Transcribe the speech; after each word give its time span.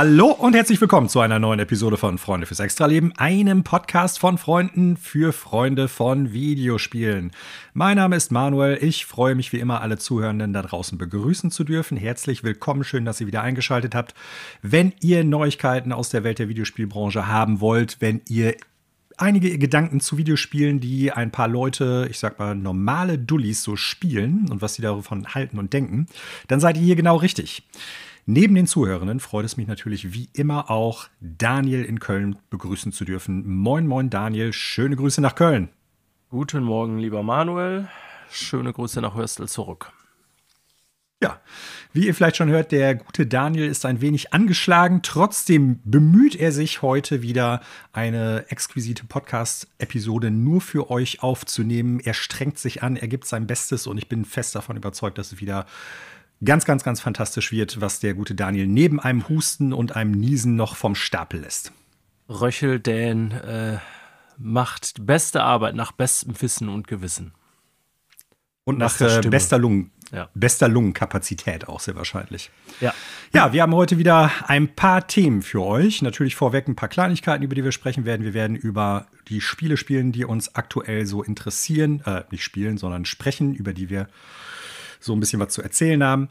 Hallo 0.00 0.28
und 0.28 0.54
herzlich 0.54 0.80
willkommen 0.80 1.10
zu 1.10 1.20
einer 1.20 1.38
neuen 1.38 1.60
Episode 1.60 1.98
von 1.98 2.16
Freunde 2.16 2.46
fürs 2.46 2.60
Extraleben, 2.60 3.12
einem 3.18 3.64
Podcast 3.64 4.18
von 4.18 4.38
Freunden 4.38 4.96
für 4.96 5.30
Freunde 5.30 5.88
von 5.88 6.32
Videospielen. 6.32 7.32
Mein 7.74 7.98
Name 7.98 8.16
ist 8.16 8.32
Manuel. 8.32 8.78
Ich 8.80 9.04
freue 9.04 9.34
mich 9.34 9.52
wie 9.52 9.58
immer, 9.58 9.82
alle 9.82 9.98
Zuhörenden 9.98 10.54
da 10.54 10.62
draußen 10.62 10.96
begrüßen 10.96 11.50
zu 11.50 11.64
dürfen. 11.64 11.98
Herzlich 11.98 12.42
willkommen, 12.42 12.82
schön, 12.82 13.04
dass 13.04 13.20
ihr 13.20 13.26
wieder 13.26 13.42
eingeschaltet 13.42 13.94
habt. 13.94 14.14
Wenn 14.62 14.94
ihr 15.02 15.22
Neuigkeiten 15.22 15.92
aus 15.92 16.08
der 16.08 16.24
Welt 16.24 16.38
der 16.38 16.48
Videospielbranche 16.48 17.26
haben 17.26 17.60
wollt, 17.60 17.98
wenn 18.00 18.22
ihr 18.26 18.54
einige 19.18 19.58
Gedanken 19.58 20.00
zu 20.00 20.16
Videospielen, 20.16 20.80
die 20.80 21.12
ein 21.12 21.30
paar 21.30 21.48
Leute, 21.48 22.08
ich 22.10 22.18
sag 22.18 22.38
mal, 22.38 22.54
normale 22.54 23.18
Dullis 23.18 23.62
so 23.62 23.76
spielen 23.76 24.46
und 24.50 24.62
was 24.62 24.76
sie 24.76 24.82
davon 24.82 25.34
halten 25.34 25.58
und 25.58 25.74
denken, 25.74 26.06
dann 26.48 26.58
seid 26.58 26.78
ihr 26.78 26.84
hier 26.84 26.96
genau 26.96 27.16
richtig. 27.16 27.64
Neben 28.32 28.54
den 28.54 28.68
Zuhörenden 28.68 29.18
freut 29.18 29.44
es 29.44 29.56
mich 29.56 29.66
natürlich 29.66 30.12
wie 30.12 30.28
immer 30.32 30.70
auch, 30.70 31.08
Daniel 31.20 31.84
in 31.84 31.98
Köln 31.98 32.38
begrüßen 32.48 32.92
zu 32.92 33.04
dürfen. 33.04 33.56
Moin, 33.56 33.88
moin, 33.88 34.08
Daniel. 34.08 34.52
Schöne 34.52 34.94
Grüße 34.94 35.20
nach 35.20 35.34
Köln. 35.34 35.68
Guten 36.28 36.62
Morgen, 36.62 37.00
lieber 37.00 37.24
Manuel. 37.24 37.88
Schöne 38.30 38.72
Grüße 38.72 39.00
nach 39.00 39.16
Hörstel 39.16 39.48
zurück. 39.48 39.90
Ja, 41.20 41.40
wie 41.92 42.06
ihr 42.06 42.14
vielleicht 42.14 42.36
schon 42.36 42.50
hört, 42.50 42.70
der 42.70 42.94
gute 42.94 43.26
Daniel 43.26 43.66
ist 43.66 43.84
ein 43.84 44.00
wenig 44.00 44.32
angeschlagen. 44.32 45.00
Trotzdem 45.02 45.80
bemüht 45.84 46.36
er 46.36 46.52
sich 46.52 46.82
heute 46.82 47.22
wieder 47.22 47.60
eine 47.92 48.44
exquisite 48.48 49.06
Podcast-Episode 49.06 50.30
nur 50.30 50.60
für 50.60 50.88
euch 50.88 51.24
aufzunehmen. 51.24 51.98
Er 51.98 52.14
strengt 52.14 52.60
sich 52.60 52.84
an, 52.84 52.94
er 52.94 53.08
gibt 53.08 53.26
sein 53.26 53.48
Bestes 53.48 53.88
und 53.88 53.98
ich 53.98 54.08
bin 54.08 54.24
fest 54.24 54.54
davon 54.54 54.76
überzeugt, 54.76 55.18
dass 55.18 55.32
es 55.32 55.40
wieder 55.40 55.66
ganz, 56.44 56.64
ganz, 56.64 56.84
ganz 56.84 57.00
fantastisch 57.00 57.52
wird, 57.52 57.80
was 57.80 58.00
der 58.00 58.14
gute 58.14 58.34
Daniel 58.34 58.66
neben 58.66 59.00
einem 59.00 59.28
Husten 59.28 59.72
und 59.72 59.96
einem 59.96 60.12
Niesen 60.12 60.56
noch 60.56 60.76
vom 60.76 60.94
Stapel 60.94 61.40
lässt. 61.40 61.72
Röchel 62.28 62.80
Dan 62.80 63.32
äh, 63.32 63.78
macht 64.38 65.06
beste 65.06 65.42
Arbeit 65.42 65.74
nach 65.74 65.92
bestem 65.92 66.40
Wissen 66.40 66.68
und 66.68 66.86
Gewissen. 66.86 67.32
Und 68.64 68.78
nach 68.78 69.00
äh, 69.00 69.20
bester, 69.28 69.58
Lungen, 69.58 69.90
ja. 70.12 70.28
bester 70.34 70.68
Lungenkapazität 70.68 71.68
auch 71.68 71.80
sehr 71.80 71.96
wahrscheinlich. 71.96 72.50
Ja. 72.80 72.94
Ja, 73.32 73.52
wir 73.52 73.62
haben 73.62 73.74
heute 73.74 73.98
wieder 73.98 74.30
ein 74.46 74.74
paar 74.74 75.06
Themen 75.06 75.42
für 75.42 75.62
euch. 75.62 76.02
Natürlich 76.02 76.36
vorweg 76.36 76.68
ein 76.68 76.76
paar 76.76 76.88
Kleinigkeiten, 76.88 77.42
über 77.42 77.54
die 77.54 77.64
wir 77.64 77.72
sprechen 77.72 78.04
werden. 78.04 78.22
Wir 78.24 78.34
werden 78.34 78.54
über 78.54 79.06
die 79.28 79.40
Spiele 79.40 79.76
spielen, 79.76 80.12
die 80.12 80.24
uns 80.24 80.54
aktuell 80.54 81.06
so 81.06 81.22
interessieren. 81.22 82.02
Äh, 82.04 82.24
nicht 82.30 82.44
spielen, 82.44 82.76
sondern 82.78 83.06
sprechen, 83.06 83.54
über 83.54 83.72
die 83.72 83.90
wir 83.90 84.08
so 85.00 85.12
ein 85.12 85.20
bisschen 85.20 85.40
was 85.40 85.52
zu 85.52 85.62
erzählen 85.62 86.02
haben. 86.04 86.28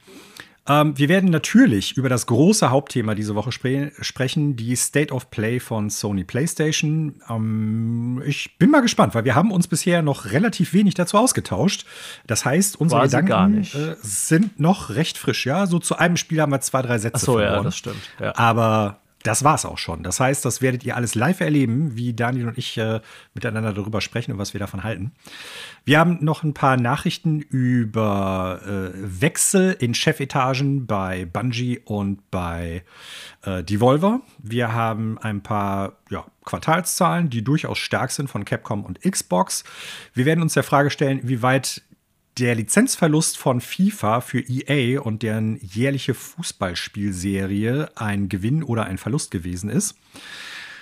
Ähm, 0.70 0.96
wir 0.98 1.10
werden 1.10 1.32
natürlich 1.32 1.98
über 1.98 2.10
das 2.10 2.28
große 2.28 2.70
Hauptthema 2.70 3.16
diese 3.16 3.34
Woche 3.34 3.52
spre 3.52 3.92
sprechen, 4.02 4.56
die 4.56 4.76
State 4.76 5.12
of 5.12 5.32
Play 5.32 5.60
von 5.60 5.90
Sony 5.90 6.24
PlayStation. 6.24 7.22
Ähm, 7.28 8.22
ich 8.26 8.58
bin 8.60 8.70
mal 8.70 8.82
gespannt, 8.82 9.16
weil 9.16 9.26
wir 9.26 9.34
haben 9.34 9.52
uns 9.52 9.68
bisher 9.68 10.04
noch 10.04 10.26
relativ 10.26 10.74
wenig 10.74 10.94
dazu 10.94 11.18
ausgetauscht. 11.18 11.86
Das 12.28 12.46
heißt, 12.46 12.80
unsere 12.80 13.02
Gedanken 13.02 13.64
äh, 13.64 13.96
sind 14.02 14.60
noch 14.60 14.92
recht 14.92 15.18
frisch. 15.18 15.46
Ja, 15.48 15.66
so 15.66 15.80
zu 15.80 15.98
einem 15.98 16.18
Spiel 16.18 16.40
haben 16.40 16.52
wir 16.52 16.62
zwei, 16.62 16.84
drei 16.84 17.00
Sätze 17.00 17.16
Ach 17.16 17.20
so, 17.20 17.34
verloren. 17.34 17.56
ja, 17.56 17.64
das 17.64 17.78
stimmt. 17.78 18.10
Ja. 18.20 18.36
Aber 18.36 19.00
das 19.24 19.44
war's 19.44 19.66
auch 19.66 19.78
schon. 19.78 20.04
Das 20.04 20.20
heißt, 20.20 20.46
das 20.46 20.62
werdet 20.62 20.86
ihr 20.86 20.96
alles 20.96 21.16
live 21.16 21.42
erleben, 21.42 21.96
wie 21.96 22.14
Daniel 22.14 22.48
und 22.48 22.58
ich 22.58 22.78
äh, 22.78 23.02
miteinander 23.34 23.74
darüber 23.74 24.02
sprechen 24.02 24.32
und 24.32 24.38
was 24.38 24.54
wir 24.54 24.60
davon 24.60 24.84
halten. 24.84 25.12
Wir 25.84 26.00
haben 26.00 26.20
noch 26.22 26.44
ein 26.44 26.54
paar 26.54 26.78
Nachrichten 26.78 27.42
über 27.42 28.62
äh, 28.66 29.22
Wechsel 29.22 29.76
in 29.80 29.94
Chefetagen 29.94 30.86
bei 30.86 31.26
Bungie 31.26 31.80
und 31.80 32.32
bei 32.32 32.84
äh, 33.44 33.64
Devolver. 33.64 34.22
Wir 34.38 34.74
haben 34.74 35.18
ein 35.18 35.42
paar 35.42 35.94
ja, 36.10 36.26
Quartalszahlen, 36.46 37.30
die 37.30 37.44
durchaus 37.44 37.78
stark 37.78 38.12
sind 38.12 38.30
von 38.30 38.46
Capcom 38.46 38.86
und 38.86 39.02
Xbox. 39.02 39.64
Wir 40.14 40.26
werden 40.26 40.42
uns 40.42 40.54
der 40.54 40.64
Frage 40.64 40.90
stellen, 40.90 41.20
wie 41.24 41.42
weit 41.42 41.84
der 42.40 42.56
Lizenzverlust 42.56 43.38
von 43.38 43.60
FIFA 43.60 44.22
für 44.22 44.40
EA 44.40 45.02
und 45.02 45.24
deren 45.24 45.60
jährliche 45.62 46.14
Fußballspielserie 46.14 47.90
ein 47.96 48.30
Gewinn 48.30 48.64
oder 48.64 48.86
ein 48.86 48.98
Verlust 48.98 49.32
gewesen 49.32 49.70
ist. 49.70 49.96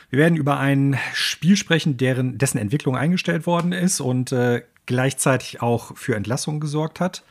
Wir 0.10 0.20
werden 0.20 0.38
über 0.38 0.60
ein 0.60 0.98
Spiel 1.14 1.58
sprechen, 1.58 1.98
deren, 1.98 2.38
dessen 2.38 2.60
Entwicklung 2.60 2.96
eingestellt 2.96 3.46
worden 3.46 3.74
ist 3.74 4.00
und 4.00 4.32
äh, 4.32 4.62
gleichzeitig 4.86 5.62
auch 5.62 5.98
für 5.98 6.16
Entlassungen 6.16 6.60
gesorgt 6.60 7.00
hat. 7.00 7.24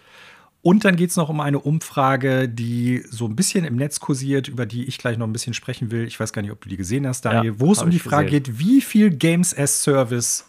Und 0.61 0.85
dann 0.85 0.97
geht 0.97 1.11
es 1.11 1.17
noch 1.17 1.29
um 1.29 1.41
eine 1.41 1.61
Umfrage, 1.61 2.49
die 2.49 3.05
so 3.09 3.27
ein 3.27 3.37
bisschen 3.37 3.65
im 3.65 3.77
Netz 3.77 4.01
kursiert, 4.01 4.49
über 4.49 4.67
die 4.67 4.85
ich 4.87 4.99
gleich 4.99 5.17
noch 5.17 5.29
ein 5.29 5.33
bisschen 5.33 5.55
sprechen 5.55 5.93
will. 5.93 6.07
Ich 6.07 6.19
weiß 6.19 6.33
gar 6.33 6.43
nicht, 6.43 6.51
ob 6.51 6.61
du 6.61 6.69
die 6.69 6.77
gesehen 6.77 7.07
hast, 7.07 7.25
Daniel, 7.25 7.53
ja, 7.53 7.61
wo 7.61 7.71
es 7.71 7.81
um 7.81 7.91
die 7.91 8.01
Frage 8.01 8.27
gesehen. 8.27 8.43
geht, 8.43 8.59
wie 8.59 8.81
viel 8.81 9.11
Games 9.11 9.57
as 9.57 9.83
Service 9.85 10.45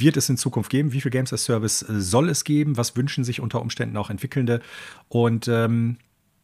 wird 0.00 0.16
es 0.16 0.28
in 0.28 0.36
Zukunft 0.36 0.70
geben? 0.70 0.92
Wie 0.92 1.00
viel 1.00 1.10
Games 1.10 1.32
as 1.32 1.44
Service 1.44 1.82
äh, 1.82 2.00
soll 2.00 2.28
es 2.28 2.44
geben? 2.44 2.76
Was 2.76 2.96
wünschen 2.96 3.24
sich 3.24 3.40
unter 3.40 3.60
Umständen 3.60 3.96
auch 3.96 4.10
Entwickelnde? 4.10 4.60
Und 5.08 5.48
ähm, 5.48 5.98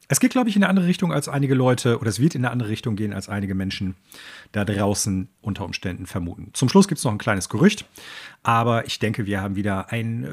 es 0.08 0.20
geht, 0.20 0.32
glaube 0.32 0.50
ich, 0.50 0.56
in 0.56 0.62
eine 0.62 0.70
andere 0.70 0.86
Richtung 0.86 1.12
als 1.12 1.28
einige 1.28 1.54
Leute, 1.54 1.98
oder 1.98 2.08
es 2.08 2.20
wird 2.20 2.34
in 2.34 2.44
eine 2.44 2.52
andere 2.52 2.68
Richtung 2.68 2.94
gehen, 2.94 3.12
als 3.12 3.28
einige 3.28 3.54
Menschen 3.54 3.94
da 4.52 4.64
draußen 4.64 5.28
unter 5.40 5.64
Umständen 5.64 6.06
vermuten. 6.06 6.50
Zum 6.52 6.68
Schluss 6.68 6.88
gibt 6.88 6.98
es 6.98 7.04
noch 7.04 7.12
ein 7.12 7.18
kleines 7.18 7.48
Gerücht, 7.48 7.86
aber 8.42 8.86
ich 8.86 8.98
denke, 8.98 9.24
wir 9.24 9.40
haben 9.40 9.56
wieder 9.56 9.90
ein 9.90 10.24
äh, 10.24 10.28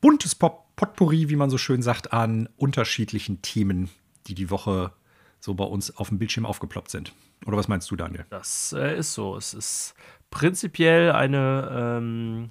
buntes 0.00 0.34
Pop 0.34 0.64
Potpourri, 0.76 1.28
wie 1.28 1.36
man 1.36 1.50
so 1.50 1.58
schön 1.58 1.82
sagt, 1.82 2.12
an 2.12 2.48
unterschiedlichen 2.56 3.42
Themen, 3.42 3.90
die 4.26 4.34
die 4.34 4.50
Woche 4.50 4.92
so 5.38 5.54
bei 5.54 5.64
uns 5.64 5.96
auf 5.96 6.08
dem 6.08 6.18
Bildschirm 6.18 6.46
aufgeploppt 6.46 6.90
sind. 6.90 7.12
Oder 7.46 7.56
was 7.56 7.68
meinst 7.68 7.90
du, 7.90 7.96
Daniel? 7.96 8.24
Das 8.30 8.72
äh, 8.72 8.98
ist 8.98 9.14
so. 9.14 9.36
Es 9.36 9.54
ist 9.54 9.94
prinzipiell 10.34 11.12
eine 11.12 11.70
ähm, 11.72 12.50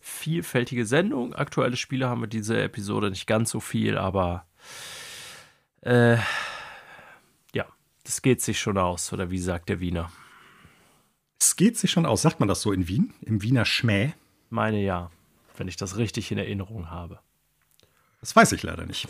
vielfältige 0.00 0.86
Sendung. 0.86 1.34
Aktuelle 1.34 1.76
Spiele 1.76 2.08
haben 2.08 2.22
wir 2.22 2.26
diese 2.26 2.60
Episode 2.60 3.10
nicht 3.10 3.26
ganz 3.26 3.50
so 3.50 3.60
viel, 3.60 3.98
aber 3.98 4.46
äh, 5.82 6.16
ja, 7.54 7.66
das 8.02 8.22
geht 8.22 8.40
sich 8.40 8.58
schon 8.58 8.78
aus, 8.78 9.12
oder 9.12 9.30
wie 9.30 9.38
sagt 9.38 9.68
der 9.68 9.78
Wiener? 9.78 10.10
Es 11.38 11.54
geht 11.54 11.76
sich 11.76 11.90
schon 11.90 12.06
aus. 12.06 12.22
Sagt 12.22 12.40
man 12.40 12.48
das 12.48 12.62
so 12.62 12.72
in 12.72 12.88
Wien? 12.88 13.12
Im 13.20 13.42
Wiener 13.42 13.66
Schmäh? 13.66 14.14
Meine 14.48 14.80
ja, 14.80 15.10
wenn 15.58 15.68
ich 15.68 15.76
das 15.76 15.98
richtig 15.98 16.32
in 16.32 16.38
Erinnerung 16.38 16.90
habe. 16.90 17.20
Das 18.20 18.34
weiß 18.34 18.52
ich 18.52 18.62
leider 18.62 18.86
nicht. 18.86 19.06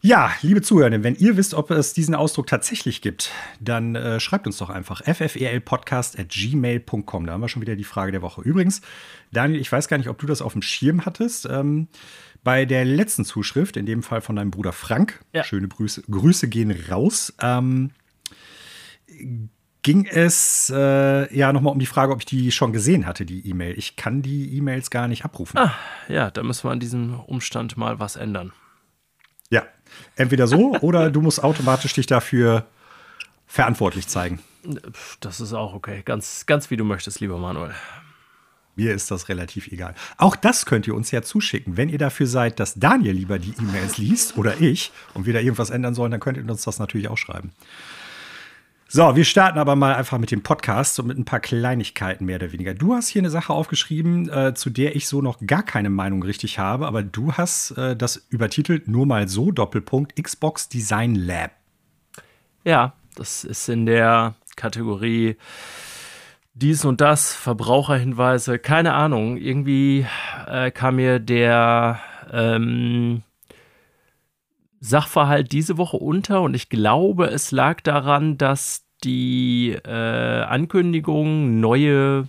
Ja, 0.00 0.30
liebe 0.42 0.62
Zuhörerinnen, 0.62 1.02
wenn 1.02 1.16
ihr 1.16 1.36
wisst, 1.36 1.54
ob 1.54 1.72
es 1.72 1.92
diesen 1.92 2.14
Ausdruck 2.14 2.46
tatsächlich 2.46 3.02
gibt, 3.02 3.32
dann 3.58 3.96
äh, 3.96 4.20
schreibt 4.20 4.46
uns 4.46 4.58
doch 4.58 4.70
einfach 4.70 5.02
ffrlpodcast.gmail.com. 5.02 7.26
Da 7.26 7.32
haben 7.32 7.40
wir 7.40 7.48
schon 7.48 7.62
wieder 7.62 7.74
die 7.74 7.82
Frage 7.82 8.12
der 8.12 8.22
Woche. 8.22 8.42
Übrigens, 8.42 8.80
Daniel, 9.32 9.60
ich 9.60 9.72
weiß 9.72 9.88
gar 9.88 9.98
nicht, 9.98 10.08
ob 10.08 10.18
du 10.18 10.26
das 10.26 10.40
auf 10.40 10.52
dem 10.52 10.62
Schirm 10.62 11.04
hattest. 11.04 11.48
Ähm, 11.50 11.88
bei 12.44 12.64
der 12.64 12.84
letzten 12.84 13.24
Zuschrift, 13.24 13.76
in 13.76 13.86
dem 13.86 14.04
Fall 14.04 14.20
von 14.20 14.36
deinem 14.36 14.52
Bruder 14.52 14.70
Frank, 14.72 15.18
ja. 15.32 15.42
schöne 15.42 15.66
Grüße, 15.66 16.04
Grüße 16.08 16.46
gehen 16.48 16.70
raus, 16.88 17.34
ähm, 17.40 17.90
ging 19.82 20.06
es 20.06 20.72
äh, 20.74 21.36
ja 21.36 21.52
nochmal 21.52 21.72
um 21.72 21.80
die 21.80 21.86
Frage, 21.86 22.12
ob 22.12 22.20
ich 22.20 22.26
die 22.26 22.52
schon 22.52 22.72
gesehen 22.72 23.04
hatte, 23.04 23.26
die 23.26 23.44
E-Mail. 23.48 23.76
Ich 23.76 23.96
kann 23.96 24.22
die 24.22 24.56
E-Mails 24.56 24.90
gar 24.90 25.08
nicht 25.08 25.24
abrufen. 25.24 25.58
Ah, 25.58 25.74
ja, 26.08 26.30
da 26.30 26.44
müssen 26.44 26.68
wir 26.68 26.70
an 26.70 26.78
diesem 26.78 27.18
Umstand 27.18 27.76
mal 27.76 27.98
was 27.98 28.14
ändern. 28.14 28.52
Ja, 29.50 29.64
entweder 30.16 30.46
so 30.46 30.76
oder 30.80 31.10
du 31.10 31.20
musst 31.20 31.42
automatisch 31.42 31.94
dich 31.94 32.06
dafür 32.06 32.66
verantwortlich 33.46 34.08
zeigen. 34.08 34.40
Das 35.20 35.40
ist 35.40 35.52
auch 35.52 35.74
okay. 35.74 36.02
Ganz, 36.04 36.46
ganz 36.46 36.70
wie 36.70 36.76
du 36.76 36.84
möchtest, 36.84 37.20
lieber 37.20 37.38
Manuel. 37.38 37.74
Mir 38.76 38.94
ist 38.94 39.10
das 39.10 39.28
relativ 39.28 39.66
egal. 39.68 39.94
Auch 40.18 40.36
das 40.36 40.64
könnt 40.64 40.86
ihr 40.86 40.94
uns 40.94 41.10
ja 41.10 41.22
zuschicken. 41.22 41.76
Wenn 41.76 41.88
ihr 41.88 41.98
dafür 41.98 42.28
seid, 42.28 42.60
dass 42.60 42.74
Daniel 42.74 43.14
lieber 43.14 43.40
die 43.40 43.54
E-Mails 43.58 43.98
liest 43.98 44.38
oder 44.38 44.60
ich 44.60 44.92
und 45.14 45.26
wir 45.26 45.32
da 45.32 45.40
irgendwas 45.40 45.70
ändern 45.70 45.94
sollen, 45.94 46.12
dann 46.12 46.20
könnt 46.20 46.38
ihr 46.38 46.48
uns 46.48 46.62
das 46.62 46.78
natürlich 46.78 47.08
auch 47.08 47.18
schreiben. 47.18 47.50
So, 48.90 49.14
wir 49.14 49.24
starten 49.24 49.58
aber 49.58 49.76
mal 49.76 49.94
einfach 49.94 50.16
mit 50.16 50.30
dem 50.30 50.42
Podcast 50.42 50.98
und 50.98 51.08
mit 51.08 51.18
ein 51.18 51.26
paar 51.26 51.40
Kleinigkeiten 51.40 52.24
mehr 52.24 52.36
oder 52.36 52.52
weniger. 52.52 52.72
Du 52.72 52.94
hast 52.94 53.08
hier 53.08 53.20
eine 53.20 53.28
Sache 53.28 53.52
aufgeschrieben, 53.52 54.30
äh, 54.30 54.54
zu 54.54 54.70
der 54.70 54.96
ich 54.96 55.06
so 55.06 55.20
noch 55.20 55.40
gar 55.46 55.62
keine 55.62 55.90
Meinung 55.90 56.22
richtig 56.22 56.58
habe, 56.58 56.86
aber 56.86 57.02
du 57.02 57.34
hast 57.34 57.72
äh, 57.72 57.94
das 57.94 58.16
übertitelt 58.30 58.88
nur 58.88 59.04
mal 59.04 59.28
so 59.28 59.50
Doppelpunkt 59.50 60.16
Xbox 60.16 60.70
Design 60.70 61.14
Lab. 61.16 61.50
Ja, 62.64 62.94
das 63.14 63.44
ist 63.44 63.68
in 63.68 63.84
der 63.84 64.36
Kategorie 64.56 65.36
dies 66.54 66.86
und 66.86 67.02
das, 67.02 67.34
Verbraucherhinweise, 67.34 68.58
keine 68.58 68.94
Ahnung. 68.94 69.36
Irgendwie 69.36 70.06
äh, 70.46 70.70
kam 70.70 70.96
mir 70.96 71.18
der 71.18 72.00
ähm, 72.32 73.22
Sachverhalt 74.80 75.52
diese 75.52 75.76
Woche 75.76 75.96
unter 75.96 76.42
und 76.42 76.54
ich 76.54 76.68
glaube, 76.68 77.26
es 77.26 77.50
lag 77.50 77.80
daran, 77.80 78.38
dass 78.38 78.84
die 79.04 79.76
äh, 79.84 80.42
Ankündigung, 80.42 81.60
neue 81.60 82.28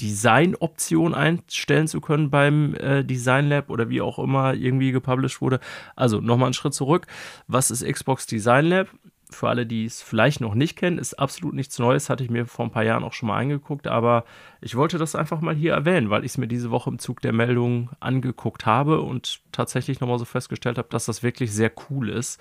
Designoptionen 0.00 1.14
einstellen 1.14 1.86
zu 1.86 2.00
können 2.00 2.30
beim 2.30 2.74
äh, 2.74 3.04
Design 3.04 3.48
Lab 3.48 3.70
oder 3.70 3.88
wie 3.88 4.00
auch 4.00 4.18
immer 4.18 4.54
irgendwie 4.54 4.92
gepublished 4.92 5.40
wurde. 5.40 5.60
Also 5.94 6.20
nochmal 6.20 6.48
einen 6.48 6.54
Schritt 6.54 6.74
zurück. 6.74 7.06
Was 7.46 7.70
ist 7.70 7.84
Xbox 7.84 8.26
Design 8.26 8.66
Lab? 8.66 8.88
Für 9.34 9.48
alle, 9.48 9.66
die 9.66 9.84
es 9.84 10.02
vielleicht 10.02 10.40
noch 10.40 10.54
nicht 10.54 10.76
kennen, 10.76 10.98
ist 10.98 11.14
absolut 11.14 11.54
nichts 11.54 11.78
Neues, 11.78 12.08
hatte 12.08 12.24
ich 12.24 12.30
mir 12.30 12.46
vor 12.46 12.64
ein 12.64 12.70
paar 12.70 12.84
Jahren 12.84 13.04
auch 13.04 13.12
schon 13.12 13.28
mal 13.28 13.38
angeguckt, 13.38 13.86
aber 13.86 14.24
ich 14.60 14.76
wollte 14.76 14.98
das 14.98 15.14
einfach 15.14 15.40
mal 15.40 15.54
hier 15.54 15.72
erwähnen, 15.72 16.10
weil 16.10 16.24
ich 16.24 16.32
es 16.32 16.38
mir 16.38 16.46
diese 16.48 16.70
Woche 16.70 16.90
im 16.90 16.98
Zug 16.98 17.20
der 17.20 17.32
Meldung 17.32 17.90
angeguckt 18.00 18.66
habe 18.66 19.00
und 19.00 19.40
tatsächlich 19.52 20.00
nochmal 20.00 20.18
so 20.18 20.24
festgestellt 20.24 20.78
habe, 20.78 20.88
dass 20.90 21.06
das 21.06 21.22
wirklich 21.22 21.52
sehr 21.52 21.72
cool 21.90 22.08
ist. 22.08 22.40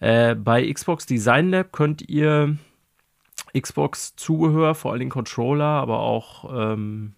Äh, 0.00 0.34
bei 0.34 0.72
Xbox 0.72 1.06
Design 1.06 1.50
Lab 1.50 1.72
könnt 1.72 2.08
ihr 2.08 2.56
Xbox-Zubehör, 3.58 4.74
vor 4.74 4.92
allem 4.92 5.08
Controller, 5.08 5.64
aber 5.64 6.00
auch 6.00 6.72
ähm, 6.72 7.14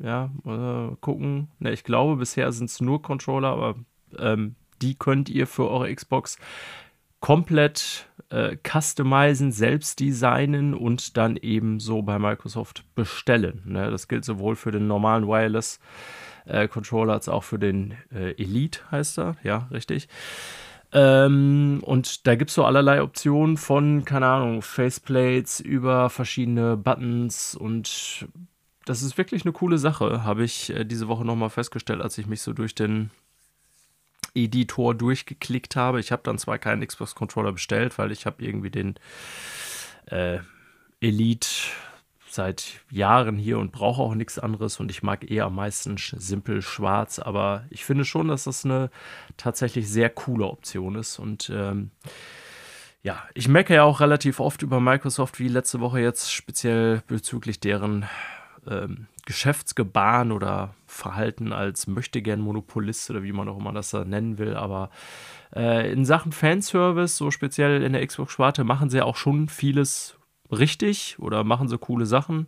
ja, 0.00 0.30
äh, 0.44 0.96
gucken. 1.00 1.48
Ne, 1.58 1.72
ich 1.72 1.84
glaube, 1.84 2.16
bisher 2.16 2.52
sind 2.52 2.70
es 2.70 2.80
nur 2.80 3.02
Controller, 3.02 3.48
aber 3.48 3.76
ähm, 4.18 4.56
die 4.82 4.94
könnt 4.94 5.28
ihr 5.28 5.46
für 5.46 5.68
eure 5.68 5.94
Xbox 5.94 6.38
komplett 7.20 8.06
äh, 8.34 8.56
customizen, 8.66 9.52
selbst 9.52 10.00
designen 10.00 10.74
und 10.74 11.16
dann 11.16 11.36
eben 11.36 11.78
so 11.78 12.02
bei 12.02 12.18
Microsoft 12.18 12.84
bestellen. 12.94 13.62
Ne? 13.64 13.90
Das 13.90 14.08
gilt 14.08 14.24
sowohl 14.24 14.56
für 14.56 14.72
den 14.72 14.86
normalen 14.86 15.26
Wireless 15.26 15.78
äh, 16.46 16.66
Controller 16.66 17.12
als 17.14 17.28
auch 17.28 17.44
für 17.44 17.58
den 17.58 17.94
äh, 18.12 18.32
Elite, 18.32 18.80
heißt 18.90 19.18
er. 19.18 19.36
Ja, 19.44 19.68
richtig. 19.70 20.08
Ähm, 20.92 21.80
und 21.82 22.26
da 22.26 22.34
gibt 22.34 22.50
es 22.50 22.54
so 22.54 22.64
allerlei 22.64 23.02
Optionen 23.02 23.56
von, 23.56 24.04
keine 24.04 24.26
Ahnung, 24.26 24.62
Faceplates 24.62 25.60
über 25.60 26.10
verschiedene 26.10 26.76
Buttons 26.76 27.54
und 27.54 28.28
das 28.84 29.02
ist 29.02 29.16
wirklich 29.16 29.44
eine 29.44 29.52
coole 29.52 29.78
Sache, 29.78 30.24
habe 30.24 30.44
ich 30.44 30.70
äh, 30.70 30.84
diese 30.84 31.08
Woche 31.08 31.24
nochmal 31.24 31.50
festgestellt, 31.50 32.02
als 32.02 32.18
ich 32.18 32.26
mich 32.26 32.42
so 32.42 32.52
durch 32.52 32.74
den 32.74 33.10
Editor 34.34 34.94
durchgeklickt 34.94 35.76
habe. 35.76 36.00
Ich 36.00 36.12
habe 36.12 36.22
dann 36.24 36.38
zwar 36.38 36.58
keinen 36.58 36.86
Xbox-Controller 36.86 37.52
bestellt, 37.52 37.98
weil 37.98 38.12
ich 38.12 38.26
habe 38.26 38.44
irgendwie 38.44 38.70
den 38.70 38.94
äh, 40.06 40.38
Elite 41.00 41.48
seit 42.34 42.80
Jahren 42.90 43.36
hier 43.36 43.58
und 43.58 43.70
brauche 43.70 44.02
auch 44.02 44.14
nichts 44.14 44.38
anderes 44.38 44.80
und 44.80 44.90
ich 44.90 45.02
mag 45.02 45.30
eher 45.30 45.44
am 45.44 45.54
meisten 45.54 45.96
simpel 45.96 46.62
schwarz, 46.62 47.20
aber 47.20 47.64
ich 47.70 47.84
finde 47.84 48.04
schon, 48.04 48.28
dass 48.28 48.44
das 48.44 48.64
eine 48.64 48.90
tatsächlich 49.36 49.88
sehr 49.88 50.10
coole 50.10 50.46
Option 50.46 50.96
ist 50.96 51.18
und 51.18 51.50
ähm, 51.54 51.92
ja, 53.04 53.22
ich 53.34 53.48
mecke 53.48 53.74
ja 53.74 53.84
auch 53.84 54.00
relativ 54.00 54.40
oft 54.40 54.62
über 54.62 54.80
Microsoft, 54.80 55.38
wie 55.38 55.48
letzte 55.48 55.80
Woche 55.80 56.00
jetzt 56.00 56.32
speziell 56.32 57.02
bezüglich 57.06 57.60
deren 57.60 58.08
ähm, 58.66 59.06
Geschäftsgebaren 59.26 60.32
oder 60.32 60.74
Verhalten 60.94 61.52
als 61.52 61.86
möchtegern 61.86 62.40
Monopolist 62.40 63.10
oder 63.10 63.22
wie 63.22 63.32
man 63.32 63.48
auch 63.48 63.58
immer 63.58 63.72
das 63.72 63.90
da 63.90 64.04
nennen 64.04 64.38
will. 64.38 64.54
Aber 64.54 64.90
äh, 65.54 65.92
in 65.92 66.04
Sachen 66.04 66.32
Fanservice, 66.32 67.16
so 67.16 67.30
speziell 67.30 67.82
in 67.82 67.92
der 67.92 68.06
Xbox-Sparte, 68.06 68.64
machen 68.64 68.90
sie 68.90 69.02
auch 69.02 69.16
schon 69.16 69.48
vieles 69.48 70.16
richtig 70.50 71.18
oder 71.18 71.44
machen 71.44 71.68
sie 71.68 71.78
coole 71.78 72.06
Sachen. 72.06 72.46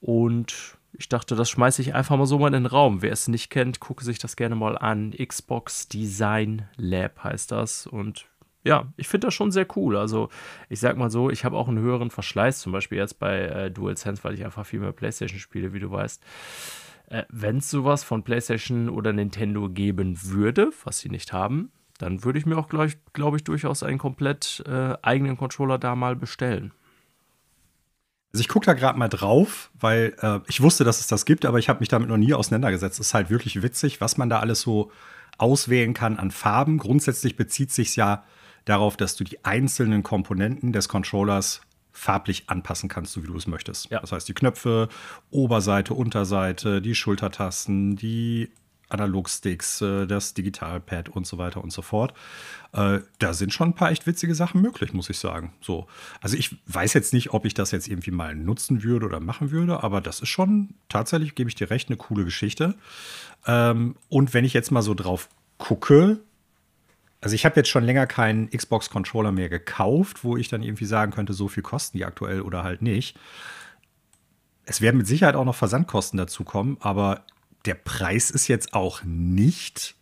Und 0.00 0.76
ich 0.92 1.08
dachte, 1.08 1.36
das 1.36 1.50
schmeiße 1.50 1.82
ich 1.82 1.94
einfach 1.94 2.16
mal 2.16 2.26
so 2.26 2.38
mal 2.38 2.48
in 2.48 2.52
den 2.54 2.66
Raum. 2.66 3.02
Wer 3.02 3.12
es 3.12 3.28
nicht 3.28 3.50
kennt, 3.50 3.80
gucke 3.80 4.04
sich 4.04 4.18
das 4.18 4.36
gerne 4.36 4.56
mal 4.56 4.78
an. 4.78 5.12
Xbox 5.12 5.88
Design 5.88 6.68
Lab 6.76 7.22
heißt 7.22 7.52
das. 7.52 7.86
Und 7.86 8.26
ja, 8.64 8.92
ich 8.96 9.06
finde 9.06 9.28
das 9.28 9.34
schon 9.34 9.52
sehr 9.52 9.66
cool. 9.76 9.96
Also, 9.96 10.28
ich 10.68 10.80
sag 10.80 10.96
mal 10.96 11.10
so, 11.10 11.30
ich 11.30 11.44
habe 11.44 11.56
auch 11.56 11.68
einen 11.68 11.78
höheren 11.78 12.10
Verschleiß, 12.10 12.60
zum 12.60 12.72
Beispiel 12.72 12.98
jetzt 12.98 13.18
bei 13.18 13.42
äh, 13.42 13.70
DualSense, 13.70 14.24
weil 14.24 14.34
ich 14.34 14.44
einfach 14.44 14.66
viel 14.66 14.80
mehr 14.80 14.92
PlayStation 14.92 15.38
spiele, 15.38 15.72
wie 15.72 15.80
du 15.80 15.90
weißt. 15.90 16.22
Äh, 17.06 17.24
Wenn 17.28 17.58
es 17.58 17.70
sowas 17.70 18.04
von 18.04 18.22
PlayStation 18.22 18.88
oder 18.88 19.12
Nintendo 19.12 19.68
geben 19.68 20.18
würde, 20.22 20.70
was 20.84 20.98
sie 20.98 21.08
nicht 21.08 21.32
haben, 21.32 21.70
dann 21.98 22.24
würde 22.24 22.38
ich 22.38 22.46
mir 22.46 22.58
auch, 22.58 22.68
glaube 22.68 23.36
ich, 23.36 23.44
durchaus 23.44 23.82
einen 23.82 23.98
komplett 23.98 24.62
äh, 24.66 24.94
eigenen 25.02 25.36
Controller 25.36 25.78
da 25.78 25.94
mal 25.94 26.16
bestellen. 26.16 26.72
Also 28.32 28.42
ich 28.42 28.48
gucke 28.48 28.66
da 28.66 28.74
gerade 28.74 28.98
mal 28.98 29.08
drauf, 29.08 29.70
weil 29.80 30.14
äh, 30.20 30.40
ich 30.46 30.60
wusste, 30.60 30.84
dass 30.84 31.00
es 31.00 31.06
das 31.06 31.24
gibt, 31.24 31.46
aber 31.46 31.58
ich 31.58 31.70
habe 31.70 31.80
mich 31.80 31.88
damit 31.88 32.10
noch 32.10 32.18
nie 32.18 32.34
auseinandergesetzt. 32.34 33.00
Es 33.00 33.08
ist 33.08 33.14
halt 33.14 33.30
wirklich 33.30 33.62
witzig, 33.62 34.00
was 34.02 34.18
man 34.18 34.28
da 34.28 34.40
alles 34.40 34.60
so 34.60 34.90
auswählen 35.38 35.94
kann 35.94 36.18
an 36.18 36.30
Farben. 36.30 36.76
Grundsätzlich 36.76 37.36
bezieht 37.36 37.70
sich 37.72 37.96
ja 37.96 38.24
darauf, 38.66 38.96
dass 38.96 39.16
du 39.16 39.24
die 39.24 39.42
einzelnen 39.44 40.02
Komponenten 40.02 40.72
des 40.72 40.88
Controllers 40.88 41.62
farblich 41.96 42.44
anpassen 42.48 42.88
kannst, 42.88 43.12
so 43.12 43.22
wie 43.22 43.26
du 43.26 43.36
es 43.36 43.46
möchtest. 43.46 43.90
Ja. 43.90 44.00
Das 44.00 44.12
heißt, 44.12 44.28
die 44.28 44.34
Knöpfe, 44.34 44.88
Oberseite, 45.30 45.94
Unterseite, 45.94 46.82
die 46.82 46.94
Schultertasten, 46.94 47.96
die 47.96 48.50
Analogsticks, 48.88 49.80
äh, 49.80 50.06
das 50.06 50.34
Digitalpad 50.34 51.08
und 51.08 51.26
so 51.26 51.38
weiter 51.38 51.64
und 51.64 51.72
so 51.72 51.82
fort. 51.82 52.12
Äh, 52.72 53.00
da 53.18 53.32
sind 53.32 53.52
schon 53.52 53.70
ein 53.70 53.74
paar 53.74 53.90
echt 53.90 54.06
witzige 54.06 54.34
Sachen 54.34 54.60
möglich, 54.60 54.92
muss 54.92 55.10
ich 55.10 55.18
sagen. 55.18 55.54
So. 55.60 55.86
Also 56.20 56.36
ich 56.36 56.56
weiß 56.66 56.92
jetzt 56.92 57.12
nicht, 57.12 57.32
ob 57.32 57.46
ich 57.46 57.54
das 57.54 57.70
jetzt 57.70 57.88
irgendwie 57.88 58.10
mal 58.10 58.34
nutzen 58.36 58.82
würde 58.82 59.06
oder 59.06 59.18
machen 59.18 59.50
würde, 59.50 59.82
aber 59.82 60.00
das 60.00 60.20
ist 60.20 60.28
schon 60.28 60.74
tatsächlich, 60.88 61.34
gebe 61.34 61.48
ich 61.48 61.56
dir 61.56 61.70
recht, 61.70 61.88
eine 61.88 61.96
coole 61.96 62.24
Geschichte. 62.24 62.74
Ähm, 63.46 63.96
und 64.08 64.34
wenn 64.34 64.44
ich 64.44 64.52
jetzt 64.52 64.70
mal 64.70 64.82
so 64.82 64.94
drauf 64.94 65.28
gucke, 65.58 66.20
also 67.26 67.34
ich 67.34 67.44
habe 67.44 67.56
jetzt 67.56 67.68
schon 67.68 67.82
länger 67.82 68.06
keinen 68.06 68.48
Xbox-Controller 68.50 69.32
mehr 69.32 69.48
gekauft, 69.48 70.22
wo 70.22 70.36
ich 70.36 70.46
dann 70.46 70.62
irgendwie 70.62 70.84
sagen 70.84 71.10
könnte, 71.10 71.32
so 71.32 71.48
viel 71.48 71.64
kosten 71.64 71.98
die 71.98 72.04
aktuell 72.04 72.40
oder 72.40 72.62
halt 72.62 72.82
nicht. 72.82 73.18
Es 74.64 74.80
werden 74.80 74.96
mit 74.96 75.08
Sicherheit 75.08 75.34
auch 75.34 75.44
noch 75.44 75.56
Versandkosten 75.56 76.18
dazukommen, 76.18 76.76
aber 76.78 77.24
der 77.64 77.74
Preis 77.74 78.30
ist 78.30 78.46
jetzt 78.46 78.74
auch 78.74 79.02
nicht 79.02 79.96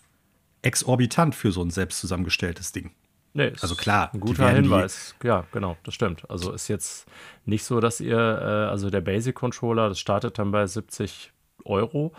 exorbitant 0.60 1.34
für 1.34 1.50
so 1.50 1.62
ein 1.62 1.70
selbst 1.70 1.98
zusammengestelltes 2.00 2.72
Ding. 2.72 2.90
Nee, 3.32 3.54
also 3.58 3.74
klar, 3.74 4.10
ein 4.12 4.20
guter 4.20 4.50
Hinweis. 4.50 5.14
Ja, 5.22 5.46
genau, 5.50 5.78
das 5.82 5.94
stimmt. 5.94 6.28
Also 6.28 6.52
ist 6.52 6.68
jetzt 6.68 7.06
nicht 7.46 7.64
so, 7.64 7.80
dass 7.80 8.00
ihr, 8.00 8.18
äh, 8.18 8.70
also 8.70 8.90
der 8.90 9.00
Basic 9.00 9.34
Controller, 9.34 9.88
das 9.88 9.98
startet 9.98 10.38
dann 10.38 10.50
bei 10.50 10.66
70 10.66 11.32
Euro. 11.64 12.12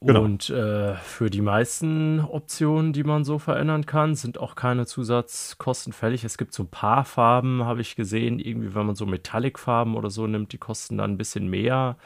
Genau. 0.00 0.22
Und 0.22 0.48
äh, 0.50 0.94
für 0.94 1.28
die 1.28 1.40
meisten 1.40 2.20
Optionen, 2.20 2.92
die 2.92 3.02
man 3.02 3.24
so 3.24 3.38
verändern 3.38 3.84
kann, 3.84 4.14
sind 4.14 4.38
auch 4.38 4.54
keine 4.54 4.86
Zusatzkosten 4.86 5.92
fällig. 5.92 6.22
Es 6.22 6.38
gibt 6.38 6.54
so 6.54 6.62
ein 6.62 6.68
paar 6.68 7.04
Farben, 7.04 7.64
habe 7.64 7.80
ich 7.80 7.96
gesehen, 7.96 8.38
irgendwie, 8.38 8.74
wenn 8.76 8.86
man 8.86 8.94
so 8.94 9.06
Metallic-Farben 9.06 9.96
oder 9.96 10.10
so 10.10 10.26
nimmt, 10.28 10.52
die 10.52 10.58
kosten 10.58 10.98
dann 10.98 11.12
ein 11.12 11.18
bisschen 11.18 11.48
mehr. 11.48 11.96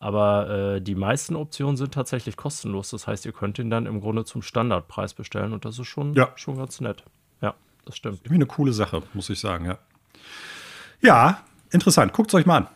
Aber 0.00 0.50
äh, 0.50 0.80
die 0.80 0.96
meisten 0.96 1.36
Optionen 1.36 1.76
sind 1.76 1.94
tatsächlich 1.94 2.36
kostenlos. 2.36 2.90
Das 2.90 3.06
heißt, 3.06 3.24
ihr 3.26 3.32
könnt 3.32 3.58
ihn 3.60 3.70
dann 3.70 3.86
im 3.86 4.00
Grunde 4.00 4.24
zum 4.24 4.42
Standardpreis 4.42 5.14
bestellen 5.14 5.52
und 5.52 5.64
das 5.64 5.78
ist 5.78 5.86
schon, 5.86 6.14
ja. 6.14 6.32
schon 6.34 6.56
ganz 6.56 6.80
nett. 6.80 7.04
Ja, 7.40 7.54
das 7.84 7.96
stimmt. 7.96 8.18
Irgendwie 8.18 8.34
eine 8.34 8.46
coole 8.46 8.72
Sache, 8.72 9.02
muss 9.14 9.30
ich 9.30 9.38
sagen, 9.38 9.66
ja. 9.66 9.78
Ja, 11.00 11.42
interessant. 11.70 12.12
Guckt 12.12 12.30
es 12.30 12.34
euch 12.34 12.46
mal 12.46 12.56
an. 12.56 12.66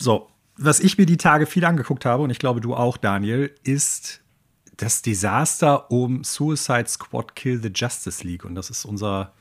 So, 0.00 0.28
was 0.56 0.80
ich 0.80 0.98
mir 0.98 1.06
die 1.06 1.16
Tage 1.16 1.46
viel 1.46 1.64
angeguckt 1.64 2.04
habe, 2.04 2.22
und 2.22 2.30
ich 2.30 2.38
glaube, 2.38 2.60
du 2.60 2.74
auch, 2.74 2.96
Daniel, 2.96 3.54
ist 3.62 4.22
das 4.76 5.02
Desaster 5.02 5.90
um 5.90 6.24
Suicide 6.24 6.88
Squad 6.88 7.34
Kill 7.34 7.60
the 7.62 7.70
Justice 7.74 8.26
League. 8.26 8.44
Und 8.44 8.54
das 8.54 8.70
ist 8.70 8.84
unser 8.84 9.32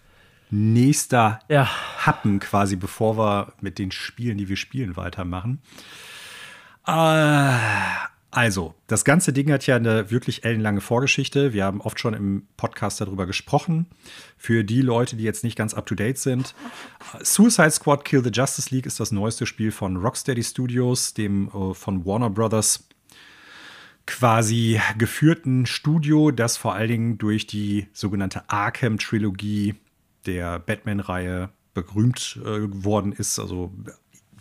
nächster 0.50 1.40
ja. 1.50 1.70
Happen 2.06 2.40
quasi, 2.40 2.76
bevor 2.76 3.18
wir 3.18 3.54
mit 3.62 3.80
den 3.80 3.92
Spielen, 3.92 4.38
die 4.38 4.48
wir 4.48 4.58
spielen, 4.58 4.96
weitermachen. 4.96 5.62
Äh, 6.88 7.58
also, 8.36 8.76
das 8.88 9.06
ganze 9.06 9.32
Ding 9.32 9.50
hat 9.50 9.66
ja 9.66 9.78
eine 9.78 10.12
wirklich 10.12 10.44
ellenlange 10.44 10.82
Vorgeschichte. 10.82 11.54
Wir 11.54 11.64
haben 11.64 11.80
oft 11.80 11.98
schon 12.02 12.14
im 12.14 12.48
Podcast 12.58 13.00
darüber 13.00 13.26
gesprochen. 13.26 13.86
Für 14.38 14.66
die 14.66 14.82
Leute, 14.82 15.16
die 15.16 15.24
jetzt 15.24 15.46
nicht 15.46 15.58
ganz 15.58 15.74
up 15.74 15.86
to 15.86 15.96
date 15.96 16.18
sind, 16.18 16.54
Suicide 17.22 17.72
Squad 17.72 18.04
Kill 18.04 18.22
the 18.22 18.32
Justice 18.34 18.76
League 18.76 18.88
ist 18.88 19.00
das 19.00 19.14
neueste 19.14 19.46
Spiel 19.46 19.72
von 19.72 19.96
Rocksteady 19.96 20.44
Studios, 20.44 21.14
dem 21.14 21.48
äh, 21.48 21.74
von 21.74 22.06
Warner 22.06 22.30
Brothers 22.30 22.90
quasi 24.06 24.82
geführten 24.98 25.66
Studio, 25.66 26.32
das 26.32 26.58
vor 26.58 26.74
allen 26.74 26.90
Dingen 26.90 27.18
durch 27.18 27.48
die 27.48 27.88
sogenannte 27.94 28.50
Arkham-Trilogie 28.50 29.76
der 30.26 30.60
Batman-Reihe 30.60 31.52
berühmt 31.74 32.38
äh, 32.42 32.68
geworden 32.68 33.14
ist. 33.14 33.40
Also 33.40 33.72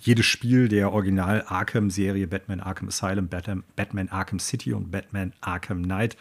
jedes 0.05 0.27
Spiel 0.27 0.69
der 0.69 0.93
Original 0.93 1.45
Arkham-Serie, 1.47 2.27
Batman 2.27 2.61
Arkham 2.61 2.89
Asylum, 2.89 3.29
Batman, 3.29 3.65
Batman 3.75 4.09
Arkham 4.11 4.39
City 4.39 4.73
und 4.75 4.91
Batman 4.91 5.33
Arkham 5.41 5.83
Knight, 5.83 6.17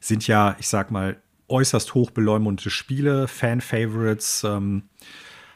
sind 0.00 0.26
ja, 0.26 0.56
ich 0.58 0.68
sag 0.68 0.90
mal, 0.90 1.16
äußerst 1.48 1.94
hoch 1.94 2.10
beleumundete 2.10 2.70
Spiele, 2.70 3.28
Fan-Favorites, 3.28 4.44
ähm, 4.44 4.82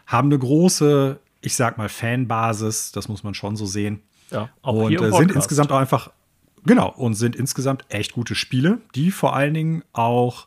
haben 0.06 0.28
eine 0.28 0.38
große, 0.38 1.18
ich 1.40 1.56
sag 1.56 1.78
mal, 1.78 1.88
Fanbasis, 1.88 2.92
das 2.92 3.08
muss 3.08 3.24
man 3.24 3.34
schon 3.34 3.56
so 3.56 3.66
sehen. 3.66 4.02
Ja, 4.30 4.50
auch 4.62 4.74
und 4.74 4.92
äh, 4.92 5.10
sind 5.12 5.32
insgesamt 5.32 5.72
auch 5.72 5.78
einfach, 5.78 6.10
genau, 6.64 6.90
und 6.90 7.14
sind 7.14 7.34
insgesamt 7.34 7.84
echt 7.88 8.12
gute 8.12 8.34
Spiele, 8.34 8.78
die 8.94 9.10
vor 9.10 9.34
allen 9.34 9.54
Dingen 9.54 9.84
auch 9.92 10.46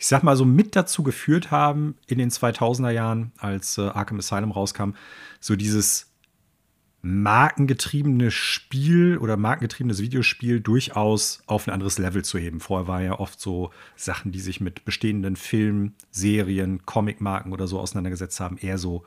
ich 0.00 0.06
sag 0.06 0.22
mal 0.22 0.34
so 0.34 0.46
mit 0.46 0.76
dazu 0.76 1.02
geführt 1.02 1.50
haben 1.50 1.94
in 2.06 2.16
den 2.16 2.30
2000er 2.30 2.88
Jahren, 2.88 3.32
als 3.36 3.76
äh, 3.76 3.82
Arkham 3.82 4.18
Asylum 4.18 4.50
rauskam, 4.50 4.92
so 5.40 5.56
dieses 5.56 6.09
markengetriebene 7.02 8.30
Spiel 8.30 9.16
oder 9.18 9.36
markengetriebenes 9.36 10.02
Videospiel 10.02 10.60
durchaus 10.60 11.42
auf 11.46 11.66
ein 11.66 11.72
anderes 11.72 11.98
Level 11.98 12.24
zu 12.24 12.38
heben. 12.38 12.60
Vorher 12.60 12.88
war 12.88 13.02
ja 13.02 13.18
oft 13.18 13.40
so 13.40 13.70
Sachen, 13.96 14.32
die 14.32 14.40
sich 14.40 14.60
mit 14.60 14.84
bestehenden 14.84 15.36
Filmen, 15.36 15.94
Serien, 16.10 16.84
Comicmarken 16.84 17.52
oder 17.52 17.66
so 17.66 17.80
auseinandergesetzt 17.80 18.40
haben, 18.40 18.58
eher 18.58 18.76
so 18.76 19.04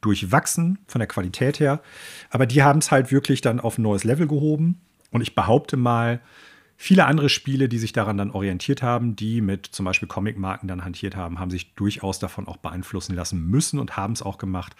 durchwachsen 0.00 0.78
von 0.86 0.98
der 0.98 1.08
Qualität 1.08 1.60
her. 1.60 1.82
Aber 2.30 2.46
die 2.46 2.62
haben 2.62 2.78
es 2.78 2.90
halt 2.90 3.12
wirklich 3.12 3.40
dann 3.40 3.60
auf 3.60 3.78
ein 3.78 3.82
neues 3.82 4.04
Level 4.04 4.26
gehoben. 4.26 4.80
Und 5.10 5.20
ich 5.20 5.34
behaupte 5.34 5.76
mal, 5.76 6.20
viele 6.76 7.06
andere 7.06 7.28
Spiele, 7.28 7.68
die 7.68 7.78
sich 7.78 7.92
daran 7.92 8.18
dann 8.18 8.30
orientiert 8.30 8.82
haben, 8.82 9.16
die 9.16 9.40
mit 9.40 9.66
zum 9.66 9.84
Beispiel 9.84 10.08
Comicmarken 10.08 10.68
dann 10.68 10.84
hantiert 10.84 11.16
haben, 11.16 11.38
haben 11.38 11.50
sich 11.50 11.74
durchaus 11.74 12.18
davon 12.18 12.46
auch 12.46 12.58
beeinflussen 12.58 13.14
lassen 13.14 13.46
müssen 13.46 13.78
und 13.78 13.96
haben 13.96 14.12
es 14.12 14.22
auch 14.22 14.38
gemacht. 14.38 14.76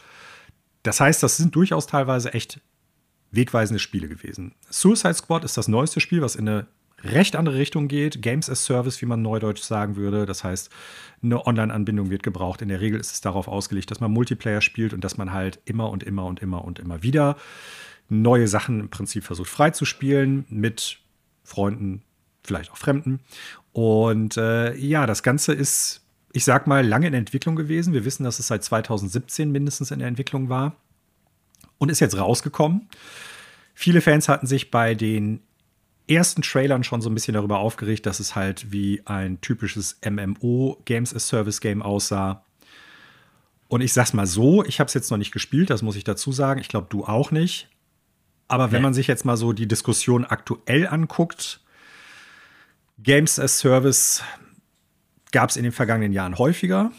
Das 0.87 1.01
heißt, 1.01 1.23
das 1.23 1.37
sind 1.37 1.55
durchaus 1.55 1.87
teilweise 1.87 2.33
echt 2.33 2.61
wegweisende 3.33 3.81
Spiele 3.81 4.09
gewesen. 4.09 4.55
Suicide 4.71 5.15
Squad 5.15 5.45
ist 5.45 5.57
das 5.57 5.69
neueste 5.69 6.01
Spiel, 6.01 6.23
was 6.23 6.37
in 6.37 6.49
eine 6.49 6.67
recht 7.03 7.37
andere 7.37 7.57
Richtung 7.57 7.89
geht. 7.89 8.23
Games 8.23 8.49
as 8.49 8.65
Service, 8.65 9.03
wie 9.03 9.07
man 9.07 9.21
neudeutsch 9.21 9.63
sagen 9.63 9.97
würde. 9.97 10.27
Das 10.27 10.45
heißt, 10.45 10.71
eine 11.23 11.45
Online-Anbindung 11.45 12.11
wird 12.11 12.23
gebraucht. 12.23 12.63
In 12.63 12.69
der 12.69 12.81
Regel 12.81 13.01
ist 13.01 13.13
es 13.13 13.21
darauf 13.21 13.49
ausgelegt, 13.49 13.91
dass 13.91 14.01
man 14.01 14.13
Multiplayer 14.13 14.61
spielt 14.61 14.95
und 14.95 15.03
dass 15.03 15.17
man 15.17 15.33
halt 15.33 15.61
immer 15.65 15.91
und 15.91 16.05
immer 16.05 16.25
und 16.25 16.41
immer 16.41 16.65
und 16.65 16.79
immer 16.79 17.03
wieder 17.03 17.37
neue 18.09 18.47
Sachen 18.47 18.81
im 18.81 18.89
Prinzip 18.89 19.25
versucht 19.25 19.51
freizuspielen 19.51 20.45
mit 20.49 21.01
Freunden, 21.43 22.03
vielleicht 22.45 22.71
auch 22.71 22.77
Fremden. 22.77 23.21
Und 23.73 24.37
äh, 24.37 24.75
ja, 24.77 25.07
das 25.07 25.25
Ganze 25.25 25.53
ist 25.53 26.06
ich 26.37 26.45
sag 26.45 26.67
mal, 26.67 26.87
lange 26.87 27.07
in 27.07 27.15
Entwicklung 27.15 27.57
gewesen. 27.57 27.95
Wir 27.95 28.05
wissen, 28.05 28.25
dass 28.25 28.39
es 28.39 28.49
seit 28.49 28.63
2017 28.63 29.51
mindestens 29.51 29.91
in 29.91 30.01
der 30.01 30.09
Entwicklung 30.09 30.51
war 30.51 30.77
und 31.79 31.91
ist 31.91 32.01
jetzt 32.01 32.19
rausgekommen. 32.19 32.91
Viele 33.73 34.03
Fans 34.03 34.29
hatten 34.29 34.47
sich 34.47 34.71
bei 34.71 34.95
den 34.95 35.41
ersten 36.07 36.43
Trailern 36.43 36.85
schon 36.85 37.01
so 37.01 37.09
ein 37.09 37.15
bisschen 37.15 37.33
darüber 37.33 37.61
aufgeregt, 37.61 38.05
dass 38.05 38.21
es 38.21 38.37
halt 38.37 38.71
wie 38.71 39.01
ein 39.07 39.41
typisches 39.41 39.99
MMO 40.07 40.83
Games 40.85 41.15
as 41.15 41.27
Service 41.27 41.63
Game 41.63 41.81
aussah. 41.81 42.45
Und 43.69 43.81
ich 43.81 43.95
sag's 43.95 44.13
mal 44.13 44.27
so, 44.27 44.63
ich 44.63 44.79
habe 44.79 44.89
es 44.89 44.95
jetzt 44.95 45.11
noch 45.11 45.17
nicht 45.17 45.33
gespielt, 45.33 45.71
das 45.71 45.81
muss 45.81 45.97
ich 45.97 46.05
dazu 46.05 46.33
sagen. 46.33 46.61
Ich 46.61 46.69
glaube, 46.69 46.89
du 46.91 47.07
auch 47.07 47.31
nicht. 47.31 47.71
Aber 48.47 48.73
wenn 48.73 48.81
nee. 48.81 48.89
man 48.89 48.95
sich 48.95 49.07
jetzt 49.07 49.25
mal 49.25 49.39
so 49.39 49.55
die 49.55 49.69
Diskussion 49.69 50.27
aktuell 50.27 50.87
anguckt, 50.87 51.63
Games 52.99 53.39
as 53.39 53.59
Service 53.59 54.23
gab 55.37 55.51
es 55.51 55.59
in 55.59 55.65
den 55.65 55.73
vergangenen 55.73 56.15
Jahren 56.15 56.39
häufiger 56.39 56.93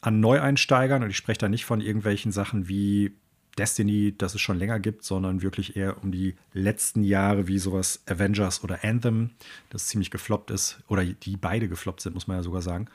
an 0.00 0.18
Neueinsteigern. 0.18 1.04
Und 1.04 1.10
ich 1.10 1.16
spreche 1.16 1.38
da 1.38 1.48
nicht 1.48 1.64
von 1.64 1.80
irgendwelchen 1.80 2.32
Sachen 2.32 2.66
wie 2.66 3.12
Destiny, 3.56 4.16
das 4.18 4.34
es 4.34 4.40
schon 4.40 4.58
länger 4.58 4.80
gibt, 4.80 5.04
sondern 5.04 5.42
wirklich 5.42 5.76
eher 5.76 6.02
um 6.02 6.10
die 6.10 6.34
letzten 6.52 7.04
Jahre 7.04 7.46
wie 7.46 7.60
sowas 7.60 8.02
Avengers 8.08 8.64
oder 8.64 8.82
Anthem, 8.82 9.30
das 9.70 9.86
ziemlich 9.86 10.10
gefloppt 10.10 10.50
ist. 10.50 10.80
Oder 10.88 11.04
die 11.04 11.36
beide 11.36 11.68
gefloppt 11.68 12.00
sind, 12.00 12.14
muss 12.14 12.26
man 12.26 12.38
ja 12.38 12.42
sogar 12.42 12.62
sagen. 12.62 12.88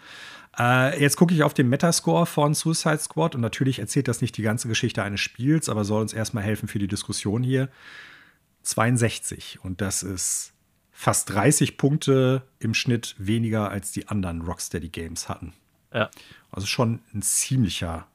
Äh, 0.60 1.02
jetzt 1.02 1.16
gucke 1.16 1.34
ich 1.34 1.44
auf 1.44 1.54
den 1.54 1.70
Metascore 1.70 2.26
von 2.26 2.54
Suicide 2.54 2.98
Squad 2.98 3.36
und 3.36 3.42
natürlich 3.42 3.80
erzählt 3.80 4.10
das 4.10 4.20
nicht 4.20 4.36
die 4.36 4.42
ganze 4.42 4.68
Geschichte 4.68 5.02
eines 5.02 5.22
Spiels, 5.22 5.70
aber 5.70 5.86
soll 5.86 6.02
uns 6.02 6.12
erstmal 6.12 6.44
helfen 6.44 6.68
für 6.68 6.80
die 6.80 6.90
Diskussion 6.90 7.42
hier. 7.42 7.70
62. 8.64 9.60
Und 9.64 9.80
das 9.80 10.04
ist 10.04 10.52
fast 11.00 11.30
30 11.30 11.78
Punkte 11.78 12.42
im 12.58 12.74
Schnitt 12.74 13.14
weniger 13.20 13.70
als 13.70 13.92
die 13.92 14.08
anderen 14.08 14.42
Rocksteady 14.42 14.90
Games 14.90 15.30
hatten. 15.30 15.54
Ja. 15.94 16.10
Also 16.50 16.66
schon 16.66 17.02
ein 17.14 17.22
ziemlicher, 17.22 18.08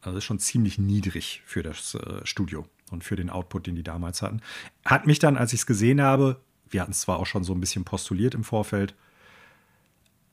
also 0.00 0.20
schon 0.20 0.40
ziemlich 0.40 0.76
niedrig 0.76 1.40
für 1.46 1.62
das 1.62 1.94
äh, 1.94 2.26
Studio 2.26 2.66
und 2.90 3.04
für 3.04 3.14
den 3.14 3.30
Output, 3.30 3.68
den 3.68 3.76
die 3.76 3.84
damals 3.84 4.22
hatten. 4.22 4.40
Hat 4.84 5.06
mich 5.06 5.20
dann, 5.20 5.36
als 5.36 5.52
ich 5.52 5.60
es 5.60 5.66
gesehen 5.66 6.02
habe, 6.02 6.40
wir 6.68 6.82
hatten 6.82 6.90
es 6.90 7.02
zwar 7.02 7.20
auch 7.20 7.26
schon 7.26 7.44
so 7.44 7.54
ein 7.54 7.60
bisschen 7.60 7.84
postuliert 7.84 8.34
im 8.34 8.42
Vorfeld, 8.42 8.96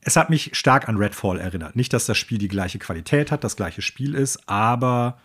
es 0.00 0.16
hat 0.16 0.30
mich 0.30 0.56
stark 0.56 0.88
an 0.88 0.96
Redfall 0.96 1.38
erinnert. 1.38 1.76
Nicht, 1.76 1.92
dass 1.92 2.06
das 2.06 2.18
Spiel 2.18 2.38
die 2.38 2.48
gleiche 2.48 2.80
Qualität 2.80 3.30
hat, 3.30 3.44
das 3.44 3.54
gleiche 3.54 3.82
Spiel 3.82 4.16
ist, 4.16 4.48
aber 4.48 5.20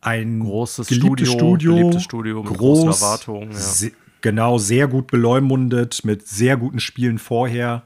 ein 0.00 0.38
großes 0.38 0.86
Studio, 0.86 1.26
Studio, 1.26 1.98
Studio 1.98 2.42
mit 2.44 2.56
groß, 2.56 2.82
großen 2.82 3.02
Erwartungen. 3.02 3.50
Ja. 3.50 3.90
Genau, 4.22 4.56
sehr 4.56 4.86
gut 4.86 5.08
beleumundet, 5.08 6.04
mit 6.04 6.26
sehr 6.26 6.56
guten 6.56 6.78
Spielen 6.78 7.18
vorher. 7.18 7.82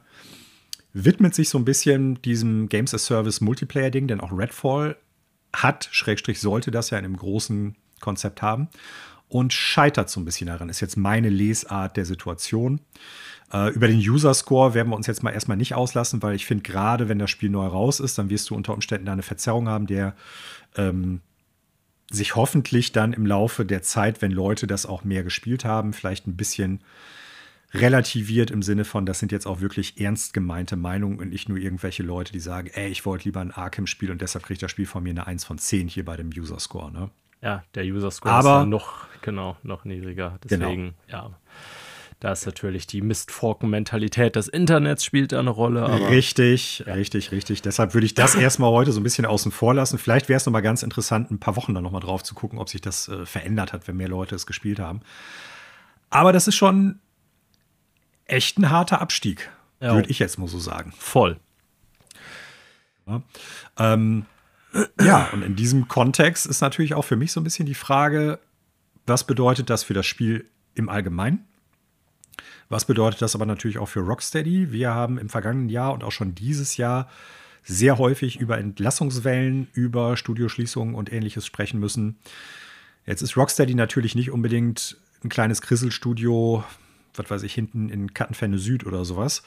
Widmet 0.92 1.34
sich 1.34 1.48
so 1.48 1.58
ein 1.58 1.64
bisschen 1.64 2.20
diesem 2.22 2.68
Games 2.68 2.94
as 2.94 3.06
Service 3.06 3.40
Multiplayer-Ding, 3.40 4.06
denn 4.06 4.20
auch 4.20 4.32
Redfall 4.32 4.96
hat, 5.54 5.88
Schrägstrich 5.90 6.40
sollte 6.40 6.70
das 6.70 6.90
ja 6.90 6.98
in 6.98 7.06
einem 7.06 7.16
großen 7.16 7.74
Konzept 8.00 8.42
haben 8.42 8.68
und 9.28 9.54
scheitert 9.54 10.10
so 10.10 10.20
ein 10.20 10.26
bisschen 10.26 10.48
daran. 10.48 10.68
Ist 10.68 10.80
jetzt 10.80 10.96
meine 10.96 11.30
Lesart 11.30 11.96
der 11.96 12.04
Situation. 12.04 12.80
Äh, 13.52 13.72
über 13.72 13.88
den 13.88 13.98
User 13.98 14.34
Score 14.34 14.74
werden 14.74 14.90
wir 14.90 14.96
uns 14.96 15.06
jetzt 15.06 15.22
mal 15.22 15.30
erstmal 15.32 15.56
nicht 15.56 15.74
auslassen, 15.74 16.22
weil 16.22 16.34
ich 16.34 16.44
finde, 16.44 16.62
gerade 16.62 17.08
wenn 17.08 17.18
das 17.18 17.30
Spiel 17.30 17.48
neu 17.48 17.66
raus 17.66 17.98
ist, 17.98 18.18
dann 18.18 18.28
wirst 18.28 18.50
du 18.50 18.54
unter 18.54 18.74
Umständen 18.74 19.06
da 19.06 19.12
eine 19.12 19.22
Verzerrung 19.22 19.68
haben, 19.68 19.86
der 19.86 20.14
ähm, 20.76 21.22
sich 22.10 22.36
hoffentlich 22.36 22.92
dann 22.92 23.12
im 23.12 23.26
Laufe 23.26 23.64
der 23.64 23.82
Zeit, 23.82 24.22
wenn 24.22 24.30
Leute 24.30 24.66
das 24.66 24.86
auch 24.86 25.04
mehr 25.04 25.24
gespielt 25.24 25.64
haben, 25.64 25.92
vielleicht 25.92 26.26
ein 26.26 26.36
bisschen 26.36 26.80
relativiert 27.74 28.50
im 28.50 28.62
Sinne 28.62 28.84
von, 28.84 29.06
das 29.06 29.18
sind 29.18 29.32
jetzt 29.32 29.46
auch 29.46 29.60
wirklich 29.60 30.00
ernst 30.00 30.32
gemeinte 30.32 30.76
Meinungen 30.76 31.18
und 31.18 31.30
nicht 31.30 31.48
nur 31.48 31.58
irgendwelche 31.58 32.02
Leute, 32.02 32.32
die 32.32 32.40
sagen, 32.40 32.70
ey, 32.72 32.88
ich 32.88 33.04
wollte 33.04 33.24
lieber 33.24 33.40
ein 33.40 33.50
Arkham-Spiel 33.50 34.10
und 34.10 34.20
deshalb 34.20 34.44
kriegt 34.44 34.62
das 34.62 34.70
Spiel 34.70 34.86
von 34.86 35.02
mir 35.02 35.10
eine 35.10 35.26
1 35.26 35.44
von 35.44 35.58
10 35.58 35.88
hier 35.88 36.04
bei 36.04 36.16
dem 36.16 36.30
User-Score. 36.30 36.92
Ne? 36.92 37.10
Ja, 37.42 37.64
der 37.74 37.84
User-Score 37.84 38.62
ist 38.62 38.68
noch, 38.68 39.06
genau, 39.22 39.56
noch 39.62 39.84
niedriger. 39.84 40.38
Genau. 40.48 40.66
Deswegen, 40.66 40.94
genau. 41.06 41.28
ja. 41.30 41.38
Da 42.20 42.32
ist 42.32 42.46
natürlich 42.46 42.86
die 42.86 43.02
Mistforken-Mentalität 43.02 44.36
des 44.36 44.48
Internets 44.48 45.04
spielt 45.04 45.32
da 45.32 45.38
eine 45.38 45.50
Rolle. 45.50 46.08
richtig, 46.08 46.84
ja. 46.86 46.94
richtig, 46.94 47.30
richtig. 47.30 47.60
Deshalb 47.60 47.92
würde 47.92 48.06
ich 48.06 48.14
das 48.14 48.34
erstmal 48.34 48.70
heute 48.70 48.92
so 48.92 49.00
ein 49.00 49.02
bisschen 49.02 49.26
außen 49.26 49.52
vor 49.52 49.74
lassen. 49.74 49.98
Vielleicht 49.98 50.28
wäre 50.28 50.38
es 50.38 50.46
nochmal 50.46 50.62
ganz 50.62 50.82
interessant, 50.82 51.30
ein 51.30 51.38
paar 51.38 51.56
Wochen 51.56 51.74
dann 51.74 51.82
nochmal 51.82 52.00
drauf 52.00 52.22
zu 52.22 52.34
gucken, 52.34 52.58
ob 52.58 52.70
sich 52.70 52.80
das 52.80 53.08
äh, 53.08 53.26
verändert 53.26 53.74
hat, 53.74 53.86
wenn 53.86 53.96
mehr 53.96 54.08
Leute 54.08 54.34
es 54.34 54.46
gespielt 54.46 54.78
haben. 54.78 55.00
Aber 56.08 56.32
das 56.32 56.48
ist 56.48 56.56
schon 56.56 57.00
echt 58.24 58.58
ein 58.58 58.70
harter 58.70 59.02
Abstieg, 59.02 59.50
ja. 59.80 59.94
würde 59.94 60.08
ich 60.08 60.18
jetzt 60.18 60.38
mal 60.38 60.48
so 60.48 60.58
sagen. 60.58 60.94
Voll. 60.98 61.38
Ja. 63.06 63.22
Ähm, 63.78 64.24
ja, 65.00 65.28
und 65.32 65.42
in 65.42 65.54
diesem 65.54 65.86
Kontext 65.88 66.46
ist 66.46 66.62
natürlich 66.62 66.94
auch 66.94 67.04
für 67.04 67.16
mich 67.16 67.32
so 67.32 67.40
ein 67.40 67.44
bisschen 67.44 67.66
die 67.66 67.74
Frage, 67.74 68.38
was 69.06 69.24
bedeutet 69.24 69.68
das 69.70 69.84
für 69.84 69.94
das 69.94 70.06
Spiel 70.06 70.48
im 70.74 70.88
Allgemeinen? 70.88 71.46
Was 72.68 72.84
bedeutet 72.84 73.22
das 73.22 73.34
aber 73.34 73.46
natürlich 73.46 73.78
auch 73.78 73.88
für 73.88 74.00
Rocksteady? 74.00 74.72
Wir 74.72 74.92
haben 74.92 75.18
im 75.18 75.28
vergangenen 75.28 75.68
Jahr 75.68 75.92
und 75.92 76.02
auch 76.02 76.12
schon 76.12 76.34
dieses 76.34 76.76
Jahr 76.76 77.08
sehr 77.62 77.98
häufig 77.98 78.38
über 78.38 78.58
Entlassungswellen, 78.58 79.68
über 79.72 80.16
Studioschließungen 80.16 80.94
und 80.94 81.12
ähnliches 81.12 81.46
sprechen 81.46 81.80
müssen. 81.80 82.16
Jetzt 83.06 83.22
ist 83.22 83.36
Rocksteady 83.36 83.74
natürlich 83.74 84.14
nicht 84.14 84.30
unbedingt 84.30 84.96
ein 85.24 85.28
kleines 85.28 85.62
Krisselstudio, 85.62 86.64
was 87.14 87.30
weiß 87.30 87.42
ich, 87.44 87.54
hinten 87.54 87.88
in 87.88 88.14
Kattenferne 88.14 88.58
Süd 88.58 88.84
oder 88.86 89.04
sowas, 89.04 89.42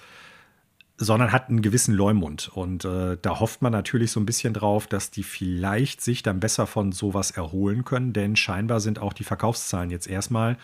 sondern 0.98 1.32
hat 1.32 1.50
einen 1.50 1.62
gewissen 1.62 1.94
Leumund. 1.94 2.50
Und 2.50 2.84
äh, 2.84 3.18
da 3.22 3.40
hofft 3.40 3.62
man 3.62 3.72
natürlich 3.72 4.12
so 4.12 4.20
ein 4.20 4.26
bisschen 4.26 4.54
drauf, 4.54 4.88
dass 4.88 5.12
die 5.12 5.24
vielleicht 5.24 6.02
sich 6.02 6.24
dann 6.24 6.40
besser 6.40 6.68
von 6.68 6.92
sowas 6.92 7.32
erholen 7.32 7.86
können, 7.86 8.12
denn 8.12 8.36
scheinbar 8.36 8.82
sind 8.82 9.00
auch 9.00 9.14
die 9.14 9.24
Verkaufszahlen 9.24 9.92
jetzt 9.92 10.08
erstmal 10.08 10.58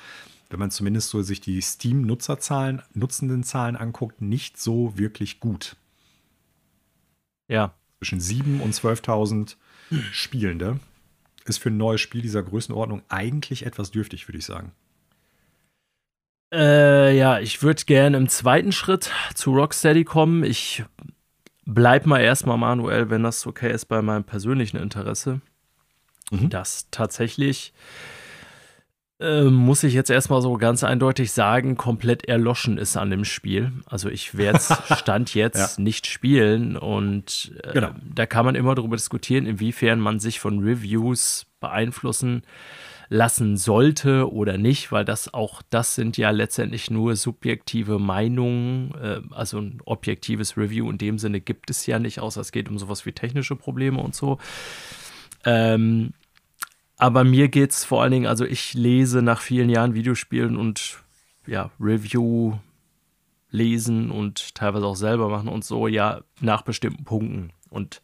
wenn 0.50 0.60
man 0.60 0.72
zumindest 0.72 1.10
so 1.10 1.22
sich 1.22 1.42
die 1.42 1.62
Steam-Nutzerzahlen, 1.62 2.82
Nutzendenzahlen 2.94 3.76
anguckt, 3.76 4.22
nicht 4.22 4.58
so 4.60 4.98
wirklich 4.98 5.40
gut. 5.40 5.76
Ja. 7.48 7.74
Zwischen 8.00 8.20
7.000 8.20 8.62
und 8.62 8.74
12.000 8.74 9.56
Spielende 10.12 10.80
ist 11.46 11.60
für 11.60 11.70
ein 11.70 11.78
neues 11.78 12.02
Spiel 12.02 12.22
dieser 12.22 12.44
Größenordnung 12.44 13.04
eigentlich 13.08 13.66
etwas 13.66 13.92
dürftig, 13.92 14.28
würde 14.28 14.40
ich 14.40 14.46
sagen. 14.46 14.72
Äh, 16.54 17.18
ja, 17.18 17.40
ich 17.40 17.62
würde 17.64 17.84
gerne 17.86 18.18
im 18.18 18.30
zweiten 18.30 18.72
Schritt 18.72 19.12
zu 19.34 19.54
Rocksteady 19.54 20.04
kommen. 20.04 20.44
Ich 20.44 20.84
bleib 21.66 22.06
mal 22.06 22.22
erstmal 22.22 22.58
manuell, 22.58 23.10
wenn 23.10 23.24
das 23.24 23.46
okay 23.46 23.72
ist, 23.72 23.86
bei 23.86 24.02
meinem 24.02 24.24
persönlichen 24.24 24.78
Interesse. 24.78 25.42
Mhm. 26.32 26.50
Das 26.50 26.88
tatsächlich 26.92 27.74
ähm, 29.20 29.54
muss 29.54 29.84
ich 29.84 29.94
jetzt 29.94 30.10
erstmal 30.10 30.42
so 30.42 30.58
ganz 30.58 30.84
eindeutig 30.84 31.32
sagen, 31.32 31.78
komplett 31.78 32.26
erloschen 32.26 32.78
ist 32.78 32.98
an 32.98 33.10
dem 33.10 33.24
Spiel. 33.24 33.72
Also 33.86 34.10
ich 34.10 34.38
werde 34.38 34.58
es 34.58 34.74
Stand 35.00 35.34
jetzt 35.34 35.78
ja. 35.78 35.84
nicht 35.84 36.08
spielen 36.08 36.76
und 36.76 37.54
äh, 37.64 37.74
genau. 37.74 37.92
da 38.04 38.26
kann 38.26 38.46
man 38.46 38.56
immer 38.56 38.76
darüber 38.76 38.98
diskutieren, 38.98 39.46
inwiefern 39.46 40.00
man 40.02 40.20
sich 40.20 40.40
von 40.40 40.60
Reviews 40.60 41.46
beeinflussen 41.62 42.44
lassen 43.08 43.56
sollte 43.56 44.32
oder 44.32 44.58
nicht, 44.58 44.92
weil 44.92 45.06
das 45.06 45.34
auch, 45.34 45.62
das 45.70 45.96
sind 45.96 46.18
ja 46.18 46.32
letztendlich 46.32 46.90
nur 46.90 47.16
subjektive 47.16 48.00
Meinungen, 48.00 48.94
äh, 49.02 49.22
also 49.32 49.60
ein 49.60 49.80
objektives 49.86 50.58
Review 50.58 50.90
in 50.90 50.98
dem 50.98 51.20
Sinne 51.20 51.40
gibt 51.40 51.70
es 51.70 51.86
ja 51.86 52.00
nicht, 52.00 52.20
außer 52.20 52.42
es 52.42 52.52
geht 52.52 52.68
um 52.68 52.78
sowas 52.78 53.06
wie 53.06 53.14
technische 53.14 53.56
Probleme 53.56 54.02
und 54.02 54.16
so. 54.16 54.40
Ähm, 55.46 56.14
aber 56.98 57.24
mir 57.24 57.50
geht 57.50 57.72
es 57.72 57.84
vor 57.84 58.02
allen 58.02 58.12
Dingen, 58.12 58.28
also 58.28 58.46
ich 58.46 58.74
lese 58.74 59.22
nach 59.22 59.42
vielen 59.42 59.70
Jahren 59.70 59.94
Videospielen 59.94 60.58
und 60.58 61.00
ja, 61.46 61.72
Review 61.80 62.54
lesen 63.50 64.12
und 64.12 64.56
teilweise 64.56 64.86
auch 64.86 64.96
selber 64.96 65.30
machen 65.30 65.50
und 65.50 65.64
so, 65.64 65.88
ja, 65.88 66.22
nach 66.40 66.62
bestimmten 66.62 67.04
Punkten. 67.04 67.52
Und 67.70 68.02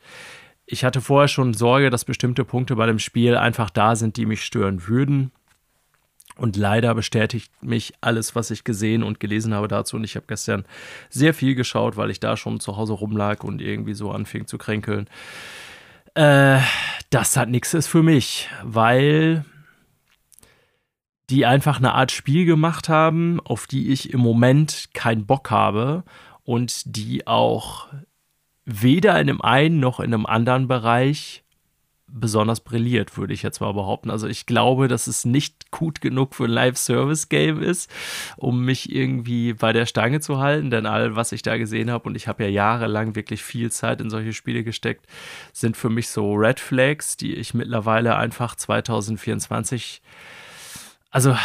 ich 0.65 0.83
hatte 0.83 1.01
vorher 1.01 1.27
schon 1.27 1.53
Sorge, 1.53 1.89
dass 1.89 2.05
bestimmte 2.05 2.45
Punkte 2.45 2.75
bei 2.75 2.86
dem 2.86 3.00
Spiel 3.00 3.36
einfach 3.36 3.69
da 3.69 3.95
sind, 3.95 4.17
die 4.17 4.25
mich 4.25 4.43
stören 4.43 4.88
würden. 4.88 5.31
Und 6.38 6.55
leider 6.55 6.95
bestätigt 6.95 7.51
mich 7.62 7.93
alles, 8.01 8.36
was 8.36 8.51
ich 8.51 8.63
gesehen 8.63 9.03
und 9.03 9.19
gelesen 9.19 9.53
habe 9.53 9.67
dazu. 9.67 9.98
Und 9.98 10.05
ich 10.05 10.15
habe 10.15 10.25
gestern 10.27 10.65
sehr 11.10 11.33
viel 11.33 11.55
geschaut, 11.55 11.98
weil 11.98 12.10
ich 12.10 12.19
da 12.19 12.38
schon 12.38 12.60
zu 12.60 12.77
Hause 12.77 12.93
rumlag 12.93 13.43
und 13.43 13.62
irgendwie 13.62 13.93
so 13.93 14.12
anfing 14.12 14.48
zu 14.48 14.57
kränkeln. 14.57 15.07
Äh, 16.13 16.60
das 17.10 17.38
hat 17.38 17.50
nichts 17.50 17.74
ist 17.74 17.88
für 17.88 18.03
mich, 18.03 18.50
weil 18.63 19.46
die 21.30 21.46
einfach 21.46 21.77
eine 21.77 21.94
Art 21.94 22.12
Spiel 22.12 22.46
gemacht 22.46 22.89
haben, 22.89 23.39
auf 23.39 23.68
die 23.68 23.91
ich 23.91 24.13
im 24.13 24.20
Moment 24.20 24.89
keinen 24.94 25.25
Bock 25.25 25.50
habe 25.50 26.03
und 26.44 26.98
die 26.98 27.25
auch 27.27 27.88
weder 28.65 29.20
in 29.20 29.27
dem 29.27 29.41
einen 29.41 29.80
noch 29.80 30.00
in 30.00 30.13
einem 30.13 30.25
anderen 30.25 30.68
Bereich 30.68 31.40
besonders 32.13 32.60
brilliert, 32.60 33.18
würde 33.18 33.34
ich 33.34 33.44
jetzt 33.44 33.62
mal 33.62 33.74
behaupten. 33.74 34.10
Also 34.10 34.27
ich 34.27 34.46
glaube, 34.46 34.88
dass 34.88 35.08
es 35.08 35.25
nicht 35.25 35.72
gut 35.72 36.01
genug 36.01 36.36
für 36.36 36.46
ein 36.46 36.51
Live-Service-Game 36.51 37.62
ist, 37.62 37.89
um 38.38 38.65
mich 38.65 38.94
irgendwie 38.94 39.53
bei 39.53 39.74
der 39.74 39.86
Stange 39.86 40.20
zu 40.20 40.39
halten. 40.39 40.70
Denn 40.70 40.86
all, 40.86 41.15
was 41.15 41.32
ich 41.32 41.41
da 41.41 41.58
gesehen 41.58 41.89
habe, 41.89 42.10
und 42.10 42.15
ich 42.15 42.27
habe 42.27 42.44
ja 42.44 42.50
jahrelang 42.50 43.15
wirklich 43.15 43.44
viel 43.44 43.72
Zeit 43.72 44.01
in 44.01 44.10
solche 44.10 44.34
Spiele 44.34 44.63
gesteckt, 44.63 45.06
sind 45.53 45.77
für 45.77 45.89
mich 45.89 46.10
so 46.10 46.34
Red 46.34 46.60
Flags, 46.60 47.18
die 47.18 47.34
ich 47.36 47.53
mittlerweile 47.53 48.15
einfach 48.15 48.56
2024 48.56 50.01
also 51.12 51.36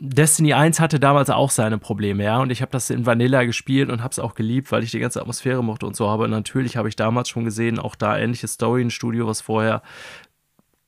Destiny 0.00 0.54
1 0.54 0.80
hatte 0.80 0.98
damals 0.98 1.30
auch 1.30 1.50
seine 1.50 1.78
Probleme, 1.78 2.24
ja, 2.24 2.38
und 2.40 2.50
ich 2.50 2.62
habe 2.62 2.72
das 2.72 2.90
in 2.90 3.06
Vanilla 3.06 3.44
gespielt 3.44 3.90
und 3.90 4.02
habe 4.02 4.10
es 4.10 4.18
auch 4.18 4.34
geliebt, 4.34 4.72
weil 4.72 4.82
ich 4.82 4.90
die 4.90 4.98
ganze 4.98 5.20
Atmosphäre 5.20 5.62
mochte 5.62 5.86
und 5.86 5.94
so, 5.94 6.08
aber 6.08 6.26
natürlich 6.28 6.76
habe 6.76 6.88
ich 6.88 6.96
damals 6.96 7.28
schon 7.28 7.44
gesehen, 7.44 7.78
auch 7.78 7.94
da 7.94 8.18
ähnliche 8.18 8.48
Story, 8.48 8.82
ein 8.82 8.90
Studio, 8.90 9.26
was 9.26 9.42
vorher 9.42 9.82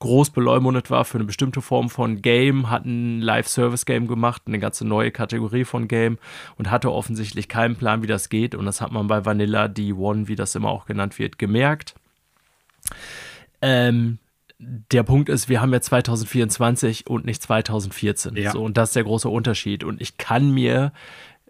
groß 0.05 0.31
beleumundet 0.31 0.91
war 0.91 1.05
für 1.05 1.17
eine 1.19 1.25
bestimmte 1.25 1.63
Form 1.63 1.89
von 1.89 2.21
Game, 2.21 2.69
hat 2.69 2.85
ein 2.85 3.21
Live-Service-Game 3.21 4.07
gemacht, 4.07 4.43
eine 4.47 4.59
ganze 4.59 4.87
neue 4.87 5.11
Kategorie 5.11 5.65
von 5.65 5.89
Game 5.89 6.19
und 6.57 6.71
hatte 6.71 6.93
offensichtlich 6.93 7.49
keinen 7.49 7.77
Plan, 7.77 8.03
wie 8.03 8.07
das 8.07 8.29
geht. 8.29 8.55
Und 8.55 8.67
das 8.67 8.83
hat 8.83 8.93
man 8.93 9.07
bei 9.07 9.25
Vanilla 9.25 9.65
D1, 9.65 10.29
wie 10.29 10.37
das 10.37 10.55
immer 10.55 10.69
auch 10.69 10.85
genannt 10.85 11.19
wird, 11.19 11.39
gemerkt. 11.39 11.95
Ähm, 13.63 14.19
der 14.59 15.03
Punkt 15.03 15.29
ist, 15.29 15.49
wir 15.49 15.61
haben 15.61 15.73
ja 15.73 15.81
2024 15.81 17.09
und 17.09 17.25
nicht 17.25 17.43
2014. 17.43 18.37
Ja. 18.37 18.53
So, 18.53 18.63
und 18.63 18.77
das 18.77 18.91
ist 18.91 18.97
der 18.97 19.05
große 19.05 19.29
Unterschied. 19.29 19.85
Und 19.85 20.01
ich 20.01 20.17
kann 20.17 20.51
mir 20.51 20.93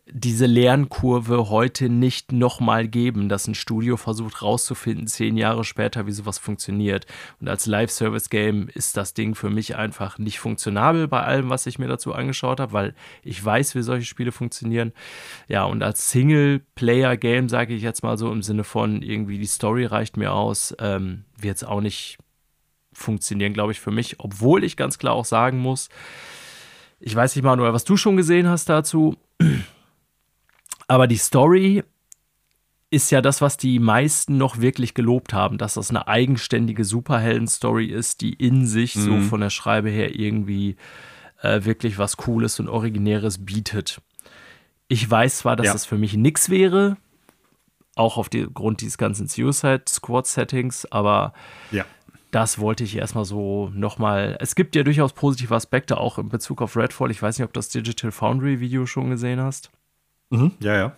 diese 0.06 0.44
Lernkurve 0.44 1.48
heute 1.48 1.88
nicht 1.88 2.30
nochmal 2.30 2.88
geben, 2.88 3.30
dass 3.30 3.48
ein 3.48 3.54
Studio 3.54 3.96
versucht 3.96 4.42
rauszufinden, 4.42 5.06
zehn 5.06 5.38
Jahre 5.38 5.64
später, 5.64 6.06
wie 6.06 6.12
sowas 6.12 6.38
funktioniert. 6.38 7.06
Und 7.40 7.48
als 7.48 7.64
Live-Service-Game 7.64 8.68
ist 8.68 8.98
das 8.98 9.14
Ding 9.14 9.34
für 9.34 9.48
mich 9.48 9.76
einfach 9.76 10.18
nicht 10.18 10.40
funktionabel 10.40 11.08
bei 11.08 11.22
allem, 11.22 11.48
was 11.48 11.66
ich 11.66 11.78
mir 11.78 11.88
dazu 11.88 12.12
angeschaut 12.12 12.60
habe, 12.60 12.72
weil 12.72 12.94
ich 13.22 13.42
weiß, 13.42 13.74
wie 13.76 13.82
solche 13.82 14.06
Spiele 14.06 14.32
funktionieren. 14.32 14.92
Ja, 15.48 15.64
und 15.64 15.82
als 15.82 16.10
Single-Player-Game, 16.10 17.48
sage 17.48 17.74
ich 17.74 17.82
jetzt 17.82 18.02
mal 18.02 18.18
so 18.18 18.30
im 18.30 18.42
Sinne 18.42 18.64
von 18.64 19.00
irgendwie 19.00 19.38
die 19.38 19.46
Story 19.46 19.86
reicht 19.86 20.18
mir 20.18 20.32
aus, 20.32 20.74
ähm, 20.80 21.24
wird 21.38 21.56
es 21.56 21.64
auch 21.64 21.80
nicht 21.80 22.18
funktionieren, 22.94 23.52
glaube 23.52 23.72
ich, 23.72 23.80
für 23.80 23.90
mich. 23.90 24.20
Obwohl 24.20 24.64
ich 24.64 24.76
ganz 24.76 24.98
klar 24.98 25.14
auch 25.14 25.24
sagen 25.24 25.58
muss, 25.58 25.88
ich 27.00 27.14
weiß 27.14 27.36
nicht, 27.36 27.44
Manuel, 27.44 27.72
was 27.72 27.84
du 27.84 27.96
schon 27.96 28.16
gesehen 28.16 28.48
hast 28.48 28.68
dazu, 28.68 29.16
aber 30.88 31.06
die 31.06 31.16
Story 31.16 31.84
ist 32.90 33.10
ja 33.10 33.20
das, 33.20 33.40
was 33.40 33.56
die 33.56 33.78
meisten 33.78 34.38
noch 34.38 34.60
wirklich 34.60 34.94
gelobt 34.94 35.32
haben, 35.32 35.58
dass 35.58 35.74
das 35.74 35.90
eine 35.90 36.06
eigenständige 36.06 36.84
Superhelden-Story 36.84 37.86
ist, 37.86 38.20
die 38.20 38.32
in 38.32 38.66
sich 38.66 38.94
mhm. 38.94 39.00
so 39.00 39.20
von 39.28 39.40
der 39.40 39.50
Schreibe 39.50 39.90
her 39.90 40.14
irgendwie 40.18 40.76
äh, 41.42 41.64
wirklich 41.64 41.98
was 41.98 42.16
Cooles 42.16 42.60
und 42.60 42.68
Originäres 42.68 43.44
bietet. 43.44 44.00
Ich 44.86 45.10
weiß 45.10 45.38
zwar, 45.38 45.56
dass 45.56 45.66
ja. 45.66 45.72
das 45.72 45.86
für 45.86 45.98
mich 45.98 46.14
nichts 46.14 46.50
wäre, 46.50 46.96
auch 47.96 48.16
aufgrund 48.16 48.80
dieses 48.80 48.96
ganzen 48.96 49.26
Suicide 49.26 49.82
Squad 49.88 50.26
Settings, 50.26 50.86
aber 50.86 51.32
ja 51.72 51.84
das 52.34 52.58
wollte 52.58 52.82
ich 52.82 52.96
erstmal 52.96 53.24
so 53.24 53.70
nochmal. 53.72 54.36
Es 54.40 54.56
gibt 54.56 54.74
ja 54.74 54.82
durchaus 54.82 55.12
positive 55.12 55.54
Aspekte 55.54 55.98
auch 55.98 56.18
in 56.18 56.28
Bezug 56.28 56.62
auf 56.62 56.76
Redfall. 56.76 57.12
Ich 57.12 57.22
weiß 57.22 57.38
nicht, 57.38 57.44
ob 57.44 57.52
du 57.52 57.58
das 57.58 57.68
Digital 57.68 58.10
Foundry 58.10 58.58
Video 58.58 58.86
schon 58.86 59.10
gesehen 59.10 59.40
hast. 59.40 59.70
Mhm, 60.30 60.50
ja, 60.58 60.74
ja. 60.74 60.96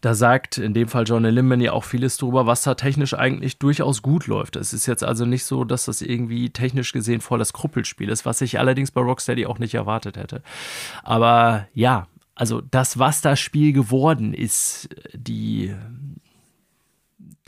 Da 0.00 0.14
sagt 0.14 0.58
in 0.58 0.74
dem 0.74 0.88
Fall 0.88 1.04
John 1.06 1.24
Limman 1.24 1.60
ja 1.60 1.72
auch 1.72 1.84
vieles 1.84 2.16
drüber, 2.16 2.46
was 2.46 2.62
da 2.62 2.74
technisch 2.74 3.14
eigentlich 3.14 3.58
durchaus 3.58 4.02
gut 4.02 4.26
läuft. 4.26 4.56
Es 4.56 4.72
ist 4.72 4.86
jetzt 4.86 5.04
also 5.04 5.24
nicht 5.24 5.44
so, 5.44 5.64
dass 5.64 5.84
das 5.84 6.02
irgendwie 6.02 6.50
technisch 6.50 6.92
gesehen 6.92 7.20
voll 7.20 7.38
das 7.38 7.52
Krüppelspiel 7.52 8.08
ist, 8.08 8.26
was 8.26 8.40
ich 8.40 8.58
allerdings 8.58 8.90
bei 8.90 9.00
Rocksteady 9.00 9.46
auch 9.46 9.60
nicht 9.60 9.74
erwartet 9.74 10.16
hätte. 10.16 10.42
Aber 11.04 11.68
ja, 11.74 12.08
also 12.34 12.60
das, 12.60 12.98
was 12.98 13.20
das 13.20 13.38
Spiel 13.38 13.72
geworden 13.72 14.34
ist, 14.34 14.88
die 15.12 15.74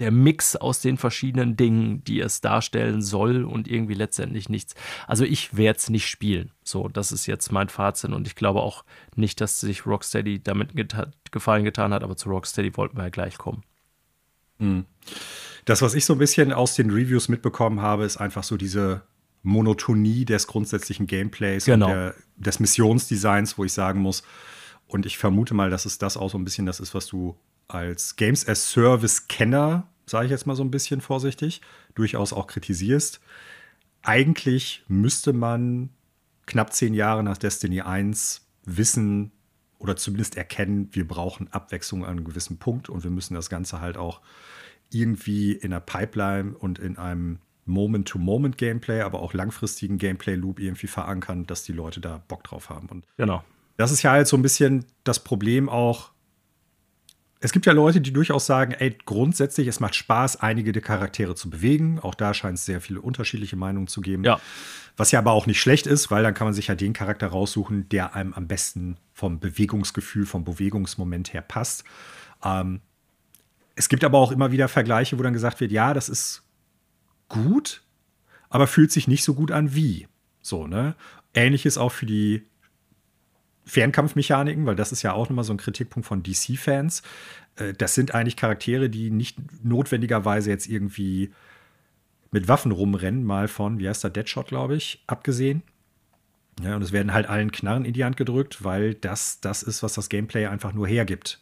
der 0.00 0.10
Mix 0.10 0.56
aus 0.56 0.80
den 0.80 0.96
verschiedenen 0.96 1.56
Dingen, 1.56 2.02
die 2.04 2.20
es 2.20 2.40
darstellen 2.40 3.02
soll 3.02 3.44
und 3.44 3.68
irgendwie 3.68 3.94
letztendlich 3.94 4.48
nichts. 4.48 4.74
Also 5.06 5.24
ich 5.24 5.56
werde 5.56 5.78
es 5.78 5.90
nicht 5.90 6.08
spielen. 6.08 6.50
So, 6.64 6.88
das 6.88 7.12
ist 7.12 7.26
jetzt 7.26 7.52
mein 7.52 7.68
Fazit 7.68 8.10
und 8.10 8.26
ich 8.26 8.34
glaube 8.34 8.60
auch 8.60 8.84
nicht, 9.14 9.40
dass 9.40 9.60
sich 9.60 9.86
Rocksteady 9.86 10.42
damit 10.42 10.74
geta 10.74 11.08
gefallen 11.30 11.64
getan 11.64 11.94
hat, 11.94 12.02
aber 12.02 12.16
zu 12.16 12.28
Rocksteady 12.28 12.76
wollten 12.76 12.96
wir 12.96 13.04
ja 13.04 13.10
gleich 13.10 13.38
kommen. 13.38 13.62
Hm. 14.58 14.84
Das, 15.66 15.82
was 15.82 15.94
ich 15.94 16.04
so 16.04 16.14
ein 16.14 16.18
bisschen 16.18 16.52
aus 16.52 16.74
den 16.74 16.90
Reviews 16.90 17.28
mitbekommen 17.28 17.80
habe, 17.82 18.04
ist 18.04 18.16
einfach 18.16 18.42
so 18.42 18.56
diese 18.56 19.02
Monotonie 19.42 20.24
des 20.24 20.46
grundsätzlichen 20.46 21.06
Gameplays 21.06 21.66
genau. 21.66 21.86
und 21.86 21.92
der, 21.92 22.14
des 22.36 22.58
Missionsdesigns, 22.60 23.58
wo 23.58 23.64
ich 23.64 23.72
sagen 23.72 24.00
muss, 24.00 24.22
und 24.86 25.06
ich 25.06 25.18
vermute 25.18 25.54
mal, 25.54 25.70
dass 25.70 25.86
es 25.86 25.98
das 25.98 26.16
auch 26.16 26.30
so 26.30 26.38
ein 26.38 26.44
bisschen 26.44 26.66
das 26.66 26.80
ist, 26.80 26.94
was 26.94 27.06
du 27.06 27.38
als 27.68 28.16
Games 28.16 28.46
as 28.46 28.70
Service-Kenner, 28.70 29.86
sage 30.10 30.26
ich 30.26 30.30
jetzt 30.30 30.46
mal 30.46 30.56
so 30.56 30.64
ein 30.64 30.70
bisschen 30.70 31.00
vorsichtig, 31.00 31.60
durchaus 31.94 32.32
auch 32.32 32.46
kritisierst. 32.46 33.20
Eigentlich 34.02 34.84
müsste 34.88 35.32
man 35.32 35.90
knapp 36.46 36.72
zehn 36.72 36.94
Jahre 36.94 37.22
nach 37.22 37.38
Destiny 37.38 37.80
1 37.80 38.46
wissen 38.64 39.32
oder 39.78 39.96
zumindest 39.96 40.36
erkennen, 40.36 40.88
wir 40.92 41.06
brauchen 41.06 41.52
Abwechslung 41.52 42.04
an 42.04 42.10
einem 42.10 42.24
gewissen 42.24 42.58
Punkt 42.58 42.88
und 42.88 43.02
wir 43.02 43.10
müssen 43.10 43.34
das 43.34 43.48
Ganze 43.48 43.80
halt 43.80 43.96
auch 43.96 44.20
irgendwie 44.90 45.52
in 45.52 45.72
einer 45.72 45.80
Pipeline 45.80 46.54
und 46.56 46.78
in 46.78 46.98
einem 46.98 47.38
Moment-to-Moment-Gameplay, 47.64 49.02
aber 49.02 49.20
auch 49.20 49.32
langfristigen 49.32 49.96
Gameplay-Loop 49.96 50.58
irgendwie 50.58 50.88
verankern, 50.88 51.46
dass 51.46 51.62
die 51.62 51.72
Leute 51.72 52.00
da 52.00 52.22
Bock 52.28 52.44
drauf 52.44 52.68
haben. 52.68 52.88
Und 52.88 53.04
genau. 53.16 53.44
Das 53.76 53.92
ist 53.92 54.02
ja 54.02 54.10
halt 54.10 54.26
so 54.26 54.36
ein 54.36 54.42
bisschen 54.42 54.84
das 55.04 55.22
Problem 55.22 55.68
auch 55.68 56.10
es 57.42 57.52
gibt 57.52 57.64
ja 57.64 57.72
Leute, 57.72 58.02
die 58.02 58.12
durchaus 58.12 58.44
sagen, 58.44 58.72
ey, 58.72 58.96
grundsätzlich, 59.06 59.66
es 59.66 59.80
macht 59.80 59.94
Spaß, 59.94 60.40
einige 60.40 60.72
der 60.72 60.82
Charaktere 60.82 61.34
zu 61.34 61.48
bewegen. 61.48 61.98
Auch 61.98 62.14
da 62.14 62.34
scheint 62.34 62.58
es 62.58 62.66
sehr 62.66 62.82
viele 62.82 63.00
unterschiedliche 63.00 63.56
Meinungen 63.56 63.86
zu 63.86 64.02
geben. 64.02 64.24
Ja. 64.24 64.38
Was 64.98 65.10
ja 65.10 65.20
aber 65.20 65.32
auch 65.32 65.46
nicht 65.46 65.58
schlecht 65.58 65.86
ist, 65.86 66.10
weil 66.10 66.22
dann 66.22 66.34
kann 66.34 66.46
man 66.46 66.52
sich 66.52 66.66
ja 66.66 66.74
den 66.74 66.92
Charakter 66.92 67.28
raussuchen, 67.28 67.88
der 67.88 68.14
einem 68.14 68.34
am 68.34 68.46
besten 68.46 68.98
vom 69.14 69.40
Bewegungsgefühl, 69.40 70.26
vom 70.26 70.44
Bewegungsmoment 70.44 71.32
her 71.32 71.40
passt. 71.40 71.84
Ähm, 72.44 72.80
es 73.74 73.88
gibt 73.88 74.04
aber 74.04 74.18
auch 74.18 74.32
immer 74.32 74.52
wieder 74.52 74.68
Vergleiche, 74.68 75.18
wo 75.18 75.22
dann 75.22 75.32
gesagt 75.32 75.60
wird, 75.60 75.72
ja, 75.72 75.94
das 75.94 76.10
ist 76.10 76.42
gut, 77.28 77.82
aber 78.50 78.66
fühlt 78.66 78.92
sich 78.92 79.08
nicht 79.08 79.24
so 79.24 79.32
gut 79.32 79.50
an 79.50 79.74
wie. 79.74 80.08
So, 80.42 80.66
ne? 80.66 80.94
Ähnliches 81.32 81.78
auch 81.78 81.92
für 81.92 82.04
die 82.04 82.49
Fernkampfmechaniken, 83.64 84.66
weil 84.66 84.76
das 84.76 84.92
ist 84.92 85.02
ja 85.02 85.12
auch 85.12 85.28
nochmal 85.28 85.44
so 85.44 85.52
ein 85.52 85.58
Kritikpunkt 85.58 86.06
von 86.06 86.22
DC-Fans. 86.22 87.02
Äh, 87.56 87.72
das 87.74 87.94
sind 87.94 88.14
eigentlich 88.14 88.36
Charaktere, 88.36 88.90
die 88.90 89.10
nicht 89.10 89.38
notwendigerweise 89.64 90.50
jetzt 90.50 90.68
irgendwie 90.68 91.30
mit 92.30 92.48
Waffen 92.48 92.72
rumrennen, 92.72 93.24
mal 93.24 93.48
von, 93.48 93.78
wie 93.78 93.88
heißt 93.88 94.04
der, 94.04 94.10
Deadshot, 94.10 94.48
glaube 94.48 94.76
ich, 94.76 95.02
abgesehen. 95.06 95.62
Ja, 96.62 96.76
und 96.76 96.82
es 96.82 96.92
werden 96.92 97.12
halt 97.12 97.28
allen 97.28 97.52
Knarren 97.52 97.84
in 97.84 97.94
die 97.94 98.04
Hand 98.04 98.16
gedrückt, 98.16 98.62
weil 98.64 98.94
das 98.94 99.40
das 99.40 99.62
ist, 99.62 99.82
was 99.82 99.94
das 99.94 100.08
Gameplay 100.08 100.46
einfach 100.46 100.72
nur 100.72 100.86
hergibt. 100.86 101.40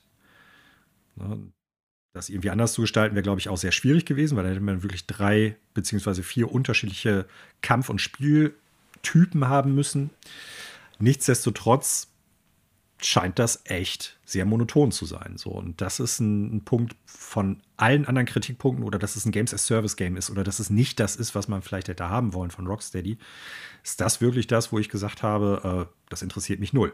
Das 2.13 2.29
irgendwie 2.29 2.51
anders 2.51 2.73
zu 2.73 2.83
gestalten, 2.83 3.17
wäre, 3.17 3.25
glaube 3.25 3.41
ich, 3.41 3.49
auch 3.49 3.57
sehr 3.57 3.73
schwierig 3.73 4.07
gewesen, 4.07 4.37
weil 4.37 4.45
da 4.45 4.51
hätte 4.51 4.61
man 4.61 4.83
wirklich 4.83 5.07
drei 5.07 5.57
beziehungsweise 5.75 6.23
vier 6.23 6.53
unterschiedliche 6.53 7.27
Kampf- 7.63 7.91
und 7.91 8.01
Spieltypen 8.01 9.49
haben 9.49 9.75
müssen. 9.75 10.11
Nichtsdestotrotz 10.99 12.09
scheint 13.01 13.39
das 13.39 13.63
echt 13.65 14.19
sehr 14.25 14.45
monoton 14.45 14.91
zu 14.91 15.07
sein. 15.07 15.37
So. 15.37 15.51
Und 15.51 15.81
das 15.81 16.01
ist 16.01 16.21
ein, 16.21 16.57
ein, 16.57 16.65
Punkt 16.65 16.97
von 17.07 17.63
allen 17.77 18.07
anderen 18.07 18.27
Kritikpunkten 18.27 18.85
oder 18.85 18.99
dass 18.99 19.17
es 19.17 19.25
ein 19.25 19.33
Games 19.33 19.55
as 19.55 19.67
Service 19.67 19.97
Game 19.97 20.17
ist 20.17 20.31
oder 20.31 20.43
dass 20.43 20.59
es 20.59 20.69
nicht 20.69 20.99
das 20.99 21.17
ist, 21.17 21.35
was 21.35 21.49
man 21.49 21.63
vielleicht 21.63 21.89
hätte 21.89 22.09
haben 22.09 22.35
wollen 22.35 22.51
von 22.51 22.67
Rocksteady. 22.67 23.19
Ist 23.85 24.01
das 24.01 24.21
wirklich 24.21 24.49
das, 24.49 24.73
wo 24.73 24.79
ich 24.79 24.89
gesagt 24.89 25.23
habe, 25.23 25.89
äh, 25.89 25.93
das 26.11 26.23
interessiert 26.23 26.61
mich 26.61 26.73
null. 26.73 26.93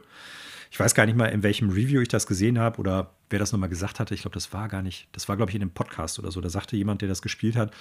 Ich 0.71 0.79
weiß 0.79 0.95
gar 0.95 1.07
nicht 1.07 1.17
mal, 1.17 1.27
in 1.27 1.43
welchem 1.43 1.71
Review 1.71 2.01
ich 2.01 2.09
das 2.09 2.27
gesehen 2.27 2.59
habe 2.59 2.81
oder 2.81 3.15
wer 3.31 3.39
das 3.39 3.53
nochmal 3.53 3.69
gesagt 3.69 4.01
hatte. 4.01 4.13
Ich 4.15 4.23
glaube, 4.23 4.35
das 4.35 4.53
war 4.53 4.69
gar 4.69 4.83
nicht, 4.83 5.09
das 5.13 5.29
war, 5.29 5.37
glaube 5.37 5.51
ich, 5.51 5.57
in 5.57 5.63
einem 5.63 5.71
Podcast 5.71 6.19
oder 6.19 6.31
so. 6.31 6.41
Da 6.41 6.51
sagte 6.51 6.77
jemand, 6.77 7.01
der 7.01 7.09
das 7.09 7.23
gespielt 7.23 7.57
hat, 7.57 7.73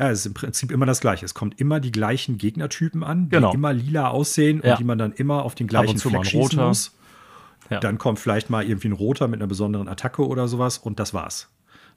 ja, 0.00 0.10
es 0.10 0.20
ist 0.20 0.26
im 0.26 0.34
Prinzip 0.34 0.70
immer 0.72 0.86
das 0.86 1.00
Gleiche. 1.00 1.24
Es 1.26 1.34
kommt 1.34 1.60
immer 1.60 1.78
die 1.78 1.92
gleichen 1.92 2.38
Gegnertypen 2.38 3.04
an, 3.04 3.24
die 3.24 3.36
Genau. 3.36 3.52
immer 3.52 3.72
lila 3.74 4.08
aussehen 4.08 4.62
Ja. 4.64 4.72
und 4.72 4.78
die 4.80 4.84
man 4.84 4.96
dann 4.98 5.12
immer 5.12 5.42
auf 5.44 5.54
den 5.54 5.66
gleichen 5.66 5.98
Fleck 5.98 6.24
schießen 6.24 6.40
roter. 6.58 6.68
muss. 6.68 6.96
Ja. 7.68 7.80
Dann 7.80 7.98
kommt 7.98 8.18
vielleicht 8.18 8.48
mal 8.50 8.64
irgendwie 8.64 8.88
ein 8.88 8.92
roter 8.92 9.28
mit 9.28 9.40
einer 9.40 9.46
besonderen 9.46 9.88
Attacke 9.88 10.26
oder 10.26 10.48
sowas 10.48 10.78
und 10.78 10.98
das 10.98 11.12
war's. 11.14 11.50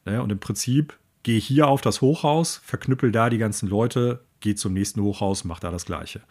Ne? 0.05 0.21
Und 0.21 0.31
im 0.31 0.39
Prinzip 0.39 0.97
gehe 1.23 1.39
hier 1.39 1.67
auf 1.67 1.79
das 1.81 2.01
Hochhaus, 2.01 2.61
verknüppel 2.65 3.11
da 3.13 3.29
die 3.29 3.37
ganzen 3.37 3.69
Leute, 3.69 4.19
gehe 4.41 4.55
zum 4.55 4.73
nächsten 4.73 5.01
Hochhaus, 5.01 5.45
mach 5.45 5.61
da 5.61 5.71
das 5.71 5.85
Gleiche. 5.85 6.21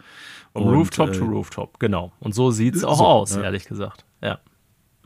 Und, 0.53 0.65
Rooftop 0.69 1.09
äh, 1.09 1.13
to 1.19 1.25
Rooftop, 1.25 1.81
genau. 1.81 2.13
Und 2.21 2.35
so 2.35 2.51
sieht 2.51 2.75
es 2.77 2.85
auch 2.85 2.99
so, 2.99 3.05
aus, 3.07 3.35
ne? 3.37 3.43
ehrlich 3.45 3.65
gesagt. 3.65 4.05
Ja. 4.21 4.39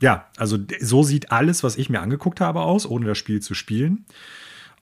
Ja, 0.02 0.26
also 0.36 0.58
so 0.80 1.04
sieht 1.04 1.30
alles, 1.30 1.62
was 1.62 1.76
ich 1.76 1.88
mir 1.88 2.00
angeguckt 2.00 2.40
habe, 2.40 2.60
aus, 2.62 2.84
ohne 2.84 3.06
das 3.06 3.16
Spiel 3.16 3.40
zu 3.40 3.54
spielen. 3.54 4.04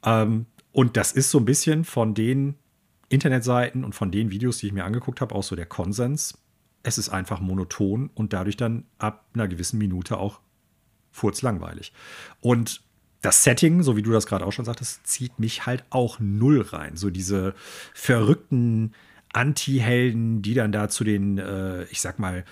Ähm, 0.02 0.46
und 0.74 0.96
das 0.96 1.12
ist 1.12 1.30
so 1.30 1.38
ein 1.38 1.44
bisschen 1.44 1.84
von 1.84 2.14
den 2.14 2.56
Internetseiten 3.08 3.84
und 3.84 3.94
von 3.94 4.10
den 4.10 4.32
Videos, 4.32 4.58
die 4.58 4.66
ich 4.66 4.72
mir 4.72 4.84
angeguckt 4.84 5.20
habe, 5.20 5.32
auch 5.32 5.44
so 5.44 5.54
der 5.54 5.66
Konsens. 5.66 6.36
Es 6.82 6.98
ist 6.98 7.10
einfach 7.10 7.40
monoton 7.40 8.10
und 8.12 8.32
dadurch 8.32 8.56
dann 8.56 8.84
ab 8.98 9.24
einer 9.34 9.46
gewissen 9.46 9.78
Minute 9.78 10.18
auch 10.18 10.40
furzlangweilig. 11.12 11.92
Und 12.40 12.82
das 13.20 13.44
Setting, 13.44 13.84
so 13.84 13.96
wie 13.96 14.02
du 14.02 14.10
das 14.10 14.26
gerade 14.26 14.44
auch 14.44 14.50
schon 14.50 14.64
sagtest, 14.64 15.06
zieht 15.06 15.38
mich 15.38 15.64
halt 15.64 15.84
auch 15.90 16.18
null 16.18 16.62
rein. 16.62 16.96
So 16.96 17.08
diese 17.08 17.54
verrückten 17.94 18.94
Anti-Helden, 19.32 20.42
die 20.42 20.54
dann 20.54 20.72
da 20.72 20.88
zu 20.88 21.04
den, 21.04 21.38
äh, 21.38 21.84
ich 21.84 22.00
sag 22.00 22.18
mal, 22.18 22.44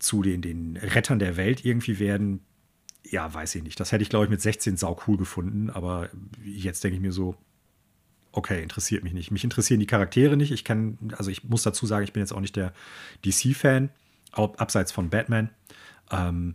zu 0.00 0.22
den, 0.22 0.42
den 0.42 0.76
Rettern 0.78 1.20
der 1.20 1.36
Welt 1.36 1.64
irgendwie 1.64 2.00
werden. 2.00 2.40
Ja, 3.04 3.32
weiß 3.32 3.54
ich 3.54 3.62
nicht. 3.62 3.78
Das 3.78 3.92
hätte 3.92 4.02
ich, 4.02 4.10
glaube 4.10 4.24
ich, 4.24 4.30
mit 4.32 4.40
16 4.40 4.76
sau 4.76 5.00
cool 5.06 5.16
gefunden. 5.16 5.70
Aber 5.70 6.10
jetzt 6.44 6.82
denke 6.82 6.96
ich 6.96 7.00
mir 7.00 7.12
so, 7.12 7.36
okay, 8.38 8.62
interessiert 8.62 9.04
mich 9.04 9.12
nicht. 9.12 9.30
Mich 9.30 9.44
interessieren 9.44 9.80
die 9.80 9.86
Charaktere 9.86 10.36
nicht. 10.36 10.52
Ich 10.52 10.64
kann, 10.64 10.96
also 11.16 11.30
ich 11.30 11.44
muss 11.44 11.62
dazu 11.64 11.86
sagen, 11.86 12.04
ich 12.04 12.12
bin 12.12 12.22
jetzt 12.22 12.32
auch 12.32 12.40
nicht 12.40 12.56
der 12.56 12.72
DC-Fan, 13.24 13.90
ab- 14.32 14.60
abseits 14.60 14.92
von 14.92 15.10
Batman. 15.10 15.50
Ähm, 16.10 16.54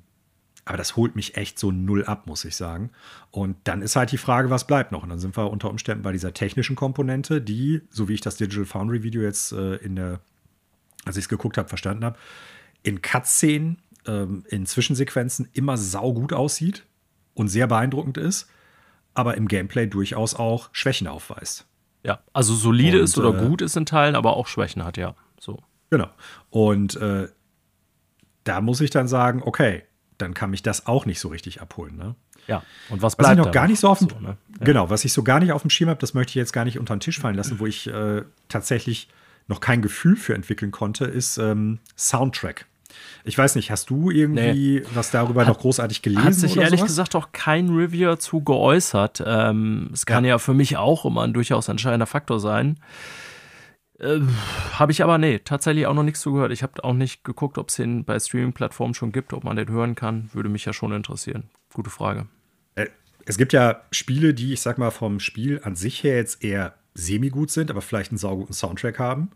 aber 0.65 0.77
das 0.77 0.95
holt 0.95 1.15
mich 1.17 1.35
echt 1.35 1.59
so 1.59 1.71
null 1.71 2.05
ab, 2.05 2.25
muss 2.25 2.45
ich 2.45 2.55
sagen. 2.55 2.91
Und 3.31 3.57
dann 3.65 3.81
ist 3.81 3.97
halt 3.97 4.13
die 4.13 4.17
Frage, 4.17 4.49
was 4.49 4.65
bleibt 4.65 4.93
noch? 4.93 5.03
Und 5.03 5.09
dann 5.09 5.19
sind 5.19 5.35
wir 5.35 5.51
unter 5.51 5.69
Umständen 5.69 6.03
bei 6.03 6.13
dieser 6.13 6.33
technischen 6.33 6.77
Komponente, 6.77 7.41
die, 7.41 7.81
so 7.89 8.07
wie 8.07 8.13
ich 8.13 8.21
das 8.21 8.37
Digital 8.37 8.65
Foundry 8.65 9.03
Video 9.03 9.21
jetzt 9.21 9.51
äh, 9.51 9.75
in 9.75 9.97
der, 9.97 10.21
als 11.03 11.17
ich 11.17 11.25
es 11.25 11.29
geguckt 11.29 11.57
habe, 11.57 11.67
verstanden 11.67 12.05
habe, 12.05 12.17
in 12.81 13.01
Cutscenen, 13.01 13.79
ähm, 14.07 14.45
in 14.47 14.65
Zwischensequenzen 14.65 15.49
immer 15.51 15.75
saugut 15.77 16.31
aussieht 16.31 16.85
und 17.33 17.49
sehr 17.49 17.67
beeindruckend 17.67 18.17
ist, 18.17 18.47
aber 19.13 19.35
im 19.35 19.49
Gameplay 19.49 19.85
durchaus 19.85 20.33
auch 20.33 20.69
Schwächen 20.71 21.07
aufweist. 21.07 21.65
Ja, 22.03 22.19
also 22.33 22.53
solide 22.53 22.99
Und, 22.99 23.03
ist 23.05 23.17
oder 23.17 23.37
äh, 23.37 23.47
gut 23.47 23.61
ist 23.61 23.77
in 23.77 23.85
Teilen, 23.85 24.15
aber 24.15 24.35
auch 24.35 24.47
Schwächen 24.47 24.83
hat, 24.83 24.97
ja. 24.97 25.15
So. 25.39 25.59
Genau. 25.89 26.09
Und 26.49 26.95
äh, 26.97 27.29
da 28.43 28.61
muss 28.61 28.81
ich 28.81 28.89
dann 28.89 29.07
sagen, 29.07 29.41
okay, 29.43 29.83
dann 30.17 30.33
kann 30.33 30.49
mich 30.49 30.63
das 30.63 30.85
auch 30.85 31.05
nicht 31.05 31.19
so 31.19 31.29
richtig 31.29 31.61
abholen. 31.61 31.95
Ne? 31.95 32.15
Ja. 32.47 32.63
Und 32.89 33.01
was 33.01 33.13
Was 33.13 33.15
bleibt 33.17 33.39
ich 33.39 33.45
noch 33.45 33.51
gar 33.51 33.67
nicht 33.67 33.79
so 33.79 33.89
auf 33.89 33.99
dem, 33.99 34.09
So, 34.09 34.19
ne? 34.19 34.37
ja. 34.59 34.65
genau, 34.65 34.89
was 34.89 35.05
ich 35.05 35.13
so 35.13 35.23
gar 35.23 35.39
nicht 35.39 35.51
auf 35.51 35.61
dem 35.61 35.69
Schirm 35.69 35.89
habe, 35.89 35.99
das 35.99 36.13
möchte 36.13 36.31
ich 36.31 36.35
jetzt 36.35 36.53
gar 36.53 36.65
nicht 36.65 36.79
unter 36.79 36.95
den 36.95 36.99
Tisch 36.99 37.19
fallen 37.19 37.35
lassen, 37.35 37.59
wo 37.59 37.65
ich 37.65 37.87
äh, 37.87 38.23
tatsächlich 38.49 39.09
noch 39.47 39.59
kein 39.59 39.81
Gefühl 39.81 40.15
für 40.15 40.35
entwickeln 40.35 40.71
konnte, 40.71 41.05
ist 41.05 41.37
ähm, 41.37 41.79
Soundtrack. 41.97 42.65
Ich 43.23 43.37
weiß 43.37 43.55
nicht, 43.55 43.71
hast 43.71 43.89
du 43.89 44.09
irgendwie 44.11 44.83
was 44.93 45.11
darüber 45.11 45.45
noch 45.45 45.59
großartig 45.59 46.01
gelesen? 46.01 46.23
Hat 46.23 46.33
sich 46.33 46.57
ehrlich 46.57 46.79
sowas? 46.81 46.91
gesagt 46.91 47.15
auch 47.15 47.31
kein 47.31 47.69
Reviewer 47.69 48.19
zu 48.19 48.41
geäußert. 48.41 49.23
Ähm, 49.25 49.89
es 49.93 50.05
kann 50.05 50.25
ja. 50.25 50.37
für 50.37 50.53
mich 50.53 50.77
auch 50.77 51.05
immer 51.05 51.23
ein 51.23 51.33
durchaus 51.33 51.67
entscheidender 51.67 52.05
Faktor 52.05 52.39
sein. 52.39 52.79
Äh, 53.99 54.19
habe 54.73 54.91
ich 54.91 55.03
aber, 55.03 55.17
nee, 55.17 55.39
tatsächlich 55.39 55.87
auch 55.87 55.93
noch 55.93 56.03
nichts 56.03 56.21
zugehört. 56.21 56.51
Ich 56.51 56.63
habe 56.63 56.83
auch 56.83 56.93
nicht 56.93 57.23
geguckt, 57.23 57.57
ob 57.57 57.69
es 57.69 57.75
den 57.75 58.03
bei 58.03 58.19
Streaming-Plattformen 58.19 58.93
schon 58.93 59.11
gibt, 59.11 59.33
ob 59.33 59.43
man 59.43 59.55
den 59.55 59.69
hören 59.69 59.95
kann. 59.95 60.29
Würde 60.33 60.49
mich 60.49 60.65
ja 60.65 60.73
schon 60.73 60.91
interessieren. 60.91 61.49
Gute 61.73 61.89
Frage. 61.89 62.27
Äh, 62.75 62.87
Es 63.25 63.37
gibt 63.37 63.53
ja 63.53 63.81
Spiele, 63.91 64.33
die, 64.33 64.53
ich 64.53 64.61
sag 64.61 64.77
mal, 64.77 64.91
vom 64.91 65.19
Spiel 65.19 65.61
an 65.63 65.75
sich 65.75 66.03
her 66.03 66.17
jetzt 66.17 66.43
eher 66.43 66.73
semi-gut 66.93 67.51
sind, 67.51 67.71
aber 67.71 67.81
vielleicht 67.81 68.11
einen 68.11 68.17
sauguten 68.17 68.53
Soundtrack 68.53 68.99
haben. 68.99 69.31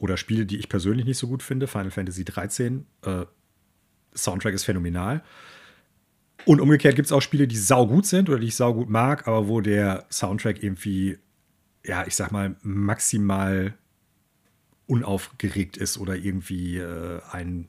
Oder 0.00 0.16
Spiele, 0.16 0.46
die 0.46 0.56
ich 0.56 0.68
persönlich 0.68 1.06
nicht 1.06 1.18
so 1.18 1.28
gut 1.28 1.42
finde. 1.42 1.68
Final 1.68 1.90
Fantasy 1.90 2.24
13, 2.24 2.86
äh, 3.02 3.26
Soundtrack 4.16 4.54
ist 4.54 4.64
phänomenal. 4.64 5.22
Und 6.46 6.60
umgekehrt 6.60 6.96
gibt 6.96 7.06
es 7.06 7.12
auch 7.12 7.20
Spiele, 7.20 7.46
die 7.46 7.58
saugut 7.58 8.06
sind 8.06 8.28
oder 8.28 8.38
die 8.38 8.48
ich 8.48 8.56
saugut 8.56 8.88
mag, 8.88 9.28
aber 9.28 9.46
wo 9.46 9.60
der 9.60 10.06
Soundtrack 10.10 10.62
irgendwie, 10.62 11.18
ja, 11.84 12.06
ich 12.06 12.16
sag 12.16 12.32
mal, 12.32 12.56
maximal 12.62 13.74
unaufgeregt 14.86 15.76
ist 15.76 15.98
oder 15.98 16.16
irgendwie 16.16 16.78
äh, 16.78 17.20
einen 17.30 17.68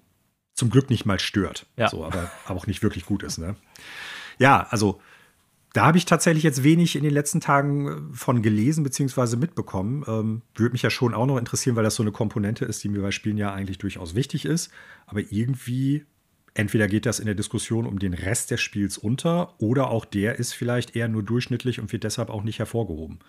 zum 0.56 0.70
Glück 0.70 0.90
nicht 0.90 1.06
mal 1.06 1.20
stört. 1.20 1.68
Ja. 1.76 1.90
So, 1.90 2.06
aber, 2.06 2.32
aber 2.46 2.58
auch 2.58 2.68
nicht 2.68 2.82
wirklich 2.82 3.06
gut 3.06 3.24
ist, 3.24 3.38
ne? 3.40 3.58
Ja, 4.40 4.68
also 4.70 5.02
da 5.74 5.86
habe 5.86 5.98
ich 5.98 6.06
tatsächlich 6.06 6.44
jetzt 6.44 6.64
wenig 6.64 6.96
in 6.96 7.04
den 7.04 7.14
letzten 7.14 7.40
Tagen 7.40 7.88
äh, 7.88 8.16
von 8.16 8.42
gelesen 8.42 8.84
bzw. 8.84 9.38
mitbekommen. 9.38 10.04
Ähm, 10.08 10.42
würde 10.56 10.74
mich 10.74 10.82
ja 10.82 10.90
schon 10.90 11.14
auch 11.14 11.26
noch 11.26 11.38
interessieren, 11.38 11.76
weil 11.76 11.84
das 11.84 11.96
so 11.96 12.04
eine 12.04 12.12
Komponente 12.12 12.66
ist, 12.66 12.84
die 12.84 12.90
mir 12.90 13.02
bei 13.02 13.12
Spielen 13.12 13.38
ja 13.38 13.54
eigentlich 13.54 13.78
durchaus 13.78 14.14
wichtig 14.16 14.46
ist. 14.46 14.72
Aber 15.06 15.22
irgendwie, 15.30 16.06
entweder 16.54 16.88
geht 16.88 17.06
das 17.06 17.20
in 17.20 17.26
der 17.26 17.36
Diskussion 17.36 17.86
um 17.86 18.00
den 18.00 18.14
Rest 18.14 18.52
des 18.52 18.60
Spiels 18.60 18.98
unter 18.98 19.56
oder 19.62 19.90
auch 19.90 20.04
der 20.04 20.40
ist 20.40 20.54
vielleicht 20.54 20.96
eher 20.96 21.08
nur 21.08 21.24
durchschnittlich 21.24 21.80
und 21.80 21.92
wird 21.92 22.04
deshalb 22.04 22.30
auch 22.30 22.44
nicht 22.44 22.60
hervorgehoben. 22.60 23.20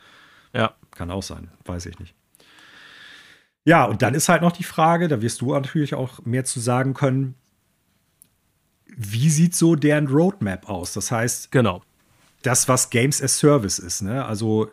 Ja. 0.52 0.74
Kann 0.90 1.10
auch 1.10 1.22
sein, 1.22 1.50
weiß 1.64 1.86
ich 1.86 1.98
nicht. 2.00 2.14
Ja, 3.64 3.84
und 3.84 4.02
dann 4.02 4.14
ist 4.14 4.28
halt 4.28 4.42
noch 4.42 4.50
die 4.50 4.64
Frage, 4.64 5.06
da 5.06 5.22
wirst 5.22 5.40
du 5.40 5.52
natürlich 5.52 5.94
auch 5.94 6.24
mehr 6.24 6.44
zu 6.44 6.58
sagen 6.58 6.94
können, 6.94 7.36
wie 8.96 9.30
sieht 9.30 9.54
so 9.54 9.76
deren 9.76 10.08
Roadmap 10.08 10.68
aus? 10.68 10.92
Das 10.92 11.12
heißt, 11.12 11.52
Genau. 11.52 11.82
Das, 12.42 12.68
was 12.68 12.90
Games 12.90 13.22
as 13.22 13.38
Service 13.38 13.78
ist, 13.78 14.02
ne? 14.02 14.24
Also, 14.24 14.70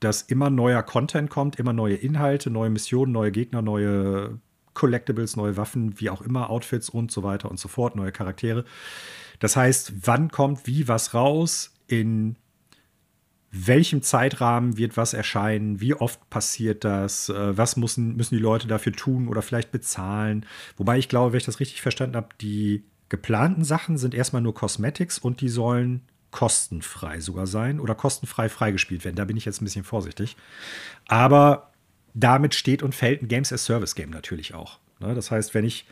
dass 0.00 0.22
immer 0.22 0.48
neuer 0.50 0.82
Content 0.82 1.28
kommt, 1.28 1.56
immer 1.56 1.72
neue 1.72 1.94
Inhalte, 1.94 2.50
neue 2.50 2.70
Missionen, 2.70 3.12
neue 3.12 3.32
Gegner, 3.32 3.62
neue 3.62 4.40
Collectibles, 4.72 5.36
neue 5.36 5.56
Waffen, 5.56 6.00
wie 6.00 6.10
auch 6.10 6.22
immer, 6.22 6.48
Outfits 6.48 6.88
und 6.88 7.10
so 7.10 7.22
weiter 7.22 7.50
und 7.50 7.58
so 7.58 7.68
fort, 7.68 7.96
neue 7.96 8.12
Charaktere. 8.12 8.64
Das 9.38 9.56
heißt, 9.56 10.06
wann 10.06 10.30
kommt 10.30 10.66
wie 10.66 10.88
was 10.88 11.12
raus, 11.12 11.74
in 11.86 12.36
welchem 13.52 14.00
Zeitrahmen 14.02 14.76
wird 14.76 14.96
was 14.96 15.12
erscheinen, 15.12 15.80
wie 15.80 15.94
oft 15.94 16.30
passiert 16.30 16.84
das, 16.84 17.28
äh, 17.28 17.56
was 17.56 17.76
müssen, 17.76 18.16
müssen 18.16 18.36
die 18.36 18.40
Leute 18.40 18.68
dafür 18.68 18.92
tun 18.92 19.26
oder 19.28 19.42
vielleicht 19.42 19.72
bezahlen. 19.72 20.46
Wobei 20.76 20.98
ich 20.98 21.08
glaube, 21.08 21.32
wenn 21.32 21.38
ich 21.38 21.46
das 21.46 21.58
richtig 21.58 21.82
verstanden 21.82 22.16
habe, 22.16 22.28
die 22.40 22.84
geplanten 23.08 23.64
Sachen 23.64 23.98
sind 23.98 24.14
erstmal 24.14 24.42
nur 24.42 24.54
Cosmetics 24.54 25.18
und 25.18 25.40
die 25.40 25.48
sollen 25.48 26.02
kostenfrei 26.30 27.20
sogar 27.20 27.46
sein 27.46 27.80
oder 27.80 27.94
kostenfrei 27.94 28.48
freigespielt 28.48 29.04
werden. 29.04 29.16
Da 29.16 29.24
bin 29.24 29.36
ich 29.36 29.44
jetzt 29.44 29.60
ein 29.60 29.64
bisschen 29.64 29.84
vorsichtig. 29.84 30.36
Aber 31.08 31.70
damit 32.14 32.54
steht 32.54 32.82
und 32.82 32.94
fällt 32.94 33.22
ein 33.22 33.28
Games 33.28 33.52
as 33.52 33.64
Service 33.64 33.94
Game 33.94 34.10
natürlich 34.10 34.54
auch. 34.54 34.78
Ne? 35.00 35.14
Das 35.14 35.30
heißt, 35.30 35.54
wenn 35.54 35.64
ich 35.64 35.86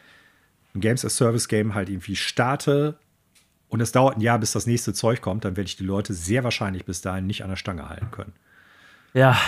ein 0.75 0.81
Games 0.81 1.05
as 1.05 1.17
Service 1.17 1.49
Game 1.49 1.75
halt 1.75 1.89
irgendwie 1.89 2.17
starte 2.17 2.99
und 3.69 3.81
es 3.81 3.93
dauert 3.93 4.17
ein 4.17 4.21
Jahr, 4.21 4.39
bis 4.39 4.53
das 4.53 4.67
nächste 4.67 4.95
Zeug 4.95 5.21
kommt, 5.21 5.45
dann 5.45 5.57
werde 5.57 5.69
ich 5.69 5.77
die 5.77 5.85
Leute 5.85 6.15
sehr 6.15 6.45
wahrscheinlich 6.45 6.85
bis 6.85 7.01
dahin 7.01 7.27
nicht 7.27 7.43
an 7.43 7.51
der 7.51 7.57
Stange 7.57 7.89
halten 7.89 8.11
können. 8.11 8.33
Ja, 9.15 9.39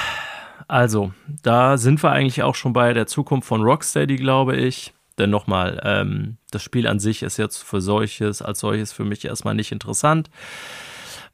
also, 0.69 1.13
da 1.43 1.79
sind 1.79 2.03
wir 2.03 2.11
eigentlich 2.11 2.43
auch 2.43 2.55
schon 2.55 2.73
bei 2.73 2.93
der 2.93 3.07
Zukunft 3.07 3.49
von 3.49 3.63
Rocksteady, 3.63 4.17
glaube 4.17 4.57
ich. 4.57 4.93
Denn 5.21 5.31
nochmal, 5.31 5.81
ähm, 5.85 6.39
das 6.51 6.63
Spiel 6.63 6.87
an 6.87 6.99
sich 6.99 7.23
ist 7.23 7.37
jetzt 7.37 7.63
für 7.63 7.81
solches, 7.81 8.41
als 8.41 8.61
solches 8.61 8.93
für 8.93 9.05
mich 9.05 9.25
erstmal 9.25 9.55
nicht 9.55 9.71
interessant. 9.71 10.31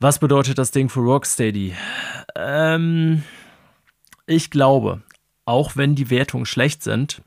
Was 0.01 0.19
bedeutet 0.19 0.59
das 0.59 0.73
Ding 0.73 0.89
für 0.89 1.01
Rocksteady? 1.01 1.75
Ähm, 2.35 3.23
ich 4.27 4.51
glaube, 4.51 5.03
auch 5.45 5.77
wenn 5.77 5.95
die 5.95 6.11
Wertungen 6.11 6.47
schlecht 6.47 6.83
sind, 6.83 7.23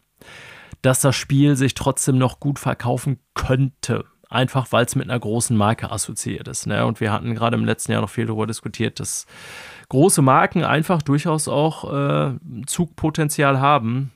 dass 0.81 0.99
das 1.01 1.15
Spiel 1.15 1.55
sich 1.55 1.73
trotzdem 1.73 2.17
noch 2.17 2.39
gut 2.39 2.59
verkaufen 2.59 3.19
könnte. 3.33 4.05
Einfach 4.29 4.71
weil 4.71 4.85
es 4.85 4.95
mit 4.95 5.09
einer 5.09 5.19
großen 5.19 5.57
Marke 5.57 5.91
assoziiert 5.91 6.47
ist. 6.47 6.67
Ne? 6.67 6.85
Und 6.85 6.99
wir 6.99 7.11
hatten 7.11 7.33
gerade 7.33 7.57
im 7.57 7.65
letzten 7.65 7.93
Jahr 7.93 8.01
noch 8.01 8.09
viel 8.09 8.27
darüber 8.27 8.45
diskutiert, 8.45 8.99
dass 8.99 9.25
große 9.87 10.21
Marken 10.21 10.63
einfach 10.63 11.01
durchaus 11.01 11.47
auch 11.47 11.91
äh, 11.91 12.33
Zugpotenzial 12.67 13.59
haben. 13.59 14.11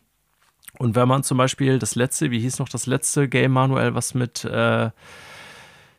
Und 0.79 0.95
wenn 0.95 1.07
man 1.07 1.23
zum 1.23 1.37
Beispiel 1.37 1.79
das 1.79 1.95
letzte, 1.95 2.31
wie 2.31 2.39
hieß 2.39 2.59
noch 2.59 2.69
das 2.69 2.85
letzte 2.85 3.29
Game 3.29 3.51
Manual, 3.51 3.95
was 3.95 4.13
mit, 4.13 4.43
äh, 4.43 4.89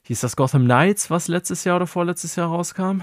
hieß 0.02 0.20
das 0.20 0.36
Gotham 0.36 0.64
Knights, 0.64 1.10
was 1.10 1.28
letztes 1.28 1.64
Jahr 1.64 1.76
oder 1.76 1.86
vorletztes 1.86 2.36
Jahr 2.36 2.48
rauskam? 2.48 3.02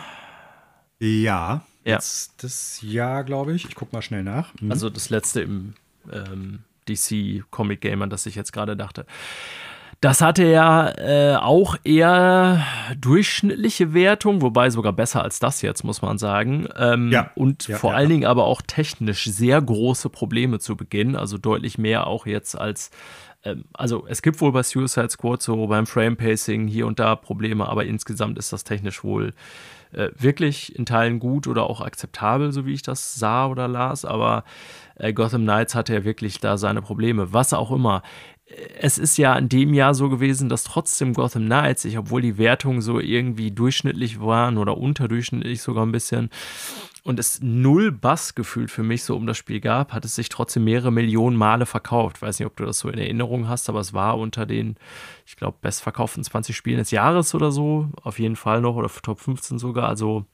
Ja, 0.99 1.61
ja. 1.83 1.95
das 1.95 2.79
Jahr, 2.81 3.23
glaube 3.23 3.53
ich. 3.53 3.65
Ich 3.65 3.75
gucke 3.75 3.95
mal 3.95 4.01
schnell 4.01 4.23
nach. 4.23 4.53
Mhm. 4.59 4.71
Also 4.71 4.89
das 4.89 5.09
letzte 5.09 5.41
im 5.41 5.73
ähm, 6.11 6.59
DC 6.87 7.43
Comic 7.49 7.81
Game, 7.81 8.01
an 8.01 8.09
das 8.09 8.25
ich 8.25 8.35
jetzt 8.35 8.53
gerade 8.53 8.75
dachte. 8.75 9.05
Das 10.01 10.19
hatte 10.19 10.43
ja 10.43 10.89
äh, 10.97 11.35
auch 11.35 11.75
eher 11.83 12.65
durchschnittliche 12.99 13.93
Wertung, 13.93 14.41
wobei 14.41 14.71
sogar 14.71 14.93
besser 14.93 15.21
als 15.21 15.37
das 15.37 15.61
jetzt, 15.61 15.83
muss 15.83 16.01
man 16.01 16.17
sagen. 16.17 16.67
Ähm, 16.75 17.11
ja. 17.11 17.29
Und 17.35 17.67
ja, 17.67 17.77
vor 17.77 17.91
ja, 17.91 17.97
allen 17.97 18.09
Dingen 18.09 18.25
aber 18.25 18.45
auch 18.45 18.63
technisch 18.63 19.25
sehr 19.25 19.61
große 19.61 20.09
Probleme 20.09 20.57
zu 20.57 20.75
Beginn, 20.75 21.15
also 21.15 21.37
deutlich 21.37 21.77
mehr 21.77 22.07
auch 22.07 22.25
jetzt 22.25 22.59
als. 22.59 22.89
Ähm, 23.43 23.65
also 23.73 24.07
es 24.07 24.23
gibt 24.23 24.41
wohl 24.41 24.51
bei 24.51 24.63
Suicide 24.63 25.11
Squad 25.11 25.43
so 25.43 25.67
beim 25.67 25.85
Frame 25.85 26.17
Pacing 26.17 26.67
hier 26.67 26.87
und 26.87 26.97
da 26.97 27.15
Probleme, 27.15 27.69
aber 27.69 27.85
insgesamt 27.85 28.39
ist 28.39 28.51
das 28.51 28.63
technisch 28.63 29.03
wohl 29.03 29.33
äh, 29.93 30.09
wirklich 30.17 30.75
in 30.75 30.85
Teilen 30.85 31.19
gut 31.19 31.45
oder 31.45 31.69
auch 31.69 31.81
akzeptabel, 31.81 32.51
so 32.51 32.65
wie 32.65 32.73
ich 32.73 32.81
das 32.81 33.15
sah 33.15 33.45
oder 33.45 33.67
las. 33.67 34.05
Aber 34.05 34.45
äh, 34.95 35.13
Gotham 35.13 35.43
Knights 35.43 35.75
hatte 35.75 35.93
ja 35.93 36.03
wirklich 36.03 36.39
da 36.39 36.57
seine 36.57 36.81
Probleme. 36.81 37.33
Was 37.33 37.53
auch 37.53 37.71
immer 37.71 38.03
es 38.79 38.97
ist 38.97 39.17
ja 39.17 39.35
in 39.35 39.49
dem 39.49 39.73
Jahr 39.73 39.93
so 39.93 40.09
gewesen, 40.09 40.49
dass 40.49 40.63
trotzdem 40.63 41.13
Gotham 41.13 41.45
Knights, 41.45 41.85
ich, 41.85 41.97
obwohl 41.97 42.21
die 42.21 42.37
Wertungen 42.37 42.81
so 42.81 42.99
irgendwie 42.99 43.51
durchschnittlich 43.51 44.19
waren 44.19 44.57
oder 44.57 44.77
unterdurchschnittlich 44.77 45.61
sogar 45.61 45.85
ein 45.85 45.91
bisschen 45.91 46.29
und 47.03 47.19
es 47.19 47.41
null 47.41 47.91
Bass 47.91 48.35
gefühlt 48.35 48.69
für 48.69 48.83
mich 48.83 49.03
so 49.03 49.15
um 49.15 49.25
das 49.25 49.37
Spiel 49.37 49.59
gab, 49.59 49.91
hat 49.93 50.05
es 50.05 50.15
sich 50.15 50.29
trotzdem 50.29 50.65
mehrere 50.65 50.91
Millionen 50.91 51.35
Male 51.35 51.65
verkauft. 51.65 52.21
Weiß 52.21 52.37
nicht, 52.39 52.45
ob 52.45 52.55
du 52.57 52.65
das 52.65 52.77
so 52.77 52.89
in 52.89 52.99
Erinnerung 52.99 53.47
hast, 53.47 53.69
aber 53.69 53.79
es 53.79 53.93
war 53.93 54.19
unter 54.19 54.45
den, 54.45 54.75
ich 55.25 55.35
glaube, 55.35 55.57
bestverkauften 55.61 56.23
20 56.23 56.55
Spielen 56.55 56.77
des 56.77 56.91
Jahres 56.91 57.33
oder 57.33 57.51
so, 57.51 57.89
auf 58.03 58.19
jeden 58.19 58.35
Fall 58.35 58.61
noch 58.61 58.75
oder 58.75 58.89
Top 59.01 59.19
15 59.19 59.57
sogar. 59.57 59.89
Also 59.89 60.25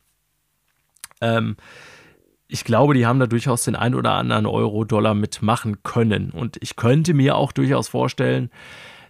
ähm, 1.22 1.56
ich 2.48 2.64
glaube, 2.64 2.94
die 2.94 3.06
haben 3.06 3.20
da 3.20 3.28
durchaus 3.28 3.66
den 3.66 3.76
ein 3.76 3.94
oder 3.94 4.14
anderen 4.14 4.46
Euro-Dollar 4.46 5.14
mitmachen 5.14 5.84
können. 5.84 6.32
Und 6.32 6.58
ich 6.62 6.76
könnte 6.76 7.14
mir 7.14 7.36
auch 7.36 7.52
durchaus 7.52 7.90
vorstellen, 7.90 8.50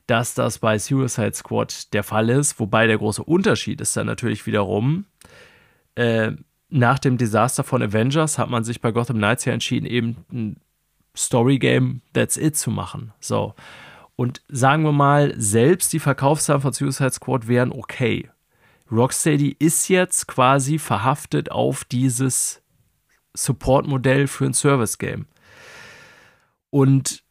dass 0.08 0.34
das 0.34 0.60
bei 0.60 0.80
Suicide 0.80 1.34
Squad 1.34 1.94
der 1.94 2.04
Fall 2.04 2.30
ist. 2.30 2.60
Wobei 2.60 2.88
der 2.88 2.98
große 2.98 3.24
Unterschied 3.24 3.82
ist 3.82 3.96
dann 3.96 4.08
natürlich 4.08 4.46
wiederum, 4.46 5.06
äh, 5.96 6.32
nach 6.70 7.00
dem 7.00 7.18
Desaster 7.18 7.64
von 7.64 7.82
Avengers 7.82 8.38
hat 8.38 8.50
man 8.50 8.64
sich 8.64 8.82
bei 8.82 8.92
Gotham 8.92 9.18
Knights 9.18 9.46
ja 9.46 9.54
entschieden, 9.54 9.86
eben 9.86 10.18
ein 10.32 10.58
Story-Game 11.16 12.02
That's 12.14 12.38
It 12.38 12.58
zu 12.58 12.72
machen. 12.72 13.14
So. 13.20 13.54
Und 14.16 14.42
sagen 14.50 14.84
wir 14.84 14.92
mal, 14.92 15.34
selbst 15.38 15.94
die 15.94 16.00
Verkaufszahlen 16.00 16.62
von 16.62 16.74
Suicide 16.74 17.12
Squad 17.12 17.48
wären 17.48 17.72
okay. 17.72 18.30
Rocksteady 18.92 19.56
ist 19.60 19.90
jetzt 19.90 20.28
quasi 20.28 20.80
verhaftet 20.80 21.52
auf 21.52 21.84
dieses 21.84 22.62
Support-Modell 23.38 24.28
für 24.28 24.46
ein 24.46 24.54
Service-Game. 24.54 25.26
Und 26.70 27.24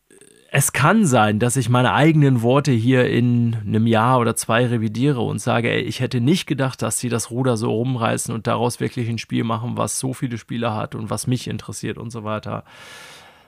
es 0.50 0.72
kann 0.72 1.04
sein, 1.04 1.38
dass 1.38 1.56
ich 1.56 1.68
meine 1.68 1.92
eigenen 1.92 2.40
Worte 2.40 2.72
hier 2.72 3.10
in 3.10 3.56
einem 3.66 3.86
Jahr 3.86 4.20
oder 4.20 4.36
zwei 4.36 4.64
revidiere 4.64 5.20
und 5.20 5.40
sage, 5.40 5.70
ey, 5.70 5.82
ich 5.82 6.00
hätte 6.00 6.20
nicht 6.20 6.46
gedacht, 6.46 6.80
dass 6.80 6.98
sie 6.98 7.08
das 7.08 7.30
Ruder 7.30 7.56
so 7.56 7.70
rumreißen 7.70 8.32
und 8.32 8.46
daraus 8.46 8.80
wirklich 8.80 9.08
ein 9.08 9.18
Spiel 9.18 9.44
machen, 9.44 9.76
was 9.76 9.98
so 9.98 10.14
viele 10.14 10.38
Spieler 10.38 10.74
hat 10.74 10.94
und 10.94 11.10
was 11.10 11.26
mich 11.26 11.48
interessiert 11.48 11.98
und 11.98 12.10
so 12.10 12.24
weiter. 12.24 12.64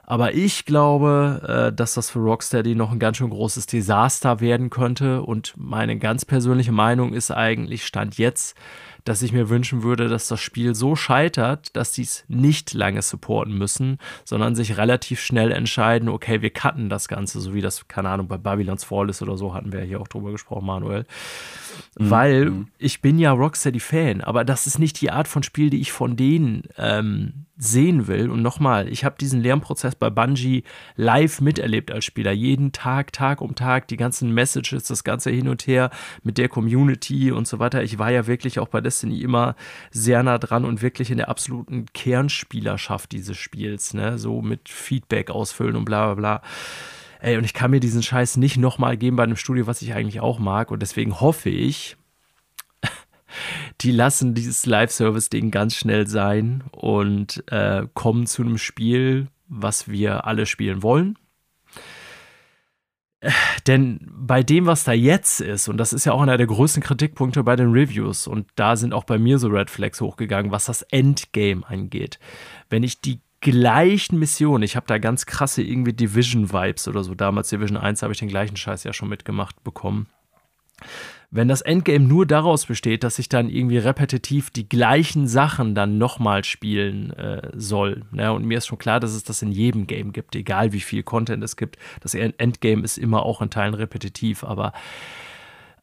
Aber 0.04 0.34
ich 0.34 0.64
glaube, 0.64 1.68
äh, 1.70 1.72
dass 1.74 1.92
das 1.94 2.10
für 2.10 2.20
Rocksteady 2.20 2.74
noch 2.74 2.92
ein 2.92 2.98
ganz 2.98 3.18
schön 3.18 3.28
großes 3.28 3.66
Desaster 3.66 4.40
werden 4.40 4.70
könnte. 4.70 5.22
Und 5.22 5.52
meine 5.58 5.98
ganz 5.98 6.24
persönliche 6.24 6.72
Meinung 6.72 7.12
ist 7.12 7.30
eigentlich, 7.30 7.84
stand 7.84 8.16
jetzt, 8.16 8.56
dass 9.04 9.22
ich 9.22 9.32
mir 9.32 9.48
wünschen 9.48 9.82
würde, 9.82 10.08
dass 10.08 10.28
das 10.28 10.40
Spiel 10.40 10.74
so 10.74 10.96
scheitert, 10.96 11.74
dass 11.76 11.94
sie 11.94 12.02
es 12.02 12.24
nicht 12.28 12.74
lange 12.74 13.02
supporten 13.02 13.56
müssen, 13.56 13.98
sondern 14.24 14.54
sich 14.54 14.76
relativ 14.76 15.20
schnell 15.20 15.52
entscheiden, 15.52 16.08
okay, 16.08 16.42
wir 16.42 16.50
cutten 16.50 16.88
das 16.88 17.08
Ganze, 17.08 17.40
so 17.40 17.54
wie 17.54 17.60
das, 17.60 17.88
keine 17.88 18.10
Ahnung, 18.10 18.28
bei 18.28 18.38
Babylon's 18.38 18.84
Fall 18.84 19.08
ist 19.08 19.22
oder 19.22 19.36
so, 19.36 19.54
hatten 19.54 19.72
wir 19.72 19.80
ja 19.80 19.86
hier 19.86 20.00
auch 20.00 20.08
drüber 20.08 20.32
gesprochen, 20.32 20.66
Manuel. 20.66 21.06
Mhm. 21.98 22.10
Weil 22.10 22.44
mhm. 22.50 22.68
ich 22.78 23.00
bin 23.00 23.18
ja 23.18 23.32
Rocksteady-Fan, 23.32 24.20
aber 24.22 24.44
das 24.44 24.66
ist 24.66 24.78
nicht 24.78 25.00
die 25.00 25.10
Art 25.10 25.28
von 25.28 25.42
Spiel, 25.42 25.70
die 25.70 25.80
ich 25.80 25.92
von 25.92 26.16
denen 26.16 26.64
ähm, 26.76 27.46
sehen 27.58 28.06
will. 28.06 28.30
Und 28.30 28.40
nochmal, 28.40 28.88
ich 28.88 29.04
habe 29.04 29.16
diesen 29.18 29.42
Lernprozess 29.42 29.96
bei 29.96 30.10
Bungie 30.10 30.62
live 30.94 31.40
miterlebt 31.40 31.90
als 31.90 32.04
Spieler. 32.04 32.30
Jeden 32.30 32.70
Tag, 32.72 33.12
Tag 33.12 33.40
um 33.40 33.56
Tag, 33.56 33.88
die 33.88 33.96
ganzen 33.96 34.32
Messages, 34.32 34.84
das 34.84 35.02
ganze 35.02 35.30
hin 35.30 35.48
und 35.48 35.66
her 35.66 35.90
mit 36.22 36.38
der 36.38 36.48
Community 36.48 37.32
und 37.32 37.48
so 37.48 37.58
weiter. 37.58 37.82
Ich 37.82 37.98
war 37.98 38.12
ja 38.12 38.28
wirklich 38.28 38.60
auch 38.60 38.68
bei 38.68 38.80
Destiny 38.88 39.20
immer 39.20 39.54
sehr 39.90 40.22
nah 40.22 40.38
dran 40.38 40.64
und 40.64 40.82
wirklich 40.82 41.10
in 41.10 41.18
der 41.18 41.28
absoluten 41.28 41.86
Kernspielerschaft 41.92 43.12
dieses 43.12 43.36
Spiels, 43.36 43.92
ne? 43.92 44.18
So 44.18 44.40
mit 44.40 44.68
Feedback 44.68 45.30
ausfüllen 45.30 45.76
und 45.76 45.84
bla 45.84 46.06
bla 46.06 46.14
bla. 46.14 46.42
Ey, 47.20 47.36
und 47.36 47.44
ich 47.44 47.54
kann 47.54 47.70
mir 47.70 47.80
diesen 47.80 48.02
Scheiß 48.02 48.36
nicht 48.36 48.56
nochmal 48.56 48.96
geben 48.96 49.16
bei 49.16 49.24
einem 49.24 49.36
Studio, 49.36 49.66
was 49.66 49.82
ich 49.82 49.92
eigentlich 49.92 50.20
auch 50.20 50.38
mag. 50.38 50.70
Und 50.70 50.80
deswegen 50.80 51.20
hoffe 51.20 51.50
ich, 51.50 51.96
die 53.80 53.90
lassen 53.90 54.34
dieses 54.34 54.66
Live-Service-Ding 54.66 55.50
ganz 55.50 55.74
schnell 55.74 56.06
sein 56.06 56.64
und 56.70 57.42
äh, 57.50 57.86
kommen 57.94 58.26
zu 58.26 58.42
einem 58.42 58.58
Spiel, 58.58 59.28
was 59.48 59.88
wir 59.88 60.26
alle 60.26 60.46
spielen 60.46 60.82
wollen. 60.82 61.18
Denn 63.66 64.00
bei 64.10 64.42
dem, 64.42 64.66
was 64.66 64.84
da 64.84 64.92
jetzt 64.92 65.40
ist, 65.40 65.68
und 65.68 65.76
das 65.76 65.92
ist 65.92 66.04
ja 66.04 66.12
auch 66.12 66.22
einer 66.22 66.36
der 66.36 66.46
größten 66.46 66.82
Kritikpunkte 66.82 67.42
bei 67.42 67.56
den 67.56 67.72
Reviews, 67.72 68.26
und 68.26 68.46
da 68.54 68.76
sind 68.76 68.92
auch 68.92 69.04
bei 69.04 69.18
mir 69.18 69.38
so 69.38 69.48
Red 69.48 69.70
Flags 69.70 70.00
hochgegangen, 70.00 70.52
was 70.52 70.66
das 70.66 70.82
Endgame 70.82 71.66
angeht. 71.66 72.18
Wenn 72.70 72.82
ich 72.82 73.00
die 73.00 73.20
gleichen 73.40 74.18
Missionen, 74.18 74.62
ich 74.62 74.76
habe 74.76 74.86
da 74.86 74.98
ganz 74.98 75.26
krasse 75.26 75.62
irgendwie 75.62 75.92
Division-Vibes 75.92 76.88
oder 76.88 77.02
so, 77.02 77.14
damals 77.14 77.48
Division 77.48 77.76
1 77.76 78.02
habe 78.02 78.12
ich 78.12 78.18
den 78.18 78.28
gleichen 78.28 78.56
Scheiß 78.56 78.84
ja 78.84 78.92
schon 78.92 79.08
mitgemacht 79.08 79.62
bekommen 79.64 80.06
wenn 81.30 81.48
das 81.48 81.60
Endgame 81.60 82.06
nur 82.06 82.24
daraus 82.24 82.64
besteht, 82.64 83.04
dass 83.04 83.18
ich 83.18 83.28
dann 83.28 83.50
irgendwie 83.50 83.76
repetitiv 83.76 84.50
die 84.50 84.68
gleichen 84.68 85.26
Sachen 85.28 85.74
dann 85.74 85.98
nochmal 85.98 86.42
spielen 86.44 87.10
äh, 87.12 87.50
soll. 87.54 88.04
Ne? 88.12 88.32
Und 88.32 88.46
mir 88.46 88.58
ist 88.58 88.66
schon 88.66 88.78
klar, 88.78 88.98
dass 88.98 89.12
es 89.12 89.24
das 89.24 89.42
in 89.42 89.52
jedem 89.52 89.86
Game 89.86 90.12
gibt, 90.12 90.34
egal 90.36 90.72
wie 90.72 90.80
viel 90.80 91.02
Content 91.02 91.44
es 91.44 91.56
gibt. 91.56 91.76
Das 92.00 92.14
Endgame 92.14 92.82
ist 92.82 92.96
immer 92.96 93.24
auch 93.24 93.42
in 93.42 93.50
Teilen 93.50 93.74
repetitiv, 93.74 94.42
aber 94.42 94.72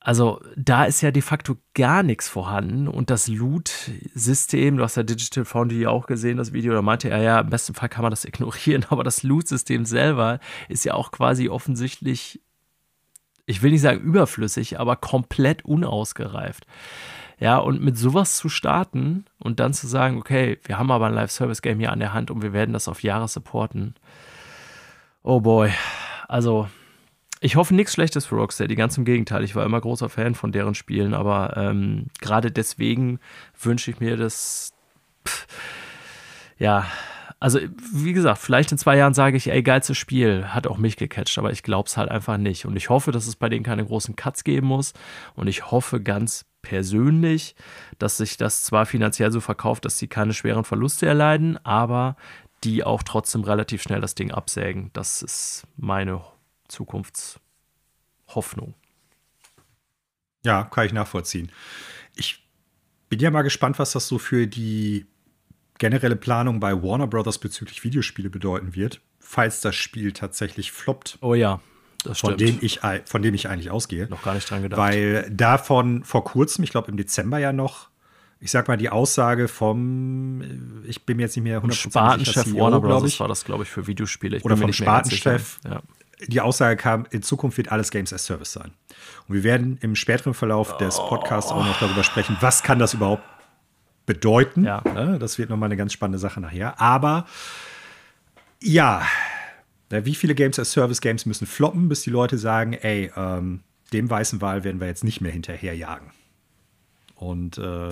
also 0.06 0.40
da 0.56 0.86
ist 0.86 1.02
ja 1.02 1.10
de 1.10 1.24
facto 1.24 1.58
gar 1.74 2.04
nichts 2.04 2.30
vorhanden 2.30 2.88
und 2.88 3.10
das 3.10 3.28
Loot-System, 3.28 4.78
du 4.78 4.84
hast 4.84 4.98
ja 4.98 5.04
Digital 5.04 5.46
Foundry 5.46 5.88
auch 5.88 6.06
gesehen, 6.06 6.38
das 6.38 6.54
Video, 6.54 6.74
da 6.74 6.84
meinte 6.84 7.10
er 7.10 7.24
ja, 7.24 7.40
im 7.40 7.50
besten 7.50 7.74
Fall 7.74 7.90
kann 7.90 8.04
man 8.04 8.12
das 8.12 8.24
ignorieren, 8.24 8.86
aber 8.90 9.04
das 9.04 9.24
Loot-System 9.24 9.84
selber 9.84 10.40
ist 10.70 10.86
ja 10.86 10.94
auch 10.94 11.10
quasi 11.10 11.50
offensichtlich 11.50 12.40
ich 13.46 13.62
will 13.62 13.72
nicht 13.72 13.82
sagen 13.82 14.02
überflüssig, 14.02 14.80
aber 14.80 14.96
komplett 14.96 15.66
unausgereift. 15.66 16.66
Ja, 17.38 17.58
und 17.58 17.82
mit 17.82 17.98
sowas 17.98 18.38
zu 18.38 18.48
starten 18.48 19.26
und 19.40 19.60
dann 19.60 19.74
zu 19.74 19.88
sagen, 19.88 20.18
okay, 20.18 20.58
wir 20.64 20.78
haben 20.78 20.90
aber 20.90 21.08
ein 21.08 21.14
Live-Service-Game 21.14 21.80
hier 21.80 21.92
an 21.92 22.00
der 22.00 22.14
Hand 22.14 22.32
und 22.32 22.42
wir 22.42 22.54
werden 22.54 22.72
das 22.72 22.88
auf 22.88 23.04
Jahre 23.04 23.28
supporten. 23.28 23.96
Oh 25.22 25.42
boy. 25.42 25.72
Also, 26.28 26.70
ich 27.42 27.58
hoffe 27.58 27.76
nichts 27.76 27.94
Schlechtes 27.94 28.26
für 28.26 28.36
Rocksteady, 28.36 28.76
ganz 28.76 28.98
im 28.98 29.04
Gegenteil. 29.06 29.44
Ich 29.44 29.56
war 29.56 29.66
immer 29.66 29.82
großer 29.82 30.08
Fan 30.08 30.34
von 30.34 30.52
deren 30.54 30.76
Spielen, 30.76 31.14
aber 31.14 31.58
ähm, 31.58 32.08
gerade 32.22 32.52
deswegen 32.52 33.20
wünsche 33.62 33.92
ich 33.92 34.00
mir 34.00 34.16
das. 34.16 34.74
Pff, 35.28 35.46
ja, 36.58 36.86
also, 37.40 37.60
wie 37.94 38.14
gesagt, 38.14 38.40
vielleicht 38.40 38.72
in 38.72 38.78
zwei 38.78 38.98
Jahren 38.98 39.14
sage 39.14 39.38
ich, 39.38 39.52
ey, 39.52 39.62
geilstes 39.62 39.98
Spiel, 39.98 40.48
hat 40.48 40.68
auch 40.68 40.78
mich 40.78 40.96
gecatcht, 40.96 41.38
aber 41.38 41.52
ich 41.52 41.64
glaube 41.64 41.88
es 41.88 41.98
halt 41.98 42.10
einfach 42.10 42.38
nicht. 42.38 42.66
Und 42.66 42.76
ich 42.76 42.90
hoffe, 42.90 43.12
dass 43.12 43.28
es 43.28 43.36
bei 43.36 43.50
denen 43.50 43.64
keine 43.64 43.86
großen 43.86 44.16
Cuts 44.16 44.44
geben 44.44 44.68
muss. 44.68 44.94
Und 45.36 45.48
ich 45.48 45.70
hoffe 45.70 46.02
ganz 46.02 46.46
persönlich, 46.62 47.56
dass 48.00 48.18
sich 48.18 48.38
das 48.38 48.64
zwar 48.64 48.86
finanziell 48.86 49.32
so 49.32 49.42
verkauft, 49.42 49.86
dass 49.86 50.00
sie 50.00 50.08
keine 50.08 50.34
schweren 50.34 50.64
Verluste 50.64 51.06
erleiden, 51.06 51.64
aber 51.64 52.16
die 52.64 52.84
auch 52.84 53.04
trotzdem 53.04 53.44
relativ 53.44 53.84
schnell 53.84 54.02
das 54.02 54.16
Ding 54.16 54.32
absägen. 54.32 54.90
Das 54.94 55.22
ist 55.22 55.68
meine 55.78 56.22
Zukunftshoffnung. 56.68 58.74
Ja, 60.44 60.64
kann 60.64 60.86
ich 60.86 60.94
nachvollziehen. 60.94 61.52
Ich 62.16 62.48
bin 63.10 63.20
ja 63.20 63.30
mal 63.30 63.44
gespannt, 63.44 63.78
was 63.78 63.92
das 63.92 64.08
so 64.08 64.18
für 64.18 64.48
die 64.48 65.06
generelle 65.78 66.16
Planung 66.16 66.60
bei 66.60 66.74
Warner 66.82 67.08
Brothers 67.08 67.38
bezüglich 67.38 67.84
Videospiele 67.84 68.30
bedeuten 68.30 68.76
wird, 68.76 69.02
falls 69.20 69.62
das 69.62 69.76
Spiel 69.76 70.12
tatsächlich 70.14 70.72
floppt. 70.72 71.18
Oh 71.22 71.34
ja. 71.34 71.60
Das 72.04 72.20
von, 72.20 72.38
dem 72.38 72.60
ich, 72.62 72.82
von 73.06 73.22
dem 73.22 73.34
ich 73.34 73.50
eigentlich 73.50 73.72
ausgehe. 73.72 74.08
Noch 74.10 74.22
gar 74.22 74.36
nicht 74.36 74.50
dran 74.50 74.62
gedacht. 74.62 74.80
Weil 74.80 75.30
davon 75.32 76.04
vor 76.04 76.24
kurzem, 76.24 76.64
ich 76.64 76.70
glaube 76.70 76.92
im 76.92 76.98
Dezember 76.98 77.40
ja 77.40 77.52
noch, 77.52 77.90
ich 78.40 78.52
sag 78.52 78.68
mal, 78.68 78.78
die 78.78 78.90
Aussage 78.90 79.48
vom, 79.48 80.84
ich 80.86 81.04
bin 81.04 81.18
mir 81.18 81.24
jetzt 81.24 81.36
nicht 81.36 81.46
mehr 81.46 81.64
100% 81.64 81.90
Spartenchef 81.90 82.44
CEO, 82.44 82.60
Warner 82.60 82.80
Brothers 82.80 83.20
war 83.20 83.28
das, 83.28 83.44
glaube 83.44 83.64
ich, 83.64 83.70
für 83.70 83.88
Videospiele. 83.88 84.38
Ich 84.38 84.46
Oder 84.46 84.56
vom 84.56 84.72
Spartenchef. 84.72 85.60
Ja. 85.66 85.82
die 86.28 86.42
Aussage 86.42 86.76
kam, 86.76 87.08
in 87.10 87.24
Zukunft 87.24 87.58
wird 87.58 87.72
alles 87.72 87.90
Games 87.90 88.14
as 88.14 88.26
Service 88.26 88.54
sein. 88.54 88.72
Und 89.28 89.36
wir 89.36 89.44
werden 89.44 89.80
im 89.82 89.96
späteren 89.96 90.36
Verlauf 90.36 90.78
des 90.78 90.98
Podcasts 90.98 91.52
auch 91.52 91.66
noch 91.66 91.80
darüber 91.80 92.04
sprechen, 92.04 92.38
was 92.40 92.62
kann 92.62 92.78
das 92.78 92.94
überhaupt 92.94 93.24
bedeuten. 94.06 94.66
Ja. 94.66 94.82
Ne, 94.86 95.18
das 95.20 95.38
wird 95.38 95.50
nochmal 95.50 95.68
eine 95.68 95.78
ganz 95.78 95.94
spannende 95.94 96.20
Sache 96.20 96.40
nachher. 96.40 96.80
Aber 96.80 97.26
ja, 98.62 99.06
wie 99.90 100.16
viele 100.16 100.36
Games 100.36 100.60
as 100.60 100.72
Service 100.72 101.02
Games 101.02 101.26
müssen 101.26 101.48
floppen, 101.48 101.90
bis 101.90 102.02
die 102.02 102.10
Leute 102.10 102.38
sagen, 102.38 102.74
ey, 102.74 103.12
ähm, 103.16 103.62
dem 103.94 104.10
weißen 104.10 104.42
Wal 104.42 104.64
werden 104.64 104.80
wir 104.80 104.88
jetzt 104.88 105.04
nicht 105.04 105.22
mehr 105.22 105.32
hinterherjagen. 105.32 106.12
Und 107.16 107.58
äh, 107.58 107.90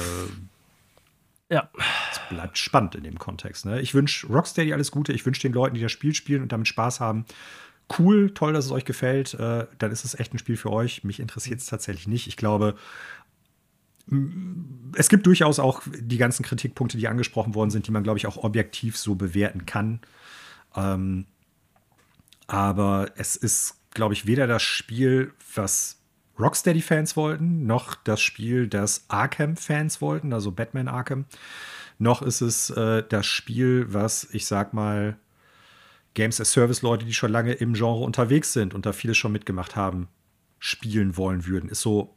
ja. 1.50 1.70
Es 2.12 2.20
bleibt 2.30 2.58
spannend 2.58 2.96
in 2.96 3.04
dem 3.04 3.20
Kontext. 3.20 3.66
Ne? 3.66 3.80
Ich 3.82 3.94
wünsche 3.94 4.28
Rocksteady 4.28 4.74
alles 4.74 4.92
Gute. 4.92 5.14
Ich 5.14 5.26
wünsche 5.26 5.42
den 5.42 5.54
Leuten, 5.54 5.76
die 5.76 5.82
das 5.82 5.92
Spiel 5.92 6.16
spielen 6.16 6.42
und 6.42 6.52
damit 6.52 6.68
Spaß 6.68 7.00
haben, 7.00 7.26
cool, 8.00 8.34
toll, 8.34 8.54
dass 8.54 8.66
es 8.66 8.72
euch 8.72 8.86
gefällt. 8.86 9.36
Äh, 9.36 9.68
dann 9.78 9.92
ist 9.92 10.04
es 10.04 10.20
echt 10.20 10.34
ein 10.34 10.40
Spiel 10.40 10.58
für 10.58 10.72
euch. 10.72 11.04
Mich 11.04 11.20
interessiert 11.20 11.60
es 11.60 11.68
tatsächlich 11.68 12.08
nicht. 12.08 12.28
Ich 12.28 12.38
glaube, 12.38 12.76
es 14.96 15.10
gibt 15.10 15.26
durchaus 15.26 15.60
auch 15.60 15.82
die 15.98 16.18
ganzen 16.18 16.44
Kritikpunkte, 16.44 16.98
die 16.98 17.08
angesprochen 17.08 17.56
worden 17.56 17.70
sind, 17.70 17.88
die 17.88 17.92
man, 17.92 18.04
glaube 18.04 18.18
ich, 18.18 18.28
auch 18.28 18.38
objektiv 18.38 18.98
so 18.98 19.16
bewerten 19.16 19.66
kann. 19.66 20.02
Ähm, 20.76 21.26
aber 22.48 23.12
es 23.16 23.36
ist, 23.36 23.80
glaube 23.92 24.14
ich, 24.14 24.26
weder 24.26 24.48
das 24.48 24.62
Spiel, 24.62 25.34
was 25.56 26.02
Rocksteady-Fans 26.38 27.16
wollten, 27.16 27.66
noch 27.66 27.96
das 27.96 28.22
Spiel, 28.22 28.68
das 28.68 29.06
Arkham-Fans 29.08 30.02
wollten, 30.02 30.34
also 30.34 30.52
Batman 30.52 30.88
Arkham, 30.88 31.26
noch 32.00 32.22
ist 32.22 32.42
es 32.42 32.70
äh, 32.72 33.04
das 33.08 33.26
Spiel, 33.26 33.86
was 33.94 34.28
ich 34.32 34.46
sag 34.46 34.74
mal 34.74 35.18
Games 36.16 36.42
as 36.42 36.52
Service-Leute, 36.52 37.06
die 37.06 37.14
schon 37.14 37.32
lange 37.32 37.54
im 37.54 37.74
Genre 37.74 38.04
unterwegs 38.04 38.52
sind 38.52 38.74
und 38.74 38.86
da 38.86 38.94
vieles 38.94 39.18
schon 39.18 39.32
mitgemacht 39.32 39.76
haben, 39.76 40.08
spielen 40.60 41.18
wollen 41.18 41.46
würden. 41.46 41.70
Ist 41.70 41.82
so 41.82 42.16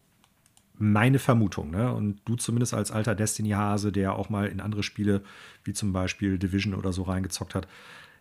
meine 0.78 1.18
Vermutung. 1.18 1.70
Ne? 1.70 1.92
Und 1.92 2.20
du 2.24 2.36
zumindest 2.36 2.74
als 2.74 2.90
alter 2.90 3.14
Destiny-Hase, 3.14 3.92
der 3.92 4.14
auch 4.14 4.28
mal 4.28 4.46
in 4.46 4.60
andere 4.60 4.82
Spiele 4.82 5.22
wie 5.64 5.72
zum 5.72 5.92
Beispiel 5.92 6.38
Division 6.38 6.74
oder 6.74 6.92
so 6.92 7.02
reingezockt 7.02 7.54
hat, 7.54 7.68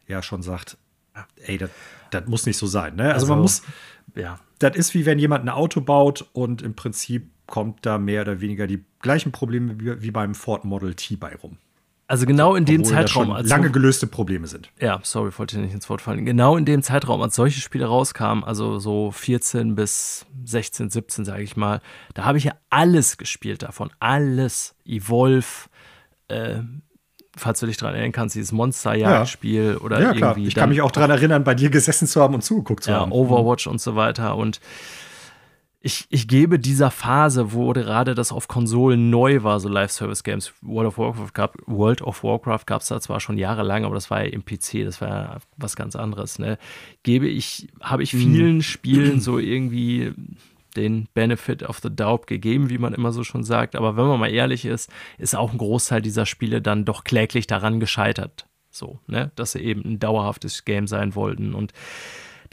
ja 0.07 0.21
schon 0.21 0.41
sagt, 0.41 0.77
ey, 1.37 1.57
das 2.11 2.27
muss 2.27 2.45
nicht 2.45 2.57
so 2.57 2.67
sein. 2.67 2.95
Ne? 2.95 3.05
Also, 3.05 3.13
also 3.13 3.27
man 3.27 3.41
muss, 3.41 3.63
ja, 4.15 4.39
das 4.59 4.75
ist 4.75 4.93
wie 4.93 5.05
wenn 5.05 5.19
jemand 5.19 5.45
ein 5.45 5.49
Auto 5.49 5.81
baut 5.81 6.29
und 6.33 6.61
im 6.61 6.75
Prinzip 6.75 7.29
kommt 7.47 7.85
da 7.85 7.97
mehr 7.97 8.21
oder 8.21 8.41
weniger 8.41 8.67
die 8.67 8.83
gleichen 8.99 9.31
Probleme 9.31 9.79
wie, 9.79 10.01
wie 10.01 10.11
beim 10.11 10.35
Ford 10.35 10.65
Model 10.65 10.95
T 10.95 11.15
bei 11.15 11.35
rum. 11.35 11.57
Also 12.07 12.27
genau 12.27 12.53
in 12.53 12.65
dem 12.65 12.83
Zeitraum, 12.83 13.31
als 13.31 13.49
lange 13.49 13.71
gelöste 13.71 14.05
Probleme 14.05 14.45
sind. 14.45 14.69
Ja, 14.79 14.99
sorry, 15.01 15.31
wollte 15.37 15.57
nicht 15.57 15.73
ins 15.73 15.89
Wort 15.89 16.01
fallen. 16.01 16.23
Genau 16.23 16.55
in 16.55 16.65
dem 16.65 16.83
Zeitraum, 16.83 17.19
als 17.21 17.35
solche 17.35 17.59
Spiele 17.59 17.85
rauskamen, 17.85 18.43
also 18.43 18.77
so 18.77 19.11
14 19.11 19.73
bis 19.73 20.27
16, 20.45 20.91
17, 20.91 21.25
sage 21.25 21.41
ich 21.41 21.57
mal, 21.57 21.81
da 22.13 22.25
habe 22.25 22.37
ich 22.37 22.43
ja 22.43 22.53
alles 22.69 23.17
gespielt 23.17 23.63
davon, 23.63 23.89
alles. 23.99 24.75
Evolve, 24.85 25.47
äh, 26.27 26.59
falls 27.35 27.59
du 27.59 27.65
dich 27.65 27.77
daran 27.77 27.95
erinnern 27.95 28.11
kannst, 28.11 28.35
dieses 28.35 28.51
Monsterjagdspiel 28.51 29.77
ja. 29.79 29.83
oder 29.83 29.99
ja, 29.99 30.13
klar. 30.13 30.31
irgendwie. 30.31 30.47
Ich 30.47 30.55
kann 30.55 30.69
mich 30.69 30.81
auch 30.81 30.91
daran 30.91 31.09
erinnern, 31.09 31.43
bei 31.43 31.55
dir 31.55 31.71
gesessen 31.71 32.07
zu 32.07 32.21
haben 32.21 32.35
und 32.35 32.43
zugeguckt 32.43 32.83
zu 32.83 32.91
ja, 32.91 32.99
haben. 32.99 33.11
Overwatch 33.11 33.65
und 33.65 33.81
so 33.81 33.95
weiter. 33.95 34.35
Und 34.35 34.59
ich, 35.85 36.07
ich 36.09 36.27
gebe 36.27 36.57
dieser 36.57 36.89
Phase, 36.89 37.53
wo 37.53 37.71
gerade 37.71 38.15
das 38.15 38.31
auf 38.31 38.47
Konsolen 38.47 39.11
neu 39.11 39.43
war, 39.43 39.59
so 39.59 39.69
Live-Service-Games, 39.69 40.51
World 40.63 40.87
of 40.87 40.97
Warcraft 40.97 41.33
gab, 41.35 41.57
World 41.67 42.01
of 42.01 42.23
Warcraft 42.23 42.65
gab 42.65 42.81
es 42.81 42.87
da 42.87 42.99
zwar 42.99 43.19
schon 43.19 43.37
jahrelang, 43.37 43.85
aber 43.85 43.93
das 43.93 44.09
war 44.09 44.23
ja 44.23 44.31
im 44.31 44.43
PC, 44.43 44.83
das 44.83 44.99
war 44.99 45.09
ja 45.09 45.37
was 45.57 45.75
ganz 45.75 45.95
anderes. 45.95 46.39
Ne? 46.39 46.57
Gebe 47.03 47.27
ich, 47.27 47.67
habe 47.81 48.01
ich 48.01 48.09
vielen 48.09 48.55
mhm. 48.55 48.61
Spielen 48.63 49.21
so 49.21 49.37
irgendwie 49.37 50.11
den 50.75 51.07
Benefit 51.13 51.61
of 51.61 51.77
the 51.83 51.95
Doubt 51.95 52.25
gegeben, 52.25 52.71
wie 52.71 52.79
man 52.79 52.95
immer 52.95 53.11
so 53.11 53.23
schon 53.23 53.43
sagt. 53.43 53.75
Aber 53.75 53.95
wenn 53.95 54.07
man 54.07 54.19
mal 54.19 54.33
ehrlich 54.33 54.65
ist, 54.65 54.91
ist 55.19 55.35
auch 55.35 55.51
ein 55.51 55.59
Großteil 55.59 56.01
dieser 56.01 56.25
Spiele 56.25 56.63
dann 56.63 56.85
doch 56.85 57.03
kläglich 57.03 57.45
daran 57.45 57.79
gescheitert. 57.79 58.47
So, 58.71 58.99
ne, 59.05 59.31
dass 59.35 59.51
sie 59.51 59.59
eben 59.59 59.85
ein 59.85 59.99
dauerhaftes 59.99 60.65
Game 60.65 60.87
sein 60.87 61.13
wollten. 61.13 61.53
Und 61.53 61.73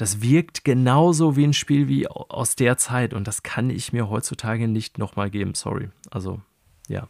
das 0.03 0.21
wirkt 0.21 0.65
genauso 0.65 1.37
wie 1.37 1.45
ein 1.45 1.53
Spiel 1.53 1.87
wie 1.87 2.09
aus 2.09 2.57
der 2.57 2.77
Zeit. 2.77 3.15
Und 3.15 3.29
das 3.29 3.45
kann 3.45 3.71
ich 3.71 3.93
mir 3.93 4.11
heutzutage 4.11 4.67
nicht 4.67 4.99
nochmal 4.99 5.31
geben. 5.31 5.55
Sorry. 5.55 5.91
Also, 6.11 6.41
ja. 6.89 7.07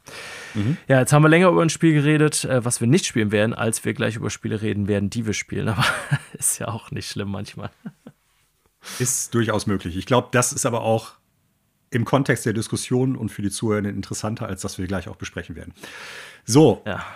Mhm. 0.52 0.76
Ja, 0.88 1.00
jetzt 1.00 1.11
haben 1.14 1.22
wir 1.22 1.31
länger 1.31 1.48
über 1.48 1.62
ein 1.62 1.70
Spiel 1.70 1.94
geredet, 1.94 2.44
äh, 2.44 2.62
was 2.66 2.83
wir 2.83 2.87
nicht 2.87 3.07
spielen 3.07 3.33
werden, 3.33 3.55
als 3.55 3.83
wir 3.87 3.94
gleich 3.94 4.16
über 4.16 4.28
Spiele 4.28 4.61
reden 4.61 4.88
werden, 4.88 5.09
die 5.09 5.24
wir 5.24 5.33
spielen. 5.33 5.68
Aber 5.70 5.87
ist 6.35 6.59
ja 6.59 6.68
auch 6.68 6.90
nicht 6.90 7.09
schlimm 7.09 7.31
manchmal. 7.31 7.70
Ist 8.98 9.35
durchaus 9.35 9.66
möglich. 9.66 9.96
Ich 9.96 10.05
glaube, 10.05 10.28
das 10.33 10.52
ist 10.52 10.66
aber 10.66 10.83
auch 10.83 11.12
im 11.88 12.05
Kontext 12.05 12.44
der 12.44 12.52
Diskussion 12.52 13.16
und 13.16 13.31
für 13.31 13.40
die 13.40 13.50
Zuhörer 13.50 13.88
interessanter, 13.88 14.48
als 14.48 14.61
das 14.61 14.76
wir 14.76 14.87
gleich 14.87 15.09
auch 15.09 15.16
besprechen 15.16 15.57
werden. 15.57 15.72
So. 16.44 16.83
Ja. 16.85 17.07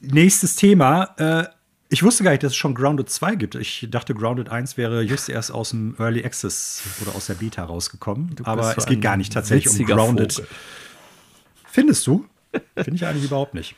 Nächstes 0.00 0.56
Thema. 0.56 1.14
Äh, 1.18 1.59
ich 1.92 2.04
wusste 2.04 2.22
gar 2.22 2.30
nicht, 2.30 2.42
dass 2.44 2.52
es 2.52 2.56
schon 2.56 2.74
Grounded 2.74 3.10
2 3.10 3.34
gibt. 3.34 3.56
Ich 3.56 3.88
dachte, 3.90 4.14
Grounded 4.14 4.48
1 4.48 4.76
wäre 4.76 5.02
just 5.02 5.28
erst 5.28 5.50
aus 5.50 5.70
dem 5.70 5.96
Early 5.98 6.24
Access 6.24 6.82
oder 7.02 7.16
aus 7.16 7.26
der 7.26 7.34
Beta 7.34 7.64
rausgekommen. 7.64 8.36
Aber 8.44 8.76
es 8.76 8.86
geht 8.86 9.02
gar 9.02 9.16
nicht 9.16 9.32
tatsächlich 9.32 9.80
um 9.80 9.86
Grounded. 9.86 10.32
Vogel. 10.34 10.48
Findest 11.66 12.06
du? 12.06 12.26
Finde 12.76 12.94
ich 12.94 13.04
eigentlich 13.04 13.24
überhaupt 13.24 13.54
nicht. 13.54 13.74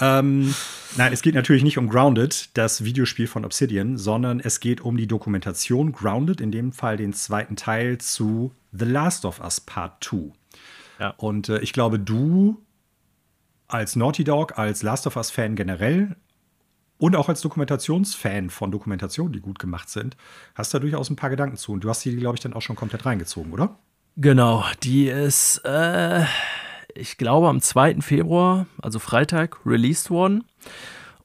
Ähm, 0.00 0.52
nein, 0.96 1.12
es 1.12 1.22
geht 1.22 1.36
natürlich 1.36 1.62
nicht 1.62 1.78
um 1.78 1.88
Grounded, 1.88 2.50
das 2.54 2.82
Videospiel 2.82 3.28
von 3.28 3.44
Obsidian, 3.44 3.98
sondern 3.98 4.40
es 4.40 4.58
geht 4.58 4.80
um 4.80 4.96
die 4.96 5.06
Dokumentation 5.06 5.92
Grounded, 5.92 6.40
in 6.40 6.50
dem 6.50 6.72
Fall 6.72 6.96
den 6.96 7.12
zweiten 7.12 7.54
Teil 7.54 7.98
zu 7.98 8.52
The 8.72 8.84
Last 8.84 9.24
of 9.24 9.40
Us 9.40 9.60
Part 9.60 10.02
2. 10.02 10.32
Ja. 10.98 11.14
Und 11.18 11.48
äh, 11.48 11.60
ich 11.60 11.72
glaube, 11.72 12.00
du 12.00 12.60
als 13.68 13.96
Naughty 13.96 14.24
Dog, 14.24 14.58
als 14.58 14.82
Last 14.82 15.06
of 15.06 15.16
Us-Fan 15.16 15.56
generell 15.56 16.16
und 17.02 17.16
auch 17.16 17.28
als 17.28 17.40
Dokumentationsfan 17.40 18.48
von 18.48 18.70
Dokumentationen, 18.70 19.32
die 19.32 19.40
gut 19.40 19.58
gemacht 19.58 19.88
sind, 19.88 20.16
hast 20.54 20.72
da 20.72 20.78
durchaus 20.78 21.10
ein 21.10 21.16
paar 21.16 21.30
Gedanken 21.30 21.56
zu. 21.56 21.72
Und 21.72 21.82
du 21.82 21.88
hast 21.88 22.04
die, 22.04 22.14
glaube 22.14 22.36
ich, 22.36 22.40
dann 22.40 22.52
auch 22.52 22.62
schon 22.62 22.76
komplett 22.76 23.04
reingezogen, 23.04 23.52
oder? 23.52 23.76
Genau, 24.16 24.64
die 24.84 25.08
ist. 25.08 25.58
Äh 25.64 26.24
ich 26.94 27.16
glaube, 27.16 27.48
am 27.48 27.60
2. 27.60 28.02
Februar, 28.02 28.66
also 28.80 29.00
Freitag, 29.00 29.58
released 29.66 30.10
worden. 30.10 30.44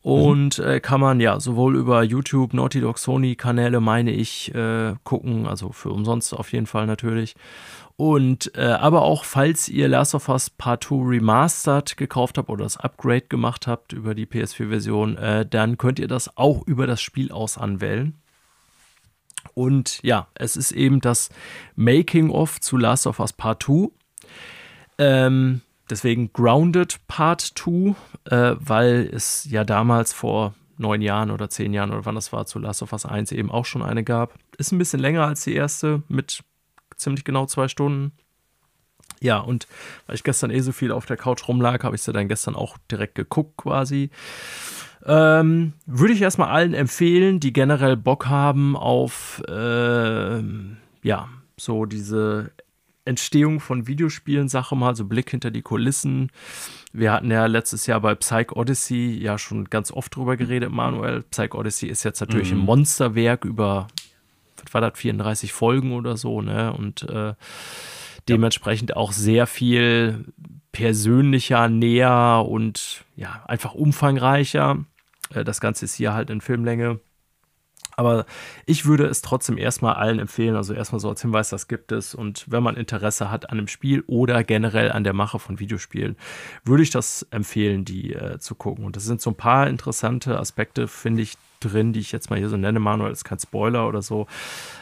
Und 0.02 0.58
mhm. 0.58 0.66
äh, 0.66 0.80
kann 0.80 1.00
man 1.00 1.20
ja 1.20 1.40
sowohl 1.40 1.76
über 1.76 2.02
YouTube, 2.02 2.56
Naughty 2.56 2.82
Dog, 2.82 2.98
Sony 2.98 3.36
Kanäle, 3.36 3.80
meine 3.80 4.12
ich, 4.12 4.56
äh, 4.56 4.96
gucken, 5.04 5.46
also 5.46 5.74
für 5.74 5.90
umsonst 5.90 6.34
auf 6.34 6.54
jeden 6.54 6.66
Fall 6.66 6.88
natürlich. 6.88 7.36
Und 7.98 8.56
äh, 8.56 8.62
aber 8.62 9.02
auch, 9.02 9.26
falls 9.26 9.68
ihr 9.68 9.88
Last 9.88 10.14
of 10.14 10.30
Us 10.30 10.52
Part 10.52 10.84
2 10.84 10.96
Remastered 10.98 11.98
gekauft 11.98 12.38
habt 12.38 12.48
oder 12.48 12.64
das 12.64 12.78
Upgrade 12.78 13.22
gemacht 13.24 13.66
habt 13.66 13.92
über 13.92 14.14
die 14.14 14.28
PS4-Version, 14.28 15.18
äh, 15.18 15.48
dann 15.48 15.80
könnt 15.80 15.98
ihr 15.98 16.08
das 16.08 16.38
auch 16.38 16.66
über 16.68 16.86
das 16.86 17.02
Spiel 17.02 17.32
aus 17.32 17.58
anwählen. 17.58 18.14
Und 19.56 20.00
ja, 20.04 20.28
es 20.36 20.56
ist 20.56 20.72
eben 20.74 21.02
das 21.02 21.30
Making-of 21.76 22.62
zu 22.62 22.78
Last 22.78 23.08
of 23.08 23.20
Us 23.20 23.34
Part 23.34 23.64
2. 23.64 23.90
Ähm, 25.00 25.62
deswegen 25.90 26.32
Grounded 26.34 27.00
Part 27.08 27.42
2, 27.42 27.96
äh, 28.30 28.56
weil 28.60 29.10
es 29.12 29.48
ja 29.50 29.64
damals 29.64 30.14
vor 30.14 30.54
neun 30.78 31.02
Jahren 31.02 31.32
oder 31.32 31.50
zehn 31.50 31.74
Jahren 31.74 31.92
oder 31.92 32.06
wann 32.06 32.14
das 32.14 32.32
war, 32.32 32.46
zu 32.46 32.60
Last 32.60 32.84
of 32.84 32.94
Us 32.94 33.08
1 33.08 33.32
eben 33.32 33.50
auch 33.50 33.66
schon 33.66 33.82
eine 33.82 34.04
gab. 34.04 34.36
Ist 34.60 34.72
ein 34.72 34.78
bisschen 34.78 35.00
länger 35.00 35.26
als 35.26 35.44
die 35.44 35.56
erste, 35.56 36.04
mit 36.08 36.44
ziemlich 36.98 37.24
genau 37.24 37.46
zwei 37.46 37.68
Stunden. 37.68 38.12
Ja, 39.20 39.40
und 39.40 39.68
weil 40.06 40.16
ich 40.16 40.24
gestern 40.24 40.52
eh 40.52 40.60
so 40.60 40.72
viel 40.72 40.92
auf 40.92 41.06
der 41.06 41.18
Couch 41.18 41.48
rumlag, 41.48 41.84
habe 41.84 41.96
ich 41.96 42.02
sie 42.02 42.14
dann 42.14 42.28
gestern 42.28 42.56
auch 42.56 42.78
direkt 42.92 43.16
geguckt 43.16 43.58
quasi. 43.58 44.10
Ähm, 45.06 45.74
würde 45.86 46.14
ich 46.14 46.22
erstmal 46.22 46.50
allen 46.50 46.74
empfehlen, 46.74 47.40
die 47.40 47.54
generell 47.54 47.96
Bock 47.96 48.28
haben 48.28 48.76
auf, 48.76 49.42
äh, 49.48 50.42
ja, 51.02 51.30
so 51.56 51.86
diese 51.86 52.52
Entstehung 53.06 53.60
von 53.60 53.88
Videospielen, 53.88 54.50
Sache 54.50 54.76
mal, 54.76 54.96
so 54.96 55.06
Blick 55.06 55.32
hinter 55.32 55.50
die 55.50 55.62
Kulissen. 55.62 56.30
Wir 56.92 57.14
hatten 57.14 57.32
ja 57.32 57.46
letztes 57.46 57.88
Jahr 57.88 58.02
bei 58.02 58.16
Psych 58.16 58.52
Odyssey 58.52 59.18
ja 59.18 59.38
schon 59.38 59.66
ganz 59.66 59.92
oft 59.92 60.16
drüber 60.16 60.36
geredet, 60.36 60.72
Manuel. 60.72 61.24
Psych 61.24 61.54
Odyssey 61.56 61.88
ist 61.90 62.04
jetzt 62.04 62.20
natürlich 62.20 62.52
mhm. 62.52 62.60
ein 62.60 62.66
Monsterwerk 62.66 63.46
über, 63.46 63.88
was 64.68 64.74
war 64.74 64.82
das, 64.82 65.00
34 65.00 65.54
Folgen 65.54 65.94
oder 65.94 66.18
so, 66.18 66.42
ne? 66.42 66.74
Und 66.74 67.04
äh, 67.04 67.34
dementsprechend 68.28 68.96
auch 68.96 69.12
sehr 69.12 69.48
viel 69.48 70.26
persönlicher, 70.72 71.70
näher 71.70 72.46
und 72.48 73.06
ja, 73.16 73.44
einfach 73.48 73.74
umfangreicher. 73.74 74.86
Äh, 75.34 75.44
das 75.44 75.62
Ganze 75.62 75.86
ist 75.86 75.96
hier 75.96 76.14
halt 76.14 76.30
in 76.30 76.42
Filmlänge. 76.42 77.00
Aber 78.00 78.28
ich 78.68 78.86
würde 78.86 79.08
es 79.08 79.24
trotzdem 79.24 79.58
erstmal 79.58 79.96
allen 79.96 80.20
empfehlen, 80.20 80.56
also 80.56 80.72
erstmal 80.72 81.00
so 81.00 81.10
als 81.10 81.24
Hinweis, 81.24 81.50
das 81.50 81.68
gibt 81.68 81.92
es. 81.92 82.14
Und 82.14 82.46
wenn 82.48 82.62
man 82.62 82.76
Interesse 82.78 83.32
hat 83.32 83.50
an 83.50 83.58
einem 83.58 83.68
Spiel 83.68 84.04
oder 84.06 84.44
generell 84.44 84.92
an 84.92 85.04
der 85.04 85.14
Mache 85.14 85.40
von 85.40 85.60
Videospielen, 85.60 86.16
würde 86.64 86.84
ich 86.84 86.92
das 86.92 87.26
empfehlen, 87.32 87.86
die 87.86 88.14
äh, 88.14 88.38
zu 88.38 88.54
gucken. 88.54 88.86
Und 88.86 88.96
das 88.96 89.06
sind 89.06 89.20
so 89.20 89.32
ein 89.32 89.36
paar 89.36 89.68
interessante 89.68 90.38
Aspekte, 90.38 90.88
finde 90.88 91.24
ich, 91.24 91.38
drin, 91.60 91.94
die 91.94 92.00
ich 92.00 92.12
jetzt 92.12 92.30
mal 92.30 92.40
hier 92.40 92.50
so 92.50 92.58
nenne, 92.58 92.80
Manuel, 92.80 93.12
ist 93.12 93.24
kein 93.24 93.40
Spoiler 93.40 93.88
oder 93.88 94.02
so. 94.02 94.28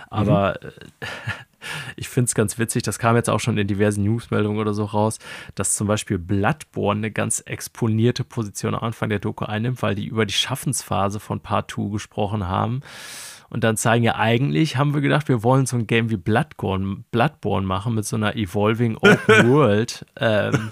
Aber 0.09 0.59
mhm. 0.61 0.69
ich 1.95 2.09
finde 2.09 2.27
es 2.27 2.35
ganz 2.35 2.57
witzig, 2.57 2.83
das 2.83 2.99
kam 2.99 3.15
jetzt 3.15 3.29
auch 3.29 3.39
schon 3.39 3.57
in 3.57 3.67
diversen 3.67 4.03
Newsmeldungen 4.03 4.59
oder 4.59 4.73
so 4.73 4.85
raus, 4.85 5.19
dass 5.55 5.75
zum 5.75 5.87
Beispiel 5.87 6.17
Bloodborne 6.17 6.99
eine 6.99 7.11
ganz 7.11 7.41
exponierte 7.41 8.23
Position 8.23 8.75
am 8.75 8.83
Anfang 8.83 9.09
der 9.09 9.19
Doku 9.19 9.45
einnimmt, 9.45 9.81
weil 9.81 9.95
die 9.95 10.05
über 10.05 10.25
die 10.25 10.33
Schaffensphase 10.33 11.19
von 11.19 11.39
Part 11.39 11.71
2 11.71 11.91
gesprochen 11.91 12.47
haben. 12.47 12.81
Und 13.49 13.63
dann 13.63 13.77
zeigen 13.77 14.03
ja 14.03 14.15
eigentlich, 14.15 14.77
haben 14.77 14.93
wir 14.93 15.01
gedacht, 15.01 15.27
wir 15.29 15.43
wollen 15.43 15.65
so 15.65 15.77
ein 15.77 15.87
Game 15.87 16.09
wie 16.09 16.17
Bloodborne, 16.17 17.03
Bloodborne 17.11 17.65
machen 17.65 17.93
mit 17.93 18.05
so 18.05 18.15
einer 18.15 18.35
Evolving 18.35 18.97
Open 19.01 19.49
World. 19.49 20.05
Ähm, 20.19 20.69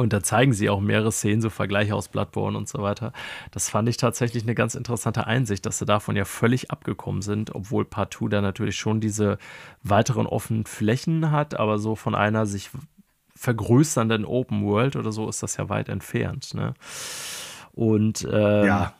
und 0.00 0.12
da 0.12 0.22
zeigen 0.22 0.52
sie 0.52 0.68
auch 0.70 0.80
mehrere 0.80 1.12
Szenen, 1.12 1.40
so 1.40 1.50
Vergleiche 1.50 1.94
aus 1.94 2.08
Bloodborne 2.08 2.56
und 2.56 2.68
so 2.68 2.82
weiter. 2.82 3.12
Das 3.50 3.68
fand 3.68 3.88
ich 3.88 3.96
tatsächlich 3.96 4.42
eine 4.42 4.54
ganz 4.54 4.74
interessante 4.74 5.26
Einsicht, 5.26 5.66
dass 5.66 5.78
sie 5.78 5.84
davon 5.84 6.16
ja 6.16 6.24
völlig 6.24 6.70
abgekommen 6.70 7.22
sind, 7.22 7.54
obwohl 7.54 7.84
Part 7.84 8.14
2 8.14 8.28
da 8.28 8.40
natürlich 8.40 8.76
schon 8.76 9.00
diese 9.00 9.38
weiteren 9.82 10.26
offenen 10.26 10.64
Flächen 10.64 11.30
hat, 11.30 11.58
aber 11.58 11.78
so 11.78 11.94
von 11.94 12.14
einer 12.14 12.46
sich 12.46 12.70
vergrößernden 13.36 14.24
Open 14.24 14.64
World 14.64 14.96
oder 14.96 15.12
so 15.12 15.28
ist 15.28 15.42
das 15.42 15.56
ja 15.56 15.68
weit 15.68 15.88
entfernt. 15.88 16.54
Ne? 16.54 16.74
Und 17.72 18.26
ähm, 18.30 18.66
ja. 18.66 18.94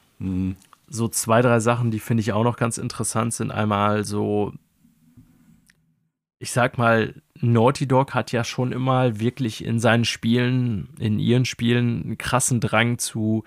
So 0.93 1.09
zwei, 1.09 1.41
drei 1.41 1.61
Sachen, 1.61 1.91
die 1.91 2.01
finde 2.01 2.21
ich 2.23 2.33
auch 2.33 2.43
noch 2.43 2.57
ganz 2.57 2.77
interessant 2.77 3.33
sind. 3.33 3.53
Einmal 3.53 4.05
so 4.05 4.53
ich 6.41 6.53
sag 6.53 6.79
mal, 6.79 7.15
Naughty 7.35 7.87
Dog 7.87 8.15
hat 8.15 8.33
ja 8.33 8.45
schon 8.45 8.73
immer 8.73 9.21
wirklich 9.21 9.63
in 9.63 9.79
seinen 9.79 10.07
Spielen, 10.07 10.89
in 10.99 11.19
ihren 11.19 11.45
Spielen, 11.45 12.03
einen 12.03 12.19
krassen 12.19 12.61
Drang 12.61 12.99
zu 12.99 13.45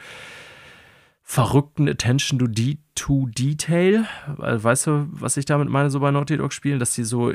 verrückten 1.24 1.90
Attention 1.90 2.38
to, 2.38 2.48
de 2.48 2.78
to 2.94 3.28
Detail. 3.28 4.06
Weißt 4.38 4.86
du, 4.86 5.08
was 5.12 5.38
ich 5.38 5.46
damit 5.46 5.70
meine, 5.70 5.90
so 5.90 6.00
bei 6.00 6.12
Naughty 6.12 6.38
Dog 6.38 6.54
Spielen, 6.54 6.78
dass 6.78 6.94
sie 6.94 7.04
so 7.04 7.34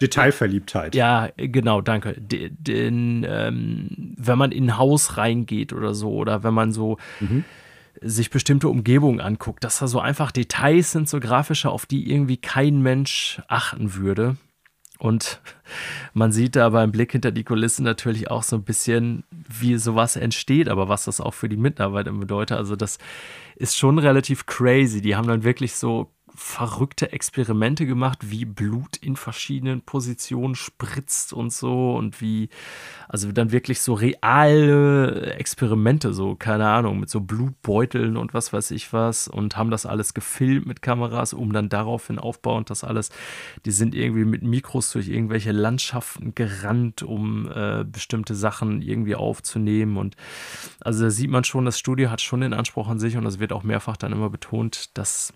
Detailverliebtheit. 0.00 0.94
Ja, 0.94 1.28
genau, 1.36 1.80
danke. 1.80 2.14
Den, 2.20 3.26
ähm, 3.28 4.14
wenn 4.16 4.38
man 4.38 4.52
in 4.52 4.66
ein 4.66 4.78
Haus 4.78 5.16
reingeht 5.16 5.72
oder 5.72 5.92
so, 5.94 6.12
oder 6.12 6.44
wenn 6.44 6.54
man 6.54 6.72
so 6.72 6.98
mhm. 7.18 7.44
sich 8.00 8.30
bestimmte 8.30 8.68
Umgebungen 8.68 9.20
anguckt, 9.20 9.64
dass 9.64 9.80
da 9.80 9.88
so 9.88 9.98
einfach 9.98 10.30
Details 10.30 10.92
sind, 10.92 11.08
so 11.08 11.18
grafische, 11.18 11.70
auf 11.70 11.84
die 11.84 12.08
irgendwie 12.10 12.36
kein 12.36 12.80
Mensch 12.80 13.42
achten 13.48 13.94
würde. 13.94 14.36
Und 15.04 15.42
man 16.14 16.32
sieht 16.32 16.56
da 16.56 16.70
beim 16.70 16.90
Blick 16.90 17.12
hinter 17.12 17.30
die 17.30 17.44
Kulissen 17.44 17.84
natürlich 17.84 18.30
auch 18.30 18.42
so 18.42 18.56
ein 18.56 18.62
bisschen, 18.62 19.24
wie 19.30 19.76
sowas 19.76 20.16
entsteht, 20.16 20.66
aber 20.66 20.88
was 20.88 21.04
das 21.04 21.20
auch 21.20 21.34
für 21.34 21.50
die 21.50 21.58
Mitarbeiter 21.58 22.10
bedeutet. 22.10 22.56
Also 22.56 22.74
das 22.74 22.96
ist 23.56 23.76
schon 23.76 23.98
relativ 23.98 24.46
crazy. 24.46 25.02
Die 25.02 25.14
haben 25.14 25.28
dann 25.28 25.44
wirklich 25.44 25.74
so 25.74 26.10
verrückte 26.34 27.12
Experimente 27.12 27.86
gemacht, 27.86 28.18
wie 28.22 28.44
Blut 28.44 28.96
in 28.96 29.14
verschiedenen 29.14 29.82
Positionen 29.82 30.56
spritzt 30.56 31.32
und 31.32 31.52
so 31.52 31.94
und 31.94 32.20
wie, 32.20 32.48
also 33.08 33.30
dann 33.30 33.52
wirklich 33.52 33.80
so 33.80 33.94
reale 33.94 35.34
Experimente, 35.34 36.12
so, 36.12 36.34
keine 36.34 36.68
Ahnung, 36.68 36.98
mit 36.98 37.08
so 37.08 37.20
Blutbeuteln 37.20 38.16
und 38.16 38.34
was 38.34 38.52
weiß 38.52 38.72
ich 38.72 38.92
was 38.92 39.28
und 39.28 39.56
haben 39.56 39.70
das 39.70 39.86
alles 39.86 40.12
gefilmt 40.12 40.66
mit 40.66 40.82
Kameras, 40.82 41.34
um 41.34 41.52
dann 41.52 41.68
daraufhin 41.68 42.18
aufbauend 42.18 42.68
das 42.68 42.82
alles, 42.82 43.10
die 43.64 43.70
sind 43.70 43.94
irgendwie 43.94 44.24
mit 44.24 44.42
Mikros 44.42 44.90
durch 44.90 45.08
irgendwelche 45.08 45.52
Landschaften 45.52 46.34
gerannt, 46.34 47.04
um 47.04 47.48
äh, 47.48 47.84
bestimmte 47.84 48.34
Sachen 48.34 48.82
irgendwie 48.82 49.14
aufzunehmen 49.14 49.96
und 49.96 50.16
also 50.80 51.04
da 51.04 51.10
sieht 51.10 51.30
man 51.30 51.44
schon, 51.44 51.64
das 51.64 51.78
Studio 51.78 52.10
hat 52.10 52.20
schon 52.20 52.40
den 52.40 52.54
Anspruch 52.54 52.88
an 52.88 52.98
sich 52.98 53.16
und 53.16 53.24
das 53.24 53.38
wird 53.38 53.52
auch 53.52 53.62
mehrfach 53.62 53.96
dann 53.96 54.12
immer 54.12 54.30
betont, 54.30 54.96
dass 54.98 55.32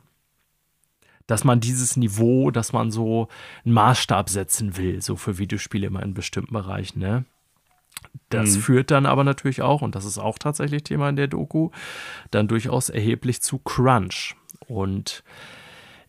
dass 1.28 1.44
man 1.44 1.60
dieses 1.60 1.96
Niveau, 1.96 2.50
dass 2.50 2.72
man 2.72 2.90
so 2.90 3.28
einen 3.64 3.74
Maßstab 3.74 4.28
setzen 4.28 4.76
will, 4.76 5.00
so 5.00 5.14
für 5.14 5.38
Videospiele 5.38 5.86
immer 5.86 6.02
in 6.02 6.14
bestimmten 6.14 6.54
Bereichen, 6.54 6.98
ne? 6.98 7.24
Das 8.30 8.56
mhm. 8.56 8.60
führt 8.60 8.90
dann 8.90 9.06
aber 9.06 9.24
natürlich 9.24 9.62
auch, 9.62 9.82
und 9.82 9.94
das 9.94 10.04
ist 10.04 10.18
auch 10.18 10.38
tatsächlich 10.38 10.82
Thema 10.84 11.08
in 11.08 11.16
der 11.16 11.28
Doku, 11.28 11.70
dann 12.30 12.48
durchaus 12.48 12.90
erheblich 12.90 13.42
zu 13.42 13.58
Crunch. 13.58 14.36
Und 14.66 15.22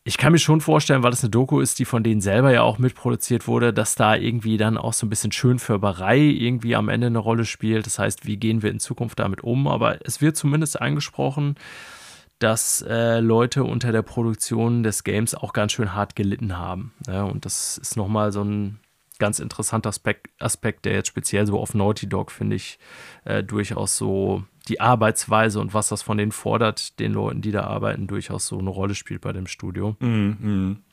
ich 0.04 0.18
kann 0.18 0.32
mir 0.32 0.40
schon 0.40 0.62
vorstellen, 0.62 1.04
weil 1.04 1.12
das 1.12 1.24
eine 1.24 1.32
Doku 1.32 1.60
ist, 1.60 1.80
die 1.80 1.86
von 1.86 2.04
denen 2.04 2.22
selber 2.22 2.52
ja 2.52 2.62
auch 2.62 2.78
mitproduziert 2.78 3.48
wurde, 3.48 3.74
dass 3.74 3.96
da 3.96 4.16
irgendwie 4.16 4.58
dann 4.58 4.78
auch 4.78 4.94
so 4.94 5.06
ein 5.06 5.10
bisschen 5.10 5.32
Schönfärberei 5.32 6.20
irgendwie 6.20 6.76
am 6.76 6.90
Ende 6.90 7.08
eine 7.08 7.20
Rolle 7.20 7.46
spielt. 7.46 7.86
Das 7.86 8.00
heißt, 8.00 8.26
wie 8.26 8.38
gehen 8.38 8.62
wir 8.62 8.72
in 8.72 8.80
Zukunft 8.80 9.20
damit 9.20 9.42
um? 9.42 9.68
Aber 9.68 10.06
es 10.06 10.22
wird 10.22 10.38
zumindest 10.38 10.82
angesprochen, 10.82 11.56
dass 12.40 12.82
äh, 12.88 13.20
Leute 13.20 13.64
unter 13.64 13.92
der 13.92 14.02
Produktion 14.02 14.84
des 14.84 15.04
Games 15.04 15.36
auch 15.36 15.54
ganz 15.54 15.74
schön 15.74 15.94
hart 15.94 16.16
gelitten 16.16 16.58
haben. 16.58 16.94
Ja, 17.06 17.24
und 17.24 17.46
das 17.46 17.78
ist 17.78 17.98
nochmal 17.98 18.32
so 18.32 18.44
ein 18.44 18.80
ganz 19.20 19.40
interessanter 19.40 19.90
Aspekt, 19.90 20.30
Aspekt, 20.40 20.86
der 20.86 20.94
jetzt 20.94 21.10
speziell 21.10 21.46
so 21.46 21.60
auf 21.60 21.74
Naughty 21.74 22.08
Dog, 22.08 22.32
finde 22.32 22.56
ich, 22.56 22.80
äh, 23.26 23.44
durchaus 23.44 23.98
so 23.98 24.44
die 24.70 24.80
Arbeitsweise 24.80 25.60
und 25.60 25.74
was 25.74 25.90
das 25.90 26.02
von 26.02 26.18
denen 26.18 26.32
fordert, 26.32 27.00
den 27.00 27.12
Leuten, 27.12 27.42
die 27.42 27.52
da 27.52 27.64
arbeiten, 27.64 28.08
durchaus 28.08 28.48
so 28.48 28.58
eine 28.58 28.70
Rolle 28.70 28.96
spielt 28.96 29.22
bei 29.22 29.34
dem 29.34 29.48
Studio. 29.48 29.98
Mm, 30.00 30.08
mm. 30.08 30.84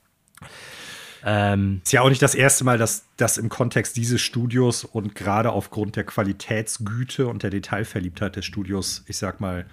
Ähm, 1.24 1.80
ist 1.84 1.92
ja 1.92 2.03
auch 2.03 2.09
nicht 2.09 2.22
das 2.22 2.34
erste 2.34 2.64
Mal, 2.64 2.78
dass 2.78 3.07
das 3.16 3.38
im 3.38 3.49
Kontext 3.49 3.97
dieses 3.97 4.20
Studios 4.20 4.84
und 4.84 5.14
gerade 5.14 5.51
aufgrund 5.53 5.97
der 5.97 6.05
Qualitätsgüte 6.05 7.26
und 7.26 7.42
der 7.42 7.51
Detailverliebtheit 7.51 8.36
des 8.36 8.44
Studios, 8.44 9.05
ich 9.07 9.18
sag 9.18 9.40
mal, 9.40 9.66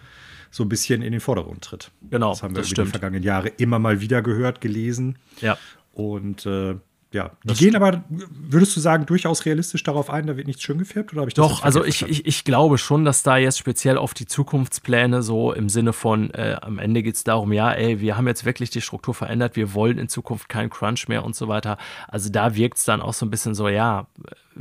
so 0.53 0.63
ein 0.63 0.69
bisschen 0.69 1.01
in 1.01 1.11
den 1.11 1.19
Vordergrund 1.19 1.63
tritt. 1.63 1.89
Genau. 2.11 2.29
Das 2.29 2.43
haben 2.43 2.55
wir 2.55 2.61
das 2.61 2.67
über 2.67 2.75
stimmt. 2.75 2.87
die 2.89 2.91
vergangenen 2.91 3.23
Jahre 3.23 3.47
immer 3.47 3.79
mal 3.79 4.01
wieder 4.01 4.21
gehört, 4.21 4.61
gelesen. 4.61 5.17
Ja. 5.41 5.57
Und 5.93 6.45
äh, 6.45 6.75
ja, 7.11 7.31
die 7.43 7.47
das 7.47 7.57
gehen 7.57 7.75
aber, 7.75 8.03
würdest 8.07 8.75
du 8.75 8.79
sagen, 8.79 9.07
durchaus 9.07 9.45
realistisch 9.45 9.81
darauf 9.81 10.11
ein, 10.11 10.27
da 10.27 10.37
wird 10.37 10.45
nichts 10.45 10.61
schön 10.61 10.77
gefärbt? 10.77 11.11
Oder 11.11 11.21
habe 11.21 11.29
ich 11.29 11.33
das 11.33 11.47
Doch, 11.47 11.63
also 11.63 11.83
ich, 11.83 12.03
ich, 12.03 12.27
ich 12.27 12.43
glaube 12.43 12.77
schon, 12.77 13.03
dass 13.03 13.23
da 13.23 13.37
jetzt 13.37 13.57
speziell 13.57 13.97
auf 13.97 14.13
die 14.13 14.27
Zukunftspläne 14.27 15.23
so 15.23 15.53
im 15.53 15.69
Sinne 15.69 15.91
von, 15.91 16.29
äh, 16.35 16.55
am 16.61 16.77
Ende 16.77 17.01
geht 17.01 17.15
es 17.15 17.23
darum, 17.23 17.51
ja, 17.51 17.71
ey, 17.71 17.99
wir 17.99 18.15
haben 18.15 18.27
jetzt 18.27 18.45
wirklich 18.45 18.69
die 18.69 18.81
Struktur 18.81 19.15
verändert, 19.15 19.55
wir 19.55 19.73
wollen 19.73 19.97
in 19.97 20.07
Zukunft 20.07 20.49
keinen 20.49 20.69
Crunch 20.69 21.07
mehr 21.07 21.23
und 21.23 21.35
so 21.35 21.47
weiter. 21.47 21.79
Also 22.07 22.29
da 22.29 22.55
wirkt 22.55 22.77
es 22.77 22.85
dann 22.85 23.01
auch 23.01 23.13
so 23.13 23.25
ein 23.25 23.31
bisschen 23.31 23.55
so, 23.55 23.69
ja, 23.69 24.05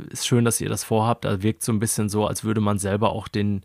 ist 0.09 0.25
schön, 0.25 0.43
dass 0.43 0.59
ihr 0.59 0.69
das 0.69 0.83
vorhabt, 0.83 1.25
da 1.25 1.43
wirkt 1.43 1.63
so 1.63 1.71
ein 1.71 1.79
bisschen 1.79 2.09
so, 2.09 2.25
als 2.25 2.43
würde 2.43 2.61
man 2.61 2.79
selber 2.79 3.11
auch 3.11 3.27
den, 3.27 3.61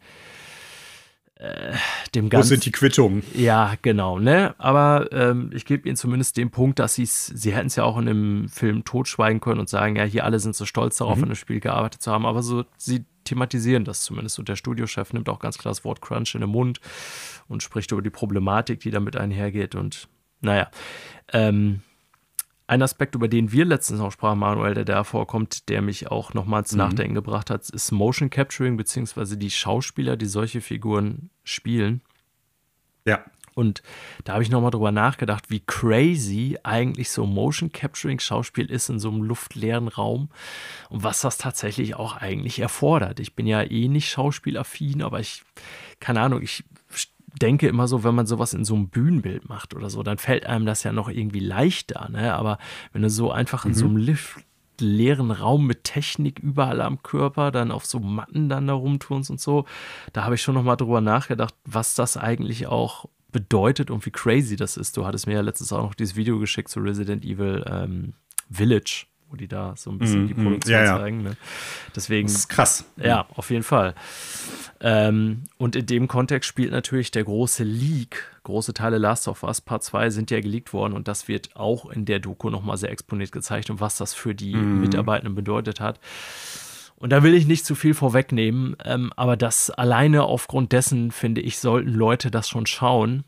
äh, 1.38 1.72
dem 2.14 2.30
Ganzen. 2.30 2.46
Wo 2.46 2.48
sind 2.48 2.64
die 2.64 2.72
Quittungen? 2.72 3.22
Ja, 3.34 3.74
genau, 3.80 4.18
ne? 4.18 4.54
Aber 4.58 5.08
ähm, 5.12 5.50
ich 5.54 5.64
gebe 5.64 5.88
ihnen 5.88 5.96
zumindest 5.96 6.36
den 6.36 6.50
Punkt, 6.50 6.80
dass 6.80 6.94
sie 6.94 7.06
sie 7.06 7.54
hätten 7.54 7.68
es 7.68 7.76
ja 7.76 7.84
auch 7.84 7.96
in 7.96 8.06
dem 8.06 8.48
Film 8.48 8.84
totschweigen 8.84 9.40
können 9.40 9.60
und 9.60 9.68
sagen, 9.68 9.96
ja, 9.96 10.02
hier 10.02 10.24
alle 10.24 10.40
sind 10.40 10.56
so 10.56 10.66
stolz 10.66 10.96
darauf, 10.96 11.16
mhm. 11.16 11.24
an 11.24 11.28
dem 11.30 11.36
Spiel 11.36 11.60
gearbeitet 11.60 12.02
zu 12.02 12.10
haben. 12.10 12.26
Aber 12.26 12.42
so, 12.42 12.64
sie 12.76 13.04
thematisieren 13.22 13.84
das 13.84 14.02
zumindest. 14.02 14.38
Und 14.38 14.48
der 14.48 14.56
Studiochef 14.56 15.12
nimmt 15.12 15.28
auch 15.28 15.38
ganz 15.38 15.58
klar 15.58 15.70
das 15.70 15.84
Wort 15.84 16.00
Crunch 16.00 16.34
in 16.34 16.40
den 16.40 16.50
Mund 16.50 16.80
und 17.46 17.62
spricht 17.62 17.92
über 17.92 18.02
die 18.02 18.10
Problematik, 18.10 18.80
die 18.80 18.90
damit 18.90 19.16
einhergeht. 19.16 19.76
Und 19.76 20.08
naja, 20.40 20.70
ähm, 21.32 21.82
ein 22.68 22.82
Aspekt, 22.82 23.14
über 23.14 23.28
den 23.28 23.50
wir 23.50 23.64
letztens 23.64 23.98
noch 23.98 24.12
sprachen, 24.12 24.38
Manuel, 24.38 24.74
der 24.74 24.84
da 24.84 25.02
vorkommt, 25.02 25.68
der 25.70 25.80
mich 25.82 26.10
auch 26.10 26.34
nochmals 26.34 26.72
mhm. 26.72 26.78
Nachdenken 26.78 27.14
gebracht 27.14 27.50
hat, 27.50 27.68
ist 27.68 27.90
Motion 27.92 28.30
Capturing, 28.30 28.76
beziehungsweise 28.76 29.36
die 29.38 29.50
Schauspieler, 29.50 30.16
die 30.16 30.26
solche 30.26 30.60
Figuren 30.60 31.30
spielen. 31.44 32.02
Ja. 33.06 33.24
Und 33.54 33.82
da 34.22 34.34
habe 34.34 34.44
ich 34.44 34.50
nochmal 34.50 34.70
drüber 34.70 34.92
nachgedacht, 34.92 35.50
wie 35.50 35.58
crazy 35.58 36.58
eigentlich 36.62 37.10
so 37.10 37.26
Motion 37.26 37.72
Capturing 37.72 38.20
Schauspiel 38.20 38.70
ist 38.70 38.88
in 38.88 39.00
so 39.00 39.08
einem 39.08 39.22
luftleeren 39.22 39.88
Raum 39.88 40.28
und 40.90 41.02
was 41.02 41.22
das 41.22 41.38
tatsächlich 41.38 41.96
auch 41.96 42.16
eigentlich 42.16 42.60
erfordert. 42.60 43.18
Ich 43.18 43.34
bin 43.34 43.48
ja 43.48 43.62
eh 43.62 43.88
nicht 43.88 44.10
schauspielaffin, 44.10 45.02
aber 45.02 45.18
ich, 45.18 45.42
keine 45.98 46.20
Ahnung, 46.20 46.42
ich 46.42 46.62
denke 47.38 47.68
immer 47.68 47.88
so, 47.88 48.04
wenn 48.04 48.14
man 48.14 48.26
sowas 48.26 48.54
in 48.54 48.64
so 48.64 48.74
einem 48.74 48.88
Bühnenbild 48.88 49.48
macht 49.48 49.74
oder 49.74 49.90
so, 49.90 50.02
dann 50.02 50.18
fällt 50.18 50.46
einem 50.46 50.66
das 50.66 50.82
ja 50.82 50.92
noch 50.92 51.08
irgendwie 51.08 51.40
leichter. 51.40 52.08
Ne? 52.10 52.34
Aber 52.34 52.58
wenn 52.92 53.02
du 53.02 53.10
so 53.10 53.30
einfach 53.30 53.64
in 53.64 53.72
mhm. 53.72 53.76
so 53.76 53.86
einem 53.86 53.96
Lift 53.96 54.44
leeren 54.80 55.30
Raum 55.30 55.66
mit 55.66 55.84
Technik 55.84 56.38
überall 56.38 56.80
am 56.80 57.02
Körper, 57.02 57.50
dann 57.50 57.72
auf 57.72 57.84
so 57.84 57.98
Matten 57.98 58.48
dann 58.48 58.66
da 58.66 58.74
rumtunst 58.74 59.30
und 59.30 59.40
so, 59.40 59.64
da 60.12 60.24
habe 60.24 60.36
ich 60.36 60.42
schon 60.42 60.54
noch 60.54 60.62
mal 60.62 60.76
drüber 60.76 61.00
nachgedacht, 61.00 61.54
was 61.64 61.94
das 61.94 62.16
eigentlich 62.16 62.68
auch 62.68 63.06
bedeutet 63.32 63.90
und 63.90 64.06
wie 64.06 64.10
crazy 64.10 64.56
das 64.56 64.76
ist. 64.76 64.96
Du 64.96 65.04
hattest 65.04 65.26
mir 65.26 65.34
ja 65.34 65.40
letztens 65.40 65.72
auch 65.72 65.82
noch 65.82 65.94
dieses 65.94 66.16
Video 66.16 66.38
geschickt 66.38 66.68
zu 66.68 66.80
Resident 66.80 67.24
Evil 67.24 67.64
ähm, 67.68 68.14
Village 68.50 69.06
wo 69.30 69.36
die 69.36 69.48
da 69.48 69.74
so 69.76 69.90
ein 69.90 69.98
bisschen 69.98 70.24
mm, 70.24 70.28
die 70.28 70.34
mhm. 70.34 70.42
Produktion 70.44 70.74
ja, 70.74 70.98
zeigen. 70.98 71.22
Ne? 71.22 71.36
Deswegen. 71.94 72.28
Das 72.28 72.36
ist 72.36 72.48
krass. 72.48 72.84
Ja, 72.96 73.26
auf 73.34 73.50
jeden 73.50 73.62
Fall. 73.62 73.94
Ähm, 74.80 75.44
und 75.56 75.76
in 75.76 75.86
dem 75.86 76.08
Kontext 76.08 76.48
spielt 76.48 76.72
natürlich 76.72 77.10
der 77.10 77.24
große 77.24 77.64
Leak. 77.64 78.24
Große 78.44 78.72
Teile 78.72 78.98
Last 78.98 79.28
of 79.28 79.42
Us 79.42 79.60
Part 79.60 79.82
2 79.82 80.10
sind 80.10 80.30
ja 80.30 80.40
geleakt 80.40 80.72
worden 80.72 80.94
und 80.94 81.08
das 81.08 81.28
wird 81.28 81.54
auch 81.56 81.90
in 81.90 82.04
der 82.04 82.18
Doku 82.18 82.48
nochmal 82.48 82.78
sehr 82.78 82.90
exponiert 82.90 83.32
gezeigt 83.32 83.68
und 83.70 83.80
was 83.80 83.96
das 83.96 84.14
für 84.14 84.34
die 84.34 84.56
mm. 84.56 84.80
Mitarbeitenden 84.80 85.34
bedeutet 85.34 85.80
hat. 85.80 86.00
Und 86.96 87.10
da 87.10 87.22
will 87.22 87.34
ich 87.34 87.46
nicht 87.46 87.64
zu 87.64 87.74
viel 87.74 87.94
vorwegnehmen, 87.94 88.76
ähm, 88.84 89.12
aber 89.16 89.36
das 89.36 89.70
alleine 89.70 90.24
aufgrund 90.24 90.72
dessen, 90.72 91.12
finde 91.12 91.40
ich, 91.40 91.58
sollten 91.58 91.90
Leute 91.90 92.30
das 92.30 92.48
schon 92.48 92.66
schauen 92.66 93.24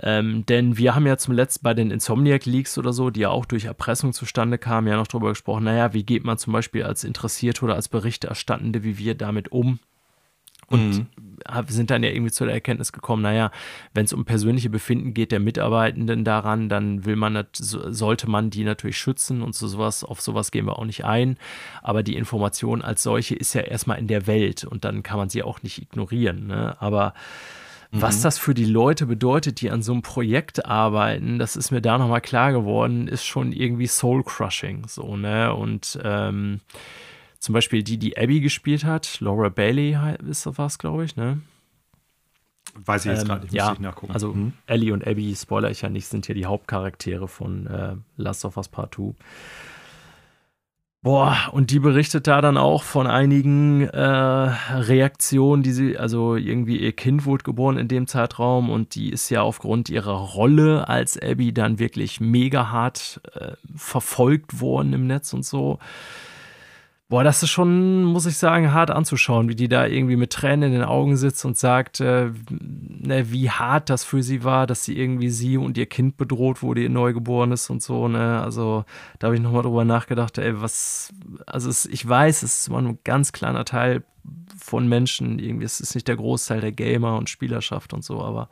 Ähm, 0.00 0.44
denn 0.46 0.76
wir 0.76 0.94
haben 0.94 1.06
ja 1.06 1.16
zum 1.16 1.34
letzten 1.34 1.62
bei 1.62 1.72
den 1.72 1.90
Insomniac 1.90 2.44
Leaks 2.44 2.76
oder 2.76 2.92
so, 2.92 3.10
die 3.10 3.20
ja 3.20 3.30
auch 3.30 3.46
durch 3.46 3.64
Erpressung 3.64 4.12
zustande 4.12 4.58
kamen, 4.58 4.88
ja 4.88 4.96
noch 4.96 5.06
darüber 5.06 5.30
gesprochen, 5.30 5.64
naja, 5.64 5.94
wie 5.94 6.04
geht 6.04 6.24
man 6.24 6.38
zum 6.38 6.52
Beispiel 6.52 6.82
als 6.82 7.04
Interessierte 7.04 7.64
oder 7.64 7.74
als 7.74 7.88
Berichterstattende 7.88 8.84
wie 8.84 8.98
wir 8.98 9.14
damit 9.14 9.52
um? 9.52 9.78
Und 10.68 10.96
mhm. 10.98 11.06
sind 11.68 11.92
dann 11.92 12.02
ja 12.02 12.10
irgendwie 12.10 12.32
zu 12.32 12.44
der 12.44 12.54
Erkenntnis 12.54 12.90
gekommen, 12.92 13.22
naja, 13.22 13.52
wenn 13.94 14.04
es 14.04 14.12
um 14.12 14.24
persönliche 14.24 14.68
Befinden 14.68 15.14
geht 15.14 15.30
der 15.30 15.38
Mitarbeitenden 15.38 16.24
daran, 16.24 16.68
dann 16.68 17.04
will 17.04 17.14
man, 17.14 17.46
sollte 17.52 18.28
man 18.28 18.50
die 18.50 18.64
natürlich 18.64 18.98
schützen 18.98 19.42
und 19.42 19.54
so 19.54 19.68
sowas, 19.68 20.02
auf 20.02 20.20
sowas 20.20 20.50
gehen 20.50 20.66
wir 20.66 20.78
auch 20.78 20.84
nicht 20.84 21.04
ein. 21.04 21.38
Aber 21.82 22.02
die 22.02 22.16
Information 22.16 22.82
als 22.82 23.04
solche 23.04 23.36
ist 23.36 23.54
ja 23.54 23.60
erstmal 23.60 23.98
in 23.98 24.08
der 24.08 24.26
Welt 24.26 24.64
und 24.64 24.84
dann 24.84 25.04
kann 25.04 25.18
man 25.18 25.28
sie 25.28 25.44
auch 25.44 25.62
nicht 25.62 25.80
ignorieren. 25.80 26.48
Ne? 26.48 26.76
Aber. 26.80 27.14
Was 28.02 28.22
das 28.22 28.38
für 28.38 28.54
die 28.54 28.64
Leute 28.64 29.06
bedeutet, 29.06 29.60
die 29.60 29.70
an 29.70 29.82
so 29.82 29.92
einem 29.92 30.02
Projekt 30.02 30.66
arbeiten, 30.66 31.38
das 31.38 31.56
ist 31.56 31.70
mir 31.70 31.80
da 31.80 31.98
nochmal 31.98 32.20
klar 32.20 32.52
geworden, 32.52 33.08
ist 33.08 33.24
schon 33.24 33.52
irgendwie 33.52 33.86
soul-crushing. 33.86 34.86
So, 34.88 35.16
ne? 35.16 35.54
Und 35.54 35.98
ähm, 36.02 36.60
zum 37.38 37.52
Beispiel 37.52 37.82
die, 37.82 37.98
die 37.98 38.16
Abby 38.16 38.40
gespielt 38.40 38.84
hat, 38.84 39.20
Laura 39.20 39.48
Bailey 39.48 39.96
ist 40.28 40.46
das 40.46 40.58
was, 40.58 40.78
glaube 40.78 41.04
ich, 41.04 41.16
ne? 41.16 41.40
Weiß 42.74 43.04
ich 43.06 43.12
jetzt 43.12 43.22
ähm, 43.22 43.28
gerade 43.28 43.42
nicht, 43.44 43.54
ja, 43.54 43.72
ich 43.72 43.78
nachgucken. 43.78 44.12
Also 44.12 44.34
mhm. 44.34 44.52
Ellie 44.66 44.92
und 44.92 45.06
Abby, 45.06 45.34
spoiler 45.34 45.70
ich 45.70 45.82
ja 45.82 45.88
nicht, 45.88 46.06
sind 46.06 46.26
hier 46.26 46.34
die 46.34 46.46
Hauptcharaktere 46.46 47.28
von 47.28 47.66
äh, 47.66 47.96
Last 48.16 48.44
of 48.44 48.56
Us 48.56 48.68
Part 48.68 48.94
2. 48.96 49.14
Boah, 51.06 51.36
und 51.52 51.70
die 51.70 51.78
berichtet 51.78 52.26
da 52.26 52.40
dann 52.40 52.56
auch 52.56 52.82
von 52.82 53.06
einigen 53.06 53.82
äh, 53.82 53.96
Reaktionen, 54.00 55.62
die 55.62 55.70
sie, 55.70 55.96
also 55.96 56.34
irgendwie 56.34 56.78
ihr 56.78 56.90
Kind 56.90 57.26
wurde 57.26 57.44
geboren 57.44 57.78
in 57.78 57.86
dem 57.86 58.08
Zeitraum 58.08 58.70
und 58.70 58.96
die 58.96 59.10
ist 59.10 59.30
ja 59.30 59.42
aufgrund 59.42 59.88
ihrer 59.88 60.14
Rolle 60.14 60.88
als 60.88 61.16
Abby 61.16 61.54
dann 61.54 61.78
wirklich 61.78 62.20
mega 62.20 62.72
hart 62.72 63.20
äh, 63.34 63.52
verfolgt 63.76 64.60
worden 64.60 64.94
im 64.94 65.06
Netz 65.06 65.32
und 65.32 65.44
so. 65.44 65.78
Boah, 67.08 67.22
das 67.22 67.40
ist 67.44 67.50
schon, 67.50 68.02
muss 68.02 68.26
ich 68.26 68.36
sagen, 68.36 68.72
hart 68.72 68.90
anzuschauen, 68.90 69.48
wie 69.48 69.54
die 69.54 69.68
da 69.68 69.86
irgendwie 69.86 70.16
mit 70.16 70.32
Tränen 70.32 70.72
in 70.72 70.80
den 70.80 70.82
Augen 70.82 71.16
sitzt 71.16 71.44
und 71.44 71.56
sagt, 71.56 72.00
äh, 72.00 72.32
ne, 72.50 73.30
wie 73.30 73.48
hart 73.48 73.90
das 73.90 74.02
für 74.02 74.24
sie 74.24 74.42
war, 74.42 74.66
dass 74.66 74.84
sie 74.84 74.98
irgendwie 74.98 75.30
sie 75.30 75.56
und 75.56 75.78
ihr 75.78 75.86
Kind 75.86 76.16
bedroht 76.16 76.62
wurde, 76.62 76.82
ihr 76.82 76.90
Neugeborenes 76.90 77.70
und 77.70 77.80
so, 77.80 78.08
ne? 78.08 78.42
Also, 78.42 78.84
da 79.20 79.28
habe 79.28 79.36
ich 79.36 79.40
nochmal 79.40 79.62
drüber 79.62 79.84
nachgedacht, 79.84 80.36
ey, 80.38 80.60
was, 80.60 81.12
also 81.46 81.70
es, 81.70 81.86
ich 81.86 82.08
weiß, 82.08 82.42
es 82.42 82.58
ist 82.58 82.68
immer 82.68 82.82
nur 82.82 82.94
ein 82.94 82.98
ganz 83.04 83.30
kleiner 83.30 83.64
Teil 83.64 84.02
von 84.58 84.88
Menschen, 84.88 85.38
irgendwie, 85.38 85.64
es 85.64 85.78
ist 85.78 85.94
nicht 85.94 86.08
der 86.08 86.16
Großteil 86.16 86.60
der 86.60 86.72
Gamer 86.72 87.18
und 87.18 87.30
Spielerschaft 87.30 87.94
und 87.94 88.02
so, 88.02 88.20
aber 88.20 88.48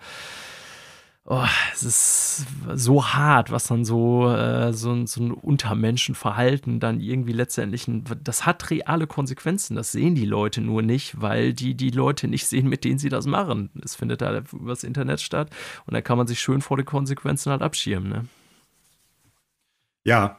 oh, 1.27 1.47
es 1.73 1.83
ist 1.83 2.47
so 2.75 3.07
hart, 3.07 3.51
was 3.51 3.67
dann 3.67 3.85
so, 3.85 4.31
äh, 4.31 4.73
so, 4.73 5.07
so 5.07 5.23
ein 5.23 5.31
Untermenschenverhalten 5.31 6.81
dann 6.81 7.01
irgendwie 7.01 7.33
letztendlich, 7.33 7.89
ein, 7.89 8.05
das 8.23 8.45
hat 8.45 8.71
reale 8.71 9.07
Konsequenzen. 9.07 9.75
Das 9.75 9.93
sehen 9.93 10.15
die 10.15 10.27
Leute 10.27 10.61
nur 10.61 10.83
nicht, 10.83 11.21
weil 11.21 11.55
die 11.55 11.75
die 11.75 11.91
Leute 11.91 12.29
nicht 12.29 12.47
sehen, 12.47 12.69
mit 12.69 12.85
denen 12.85 12.99
sie 12.99 13.09
das 13.09 13.27
machen. 13.27 13.71
Es 13.83 13.95
findet 13.95 14.21
da 14.21 14.43
übers 14.53 14.85
Internet 14.85 15.21
statt 15.21 15.51
und 15.87 15.95
da 15.95 16.03
kann 16.03 16.19
man 16.19 16.27
sich 16.27 16.41
schön 16.41 16.61
vor 16.61 16.77
den 16.77 16.87
Konsequenzen 16.87 17.51
halt 17.51 17.63
abschirmen. 17.63 18.11
Ne? 18.11 18.25
Ja, 20.05 20.39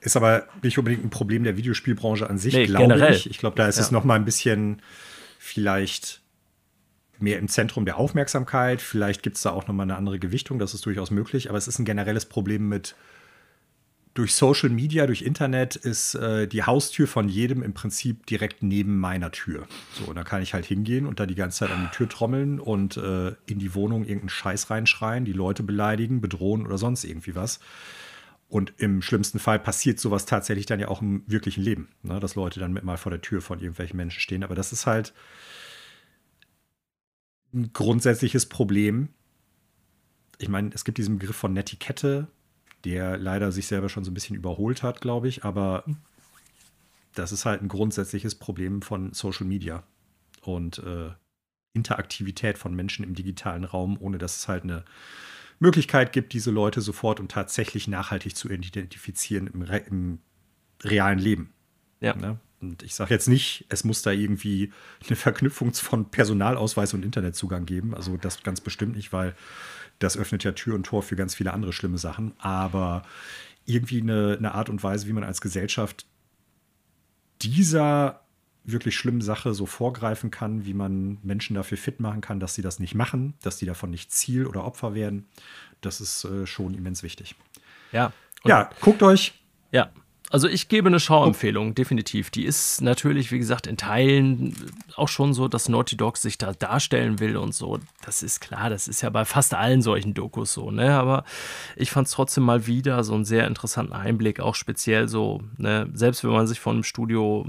ist 0.00 0.16
aber 0.16 0.46
nicht 0.62 0.76
unbedingt 0.76 1.04
ein 1.04 1.10
Problem 1.10 1.44
der 1.44 1.56
Videospielbranche 1.56 2.28
an 2.28 2.36
sich, 2.36 2.54
nee, 2.54 2.66
glaube 2.66 3.08
ich. 3.08 3.30
Ich 3.30 3.38
glaube, 3.38 3.56
da 3.56 3.66
ist 3.66 3.76
ja. 3.76 3.82
es 3.82 3.90
noch 3.90 4.04
mal 4.04 4.14
ein 4.14 4.26
bisschen 4.26 4.82
vielleicht 5.38 6.20
mehr 7.18 7.38
im 7.38 7.48
Zentrum 7.48 7.84
der 7.84 7.96
Aufmerksamkeit. 7.96 8.80
Vielleicht 8.82 9.22
gibt 9.22 9.36
es 9.36 9.42
da 9.42 9.50
auch 9.50 9.66
nochmal 9.66 9.84
eine 9.84 9.96
andere 9.96 10.18
Gewichtung, 10.18 10.58
das 10.58 10.74
ist 10.74 10.86
durchaus 10.86 11.10
möglich, 11.10 11.48
aber 11.48 11.58
es 11.58 11.68
ist 11.68 11.78
ein 11.78 11.84
generelles 11.84 12.26
Problem 12.26 12.68
mit 12.68 12.94
durch 14.16 14.34
Social 14.34 14.70
Media, 14.70 15.06
durch 15.06 15.22
Internet 15.22 15.76
ist 15.76 16.14
äh, 16.14 16.48
die 16.48 16.62
Haustür 16.62 17.06
von 17.06 17.28
jedem 17.28 17.62
im 17.62 17.74
Prinzip 17.74 18.24
direkt 18.26 18.62
neben 18.62 18.98
meiner 18.98 19.30
Tür. 19.30 19.66
So, 19.92 20.06
und 20.06 20.16
da 20.16 20.24
kann 20.24 20.40
ich 20.40 20.54
halt 20.54 20.64
hingehen 20.64 21.06
und 21.06 21.20
da 21.20 21.26
die 21.26 21.34
ganze 21.34 21.58
Zeit 21.58 21.70
an 21.70 21.82
die 21.90 21.94
Tür 21.94 22.08
trommeln 22.08 22.58
und 22.58 22.96
äh, 22.96 23.34
in 23.44 23.58
die 23.58 23.74
Wohnung 23.74 24.04
irgendeinen 24.04 24.30
Scheiß 24.30 24.70
reinschreien, 24.70 25.26
die 25.26 25.32
Leute 25.32 25.62
beleidigen, 25.62 26.22
bedrohen 26.22 26.66
oder 26.66 26.78
sonst 26.78 27.04
irgendwie 27.04 27.34
was. 27.34 27.60
Und 28.48 28.72
im 28.78 29.02
schlimmsten 29.02 29.38
Fall 29.38 29.58
passiert 29.58 30.00
sowas 30.00 30.24
tatsächlich 30.24 30.66
dann 30.66 30.80
ja 30.80 30.88
auch 30.88 31.02
im 31.02 31.22
wirklichen 31.26 31.62
Leben, 31.62 31.88
ne? 32.02 32.18
dass 32.18 32.36
Leute 32.36 32.58
dann 32.58 32.72
mit 32.72 32.84
mal 32.84 32.96
vor 32.96 33.10
der 33.10 33.20
Tür 33.20 33.42
von 33.42 33.58
irgendwelchen 33.58 33.96
Menschen 33.96 34.20
stehen. 34.20 34.44
Aber 34.44 34.54
das 34.54 34.72
ist 34.72 34.86
halt, 34.86 35.12
ein 37.56 37.72
grundsätzliches 37.72 38.46
Problem. 38.46 39.08
Ich 40.38 40.48
meine, 40.48 40.70
es 40.74 40.84
gibt 40.84 40.98
diesen 40.98 41.18
Begriff 41.18 41.36
von 41.36 41.52
Netiquette, 41.52 42.28
der 42.84 43.16
leider 43.16 43.50
sich 43.50 43.66
selber 43.66 43.88
schon 43.88 44.04
so 44.04 44.10
ein 44.10 44.14
bisschen 44.14 44.36
überholt 44.36 44.82
hat, 44.82 45.00
glaube 45.00 45.28
ich, 45.28 45.44
aber 45.44 45.84
das 47.14 47.32
ist 47.32 47.46
halt 47.46 47.62
ein 47.62 47.68
grundsätzliches 47.68 48.34
Problem 48.34 48.82
von 48.82 49.12
Social 49.12 49.46
Media 49.46 49.82
und 50.42 50.78
äh, 50.78 51.10
Interaktivität 51.72 52.58
von 52.58 52.74
Menschen 52.74 53.04
im 53.04 53.14
digitalen 53.14 53.64
Raum, 53.64 53.96
ohne 54.00 54.18
dass 54.18 54.36
es 54.36 54.48
halt 54.48 54.64
eine 54.64 54.84
Möglichkeit 55.58 56.12
gibt, 56.12 56.32
diese 56.34 56.50
Leute 56.50 56.80
sofort 56.80 57.18
und 57.18 57.30
tatsächlich 57.30 57.88
nachhaltig 57.88 58.36
zu 58.36 58.48
identifizieren 58.50 59.46
im, 59.46 59.62
im 59.62 60.18
realen 60.82 61.18
Leben. 61.18 61.52
Ja. 62.00 62.14
Ne? 62.14 62.38
Und 62.66 62.82
ich 62.82 62.94
sage 62.94 63.14
jetzt 63.14 63.28
nicht, 63.28 63.64
es 63.68 63.84
muss 63.84 64.02
da 64.02 64.10
irgendwie 64.10 64.72
eine 65.06 65.16
Verknüpfung 65.16 65.72
von 65.74 66.10
Personalausweis 66.10 66.94
und 66.94 67.04
Internetzugang 67.04 67.66
geben. 67.66 67.94
Also 67.94 68.16
das 68.16 68.42
ganz 68.42 68.60
bestimmt 68.60 68.96
nicht, 68.96 69.12
weil 69.12 69.34
das 69.98 70.16
öffnet 70.16 70.44
ja 70.44 70.52
Tür 70.52 70.74
und 70.74 70.84
Tor 70.84 71.02
für 71.02 71.16
ganz 71.16 71.34
viele 71.34 71.52
andere 71.52 71.72
schlimme 71.72 71.98
Sachen. 71.98 72.34
Aber 72.38 73.02
irgendwie 73.64 74.00
eine, 74.00 74.36
eine 74.38 74.54
Art 74.54 74.68
und 74.68 74.82
Weise, 74.82 75.06
wie 75.06 75.12
man 75.12 75.24
als 75.24 75.40
Gesellschaft 75.40 76.06
dieser 77.42 78.22
wirklich 78.64 78.96
schlimmen 78.96 79.20
Sache 79.20 79.54
so 79.54 79.64
vorgreifen 79.64 80.32
kann, 80.32 80.66
wie 80.66 80.74
man 80.74 81.18
Menschen 81.22 81.54
dafür 81.54 81.78
fit 81.78 82.00
machen 82.00 82.20
kann, 82.20 82.40
dass 82.40 82.54
sie 82.54 82.62
das 82.62 82.80
nicht 82.80 82.96
machen, 82.96 83.34
dass 83.42 83.58
die 83.58 83.66
davon 83.66 83.90
nicht 83.90 84.10
Ziel 84.10 84.46
oder 84.46 84.64
Opfer 84.64 84.94
werden, 84.94 85.28
das 85.80 86.00
ist 86.00 86.24
äh, 86.24 86.46
schon 86.46 86.74
immens 86.74 87.04
wichtig. 87.04 87.36
Ja. 87.92 88.12
Ja, 88.44 88.70
guckt 88.80 89.02
euch 89.02 89.34
ja. 89.70 89.90
Also 90.30 90.48
ich 90.48 90.68
gebe 90.68 90.88
eine 90.88 90.98
Schauempfehlung, 90.98 91.76
definitiv. 91.76 92.30
Die 92.30 92.44
ist 92.44 92.80
natürlich, 92.80 93.30
wie 93.30 93.38
gesagt, 93.38 93.68
in 93.68 93.76
Teilen 93.76 94.56
auch 94.96 95.06
schon 95.06 95.32
so, 95.32 95.46
dass 95.46 95.68
Naughty 95.68 95.96
Dog 95.96 96.16
sich 96.16 96.36
da 96.36 96.52
darstellen 96.52 97.20
will 97.20 97.36
und 97.36 97.54
so. 97.54 97.78
Das 98.04 98.24
ist 98.24 98.40
klar, 98.40 98.68
das 98.68 98.88
ist 98.88 99.02
ja 99.02 99.10
bei 99.10 99.24
fast 99.24 99.54
allen 99.54 99.82
solchen 99.82 100.14
Dokus 100.14 100.52
so, 100.52 100.72
ne? 100.72 100.98
Aber 100.98 101.24
ich 101.76 101.92
fand 101.92 102.08
es 102.08 102.12
trotzdem 102.12 102.42
mal 102.42 102.66
wieder 102.66 103.04
so 103.04 103.14
einen 103.14 103.24
sehr 103.24 103.46
interessanten 103.46 103.92
Einblick, 103.92 104.40
auch 104.40 104.56
speziell 104.56 105.06
so, 105.06 105.42
ne? 105.58 105.88
Selbst 105.94 106.24
wenn 106.24 106.32
man 106.32 106.48
sich 106.48 106.58
von 106.58 106.74
einem 106.74 106.82
Studio 106.82 107.48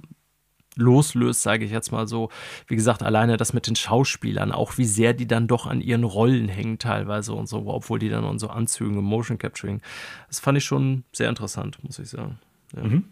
loslöst, 0.75 1.41
sage 1.41 1.65
ich 1.65 1.71
jetzt 1.71 1.91
mal 1.91 2.07
so. 2.07 2.29
Wie 2.67 2.75
gesagt, 2.75 3.01
alleine 3.01 3.37
das 3.37 3.53
mit 3.53 3.65
den 3.65 3.75
Schauspielern, 3.75 4.51
auch 4.51 4.77
wie 4.77 4.85
sehr 4.85 5.13
die 5.13 5.27
dann 5.27 5.47
doch 5.47 5.65
an 5.65 5.81
ihren 5.81 6.03
Rollen 6.03 6.47
hängen 6.47 6.77
teilweise 6.77 7.33
und 7.33 7.47
so, 7.49 7.63
obwohl 7.65 7.97
die 7.97 8.09
dann 8.09 8.23
in 8.23 8.37
so 8.37 8.49
Anzügen 8.49 8.97
und 8.97 9.05
Motion 9.05 9.39
Capturing. 9.39 9.81
Das 10.27 10.39
fand 10.39 10.59
ich 10.59 10.65
schon 10.65 11.03
sehr 11.11 11.29
interessant, 11.29 11.83
muss 11.83 11.97
ich 11.97 12.09
sagen. 12.09 12.39
Ja. 12.75 12.83
Mhm. 12.83 13.05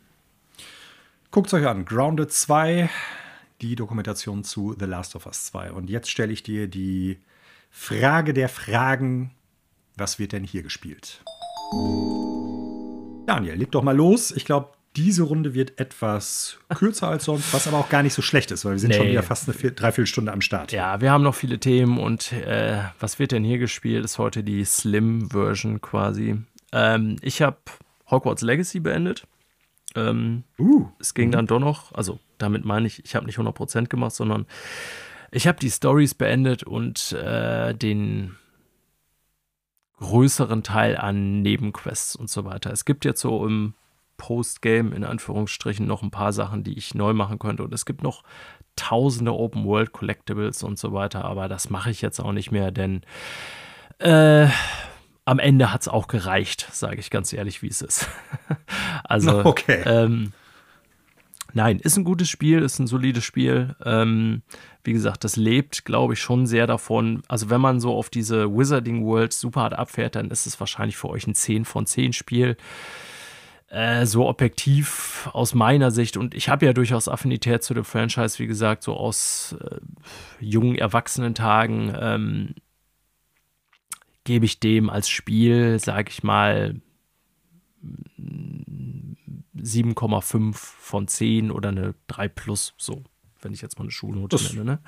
Guckt 1.32 1.54
euch 1.54 1.68
an, 1.68 1.86
Grounded 1.86 2.32
2, 2.32 2.90
die 3.62 3.76
Dokumentation 3.76 4.44
zu 4.44 4.76
The 4.78 4.86
Last 4.86 5.16
of 5.16 5.26
Us 5.26 5.46
2. 5.48 5.72
Und 5.72 5.90
jetzt 5.90 6.10
stelle 6.10 6.32
ich 6.32 6.44
dir 6.44 6.68
die 6.68 7.18
Frage 7.70 8.34
der 8.34 8.48
Fragen, 8.48 9.32
was 9.98 10.18
wird 10.20 10.32
denn 10.32 10.44
hier 10.44 10.64
gespielt? 10.64 11.22
Daniel, 13.26 13.56
leg 13.56 13.72
doch 13.72 13.84
mal 13.84 13.96
los. 13.96 14.32
Ich 14.32 14.46
glaube, 14.46 14.70
diese 14.96 15.24
Runde 15.24 15.54
wird 15.54 15.78
etwas 15.80 16.58
kürzer 16.70 17.10
als 17.10 17.26
sonst, 17.26 17.54
was 17.54 17.68
aber 17.68 17.80
auch 17.80 17.90
gar 17.90 18.02
nicht 18.02 18.14
so 18.14 18.22
schlecht 18.22 18.52
ist, 18.52 18.64
weil 18.64 18.74
wir 18.74 18.80
sind 18.80 18.92
nee. 18.92 18.98
schon 18.98 19.08
wieder 19.08 19.24
fast 19.24 19.50
eine 19.50 19.72
Dreiviertelstunde 19.72 20.32
am 20.32 20.42
Start. 20.42 20.72
Ja, 20.72 21.02
wir 21.02 21.12
haben 21.12 21.24
noch 21.24 21.36
viele 21.36 21.60
Themen 21.60 22.00
und 22.00 22.32
äh, 22.32 22.82
was 23.00 23.20
wird 23.20 23.34
denn 23.34 23.44
hier 23.44 23.58
gespielt? 23.58 24.06
Ist 24.06 24.20
heute 24.20 24.44
die 24.44 24.64
Slim-Version 24.64 25.82
quasi. 25.82 26.38
Ähm, 26.72 27.18
ich 27.22 27.42
habe 27.42 27.58
Hogwarts 28.10 28.42
Legacy 28.42 28.80
beendet. 28.80 29.28
Ähm, 29.96 30.44
uh. 30.60 30.88
Es 31.00 31.14
ging 31.14 31.32
dann 31.32 31.48
doch 31.48 31.60
noch, 31.60 31.94
also 31.94 32.20
damit 32.38 32.66
meine 32.66 32.88
ich, 32.88 33.04
ich 33.06 33.16
habe 33.16 33.26
nicht 33.26 33.40
100% 33.40 33.88
gemacht, 33.88 34.14
sondern 34.14 34.46
ich 35.32 35.48
habe 35.48 35.60
die 35.60 35.72
Stories 35.72 36.14
beendet 36.14 36.64
und 36.64 37.12
äh, 37.14 37.74
den 37.74 38.36
größeren 39.98 40.64
Teil 40.64 40.98
an 40.98 41.42
Nebenquests 41.42 42.16
und 42.16 42.30
so 42.30 42.46
weiter. 42.46 42.72
Es 42.72 42.86
gibt 42.86 43.06
jetzt 43.06 43.22
so 43.22 43.46
im 43.46 43.74
Postgame 44.18 44.96
in 44.96 45.04
Anführungsstrichen 45.04 45.86
noch 45.86 46.04
ein 46.04 46.12
paar 46.12 46.34
Sachen, 46.34 46.64
die 46.64 46.78
ich 46.78 46.96
neu 46.96 47.14
machen 47.14 47.40
könnte 47.40 47.64
und 47.64 47.74
es 47.74 47.86
gibt 47.86 48.04
noch 48.04 48.24
tausende 48.76 49.34
Open 49.34 49.66
World 49.66 49.94
Collectibles 49.94 50.64
und 50.64 50.78
so 50.78 50.94
weiter, 50.94 51.26
aber 51.26 51.48
das 51.48 51.70
mache 51.70 51.90
ich 51.90 52.02
jetzt 52.02 52.20
auch 52.20 52.34
nicht 52.34 52.52
mehr, 52.52 52.72
denn 52.72 53.02
äh, 54.00 54.48
am 55.26 55.40
Ende 55.40 55.74
hat 55.74 55.82
es 55.82 55.88
auch 55.88 56.08
gereicht, 56.08 56.68
sage 56.72 57.00
ich 57.00 57.10
ganz 57.10 57.34
ehrlich, 57.34 57.62
wie 57.62 57.68
es 57.68 57.82
ist. 57.82 58.08
also, 59.04 59.44
okay. 59.46 59.82
ähm, 59.86 60.34
Nein, 61.56 61.80
ist 61.80 61.96
ein 61.96 62.04
gutes 62.04 62.28
Spiel, 62.28 62.62
ist 62.62 62.80
ein 62.80 62.88
solides 62.88 63.24
Spiel. 63.24 63.78
Ähm, 63.86 64.42
wie 64.84 64.92
gesagt, 64.92 65.24
das 65.24 65.38
lebt, 65.38 65.86
glaube 65.86 66.12
ich, 66.12 66.20
schon 66.20 66.48
sehr 66.48 66.68
davon. 66.68 67.24
Also, 67.30 67.50
wenn 67.50 67.62
man 67.62 67.80
so 67.80 67.96
auf 67.96 68.10
diese 68.10 68.52
Wizarding 68.52 69.06
World 69.06 69.32
super 69.32 69.62
hart 69.62 69.74
abfährt, 69.74 70.18
dann 70.18 70.32
ist 70.32 70.48
es 70.48 70.60
wahrscheinlich 70.60 70.98
für 70.98 71.08
euch 71.08 71.26
ein 71.28 71.34
10 71.34 71.64
von 71.64 71.86
10 71.86 72.12
Spiel. 72.12 72.58
Äh, 73.70 74.06
so 74.06 74.28
objektiv 74.28 75.30
aus 75.32 75.54
meiner 75.54 75.92
Sicht. 75.92 76.18
Und 76.18 76.36
ich 76.36 76.50
habe 76.50 76.66
ja 76.66 76.74
durchaus 76.74 77.08
Affinität 77.08 77.64
zu 77.64 77.74
dem 77.74 77.86
Franchise, 77.86 78.38
wie 78.40 78.48
gesagt, 78.48 78.84
so 78.84 78.94
aus 78.94 79.56
äh, 79.62 79.78
jungen 80.42 80.76
Erwachsenentagen. 80.76 81.96
Ähm, 81.98 82.56
gebe 84.26 84.46
ich 84.46 84.60
dem 84.60 84.90
als 84.90 85.08
Spiel, 85.08 85.80
sage 85.80 86.10
ich 86.10 86.22
mal, 86.24 86.82
7,5 89.58 90.54
von 90.54 91.08
10 91.08 91.52
oder 91.52 91.70
eine 91.70 91.96
3 92.08 92.28
plus, 92.28 92.74
so, 92.78 93.04
wenn 93.42 93.54
ich 93.54 93.62
jetzt 93.62 93.80
mal 93.80 93.84
eine 93.84 93.92
Schulnote 93.92 94.36
das, 94.36 94.54
nenne. 94.54 94.66
Ne? 94.66 94.80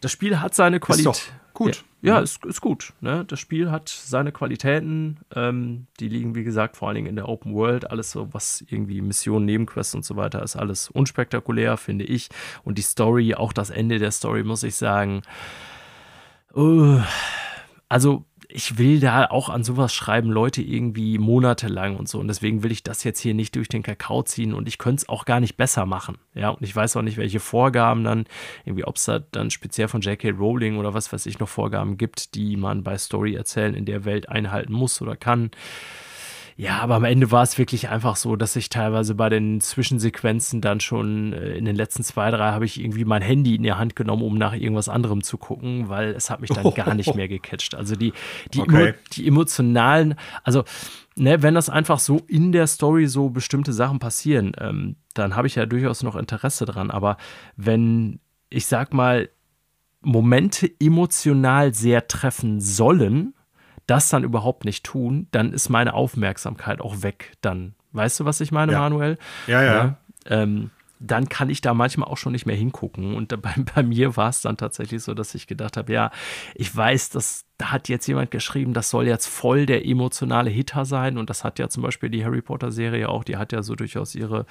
Das 0.00 0.12
Spiel 0.12 0.40
hat 0.40 0.54
seine 0.54 0.80
Qualität. 0.80 1.32
Gut. 1.54 1.84
Ja, 2.02 2.14
ja 2.14 2.18
mhm. 2.18 2.24
ist, 2.24 2.44
ist 2.44 2.60
gut. 2.60 2.92
Ne? 3.00 3.24
Das 3.24 3.38
Spiel 3.38 3.70
hat 3.70 3.88
seine 3.88 4.32
Qualitäten. 4.32 5.20
Ähm, 5.34 5.86
die 6.00 6.08
liegen, 6.08 6.34
wie 6.34 6.42
gesagt, 6.42 6.76
vor 6.76 6.88
allen 6.88 6.96
Dingen 6.96 7.06
in 7.06 7.16
der 7.16 7.28
Open 7.28 7.54
World. 7.54 7.90
Alles 7.90 8.10
so, 8.10 8.34
was 8.34 8.64
irgendwie 8.68 9.00
Missionen, 9.00 9.46
Nebenquests 9.46 9.94
und 9.94 10.04
so 10.04 10.16
weiter 10.16 10.42
ist, 10.42 10.56
alles 10.56 10.90
unspektakulär, 10.90 11.76
finde 11.76 12.04
ich. 12.04 12.28
Und 12.64 12.76
die 12.78 12.82
Story, 12.82 13.34
auch 13.34 13.52
das 13.52 13.70
Ende 13.70 14.00
der 14.00 14.10
Story, 14.10 14.42
muss 14.42 14.64
ich 14.64 14.74
sagen. 14.74 15.22
Uh, 16.56 17.00
also 17.88 18.24
ich 18.56 18.78
will 18.78 19.00
da 19.00 19.26
auch 19.26 19.48
an 19.48 19.64
sowas 19.64 19.92
schreiben, 19.92 20.30
Leute 20.30 20.62
irgendwie 20.62 21.18
monatelang 21.18 21.96
und 21.96 22.08
so. 22.08 22.20
Und 22.20 22.28
deswegen 22.28 22.62
will 22.62 22.70
ich 22.70 22.84
das 22.84 23.02
jetzt 23.02 23.18
hier 23.18 23.34
nicht 23.34 23.56
durch 23.56 23.66
den 23.66 23.82
Kakao 23.82 24.22
ziehen 24.22 24.54
und 24.54 24.68
ich 24.68 24.78
könnte 24.78 25.02
es 25.02 25.08
auch 25.08 25.24
gar 25.24 25.40
nicht 25.40 25.56
besser 25.56 25.86
machen. 25.86 26.18
Ja, 26.34 26.50
und 26.50 26.62
ich 26.62 26.74
weiß 26.74 26.96
auch 26.96 27.02
nicht, 27.02 27.16
welche 27.16 27.40
Vorgaben 27.40 28.04
dann, 28.04 28.26
irgendwie, 28.64 28.84
ob 28.84 28.94
es 28.94 29.06
da 29.06 29.18
dann 29.18 29.50
speziell 29.50 29.88
von 29.88 30.02
J.K. 30.02 30.30
Rowling 30.30 30.76
oder 30.76 30.94
was 30.94 31.12
weiß 31.12 31.26
ich 31.26 31.40
noch 31.40 31.48
Vorgaben 31.48 31.98
gibt, 31.98 32.36
die 32.36 32.56
man 32.56 32.84
bei 32.84 32.96
Story 32.96 33.34
erzählen 33.34 33.74
in 33.74 33.86
der 33.86 34.04
Welt 34.04 34.28
einhalten 34.28 34.72
muss 34.72 35.02
oder 35.02 35.16
kann. 35.16 35.50
Ja, 36.56 36.78
aber 36.78 36.94
am 36.94 37.04
Ende 37.04 37.32
war 37.32 37.42
es 37.42 37.58
wirklich 37.58 37.88
einfach 37.88 38.14
so, 38.14 38.36
dass 38.36 38.54
ich 38.54 38.68
teilweise 38.68 39.16
bei 39.16 39.28
den 39.28 39.60
Zwischensequenzen 39.60 40.60
dann 40.60 40.78
schon 40.78 41.32
äh, 41.32 41.56
in 41.56 41.64
den 41.64 41.74
letzten 41.74 42.04
zwei, 42.04 42.30
drei 42.30 42.52
habe 42.52 42.64
ich 42.64 42.80
irgendwie 42.80 43.04
mein 43.04 43.22
Handy 43.22 43.56
in 43.56 43.64
die 43.64 43.72
Hand 43.72 43.96
genommen, 43.96 44.22
um 44.22 44.38
nach 44.38 44.54
irgendwas 44.54 44.88
anderem 44.88 45.22
zu 45.24 45.36
gucken, 45.36 45.88
weil 45.88 46.10
es 46.10 46.30
hat 46.30 46.40
mich 46.40 46.50
dann 46.50 46.72
gar 46.74 46.94
nicht 46.94 47.14
mehr 47.16 47.26
gecatcht. 47.28 47.74
Also 47.74 47.96
die, 47.96 48.12
die, 48.52 48.60
okay. 48.60 48.88
emo, 48.88 48.98
die 49.12 49.26
emotionalen, 49.26 50.14
also 50.44 50.62
ne, 51.16 51.42
wenn 51.42 51.54
das 51.54 51.68
einfach 51.68 51.98
so 51.98 52.20
in 52.28 52.52
der 52.52 52.68
Story 52.68 53.08
so 53.08 53.30
bestimmte 53.30 53.72
Sachen 53.72 53.98
passieren, 53.98 54.52
ähm, 54.60 54.94
dann 55.14 55.34
habe 55.34 55.48
ich 55.48 55.56
ja 55.56 55.66
durchaus 55.66 56.04
noch 56.04 56.14
Interesse 56.14 56.66
dran. 56.66 56.92
Aber 56.92 57.16
wenn, 57.56 58.20
ich 58.48 58.66
sag 58.66 58.94
mal, 58.94 59.28
Momente 60.02 60.70
emotional 60.78 61.74
sehr 61.74 62.06
treffen 62.06 62.60
sollen, 62.60 63.33
das 63.86 64.08
dann 64.08 64.24
überhaupt 64.24 64.64
nicht 64.64 64.84
tun, 64.84 65.28
dann 65.30 65.52
ist 65.52 65.68
meine 65.68 65.94
Aufmerksamkeit 65.94 66.80
auch 66.80 67.02
weg. 67.02 67.32
Dann, 67.40 67.74
weißt 67.92 68.20
du, 68.20 68.24
was 68.24 68.40
ich 68.40 68.52
meine, 68.52 68.72
ja. 68.72 68.80
Manuel? 68.80 69.18
Ja, 69.46 69.62
ja. 69.62 69.74
ja 69.74 69.96
ähm, 70.26 70.70
dann 71.00 71.28
kann 71.28 71.50
ich 71.50 71.60
da 71.60 71.74
manchmal 71.74 72.08
auch 72.08 72.16
schon 72.16 72.32
nicht 72.32 72.46
mehr 72.46 72.56
hingucken. 72.56 73.14
Und 73.14 73.28
bei, 73.42 73.54
bei 73.74 73.82
mir 73.82 74.16
war 74.16 74.28
es 74.28 74.40
dann 74.40 74.56
tatsächlich 74.56 75.02
so, 75.02 75.14
dass 75.14 75.34
ich 75.34 75.46
gedacht 75.46 75.76
habe, 75.76 75.92
ja, 75.92 76.10
ich 76.54 76.74
weiß, 76.74 77.10
dass 77.10 77.44
da 77.56 77.70
hat 77.70 77.88
jetzt 77.88 78.06
jemand 78.06 78.30
geschrieben, 78.30 78.72
das 78.72 78.90
soll 78.90 79.06
jetzt 79.06 79.26
voll 79.26 79.66
der 79.66 79.86
emotionale 79.86 80.50
Hitter 80.50 80.84
sein. 80.84 81.18
Und 81.18 81.30
das 81.30 81.44
hat 81.44 81.58
ja 81.58 81.68
zum 81.68 81.82
Beispiel 81.82 82.10
die 82.10 82.24
Harry 82.24 82.42
Potter-Serie 82.42 83.08
auch, 83.08 83.22
die 83.22 83.36
hat 83.36 83.52
ja 83.52 83.62
so 83.62 83.74
durchaus 83.74 84.14
ihre 84.14 84.46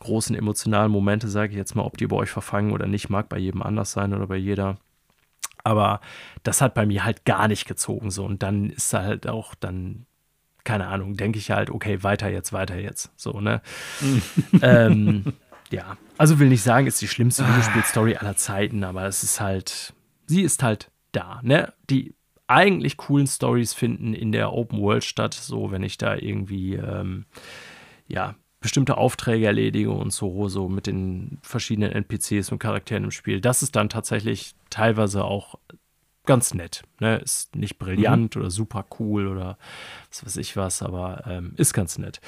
großen 0.00 0.34
emotionalen 0.34 0.90
Momente, 0.90 1.28
sage 1.28 1.52
ich 1.52 1.58
jetzt 1.58 1.74
mal, 1.74 1.82
ob 1.82 1.98
die 1.98 2.06
bei 2.06 2.16
euch 2.16 2.30
verfangen 2.30 2.72
oder 2.72 2.86
nicht, 2.86 3.10
mag 3.10 3.28
bei 3.28 3.38
jedem 3.38 3.62
anders 3.62 3.92
sein 3.92 4.14
oder 4.14 4.26
bei 4.26 4.36
jeder. 4.36 4.78
Aber 5.64 6.00
das 6.42 6.60
hat 6.60 6.74
bei 6.74 6.86
mir 6.86 7.04
halt 7.04 7.24
gar 7.24 7.48
nicht 7.48 7.66
gezogen 7.66 8.10
so. 8.10 8.24
Und 8.24 8.42
dann 8.42 8.70
ist 8.70 8.92
halt 8.92 9.26
auch 9.26 9.54
dann, 9.54 10.06
keine 10.64 10.86
Ahnung, 10.86 11.16
denke 11.16 11.38
ich 11.38 11.50
halt, 11.50 11.70
okay, 11.70 12.02
weiter 12.02 12.28
jetzt, 12.28 12.52
weiter 12.52 12.76
jetzt. 12.76 13.10
So, 13.16 13.40
ne? 13.40 13.62
ähm, 14.62 15.32
ja, 15.70 15.96
also 16.16 16.38
will 16.38 16.48
nicht 16.48 16.62
sagen, 16.62 16.86
ist 16.86 17.00
die 17.02 17.08
schlimmste 17.08 17.44
ah. 17.44 17.48
Videospiel-Story 17.48 18.16
aller 18.16 18.36
Zeiten, 18.36 18.84
aber 18.84 19.06
es 19.06 19.22
ist 19.22 19.40
halt, 19.40 19.92
sie 20.26 20.42
ist 20.42 20.62
halt 20.62 20.90
da, 21.12 21.40
ne? 21.42 21.72
Die 21.90 22.14
eigentlich 22.46 22.96
coolen 22.96 23.26
Stories 23.26 23.74
finden 23.74 24.14
in 24.14 24.32
der 24.32 24.52
Open 24.52 24.80
World 24.80 25.04
statt, 25.04 25.34
so 25.34 25.70
wenn 25.70 25.82
ich 25.82 25.98
da 25.98 26.16
irgendwie, 26.16 26.74
ähm, 26.74 27.26
ja, 28.06 28.36
bestimmte 28.60 28.96
Aufträge 28.96 29.46
erledige 29.46 29.90
und 29.90 30.12
so, 30.12 30.48
so 30.48 30.68
mit 30.68 30.86
den 30.86 31.38
verschiedenen 31.42 31.92
NPCs 31.92 32.50
und 32.50 32.58
Charakteren 32.58 33.04
im 33.04 33.10
Spiel. 33.10 33.40
Das 33.40 33.62
ist 33.62 33.76
dann 33.76 33.88
tatsächlich 33.88 34.54
teilweise 34.70 35.24
auch 35.24 35.56
ganz 36.26 36.52
nett. 36.54 36.82
Ne? 37.00 37.16
Ist 37.18 37.56
nicht 37.56 37.78
brillant 37.78 38.36
mhm. 38.36 38.42
oder 38.42 38.50
super 38.50 38.84
cool 38.98 39.26
oder 39.26 39.58
was 40.10 40.24
weiß 40.24 40.36
ich 40.36 40.56
was, 40.56 40.82
aber 40.82 41.24
ähm, 41.26 41.54
ist 41.56 41.72
ganz 41.72 41.98
nett. 41.98 42.20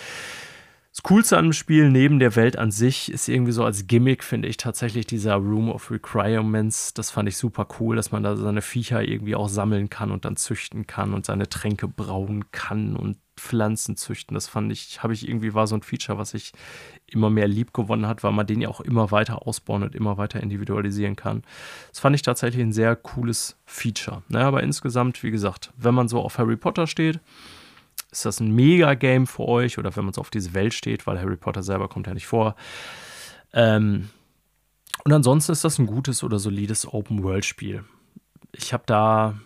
Das 0.93 1.05
Coolste 1.05 1.39
an 1.39 1.47
dem 1.47 1.53
Spiel 1.53 1.89
neben 1.89 2.19
der 2.19 2.35
Welt 2.35 2.59
an 2.59 2.73
sich 2.73 3.13
ist 3.13 3.29
irgendwie 3.29 3.53
so 3.53 3.65
als 3.65 3.87
Gimmick, 3.87 4.25
finde 4.25 4.49
ich 4.49 4.57
tatsächlich 4.57 5.07
dieser 5.07 5.35
Room 5.37 5.71
of 5.71 5.91
Requirements. 5.93 6.95
Das 6.95 7.13
fand 7.13 7.29
ich 7.29 7.37
super 7.37 7.69
cool, 7.79 7.95
dass 7.95 8.11
man 8.11 8.25
da 8.25 8.37
seine 8.37 8.61
Viecher 8.61 9.07
irgendwie 9.07 9.37
auch 9.37 9.49
sammeln 9.49 9.89
kann 9.89 10.11
und 10.11 10.25
dann 10.25 10.37
züchten 10.37 10.89
kann 10.89 11.15
und 11.15 11.27
seine 11.27 11.49
Tränke 11.49 11.87
brauen 11.87 12.51
kann 12.51 12.97
und 12.97 13.19
Pflanzen 13.41 13.97
züchten. 13.97 14.35
Das 14.35 14.47
fand 14.47 14.71
ich, 14.71 15.03
habe 15.03 15.13
ich 15.13 15.29
irgendwie, 15.29 15.55
war 15.55 15.67
so 15.67 15.75
ein 15.75 15.83
Feature, 15.83 16.19
was 16.19 16.35
ich 16.35 16.53
immer 17.07 17.31
mehr 17.31 17.49
lieb 17.49 17.73
gewonnen 17.73 18.07
hat, 18.07 18.23
weil 18.23 18.33
man 18.33 18.47
den 18.47 18.61
ja 18.61 18.69
auch 18.69 18.81
immer 18.81 19.11
weiter 19.11 19.47
ausbauen 19.47 19.83
und 19.83 19.95
immer 19.95 20.19
weiter 20.19 20.41
individualisieren 20.41 21.17
kann. 21.17 21.43
Das 21.89 22.01
fand 22.01 22.15
ich 22.15 22.23
tatsächlich 22.23 22.63
ein 22.63 22.73
sehr 22.73 22.95
cooles 22.97 23.57
Feature. 23.65 24.23
Naja, 24.29 24.47
aber 24.47 24.63
insgesamt, 24.63 25.23
wie 25.23 25.31
gesagt, 25.31 25.73
wenn 25.77 25.95
man 25.95 26.09
so 26.09 26.21
auf 26.21 26.39
Harry 26.39 26.57
Potter 26.57 26.87
steht, 26.87 27.21
ist 28.13 28.25
das 28.25 28.41
ein 28.41 28.55
Mega-Game 28.55 29.27
für 29.27 29.47
euch 29.49 29.79
oder 29.79 29.95
wenn 29.97 30.05
man 30.05 30.15
so 30.15 30.21
auf 30.21 30.31
diese 30.31 30.55
Welt 30.55 30.75
steht, 30.75 31.07
weil 31.07 31.19
Harry 31.19 31.37
Potter 31.37 31.63
selber 31.63 31.89
kommt 31.89 32.07
ja 32.07 32.15
nicht 32.15 32.27
vor. 32.27 32.55
Ähm, 33.53 34.11
und 35.05 35.13
ansonsten 35.13 35.53
ist 35.53 35.65
das 35.65 35.79
ein 35.79 35.87
gutes 35.87 36.23
oder 36.23 36.39
solides 36.39 36.87
Open-World-Spiel. 36.87 37.85
Ich 38.53 38.73
habe 38.73 38.83
da 38.87 39.39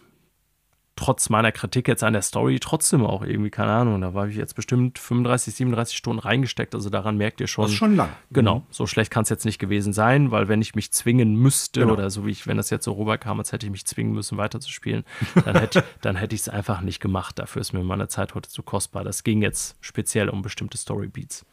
trotz 0.97 1.29
meiner 1.29 1.53
Kritik 1.53 1.89
jetzt 1.89 2.05
an 2.05 2.13
der 2.13 2.23
Story 2.23 2.59
trotzdem 2.61 3.05
auch 3.05 3.23
irgendwie, 3.23 3.51
keine 3.51 3.73
Ahnung, 3.73 4.01
da 4.01 4.15
war 4.15 4.29
ich 4.29 4.37
jetzt 4.37 4.55
bestimmt 4.55 4.99
35, 4.99 5.55
37 5.55 5.97
Stunden 5.97 6.21
reingesteckt. 6.21 6.75
Also 6.75 6.91
daran 6.91 7.17
merkt 7.17 7.41
ihr 7.41 7.47
schon. 7.47 7.65
Das 7.65 7.73
ist 7.73 7.79
schon 7.79 7.97
lang. 7.97 8.11
Genau, 8.31 8.61
mhm. 8.61 8.63
so 8.71 8.87
schlecht 8.87 9.11
kann 9.11 9.25
es 9.25 9.29
jetzt 9.29 9.45
nicht 9.45 9.59
gewesen 9.59 9.93
sein, 9.93 10.31
weil 10.31 10.49
wenn 10.49 10.63
ich 10.63 10.75
mich 10.75 10.93
zwingen 10.93 11.35
müsste 11.35 11.81
genau. 11.81 11.95
oder 11.95 12.11
so 12.11 12.27
wie 12.27 12.31
ich, 12.31 12.47
wenn 12.47 12.57
das 12.57 12.71
jetzt 12.71 12.85
so 12.85 12.93
rüberkam, 12.93 13.39
als 13.39 13.53
hätte 13.53 13.67
ich 13.67 13.73
mich 13.73 13.85
zwingen 13.87 14.13
müssen, 14.13 14.39
weiterzuspielen, 14.39 15.05
dann 15.45 15.59
hätte, 15.59 15.85
dann 16.01 16.17
hätte 16.17 16.35
ich 16.35 16.43
es 16.43 16.49
einfach 16.49 16.81
nicht 16.81 17.01
gemacht. 17.01 17.39
Dafür 17.39 17.61
ist 17.61 17.73
mir 17.73 17.83
meine 17.83 18.09
Zeit 18.09 18.35
heute 18.35 18.49
zu 18.49 18.63
kostbar. 18.63 19.05
Das 19.05 19.25
ging 19.25 19.43
jetzt 19.43 19.77
speziell 19.81 20.29
um 20.29 20.43
bestimmte 20.43 20.79
Storybeats. 20.79 21.45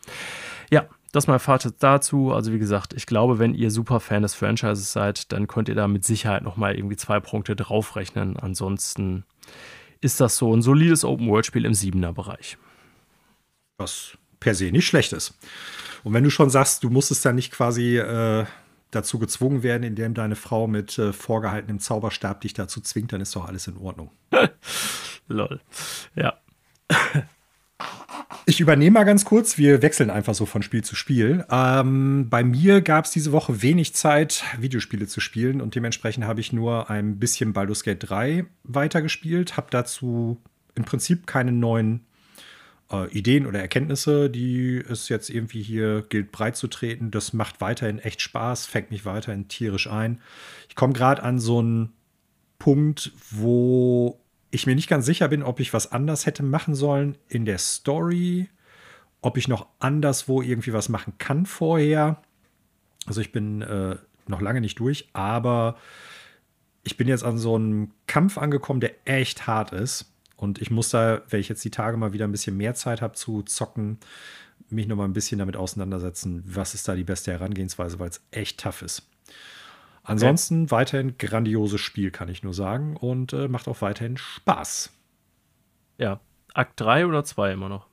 Ja, 0.70 0.86
das 1.12 1.28
mein 1.28 1.40
Fazit 1.40 1.76
dazu. 1.80 2.32
Also 2.32 2.54
wie 2.54 2.60
gesagt, 2.60 2.94
ich 2.94 3.06
glaube, 3.06 3.40
wenn 3.40 3.54
ihr 3.54 3.72
super 3.72 4.00
Fan 4.00 4.22
des 4.22 4.34
Franchises 4.34 4.92
seid, 4.92 5.32
dann 5.32 5.48
könnt 5.48 5.70
ihr 5.70 5.76
da 5.76 5.88
mit 5.88 6.06
Sicherheit 6.06 6.44
nochmal 6.44 6.76
irgendwie 6.76 6.96
zwei 6.96 7.20
Punkte 7.20 7.56
draufrechnen. 7.56 8.38
Ansonsten 8.38 9.26
ist 10.00 10.20
das 10.20 10.38
so 10.38 10.56
ein 10.56 10.62
solides 10.62 11.04
Open-World-Spiel 11.04 11.66
im 11.66 11.74
Siebener-Bereich. 11.74 12.58
Was 13.78 14.18
per 14.40 14.56
se 14.56 14.72
nicht 14.72 14.88
schlecht 14.88 15.14
ist. 15.14 15.38
Und 16.04 16.14
wenn 16.14 16.24
du 16.24 16.30
schon 16.30 16.50
sagst, 16.50 16.84
du 16.84 16.90
musstest 16.90 17.24
ja 17.26 17.34
nicht 17.34 17.52
quasi 17.52 17.98
äh, 17.98 18.46
dazu 18.90 19.20
gezwungen 19.20 19.64
werden, 19.64 19.84
indem 19.84 20.14
deine 20.14 20.36
Frau 20.36 20.68
mit 20.68 20.98
äh, 20.98 21.14
vorgehaltenem 21.14 21.80
Zauberstab 21.80 22.42
dich 22.42 22.54
dazu 22.54 22.82
zwingt, 22.82 23.14
dann 23.14 23.22
ist 23.22 23.36
doch 23.36 23.48
alles 23.48 23.68
in 23.68 23.78
Ordnung. 23.78 24.12
Lol. 25.28 25.62
Ja. 26.16 26.40
Ich 28.52 28.60
übernehme 28.60 28.96
mal 28.96 29.06
ganz 29.06 29.24
kurz. 29.24 29.58
Wir 29.58 29.82
wechseln 29.82 30.10
einfach 30.10 30.34
so 30.34 30.46
von 30.46 30.62
Spiel 30.62 30.84
zu 30.84 30.94
Spiel. 30.94 31.46
Ähm, 31.50 32.28
bei 32.30 32.44
mir 32.44 32.82
gab 32.82 33.06
es 33.06 33.12
diese 33.12 33.32
Woche 33.32 33.62
wenig 33.62 33.94
Zeit, 33.96 34.44
Videospiele 34.60 35.08
zu 35.08 35.22
spielen 35.22 35.62
und 35.62 35.74
dementsprechend 35.74 36.26
habe 36.26 36.42
ich 36.42 36.52
nur 36.52 36.90
ein 36.90 37.18
bisschen 37.18 37.54
Baldur's 37.54 37.82
Gate 37.82 38.10
3 38.10 38.44
weitergespielt. 38.66 39.56
Habe 39.56 39.68
dazu 39.70 40.42
im 40.76 40.84
Prinzip 40.84 41.28
keine 41.28 41.54
neuen 41.54 42.02
äh, 42.92 43.10
Ideen 43.18 43.46
oder 43.46 43.62
Erkenntnisse, 43.62 44.30
die 44.30 44.80
es 44.80 45.08
jetzt 45.08 45.30
irgendwie 45.30 45.62
hier 45.62 46.04
gilt 46.10 46.34
breit 46.34 46.58
zu 46.58 46.68
treten. 46.68 47.10
Das 47.10 47.32
macht 47.32 47.62
weiterhin 47.62 48.00
echt 48.00 48.20
Spaß, 48.20 48.66
fängt 48.66 48.92
mich 48.92 49.06
weiterhin 49.06 49.48
tierisch 49.48 49.88
ein. 49.88 50.20
Ich 50.68 50.76
komme 50.76 50.92
gerade 50.92 51.24
an 51.24 51.40
so 51.40 51.60
einen 51.60 51.94
Punkt, 52.60 53.14
wo 53.30 54.21
ich 54.52 54.68
mir 54.68 54.76
nicht 54.76 54.90
ganz 54.90 55.06
sicher 55.06 55.30
bin, 55.30 55.44
ob 55.44 55.60
ich 55.60 55.74
was 55.74 55.92
anders 55.92 56.26
hätte 56.26 56.44
machen 56.44 56.76
sollen 56.76 57.18
in 57.28 57.46
der 57.46 57.58
Story, 57.58 58.50
ob 59.22 59.38
ich 59.38 59.48
noch 59.48 59.68
anderswo 59.80 60.42
irgendwie 60.42 60.74
was 60.74 60.90
machen 60.90 61.14
kann 61.18 61.46
vorher. 61.46 62.22
Also 63.06 63.22
ich 63.22 63.32
bin 63.32 63.62
äh, 63.62 63.96
noch 64.28 64.42
lange 64.42 64.62
nicht 64.62 64.80
durch, 64.80 65.10
aber 65.14 65.78
ich 66.84 66.98
bin 66.98 67.08
jetzt 67.08 67.24
an 67.24 67.38
so 67.38 67.56
einem 67.56 67.92
Kampf 68.08 68.38
angekommen, 68.38 68.82
der 68.82 68.94
echt 69.06 69.48
hart 69.48 69.72
ist. 69.72 70.12
Und 70.36 70.60
ich 70.60 70.72
muss 70.72 70.90
da, 70.90 71.22
wenn 71.30 71.40
ich 71.40 71.50
jetzt 71.50 71.64
die 71.64 71.70
Tage 71.70 71.98
mal 71.98 72.14
wieder 72.14 72.26
ein 72.26 72.32
bisschen 72.32 72.58
mehr 72.58 72.74
Zeit 72.74 73.02
habe 73.02 73.14
zu 73.14 73.44
zocken, 73.44 74.00
mich 74.70 74.88
noch 74.88 74.96
mal 74.96 75.06
ein 75.06 75.14
bisschen 75.14 75.40
damit 75.40 75.56
auseinandersetzen, 75.56 76.44
was 76.46 76.74
ist 76.74 76.88
da 76.88 76.96
die 76.96 77.04
beste 77.04 77.32
Herangehensweise, 77.32 78.00
weil 78.00 78.10
es 78.10 78.22
echt 78.32 78.60
tough 78.60 78.82
ist. 78.82 79.08
Ansonsten 80.04 80.64
okay. 80.64 80.72
weiterhin 80.72 81.18
grandioses 81.18 81.82
Spiel, 81.82 82.12
kann 82.12 82.30
ich 82.30 82.44
nur 82.44 82.54
sagen. 82.54 82.98
Und 82.98 83.34
äh, 83.34 83.48
macht 83.48 83.68
auch 83.68 83.82
weiterhin 83.82 84.18
Spaß. 84.18 84.92
Ja. 85.98 86.20
Akt 86.54 86.80
3 86.80 87.06
oder 87.06 87.24
2 87.24 87.54
immer 87.54 87.70
noch? 87.70 87.88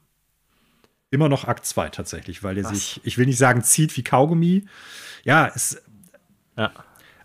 Immer 1.10 1.28
noch 1.28 1.44
Akt 1.44 1.64
2 1.64 1.90
tatsächlich, 1.90 2.42
weil 2.42 2.54
der 2.54 2.64
Was? 2.64 2.72
sich, 2.72 3.00
ich 3.04 3.18
will 3.18 3.26
nicht 3.26 3.38
sagen, 3.38 3.62
zieht 3.62 3.96
wie 3.96 4.04
Kaugummi. 4.04 4.66
Ja, 5.24 5.50
es. 5.54 5.82
Ja. 6.56 6.72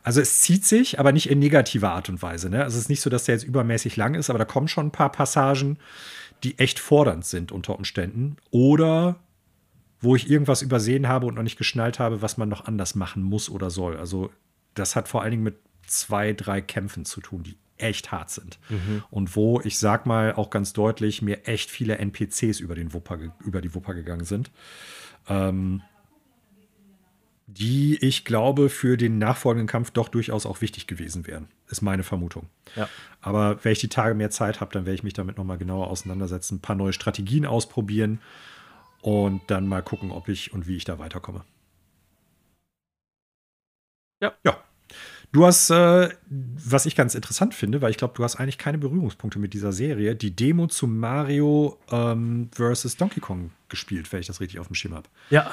Also 0.03 0.19
es 0.19 0.41
zieht 0.41 0.65
sich, 0.65 0.99
aber 0.99 1.13
nicht 1.13 1.29
in 1.29 1.39
negativer 1.39 1.91
Art 1.91 2.09
und 2.09 2.21
Weise. 2.21 2.49
Ne? 2.49 2.61
Also 2.61 2.75
es 2.75 2.83
ist 2.83 2.89
nicht 2.89 3.01
so, 3.01 3.09
dass 3.09 3.23
der 3.23 3.35
jetzt 3.35 3.45
übermäßig 3.45 3.95
lang 3.95 4.15
ist, 4.15 4.29
aber 4.29 4.39
da 4.39 4.45
kommen 4.45 4.67
schon 4.67 4.87
ein 4.87 4.91
paar 4.91 5.11
Passagen, 5.11 5.79
die 6.43 6.59
echt 6.59 6.79
fordernd 6.79 7.25
sind 7.25 7.53
unter 7.53 7.77
Umständen. 7.77 8.35
Oder 8.51 9.15
wo 10.01 10.17
ich 10.17 10.29
irgendwas 10.29 10.61
übersehen 10.61 11.07
habe 11.07 11.25
und 11.25 11.35
noch 11.35 11.43
nicht 11.43 11.57
geschnallt 11.57 11.99
habe, 11.99 12.21
was 12.21 12.35
man 12.35 12.49
noch 12.49 12.65
anders 12.65 12.95
machen 12.95 13.23
muss 13.23 13.49
oder 13.49 13.69
soll. 13.69 13.95
Also 13.95 14.29
das 14.73 14.95
hat 14.95 15.07
vor 15.07 15.21
allen 15.21 15.31
Dingen 15.31 15.43
mit 15.43 15.57
zwei, 15.87 16.33
drei 16.33 16.61
Kämpfen 16.61 17.05
zu 17.05 17.21
tun, 17.21 17.43
die 17.43 17.57
echt 17.77 18.11
hart 18.11 18.29
sind. 18.29 18.59
Mhm. 18.69 19.03
Und 19.09 19.35
wo, 19.35 19.61
ich 19.61 19.77
sag 19.77 20.05
mal 20.05 20.33
auch 20.33 20.49
ganz 20.49 20.73
deutlich, 20.73 21.21
mir 21.21 21.47
echt 21.47 21.69
viele 21.69 21.97
NPCs 21.97 22.59
über, 22.59 22.75
den 22.75 22.93
Wupper, 22.93 23.19
über 23.43 23.61
die 23.61 23.73
Wupper 23.73 23.93
gegangen 23.93 24.25
sind. 24.25 24.51
Ähm, 25.27 25.81
die 27.45 27.97
ich 28.01 28.25
glaube 28.25 28.69
für 28.69 28.97
den 28.97 29.17
nachfolgenden 29.17 29.67
Kampf 29.67 29.91
doch 29.91 30.07
durchaus 30.07 30.45
auch 30.45 30.61
wichtig 30.61 30.87
gewesen 30.87 31.27
wären, 31.27 31.49
ist 31.69 31.81
meine 31.81 32.03
Vermutung. 32.03 32.47
Ja. 32.75 32.89
Aber 33.21 33.63
wenn 33.63 33.73
ich 33.73 33.79
die 33.79 33.89
Tage 33.89 34.15
mehr 34.15 34.31
Zeit 34.31 34.61
habe, 34.61 34.71
dann 34.71 34.85
werde 34.85 34.95
ich 34.95 35.03
mich 35.03 35.13
damit 35.13 35.37
nochmal 35.37 35.57
genauer 35.57 35.87
auseinandersetzen, 35.87 36.55
ein 36.55 36.61
paar 36.61 36.75
neue 36.75 36.93
Strategien 36.93 37.45
ausprobieren 37.45 38.21
und 39.01 39.41
dann 39.47 39.67
mal 39.67 39.83
gucken, 39.83 40.11
ob 40.11 40.29
ich 40.29 40.53
und 40.53 40.67
wie 40.67 40.77
ich 40.77 40.85
da 40.85 40.99
weiterkomme. 40.99 41.43
Ja. 44.23 44.33
Ja. 44.45 44.57
Du 45.33 45.47
hast, 45.47 45.71
äh, 45.71 46.09
was 46.29 46.85
ich 46.85 46.95
ganz 46.95 47.15
interessant 47.15 47.55
finde, 47.55 47.81
weil 47.81 47.89
ich 47.89 47.97
glaube, 47.97 48.13
du 48.15 48.23
hast 48.23 48.35
eigentlich 48.35 48.59
keine 48.59 48.77
Berührungspunkte 48.77 49.39
mit 49.39 49.53
dieser 49.53 49.71
Serie, 49.71 50.15
die 50.15 50.35
Demo 50.35 50.67
zu 50.67 50.85
Mario 50.85 51.79
ähm, 51.91 52.49
vs. 52.55 52.97
Donkey 52.97 53.19
Kong 53.19 53.49
gespielt, 53.67 54.13
wenn 54.13 54.19
ich 54.19 54.27
das 54.27 54.39
richtig 54.39 54.59
auf 54.59 54.67
dem 54.67 54.75
Schirm 54.75 54.93
habe. 54.93 55.09
Ja, 55.31 55.51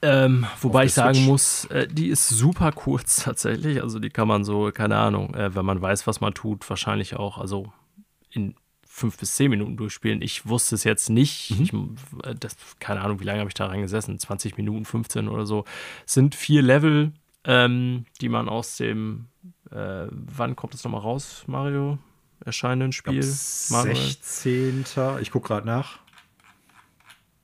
ähm, 0.00 0.46
wobei 0.62 0.86
ich 0.86 0.94
sagen 0.94 1.14
Switch. 1.14 1.26
muss, 1.26 1.64
äh, 1.66 1.86
die 1.86 2.08
ist 2.08 2.28
super 2.30 2.72
kurz 2.72 3.16
tatsächlich. 3.24 3.82
Also 3.82 3.98
die 3.98 4.08
kann 4.08 4.26
man 4.26 4.44
so, 4.44 4.70
keine 4.72 4.96
Ahnung, 4.96 5.34
äh, 5.34 5.54
wenn 5.54 5.66
man 5.66 5.80
weiß, 5.80 6.06
was 6.06 6.22
man 6.22 6.32
tut, 6.32 6.68
wahrscheinlich 6.68 7.14
auch, 7.14 7.36
also 7.36 7.70
in 8.30 8.54
fünf 8.86 9.18
bis 9.18 9.36
zehn 9.36 9.50
Minuten 9.50 9.76
durchspielen. 9.76 10.22
Ich 10.22 10.46
wusste 10.46 10.74
es 10.74 10.84
jetzt 10.84 11.10
nicht. 11.10 11.50
Mhm. 11.50 11.62
Ich, 11.62 12.26
äh, 12.26 12.34
das, 12.34 12.56
keine 12.80 13.02
Ahnung, 13.02 13.20
wie 13.20 13.24
lange 13.24 13.40
habe 13.40 13.50
ich 13.50 13.54
da 13.54 13.66
reingesessen? 13.66 14.18
20 14.18 14.56
Minuten, 14.56 14.86
15 14.86 15.28
oder 15.28 15.44
so. 15.44 15.66
Es 16.06 16.14
sind 16.14 16.34
vier 16.34 16.62
Level 16.62 17.12
ähm, 17.48 18.04
die 18.20 18.28
man 18.28 18.48
aus 18.48 18.76
dem, 18.76 19.26
äh, 19.70 20.06
wann 20.10 20.54
kommt 20.54 20.74
es 20.74 20.84
nochmal 20.84 21.00
raus, 21.00 21.44
Mario? 21.46 21.98
Erscheinenden 22.44 22.92
Spiel? 22.92 23.18
Ich 23.18 23.68
glaub, 23.68 23.84
16. 23.86 24.84
Ich 25.20 25.30
gucke 25.30 25.48
gerade 25.48 25.66
nach. 25.66 25.98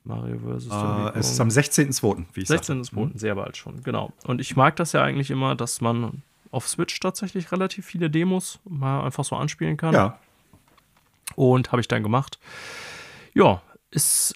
Mario 0.03 0.37
vs. 0.37 0.67
Uh, 0.67 1.09
es 1.15 1.31
ist 1.31 1.41
am 1.41 1.47
16.02., 1.47 2.25
wie 2.33 2.41
ich 2.41 2.47
16. 2.47 2.83
16.02., 2.83 2.95
mhm. 2.95 3.11
sehr 3.15 3.33
bald 3.33 3.57
schon, 3.57 3.81
genau. 3.81 4.13
Und 4.25 4.39
ich 4.39 4.55
mag 4.55 4.75
das 4.75 4.91
ja 4.91 5.01
eigentlich 5.01 5.31
immer, 5.31 5.55
dass 5.55 5.81
man 5.81 6.21
auf 6.51 6.67
Switch 6.67 6.99
tatsächlich 6.99 7.51
relativ 7.51 7.87
viele 7.87 8.11
Demos 8.11 8.59
mal 8.63 9.03
einfach 9.03 9.25
so 9.25 9.35
anspielen 9.35 9.75
kann. 9.75 9.95
Ja. 9.95 10.19
Und 11.35 11.71
habe 11.71 11.81
ich 11.81 11.87
dann 11.87 12.03
gemacht. 12.03 12.39
Ja, 13.33 13.63
ist 13.89 14.35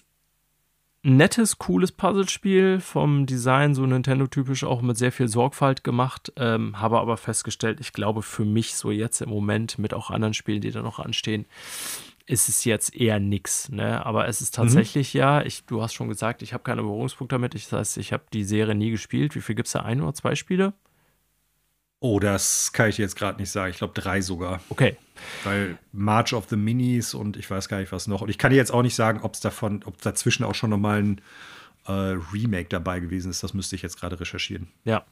nettes, 1.02 1.58
cooles 1.58 1.92
Puzzlespiel, 1.92 2.80
vom 2.80 3.26
Design 3.26 3.74
so 3.74 3.86
Nintendo-typisch 3.86 4.64
auch 4.64 4.82
mit 4.82 4.98
sehr 4.98 5.12
viel 5.12 5.28
Sorgfalt 5.28 5.82
gemacht, 5.82 6.32
ähm, 6.36 6.80
habe 6.80 6.98
aber 7.00 7.16
festgestellt, 7.16 7.80
ich 7.80 7.92
glaube 7.92 8.22
für 8.22 8.44
mich 8.44 8.74
so 8.74 8.90
jetzt 8.90 9.20
im 9.20 9.30
Moment 9.30 9.78
mit 9.78 9.94
auch 9.94 10.10
anderen 10.10 10.34
Spielen, 10.34 10.60
die 10.60 10.70
da 10.70 10.82
noch 10.82 10.98
anstehen, 10.98 11.46
ist 12.26 12.48
es 12.48 12.64
jetzt 12.64 12.94
eher 12.94 13.18
nix. 13.18 13.68
Ne? 13.70 14.04
Aber 14.04 14.28
es 14.28 14.40
ist 14.40 14.56
mhm. 14.56 14.62
tatsächlich 14.62 15.14
mhm. 15.14 15.18
ja, 15.18 15.42
ich, 15.42 15.64
du 15.64 15.82
hast 15.82 15.94
schon 15.94 16.08
gesagt, 16.08 16.42
ich 16.42 16.52
habe 16.52 16.62
keine 16.62 16.82
Berührungspunkte 16.82 17.34
damit. 17.34 17.54
Das 17.54 17.72
heißt, 17.72 17.98
ich 17.98 18.12
habe 18.12 18.24
die 18.32 18.44
Serie 18.44 18.74
nie 18.74 18.90
gespielt. 18.90 19.34
Wie 19.34 19.40
viel 19.40 19.56
gibt 19.56 19.66
es 19.66 19.72
da? 19.72 19.80
Ein 19.80 20.00
oder 20.00 20.14
zwei 20.14 20.34
Spiele? 20.34 20.72
Oh, 22.00 22.18
das 22.18 22.72
kann 22.72 22.88
ich 22.88 22.96
jetzt 22.96 23.14
gerade 23.14 23.38
nicht 23.38 23.50
sagen. 23.50 23.70
Ich 23.70 23.76
glaube 23.76 23.92
drei 23.98 24.22
sogar. 24.22 24.60
Okay. 24.70 24.96
Weil 25.44 25.78
March 25.92 26.32
of 26.32 26.46
the 26.48 26.56
Minis 26.56 27.12
und 27.12 27.36
ich 27.36 27.50
weiß 27.50 27.68
gar 27.68 27.78
nicht 27.78 27.92
was 27.92 28.06
noch. 28.06 28.22
Und 28.22 28.30
ich 28.30 28.38
kann 28.38 28.50
dir 28.50 28.56
jetzt 28.56 28.72
auch 28.72 28.82
nicht 28.82 28.94
sagen, 28.94 29.20
ob 29.22 29.34
es 29.34 29.40
davon, 29.40 29.82
ob 29.84 30.00
dazwischen 30.00 30.44
auch 30.44 30.54
schon 30.54 30.70
nochmal 30.70 31.02
ein 31.02 31.20
äh, 31.86 32.16
Remake 32.32 32.68
dabei 32.70 33.00
gewesen 33.00 33.30
ist. 33.30 33.42
Das 33.42 33.52
müsste 33.52 33.76
ich 33.76 33.82
jetzt 33.82 34.00
gerade 34.00 34.18
recherchieren. 34.18 34.68
Ja. 34.84 35.04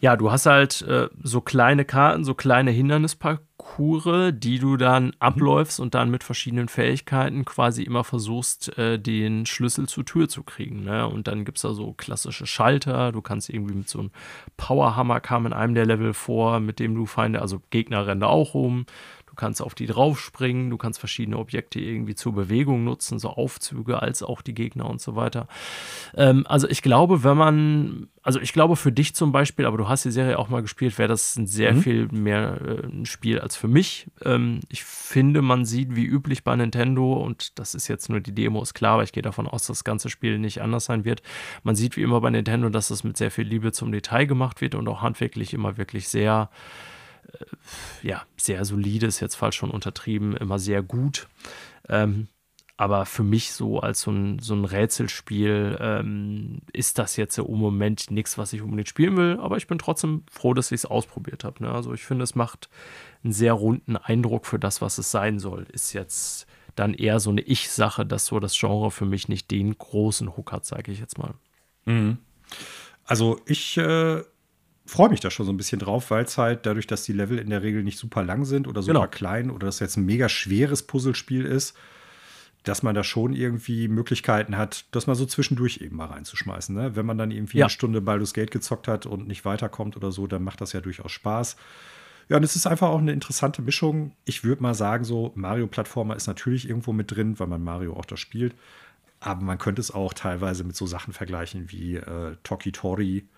Ja, 0.00 0.16
du 0.16 0.30
hast 0.30 0.46
halt 0.46 0.82
äh, 0.82 1.08
so 1.22 1.40
kleine 1.40 1.84
Karten, 1.84 2.24
so 2.24 2.34
kleine 2.34 2.72
Hindernisparcours, 2.72 3.46
die 3.78 4.58
du 4.58 4.76
dann 4.76 5.12
abläufst 5.18 5.80
und 5.80 5.94
dann 5.94 6.10
mit 6.10 6.24
verschiedenen 6.24 6.68
Fähigkeiten 6.68 7.44
quasi 7.44 7.82
immer 7.82 8.04
versuchst, 8.04 8.76
äh, 8.78 8.98
den 8.98 9.44
Schlüssel 9.44 9.86
zur 9.86 10.04
Tür 10.04 10.28
zu 10.28 10.42
kriegen. 10.44 10.84
Ne? 10.84 11.06
Und 11.06 11.28
dann 11.28 11.44
gibt 11.44 11.58
es 11.58 11.62
da 11.62 11.74
so 11.74 11.92
klassische 11.92 12.46
Schalter. 12.46 13.12
Du 13.12 13.20
kannst 13.20 13.50
irgendwie 13.50 13.74
mit 13.74 13.88
so 13.88 13.98
einem 13.98 14.10
Powerhammer 14.56 15.20
kam 15.20 15.46
in 15.46 15.52
einem 15.52 15.74
der 15.74 15.84
Level 15.84 16.14
vor, 16.14 16.60
mit 16.60 16.78
dem 16.78 16.94
du 16.94 17.06
Feinde, 17.06 17.42
also 17.42 17.60
Gegner 17.70 18.06
rennen 18.06 18.22
auch 18.22 18.54
rum. 18.54 18.86
Du 19.36 19.40
kannst 19.40 19.60
auf 19.60 19.74
die 19.74 19.84
draufspringen, 19.84 20.70
du 20.70 20.78
kannst 20.78 20.98
verschiedene 20.98 21.36
Objekte 21.36 21.78
irgendwie 21.78 22.14
zur 22.14 22.32
Bewegung 22.32 22.84
nutzen, 22.84 23.18
so 23.18 23.28
Aufzüge 23.28 24.00
als 24.00 24.22
auch 24.22 24.40
die 24.40 24.54
Gegner 24.54 24.88
und 24.88 24.98
so 24.98 25.14
weiter. 25.14 25.46
Ähm, 26.16 26.46
also 26.48 26.66
ich 26.66 26.80
glaube, 26.80 27.22
wenn 27.22 27.36
man, 27.36 28.08
also 28.22 28.40
ich 28.40 28.54
glaube 28.54 28.76
für 28.76 28.92
dich 28.92 29.14
zum 29.14 29.32
Beispiel, 29.32 29.66
aber 29.66 29.76
du 29.76 29.88
hast 29.88 30.06
die 30.06 30.10
Serie 30.10 30.38
auch 30.38 30.48
mal 30.48 30.62
gespielt, 30.62 30.96
wäre 30.96 31.10
das 31.10 31.36
ein 31.36 31.46
sehr 31.46 31.74
mhm. 31.74 31.82
viel 31.82 32.08
mehr 32.12 32.60
äh, 32.62 32.86
ein 32.86 33.04
Spiel 33.04 33.38
als 33.38 33.56
für 33.56 33.68
mich. 33.68 34.06
Ähm, 34.24 34.60
ich 34.70 34.84
finde, 34.84 35.42
man 35.42 35.66
sieht 35.66 35.94
wie 35.94 36.06
üblich 36.06 36.42
bei 36.42 36.56
Nintendo, 36.56 37.12
und 37.12 37.58
das 37.58 37.74
ist 37.74 37.88
jetzt 37.88 38.08
nur 38.08 38.20
die 38.20 38.34
Demo, 38.34 38.62
ist 38.62 38.72
klar, 38.72 38.94
aber 38.94 39.02
ich 39.02 39.12
gehe 39.12 39.22
davon 39.22 39.46
aus, 39.46 39.66
dass 39.66 39.76
das 39.80 39.84
ganze 39.84 40.08
Spiel 40.08 40.38
nicht 40.38 40.62
anders 40.62 40.86
sein 40.86 41.04
wird. 41.04 41.20
Man 41.62 41.76
sieht 41.76 41.98
wie 41.98 42.02
immer 42.02 42.22
bei 42.22 42.30
Nintendo, 42.30 42.70
dass 42.70 42.88
das 42.88 43.04
mit 43.04 43.18
sehr 43.18 43.30
viel 43.30 43.44
Liebe 43.44 43.72
zum 43.72 43.92
Detail 43.92 44.24
gemacht 44.24 44.62
wird 44.62 44.74
und 44.74 44.88
auch 44.88 45.02
handwerklich 45.02 45.52
immer 45.52 45.76
wirklich 45.76 46.08
sehr 46.08 46.48
ja, 48.02 48.22
sehr 48.36 48.64
solide, 48.64 49.06
ist 49.06 49.20
jetzt 49.20 49.34
falsch 49.34 49.56
schon 49.56 49.70
untertrieben, 49.70 50.36
immer 50.36 50.58
sehr 50.58 50.82
gut. 50.82 51.28
Ähm, 51.88 52.28
aber 52.78 53.06
für 53.06 53.22
mich 53.22 53.52
so 53.52 53.80
als 53.80 54.02
so 54.02 54.10
ein, 54.10 54.38
so 54.38 54.54
ein 54.54 54.66
Rätselspiel 54.66 55.78
ähm, 55.80 56.60
ist 56.72 56.98
das 56.98 57.16
jetzt 57.16 57.38
im 57.38 57.46
Moment 57.46 58.10
nichts, 58.10 58.36
was 58.36 58.52
ich 58.52 58.60
unbedingt 58.60 58.88
spielen 58.88 59.16
will. 59.16 59.38
Aber 59.40 59.56
ich 59.56 59.66
bin 59.66 59.78
trotzdem 59.78 60.24
froh, 60.30 60.52
dass 60.52 60.70
ich 60.72 60.80
es 60.80 60.86
ausprobiert 60.86 61.42
habe. 61.42 61.64
Ne? 61.64 61.72
Also 61.72 61.94
ich 61.94 62.04
finde, 62.04 62.24
es 62.24 62.34
macht 62.34 62.68
einen 63.24 63.32
sehr 63.32 63.54
runden 63.54 63.96
Eindruck 63.96 64.44
für 64.44 64.58
das, 64.58 64.82
was 64.82 64.98
es 64.98 65.10
sein 65.10 65.38
soll. 65.38 65.66
Ist 65.72 65.94
jetzt 65.94 66.46
dann 66.74 66.92
eher 66.92 67.18
so 67.18 67.30
eine 67.30 67.40
Ich-Sache, 67.40 68.04
dass 68.04 68.26
so 68.26 68.40
das 68.40 68.58
Genre 68.58 68.90
für 68.90 69.06
mich 69.06 69.28
nicht 69.28 69.50
den 69.50 69.78
großen 69.78 70.36
Hook 70.36 70.52
hat, 70.52 70.66
sage 70.66 70.92
ich 70.92 71.00
jetzt 71.00 71.16
mal. 71.16 71.32
Mhm. 71.86 72.18
Also 73.04 73.40
ich 73.46 73.78
äh, 73.78 74.22
freue 74.86 75.08
mich 75.08 75.20
da 75.20 75.30
schon 75.30 75.46
so 75.46 75.52
ein 75.52 75.56
bisschen 75.56 75.78
drauf, 75.78 76.10
weil 76.10 76.24
es 76.24 76.38
halt 76.38 76.64
dadurch, 76.64 76.86
dass 76.86 77.04
die 77.04 77.12
Level 77.12 77.38
in 77.38 77.50
der 77.50 77.62
Regel 77.62 77.82
nicht 77.82 77.98
super 77.98 78.22
lang 78.22 78.44
sind 78.44 78.68
oder 78.68 78.82
super 78.82 79.00
genau. 79.00 79.10
klein 79.10 79.50
oder 79.50 79.66
dass 79.66 79.80
jetzt 79.80 79.96
ein 79.96 80.06
mega 80.06 80.28
schweres 80.28 80.84
Puzzlespiel 80.84 81.44
ist, 81.44 81.76
dass 82.62 82.82
man 82.82 82.94
da 82.94 83.04
schon 83.04 83.32
irgendwie 83.32 83.88
Möglichkeiten 83.88 84.56
hat, 84.56 84.86
das 84.90 85.06
mal 85.06 85.14
so 85.14 85.24
zwischendurch 85.24 85.78
eben 85.78 85.96
mal 85.96 86.06
reinzuschmeißen. 86.06 86.74
Ne? 86.74 86.96
Wenn 86.96 87.06
man 87.06 87.18
dann 87.18 87.30
irgendwie 87.30 87.58
ja. 87.58 87.66
eine 87.66 87.70
Stunde 87.70 88.00
Baldur's 88.00 88.32
Gate 88.32 88.50
gezockt 88.50 88.88
hat 88.88 89.06
und 89.06 89.28
nicht 89.28 89.44
weiterkommt 89.44 89.96
oder 89.96 90.10
so, 90.10 90.26
dann 90.26 90.42
macht 90.42 90.60
das 90.60 90.72
ja 90.72 90.80
durchaus 90.80 91.12
Spaß. 91.12 91.56
Ja, 92.28 92.36
und 92.36 92.42
es 92.42 92.56
ist 92.56 92.66
einfach 92.66 92.88
auch 92.88 92.98
eine 92.98 93.12
interessante 93.12 93.62
Mischung. 93.62 94.12
Ich 94.24 94.42
würde 94.42 94.62
mal 94.62 94.74
sagen, 94.74 95.04
so 95.04 95.30
Mario-Plattformer 95.36 96.16
ist 96.16 96.26
natürlich 96.26 96.68
irgendwo 96.68 96.92
mit 96.92 97.12
drin, 97.12 97.38
weil 97.38 97.46
man 97.46 97.62
Mario 97.62 97.94
auch 97.94 98.04
da 98.04 98.16
spielt. 98.16 98.54
Aber 99.20 99.42
man 99.42 99.58
könnte 99.58 99.80
es 99.80 99.92
auch 99.92 100.12
teilweise 100.12 100.64
mit 100.64 100.74
so 100.74 100.86
Sachen 100.86 101.12
vergleichen 101.12 101.70
wie 101.70 101.96
äh, 101.96 102.36
Toki 102.42 102.72
Tori 102.72 103.28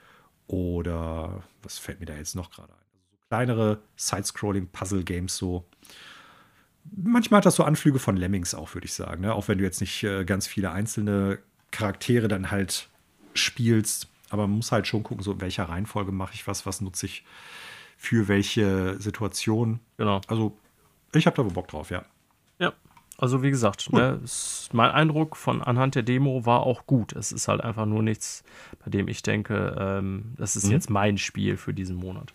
oder 0.49 1.45
was 1.63 1.79
fällt 1.79 2.01
mir 2.01 2.07
da 2.07 2.17
jetzt 2.17 2.35
noch 2.35 2.51
gerade 2.51 2.73
ein? 2.73 2.79
Also 2.91 3.07
so 3.11 3.17
kleinere 3.29 3.81
Side-Scrolling-Puzzle-Games 3.97 5.37
so. 5.37 5.65
Manchmal 6.97 7.39
hat 7.39 7.47
das 7.47 7.57
so 7.57 7.65
Anflüge 7.65 7.99
von 7.99 8.17
Lemmings 8.17 8.55
auch, 8.55 8.75
würde 8.75 8.87
ich 8.87 8.95
sagen. 8.95 9.23
Ne? 9.23 9.35
Auch 9.35 9.47
wenn 9.49 9.59
du 9.59 9.65
jetzt 9.65 9.81
nicht 9.81 10.03
äh, 10.05 10.25
ganz 10.25 10.47
viele 10.47 10.71
einzelne 10.71 11.39
Charaktere 11.71 12.29
dann 12.29 12.51
halt 12.51 12.89
spielst. 13.35 14.09
Aber 14.31 14.47
man 14.47 14.57
muss 14.57 14.73
halt 14.73 14.87
schon 14.87 15.03
gucken, 15.03 15.23
so 15.23 15.33
in 15.33 15.41
welcher 15.41 15.65
Reihenfolge 15.65 16.13
mache 16.13 16.35
ich 16.35 16.47
was, 16.47 16.67
was 16.67 16.81
nutze 16.81 17.07
ich 17.07 17.25
für 17.99 18.29
welche 18.29 18.99
Situation. 19.01 19.81
Genau. 19.99 20.21
Also 20.29 20.57
ich 21.13 21.27
habe 21.27 21.37
da 21.37 21.45
wohl 21.45 21.53
Bock 21.53 21.69
drauf, 21.69 21.91
ja. 21.91 22.05
Also 23.21 23.43
wie 23.43 23.51
gesagt, 23.51 23.93
ne, 23.93 24.21
mein 24.73 24.91
Eindruck 24.93 25.37
von 25.37 25.61
anhand 25.61 25.97
der 25.97 26.05
Demo 26.05 26.47
war 26.47 26.61
auch 26.61 26.87
gut. 26.87 27.13
Es 27.15 27.33
ist 27.33 27.49
halt 27.49 27.61
einfach 27.61 27.85
nur 27.85 28.03
nichts, 28.03 28.45
bei 28.85 28.91
dem 28.91 29.09
ich 29.09 29.23
denke, 29.23 29.77
ähm, 29.79 30.35
das 30.37 30.55
ist 30.55 30.67
mhm. 30.67 30.73
jetzt 30.73 30.89
mein 30.89 31.19
Spiel 31.19 31.57
für 31.57 31.75
diesen 31.75 31.97
Monat. 31.97 32.33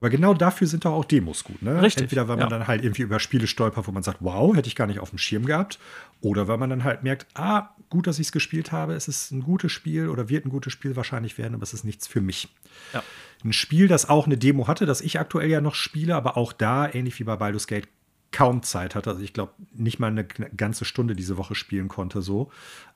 Aber 0.00 0.08
genau 0.10 0.32
dafür 0.32 0.66
sind 0.66 0.84
doch 0.84 0.92
auch 0.92 1.04
Demos 1.04 1.44
gut, 1.44 1.60
ne? 1.60 1.82
Richtig, 1.82 2.04
Entweder 2.04 2.28
weil 2.28 2.36
man 2.36 2.46
ja. 2.46 2.58
dann 2.58 2.66
halt 2.66 2.82
irgendwie 2.82 3.02
über 3.02 3.20
Spiele 3.20 3.46
stolpert, 3.46 3.86
wo 3.86 3.92
man 3.92 4.02
sagt, 4.02 4.18
wow, 4.20 4.56
hätte 4.56 4.68
ich 4.68 4.76
gar 4.76 4.86
nicht 4.86 5.00
auf 5.00 5.10
dem 5.10 5.18
Schirm 5.18 5.44
gehabt. 5.44 5.78
Oder 6.20 6.48
weil 6.48 6.56
man 6.56 6.70
dann 6.70 6.84
halt 6.84 7.02
merkt, 7.02 7.26
ah, 7.34 7.70
gut, 7.90 8.06
dass 8.06 8.18
ich 8.18 8.28
es 8.28 8.32
gespielt 8.32 8.72
habe. 8.72 8.94
Es 8.94 9.06
ist 9.06 9.32
ein 9.32 9.42
gutes 9.42 9.72
Spiel 9.72 10.08
oder 10.08 10.30
wird 10.30 10.46
ein 10.46 10.50
gutes 10.50 10.72
Spiel 10.72 10.96
wahrscheinlich 10.96 11.36
werden, 11.36 11.54
aber 11.54 11.64
es 11.64 11.74
ist 11.74 11.84
nichts 11.84 12.06
für 12.06 12.20
mich. 12.20 12.48
Ja. 12.94 13.02
Ein 13.44 13.52
Spiel, 13.52 13.88
das 13.88 14.08
auch 14.08 14.26
eine 14.26 14.38
Demo 14.38 14.66
hatte, 14.66 14.86
das 14.86 15.00
ich 15.00 15.18
aktuell 15.18 15.50
ja 15.50 15.60
noch 15.60 15.74
spiele, 15.74 16.14
aber 16.14 16.36
auch 16.36 16.52
da, 16.52 16.88
ähnlich 16.88 17.18
wie 17.18 17.24
bei 17.24 17.36
Baldur's 17.36 17.66
Gate, 17.66 17.88
kaum 18.30 18.62
Zeit 18.62 18.94
hatte. 18.94 19.10
Also 19.10 19.22
ich 19.22 19.32
glaube, 19.32 19.52
nicht 19.72 19.98
mal 19.98 20.08
eine 20.08 20.24
ganze 20.24 20.84
Stunde 20.84 21.16
diese 21.16 21.36
Woche 21.38 21.54
spielen 21.54 21.88
konnte 21.88 22.20
so. 22.20 22.50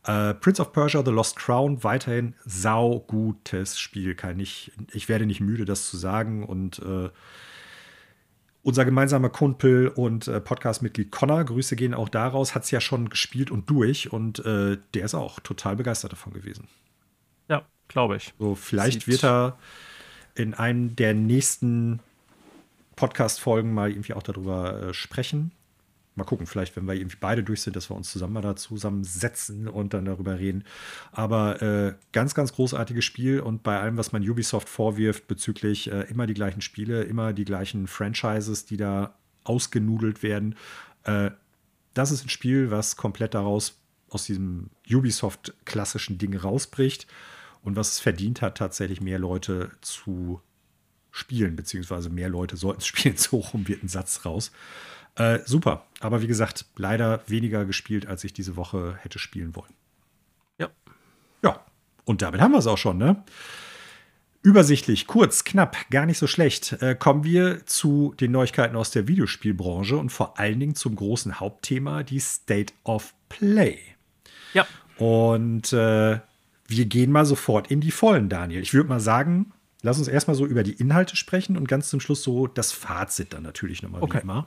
Äh, 0.05 0.35
Prince 0.35 0.61
of 0.61 0.73
Persia, 0.73 1.03
The 1.05 1.11
Lost 1.11 1.37
Crown, 1.37 1.83
weiterhin 1.85 2.35
saugutes 2.45 3.79
Spiel. 3.79 4.15
Kann 4.15 4.39
ich, 4.41 4.73
ich 4.93 5.09
werde 5.09 5.25
nicht 5.27 5.41
müde, 5.41 5.65
das 5.65 5.89
zu 5.89 5.97
sagen. 5.97 6.45
Und 6.45 6.81
äh, 6.81 7.09
unser 8.63 8.85
gemeinsamer 8.85 9.31
Kumpel 9.31 9.89
und 9.89 10.29
äh, 10.29 10.41
Podcast-Mitglied 10.41 11.11
Connor, 11.11 11.45
Grüße 11.45 11.77
gehen 11.77 11.95
auch 11.95 12.09
daraus, 12.09 12.55
hat 12.55 12.65
es 12.65 12.71
ja 12.71 12.81
schon 12.81 13.09
gespielt 13.09 13.51
und 13.51 13.69
durch. 13.71 14.13
Und 14.13 14.45
äh, 14.45 14.77
der 14.95 15.05
ist 15.05 15.15
auch 15.15 15.41
total 15.41 15.77
begeistert 15.77 16.13
davon 16.13 16.33
gewesen. 16.33 16.69
Ja, 17.49 17.65
glaube 17.89 18.17
ich. 18.17 18.35
So, 18.39 18.55
vielleicht 18.55 19.01
Sieht- 19.03 19.09
wird 19.09 19.25
er 19.25 19.59
in 20.35 20.55
einem 20.55 20.95
der 20.95 21.15
nächsten 21.15 22.01
Podcast-Folgen 22.97 23.73
mal 23.73 23.91
irgendwie 23.91 24.15
auch 24.15 24.23
darüber 24.23 24.89
äh, 24.89 24.95
sprechen. 24.95 25.53
Mal 26.15 26.25
gucken, 26.25 26.47
vielleicht, 26.47 26.77
wenn 26.77 26.85
wir 26.87 26.95
irgendwie 26.95 27.17
beide 27.19 27.43
durch 27.43 27.63
sind, 27.63 27.75
dass 27.75 27.91
wir 27.91 27.97
uns 27.97 28.13
zusammen 28.13 28.35
mal 28.35 28.43
da 28.43 28.55
zusammensetzen 28.55 29.67
und 29.67 29.95
dann 29.95 30.05
darüber 30.05 30.39
reden. 30.39 30.65
Aber 31.11 31.63
äh, 31.63 31.95
ganz, 32.13 32.35
ganz 32.35 32.53
großartiges 32.53 33.05
Spiel 33.05 33.41
und 33.41 33.63
bei 33.63 33.81
allem, 33.81 33.97
was 33.97 34.13
man 34.13 34.29
Ubisoft 34.29 34.69
vorwirft 34.69 35.27
bezüglich 35.27 35.91
äh, 35.91 36.03
immer 36.11 36.27
die 36.27 36.35
gleichen 36.35 36.61
Spiele, 36.61 37.05
immer 37.05 37.33
die 37.33 37.47
gleichen 37.47 37.87
Franchises, 37.87 38.67
die 38.67 38.77
da 38.77 39.15
ausgenudelt 39.45 40.23
werden, 40.23 40.57
äh, 41.05 41.31
das 41.95 42.11
ist 42.11 42.27
ein 42.27 42.31
Spiel, 42.31 42.71
was 42.71 42.97
komplett 42.97 43.35
daraus 43.35 43.79
aus 44.09 44.27
diesem 44.27 44.69
Ubisoft-klassischen 44.91 46.19
Ding 46.19 46.37
rausbricht 46.37 47.07
und 47.63 47.77
was 47.77 47.93
es 47.93 48.01
verdient 48.01 48.43
hat, 48.43 48.59
tatsächlich 48.59 49.01
mehr 49.01 49.19
Leute 49.19 49.71
zu 49.81 50.41
spielen, 51.13 51.55
beziehungsweise 51.55 52.11
mehr 52.11 52.29
Leute 52.29 52.57
sollten 52.57 52.81
es 52.81 52.87
spielen. 52.89 53.17
So 53.17 53.39
rum 53.39 53.69
wird 53.69 53.85
ein 53.85 53.89
Satz 53.89 54.25
raus. 54.25 54.51
Äh, 55.15 55.41
super, 55.45 55.87
aber 56.01 56.23
wie 56.23 56.27
gesagt, 56.27 56.65
leider 56.77 57.23
weniger 57.27 57.65
gespielt, 57.67 58.07
als 58.07 58.25
ich 58.25 58.33
diese 58.33 58.57
Woche 58.57 58.97
hätte 59.03 59.19
spielen 59.19 59.55
wollen. 59.55 59.73
Ja. 60.59 60.71
Ja, 61.45 61.61
und 62.05 62.23
damit 62.23 62.41
haben 62.41 62.53
wir 62.53 62.59
es 62.59 62.67
auch 62.67 62.79
schon, 62.79 62.97
ne? 62.97 63.23
Übersichtlich, 64.45 65.07
kurz, 65.07 65.45
knapp, 65.45 65.77
gar 65.91 66.07
nicht 66.07 66.19
so 66.19 66.27
schlecht. 66.27 66.73
Äh, 66.81 66.97
kommen 66.97 67.23
wir 67.23 67.65
zu 67.67 68.15
den 68.19 68.33
Neuigkeiten 68.33 68.75
aus 68.75 68.91
der 68.91 69.07
Videospielbranche 69.07 69.97
und 69.97 70.11
vor 70.11 70.39
allen 70.41 70.59
Dingen 70.59 70.75
zum 70.75 70.97
großen 70.97 71.39
Hauptthema, 71.39 72.03
die 72.03 72.19
State 72.19 72.73
of 72.83 73.15
Play. 73.29 73.79
Ja. 74.53 74.67
Und 74.97 75.73
äh, 75.73 76.19
wir 76.67 76.85
gehen 76.87 77.13
mal 77.13 77.27
sofort 77.27 77.71
in 77.71 77.81
die 77.81 77.93
Vollen, 77.93 78.29
Daniel. 78.29 78.63
Ich 78.63 78.75
würde 78.75 78.89
mal 78.89 78.99
sagen, 78.99 79.53
lass 79.83 79.99
uns 79.99 80.09
erstmal 80.09 80.35
so 80.35 80.47
über 80.47 80.63
die 80.63 80.73
Inhalte 80.73 81.17
sprechen 81.17 81.57
und 81.57 81.69
ganz 81.69 81.89
zum 81.89 82.01
Schluss 82.01 82.23
so 82.23 82.47
das 82.47 82.73
Fazit 82.73 83.33
dann 83.35 83.43
natürlich 83.43 83.83
nochmal 83.83 84.03
Okay. 84.03 84.19
wie 84.19 84.23
immer. 84.23 84.47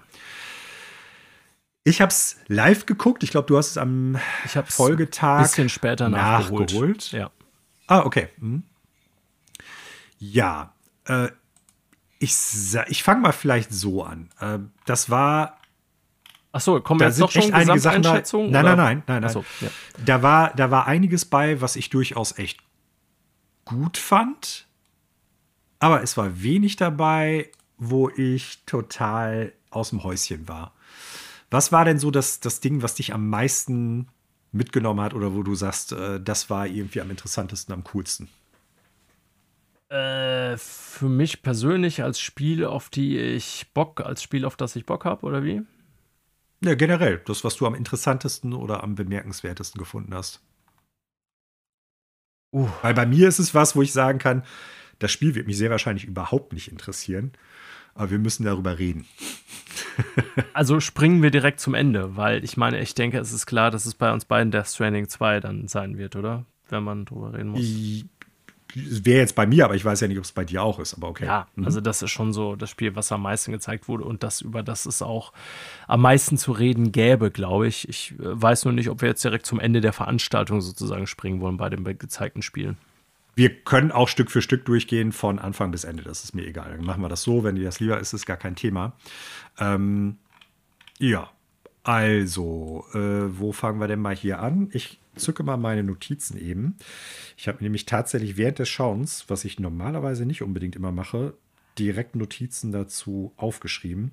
Ich 1.84 2.02
habe 2.02 2.10
es 2.10 2.38
live 2.48 2.88
geguckt. 2.88 3.22
Ich 3.24 3.30
glaube, 3.30 3.46
du 3.48 3.58
hast 3.58 3.72
es 3.72 3.78
am 3.78 4.18
Ich 4.44 4.54
Folgetag 4.74 5.38
ein 5.38 5.44
bisschen 5.44 5.70
später 5.70 6.10
nachgeholt. 6.10 6.72
nachgeholt. 6.72 7.12
Ja. 7.12 7.30
Ah, 7.88 8.00
okay. 8.00 8.30
Mhm. 8.38 8.64
Ja, 10.18 10.74
äh, 11.06 11.30
ich, 12.18 12.34
ich 12.88 13.04
fange 13.04 13.22
mal 13.22 13.34
vielleicht 13.34 13.72
so 13.72 14.04
an. 14.04 14.30
Äh, 14.40 14.60
das 14.86 15.10
war 15.10 15.60
Achso, 16.52 16.80
kommen 16.80 17.00
da 17.02 17.08
jetzt 17.08 17.16
sind 17.18 17.24
doch 17.26 17.32
schon 17.32 17.42
echt 17.44 17.54
einige 17.54 17.80
Sachen 17.80 18.02
da. 18.02 18.14
Nein, 18.14 18.50
nein, 18.52 18.64
nein, 18.64 18.78
nein, 18.78 19.04
nein. 19.08 19.24
Achso, 19.26 19.44
ja. 19.60 19.68
Da 20.06 20.24
war, 20.24 20.54
da 20.56 20.72
war 20.72 20.88
einiges 20.88 21.26
bei, 21.26 21.60
was 21.60 21.76
ich 21.76 21.90
durchaus 21.90 22.38
echt 22.40 22.60
gut 23.66 23.98
fand. 23.98 24.66
Aber 25.86 26.02
es 26.02 26.18
war 26.18 26.42
wenig 26.42 26.78
dabei, 26.78 27.52
wo 27.78 28.10
ich 28.10 28.64
total 28.66 29.54
aus 29.70 29.92
dem 29.92 30.04
Häuschen 30.04 30.48
war. 30.48 30.74
Was 31.52 31.72
war 31.72 31.86
denn 31.86 32.00
so 32.00 32.10
das, 32.10 32.40
das 32.40 32.60
Ding, 32.60 32.82
was 32.82 32.96
dich 32.96 33.14
am 33.14 33.30
meisten 33.30 34.08
mitgenommen 34.52 35.00
hat 35.02 35.14
oder 35.14 35.36
wo 35.36 35.44
du 35.44 35.54
sagst, 35.54 35.92
äh, 35.92 36.20
das 36.20 36.50
war 36.50 36.66
irgendwie 36.66 37.02
am 37.02 37.12
interessantesten, 37.12 37.72
am 37.72 37.84
coolsten? 37.84 38.30
Äh, 39.90 40.58
für 40.58 41.08
mich 41.08 41.44
persönlich 41.44 42.02
als 42.02 42.20
Spiel, 42.20 42.66
auf 42.66 42.90
die 42.90 43.20
ich 43.20 43.68
Bock, 43.76 44.02
als 44.02 44.24
Spiel, 44.24 44.44
auf 44.46 44.58
das 44.58 44.76
ich 44.76 44.88
Bock 44.88 45.06
habe, 45.06 45.24
oder 45.24 45.44
wie? 45.44 45.62
Ja, 46.64 46.74
generell, 46.74 47.22
das, 47.28 47.44
was 47.44 47.58
du 47.58 47.68
am 47.68 47.76
interessantesten 47.76 48.54
oder 48.54 48.82
am 48.82 48.96
bemerkenswertesten 48.96 49.78
gefunden 49.78 50.16
hast. 50.16 50.42
Uh. 52.52 52.70
Weil 52.82 52.96
bei 52.96 53.06
mir 53.06 53.28
ist 53.28 53.38
es 53.38 53.54
was, 53.54 53.76
wo 53.76 53.84
ich 53.84 53.94
sagen 53.94 54.18
kann, 54.18 54.44
das 55.00 55.12
Spiel 55.12 55.36
wird 55.36 55.48
mich 55.48 55.58
sehr 55.58 55.70
wahrscheinlich 55.70 56.06
überhaupt 56.06 56.54
nicht 56.54 56.72
interessieren, 56.72 57.32
aber 57.94 58.12
wir 58.12 58.20
müssen 58.20 58.44
darüber 58.46 58.78
reden. 58.80 59.06
Also 60.54 60.80
springen 60.80 61.22
wir 61.24 61.32
direkt 61.32 61.60
zum 61.60 61.74
Ende, 61.74 62.16
weil 62.18 62.44
ich 62.44 62.58
meine, 62.58 62.80
ich 62.82 62.96
denke, 62.96 63.18
es 63.20 63.32
ist 63.32 63.46
klar, 63.46 63.72
dass 63.72 63.86
es 63.86 63.94
bei 63.96 64.12
uns 64.12 64.26
beiden 64.26 64.52
Death 64.52 64.68
Stranding 64.68 65.08
2 65.08 65.40
dann 65.40 65.68
sein 65.68 65.98
wird, 65.98 66.16
oder? 66.16 66.46
Wenn 66.70 66.84
man 66.84 67.06
drüber 67.06 67.34
reden 67.34 67.50
muss. 67.50 68.04
Wäre 68.74 69.20
jetzt 69.20 69.36
bei 69.36 69.46
mir, 69.48 69.64
aber 69.64 69.76
ich 69.76 69.86
weiß 69.86 70.02
ja 70.02 70.08
nicht, 70.10 70.18
ob 70.18 70.26
es 70.26 70.34
bei 70.34 70.44
dir 70.44 70.62
auch 70.64 70.80
ist, 70.80 70.94
aber 70.96 71.08
okay. 71.08 71.26
Ja, 71.26 71.48
Mhm. 71.56 71.64
also 71.66 71.80
das 71.80 72.02
ist 72.02 72.12
schon 72.12 72.34
so 72.34 72.56
das 72.58 72.70
Spiel, 72.70 72.96
was 72.96 73.12
am 73.12 73.22
meisten 73.22 73.54
gezeigt 73.54 73.88
wurde 73.88 74.04
und 74.04 74.24
das 74.24 74.42
über 74.42 74.64
das 74.64 74.86
es 74.86 75.02
auch 75.02 75.32
am 75.88 76.02
meisten 76.02 76.38
zu 76.38 76.52
reden 76.52 76.92
gäbe, 76.92 77.32
glaube 77.32 77.68
ich. 77.68 77.88
Ich 77.88 78.12
äh, 78.14 78.16
weiß 78.20 78.66
nur 78.66 78.74
nicht, 78.74 78.90
ob 78.90 79.02
wir 79.02 79.08
jetzt 79.10 79.24
direkt 79.24 79.46
zum 79.46 79.60
Ende 79.62 79.80
der 79.80 79.94
Veranstaltung 79.94 80.60
sozusagen 80.60 81.08
springen 81.08 81.40
wollen 81.40 81.56
bei 81.58 81.70
den 81.70 81.84
gezeigten 81.98 82.42
Spielen. 82.42 82.78
Wir 83.36 83.50
können 83.64 83.92
auch 83.92 84.08
Stück 84.08 84.32
für 84.32 84.42
Stück 84.42 84.66
durchgehen, 84.66 85.12
von 85.12 85.40
Anfang 85.40 85.72
bis 85.72 85.84
Ende. 85.84 86.04
Das 86.04 86.24
ist 86.24 86.34
mir 86.34 86.46
egal. 86.46 86.72
Dann 86.72 86.86
machen 86.86 87.02
wir 87.02 87.10
das 87.10 87.24
so. 87.24 87.44
Wenn 87.44 87.56
dir 87.56 87.66
das 87.66 87.80
lieber 87.80 88.00
ist, 88.00 88.14
ist 88.14 88.26
gar 88.26 88.38
kein 88.38 88.56
Thema. 88.56 88.94
Ähm, 89.60 90.18
ja, 90.98 91.30
also, 91.84 92.86
äh, 92.94 93.38
wo 93.40 93.52
fangen 93.52 93.80
wir 93.80 93.88
denn 93.88 94.00
mal 94.00 94.16
hier 94.16 94.40
an? 94.40 94.70
Ich 94.72 95.00
zücke 95.16 95.44
mal 95.44 95.58
meine 95.58 95.84
Notizen 95.84 96.38
eben. 96.38 96.78
Ich 97.38 97.48
habe 97.48 97.64
nämlich 97.64 97.86
tatsächlich 97.86 98.38
während 98.38 98.60
des 98.60 98.70
Schauens, 98.70 99.26
was 99.28 99.46
ich 99.46 99.60
normalerweise 99.60 100.26
nicht 100.26 100.42
unbedingt 100.42 100.76
immer 100.76 100.92
mache, 100.92 101.34
direkt 101.78 102.16
Notizen 102.16 102.72
dazu 102.72 103.34
aufgeschrieben. 103.38 104.12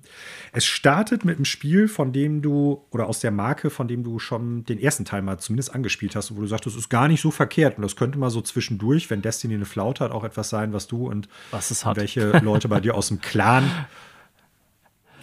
Es 0.51 0.65
startet 0.65 1.25
mit 1.25 1.37
einem 1.37 1.45
Spiel, 1.45 1.87
von 1.87 2.11
dem 2.13 2.41
du, 2.41 2.85
oder 2.91 3.07
aus 3.07 3.19
der 3.19 3.31
Marke, 3.31 3.69
von 3.69 3.87
dem 3.87 4.03
du 4.03 4.19
schon 4.19 4.65
den 4.65 4.79
ersten 4.79 5.05
Teil 5.05 5.21
mal 5.21 5.37
zumindest 5.39 5.73
angespielt 5.73 6.15
hast, 6.15 6.35
wo 6.35 6.41
du 6.41 6.47
sagst, 6.47 6.65
das 6.65 6.75
ist 6.75 6.89
gar 6.89 7.07
nicht 7.07 7.21
so 7.21 7.31
verkehrt. 7.31 7.77
Und 7.77 7.83
das 7.83 7.95
könnte 7.95 8.17
mal 8.19 8.29
so 8.29 8.41
zwischendurch, 8.41 9.09
wenn 9.09 9.21
Destiny 9.21 9.55
eine 9.55 9.65
Flaute 9.65 10.03
hat, 10.03 10.11
auch 10.11 10.23
etwas 10.23 10.49
sein, 10.49 10.73
was 10.73 10.87
du 10.87 11.07
und 11.07 11.27
Was 11.51 11.85
welche 11.95 12.37
Leute 12.39 12.67
bei 12.67 12.79
dir 12.79 12.95
aus 12.95 13.07
dem 13.07 13.21
Clan 13.21 13.69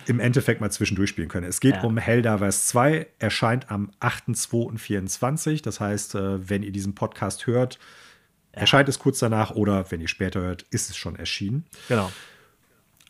im 0.07 0.19
Endeffekt 0.19 0.61
mal 0.61 0.71
zwischendurch 0.71 1.11
spielen 1.11 1.29
können. 1.29 1.47
Es 1.47 1.61
geht 1.61 1.77
Ja. 1.77 1.83
um 1.83 1.97
Helldivers 1.97 2.67
2, 2.67 3.07
erscheint 3.19 3.71
am 3.71 3.91
8.2.24. 4.01 5.63
Das 5.63 5.81
heißt, 5.81 6.15
äh, 6.15 6.49
wenn 6.49 6.63
ihr 6.63 6.73
diesen 6.73 6.95
Podcast 6.95 7.47
hört, 7.47 7.79
erscheint 8.53 8.89
es 8.89 8.99
kurz 8.99 9.21
danach 9.21 9.53
oder 9.53 9.89
wenn 9.91 10.01
ihr 10.01 10.09
später 10.09 10.41
hört, 10.41 10.63
ist 10.71 10.91
es 10.91 10.97
schon 10.97 11.17
erschienen. 11.17 11.65
Genau. 11.89 12.11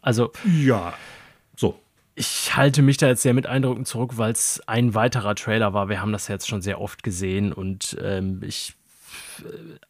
Also, 0.03 0.33
Ja, 0.45 0.95
so. 1.57 1.79
ich 2.15 2.57
halte 2.57 2.83
mich 2.83 2.97
da 2.97 3.09
jetzt 3.09 3.23
sehr 3.23 3.35
mit 3.35 3.47
Eindrücken 3.47 3.85
zurück, 3.85 4.13
weil 4.17 4.33
es 4.33 4.61
ein 4.67 4.95
weiterer 4.95 5.35
Trailer 5.35 5.73
war. 5.75 5.89
Wir 5.89 6.01
haben 6.01 6.13
das 6.13 6.29
ja 6.29 6.35
jetzt 6.35 6.49
schon 6.49 6.63
sehr 6.63 6.81
oft 6.81 7.03
gesehen 7.03 7.53
und 7.53 7.97
ähm, 8.03 8.41
ich. 8.43 8.75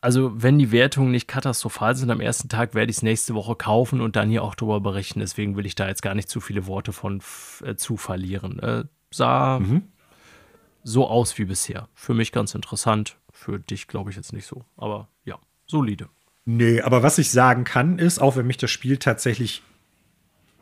Also, 0.01 0.33
wenn 0.43 0.59
die 0.59 0.71
Wertungen 0.73 1.11
nicht 1.11 1.29
katastrophal 1.29 1.95
sind 1.97 2.11
am 2.11 2.21
ersten 2.21 2.49
Tag, 2.49 2.75
werde 2.75 2.91
ich 2.91 2.99
es 2.99 3.03
nächste 3.03 3.35
Woche 3.35 3.55
kaufen 3.57 4.01
und 4.01 4.17
dann 4.17 4.31
hier 4.31 4.43
auch 4.45 4.55
darüber 4.55 4.81
berichten. 4.81 5.21
Deswegen 5.21 5.57
will 5.57 5.67
ich 5.67 5.75
da 5.75 5.89
jetzt 5.89 6.03
gar 6.03 6.15
nicht 6.15 6.29
zu 6.29 6.41
viele 6.41 6.67
Worte 6.67 6.93
von 6.93 7.21
äh, 7.65 7.75
zu 7.75 7.97
verlieren. 7.97 8.59
Äh, 8.61 8.85
sah 9.11 9.61
so 10.85 11.07
aus 11.09 11.37
wie 11.37 11.45
bisher. 11.45 11.89
Für 11.95 12.15
mich 12.15 12.33
ganz 12.33 12.55
interessant. 12.55 13.17
Für 13.33 13.59
dich 13.59 13.89
glaube 13.89 14.11
ich 14.11 14.17
jetzt 14.17 14.33
nicht 14.33 14.47
so. 14.47 14.65
Aber 14.77 15.09
ja, 15.25 15.39
solide. 15.67 16.09
Nee, 16.47 16.81
aber 16.81 17.03
was 17.03 17.19
ich 17.19 17.31
sagen 17.31 17.65
kann, 17.65 17.99
ist, 17.99 18.21
auch 18.21 18.37
wenn 18.37 18.47
mich 18.47 18.57
das 18.57 18.71
Spiel 18.71 18.97
tatsächlich 18.97 19.63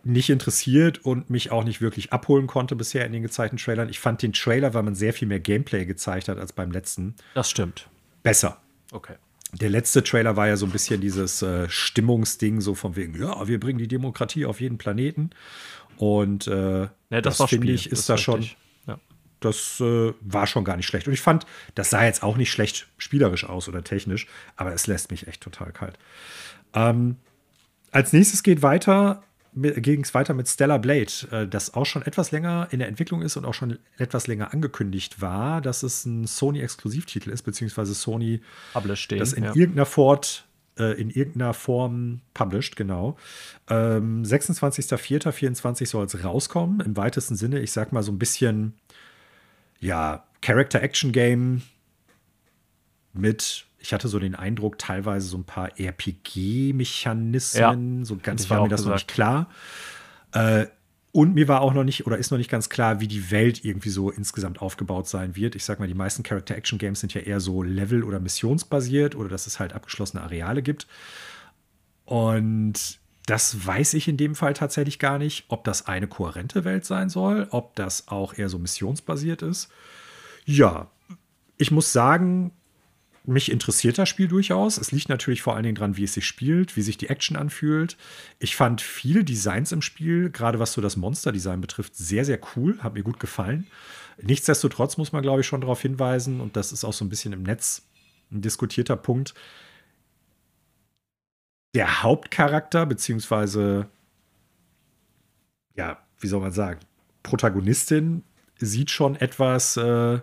nicht 0.04 0.30
interessiert 0.30 1.04
und 1.04 1.30
mich 1.30 1.50
auch 1.50 1.64
nicht 1.64 1.80
wirklich 1.80 2.12
abholen 2.12 2.46
konnte 2.46 2.76
bisher 2.76 3.04
in 3.06 3.12
den 3.12 3.22
gezeigten 3.22 3.56
Trailern, 3.56 3.88
ich 3.88 3.98
fand 4.00 4.22
den 4.22 4.32
Trailer, 4.32 4.74
weil 4.74 4.82
man 4.82 4.94
sehr 4.94 5.12
viel 5.12 5.28
mehr 5.28 5.40
Gameplay 5.40 5.84
gezeigt 5.84 6.28
hat 6.28 6.38
als 6.38 6.52
beim 6.52 6.70
letzten, 6.70 7.14
Das 7.34 7.50
stimmt. 7.50 7.88
besser. 8.22 8.60
Okay. 8.92 9.14
Der 9.52 9.70
letzte 9.70 10.02
Trailer 10.02 10.36
war 10.36 10.46
ja 10.48 10.56
so 10.56 10.66
ein 10.66 10.72
bisschen 10.72 11.00
dieses 11.00 11.40
äh, 11.42 11.68
Stimmungsding, 11.70 12.60
so 12.60 12.74
von 12.74 12.96
wegen, 12.96 13.18
ja, 13.20 13.48
wir 13.48 13.58
bringen 13.58 13.78
die 13.78 13.88
Demokratie 13.88 14.44
auf 14.44 14.60
jeden 14.60 14.76
Planeten. 14.78 15.30
Und 15.96 16.46
äh, 16.46 16.82
Ja, 16.82 16.88
das, 17.08 17.22
das, 17.22 17.40
war 17.40 17.48
finde 17.48 17.72
ich, 17.72 17.86
ist 17.90 18.00
Das 18.00 18.06
da 18.06 18.18
schon. 18.18 18.46
Ja. 18.86 18.98
das 19.40 19.80
äh, 19.80 20.12
war 20.20 20.46
schon 20.46 20.64
gar 20.64 20.76
nicht 20.76 20.86
schlecht. 20.86 21.06
Und 21.06 21.14
ich 21.14 21.22
fand, 21.22 21.46
das 21.74 21.90
sah 21.90 22.04
jetzt 22.04 22.22
auch 22.22 22.36
nicht 22.36 22.50
schlecht 22.52 22.88
spielerisch 22.98 23.44
aus 23.44 23.68
oder 23.68 23.82
technisch, 23.82 24.26
aber 24.56 24.74
es 24.74 24.86
lässt 24.86 25.10
mich 25.10 25.26
echt 25.26 25.40
total 25.40 25.72
kalt. 25.72 25.98
Ähm, 26.74 27.16
als 27.90 28.12
nächstes 28.12 28.42
geht 28.42 28.60
weiter 28.60 29.22
ging 29.54 30.02
es 30.02 30.14
weiter 30.14 30.34
mit 30.34 30.48
Stellar 30.48 30.78
Blade, 30.78 31.12
äh, 31.30 31.46
das 31.46 31.74
auch 31.74 31.86
schon 31.86 32.02
etwas 32.02 32.30
länger 32.30 32.68
in 32.70 32.78
der 32.78 32.88
Entwicklung 32.88 33.22
ist 33.22 33.36
und 33.36 33.44
auch 33.44 33.54
schon 33.54 33.78
etwas 33.96 34.26
länger 34.26 34.52
angekündigt 34.52 35.20
war, 35.20 35.60
dass 35.60 35.82
es 35.82 36.04
ein 36.04 36.26
Sony-Exklusivtitel 36.26 37.30
ist, 37.30 37.42
beziehungsweise 37.42 37.94
Sony 37.94 38.40
Published 38.72 39.12
das 39.12 39.32
in 39.32 39.44
ja. 39.44 39.54
irgendeiner 39.54 39.86
Fort 39.86 40.48
äh, 40.78 41.00
in 41.00 41.10
irgendeiner 41.10 41.54
Form 41.54 42.20
published, 42.34 42.76
genau. 42.76 43.16
Ähm, 43.68 44.22
26.04.24 44.22 45.86
soll 45.86 46.06
es 46.06 46.24
rauskommen, 46.24 46.80
im 46.80 46.96
weitesten 46.96 47.36
Sinne. 47.36 47.60
Ich 47.60 47.72
sag 47.72 47.92
mal 47.92 48.02
so 48.02 48.12
ein 48.12 48.18
bisschen, 48.18 48.74
ja, 49.80 50.24
Character-Action-Game 50.40 51.62
mit 53.12 53.66
ich 53.78 53.92
hatte 53.92 54.08
so 54.08 54.18
den 54.18 54.34
Eindruck, 54.34 54.78
teilweise 54.78 55.28
so 55.28 55.38
ein 55.38 55.44
paar 55.44 55.78
RPG-Mechanismen, 55.78 57.98
ja, 58.00 58.04
so 58.04 58.16
ganz 58.16 58.50
war 58.50 58.62
mir 58.62 58.68
das 58.68 58.80
gesagt. 58.80 58.88
noch 58.88 58.96
nicht 58.96 59.08
klar. 59.08 59.48
Äh, 60.32 60.66
und 61.12 61.34
mir 61.34 61.48
war 61.48 61.62
auch 61.62 61.72
noch 61.72 61.84
nicht 61.84 62.06
oder 62.06 62.18
ist 62.18 62.30
noch 62.30 62.38
nicht 62.38 62.50
ganz 62.50 62.68
klar, 62.68 63.00
wie 63.00 63.08
die 63.08 63.30
Welt 63.30 63.64
irgendwie 63.64 63.88
so 63.88 64.10
insgesamt 64.10 64.60
aufgebaut 64.60 65.08
sein 65.08 65.36
wird. 65.36 65.54
Ich 65.54 65.64
sag 65.64 65.80
mal, 65.80 65.88
die 65.88 65.94
meisten 65.94 66.22
Character-Action-Games 66.22 67.00
sind 67.00 67.14
ja 67.14 67.22
eher 67.22 67.40
so 67.40 67.62
Level- 67.62 68.04
oder 68.04 68.20
missionsbasiert 68.20 69.16
oder 69.16 69.28
dass 69.28 69.46
es 69.46 69.58
halt 69.58 69.72
abgeschlossene 69.72 70.22
Areale 70.22 70.62
gibt. 70.62 70.86
Und 72.04 72.98
das 73.26 73.66
weiß 73.66 73.94
ich 73.94 74.08
in 74.08 74.16
dem 74.16 74.34
Fall 74.34 74.54
tatsächlich 74.54 74.98
gar 74.98 75.18
nicht, 75.18 75.46
ob 75.48 75.64
das 75.64 75.86
eine 75.86 76.08
kohärente 76.08 76.64
Welt 76.64 76.84
sein 76.84 77.08
soll, 77.08 77.48
ob 77.50 77.74
das 77.76 78.08
auch 78.08 78.36
eher 78.36 78.48
so 78.48 78.58
missionsbasiert 78.58 79.42
ist. 79.42 79.68
Ja, 80.44 80.90
ich 81.56 81.70
muss 81.70 81.92
sagen, 81.92 82.52
mich 83.28 83.50
interessiert 83.50 83.98
das 83.98 84.08
Spiel 84.08 84.26
durchaus. 84.28 84.78
Es 84.78 84.90
liegt 84.90 85.08
natürlich 85.08 85.42
vor 85.42 85.54
allen 85.54 85.64
Dingen 85.64 85.74
daran, 85.74 85.96
wie 85.96 86.04
es 86.04 86.14
sich 86.14 86.26
spielt, 86.26 86.76
wie 86.76 86.82
sich 86.82 86.96
die 86.96 87.08
Action 87.08 87.36
anfühlt. 87.36 87.96
Ich 88.38 88.56
fand 88.56 88.80
viele 88.80 89.22
Designs 89.22 89.70
im 89.72 89.82
Spiel, 89.82 90.30
gerade 90.30 90.58
was 90.58 90.72
so 90.72 90.80
das 90.80 90.96
Monster-Design 90.96 91.60
betrifft, 91.60 91.94
sehr, 91.94 92.24
sehr 92.24 92.40
cool. 92.56 92.78
Hat 92.80 92.94
mir 92.94 93.02
gut 93.02 93.20
gefallen. 93.20 93.66
Nichtsdestotrotz 94.20 94.96
muss 94.96 95.12
man, 95.12 95.22
glaube 95.22 95.42
ich, 95.42 95.46
schon 95.46 95.60
darauf 95.60 95.82
hinweisen, 95.82 96.40
und 96.40 96.56
das 96.56 96.72
ist 96.72 96.84
auch 96.84 96.92
so 96.92 97.04
ein 97.04 97.08
bisschen 97.08 97.32
im 97.32 97.42
Netz 97.42 97.82
ein 98.32 98.40
diskutierter 98.40 98.96
Punkt. 98.96 99.34
Der 101.74 102.02
Hauptcharakter, 102.02 102.86
beziehungsweise, 102.86 103.88
ja, 105.76 105.98
wie 106.18 106.26
soll 106.26 106.40
man 106.40 106.52
sagen, 106.52 106.80
Protagonistin 107.22 108.24
sieht 108.56 108.90
schon 108.90 109.16
etwas 109.16 109.76
äh, 109.76 110.18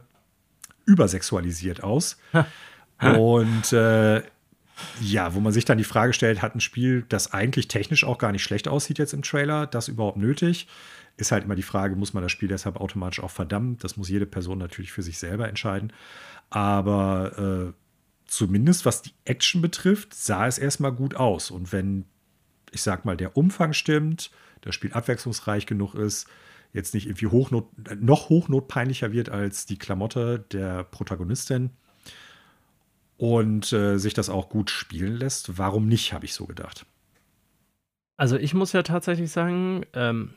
übersexualisiert 0.86 1.84
aus. 1.84 2.18
Und 3.02 3.74
äh, 3.74 4.22
ja, 5.02 5.34
wo 5.34 5.40
man 5.40 5.54
sich 5.54 5.66
dann 5.66 5.78
die 5.78 5.84
Frage 5.84 6.14
stellt, 6.14 6.42
hat 6.42 6.56
ein 6.56 6.60
Spiel, 6.60 7.06
das 7.08 7.34
eigentlich 7.34 7.68
technisch 7.68 8.04
auch 8.04 8.18
gar 8.18 8.32
nicht 8.32 8.44
schlecht 8.44 8.68
aussieht 8.68 9.00
jetzt 9.00 9.14
im 9.14 9.22
Trailer, 9.22 9.68
das 9.68 9.88
überhaupt 9.88 10.18
nötig? 10.18 10.68
Ist 11.18 11.32
halt 11.32 11.46
immer 11.46 11.56
die 11.56 11.64
Frage, 11.64 11.96
muss 11.96 12.14
man 12.14 12.24
das 12.24 12.32
Spiel 12.32 12.50
deshalb 12.50 12.76
automatisch 12.78 13.22
auch 13.22 13.32
verdammen? 13.32 13.78
Das 13.80 13.96
muss 13.96 14.10
jede 14.10 14.26
Person 14.26 14.58
natürlich 14.58 14.92
für 14.92 15.04
sich 15.04 15.18
selber 15.18 15.48
entscheiden. 15.48 15.94
Aber 16.50 17.72
äh, 17.72 17.74
zumindest 18.26 18.86
was 18.86 19.02
die 19.02 19.14
Action 19.24 19.62
betrifft, 19.62 20.14
sah 20.14 20.48
es 20.48 20.58
erstmal 20.58 20.92
gut 20.92 21.16
aus. 21.16 21.52
Und 21.52 21.72
wenn, 21.72 22.06
ich 22.72 22.82
sag 22.82 23.06
mal, 23.06 23.16
der 23.16 23.38
Umfang 23.38 23.72
stimmt, 23.72 24.30
das 24.62 24.76
Spiel 24.76 24.92
abwechslungsreich 24.92 25.66
genug 25.66 25.96
ist, 25.96 26.28
jetzt 26.74 26.94
nicht 26.94 27.08
irgendwie 27.08 27.28
Hochnot, 27.28 27.70
noch 28.02 28.28
hochnotpeinlicher 28.28 29.14
wird 29.14 29.30
als 29.30 29.66
die 29.66 29.78
Klamotte 29.78 30.46
der 30.52 30.84
Protagonistin, 30.84 31.70
und 33.18 33.72
äh, 33.74 33.98
sich 33.98 34.14
das 34.14 34.30
auch 34.30 34.50
gut 34.50 34.70
spielen 34.70 35.16
lässt. 35.16 35.58
Warum 35.58 35.88
nicht, 35.88 36.14
habe 36.14 36.26
ich 36.26 36.34
so 36.34 36.46
gedacht. 36.46 36.86
Also 38.18 38.38
ich 38.38 38.54
muss 38.54 38.74
ja 38.74 38.84
tatsächlich 38.84 39.32
sagen, 39.32 39.86
ähm, 39.94 40.34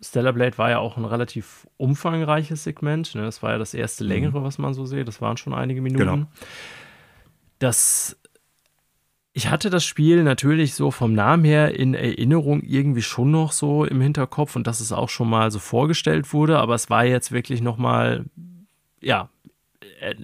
Stellar 0.00 0.32
Blade 0.32 0.58
war 0.58 0.70
ja 0.70 0.78
auch 0.78 0.96
ein 0.96 1.04
relativ 1.04 1.66
umfangreiches 1.76 2.64
Segment. 2.64 3.14
Ne? 3.14 3.22
Das 3.22 3.42
war 3.42 3.52
ja 3.52 3.58
das 3.58 3.74
erste 3.74 4.04
mhm. 4.04 4.10
längere, 4.10 4.42
was 4.42 4.58
man 4.58 4.74
so 4.74 4.86
sieht. 4.86 5.08
Das 5.08 5.20
waren 5.20 5.36
schon 5.36 5.54
einige 5.54 5.80
Minuten. 5.80 6.04
Genau. 6.04 6.26
Das 7.58 8.16
ich 9.36 9.50
hatte 9.50 9.68
das 9.68 9.84
Spiel 9.84 10.24
natürlich 10.24 10.72
so 10.72 10.90
vom 10.90 11.12
Namen 11.12 11.44
her 11.44 11.78
in 11.78 11.92
Erinnerung 11.92 12.62
irgendwie 12.62 13.02
schon 13.02 13.30
noch 13.30 13.52
so 13.52 13.84
im 13.84 14.00
Hinterkopf 14.00 14.56
und 14.56 14.66
dass 14.66 14.80
es 14.80 14.92
auch 14.92 15.10
schon 15.10 15.28
mal 15.28 15.50
so 15.50 15.58
vorgestellt 15.58 16.32
wurde, 16.32 16.58
aber 16.58 16.74
es 16.74 16.88
war 16.88 17.04
jetzt 17.04 17.32
wirklich 17.32 17.60
noch 17.60 17.76
mal 17.76 18.24
ja 19.02 19.28
äh, 20.00 20.14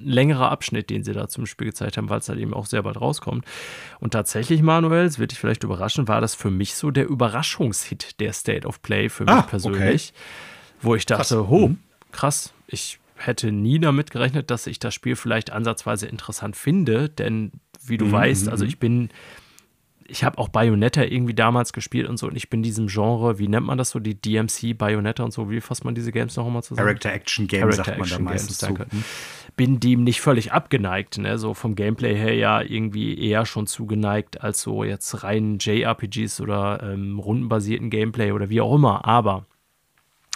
längerer 0.00 0.50
Abschnitt, 0.50 0.90
den 0.90 1.04
sie 1.04 1.12
da 1.12 1.28
zum 1.28 1.46
Spiel 1.46 1.68
gezeigt 1.68 1.96
haben, 1.96 2.08
weil 2.08 2.18
es 2.18 2.28
halt 2.28 2.38
eben 2.38 2.54
auch 2.54 2.66
sehr 2.66 2.82
bald 2.82 3.00
rauskommt. 3.00 3.44
Und 4.00 4.12
tatsächlich, 4.12 4.62
Manuel, 4.62 5.04
es 5.04 5.18
wird 5.18 5.32
dich 5.32 5.38
vielleicht 5.38 5.64
überraschen, 5.64 6.08
war 6.08 6.20
das 6.20 6.34
für 6.34 6.50
mich 6.50 6.74
so 6.74 6.90
der 6.90 7.06
Überraschungshit 7.06 8.20
der 8.20 8.32
State 8.32 8.66
of 8.66 8.82
Play 8.82 9.08
für 9.08 9.24
mich 9.24 9.34
ah, 9.34 9.42
persönlich, 9.42 10.12
okay. 10.14 10.82
wo 10.82 10.94
ich 10.94 11.06
dachte, 11.06 11.36
krass. 11.36 11.46
oh, 11.48 11.68
mhm. 11.68 11.78
krass, 12.12 12.52
ich 12.66 12.98
hätte 13.16 13.50
nie 13.52 13.78
damit 13.78 14.10
gerechnet, 14.10 14.50
dass 14.50 14.66
ich 14.66 14.78
das 14.78 14.94
Spiel 14.94 15.16
vielleicht 15.16 15.50
ansatzweise 15.50 16.06
interessant 16.06 16.56
finde, 16.56 17.08
denn 17.08 17.52
wie 17.84 17.98
du 17.98 18.06
mhm. 18.06 18.12
weißt, 18.12 18.48
also 18.48 18.64
mhm. 18.64 18.68
ich 18.68 18.78
bin 18.78 19.10
ich 20.08 20.24
habe 20.24 20.38
auch 20.38 20.48
Bayonetta 20.48 21.02
irgendwie 21.02 21.34
damals 21.34 21.72
gespielt 21.72 22.08
und 22.08 22.16
so 22.16 22.26
und 22.26 22.36
ich 22.36 22.48
bin 22.48 22.62
diesem 22.62 22.88
Genre, 22.88 23.38
wie 23.38 23.46
nennt 23.46 23.66
man 23.66 23.78
das 23.78 23.90
so, 23.90 24.00
die 24.00 24.20
DMC, 24.20 24.76
Bayonetta 24.76 25.22
und 25.22 25.32
so, 25.32 25.50
wie 25.50 25.60
fasst 25.60 25.84
man 25.84 25.94
diese 25.94 26.12
Games 26.12 26.34
noch 26.36 26.46
immer 26.46 26.62
zusammen? 26.62 26.86
Character 26.86 27.12
Action 27.12 27.46
Game 27.46 27.60
Character 27.60 27.84
sagt 27.84 27.98
man 27.98 28.08
da 28.08 28.18
meistens 28.18 28.58
Games, 28.58 28.78
danke. 28.78 28.96
Bin 29.56 29.80
dem 29.80 30.04
nicht 30.04 30.20
völlig 30.20 30.52
abgeneigt, 30.52 31.18
ne? 31.18 31.38
so 31.38 31.52
vom 31.52 31.74
Gameplay 31.74 32.16
her 32.16 32.34
ja 32.34 32.62
irgendwie 32.62 33.18
eher 33.18 33.44
schon 33.44 33.66
zugeneigt 33.66 34.42
als 34.42 34.62
so 34.62 34.82
jetzt 34.82 35.22
rein 35.22 35.58
JRPGs 35.60 36.40
oder 36.40 36.82
ähm, 36.82 37.18
rundenbasierten 37.18 37.90
Gameplay 37.90 38.32
oder 38.32 38.48
wie 38.48 38.60
auch 38.60 38.74
immer, 38.74 39.04
aber 39.04 39.44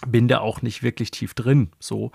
bin 0.06 0.28
da 0.28 0.40
auch 0.40 0.62
nicht 0.62 0.82
wirklich 0.82 1.10
tief 1.10 1.34
drin. 1.34 1.70
So 1.78 2.12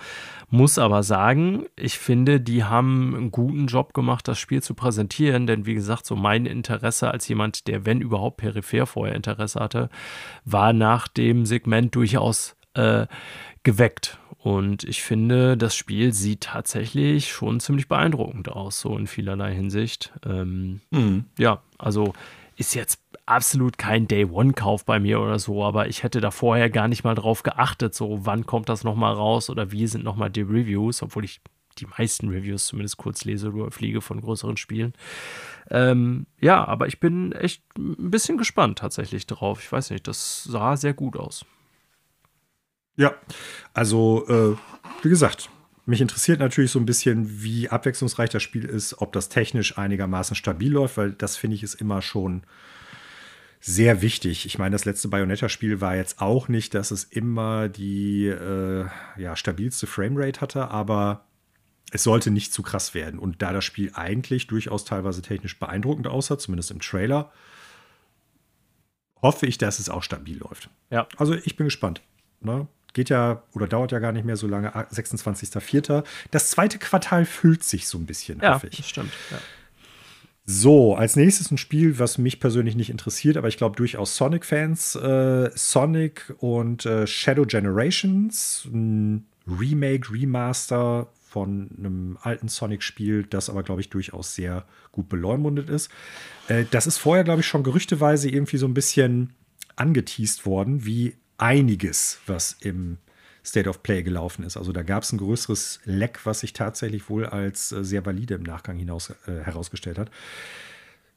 muss 0.50 0.78
aber 0.78 1.04
sagen, 1.04 1.66
ich 1.76 1.98
finde, 1.98 2.40
die 2.40 2.64
haben 2.64 3.16
einen 3.16 3.32
guten 3.32 3.68
Job 3.68 3.94
gemacht, 3.94 4.28
das 4.28 4.40
Spiel 4.40 4.62
zu 4.62 4.74
präsentieren, 4.74 5.48
denn 5.48 5.66
wie 5.66 5.74
gesagt, 5.74 6.06
so 6.06 6.16
mein 6.16 6.46
Interesse 6.46 7.12
als 7.12 7.28
jemand, 7.28 7.68
der 7.68 7.86
wenn 7.86 8.02
überhaupt 8.02 8.38
peripher 8.38 8.86
vorher 8.86 9.16
Interesse 9.16 9.60
hatte, 9.60 9.90
war 10.46 10.74
nach 10.74 11.08
dem 11.08 11.46
Segment 11.46 11.96
durchaus 11.96 12.56
äh, 12.74 13.08
geweckt. 13.64 14.20
Und 14.38 14.84
ich 14.84 15.02
finde, 15.02 15.58
das 15.58 15.76
Spiel 15.76 16.14
sieht 16.14 16.42
tatsächlich 16.42 17.32
schon 17.32 17.60
ziemlich 17.60 17.88
beeindruckend 17.88 18.50
aus, 18.50 18.80
so 18.80 18.98
in 18.98 19.08
vielerlei 19.08 19.54
Hinsicht. 19.54 20.14
Ähm, 20.26 20.82
mhm. 20.92 21.26
Ja, 21.38 21.62
also 21.78 22.14
ist 22.56 22.74
jetzt 22.74 23.02
absolut 23.28 23.78
kein 23.78 24.08
Day-One-Kauf 24.08 24.86
bei 24.86 25.00
mir 25.00 25.20
oder 25.20 25.38
so, 25.38 25.64
aber 25.64 25.88
ich 25.88 26.04
hätte 26.04 26.22
da 26.22 26.32
vorher 26.32 26.70
gar 26.70 26.88
nicht 26.88 27.04
mal 27.04 27.16
drauf 27.16 27.44
geachtet, 27.44 27.94
so 27.94 28.26
wann 28.26 28.46
kommt 28.46 28.70
das 28.70 28.84
nochmal 28.84 29.14
raus 29.14 29.50
oder 29.50 29.72
wie 29.72 29.86
sind 29.88 30.04
nochmal 30.04 30.30
die 30.30 30.42
Reviews, 30.42 31.04
obwohl 31.04 31.26
ich 31.26 31.42
die 31.78 31.88
meisten 31.98 32.30
Reviews 32.30 32.68
zumindest 32.68 32.98
kurz 32.98 33.26
lese 33.26 33.52
oder 33.52 33.72
fliege 33.72 34.02
von 34.02 34.22
größeren 34.22 34.58
Spielen. 34.58 34.94
Ähm, 35.70 36.26
ja, 36.40 36.66
aber 36.66 36.88
ich 36.88 37.00
bin 37.00 37.34
echt 37.34 37.62
ein 37.78 38.10
bisschen 38.10 38.38
gespannt 38.38 38.80
tatsächlich 38.80 39.28
drauf. 39.28 39.62
Ich 39.62 39.72
weiß 39.72 39.92
nicht, 39.92 40.08
das 40.08 40.44
sah 40.44 40.76
sehr 40.78 40.94
gut 40.94 41.18
aus. 41.18 41.46
Ja, 42.96 43.14
also 43.74 44.26
äh, 44.28 44.56
wie 45.04 45.10
gesagt, 45.10 45.50
mich 45.86 46.02
interessiert 46.02 46.40
natürlich 46.40 46.72
so 46.72 46.80
ein 46.80 46.86
bisschen, 46.86 47.44
wie 47.44 47.70
abwechslungsreich 47.70 48.30
das 48.30 48.42
Spiel 48.42 48.66
ist, 48.66 49.00
ob 49.00 49.14
das 49.14 49.30
technisch 49.30 49.78
einigermaßen 49.78 50.36
stabil 50.36 50.72
läuft, 50.72 50.98
weil 50.98 51.12
das 51.12 51.38
finde 51.38 51.56
ich 51.56 51.64
ist 51.64 51.76
immer 51.76 52.02
schon 52.02 52.44
sehr 53.60 54.02
wichtig. 54.02 54.46
Ich 54.46 54.58
meine, 54.58 54.74
das 54.74 54.86
letzte 54.86 55.08
Bayonetta-Spiel 55.08 55.82
war 55.82 55.96
jetzt 55.96 56.22
auch 56.22 56.48
nicht, 56.48 56.74
dass 56.74 56.92
es 56.92 57.04
immer 57.04 57.70
die 57.70 58.28
äh, 58.28 58.86
ja, 59.18 59.36
stabilste 59.36 59.88
Framerate 59.88 60.42
hatte, 60.42 60.70
aber 60.70 61.26
es 61.92 62.04
sollte 62.04 62.32
nicht 62.32 62.54
zu 62.54 62.64
krass 62.64 62.94
werden. 62.94 63.20
Und 63.20 63.42
da 63.42 63.54
das 63.54 63.66
Spiel 63.66 63.92
eigentlich 63.94 64.48
durchaus 64.48 64.86
teilweise 64.86 65.22
technisch 65.22 65.60
beeindruckend 65.60 66.08
aussah, 66.08 66.38
zumindest 66.38 66.72
im 66.72 66.82
Trailer, 66.82 67.32
hoffe 69.22 69.46
ich, 69.46 69.58
dass 69.58 69.80
es 69.80 69.90
auch 69.90 70.04
stabil 70.04 70.38
läuft. 70.38 70.70
Ja. 70.90 71.08
Also 71.18 71.34
ich 71.34 71.56
bin 71.56 71.66
gespannt. 71.66 72.02
Ne? 72.40 72.68
geht 72.98 73.10
ja 73.10 73.44
oder 73.54 73.68
dauert 73.68 73.92
ja 73.92 74.00
gar 74.00 74.12
nicht 74.12 74.26
mehr 74.26 74.38
so 74.38 74.48
lange, 74.48 74.70
26.04. 74.72 76.04
Das 76.32 76.50
zweite 76.50 76.80
Quartal 76.80 77.26
füllt 77.26 77.64
sich 77.64 77.88
so 77.88 77.98
ein 77.98 78.08
bisschen, 78.08 78.40
ja, 78.42 78.56
hoffe 78.56 78.68
ich. 78.68 78.78
Das 78.78 78.90
stimmt. 78.90 79.14
Ja. 79.30 79.38
So, 80.50 80.96
als 80.96 81.18
nächstes 81.18 81.52
ein 81.52 81.58
Spiel, 81.58 82.00
was 82.00 82.18
mich 82.18 82.40
persönlich 82.40 82.78
nicht 82.78 82.90
interessiert, 82.90 83.36
aber 83.36 83.50
ich 83.50 83.58
glaube 83.58 83.76
durchaus 83.76 84.16
Sonic-Fans. 84.16 84.96
Äh, 84.96 85.52
Sonic 85.54 86.34
und 86.38 86.86
äh, 86.86 87.06
Shadow 87.06 87.46
Generations, 87.46 88.66
ein 88.72 89.28
Remake, 89.46 90.10
Remaster 90.10 91.12
von 91.30 91.70
einem 91.78 92.18
alten 92.22 92.48
Sonic-Spiel, 92.48 93.26
das 93.30 93.50
aber, 93.50 93.62
glaube 93.62 93.82
ich, 93.82 93.90
durchaus 93.90 94.36
sehr 94.36 94.66
gut 94.94 95.10
beleumundet 95.10 95.70
ist. 95.70 95.92
Äh, 96.48 96.64
das 96.72 96.88
ist 96.88 96.98
vorher, 96.98 97.26
glaube 97.26 97.42
ich, 97.42 97.48
schon 97.48 97.64
gerüchteweise 97.64 98.30
irgendwie 98.30 98.58
so 98.58 98.68
ein 98.68 98.74
bisschen 98.74 99.34
angeteased 99.76 100.46
worden, 100.46 100.86
wie 100.86 101.18
einiges, 101.38 102.20
was 102.26 102.56
im 102.62 103.00
State 103.48 103.70
of 103.70 103.82
Play 103.82 104.04
gelaufen 104.04 104.44
ist. 104.44 104.58
Also 104.58 104.74
da 104.74 104.84
gab 104.84 105.04
es 105.04 105.12
ein 105.14 105.18
größeres 105.18 105.80
Leck, 105.86 106.20
was 106.26 106.42
sich 106.42 106.54
tatsächlich 106.54 107.10
wohl 107.10 107.26
als 107.26 107.72
äh, 107.72 107.84
sehr 107.84 108.06
valide 108.06 108.36
im 108.36 108.44
Nachgang 108.44 108.78
hinaus 108.78 109.12
äh, 109.26 109.40
herausgestellt 109.44 109.98
hat. 109.98 110.12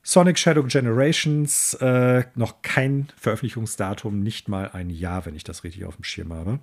Sonic 0.03 0.39
Shadow 0.39 0.63
Generations, 0.63 1.75
äh, 1.75 2.25
noch 2.35 2.63
kein 2.63 3.09
Veröffentlichungsdatum, 3.17 4.23
nicht 4.23 4.49
mal 4.49 4.71
ein 4.71 4.89
Jahr, 4.89 5.27
wenn 5.27 5.35
ich 5.35 5.45
das 5.45 5.65
richtig 5.65 5.85
auf 5.85 5.97
dem 5.97 6.05
Schirm 6.05 6.33
habe. 6.33 6.61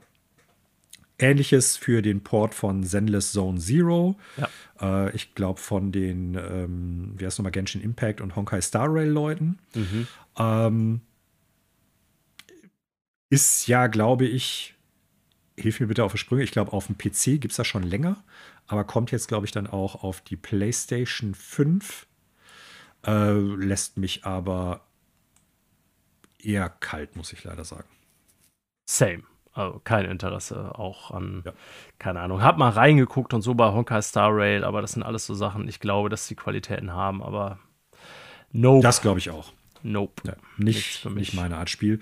Ähnliches 1.20 1.78
für 1.78 2.02
den 2.02 2.24
Port 2.24 2.56
von 2.56 2.84
Zenless 2.84 3.32
Zone 3.32 3.60
Zero. 3.60 4.16
Ja. 4.38 5.08
Äh, 5.08 5.16
ich 5.16 5.36
glaube 5.36 5.60
von 5.60 5.92
den, 5.92 6.36
ähm, 6.36 7.14
wie 7.18 7.26
heißt 7.26 7.38
nochmal, 7.40 7.52
Genshin 7.52 7.82
Impact 7.82 8.22
und 8.22 8.36
Honkai 8.36 8.62
Star 8.62 8.88
Rail 8.90 9.10
Leuten. 9.10 9.60
Mhm. 9.76 10.08
Ähm, 10.38 11.02
ist 13.30 13.68
ja, 13.68 13.88
glaube 13.88 14.26
ich, 14.26 14.77
hilf 15.58 15.80
mir 15.80 15.88
bitte 15.88 16.04
auf 16.04 16.12
die 16.12 16.18
Sprünge, 16.18 16.44
ich 16.44 16.52
glaube, 16.52 16.74
auf 16.74 16.88
dem 16.88 16.98
PC 16.98 17.42
gibt 17.42 17.52
es 17.52 17.58
das 17.58 17.68
schon 17.68 17.84
länger, 17.84 18.24
aber 18.68 18.84
kommt 18.84 19.12
jetzt, 19.12 19.28
glaube 19.28 19.46
ich, 19.46 19.52
dann 19.52 19.68
auch 19.68 20.04
auf 20.04 20.22
die 20.22 20.36
PlayStation 20.36 21.34
5. 21.34 22.06
Äh, 23.06 23.32
lässt 23.32 23.98
mich 23.98 24.26
aber 24.26 24.82
eher 26.40 26.70
kalt, 26.70 27.16
muss 27.16 27.34
ich 27.34 27.44
leider 27.44 27.64
sagen. 27.64 27.88
Same. 28.90 29.24
Also 29.54 29.80
kein 29.84 30.06
Interesse 30.06 30.78
auch 30.78 31.10
an, 31.10 31.42
ja. 31.44 31.52
keine 31.98 32.20
Ahnung. 32.20 32.44
Hab 32.44 32.58
mal 32.58 32.70
reingeguckt 32.70 33.34
und 33.34 33.42
so 33.42 33.56
bei 33.56 33.72
Honkai 33.72 34.02
Star 34.02 34.30
Rail, 34.32 34.64
aber 34.64 34.82
das 34.82 34.92
sind 34.92 35.02
alles 35.02 35.26
so 35.26 35.34
Sachen, 35.34 35.68
ich 35.68 35.80
glaube, 35.80 36.10
dass 36.10 36.28
sie 36.28 36.36
Qualitäten 36.36 36.94
haben, 36.94 37.24
aber 37.24 37.58
nope. 38.52 38.84
Das 38.84 39.02
glaube 39.02 39.18
ich 39.18 39.32
auch. 39.32 39.52
Nope. 39.82 40.22
Ja, 40.28 40.36
nicht, 40.58 41.06
nicht 41.10 41.34
meine 41.34 41.58
Art 41.58 41.72
Spiel. 41.72 42.02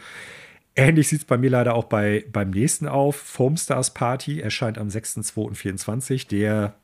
Ähnlich 0.76 1.08
sieht 1.08 1.22
es 1.22 1.26
bei 1.26 1.38
mir 1.38 1.50
leider 1.50 1.74
auch 1.74 1.86
bei, 1.86 2.26
beim 2.32 2.50
nächsten 2.50 2.88
auf. 2.88 3.16
Foam 3.16 3.56
Stars 3.56 3.94
Party 3.94 4.42
erscheint 4.42 4.78
am 4.78 4.90
6.2.24. 4.90 6.28
Der 6.28 6.76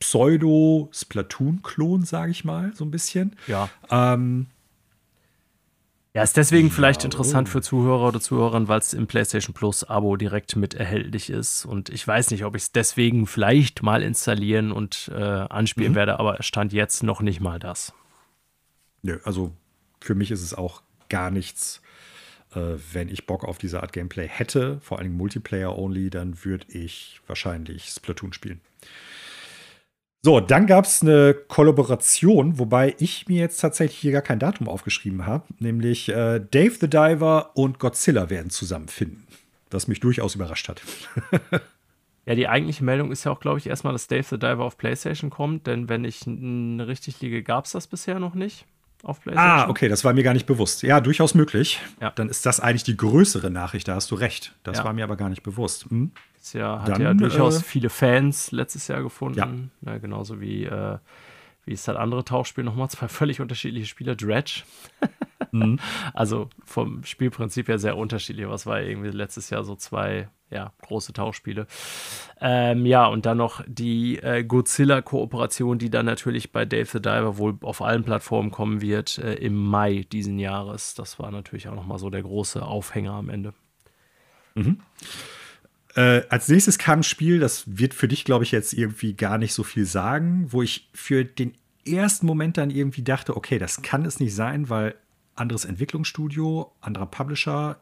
Pseudo-Splatoon-Klon, 0.00 2.04
sage 2.04 2.30
ich 2.30 2.44
mal, 2.44 2.72
so 2.74 2.84
ein 2.84 2.90
bisschen. 2.90 3.36
Ja. 3.46 3.68
Ähm, 3.90 4.46
ja, 6.14 6.22
ist 6.22 6.36
deswegen 6.36 6.68
ja, 6.68 6.74
vielleicht 6.74 7.04
interessant 7.04 7.48
oh. 7.48 7.52
für 7.52 7.62
Zuhörer 7.62 8.08
oder 8.08 8.20
Zuhörerinnen, 8.20 8.68
weil 8.68 8.80
es 8.80 8.94
im 8.94 9.06
PlayStation 9.06 9.54
Plus 9.54 9.84
Abo 9.84 10.16
direkt 10.16 10.56
mit 10.56 10.74
erhältlich 10.74 11.28
ist. 11.28 11.66
Und 11.66 11.90
ich 11.90 12.06
weiß 12.06 12.30
nicht, 12.30 12.44
ob 12.44 12.56
ich 12.56 12.62
es 12.62 12.72
deswegen 12.72 13.26
vielleicht 13.26 13.82
mal 13.82 14.02
installieren 14.02 14.72
und 14.72 15.10
äh, 15.14 15.22
anspielen 15.22 15.92
mhm. 15.92 15.96
werde, 15.96 16.18
aber 16.18 16.42
stand 16.42 16.72
jetzt 16.72 17.02
noch 17.02 17.20
nicht 17.20 17.40
mal 17.40 17.58
das. 17.58 17.92
Nö, 19.02 19.18
also 19.24 19.52
für 20.00 20.14
mich 20.14 20.30
ist 20.30 20.42
es 20.42 20.54
auch 20.54 20.82
gar 21.08 21.30
nichts. 21.30 21.81
Äh, 22.54 22.76
wenn 22.92 23.08
ich 23.08 23.26
Bock 23.26 23.44
auf 23.44 23.58
diese 23.58 23.82
Art 23.82 23.92
Gameplay 23.92 24.28
hätte, 24.28 24.78
vor 24.80 24.98
allem 24.98 25.16
Multiplayer 25.16 25.76
only, 25.76 26.10
dann 26.10 26.44
würde 26.44 26.66
ich 26.68 27.20
wahrscheinlich 27.26 27.86
Splatoon 27.86 28.32
spielen. 28.32 28.60
So, 30.24 30.38
dann 30.38 30.66
gab 30.66 30.84
es 30.84 31.02
eine 31.02 31.34
Kollaboration, 31.34 32.58
wobei 32.58 32.94
ich 32.98 33.26
mir 33.26 33.40
jetzt 33.40 33.60
tatsächlich 33.60 33.98
hier 33.98 34.12
gar 34.12 34.22
kein 34.22 34.38
Datum 34.38 34.68
aufgeschrieben 34.68 35.26
habe, 35.26 35.44
nämlich 35.58 36.10
äh, 36.10 36.38
Dave 36.38 36.76
the 36.80 36.88
Diver 36.88 37.50
und 37.54 37.80
Godzilla 37.80 38.30
werden 38.30 38.50
zusammenfinden, 38.50 39.26
was 39.70 39.88
mich 39.88 39.98
durchaus 39.98 40.36
überrascht 40.36 40.68
hat. 40.68 40.80
ja, 42.26 42.36
die 42.36 42.46
eigentliche 42.46 42.84
Meldung 42.84 43.10
ist 43.10 43.24
ja 43.24 43.32
auch, 43.32 43.40
glaube 43.40 43.58
ich, 43.58 43.66
erstmal, 43.66 43.94
dass 43.94 44.06
Dave 44.06 44.22
the 44.22 44.38
Diver 44.38 44.62
auf 44.62 44.78
PlayStation 44.78 45.30
kommt, 45.30 45.66
denn 45.66 45.88
wenn 45.88 46.04
ich 46.04 46.24
richtig 46.24 47.20
liege, 47.20 47.42
gab 47.42 47.64
es 47.64 47.72
das 47.72 47.88
bisher 47.88 48.20
noch 48.20 48.34
nicht 48.34 48.66
auf 49.02 49.20
PlayStation. 49.20 49.60
Ah, 49.60 49.68
okay, 49.68 49.88
das 49.88 50.04
war 50.04 50.12
mir 50.12 50.22
gar 50.22 50.32
nicht 50.32 50.46
bewusst. 50.46 50.82
Ja, 50.82 51.00
durchaus 51.00 51.34
möglich. 51.34 51.80
Ja. 52.00 52.10
Dann 52.10 52.28
ist 52.28 52.46
das 52.46 52.60
eigentlich 52.60 52.84
die 52.84 52.96
größere 52.96 53.50
Nachricht, 53.50 53.88
da 53.88 53.94
hast 53.94 54.10
du 54.10 54.14
recht. 54.14 54.54
Das 54.62 54.78
ja. 54.78 54.84
war 54.84 54.92
mir 54.92 55.04
aber 55.04 55.16
gar 55.16 55.28
nicht 55.28 55.42
bewusst. 55.42 55.86
Hm? 55.90 56.12
Das 56.38 56.52
ja, 56.52 56.80
hat 56.80 56.88
Dann, 56.88 57.02
ja 57.02 57.14
durchaus 57.14 57.58
äh, 57.58 57.62
viele 57.62 57.90
Fans 57.90 58.52
letztes 58.52 58.88
Jahr 58.88 59.02
gefunden. 59.02 59.38
Ja. 59.82 59.92
ja 59.92 59.98
genauso 59.98 60.40
wie, 60.40 60.64
äh, 60.64 60.98
wie 61.64 61.72
es 61.72 61.86
halt 61.86 61.98
andere 61.98 62.24
Tauchspiele 62.24 62.64
nochmal, 62.64 62.90
zwei 62.90 63.08
völlig 63.08 63.40
unterschiedliche 63.40 63.86
Spieler, 63.86 64.14
Dredge. 64.14 64.62
mhm. 65.52 65.78
Also 66.14 66.50
vom 66.64 67.04
Spielprinzip 67.04 67.68
her 67.68 67.78
sehr 67.78 67.96
unterschiedlich. 67.96 68.48
Was 68.48 68.66
war 68.66 68.80
irgendwie 68.80 69.10
letztes 69.10 69.50
Jahr 69.50 69.64
so 69.64 69.76
zwei 69.76 70.28
ja, 70.52 70.72
große 70.82 71.12
Tauchspiele. 71.12 71.66
Ähm, 72.40 72.86
ja, 72.86 73.06
und 73.06 73.26
dann 73.26 73.38
noch 73.38 73.64
die 73.66 74.18
äh, 74.18 74.44
Godzilla-Kooperation, 74.44 75.78
die 75.78 75.90
dann 75.90 76.06
natürlich 76.06 76.52
bei 76.52 76.64
Dave 76.64 76.86
the 76.86 77.00
Diver 77.00 77.38
wohl 77.38 77.56
auf 77.62 77.80
allen 77.80 78.04
Plattformen 78.04 78.50
kommen 78.50 78.80
wird 78.82 79.18
äh, 79.18 79.34
im 79.34 79.54
Mai 79.54 80.06
diesen 80.12 80.38
Jahres. 80.38 80.94
Das 80.94 81.18
war 81.18 81.30
natürlich 81.30 81.68
auch 81.68 81.74
nochmal 81.74 81.98
so 81.98 82.10
der 82.10 82.22
große 82.22 82.62
Aufhänger 82.62 83.12
am 83.12 83.30
Ende. 83.30 83.54
Mhm. 84.54 84.80
Äh, 85.94 86.22
als 86.28 86.48
nächstes 86.48 86.78
kam 86.78 87.00
ein 87.00 87.04
Spiel, 87.04 87.38
das 87.38 87.64
wird 87.66 87.94
für 87.94 88.08
dich, 88.08 88.24
glaube 88.24 88.44
ich, 88.44 88.52
jetzt 88.52 88.72
irgendwie 88.72 89.14
gar 89.14 89.38
nicht 89.38 89.54
so 89.54 89.62
viel 89.62 89.86
sagen, 89.86 90.46
wo 90.50 90.62
ich 90.62 90.88
für 90.92 91.24
den 91.24 91.54
ersten 91.86 92.26
Moment 92.26 92.58
dann 92.58 92.70
irgendwie 92.70 93.02
dachte, 93.02 93.36
okay, 93.36 93.58
das 93.58 93.82
kann 93.82 94.04
es 94.04 94.20
nicht 94.20 94.34
sein, 94.34 94.68
weil 94.68 94.94
anderes 95.42 95.66
Entwicklungsstudio, 95.66 96.72
anderer 96.80 97.06
Publisher, 97.06 97.78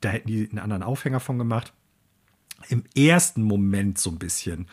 da 0.00 0.08
hätten 0.08 0.28
die 0.28 0.48
einen 0.48 0.58
anderen 0.58 0.82
Aufhänger 0.82 1.20
von 1.20 1.38
gemacht 1.38 1.74
im 2.68 2.84
ersten 2.96 3.42
Moment 3.42 3.98
so 3.98 4.10
ein 4.10 4.18
bisschen, 4.18 4.66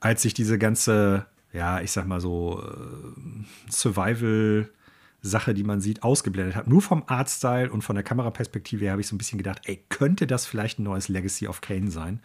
als 0.00 0.22
sich 0.22 0.34
diese 0.34 0.58
ganze, 0.58 1.26
ja, 1.52 1.80
ich 1.80 1.92
sag 1.92 2.06
mal 2.06 2.20
so, 2.20 2.62
äh, 2.62 3.70
Survival- 3.70 4.70
Sache, 5.20 5.52
die 5.52 5.64
man 5.64 5.80
sieht, 5.80 6.04
ausgeblendet 6.04 6.54
hat. 6.54 6.68
Nur 6.68 6.80
vom 6.80 7.02
Artstyle 7.06 7.70
und 7.70 7.82
von 7.82 7.96
der 7.96 8.04
Kameraperspektive 8.04 8.84
her 8.84 8.92
habe 8.92 9.00
ich 9.00 9.08
so 9.08 9.16
ein 9.16 9.18
bisschen 9.18 9.38
gedacht, 9.38 9.62
ey, 9.64 9.84
könnte 9.88 10.28
das 10.28 10.46
vielleicht 10.46 10.78
ein 10.78 10.84
neues 10.84 11.08
Legacy 11.08 11.48
of 11.48 11.60
Kane 11.60 11.90
sein? 11.90 12.20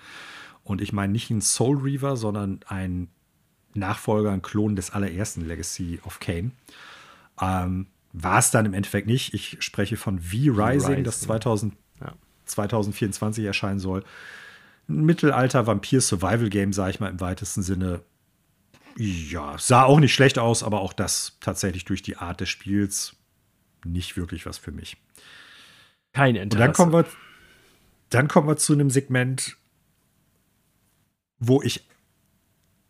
Und 0.63 0.79
ich 0.79 0.93
meine 0.93 1.11
nicht 1.11 1.31
ein 1.31 1.41
Soul 1.41 1.79
Reaver, 1.79 2.15
sondern 2.15 2.59
ein 2.67 3.07
Nachfolger, 3.73 4.31
ein 4.31 4.43
Klon 4.43 4.75
des 4.75 4.91
allerersten 4.91 5.45
Legacy 5.45 5.99
of 6.05 6.19
Kane. 6.19 6.51
Ähm, 7.41 7.87
War 8.13 8.39
es 8.39 8.51
dann 8.51 8.65
im 8.65 8.73
Endeffekt 8.73 9.07
nicht. 9.07 9.33
Ich 9.33 9.57
spreche 9.59 9.97
von 9.97 10.19
V-Rising, 10.19 11.03
das 11.03 11.21
2000, 11.21 11.75
ja. 11.99 12.13
2024 12.45 13.43
erscheinen 13.43 13.79
soll 13.79 14.03
ein 14.87 15.05
Mittelalter-Vampir-Survival-Game, 15.05 16.73
sage 16.73 16.91
ich 16.91 16.99
mal 16.99 17.09
im 17.09 17.19
weitesten 17.19 17.63
Sinne. 17.63 18.01
Ja, 18.97 19.57
sah 19.57 19.83
auch 19.83 19.99
nicht 19.99 20.13
schlecht 20.13 20.37
aus, 20.37 20.61
aber 20.61 20.81
auch 20.81 20.93
das 20.93 21.37
tatsächlich 21.39 21.85
durch 21.85 22.01
die 22.01 22.17
Art 22.17 22.41
des 22.41 22.49
Spiels 22.49 23.15
nicht 23.85 24.17
wirklich 24.17 24.45
was 24.45 24.57
für 24.57 24.71
mich. 24.71 24.97
Kein 26.13 26.35
Interesse. 26.35 26.53
Und 26.53 26.59
dann 26.59 26.73
kommen 26.73 26.93
wir, 26.93 27.05
dann 28.09 28.27
kommen 28.27 28.47
wir 28.47 28.57
zu 28.57 28.73
einem 28.73 28.89
Segment, 28.89 29.57
wo 31.39 31.61
ich 31.61 31.85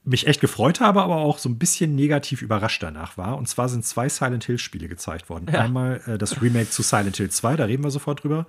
mich 0.06 0.28
echt 0.28 0.42
gefreut 0.42 0.82
habe, 0.82 1.02
aber 1.02 1.18
auch 1.18 1.38
so 1.38 1.48
ein 1.48 1.58
bisschen 1.58 1.96
negativ 1.96 2.42
überrascht 2.42 2.84
danach 2.84 3.18
war. 3.18 3.38
Und 3.38 3.48
zwar 3.48 3.70
sind 3.70 3.86
zwei 3.86 4.10
Silent 4.10 4.44
Hill 4.44 4.58
Spiele 4.58 4.90
gezeigt 4.90 5.30
worden. 5.30 5.48
Ja. 5.52 5.62
Einmal 5.62 6.02
äh, 6.06 6.18
das 6.18 6.42
Remake 6.42 6.70
zu 6.70 6.82
Silent 6.82 7.18
Hill 7.18 7.30
2, 7.30 7.56
da 7.56 7.66
reden 7.66 7.84
wir 7.84 7.92
sofort 7.92 8.24
drüber. 8.24 8.46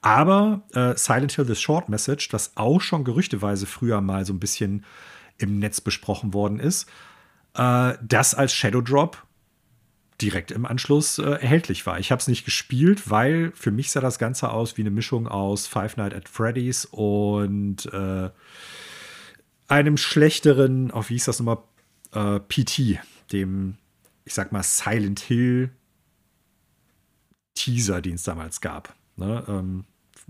Aber 0.00 0.62
äh, 0.72 0.96
Silent 0.96 1.32
Hill 1.32 1.44
The 1.46 1.56
Short 1.56 1.90
Message, 1.90 2.28
das 2.28 2.52
auch 2.56 2.80
schon 2.80 3.04
gerüchteweise 3.04 3.66
früher 3.66 4.00
mal 4.00 4.24
so 4.24 4.32
ein 4.32 4.40
bisschen 4.40 4.84
im 5.36 5.58
Netz 5.58 5.80
besprochen 5.80 6.32
worden 6.32 6.58
ist, 6.58 6.88
äh, 7.54 7.94
das 8.02 8.34
als 8.34 8.54
Shadow 8.54 8.80
Drop 8.80 9.22
direkt 10.22 10.52
im 10.52 10.64
Anschluss 10.64 11.18
äh, 11.18 11.22
erhältlich 11.22 11.84
war. 11.86 11.98
Ich 11.98 12.12
habe 12.12 12.20
es 12.20 12.28
nicht 12.28 12.44
gespielt, 12.46 13.10
weil 13.10 13.52
für 13.54 13.70
mich 13.70 13.90
sah 13.90 14.00
das 14.00 14.18
Ganze 14.18 14.50
aus 14.50 14.78
wie 14.78 14.82
eine 14.82 14.90
Mischung 14.90 15.28
aus 15.28 15.66
Five 15.66 15.96
Nights 15.96 16.16
at 16.16 16.28
Freddy's 16.28 16.86
und 16.86 17.86
äh, 17.92 18.30
einem 19.68 19.96
schlechteren, 19.96 20.90
auf 20.90 21.10
wie 21.10 21.14
hieß 21.14 21.24
das 21.26 21.40
nochmal, 21.40 21.58
äh, 22.12 22.40
PT, 22.40 23.00
dem, 23.32 23.76
ich 24.24 24.34
sag 24.34 24.52
mal, 24.52 24.62
Silent 24.62 25.20
Hill 25.20 25.70
Teaser, 27.54 28.02
den 28.02 28.14
es 28.14 28.24
damals 28.24 28.60
gab. 28.60 28.94
Ne? 29.16 29.44
Ähm, 29.48 29.84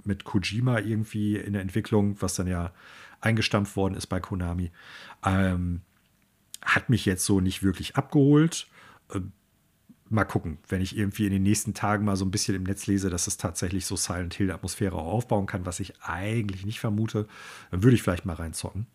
mit 0.04 0.24
Kojima 0.24 0.80
irgendwie 0.80 1.36
in 1.36 1.52
der 1.52 1.62
Entwicklung, 1.62 2.20
was 2.20 2.34
dann 2.34 2.46
ja 2.46 2.72
eingestampft 3.20 3.76
worden 3.76 3.94
ist 3.94 4.06
bei 4.06 4.20
Konami. 4.20 4.70
Ähm, 5.24 5.80
hat 6.62 6.90
mich 6.90 7.06
jetzt 7.06 7.24
so 7.24 7.40
nicht 7.40 7.62
wirklich 7.62 7.96
abgeholt. 7.96 8.66
Ähm, 9.14 9.32
mal 10.14 10.24
gucken, 10.24 10.58
wenn 10.68 10.80
ich 10.80 10.96
irgendwie 10.96 11.26
in 11.26 11.32
den 11.32 11.42
nächsten 11.42 11.74
Tagen 11.74 12.04
mal 12.04 12.16
so 12.16 12.24
ein 12.24 12.30
bisschen 12.30 12.54
im 12.54 12.62
Netz 12.64 12.86
lese, 12.86 13.10
dass 13.10 13.26
es 13.26 13.36
tatsächlich 13.36 13.86
so 13.86 13.96
Silent 13.96 14.34
Hill 14.34 14.50
Atmosphäre 14.50 14.96
auch 14.96 15.12
aufbauen 15.12 15.46
kann, 15.46 15.66
was 15.66 15.80
ich 15.80 15.94
eigentlich 16.02 16.64
nicht 16.64 16.80
vermute, 16.80 17.26
dann 17.70 17.82
würde 17.82 17.94
ich 17.94 18.02
vielleicht 18.02 18.24
mal 18.24 18.34
reinzocken. 18.34 18.86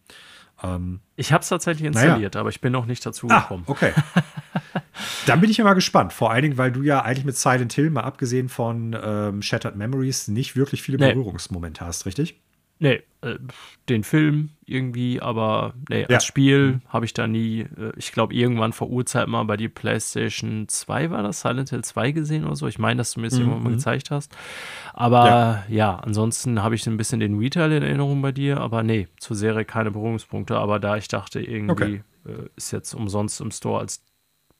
Ähm, 0.63 0.99
ich 1.15 1.31
habe 1.31 1.41
es 1.41 1.49
tatsächlich 1.49 1.85
installiert, 1.85 2.33
naja. 2.33 2.41
aber 2.41 2.49
ich 2.49 2.61
bin 2.61 2.73
noch 2.73 2.85
nicht 2.85 3.05
dazu 3.05 3.27
ah, 3.29 3.41
gekommen. 3.41 3.63
Okay. 3.67 3.93
Dann 5.25 5.39
bin 5.39 5.49
ich 5.49 5.57
ja 5.57 5.63
mal 5.63 5.73
gespannt. 5.73 6.11
Vor 6.11 6.31
allen 6.31 6.41
Dingen, 6.43 6.57
weil 6.57 6.71
du 6.71 6.81
ja 6.81 7.01
eigentlich 7.01 7.25
mit 7.25 7.37
Silent 7.37 7.71
Hill, 7.73 7.89
mal 7.89 8.01
abgesehen 8.01 8.49
von 8.49 8.95
ähm, 9.01 9.41
Shattered 9.41 9.75
Memories, 9.75 10.27
nicht 10.27 10.55
wirklich 10.55 10.81
viele 10.81 10.97
nee. 10.97 11.13
Berührungsmomente 11.13 11.85
hast, 11.85 12.05
richtig? 12.05 12.41
Nee, 12.81 13.03
äh, 13.21 13.37
den 13.89 14.05
Film 14.05 14.51
irgendwie, 14.65 15.21
aber 15.21 15.73
nee, 15.89 16.03
als 16.03 16.11
ja. 16.11 16.19
Spiel 16.21 16.67
mhm. 16.67 16.81
habe 16.87 17.03
ich 17.03 17.13
da 17.13 17.27
nie, 17.27 17.61
äh, 17.61 17.91
ich 17.97 18.13
glaube, 18.13 18.33
irgendwann 18.33 18.71
vor 18.71 18.89
Urzeit 18.89 19.27
mal 19.27 19.43
bei 19.43 19.57
die 19.57 19.67
PlayStation 19.67 20.69
2 20.69 21.11
war 21.11 21.21
das, 21.21 21.41
Silent 21.41 21.71
Hill 21.71 21.83
2 21.83 22.11
gesehen 22.11 22.45
oder 22.45 22.55
so. 22.55 22.67
Ich 22.67 22.79
meine, 22.79 22.99
dass 22.99 23.11
du 23.11 23.19
mir 23.19 23.27
das 23.27 23.37
mhm. 23.37 23.41
irgendwann 23.41 23.63
mal 23.63 23.69
mhm. 23.71 23.75
gezeigt 23.75 24.11
hast. 24.11 24.33
Aber 24.93 25.25
ja, 25.25 25.63
ja 25.67 25.95
ansonsten 25.97 26.63
habe 26.63 26.75
ich 26.75 26.87
ein 26.87 26.95
bisschen 26.95 27.19
den 27.19 27.37
Retail 27.37 27.73
in 27.73 27.83
Erinnerung 27.83 28.21
bei 28.21 28.31
dir, 28.31 28.61
aber 28.61 28.83
nee, 28.83 29.09
zur 29.17 29.35
Serie 29.35 29.65
keine 29.65 29.91
Berührungspunkte. 29.91 30.57
Aber 30.57 30.79
da 30.79 30.95
ich 30.95 31.09
dachte, 31.09 31.41
irgendwie 31.41 31.71
okay. 31.73 32.03
äh, 32.25 32.47
ist 32.55 32.71
jetzt 32.71 32.93
umsonst 32.93 33.41
im 33.41 33.51
Store 33.51 33.79
als 33.81 34.01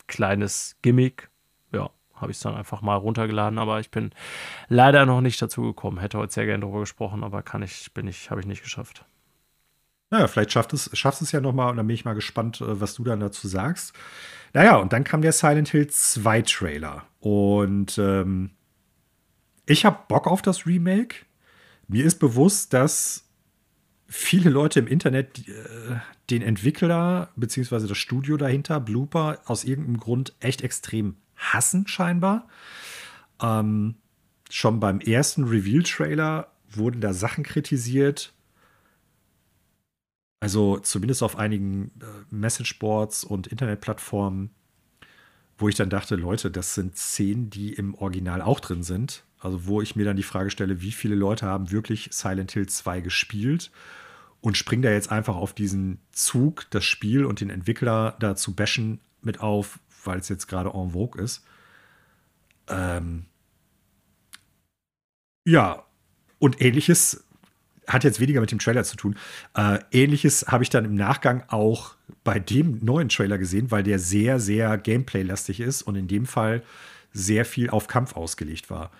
kleines 0.07 0.75
Gimmick, 0.81 1.29
ja, 1.71 1.89
habe 2.19 2.31
ich 2.31 2.37
es 2.37 2.43
dann 2.43 2.55
einfach 2.55 2.81
mal 2.81 2.95
runtergeladen, 2.95 3.59
aber 3.59 3.79
ich 3.79 3.91
bin 3.91 4.11
leider 4.67 5.05
noch 5.05 5.21
nicht 5.21 5.41
dazu 5.41 5.61
gekommen. 5.61 5.99
Hätte 5.99 6.17
heute 6.17 6.33
sehr 6.33 6.45
gerne 6.45 6.61
darüber 6.61 6.81
gesprochen, 6.81 7.23
aber 7.23 7.41
kann 7.41 7.61
ich, 7.61 7.93
bin 7.93 8.07
ich, 8.07 8.29
habe 8.29 8.41
ich 8.41 8.47
nicht 8.47 8.63
geschafft. 8.63 9.05
Naja, 10.11 10.27
vielleicht 10.27 10.51
schafft 10.51 10.73
es, 10.73 10.89
schaffst 10.93 11.21
es 11.21 11.31
ja 11.31 11.39
noch 11.39 11.53
mal 11.53 11.69
und 11.69 11.77
dann 11.77 11.85
bin 11.85 11.93
ich 11.93 12.05
mal 12.05 12.15
gespannt, 12.15 12.61
äh, 12.61 12.81
was 12.81 12.95
du 12.95 13.03
dann 13.03 13.19
dazu 13.19 13.47
sagst. 13.47 13.93
Naja, 14.53 14.77
und 14.77 14.93
dann 14.93 15.03
kam 15.03 15.21
der 15.21 15.31
Silent 15.31 15.69
Hill 15.69 15.87
2 15.87 16.41
Trailer 16.41 17.05
und 17.19 17.97
ähm, 17.99 18.51
ich 19.67 19.85
habe 19.85 19.99
Bock 20.07 20.25
auf 20.25 20.41
das 20.41 20.65
Remake. 20.65 21.25
Mir 21.87 22.05
ist 22.05 22.17
bewusst, 22.19 22.73
dass 22.73 23.29
viele 24.07 24.49
Leute 24.49 24.79
im 24.79 24.87
Internet 24.87 25.47
äh, 25.47 25.97
den 26.31 26.41
Entwickler 26.41 27.29
bzw. 27.35 27.87
das 27.87 27.97
Studio 27.97 28.37
dahinter, 28.37 28.79
Blooper, 28.79 29.39
aus 29.45 29.63
irgendeinem 29.63 29.99
Grund 29.99 30.33
echt 30.39 30.63
extrem 30.63 31.17
hassen, 31.39 31.87
scheinbar. 31.87 32.47
Ähm, 33.41 33.95
schon 34.49 34.79
beim 34.79 34.99
ersten 34.99 35.45
Reveal-Trailer 35.45 36.51
wurden 36.69 37.01
da 37.01 37.13
Sachen 37.13 37.43
kritisiert. 37.43 38.33
Also 40.41 40.77
zumindest 40.79 41.23
auf 41.23 41.37
einigen 41.37 41.91
äh, 42.01 42.05
Messageboards 42.29 43.23
und 43.23 43.47
Internetplattformen, 43.47 44.51
wo 45.57 45.67
ich 45.67 45.75
dann 45.75 45.89
dachte, 45.89 46.15
Leute, 46.15 46.51
das 46.51 46.75
sind 46.75 46.97
Szenen, 46.97 47.49
die 47.49 47.73
im 47.73 47.95
Original 47.95 48.41
auch 48.41 48.59
drin 48.59 48.83
sind. 48.83 49.23
Also 49.39 49.67
wo 49.67 49.81
ich 49.81 49.95
mir 49.95 50.05
dann 50.05 50.17
die 50.17 50.23
Frage 50.23 50.49
stelle, 50.49 50.81
wie 50.81 50.91
viele 50.91 51.15
Leute 51.15 51.45
haben 51.45 51.71
wirklich 51.71 52.09
Silent 52.11 52.51
Hill 52.51 52.67
2 52.67 53.01
gespielt 53.01 53.71
und 54.41 54.57
springen 54.57 54.81
da 54.81 54.91
jetzt 54.91 55.11
einfach 55.11 55.35
auf 55.35 55.53
diesen 55.53 55.99
Zug, 56.11 56.65
das 56.69 56.85
Spiel 56.85 57.25
und 57.25 57.41
den 57.41 57.49
Entwickler 57.49 58.15
da 58.19 58.35
zu 58.35 58.53
bashen 58.55 58.99
mit 59.21 59.41
auf, 59.41 59.79
weil 60.09 60.19
es 60.19 60.27
jetzt 60.27 60.47
gerade 60.47 60.71
en 60.73 60.91
vogue 60.91 61.23
ist. 61.23 61.45
Ähm 62.67 63.25
ja, 65.45 65.85
und 66.39 66.61
ähnliches 66.61 67.23
hat 67.87 68.03
jetzt 68.03 68.19
weniger 68.19 68.41
mit 68.41 68.51
dem 68.51 68.59
Trailer 68.59 68.83
zu 68.83 68.97
tun. 68.97 69.15
Äh, 69.55 69.79
ähnliches 69.91 70.45
habe 70.47 70.63
ich 70.63 70.69
dann 70.69 70.85
im 70.85 70.95
Nachgang 70.95 71.43
auch 71.47 71.95
bei 72.23 72.39
dem 72.39 72.83
neuen 72.83 73.09
Trailer 73.09 73.37
gesehen, 73.37 73.71
weil 73.71 73.83
der 73.83 73.99
sehr, 73.99 74.39
sehr 74.39 74.77
Gameplay-lastig 74.77 75.59
ist 75.59 75.81
und 75.83 75.95
in 75.95 76.07
dem 76.07 76.25
Fall 76.25 76.61
sehr 77.13 77.45
viel 77.45 77.69
auf 77.69 77.87
Kampf 77.87 78.15
ausgelegt 78.15 78.69
war. 78.69 78.91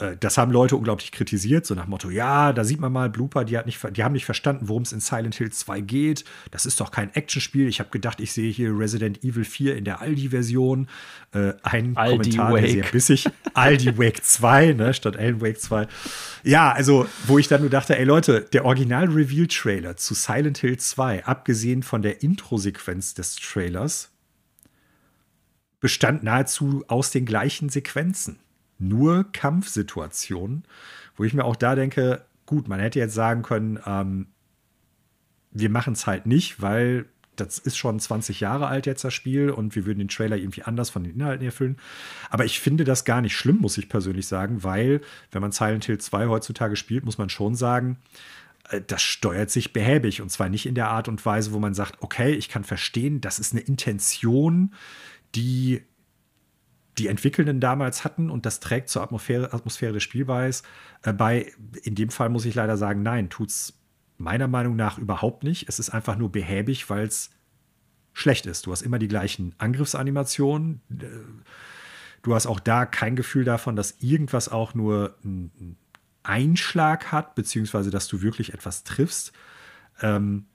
Äh, 0.00 0.16
das 0.18 0.38
haben 0.38 0.52
Leute 0.52 0.76
unglaublich 0.76 1.12
kritisiert, 1.12 1.66
so 1.66 1.74
nach 1.74 1.86
Motto, 1.86 2.10
ja, 2.10 2.52
da 2.52 2.64
sieht 2.64 2.80
man 2.80 2.92
mal 2.92 3.10
Blooper, 3.10 3.44
die, 3.44 3.56
hat 3.56 3.66
nicht, 3.66 3.80
die 3.96 4.04
haben 4.04 4.12
nicht 4.12 4.24
verstanden, 4.24 4.68
worum 4.68 4.82
es 4.82 4.92
in 4.92 5.00
Silent 5.00 5.34
Hill 5.36 5.52
2 5.52 5.80
geht. 5.80 6.24
Das 6.50 6.66
ist 6.66 6.80
doch 6.80 6.90
kein 6.90 7.14
Actionspiel. 7.14 7.68
Ich 7.68 7.80
habe 7.80 7.90
gedacht, 7.90 8.20
ich 8.20 8.32
sehe 8.32 8.50
hier 8.50 8.76
Resident 8.76 9.22
Evil 9.22 9.44
4 9.44 9.76
in 9.76 9.84
der 9.84 10.00
Aldi-Version. 10.00 10.88
Äh, 11.32 11.54
ein 11.62 11.96
Aldi 11.96 12.36
Kommentar, 12.36 12.52
Wake. 12.52 12.62
der 12.62 12.70
sehr 12.70 12.84
bissig. 12.84 13.26
Aldi 13.54 13.98
Wake 13.98 14.22
2, 14.22 14.72
ne, 14.72 14.94
statt 14.94 15.16
Alan 15.16 15.40
Wake 15.40 15.60
2. 15.60 15.86
Ja, 16.42 16.72
also, 16.72 17.06
wo 17.26 17.38
ich 17.38 17.48
dann 17.48 17.60
nur 17.60 17.70
dachte, 17.70 17.96
ey 17.98 18.04
Leute, 18.04 18.46
der 18.52 18.64
Original-Reveal-Trailer 18.64 19.96
zu 19.96 20.14
Silent 20.14 20.58
Hill 20.58 20.78
2, 20.78 21.24
abgesehen 21.24 21.82
von 21.82 22.02
der 22.02 22.22
Intro-Sequenz 22.22 23.14
des 23.14 23.36
Trailers, 23.36 24.10
bestand 25.80 26.22
nahezu 26.22 26.82
aus 26.88 27.10
den 27.10 27.26
gleichen 27.26 27.68
Sequenzen 27.68 28.38
nur 28.78 29.30
Kampfsituationen, 29.32 30.64
wo 31.16 31.24
ich 31.24 31.34
mir 31.34 31.44
auch 31.44 31.56
da 31.56 31.74
denke, 31.74 32.24
gut, 32.46 32.68
man 32.68 32.80
hätte 32.80 32.98
jetzt 32.98 33.14
sagen 33.14 33.42
können, 33.42 33.78
ähm, 33.86 34.26
wir 35.50 35.70
machen 35.70 35.92
es 35.92 36.06
halt 36.06 36.26
nicht, 36.26 36.60
weil 36.60 37.06
das 37.36 37.58
ist 37.58 37.76
schon 37.76 37.98
20 37.98 38.40
Jahre 38.40 38.68
alt 38.68 38.86
jetzt 38.86 39.04
das 39.04 39.14
Spiel 39.14 39.50
und 39.50 39.74
wir 39.74 39.86
würden 39.86 39.98
den 39.98 40.08
Trailer 40.08 40.36
irgendwie 40.36 40.62
anders 40.62 40.90
von 40.90 41.02
den 41.04 41.14
Inhalten 41.14 41.44
erfüllen. 41.44 41.76
Aber 42.30 42.44
ich 42.44 42.60
finde 42.60 42.84
das 42.84 43.04
gar 43.04 43.20
nicht 43.20 43.36
schlimm, 43.36 43.58
muss 43.58 43.78
ich 43.78 43.88
persönlich 43.88 44.26
sagen, 44.26 44.62
weil 44.62 45.00
wenn 45.32 45.42
man 45.42 45.52
Silent 45.52 45.84
Hill 45.84 45.98
2 45.98 46.26
heutzutage 46.26 46.76
spielt, 46.76 47.04
muss 47.04 47.18
man 47.18 47.28
schon 47.28 47.54
sagen, 47.54 47.98
äh, 48.70 48.80
das 48.86 49.02
steuert 49.02 49.50
sich 49.50 49.72
behäbig 49.72 50.22
und 50.22 50.30
zwar 50.30 50.48
nicht 50.48 50.66
in 50.66 50.74
der 50.74 50.90
Art 50.90 51.08
und 51.08 51.24
Weise, 51.24 51.52
wo 51.52 51.58
man 51.58 51.74
sagt, 51.74 52.02
okay, 52.02 52.32
ich 52.32 52.48
kann 52.48 52.64
verstehen, 52.64 53.20
das 53.20 53.38
ist 53.38 53.52
eine 53.52 53.62
Intention, 53.62 54.74
die 55.34 55.82
die 56.98 57.08
Entwickelnden 57.08 57.60
damals 57.60 58.04
hatten 58.04 58.30
und 58.30 58.46
das 58.46 58.60
trägt 58.60 58.88
zur 58.88 59.02
Atmosphäre, 59.02 59.52
Atmosphäre 59.52 59.92
des 59.92 60.02
Spielbeis 60.02 60.62
äh, 61.02 61.12
bei. 61.12 61.52
In 61.82 61.94
dem 61.94 62.10
Fall 62.10 62.28
muss 62.28 62.44
ich 62.44 62.54
leider 62.54 62.76
sagen, 62.76 63.02
nein, 63.02 63.30
tut 63.30 63.50
es 63.50 63.74
meiner 64.16 64.48
Meinung 64.48 64.76
nach 64.76 64.98
überhaupt 64.98 65.42
nicht. 65.42 65.68
Es 65.68 65.78
ist 65.78 65.90
einfach 65.90 66.16
nur 66.16 66.30
behäbig, 66.30 66.88
weil 66.88 67.06
es 67.06 67.30
schlecht 68.12 68.46
ist. 68.46 68.66
Du 68.66 68.72
hast 68.72 68.82
immer 68.82 68.98
die 68.98 69.08
gleichen 69.08 69.54
Angriffsanimationen. 69.58 70.80
Du 72.22 72.34
hast 72.34 72.46
auch 72.46 72.60
da 72.60 72.86
kein 72.86 73.16
Gefühl 73.16 73.44
davon, 73.44 73.74
dass 73.74 73.96
irgendwas 74.00 74.48
auch 74.48 74.74
nur 74.74 75.16
einen 75.24 75.76
Einschlag 76.22 77.10
hat, 77.10 77.34
beziehungsweise 77.34 77.90
dass 77.90 78.06
du 78.06 78.22
wirklich 78.22 78.54
etwas 78.54 78.84
triffst. 78.84 79.32
Ähm, 80.00 80.46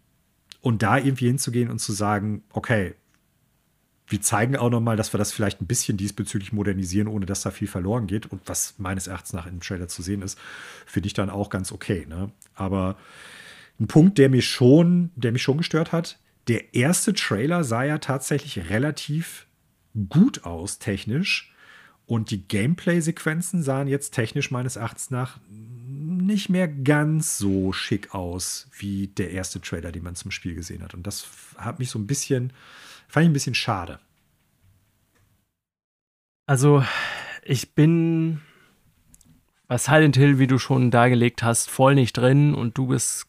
und 0.62 0.84
da 0.84 0.98
irgendwie 0.98 1.28
hinzugehen 1.28 1.70
und 1.70 1.80
zu 1.80 1.94
sagen, 1.94 2.44
okay, 2.52 2.96
wir 4.10 4.22
zeigen 4.22 4.58
auch 4.58 4.72
noch 4.72 4.82
mal, 4.82 4.98
dass 4.98 5.14
wir 5.14 5.20
das 5.20 5.32
vielleicht 5.32 5.62
ein 5.62 5.68
bisschen 5.68 5.96
diesbezüglich 5.96 6.52
modernisieren, 6.52 7.08
ohne 7.08 7.28
dass 7.28 7.42
da 7.42 7.52
viel 7.52 7.68
verloren 7.68 8.08
geht. 8.08 8.26
Und 8.26 8.42
was 8.46 8.74
meines 8.80 9.08
Erachtens 9.08 9.34
nach 9.34 9.46
im 9.46 9.62
Trailer 9.62 9.88
zu 9.88 10.02
sehen 10.02 10.24
ist, 10.24 10.38
finde 10.86 11.08
ich 11.08 11.14
dann 11.14 11.30
auch 11.30 11.50
ganz 11.50 11.72
okay. 11.72 12.06
Ne? 12.10 12.32
Aber 12.56 12.98
ein 13.80 13.88
Punkt, 13.88 14.18
der 14.18 14.30
mich 14.30 14.50
schon, 14.50 15.12
der 15.16 15.32
mich 15.32 15.44
schon 15.44 15.58
gestört 15.58 15.92
hat, 15.92 16.18
der 16.48 16.74
erste 16.74 17.14
Trailer 17.14 17.64
sah 17.64 17.84
ja 17.84 18.00
tatsächlich 18.00 18.70
relativ 18.70 19.46
gut 20.10 20.44
aus, 20.44 20.80
technisch. 20.80 21.54
Und 22.08 22.32
die 22.32 22.48
Gameplay-Sequenzen 22.48 23.62
sahen 23.62 23.88
jetzt 23.88 24.16
technisch 24.16 24.50
meines 24.50 24.76
Erachtens 24.76 25.12
nach 25.12 25.40
nicht 25.48 26.50
mehr 26.50 26.68
ganz 26.68 27.38
so 27.38 27.72
schick 27.72 28.16
aus 28.16 28.68
wie 28.78 29.08
der 29.08 29.30
erste 29.32 29.62
Trailer, 29.62 29.92
den 29.92 30.04
man 30.04 30.16
zum 30.16 30.32
Spiel 30.32 30.56
gesehen 30.56 30.82
hat. 30.82 30.96
Und 30.96 31.06
das 31.06 31.28
hat 31.58 31.78
mich 31.78 31.92
so 31.92 32.00
ein 32.00 32.08
bisschen 32.08 32.52
Fand 33.10 33.24
ich 33.24 33.30
ein 33.30 33.34
bisschen 33.34 33.56
schade. 33.56 34.00
Also, 36.46 36.84
ich 37.44 37.74
bin 37.74 38.42
bei 39.68 39.78
Silent 39.78 40.16
Hill, 40.16 40.40
wie 40.40 40.48
du 40.48 40.60
schon 40.60 40.92
dargelegt 40.92 41.44
hast, 41.44 41.70
voll 41.70 41.96
nicht 41.96 42.14
drin 42.14 42.54
und 42.54 42.78
du 42.78 42.88
bist, 42.88 43.26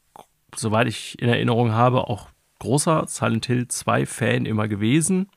soweit 0.55 0.87
ich 0.87 1.21
in 1.21 1.29
Erinnerung 1.29 1.73
habe, 1.73 2.09
auch 2.09 2.29
großer 2.61 3.07
Silent 3.09 3.47
Hill 3.47 3.69
2 3.69 4.07
Fan 4.07 4.47
immer 4.47 4.69
gewesen. 4.69 5.29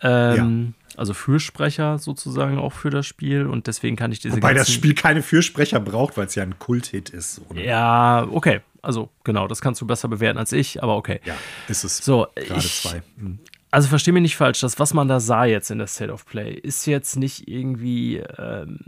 Ähm, 0.00 0.74
ja. 0.76 0.98
Also 0.98 1.12
Fürsprecher 1.12 1.98
sozusagen 1.98 2.58
auch 2.58 2.72
für 2.72 2.90
das 2.90 3.06
Spiel 3.06 3.46
und 3.46 3.66
deswegen 3.66 3.96
kann 3.96 4.12
ich 4.12 4.20
diese 4.20 4.36
Wobei 4.36 4.54
das 4.54 4.70
Spiel 4.70 4.94
keine 4.94 5.22
Fürsprecher 5.22 5.80
braucht, 5.80 6.16
weil 6.16 6.26
es 6.26 6.34
ja 6.34 6.42
ein 6.42 6.58
Kulthit 6.58 7.10
ist. 7.10 7.42
Oder? 7.48 7.60
Ja, 7.60 8.26
okay. 8.30 8.60
Also 8.84 9.10
genau, 9.24 9.48
das 9.48 9.60
kannst 9.60 9.80
du 9.80 9.86
besser 9.86 10.08
bewerten 10.08 10.38
als 10.38 10.52
ich, 10.52 10.82
aber 10.82 10.96
okay. 10.96 11.20
Ja, 11.24 11.34
ist 11.68 11.84
es. 11.84 11.98
So, 11.98 12.26
gerade 12.34 12.60
ich, 12.60 12.82
zwei. 12.82 13.02
Hm. 13.18 13.38
Also 13.70 13.88
verstehe 13.88 14.14
mich 14.14 14.22
nicht 14.22 14.36
falsch, 14.36 14.60
das, 14.60 14.78
was 14.78 14.94
man 14.94 15.08
da 15.08 15.18
sah 15.18 15.44
jetzt 15.44 15.70
in 15.70 15.78
der 15.78 15.88
State 15.88 16.12
of 16.12 16.26
Play, 16.26 16.54
ist 16.54 16.86
jetzt 16.86 17.16
nicht 17.16 17.48
irgendwie 17.48 18.18
ähm, 18.18 18.78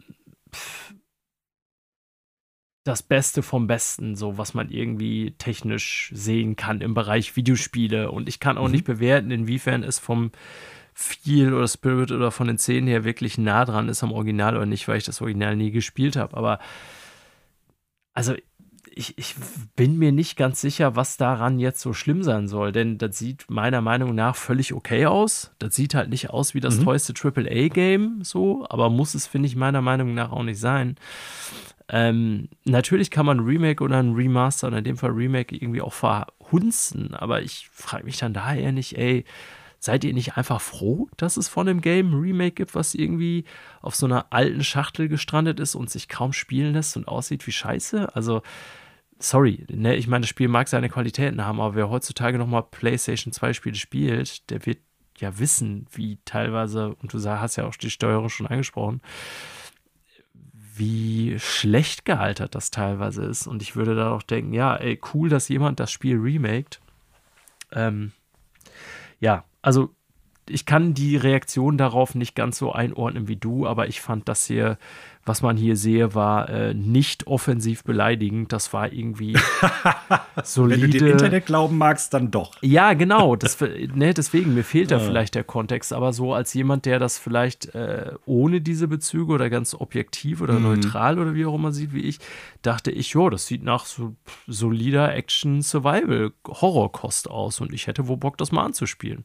das 2.85 3.02
Beste 3.02 3.43
vom 3.43 3.66
Besten, 3.66 4.14
so 4.14 4.39
was 4.39 4.55
man 4.55 4.70
irgendwie 4.70 5.35
technisch 5.39 6.10
sehen 6.14 6.55
kann 6.55 6.81
im 6.81 6.94
Bereich 6.94 7.35
Videospiele. 7.35 8.12
Und 8.12 8.28
ich 8.28 8.39
kann 8.39 8.56
auch 8.56 8.66
mhm. 8.66 8.73
nicht 8.73 8.85
bewerten, 8.85 9.32
inwiefern 9.32 9.82
es 9.82 9.98
vom 9.98 10.31
Feel 10.94 11.52
oder 11.52 11.66
Spirit 11.66 12.12
oder 12.12 12.31
von 12.31 12.47
den 12.47 12.59
Szenen 12.59 12.86
her 12.86 13.05
wirklich 13.05 13.39
nah 13.39 13.64
dran 13.64 13.89
ist 13.89 14.05
am 14.05 14.12
Original 14.12 14.56
oder 14.56 14.66
nicht, 14.66 14.86
weil 14.86 14.98
ich 14.98 15.05
das 15.05 15.20
Original 15.20 15.56
nie 15.56 15.73
gespielt 15.73 16.14
habe. 16.14 16.36
Aber 16.36 16.60
also 18.14 18.35
ich, 18.98 19.18
ich 19.18 19.35
bin 19.77 19.98
mir 19.98 20.10
nicht 20.10 20.36
ganz 20.36 20.62
sicher, 20.62 20.97
was 20.97 21.18
daran 21.18 21.59
jetzt 21.59 21.81
so 21.81 21.93
schlimm 21.93 22.23
sein 22.23 22.48
soll, 22.48 22.73
denn 22.73 22.97
das 22.97 23.18
sieht 23.18 23.44
meiner 23.48 23.82
Meinung 23.82 24.14
nach 24.14 24.36
völlig 24.36 24.73
okay 24.73 25.05
aus. 25.05 25.52
Das 25.59 25.77
sieht 25.77 25.94
halt 25.94 26.09
nicht 26.09 26.31
aus 26.31 26.55
wie 26.55 26.60
das 26.60 26.78
mhm. 26.78 26.85
teuerste 26.85 27.12
AAA-Game, 27.12 28.24
so, 28.24 28.66
aber 28.70 28.89
muss 28.89 29.14
es, 29.14 29.27
finde 29.27 29.48
ich, 29.48 29.55
meiner 29.55 29.82
Meinung 29.82 30.14
nach 30.14 30.32
auch 30.32 30.43
nicht 30.43 30.59
sein. 30.59 30.97
Ähm, 31.90 32.48
natürlich 32.64 33.10
kann 33.10 33.27
man 33.27 33.39
ein 33.39 33.44
Remake 33.44 33.85
oder 33.85 33.98
ein 33.98 34.14
Remaster, 34.14 34.68
oder 34.68 34.78
in 34.78 34.85
dem 34.85 34.97
Fall 34.97 35.10
Remake, 35.10 35.55
irgendwie 35.55 35.82
auch 35.82 35.93
verhunzen, 35.93 37.14
aber 37.14 37.43
ich 37.43 37.68
frage 37.70 38.05
mich 38.05 38.16
dann 38.16 38.32
daher 38.32 38.73
nicht, 38.73 38.97
ey, 38.97 39.27
seid 39.78 40.05
ihr 40.05 40.14
nicht 40.14 40.39
einfach 40.39 40.62
froh, 40.62 41.09
dass 41.18 41.36
es 41.36 41.48
von 41.48 41.66
dem 41.66 41.82
Game 41.82 42.12
ein 42.12 42.20
Remake 42.20 42.52
gibt, 42.52 42.74
was 42.74 42.94
irgendwie 42.94 43.44
auf 43.82 43.94
so 43.94 44.06
einer 44.06 44.27
alten 44.31 44.64
Schachtel 44.64 45.09
gestrandet 45.09 45.60
ist 45.60 45.74
und 45.74 45.90
sich 45.90 46.09
kaum 46.09 46.32
spielen 46.32 46.73
lässt 46.73 46.97
und 46.97 47.06
aussieht 47.06 47.47
wie 47.47 47.52
Scheiße? 47.52 48.14
Also, 48.16 48.40
sorry, 49.18 49.66
ne, 49.70 49.97
ich 49.97 50.06
meine, 50.06 50.22
das 50.22 50.30
Spiel 50.30 50.48
mag 50.48 50.68
seine 50.68 50.88
Qualitäten 50.88 51.44
haben, 51.44 51.60
aber 51.60 51.74
wer 51.74 51.90
heutzutage 51.90 52.38
nochmal 52.38 52.64
PlayStation 52.64 53.32
2 53.32 53.52
Spiele 53.52 53.76
spielt, 53.76 54.51
der 54.51 54.64
wird 54.66 54.78
ja 55.18 55.38
wissen, 55.38 55.86
wie 55.93 56.18
teilweise, 56.24 56.94
und 56.97 57.12
du 57.12 57.24
hast 57.24 57.56
ja 57.56 57.66
auch 57.66 57.74
die 57.76 57.90
Steuerung 57.90 58.28
schon 58.28 58.47
angesprochen, 58.47 59.01
wie 60.52 61.38
schlecht 61.38 62.05
gealtert 62.05 62.55
das 62.55 62.70
teilweise 62.70 63.24
ist. 63.24 63.47
Und 63.47 63.62
ich 63.62 63.76
würde 63.76 63.94
da 63.94 64.12
auch 64.12 64.22
denken, 64.22 64.52
ja, 64.52 64.76
ey, 64.76 65.01
cool, 65.14 65.30
dass 65.30 65.48
jemand 65.48 65.80
das 65.80 65.90
Spiel 65.90 66.18
remaked. 66.18 66.80
Ähm, 67.72 68.12
ja, 69.18 69.44
also 69.62 69.95
ich 70.48 70.66
kann 70.66 70.94
die 70.94 71.16
Reaktion 71.16 71.78
darauf 71.78 72.14
nicht 72.14 72.35
ganz 72.35 72.59
so 72.59 72.73
einordnen 72.73 73.28
wie 73.28 73.36
du, 73.36 73.66
aber 73.66 73.89
ich 73.89 74.01
fand 74.01 74.28
das 74.28 74.47
hier, 74.47 74.78
was 75.27 75.43
man 75.43 75.56
hier 75.56 75.77
sehe, 75.77 76.14
war 76.14 76.48
äh, 76.48 76.73
nicht 76.73 77.27
offensiv 77.27 77.82
beleidigend. 77.82 78.52
Das 78.52 78.73
war 78.73 78.93
irgendwie 78.93 79.36
solide. 80.44 80.82
Wenn 80.82 80.93
du 80.93 80.98
dem 80.98 81.09
Internet 81.09 81.47
glauben 81.47 81.78
magst, 81.78 82.14
dann 82.14 82.31
doch. 82.31 82.52
Ja, 82.62 82.93
genau. 82.93 83.35
Das, 83.35 83.59
ne, 83.60 84.14
deswegen, 84.14 84.55
mir 84.55 84.62
fehlt 84.62 84.93
da 84.93 84.98
ja. 84.98 85.02
vielleicht 85.02 85.35
der 85.35 85.43
Kontext. 85.43 85.93
Aber 85.93 86.12
so 86.12 86.32
als 86.32 86.55
jemand, 86.55 86.86
der 86.86 87.01
das 87.01 87.18
vielleicht 87.18 87.74
äh, 87.74 88.12
ohne 88.24 88.60
diese 88.60 88.86
Bezüge 88.86 89.32
oder 89.32 89.51
ganz 89.51 89.74
objektiv 89.74 90.40
oder 90.40 90.55
mhm. 90.55 90.62
neutral 90.62 91.18
oder 91.18 91.35
wie 91.35 91.44
auch 91.44 91.56
immer 91.56 91.73
sieht 91.73 91.93
wie 91.93 92.02
ich, 92.02 92.20
dachte 92.62 92.93
ich, 92.93 93.10
jo, 93.10 93.28
das 93.28 93.47
sieht 93.47 93.64
nach 93.64 93.85
so 93.85 94.14
solider 94.47 95.12
Action-Survival-Horrorkost 95.12 97.28
aus. 97.28 97.60
Und 97.60 97.73
ich 97.73 97.89
hätte 97.89 98.06
wohl 98.06 98.16
Bock, 98.16 98.39
das 98.39 98.52
mal 98.52 98.64
anzuspielen. 98.64 99.24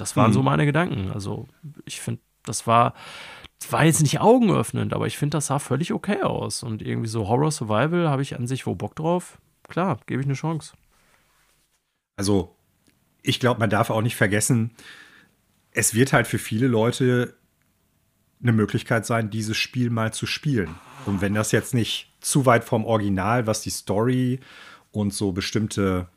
Das 0.00 0.16
waren 0.16 0.30
mhm. 0.30 0.34
so 0.34 0.42
meine 0.42 0.66
Gedanken. 0.66 1.10
Also 1.10 1.46
ich 1.84 2.00
finde, 2.00 2.20
das 2.44 2.66
war, 2.66 2.94
das 3.58 3.70
war 3.72 3.84
jetzt 3.84 4.02
nicht 4.02 4.20
augenöffnend, 4.20 4.94
aber 4.94 5.06
ich 5.06 5.18
finde, 5.18 5.36
das 5.36 5.46
sah 5.46 5.58
völlig 5.58 5.92
okay 5.92 6.22
aus. 6.22 6.62
Und 6.62 6.82
irgendwie 6.82 7.08
so 7.08 7.28
Horror 7.28 7.50
Survival 7.50 8.08
habe 8.08 8.22
ich 8.22 8.36
an 8.36 8.46
sich 8.46 8.66
wo 8.66 8.74
Bock 8.74 8.96
drauf. 8.96 9.38
Klar, 9.68 10.00
gebe 10.06 10.20
ich 10.20 10.26
eine 10.26 10.34
Chance. 10.34 10.74
Also 12.16 12.56
ich 13.22 13.40
glaube, 13.40 13.60
man 13.60 13.70
darf 13.70 13.90
auch 13.90 14.02
nicht 14.02 14.16
vergessen, 14.16 14.72
es 15.72 15.94
wird 15.94 16.12
halt 16.12 16.26
für 16.26 16.38
viele 16.38 16.66
Leute 16.66 17.34
eine 18.42 18.52
Möglichkeit 18.52 19.06
sein, 19.06 19.30
dieses 19.30 19.56
Spiel 19.56 19.90
mal 19.90 20.12
zu 20.12 20.26
spielen. 20.26 20.74
Und 21.06 21.20
wenn 21.20 21.34
das 21.34 21.52
jetzt 21.52 21.74
nicht 21.74 22.12
zu 22.20 22.46
weit 22.46 22.64
vom 22.64 22.84
Original, 22.84 23.46
was 23.46 23.62
die 23.62 23.70
Story 23.70 24.40
und 24.90 25.12
so 25.14 25.32
bestimmte 25.32 26.08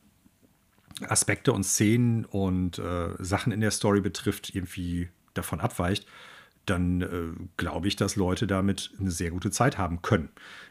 Aspekte 1.08 1.54
und 1.54 1.64
Szenen 1.64 2.26
und 2.26 2.80
äh, 2.80 3.10
Sachen 3.20 3.52
in 3.52 3.62
der 3.62 3.72
Story 3.72 4.02
betrifft, 4.02 4.54
irgendwie 4.56 5.10
davon 5.34 5.60
abweicht, 5.60 6.06
dann 6.66 7.02
äh, 7.02 7.48
glaube 7.58 7.88
ich, 7.88 7.96
dass 7.96 8.16
Leute 8.16 8.48
damit 8.48 8.92
eine 9.00 9.12
sehr 9.12 9.32
gute 9.32 9.52
Zeit 9.52 9.78
haben 9.78 10.02
können. 10.02 10.30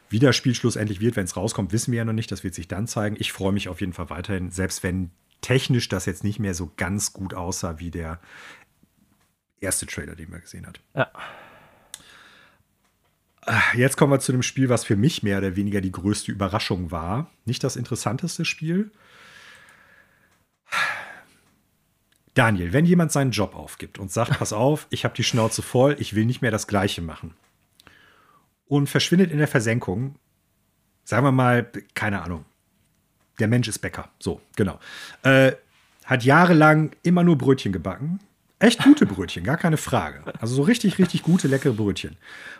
Wie 0.09 0.19
das 0.19 0.37
Spiel 0.37 0.55
schlussendlich 0.55 1.01
wird, 1.01 1.17
wenn 1.17 1.25
es 1.25 1.37
rauskommt, 1.37 1.73
wissen 1.73 1.93
wir 1.93 1.99
ja 1.99 2.05
noch 2.05 2.13
nicht. 2.13 2.31
Das 2.31 2.45
wird 2.45 2.55
sich 2.55 2.69
dann 2.69 2.87
zeigen. 2.87 3.17
Ich 3.19 3.33
freue 3.33 3.53
mich 3.53 3.69
auf 3.69 3.81
jeden 3.81 3.93
Fall 3.93 4.11
weiterhin, 4.11 4.51
selbst 4.51 4.83
wenn 4.83 5.11
technisch 5.41 5.89
das 5.89 6.07
jetzt 6.07 6.25
nicht 6.25 6.39
mehr 6.39 6.55
so 6.55 6.71
ganz 6.77 7.13
gut 7.13 7.35
aussah 7.35 7.79
wie 7.79 7.91
der 7.91 8.21
erste 9.61 9.87
Trailer, 9.87 10.15
den 10.15 10.31
man 10.31 10.41
gesehen 10.41 10.67
hat. 10.67 10.81
Ja. 10.95 11.11
Äh, 13.47 13.79
jetzt 13.79 13.97
kommen 13.97 14.13
wir 14.13 14.21
zu 14.21 14.33
dem 14.33 14.43
Spiel, 14.43 14.69
was 14.69 14.85
für 14.85 14.97
mich 14.97 15.23
mehr 15.23 15.39
oder 15.39 15.57
weniger 15.57 15.81
die 15.81 15.93
größte 15.93 16.31
Überraschung 16.31 16.91
war. 16.91 17.31
Nicht 17.45 17.65
das 17.65 17.77
interessanteste 17.77 18.45
Spiel, 18.45 18.91
Daniel, 22.35 22.73
wenn 22.73 22.87
jemand 22.87 23.13
seinen 23.13 23.31
Job 23.31 23.55
aufgibt 23.55 23.99
und 23.99 24.11
sagt, 24.11 24.39
pass 24.39 24.53
auf, 24.53 24.87
ich 24.91 25.05
habe 25.05 25.15
die 25.15 25.25
Schnauze 25.25 25.63
voll, 25.63 25.97
ich 25.99 26.15
will 26.15 26.25
nicht 26.25 26.43
mehr 26.43 26.51
das 26.51 26.67
Gleiche 26.67 27.03
machen. 27.03 27.35
Und 28.67 28.89
verschwindet 28.89 29.31
in 29.31 29.39
der 29.39 29.49
Versenkung, 29.49 30.17
sagen 31.05 31.27
wir 31.27 31.33
mal, 31.33 31.71
keine 31.95 32.23
Ahnung, 32.23 32.45
der 33.39 33.49
Mensch 33.49 33.69
ist 33.69 33.81
Bäcker, 33.81 34.09
so, 34.19 34.41
genau, 34.57 34.79
äh, 35.23 35.53
hat 36.05 36.25
jahrelang 36.25 36.93
immer 37.03 37.23
nur 37.23 37.37
Brötchen 37.37 37.73
gebacken, 37.73 38.21
Echt 38.63 38.85
gute 38.85 39.07
Brötchen, 39.07 39.43
gar 39.43 39.57
keine 39.57 39.77
Frage. 39.77 40.23
Also 40.41 40.55
so 40.55 40.63
richtig, 40.63 41.01
richtig 41.01 41.25
gute, 41.25 41.49
leckere 41.49 41.73
Brötchen. 41.73 42.17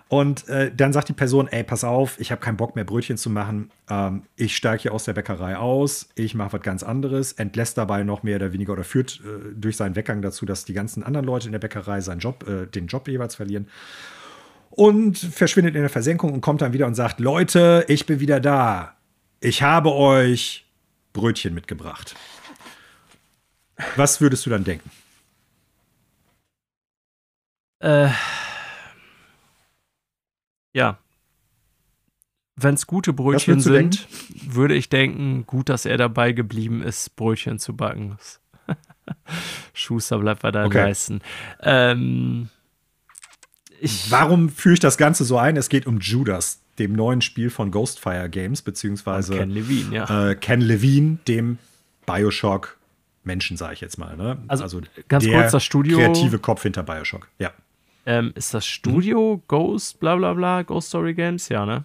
Und 0.09 0.49
äh, 0.49 0.75
dann 0.75 0.93
sagt 0.93 1.09
die 1.09 1.13
Person, 1.13 1.47
ey, 1.47 1.63
pass 1.63 1.85
auf, 1.85 2.19
ich 2.19 2.33
habe 2.33 2.41
keinen 2.41 2.57
Bock 2.57 2.75
mehr 2.75 2.85
Brötchen 2.85 3.17
zu 3.17 3.31
machen. 3.31 3.71
Ähm, 3.89 4.25
ich 4.35 4.57
steige 4.57 4.83
hier 4.83 4.95
aus 4.95 5.05
der 5.05 5.13
Bäckerei 5.13 5.57
aus, 5.57 6.09
ich 6.17 6.35
mache 6.35 6.55
was 6.55 6.63
ganz 6.63 6.83
anderes, 6.83 7.35
entlässt 7.35 7.79
dabei 7.79 8.03
noch 8.03 8.25
mehr 8.25 8.35
oder 8.35 8.53
weniger 8.53 8.73
oder 8.73 8.83
führt 8.83 9.21
äh, 9.25 9.55
durch 9.55 9.77
seinen 9.77 9.95
Weggang 9.95 10.23
dazu, 10.23 10.45
dass 10.45 10.65
die 10.65 10.73
ganzen 10.73 11.05
anderen 11.05 11.25
Leute 11.25 11.47
in 11.47 11.53
der 11.53 11.61
Bäckerei 11.61 12.01
seinen 12.01 12.19
Job, 12.19 12.49
äh, 12.49 12.67
den 12.67 12.89
Job 12.89 13.07
jeweils 13.07 13.37
verlieren. 13.37 13.69
Und 14.71 15.19
verschwindet 15.19 15.77
in 15.77 15.83
der 15.83 15.91
Versenkung 15.91 16.33
und 16.33 16.41
kommt 16.41 16.63
dann 16.63 16.73
wieder 16.73 16.89
und 16.89 16.97
sagt, 16.97 17.21
Leute, 17.21 17.85
ich 17.87 18.07
bin 18.07 18.19
wieder 18.19 18.41
da. 18.41 18.97
Ich 19.39 19.63
habe 19.63 19.93
euch 19.93 20.67
Brötchen 21.13 21.55
mitgebracht. 21.55 22.17
Was 23.95 24.21
würdest 24.21 24.45
du 24.47 24.51
dann 24.51 24.65
denken? 24.65 24.91
Äh, 27.83 28.11
ja. 30.73 30.99
Wenn 32.55 32.75
es 32.75 32.87
gute 32.87 33.13
Brötchen 33.13 33.61
sind, 33.61 34.09
denken? 34.09 34.55
würde 34.55 34.75
ich 34.75 34.89
denken, 34.89 35.45
gut, 35.47 35.69
dass 35.69 35.85
er 35.85 35.97
dabei 35.97 36.33
geblieben 36.33 36.83
ist, 36.83 37.17
Brötchen 37.17 37.59
zu 37.59 37.75
backen. 37.75 38.17
Schuster 39.75 40.19
bleibt 40.19 40.43
bei 40.43 40.53
deinen 40.53 40.67
okay. 40.67 40.79
Leisten. 40.79 41.23
Ähm, 41.61 42.51
Warum 44.11 44.49
führe 44.49 44.75
ich 44.75 44.81
das 44.81 44.97
Ganze 44.97 45.25
so 45.25 45.39
ein? 45.39 45.57
Es 45.57 45.69
geht 45.69 45.87
um 45.87 45.99
Judas, 45.99 46.61
dem 46.79 46.93
neuen 46.93 47.21
Spiel 47.21 47.51
von 47.51 47.73
Ghostfire 47.73 48.31
Games, 48.31 48.63
beziehungsweise 48.63 49.37
Ken 49.37 49.51
Levine, 49.51 49.95
ja. 49.95 50.31
Äh, 50.31 50.37
Ken 50.37 50.61
Levine, 50.61 51.19
dem 51.27 51.59
Bioshock 52.07 52.79
Menschen, 53.25 53.57
sage 53.57 53.75
ich 53.75 53.81
jetzt 53.81 53.99
mal. 53.99 54.17
Ne? 54.17 54.39
Also, 54.47 54.63
also 54.63 54.81
ganz 55.09 55.27
kurz 55.27 55.51
das 55.51 55.65
Studio. 55.65 55.99
Kreative 55.99 56.39
Kopf 56.39 56.63
hinter 56.63 56.85
Bioshock, 56.85 57.29
ja. 57.39 57.51
Ähm, 58.05 58.33
ist 58.35 58.53
das 58.53 58.67
Studio 58.67 59.37
mhm. 59.37 59.43
Ghost, 59.47 60.01
bla 60.01 60.17
bla 60.17 60.35
bla, 60.35 60.63
Ghost 60.63 60.89
Story 60.89 61.15
Games? 61.15 61.49
Ja, 61.49 61.65
ne? 61.65 61.85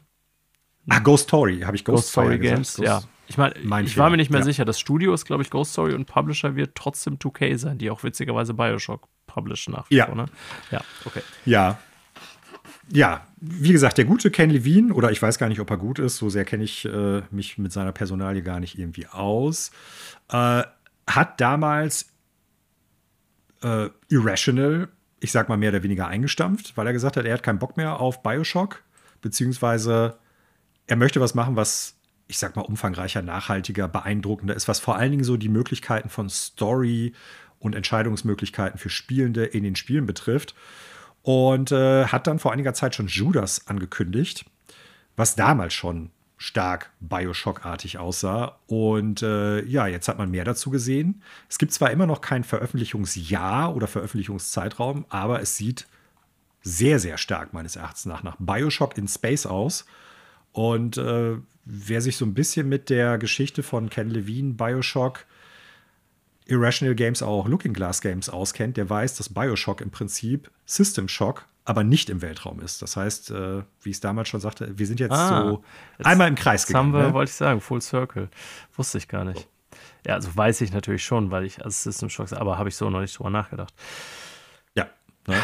Ah, 0.89 0.99
Ghost 0.99 1.26
Story, 1.26 1.61
habe 1.61 1.76
ich 1.76 1.84
Ghost, 1.84 2.03
Ghost 2.03 2.11
Story 2.11 2.39
Games, 2.39 2.77
Ghost, 2.77 2.88
ja. 2.88 3.02
Ich 3.27 3.38
meine, 3.38 3.53
ich 3.56 3.94
Fehler. 3.94 4.03
war 4.03 4.10
mir 4.10 4.18
nicht 4.18 4.31
mehr 4.31 4.39
ja. 4.39 4.45
sicher. 4.45 4.64
Das 4.64 4.80
Studio 4.80 5.14
ist, 5.14 5.26
glaube 5.26 5.44
ich, 5.44 5.49
Ghost 5.49 5.73
Story 5.73 5.94
und 5.94 6.06
Publisher 6.06 6.56
wird 6.56 6.76
trotzdem 6.76 7.18
2K 7.18 7.57
sein, 7.57 7.77
die 7.77 7.89
auch 7.89 8.03
witzigerweise 8.03 8.53
Bioshock 8.53 9.07
publishen 9.26 9.73
nach 9.73 9.89
wie 9.89 9.95
ja. 9.95 10.06
vor, 10.06 10.15
ne? 10.15 10.26
Ja, 10.72 10.81
okay. 11.06 11.22
Ja. 11.45 11.77
Ja, 12.89 13.27
wie 13.35 13.73
gesagt, 13.73 13.98
der 13.98 14.06
gute 14.06 14.31
Ken 14.31 14.49
Levine, 14.49 14.94
oder 14.94 15.11
ich 15.11 15.22
weiß 15.22 15.38
gar 15.38 15.49
nicht, 15.49 15.60
ob 15.60 15.69
er 15.69 15.76
gut 15.76 15.99
ist, 15.99 16.15
so 16.18 16.30
sehr 16.30 16.45
kenne 16.45 16.64
ich 16.64 16.85
äh, 16.85 17.22
mich 17.31 17.57
mit 17.57 17.73
seiner 17.73 17.91
Personalie 17.91 18.41
gar 18.41 18.61
nicht 18.61 18.80
irgendwie 18.80 19.07
aus, 19.07 19.72
äh, 20.30 20.64
hat 21.06 21.41
damals 21.41 22.14
äh, 23.61 23.89
Irrational 24.07 24.88
ich 25.19 25.31
sag 25.31 25.49
mal, 25.49 25.57
mehr 25.57 25.69
oder 25.69 25.84
weniger 25.84 26.07
eingestampft, 26.07 26.77
weil 26.77 26.88
er 26.88 26.94
gesagt 26.94 27.18
hat, 27.18 27.26
er 27.26 27.34
hat 27.34 27.44
keinen 27.44 27.60
Bock 27.60 27.77
mehr 27.77 27.99
auf 27.99 28.22
Bioshock, 28.23 28.84
beziehungsweise 29.22 30.18
er 30.85 30.95
möchte 30.95 31.19
was 31.19 31.34
machen, 31.34 31.56
was, 31.56 31.98
ich 32.27 32.38
sag 32.38 32.56
mal, 32.56 32.61
umfangreicher, 32.61 33.22
nachhaltiger, 33.22 33.88
beeindruckender 33.88 34.56
ist, 34.56 34.68
was 34.68 34.80
vor 34.80 34.95
allen 34.95 35.11
Dingen 35.11 35.23
so 35.23 35.38
die 35.38 35.49
Möglichkeiten 35.49 36.10
von 36.10 36.30
Story 36.30 37.14
und 37.60 37.76
Entscheidungsmöglichkeiten 37.76 38.77
für 38.77 38.89
Spielende 38.89 39.45
in 39.45 39.64
den 39.64 39.76
Spielen 39.76 40.06
betrifft. 40.06 40.56
Und 41.23 41.72
äh, 41.73 42.06
hat 42.06 42.27
dann 42.27 42.39
vor 42.39 42.53
einiger 42.53 42.73
Zeit 42.73 42.95
schon 42.95 43.07
Judas 43.07 43.68
angekündigt, 43.68 44.45
was 45.18 45.35
damals 45.35 45.73
schon 45.73 46.11
stark 46.38 46.91
Bioshock-artig 46.99 47.97
aussah. 47.97 48.59
Und 48.68 49.23
äh, 49.23 49.64
ja, 49.65 49.88
jetzt 49.88 50.07
hat 50.07 50.18
man 50.18 50.31
mehr 50.31 50.45
dazu 50.45 50.69
gesehen. 50.69 51.22
Es 51.49 51.57
gibt 51.57 51.73
zwar 51.73 51.91
immer 51.91 52.05
noch 52.05 52.22
kein 52.22 52.43
Veröffentlichungsjahr 52.43 53.76
oder 53.76 53.88
Veröffentlichungszeitraum, 53.88 55.05
aber 55.09 55.41
es 55.41 55.57
sieht 55.57 55.88
sehr, 56.61 56.99
sehr 56.99 57.18
stark 57.18 57.53
meines 57.53 57.76
Erachtens 57.76 58.05
nach 58.05 58.23
nach 58.23 58.35
Bioshock 58.39 58.97
in 58.97 59.07
Space 59.07 59.45
aus. 59.45 59.85
Und 60.51 60.97
äh, 60.97 61.38
wer 61.65 62.01
sich 62.01 62.18
so 62.18 62.26
ein 62.26 62.34
bisschen 62.34 62.69
mit 62.69 62.89
der 62.89 63.18
Geschichte 63.18 63.64
von 63.64 63.89
Ken 63.89 64.09
Levine, 64.09 64.53
Bioshock, 64.53 65.26
Irrational 66.45 66.95
Games, 66.95 67.22
auch 67.22 67.47
Looking 67.47 67.73
Glass 67.73 68.01
Games 68.01 68.30
auskennt, 68.30 68.77
der 68.77 68.89
weiß, 68.89 69.15
dass 69.15 69.30
Bioshock 69.30 69.81
im 69.81 69.89
Prinzip 69.89 70.49
System 70.65 71.07
Shock 71.07 71.45
aber 71.68 71.84
nicht 71.84 72.10
im 72.10 72.22
Weltraum 72.22 72.61
ist. 72.61 72.81
Das 72.81 72.95
heißt, 72.95 73.31
äh, 73.31 73.61
wie 73.81 73.89
ich 73.89 73.98
es 73.98 73.99
damals 73.99 74.30
schon 74.30 74.39
sagte, 74.39 74.80
wir 74.80 74.88
sind 74.88 75.02
jetzt 75.02 75.11
ah, 75.11 75.41
so 75.41 75.64
jetzt, 75.98 76.07
einmal 76.07 76.30
im 76.30 76.35
Kreis 76.35 76.61
jetzt 76.61 76.68
gegangen. 76.68 76.94
Haben 76.94 77.02
wir, 77.02 77.07
ne? 77.10 77.14
wollte 77.14 77.30
ich 77.30 77.35
sagen, 77.35 77.60
Full 77.60 77.81
Circle. 77.81 78.30
Wusste 78.77 78.98
ich 78.98 79.10
gar 79.10 79.26
nicht. 79.26 79.49
Ja, 80.06 80.14
also 80.14 80.34
weiß 80.34 80.61
ich 80.61 80.72
natürlich 80.72 81.03
schon, 81.03 81.30
weil 81.30 81.44
ich 81.44 81.65
als 81.65 81.84
System 81.84 82.10
Shock, 82.10 82.31
aber 82.31 82.57
habe 82.57 82.69
ich 82.69 82.77
so 82.77 82.89
noch 82.89 83.02
nicht 83.02 83.19
drüber 83.19 83.31
nachgedacht. 83.31 83.73
Ja. 84.76 84.88
Ne? 85.27 85.35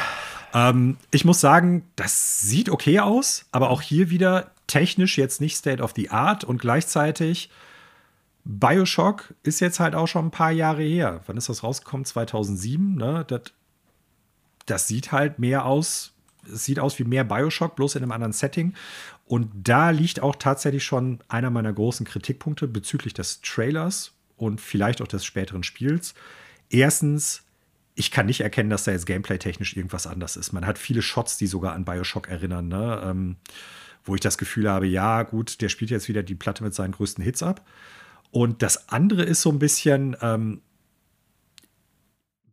ähm, 0.54 0.98
ich 1.12 1.26
muss 1.26 1.42
sagen, 1.42 1.90
das 1.98 2.40
sieht 2.40 2.70
okay 2.70 3.02
aus, 3.02 3.46
aber 3.52 3.70
auch 3.70 3.82
hier 3.82 4.10
wieder 4.10 4.52
technisch 4.68 5.18
jetzt 5.18 5.42
nicht 5.42 5.58
State 5.58 5.84
of 5.84 5.92
the 5.94 6.10
Art 6.10 6.46
und 6.46 6.62
gleichzeitig 6.62 7.50
Bioshock 8.46 9.34
ist 9.44 9.60
jetzt 9.60 9.82
halt 9.82 9.94
auch 9.94 10.08
schon 10.08 10.28
ein 10.28 10.32
paar 10.32 10.52
Jahre 10.52 10.84
her. 10.84 11.20
Wann 11.28 11.36
ist 11.36 11.50
das 11.50 11.64
rausgekommen? 11.64 12.06
2007, 12.06 12.96
ne? 12.96 13.26
Das, 13.28 13.42
das 14.66 14.88
sieht 14.88 15.12
halt 15.12 15.38
mehr 15.38 15.66
aus 15.66 16.13
es 16.52 16.66
sieht 16.66 16.80
aus 16.80 16.98
wie 17.00 17.04
mehr 17.04 17.24
Bioshock, 17.24 17.76
bloß 17.76 17.96
in 17.96 18.04
einem 18.04 18.12
anderen 18.12 18.34
Setting. 18.34 18.74
Und 19.26 19.50
da 19.54 19.90
liegt 19.90 20.22
auch 20.22 20.36
tatsächlich 20.36 20.84
schon 20.84 21.20
einer 21.28 21.50
meiner 21.50 21.74
großen 21.74 22.06
Kritikpunkte 22.06 22.68
bezüglich 22.68 23.14
des 23.14 23.42
Trailers 23.42 24.14
und 24.38 24.60
vielleicht 24.62 25.02
auch 25.02 25.08
des 25.08 25.26
späteren 25.26 25.64
Spiels. 25.64 26.14
Erstens, 26.70 27.44
ich 27.96 28.12
kann 28.12 28.26
nicht 28.26 28.42
erkennen, 28.42 28.70
dass 28.70 28.84
da 28.84 28.92
jetzt 28.92 29.06
gameplay-technisch 29.06 29.76
irgendwas 29.78 30.08
anders 30.08 30.36
ist. 30.36 30.52
Man 30.52 30.66
hat 30.66 30.78
viele 30.78 31.02
Shots, 31.02 31.38
die 31.38 31.48
sogar 31.48 31.74
an 31.74 31.86
Bioshock 31.86 32.28
erinnern, 32.28 32.68
ne? 32.68 33.02
ähm, 33.06 33.36
wo 34.04 34.16
ich 34.16 34.22
das 34.22 34.38
Gefühl 34.38 34.70
habe, 34.70 34.88
ja, 34.88 35.24
gut, 35.24 35.62
der 35.62 35.70
spielt 35.70 35.92
jetzt 35.92 36.10
wieder 36.10 36.24
die 36.24 36.36
Platte 36.36 36.64
mit 36.64 36.74
seinen 36.74 36.92
größten 36.92 37.24
Hits 37.24 37.44
ab. 37.44 37.66
Und 38.32 38.62
das 38.62 38.90
andere 38.90 39.24
ist 39.24 39.42
so 39.42 39.52
ein 39.52 39.60
bisschen, 39.60 40.18
ähm, 40.22 40.62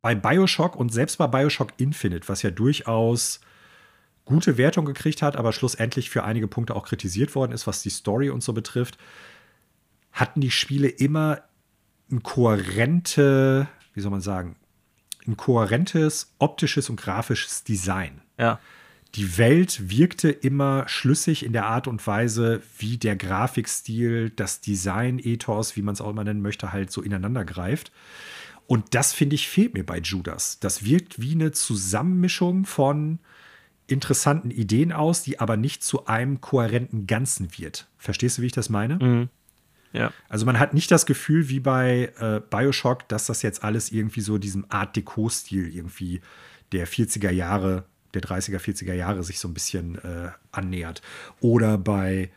bei 0.02 0.14
Bioshock 0.14 0.76
und 0.76 0.92
selbst 0.92 1.18
bei 1.18 1.26
Bioshock 1.26 1.72
Infinite, 1.76 2.28
was 2.28 2.42
ja 2.42 2.50
durchaus 2.50 3.40
gute 4.31 4.57
Wertung 4.57 4.86
gekriegt 4.86 5.23
hat, 5.23 5.36
aber 5.36 5.52
schlussendlich 5.52 6.09
für 6.09 6.24
einige 6.24 6.48
Punkte 6.48 6.74
auch 6.74 6.86
kritisiert 6.86 7.35
worden 7.35 7.52
ist, 7.52 7.66
was 7.66 7.82
die 7.82 7.90
Story 7.90 8.31
und 8.31 8.43
so 8.43 8.52
betrifft, 8.52 8.97
hatten 10.12 10.40
die 10.40 10.51
Spiele 10.51 10.89
immer 10.89 11.43
ein 12.11 12.23
kohärente, 12.23 13.69
wie 13.94 14.01
soll 14.01 14.11
man 14.11 14.20
sagen, 14.20 14.57
ein 15.27 15.36
kohärentes 15.36 16.35
optisches 16.39 16.89
und 16.89 17.01
grafisches 17.01 17.65
Design. 17.65 18.23
Ja. 18.39 18.59
Die 19.16 19.39
Welt 19.39 19.90
wirkte 19.90 20.31
immer 20.31 20.89
schlüssig 20.89 21.44
in 21.44 21.52
der 21.52 21.66
Art 21.66 21.89
und 21.89 22.07
Weise, 22.07 22.62
wie 22.78 22.97
der 22.97 23.16
Grafikstil, 23.16 24.31
das 24.31 24.61
Design-Ethos, 24.61 25.74
wie 25.74 25.82
man 25.82 25.94
es 25.94 26.01
auch 26.01 26.11
immer 26.11 26.23
nennen 26.23 26.43
möchte, 26.43 26.73
halt 26.73 26.93
so 26.93 27.02
ineinander 27.02 27.44
greift. 27.44 27.90
Und 28.69 28.94
das, 28.94 29.12
finde 29.12 29.35
ich, 29.35 29.48
fehlt 29.48 29.74
mir 29.74 29.85
bei 29.85 29.98
Judas. 29.98 30.61
Das 30.61 30.85
wirkt 30.85 31.20
wie 31.20 31.32
eine 31.32 31.51
Zusammenmischung 31.51 32.66
von 32.66 33.19
interessanten 33.90 34.50
Ideen 34.50 34.92
aus, 34.92 35.22
die 35.22 35.40
aber 35.40 35.56
nicht 35.56 35.82
zu 35.82 36.06
einem 36.06 36.40
kohärenten 36.40 37.06
Ganzen 37.06 37.48
wird. 37.58 37.88
Verstehst 37.98 38.38
du, 38.38 38.42
wie 38.42 38.46
ich 38.46 38.52
das 38.52 38.68
meine? 38.68 38.96
Mhm. 38.96 39.28
Ja. 39.92 40.12
Also 40.28 40.46
man 40.46 40.58
hat 40.58 40.72
nicht 40.72 40.90
das 40.90 41.04
Gefühl 41.04 41.48
wie 41.48 41.60
bei 41.60 42.12
äh, 42.20 42.40
Bioshock, 42.48 43.08
dass 43.08 43.26
das 43.26 43.42
jetzt 43.42 43.64
alles 43.64 43.90
irgendwie 43.90 44.20
so 44.20 44.38
diesem 44.38 44.66
Art 44.68 44.94
Deco-Stil 44.96 45.74
irgendwie 45.74 46.20
der 46.72 46.86
40er 46.86 47.30
Jahre, 47.30 47.84
der 48.14 48.22
30er, 48.22 48.58
40er 48.58 48.94
Jahre 48.94 49.24
sich 49.24 49.40
so 49.40 49.48
ein 49.48 49.54
bisschen 49.54 49.96
äh, 49.96 50.30
annähert. 50.52 51.02
Oder 51.40 51.76
bei 51.76 52.30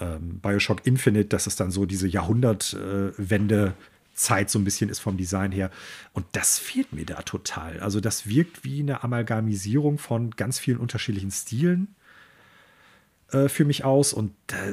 ähm, 0.00 0.38
Bioshock 0.40 0.86
Infinite, 0.86 1.28
dass 1.28 1.46
es 1.48 1.56
dann 1.56 1.72
so 1.72 1.86
diese 1.86 2.06
Jahrhundertwende 2.06 3.74
Zeit 4.14 4.50
so 4.50 4.58
ein 4.58 4.64
bisschen 4.64 4.90
ist 4.90 4.98
vom 5.00 5.16
Design 5.16 5.52
her. 5.52 5.70
Und 6.12 6.26
das 6.32 6.58
fehlt 6.58 6.92
mir 6.92 7.06
da 7.06 7.22
total. 7.22 7.80
Also 7.80 8.00
das 8.00 8.26
wirkt 8.26 8.64
wie 8.64 8.80
eine 8.80 9.02
Amalgamisierung 9.02 9.98
von 9.98 10.30
ganz 10.32 10.58
vielen 10.58 10.78
unterschiedlichen 10.78 11.30
Stilen 11.30 11.94
äh, 13.30 13.48
für 13.48 13.64
mich 13.64 13.84
aus. 13.84 14.12
Und 14.12 14.34
äh, 14.48 14.72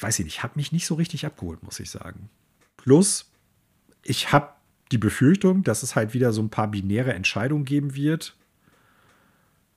weiß 0.00 0.18
ich 0.18 0.24
nicht, 0.24 0.42
habe 0.42 0.54
mich 0.56 0.72
nicht 0.72 0.86
so 0.86 0.94
richtig 0.94 1.26
abgeholt, 1.26 1.62
muss 1.62 1.80
ich 1.80 1.90
sagen. 1.90 2.28
Plus, 2.76 3.30
ich 4.02 4.32
habe 4.32 4.50
die 4.92 4.98
Befürchtung, 4.98 5.64
dass 5.64 5.82
es 5.82 5.96
halt 5.96 6.14
wieder 6.14 6.32
so 6.32 6.42
ein 6.42 6.50
paar 6.50 6.68
binäre 6.68 7.12
Entscheidungen 7.12 7.64
geben 7.64 7.94
wird, 7.94 8.34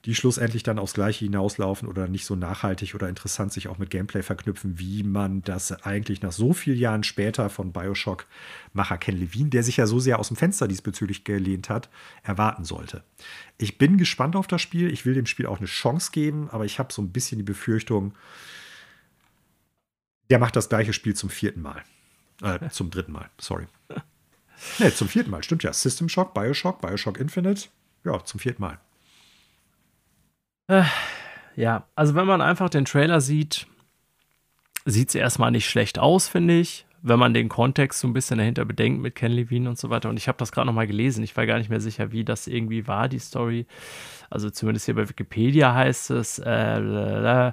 die 0.04 0.16
schlussendlich 0.16 0.64
dann 0.64 0.80
aufs 0.80 0.94
Gleiche 0.94 1.24
hinauslaufen 1.24 1.88
oder 1.88 2.08
nicht 2.08 2.24
so 2.24 2.34
nachhaltig 2.34 2.94
oder 2.94 3.08
interessant 3.08 3.52
sich 3.52 3.68
auch 3.68 3.78
mit 3.78 3.90
Gameplay 3.90 4.22
verknüpfen, 4.22 4.78
wie 4.78 5.04
man 5.04 5.42
das 5.42 5.70
eigentlich 5.84 6.22
nach 6.22 6.32
so 6.32 6.52
vielen 6.52 6.78
Jahren 6.78 7.04
später 7.04 7.48
von 7.50 7.72
Bioshock-Macher 7.72 8.98
Ken 8.98 9.16
Levine, 9.16 9.50
der 9.50 9.62
sich 9.62 9.76
ja 9.76 9.86
so 9.86 10.00
sehr 10.00 10.18
aus 10.18 10.28
dem 10.28 10.36
Fenster 10.36 10.66
diesbezüglich 10.66 11.22
gelehnt 11.22 11.68
hat, 11.68 11.88
erwarten 12.24 12.64
sollte. 12.64 13.04
Ich 13.58 13.78
bin 13.78 13.96
gespannt 13.96 14.34
auf 14.34 14.48
das 14.48 14.60
Spiel. 14.60 14.92
Ich 14.92 15.06
will 15.06 15.14
dem 15.14 15.26
Spiel 15.26 15.46
auch 15.46 15.58
eine 15.58 15.66
Chance 15.66 16.10
geben, 16.10 16.48
aber 16.50 16.64
ich 16.64 16.80
habe 16.80 16.92
so 16.92 17.00
ein 17.00 17.12
bisschen 17.12 17.38
die 17.38 17.44
Befürchtung, 17.44 18.14
der 20.30 20.40
macht 20.40 20.56
das 20.56 20.68
gleiche 20.68 20.92
Spiel 20.92 21.14
zum 21.14 21.30
vierten 21.30 21.62
Mal. 21.62 21.84
Äh, 22.42 22.68
zum 22.70 22.90
dritten 22.90 23.12
Mal, 23.12 23.30
sorry. 23.38 23.66
Ne, 24.80 24.92
zum 24.92 25.08
vierten 25.08 25.30
Mal, 25.30 25.44
stimmt 25.44 25.62
ja. 25.62 25.72
System 25.72 26.08
Shock, 26.08 26.34
Bioshock, 26.34 26.80
Bioshock 26.80 27.18
Infinite. 27.18 27.68
Ja, 28.04 28.24
zum 28.24 28.40
vierten 28.40 28.62
Mal. 28.62 28.80
Äh, 30.68 30.84
ja, 31.56 31.86
also 31.94 32.14
wenn 32.14 32.26
man 32.26 32.40
einfach 32.40 32.70
den 32.70 32.84
Trailer 32.84 33.20
sieht, 33.20 33.66
sieht 34.84 35.08
es 35.08 35.14
erstmal 35.14 35.50
nicht 35.50 35.68
schlecht 35.68 35.98
aus, 35.98 36.28
finde 36.28 36.58
ich. 36.58 36.86
Wenn 37.04 37.18
man 37.18 37.34
den 37.34 37.48
Kontext 37.48 37.98
so 37.98 38.06
ein 38.06 38.12
bisschen 38.12 38.38
dahinter 38.38 38.64
bedenkt 38.64 39.02
mit 39.02 39.16
Ken 39.16 39.32
Levine 39.32 39.68
und 39.68 39.76
so 39.76 39.90
weiter. 39.90 40.08
Und 40.08 40.18
ich 40.18 40.28
habe 40.28 40.38
das 40.38 40.52
gerade 40.52 40.66
nochmal 40.66 40.86
gelesen. 40.86 41.24
Ich 41.24 41.36
war 41.36 41.46
gar 41.46 41.58
nicht 41.58 41.68
mehr 41.68 41.80
sicher, 41.80 42.12
wie 42.12 42.24
das 42.24 42.46
irgendwie 42.46 42.86
war, 42.86 43.08
die 43.08 43.18
Story. 43.18 43.66
Also 44.30 44.50
zumindest 44.50 44.86
hier 44.86 44.94
bei 44.94 45.08
Wikipedia 45.08 45.74
heißt 45.74 46.12
es, 46.12 46.38
äh, 46.38 47.52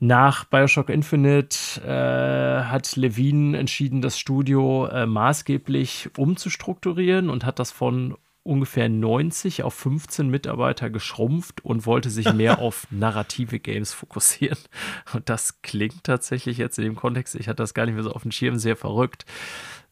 nach 0.00 0.44
Bioshock 0.44 0.88
Infinite 0.90 1.82
äh, 1.84 2.64
hat 2.64 2.94
Levine 2.96 3.58
entschieden, 3.58 4.00
das 4.00 4.18
Studio 4.18 4.86
äh, 4.86 5.06
maßgeblich 5.06 6.10
umzustrukturieren 6.16 7.28
und 7.28 7.44
hat 7.44 7.58
das 7.58 7.72
von 7.72 8.16
ungefähr 8.48 8.88
90 8.88 9.62
auf 9.62 9.74
15 9.74 10.28
Mitarbeiter 10.28 10.88
geschrumpft 10.88 11.64
und 11.64 11.84
wollte 11.84 12.08
sich 12.08 12.32
mehr 12.32 12.58
auf 12.60 12.86
narrative 12.90 13.60
Games 13.60 13.92
fokussieren. 13.92 14.58
Und 15.12 15.28
das 15.28 15.60
klingt 15.60 16.04
tatsächlich 16.04 16.56
jetzt 16.56 16.78
in 16.78 16.84
dem 16.84 16.96
Kontext, 16.96 17.34
ich 17.34 17.46
hatte 17.48 17.62
das 17.62 17.74
gar 17.74 17.84
nicht 17.84 17.94
mehr 17.94 18.02
so 18.02 18.12
auf 18.12 18.22
dem 18.22 18.32
Schirm, 18.32 18.58
sehr 18.58 18.76
verrückt, 18.76 19.26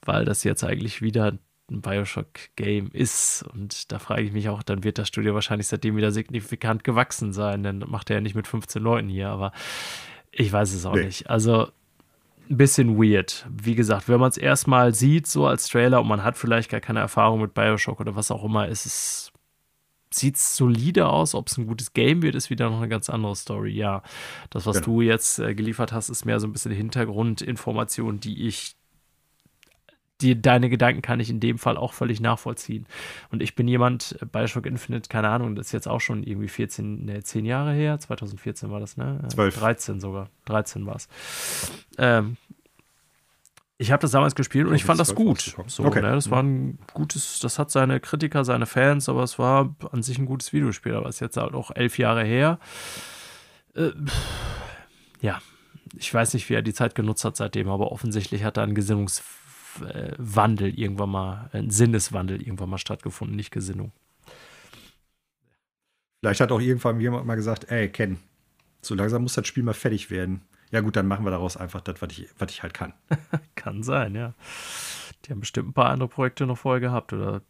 weil 0.02 0.24
das 0.24 0.42
jetzt 0.42 0.64
eigentlich 0.64 1.02
wieder 1.02 1.38
ein 1.70 1.82
Bioshock-Game 1.82 2.90
ist. 2.92 3.44
Und 3.52 3.92
da 3.92 3.98
frage 3.98 4.22
ich 4.22 4.32
mich 4.32 4.48
auch, 4.48 4.62
dann 4.62 4.84
wird 4.84 4.98
das 4.98 5.08
Studio 5.08 5.34
wahrscheinlich 5.34 5.66
seitdem 5.66 5.96
wieder 5.96 6.10
signifikant 6.10 6.82
gewachsen 6.82 7.32
sein, 7.32 7.62
denn 7.62 7.84
macht 7.86 8.08
er 8.08 8.16
ja 8.16 8.20
nicht 8.22 8.36
mit 8.36 8.46
15 8.46 8.82
Leuten 8.82 9.08
hier, 9.08 9.28
aber 9.28 9.52
ich 10.32 10.50
weiß 10.50 10.72
es 10.72 10.86
auch 10.86 10.94
nee. 10.94 11.04
nicht. 11.04 11.28
Also 11.28 11.68
bisschen 12.48 12.96
weird. 12.96 13.46
Wie 13.50 13.74
gesagt, 13.74 14.08
wenn 14.08 14.20
man 14.20 14.30
es 14.30 14.36
erstmal 14.36 14.94
sieht, 14.94 15.26
so 15.26 15.46
als 15.46 15.68
Trailer 15.68 16.00
und 16.00 16.08
man 16.08 16.22
hat 16.24 16.36
vielleicht 16.36 16.70
gar 16.70 16.80
keine 16.80 17.00
Erfahrung 17.00 17.40
mit 17.40 17.54
Bioshock 17.54 18.00
oder 18.00 18.16
was 18.16 18.30
auch 18.30 18.44
immer, 18.44 18.68
ist 18.68 18.86
es 18.86 19.32
sieht 20.12 20.36
es 20.36 20.56
solide 20.56 21.08
aus. 21.08 21.34
Ob 21.34 21.48
es 21.48 21.58
ein 21.58 21.66
gutes 21.66 21.92
Game 21.92 22.22
wird, 22.22 22.34
ist 22.34 22.50
wieder 22.50 22.70
noch 22.70 22.78
eine 22.78 22.88
ganz 22.88 23.10
andere 23.10 23.36
Story. 23.36 23.72
Ja, 23.72 24.02
das, 24.50 24.66
was 24.66 24.76
genau. 24.76 24.86
du 24.86 25.00
jetzt 25.02 25.38
äh, 25.38 25.54
geliefert 25.54 25.92
hast, 25.92 26.08
ist 26.08 26.24
mehr 26.24 26.40
so 26.40 26.46
ein 26.46 26.52
bisschen 26.52 26.72
Hintergrundinformation, 26.72 28.20
die 28.20 28.46
ich 28.46 28.76
die, 30.20 30.40
deine 30.40 30.70
Gedanken 30.70 31.02
kann 31.02 31.20
ich 31.20 31.28
in 31.28 31.40
dem 31.40 31.58
Fall 31.58 31.76
auch 31.76 31.92
völlig 31.92 32.20
nachvollziehen. 32.20 32.86
Und 33.30 33.42
ich 33.42 33.54
bin 33.54 33.68
jemand, 33.68 34.16
Bioshock 34.32 34.66
Infinite, 34.66 35.08
keine 35.08 35.28
Ahnung, 35.28 35.54
das 35.54 35.66
ist 35.66 35.72
jetzt 35.72 35.88
auch 35.88 36.00
schon 36.00 36.22
irgendwie 36.22 36.48
14, 36.48 37.04
ne, 37.04 37.22
10 37.22 37.44
Jahre 37.44 37.72
her, 37.72 37.98
2014 37.98 38.70
war 38.70 38.80
das, 38.80 38.96
ne? 38.96 39.22
12. 39.28 39.58
13 39.58 40.00
sogar, 40.00 40.30
13 40.46 40.86
war 40.86 40.96
es. 40.96 41.08
Ähm, 41.98 42.36
ich 43.78 43.92
habe 43.92 44.00
das 44.00 44.12
damals 44.12 44.34
gespielt 44.34 44.66
und 44.66 44.74
ich 44.74 44.84
fand 44.84 44.98
das 44.98 45.14
gut. 45.14 45.54
So, 45.66 45.84
okay. 45.84 46.00
ne? 46.00 46.12
Das 46.12 46.30
war 46.30 46.42
ein 46.42 46.78
gutes, 46.94 47.40
das 47.40 47.58
hat 47.58 47.70
seine 47.70 48.00
Kritiker, 48.00 48.42
seine 48.42 48.64
Fans, 48.64 49.10
aber 49.10 49.22
es 49.22 49.38
war 49.38 49.74
an 49.92 50.02
sich 50.02 50.18
ein 50.18 50.24
gutes 50.24 50.54
Videospiel, 50.54 50.94
aber 50.94 51.10
es 51.10 51.16
ist 51.16 51.20
jetzt 51.20 51.36
halt 51.36 51.52
auch 51.52 51.70
elf 51.74 51.98
Jahre 51.98 52.24
her. 52.24 52.58
Äh, 53.74 53.90
ja, 55.20 55.40
ich 55.94 56.12
weiß 56.12 56.32
nicht, 56.32 56.48
wie 56.48 56.54
er 56.54 56.62
die 56.62 56.72
Zeit 56.72 56.94
genutzt 56.94 57.24
hat 57.26 57.36
seitdem, 57.36 57.68
aber 57.68 57.92
offensichtlich 57.92 58.44
hat 58.44 58.56
er 58.56 58.62
einen 58.62 58.74
Gesinnungs 58.74 59.22
Wandel 60.18 60.78
irgendwann 60.78 61.10
mal, 61.10 61.50
ein 61.52 61.70
Sinneswandel 61.70 62.40
irgendwann 62.40 62.70
mal 62.70 62.78
stattgefunden, 62.78 63.36
nicht 63.36 63.50
Gesinnung. 63.50 63.92
Vielleicht 66.20 66.40
hat 66.40 66.52
auch 66.52 66.60
irgendwann 66.60 67.00
jemand 67.00 67.26
mal 67.26 67.36
gesagt, 67.36 67.70
ey, 67.70 67.88
Ken, 67.88 68.18
so 68.80 68.94
langsam 68.94 69.22
muss 69.22 69.34
das 69.34 69.46
Spiel 69.46 69.62
mal 69.62 69.74
fertig 69.74 70.10
werden. 70.10 70.42
Ja 70.70 70.80
gut, 70.80 70.96
dann 70.96 71.06
machen 71.06 71.24
wir 71.24 71.30
daraus 71.30 71.56
einfach 71.56 71.80
das, 71.80 72.02
was 72.02 72.10
ich, 72.12 72.28
was 72.38 72.50
ich 72.50 72.62
halt 72.62 72.74
kann. 72.74 72.92
kann 73.54 73.82
sein, 73.82 74.14
ja. 74.14 74.34
Die 75.24 75.30
haben 75.30 75.40
bestimmt 75.40 75.68
ein 75.68 75.72
paar 75.72 75.90
andere 75.90 76.08
Projekte 76.08 76.46
noch 76.46 76.58
vorher 76.58 76.80
gehabt 76.80 77.12
oder 77.12 77.42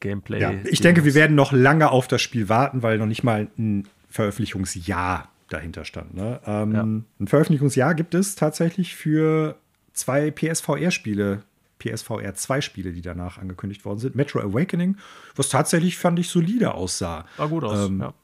Gameplay. 0.00 0.40
Ja, 0.40 0.52
ich 0.64 0.80
denke, 0.80 1.04
wir 1.04 1.14
werden 1.14 1.36
noch 1.36 1.52
lange 1.52 1.90
auf 1.90 2.08
das 2.08 2.22
Spiel 2.22 2.48
warten, 2.48 2.82
weil 2.82 2.98
noch 2.98 3.06
nicht 3.06 3.22
mal 3.22 3.48
ein 3.58 3.86
Veröffentlichungsjahr 4.08 5.28
dahinter 5.48 5.84
stand. 5.84 6.14
Ne? 6.14 6.40
Ähm, 6.46 6.72
ja. 6.72 6.82
Ein 6.82 7.26
Veröffentlichungsjahr 7.26 7.94
gibt 7.94 8.14
es 8.14 8.34
tatsächlich 8.34 8.94
für 8.94 9.56
zwei 10.00 10.30
PSVR-Spiele, 10.30 11.42
PSVR 11.78 12.34
2 12.34 12.60
Spiele, 12.60 12.92
die 12.92 13.02
danach 13.02 13.38
angekündigt 13.38 13.84
worden 13.84 13.98
sind. 13.98 14.14
Metro 14.14 14.40
Awakening, 14.40 14.96
was 15.34 15.48
tatsächlich, 15.48 15.96
fand 15.96 16.18
ich, 16.18 16.28
solide 16.28 16.74
aussah. 16.74 17.26
War 17.36 17.48
gut 17.48 17.64
aus, 17.64 17.88
ähm, 17.88 18.00
ja. 18.00 18.14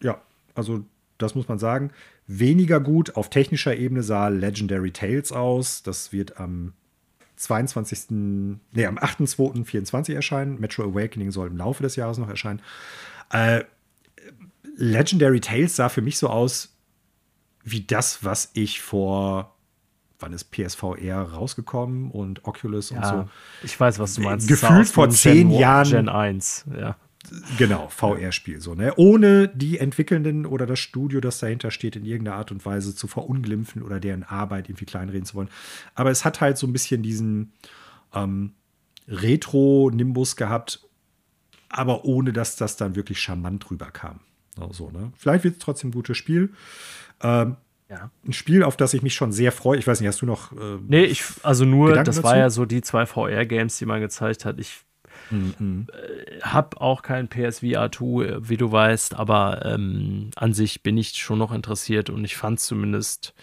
Ja, 0.00 0.20
also 0.54 0.84
das 1.16 1.34
muss 1.34 1.48
man 1.48 1.58
sagen. 1.58 1.90
Weniger 2.26 2.80
gut 2.80 3.16
auf 3.16 3.30
technischer 3.30 3.76
Ebene 3.76 4.02
sah 4.02 4.28
Legendary 4.28 4.92
Tales 4.92 5.32
aus. 5.32 5.82
Das 5.82 6.12
wird 6.12 6.38
am 6.38 6.74
22. 7.36 8.10
Nee, 8.10 8.86
am 8.86 8.98
8.2.24 8.98 10.14
erscheinen. 10.14 10.60
Metro 10.60 10.84
Awakening 10.84 11.30
soll 11.30 11.48
im 11.48 11.56
Laufe 11.56 11.82
des 11.82 11.96
Jahres 11.96 12.18
noch 12.18 12.28
erscheinen. 12.28 12.60
Äh, 13.30 13.64
Legendary 14.76 15.40
Tales 15.40 15.76
sah 15.76 15.88
für 15.88 16.02
mich 16.02 16.18
so 16.18 16.28
aus 16.28 16.74
wie 17.64 17.82
das, 17.82 18.24
was 18.24 18.50
ich 18.54 18.80
vor 18.80 19.56
wann 20.18 20.32
ist 20.32 20.50
PSVR 20.50 21.22
rausgekommen 21.22 22.10
und 22.10 22.44
Oculus 22.44 22.90
ja, 22.90 22.98
und 22.98 23.04
so. 23.04 23.30
Ich 23.62 23.78
weiß, 23.78 23.98
was 23.98 24.14
du 24.14 24.22
meinst. 24.22 24.48
Gefühlt 24.48 24.88
vor 24.88 25.08
zehn 25.10 25.50
Gen, 25.50 25.58
Jahren. 25.58 25.90
Gen 25.90 26.08
1, 26.08 26.66
ja. 26.78 26.96
Genau, 27.58 27.88
VR-Spiel 27.88 28.60
so, 28.60 28.74
ne? 28.74 28.94
Ohne 28.96 29.48
die 29.48 29.78
Entwickelnden 29.78 30.46
oder 30.46 30.66
das 30.66 30.78
Studio, 30.78 31.20
das 31.20 31.38
dahinter 31.38 31.70
steht, 31.70 31.96
in 31.96 32.04
irgendeiner 32.04 32.36
Art 32.36 32.50
und 32.50 32.64
Weise 32.64 32.94
zu 32.94 33.06
verunglimpfen 33.06 33.82
oder 33.82 34.00
deren 34.00 34.22
Arbeit 34.22 34.68
irgendwie 34.68 34.86
kleinreden 34.86 35.26
zu 35.26 35.34
wollen. 35.34 35.50
Aber 35.94 36.10
es 36.10 36.24
hat 36.24 36.40
halt 36.40 36.56
so 36.56 36.66
ein 36.66 36.72
bisschen 36.72 37.02
diesen 37.02 37.52
ähm, 38.14 38.54
Retro-Nimbus 39.08 40.36
gehabt, 40.36 40.86
aber 41.68 42.04
ohne 42.04 42.32
dass 42.32 42.56
das 42.56 42.76
dann 42.76 42.96
wirklich 42.96 43.20
charmant 43.20 43.70
rüberkam. 43.70 44.20
So, 44.70 44.90
ne? 44.90 45.12
Vielleicht 45.16 45.44
wird 45.44 45.54
es 45.54 45.60
trotzdem 45.60 45.90
ein 45.90 45.92
gutes 45.92 46.16
Spiel. 46.16 46.52
Ähm, 47.22 47.56
ja. 47.88 48.10
Ein 48.26 48.32
Spiel, 48.32 48.62
auf 48.62 48.76
das 48.76 48.94
ich 48.94 49.02
mich 49.02 49.14
schon 49.14 49.32
sehr 49.32 49.52
freue. 49.52 49.78
Ich 49.78 49.86
weiß 49.86 50.00
nicht, 50.00 50.08
hast 50.08 50.22
du 50.22 50.26
noch. 50.26 50.52
Äh, 50.52 50.78
nee, 50.86 51.04
ich, 51.04 51.24
also 51.42 51.64
nur, 51.64 51.88
Gedanken 51.88 52.06
das 52.06 52.16
dazu? 52.16 52.28
war 52.28 52.36
ja 52.36 52.50
so 52.50 52.64
die 52.66 52.82
zwei 52.82 53.06
VR-Games, 53.06 53.78
die 53.78 53.86
man 53.86 54.00
gezeigt 54.00 54.44
hat. 54.44 54.58
Ich 54.58 54.84
Mhm. 55.30 55.86
Äh, 55.92 56.40
hab 56.40 56.80
auch 56.80 57.02
kein 57.02 57.28
PSVR 57.28 57.90
2, 57.90 58.48
wie 58.48 58.56
du 58.56 58.70
weißt, 58.70 59.14
aber 59.14 59.64
ähm, 59.64 60.30
an 60.36 60.52
sich 60.52 60.82
bin 60.82 60.96
ich 60.96 61.14
schon 61.16 61.38
noch 61.38 61.52
interessiert 61.52 62.10
und 62.10 62.24
ich 62.24 62.36
fand 62.36 62.60
zumindest, 62.60 63.34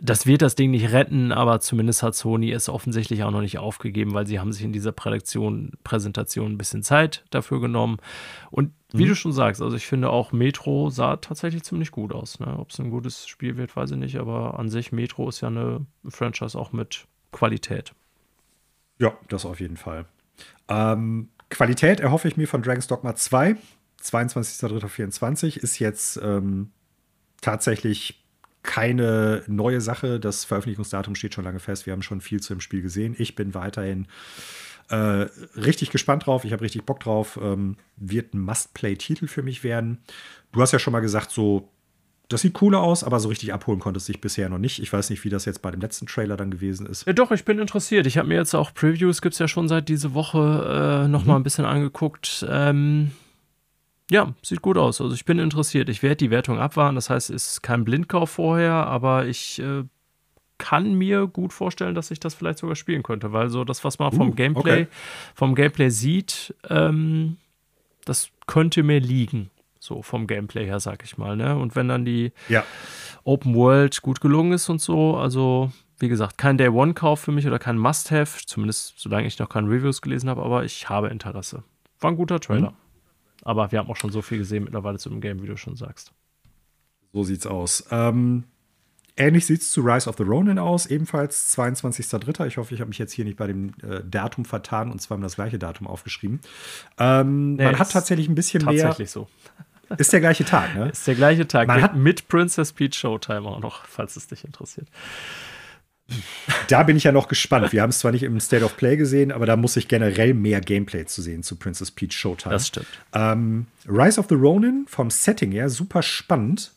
das 0.00 0.26
wird 0.26 0.42
das 0.42 0.54
Ding 0.54 0.70
nicht 0.70 0.92
retten, 0.92 1.32
aber 1.32 1.58
zumindest 1.58 2.04
hat 2.04 2.14
Sony 2.14 2.52
es 2.52 2.68
offensichtlich 2.68 3.24
auch 3.24 3.32
noch 3.32 3.40
nicht 3.40 3.58
aufgegeben, 3.58 4.14
weil 4.14 4.28
sie 4.28 4.38
haben 4.38 4.52
sich 4.52 4.62
in 4.62 4.72
dieser 4.72 4.92
Präsentation, 4.92 5.72
Präsentation 5.82 6.52
ein 6.52 6.58
bisschen 6.58 6.84
Zeit 6.84 7.24
dafür 7.30 7.60
genommen. 7.60 7.96
Und 8.52 8.72
wie 8.92 9.04
mhm. 9.04 9.08
du 9.08 9.14
schon 9.16 9.32
sagst, 9.32 9.60
also 9.60 9.76
ich 9.76 9.86
finde 9.86 10.10
auch 10.10 10.30
Metro 10.30 10.88
sah 10.90 11.16
tatsächlich 11.16 11.64
ziemlich 11.64 11.90
gut 11.90 12.12
aus. 12.12 12.38
Ne? 12.38 12.58
Ob 12.58 12.70
es 12.70 12.78
ein 12.78 12.90
gutes 12.90 13.26
Spiel 13.26 13.56
wird, 13.56 13.74
weiß 13.74 13.90
ich 13.90 13.96
nicht, 13.96 14.16
aber 14.18 14.58
an 14.58 14.68
sich 14.68 14.92
Metro 14.92 15.28
ist 15.28 15.40
ja 15.40 15.48
eine 15.48 15.84
Franchise 16.08 16.56
auch 16.56 16.72
mit 16.72 17.06
Qualität. 17.32 17.92
Ja, 19.00 19.12
das 19.28 19.44
auf 19.44 19.58
jeden 19.58 19.76
Fall. 19.76 20.06
Ähm, 20.68 21.28
Qualität 21.50 21.98
erhoffe 21.98 22.28
ich 22.28 22.36
mir 22.36 22.46
von 22.46 22.62
Dragon's 22.62 22.86
Dogma 22.86 23.16
2. 23.16 23.56
22.03.24 24.00 25.58
ist 25.58 25.80
jetzt 25.80 26.20
ähm, 26.22 26.70
tatsächlich 27.40 28.24
keine 28.62 29.42
neue 29.46 29.80
Sache. 29.80 30.20
Das 30.20 30.44
Veröffentlichungsdatum 30.44 31.14
steht 31.14 31.34
schon 31.34 31.44
lange 31.44 31.60
fest. 31.60 31.86
Wir 31.86 31.92
haben 31.92 32.02
schon 32.02 32.20
viel 32.20 32.40
zu 32.40 32.54
dem 32.54 32.60
Spiel 32.60 32.82
gesehen. 32.82 33.14
Ich 33.18 33.34
bin 33.34 33.54
weiterhin 33.54 34.06
äh, 34.88 35.26
richtig 35.56 35.90
gespannt 35.90 36.26
drauf. 36.26 36.44
Ich 36.44 36.52
habe 36.52 36.62
richtig 36.62 36.84
Bock 36.84 37.00
drauf. 37.00 37.38
Ähm, 37.42 37.76
wird 37.96 38.34
ein 38.34 38.40
Must-Play-Titel 38.40 39.26
für 39.26 39.42
mich 39.42 39.64
werden. 39.64 39.98
Du 40.52 40.60
hast 40.60 40.72
ja 40.72 40.78
schon 40.78 40.92
mal 40.92 41.00
gesagt, 41.00 41.30
so 41.30 41.70
das 42.28 42.42
sieht 42.42 42.60
cool 42.60 42.74
aus, 42.74 43.04
aber 43.04 43.20
so 43.20 43.30
richtig 43.30 43.54
abholen 43.54 43.80
konntest 43.80 44.08
du 44.08 44.12
dich 44.12 44.20
bisher 44.20 44.50
noch 44.50 44.58
nicht. 44.58 44.80
Ich 44.80 44.92
weiß 44.92 45.08
nicht, 45.08 45.24
wie 45.24 45.30
das 45.30 45.46
jetzt 45.46 45.62
bei 45.62 45.70
dem 45.70 45.80
letzten 45.80 46.06
Trailer 46.06 46.36
dann 46.36 46.50
gewesen 46.50 46.86
ist. 46.86 47.06
Ja, 47.06 47.14
doch, 47.14 47.30
ich 47.30 47.46
bin 47.46 47.58
interessiert. 47.58 48.06
Ich 48.06 48.18
habe 48.18 48.28
mir 48.28 48.34
jetzt 48.34 48.54
auch 48.54 48.74
Previews, 48.74 49.22
gibt 49.22 49.32
es 49.32 49.38
ja 49.38 49.48
schon 49.48 49.66
seit 49.66 49.88
diese 49.88 50.12
Woche, 50.12 51.04
äh, 51.04 51.08
noch 51.08 51.22
mhm. 51.22 51.28
mal 51.28 51.36
ein 51.36 51.42
bisschen 51.42 51.64
angeguckt. 51.64 52.44
Ähm, 52.48 53.12
ja, 54.10 54.32
sieht 54.42 54.62
gut 54.62 54.78
aus. 54.78 55.00
Also 55.00 55.14
ich 55.14 55.24
bin 55.24 55.38
interessiert. 55.38 55.88
Ich 55.88 56.02
werde 56.02 56.16
die 56.16 56.30
Wertung 56.30 56.58
abwarten. 56.58 56.94
Das 56.94 57.10
heißt, 57.10 57.30
es 57.30 57.52
ist 57.52 57.62
kein 57.62 57.84
Blindkauf 57.84 58.30
vorher, 58.30 58.72
aber 58.72 59.26
ich 59.26 59.60
äh, 59.60 59.84
kann 60.58 60.94
mir 60.94 61.26
gut 61.26 61.52
vorstellen, 61.52 61.94
dass 61.94 62.10
ich 62.10 62.18
das 62.20 62.34
vielleicht 62.34 62.58
sogar 62.58 62.76
spielen 62.76 63.02
könnte, 63.02 63.32
weil 63.32 63.48
so 63.48 63.64
das, 63.64 63.84
was 63.84 63.98
man 63.98 64.12
vom 64.12 64.30
uh, 64.30 64.34
Gameplay, 64.34 64.82
okay. 64.82 64.88
vom 65.34 65.54
Gameplay 65.54 65.90
sieht, 65.90 66.54
ähm, 66.68 67.36
das 68.04 68.30
könnte 68.46 68.82
mir 68.82 69.00
liegen. 69.00 69.50
So 69.78 70.02
vom 70.02 70.26
Gameplay 70.26 70.66
her, 70.66 70.80
sag 70.80 71.04
ich 71.04 71.16
mal. 71.18 71.36
Ne? 71.36 71.56
Und 71.56 71.76
wenn 71.76 71.88
dann 71.88 72.04
die 72.04 72.32
ja. 72.48 72.64
Open 73.24 73.54
World 73.54 74.02
gut 74.02 74.20
gelungen 74.20 74.52
ist 74.52 74.68
und 74.68 74.80
so, 74.80 75.16
also 75.16 75.70
wie 75.98 76.08
gesagt, 76.08 76.38
kein 76.38 76.58
Day 76.58 76.68
One-Kauf 76.68 77.20
für 77.20 77.32
mich 77.32 77.46
oder 77.46 77.58
kein 77.58 77.78
Must-Have, 77.78 78.44
zumindest 78.46 78.94
solange 78.98 79.26
ich 79.26 79.38
noch 79.38 79.48
keine 79.48 79.68
Reviews 79.68 80.00
gelesen 80.00 80.28
habe, 80.30 80.42
aber 80.42 80.64
ich 80.64 80.88
habe 80.88 81.08
Interesse. 81.08 81.62
War 82.00 82.10
ein 82.10 82.16
guter 82.16 82.40
Trailer. 82.40 82.70
Mhm. 82.70 82.87
Aber 83.48 83.72
wir 83.72 83.78
haben 83.78 83.88
auch 83.88 83.96
schon 83.96 84.12
so 84.12 84.20
viel 84.20 84.36
gesehen 84.36 84.64
mittlerweile 84.64 84.98
zu 84.98 85.08
dem 85.08 85.22
Game, 85.22 85.42
wie 85.42 85.46
du 85.46 85.56
schon 85.56 85.74
sagst. 85.74 86.12
So 87.14 87.24
sieht's 87.24 87.46
aus. 87.46 87.82
Ähm, 87.90 88.44
ähnlich 89.16 89.46
sieht's 89.46 89.70
zu 89.70 89.80
Rise 89.80 90.06
of 90.06 90.18
the 90.18 90.22
Ronin 90.22 90.58
aus, 90.58 90.84
ebenfalls 90.84 91.56
22.03. 91.56 92.46
Ich 92.46 92.58
hoffe, 92.58 92.74
ich 92.74 92.80
habe 92.80 92.88
mich 92.88 92.98
jetzt 92.98 93.12
hier 93.14 93.24
nicht 93.24 93.38
bei 93.38 93.46
dem 93.46 93.72
äh, 93.82 94.02
Datum 94.04 94.44
vertan 94.44 94.92
und 94.92 95.00
zwar 95.00 95.16
das 95.16 95.36
gleiche 95.36 95.58
Datum 95.58 95.86
aufgeschrieben. 95.86 96.40
Ähm, 96.98 97.54
nee, 97.54 97.64
man 97.64 97.78
hat 97.78 97.90
tatsächlich 97.90 98.28
ein 98.28 98.34
bisschen 98.34 98.60
tatsächlich 98.60 98.82
mehr. 98.82 98.90
Tatsächlich 98.90 99.10
so. 99.10 99.28
Ist 99.96 100.12
der 100.12 100.20
gleiche 100.20 100.44
Tag, 100.44 100.74
ne? 100.74 100.90
Ist 100.90 101.06
der 101.06 101.14
gleiche 101.14 101.48
Tag. 101.48 101.68
Man 101.68 101.80
hat 101.80 101.96
mit 101.96 102.28
Princess 102.28 102.74
Peach 102.74 102.96
Showtime 102.96 103.48
auch 103.48 103.60
noch, 103.60 103.86
falls 103.86 104.16
es 104.16 104.26
dich 104.26 104.44
interessiert. 104.44 104.88
Da 106.68 106.82
bin 106.82 106.96
ich 106.96 107.04
ja 107.04 107.12
noch 107.12 107.28
gespannt. 107.28 107.72
Wir 107.72 107.82
haben 107.82 107.90
es 107.90 107.98
zwar 107.98 108.12
nicht 108.12 108.22
im 108.22 108.40
State 108.40 108.64
of 108.64 108.76
Play 108.76 108.96
gesehen, 108.96 109.30
aber 109.30 109.46
da 109.46 109.56
muss 109.56 109.76
ich 109.76 109.88
generell 109.88 110.34
mehr 110.34 110.60
Gameplay 110.60 111.04
zu 111.04 111.20
sehen 111.22 111.42
zu 111.42 111.56
Princess 111.56 111.90
Peach 111.90 112.12
Showtime. 112.12 112.52
Das 112.52 112.68
stimmt. 112.68 112.86
Ähm, 113.12 113.66
Rise 113.86 114.18
of 114.18 114.26
the 114.28 114.34
Ronin 114.34 114.86
vom 114.88 115.10
Setting 115.10 115.52
her 115.52 115.68
super 115.68 116.02
spannend. 116.02 116.72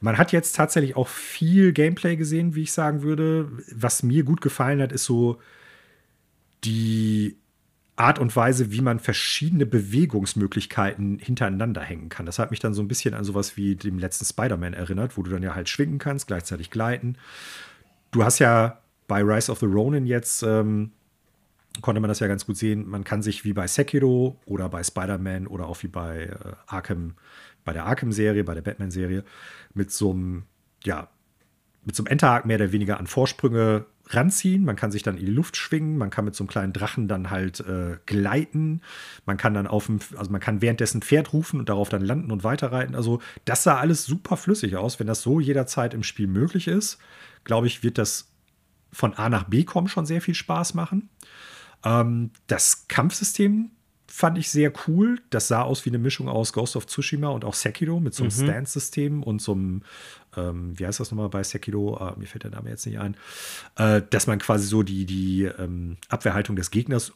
Man 0.00 0.18
hat 0.18 0.32
jetzt 0.32 0.54
tatsächlich 0.54 0.96
auch 0.96 1.08
viel 1.08 1.72
Gameplay 1.72 2.16
gesehen, 2.16 2.54
wie 2.54 2.62
ich 2.62 2.72
sagen 2.72 3.02
würde. 3.02 3.50
Was 3.72 4.02
mir 4.02 4.22
gut 4.22 4.40
gefallen 4.40 4.80
hat, 4.80 4.92
ist 4.92 5.04
so 5.04 5.40
die 6.64 7.36
Art 7.96 8.20
und 8.20 8.34
Weise, 8.36 8.70
wie 8.70 8.80
man 8.80 9.00
verschiedene 9.00 9.66
Bewegungsmöglichkeiten 9.66 11.18
hintereinander 11.18 11.82
hängen 11.82 12.08
kann. 12.10 12.26
Das 12.26 12.38
hat 12.38 12.52
mich 12.52 12.60
dann 12.60 12.74
so 12.74 12.82
ein 12.82 12.86
bisschen 12.86 13.12
an 13.14 13.24
sowas 13.24 13.56
wie 13.56 13.74
dem 13.74 13.98
letzten 13.98 14.24
Spider-Man 14.24 14.72
erinnert, 14.72 15.16
wo 15.16 15.22
du 15.22 15.30
dann 15.30 15.42
ja 15.42 15.56
halt 15.56 15.68
schwingen 15.68 15.98
kannst, 15.98 16.28
gleichzeitig 16.28 16.70
gleiten. 16.70 17.16
Du 18.10 18.24
hast 18.24 18.38
ja 18.38 18.80
bei 19.06 19.22
Rise 19.22 19.50
of 19.52 19.58
the 19.58 19.66
Ronin 19.66 20.06
jetzt, 20.06 20.42
ähm, 20.42 20.92
konnte 21.82 22.00
man 22.00 22.08
das 22.08 22.20
ja 22.20 22.26
ganz 22.26 22.46
gut 22.46 22.56
sehen, 22.56 22.88
man 22.88 23.04
kann 23.04 23.22
sich 23.22 23.44
wie 23.44 23.52
bei 23.52 23.66
Sekiro 23.66 24.38
oder 24.46 24.68
bei 24.68 24.82
Spider-Man 24.82 25.46
oder 25.46 25.66
auch 25.66 25.82
wie 25.82 25.88
bei 25.88 26.24
äh, 26.24 26.52
Arkham, 26.66 27.14
bei 27.64 27.72
der 27.72 27.86
Arkham-Serie, 27.86 28.44
bei 28.44 28.54
der 28.54 28.62
Batman-Serie, 28.62 29.24
mit 29.74 29.90
so 29.90 30.10
einem, 30.10 30.44
ja, 30.84 31.08
mit 31.84 31.96
so 31.96 32.02
einem 32.02 32.12
Enterhaken 32.12 32.48
mehr 32.48 32.56
oder 32.56 32.72
weniger 32.72 32.98
an 32.98 33.06
Vorsprünge 33.06 33.86
ranziehen. 34.08 34.64
Man 34.64 34.76
kann 34.76 34.90
sich 34.90 35.02
dann 35.02 35.16
in 35.16 35.26
die 35.26 35.32
Luft 35.32 35.56
schwingen. 35.56 35.96
Man 35.98 36.10
kann 36.10 36.24
mit 36.24 36.34
so 36.34 36.42
einem 36.42 36.48
kleinen 36.48 36.72
Drachen 36.72 37.08
dann 37.08 37.30
halt 37.30 37.60
äh, 37.60 37.96
gleiten. 38.06 38.82
Man 39.26 39.36
kann 39.36 39.54
dann 39.54 39.66
auf 39.66 39.86
dem, 39.86 40.00
also 40.16 40.30
man 40.30 40.40
kann 40.40 40.60
währenddessen 40.60 41.02
Pferd 41.02 41.32
rufen 41.32 41.60
und 41.60 41.68
darauf 41.68 41.88
dann 41.88 42.02
landen 42.02 42.30
und 42.30 42.44
weiterreiten. 42.44 42.94
Also 42.94 43.20
das 43.44 43.62
sah 43.62 43.78
alles 43.78 44.04
super 44.04 44.36
flüssig 44.36 44.76
aus. 44.76 44.98
Wenn 44.98 45.06
das 45.06 45.22
so 45.22 45.40
jederzeit 45.40 45.94
im 45.94 46.02
Spiel 46.02 46.26
möglich 46.26 46.68
ist, 46.68 46.98
glaube 47.48 47.66
ich, 47.66 47.82
wird 47.82 47.98
das 47.98 48.28
von 48.92 49.14
A 49.14 49.28
nach 49.28 49.44
B 49.44 49.64
kommen 49.64 49.88
schon 49.88 50.06
sehr 50.06 50.20
viel 50.20 50.34
Spaß 50.34 50.74
machen. 50.74 51.08
Ähm, 51.84 52.30
das 52.46 52.86
Kampfsystem 52.86 53.70
fand 54.06 54.38
ich 54.38 54.50
sehr 54.50 54.72
cool. 54.86 55.20
Das 55.30 55.48
sah 55.48 55.62
aus 55.62 55.84
wie 55.84 55.90
eine 55.90 55.98
Mischung 55.98 56.28
aus 56.28 56.52
Ghost 56.52 56.76
of 56.76 56.86
Tsushima 56.86 57.28
und 57.28 57.44
auch 57.44 57.54
Sekiro 57.54 58.00
mit 58.00 58.14
so 58.14 58.24
einem 58.24 58.32
mhm. 58.36 58.44
Stance-System 58.44 59.22
und 59.22 59.42
so 59.42 59.52
einem, 59.52 59.82
ähm, 60.36 60.78
wie 60.78 60.86
heißt 60.86 61.00
das 61.00 61.10
nochmal 61.10 61.28
bei 61.28 61.42
Sekiro? 61.42 61.98
Äh, 61.98 62.18
mir 62.18 62.26
fällt 62.26 62.44
der 62.44 62.50
Name 62.50 62.70
jetzt 62.70 62.86
nicht 62.86 62.98
ein. 62.98 63.16
Äh, 63.76 64.02
dass 64.10 64.26
man 64.26 64.38
quasi 64.38 64.66
so 64.66 64.82
die, 64.82 65.04
die 65.04 65.44
ähm, 65.44 65.96
Abwehrhaltung 66.08 66.56
des 66.56 66.70
Gegners 66.70 67.12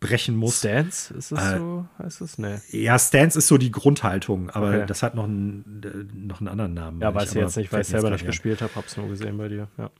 brechen 0.00 0.34
muss. 0.34 0.58
Stance? 0.58 1.14
Ist 1.14 1.32
das 1.32 1.54
äh, 1.54 1.58
so? 1.58 1.86
Heißt 1.98 2.20
das? 2.20 2.38
Nee. 2.38 2.58
Ja, 2.70 2.98
Stance 2.98 3.38
ist 3.38 3.46
so 3.46 3.58
die 3.58 3.70
Grundhaltung, 3.70 4.50
aber 4.50 4.68
okay. 4.68 4.86
das 4.86 5.02
hat 5.02 5.14
noch 5.14 5.24
einen, 5.24 5.82
äh, 5.84 6.16
noch 6.26 6.40
einen 6.40 6.48
anderen 6.48 6.74
Namen. 6.74 7.00
Ja, 7.00 7.14
weiß 7.14 7.34
ich 7.34 7.40
jetzt 7.40 7.56
nicht, 7.56 7.72
weil 7.72 7.82
ich 7.82 7.88
selber 7.88 8.10
nicht 8.10 8.26
gespielt 8.26 8.62
habe, 8.62 8.74
hab's 8.74 8.96
nur 8.96 9.08
gesehen 9.08 9.36
bei 9.38 9.48
dir. 9.48 9.68
Ja. 9.78 9.90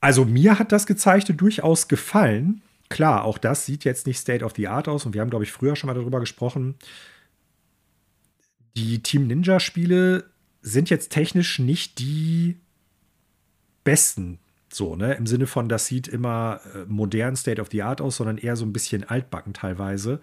Also 0.00 0.24
mir 0.24 0.58
hat 0.58 0.72
das 0.72 0.86
Gezeigte 0.86 1.34
durchaus 1.34 1.88
gefallen 1.88 2.62
klar, 2.88 3.24
auch 3.24 3.38
das 3.38 3.66
sieht 3.66 3.84
jetzt 3.84 4.06
nicht 4.06 4.18
State 4.18 4.44
of 4.44 4.52
the 4.56 4.68
Art 4.68 4.88
aus 4.88 5.06
und 5.06 5.14
wir 5.14 5.20
haben, 5.20 5.30
glaube 5.30 5.44
ich, 5.44 5.52
früher 5.52 5.76
schon 5.76 5.88
mal 5.88 5.94
darüber 5.94 6.20
gesprochen. 6.20 6.74
Die 8.76 9.02
Team 9.02 9.26
Ninja-Spiele 9.26 10.24
sind 10.62 10.90
jetzt 10.90 11.10
technisch 11.10 11.58
nicht 11.58 11.98
die 11.98 12.56
besten. 13.84 14.38
So, 14.70 14.96
ne? 14.96 15.14
Im 15.14 15.26
Sinne 15.26 15.46
von, 15.46 15.68
das 15.68 15.86
sieht 15.86 16.08
immer 16.08 16.60
äh, 16.74 16.84
modern 16.86 17.36
State 17.36 17.60
of 17.60 17.68
the 17.70 17.82
Art 17.82 18.00
aus, 18.00 18.16
sondern 18.16 18.38
eher 18.38 18.56
so 18.56 18.64
ein 18.64 18.72
bisschen 18.72 19.04
altbacken 19.04 19.54
teilweise. 19.54 20.20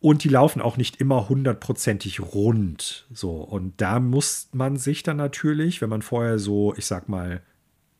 Und 0.00 0.22
die 0.22 0.28
laufen 0.28 0.62
auch 0.62 0.76
nicht 0.76 1.00
immer 1.00 1.28
hundertprozentig 1.28 2.20
rund. 2.20 3.06
So, 3.12 3.32
und 3.32 3.80
da 3.80 3.98
muss 3.98 4.48
man 4.52 4.76
sich 4.76 5.02
dann 5.02 5.16
natürlich, 5.16 5.80
wenn 5.80 5.90
man 5.90 6.02
vorher 6.02 6.38
so, 6.38 6.74
ich 6.76 6.86
sag 6.86 7.08
mal, 7.08 7.42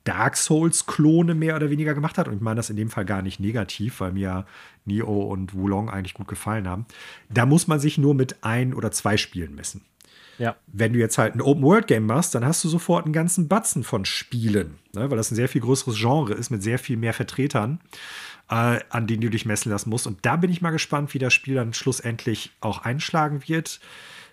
Dark 0.05 0.37
Souls-Klone 0.37 1.35
mehr 1.35 1.57
oder 1.57 1.71
weniger 1.71 1.95
gemacht 1.95 2.17
hat. 2.17 2.29
Und 2.29 2.35
ich 2.37 2.41
meine 2.41 2.57
das 2.57 2.71
in 2.71 2.77
dem 2.77 2.89
Fall 2.89 3.05
gar 3.05 3.21
nicht 3.21 3.41
negativ, 3.41 4.01
weil 4.01 4.13
mir 4.13 4.47
Neo 4.87 5.23
und 5.25 5.55
Wulong 5.55 5.91
eigentlich 5.91 6.15
gut 6.15 6.29
gefallen 6.29 6.67
haben. 6.67 6.87
Da 7.29 7.45
muss 7.45 7.67
man 7.67 7.79
sich 7.81 7.99
nur 7.99 8.15
mit 8.15 8.43
ein 8.43 8.73
oder 8.73 8.91
zwei 8.91 9.17
Spielen 9.17 9.55
messen. 9.55 9.83
Ja. 10.39 10.57
Wenn 10.67 10.93
du 10.93 10.99
jetzt 10.99 11.19
halt 11.19 11.35
ein 11.35 11.41
Open-World-Game 11.41 12.07
machst, 12.07 12.35
dann 12.35 12.45
hast 12.45 12.63
du 12.65 12.69
sofort 12.69 13.05
einen 13.05 13.13
ganzen 13.13 13.49
Batzen 13.49 13.85
von 13.85 14.05
Spielen, 14.05 14.79
ne? 14.95 15.11
weil 15.11 15.17
das 15.17 15.31
ein 15.31 15.37
sehr 15.37 15.49
viel 15.49 15.61
größeres 15.61 15.97
Genre 15.97 16.35
ist 16.35 16.51
mit 16.51 16.63
sehr 16.63 16.79
viel 16.79 16.97
mehr 16.97 17.13
Vertretern, 17.13 17.81
äh, 18.51 18.81
an 18.89 19.07
denen 19.07 19.23
du 19.23 19.31
dich 19.31 19.47
messen 19.47 19.71
lassen 19.71 19.91
musst. 19.91 20.07
Und 20.07 20.19
da 20.23 20.37
bin 20.37 20.51
ich 20.51 20.63
mal 20.63 20.71
gespannt, 20.71 21.13
wie 21.15 21.19
das 21.19 21.35
Spiel 21.35 21.57
dann 21.57 21.75
schlussendlich 21.75 22.53
auch 22.61 22.85
einschlagen 22.85 23.43
wird 23.47 23.81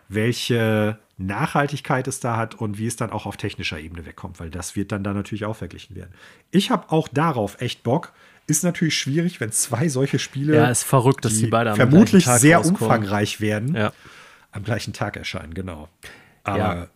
welche 0.08 0.98
Nachhaltigkeit 1.18 2.08
es 2.08 2.20
da 2.20 2.38
hat 2.38 2.56
und 2.56 2.78
wie 2.78 2.88
es 2.88 2.96
dann 2.96 3.12
auch 3.12 3.26
auf 3.26 3.38
technischer 3.38 3.80
Ebene 3.80 4.06
wegkommt, 4.06 4.40
weil 4.40 4.50
das 4.50 4.76
wird 4.76 4.92
dann 4.92 5.04
da 5.04 5.14
natürlich 5.14 5.46
auch 5.46 5.56
verglichen 5.56 5.96
werden. 5.96 6.12
Ich 6.52 6.72
habe 6.72 6.92
auch 6.92 7.08
darauf 7.08 7.62
echt 7.62 7.84
Bock. 7.84 8.12
Ist 8.48 8.64
natürlich 8.64 8.96
schwierig, 8.96 9.40
wenn 9.40 9.52
zwei 9.52 9.90
solche 9.90 10.20
Spiele, 10.20 10.56
ja, 10.56 10.70
ist 10.70 10.84
verrückt, 10.84 11.26
dass 11.26 11.34
die, 11.34 11.46
die 11.46 11.50
beide 11.50 11.72
am 11.72 11.78
vermutlich 11.78 12.26
sehr 12.26 12.58
rauskommen. 12.58 12.82
umfangreich 12.82 13.42
werden, 13.42 13.74
ja. 13.74 13.92
Am 14.56 14.64
gleichen 14.64 14.94
Tag 14.94 15.18
erscheinen, 15.18 15.54
genau. 15.54 15.90
Aber 16.44 16.58
ja, 16.58 16.88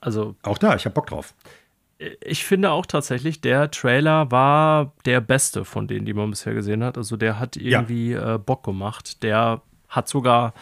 also 0.00 0.36
auch 0.42 0.58
da, 0.58 0.76
ich 0.76 0.84
habe 0.84 0.94
Bock 0.94 1.06
drauf. 1.06 1.34
Ich 2.20 2.44
finde 2.44 2.70
auch 2.70 2.86
tatsächlich, 2.86 3.40
der 3.40 3.70
Trailer 3.72 4.30
war 4.30 4.92
der 5.04 5.20
beste 5.20 5.64
von 5.64 5.88
denen, 5.88 6.06
die 6.06 6.14
man 6.14 6.30
bisher 6.30 6.54
gesehen 6.54 6.84
hat. 6.84 6.96
Also 6.96 7.16
der 7.16 7.40
hat 7.40 7.56
irgendwie 7.56 8.12
ja. 8.12 8.36
äh, 8.36 8.38
Bock 8.38 8.62
gemacht. 8.62 9.22
Der 9.24 9.62
hat 9.88 10.08
sogar 10.08 10.54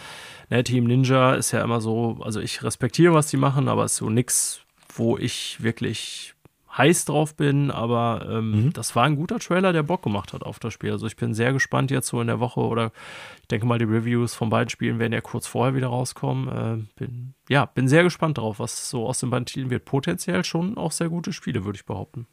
ne, 0.49 0.65
Team 0.65 0.85
Ninja 0.85 1.35
ist 1.35 1.53
ja 1.53 1.63
immer 1.63 1.83
so, 1.83 2.19
also 2.23 2.41
ich 2.41 2.63
respektiere, 2.63 3.13
was 3.13 3.27
die 3.27 3.37
machen, 3.37 3.69
aber 3.69 3.85
es 3.85 3.93
ist 3.93 3.99
so 3.99 4.09
nix, 4.09 4.61
wo 4.95 5.19
ich 5.19 5.63
wirklich 5.63 6.35
heiß 6.77 7.07
drauf 7.07 7.35
bin, 7.35 7.71
aber 7.71 8.27
ähm, 8.29 8.51
mhm. 8.51 8.73
das 8.73 8.95
war 8.95 9.05
ein 9.05 9.17
guter 9.17 9.39
Trailer, 9.39 9.73
der 9.73 9.83
Bock 9.83 10.03
gemacht 10.03 10.33
hat 10.33 10.43
auf 10.43 10.59
das 10.59 10.73
Spiel. 10.73 10.93
Also 10.93 11.07
ich 11.07 11.17
bin 11.17 11.35
sehr 11.35 11.53
gespannt 11.53 11.91
jetzt 11.91 12.09
so 12.09 12.21
in 12.21 12.27
der 12.27 12.41
Woche 12.41 12.61
oder 12.61 12.93
ich 13.41 13.49
denke 13.49 13.67
mal, 13.67 13.79
die 13.79 13.85
Reviews 13.85 14.35
von 14.35 14.51
beiden 14.51 14.69
Spielen 14.69 14.99
werden 14.99 15.13
ja 15.13 15.21
kurz 15.21 15.47
vorher 15.47 15.75
wieder 15.75 15.89
rauskommen. 15.89 16.49
Äh, 16.49 16.85
bin, 16.99 17.35
ja, 17.49 17.65
bin 17.65 17.89
sehr 17.89 18.03
gespannt 18.03 18.39
drauf, 18.39 18.59
was 18.59 18.91
so 18.91 19.07
aus 19.07 19.21
den 19.21 19.31
beiden 19.31 19.47
Titeln 19.47 19.71
wird. 19.71 19.85
Potenziell 19.85 20.45
schon 20.45 20.77
auch 20.77 20.93
sehr 20.93 21.09
gute 21.09 21.33
Spiele, 21.33 21.65
würde 21.65 21.77
ich 21.77 21.87
behaupten. 21.87 22.27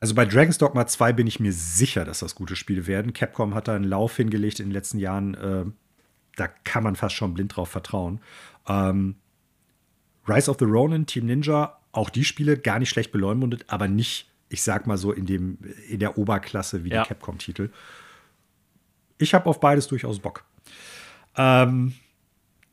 Also 0.00 0.14
bei 0.14 0.26
Dragon's 0.26 0.58
Dogma 0.58 0.86
2 0.86 1.12
bin 1.12 1.28
ich 1.28 1.38
mir 1.38 1.52
sicher, 1.52 2.04
dass 2.04 2.18
das 2.18 2.34
gute 2.34 2.56
Spiele 2.56 2.86
werden. 2.86 3.12
Capcom 3.12 3.54
hat 3.54 3.68
da 3.68 3.76
einen 3.76 3.84
Lauf 3.84 4.16
hingelegt 4.16 4.58
in 4.58 4.66
den 4.66 4.72
letzten 4.72 4.98
Jahren. 4.98 5.34
Äh, 5.34 5.64
da 6.36 6.48
kann 6.48 6.82
man 6.82 6.96
fast 6.96 7.14
schon 7.14 7.34
blind 7.34 7.56
drauf 7.56 7.68
vertrauen. 7.68 8.20
Ähm, 8.66 9.16
Rise 10.28 10.50
of 10.50 10.56
the 10.58 10.64
Ronin, 10.64 11.06
Team 11.06 11.26
Ninja, 11.26 11.78
auch 11.92 12.10
die 12.10 12.24
Spiele 12.24 12.58
gar 12.58 12.78
nicht 12.78 12.88
schlecht 12.88 13.12
beleumundet, 13.12 13.66
aber 13.68 13.86
nicht, 13.86 14.28
ich 14.48 14.62
sag 14.62 14.86
mal 14.86 14.96
so, 14.96 15.12
in, 15.12 15.26
dem, 15.26 15.58
in 15.88 16.00
der 16.00 16.18
Oberklasse 16.18 16.84
wie 16.84 16.90
ja. 16.90 17.02
die 17.02 17.08
Capcom-Titel. 17.08 17.70
Ich 19.18 19.34
habe 19.34 19.48
auf 19.48 19.60
beides 19.60 19.86
durchaus 19.86 20.18
Bock. 20.18 20.44
Ähm, 21.36 21.92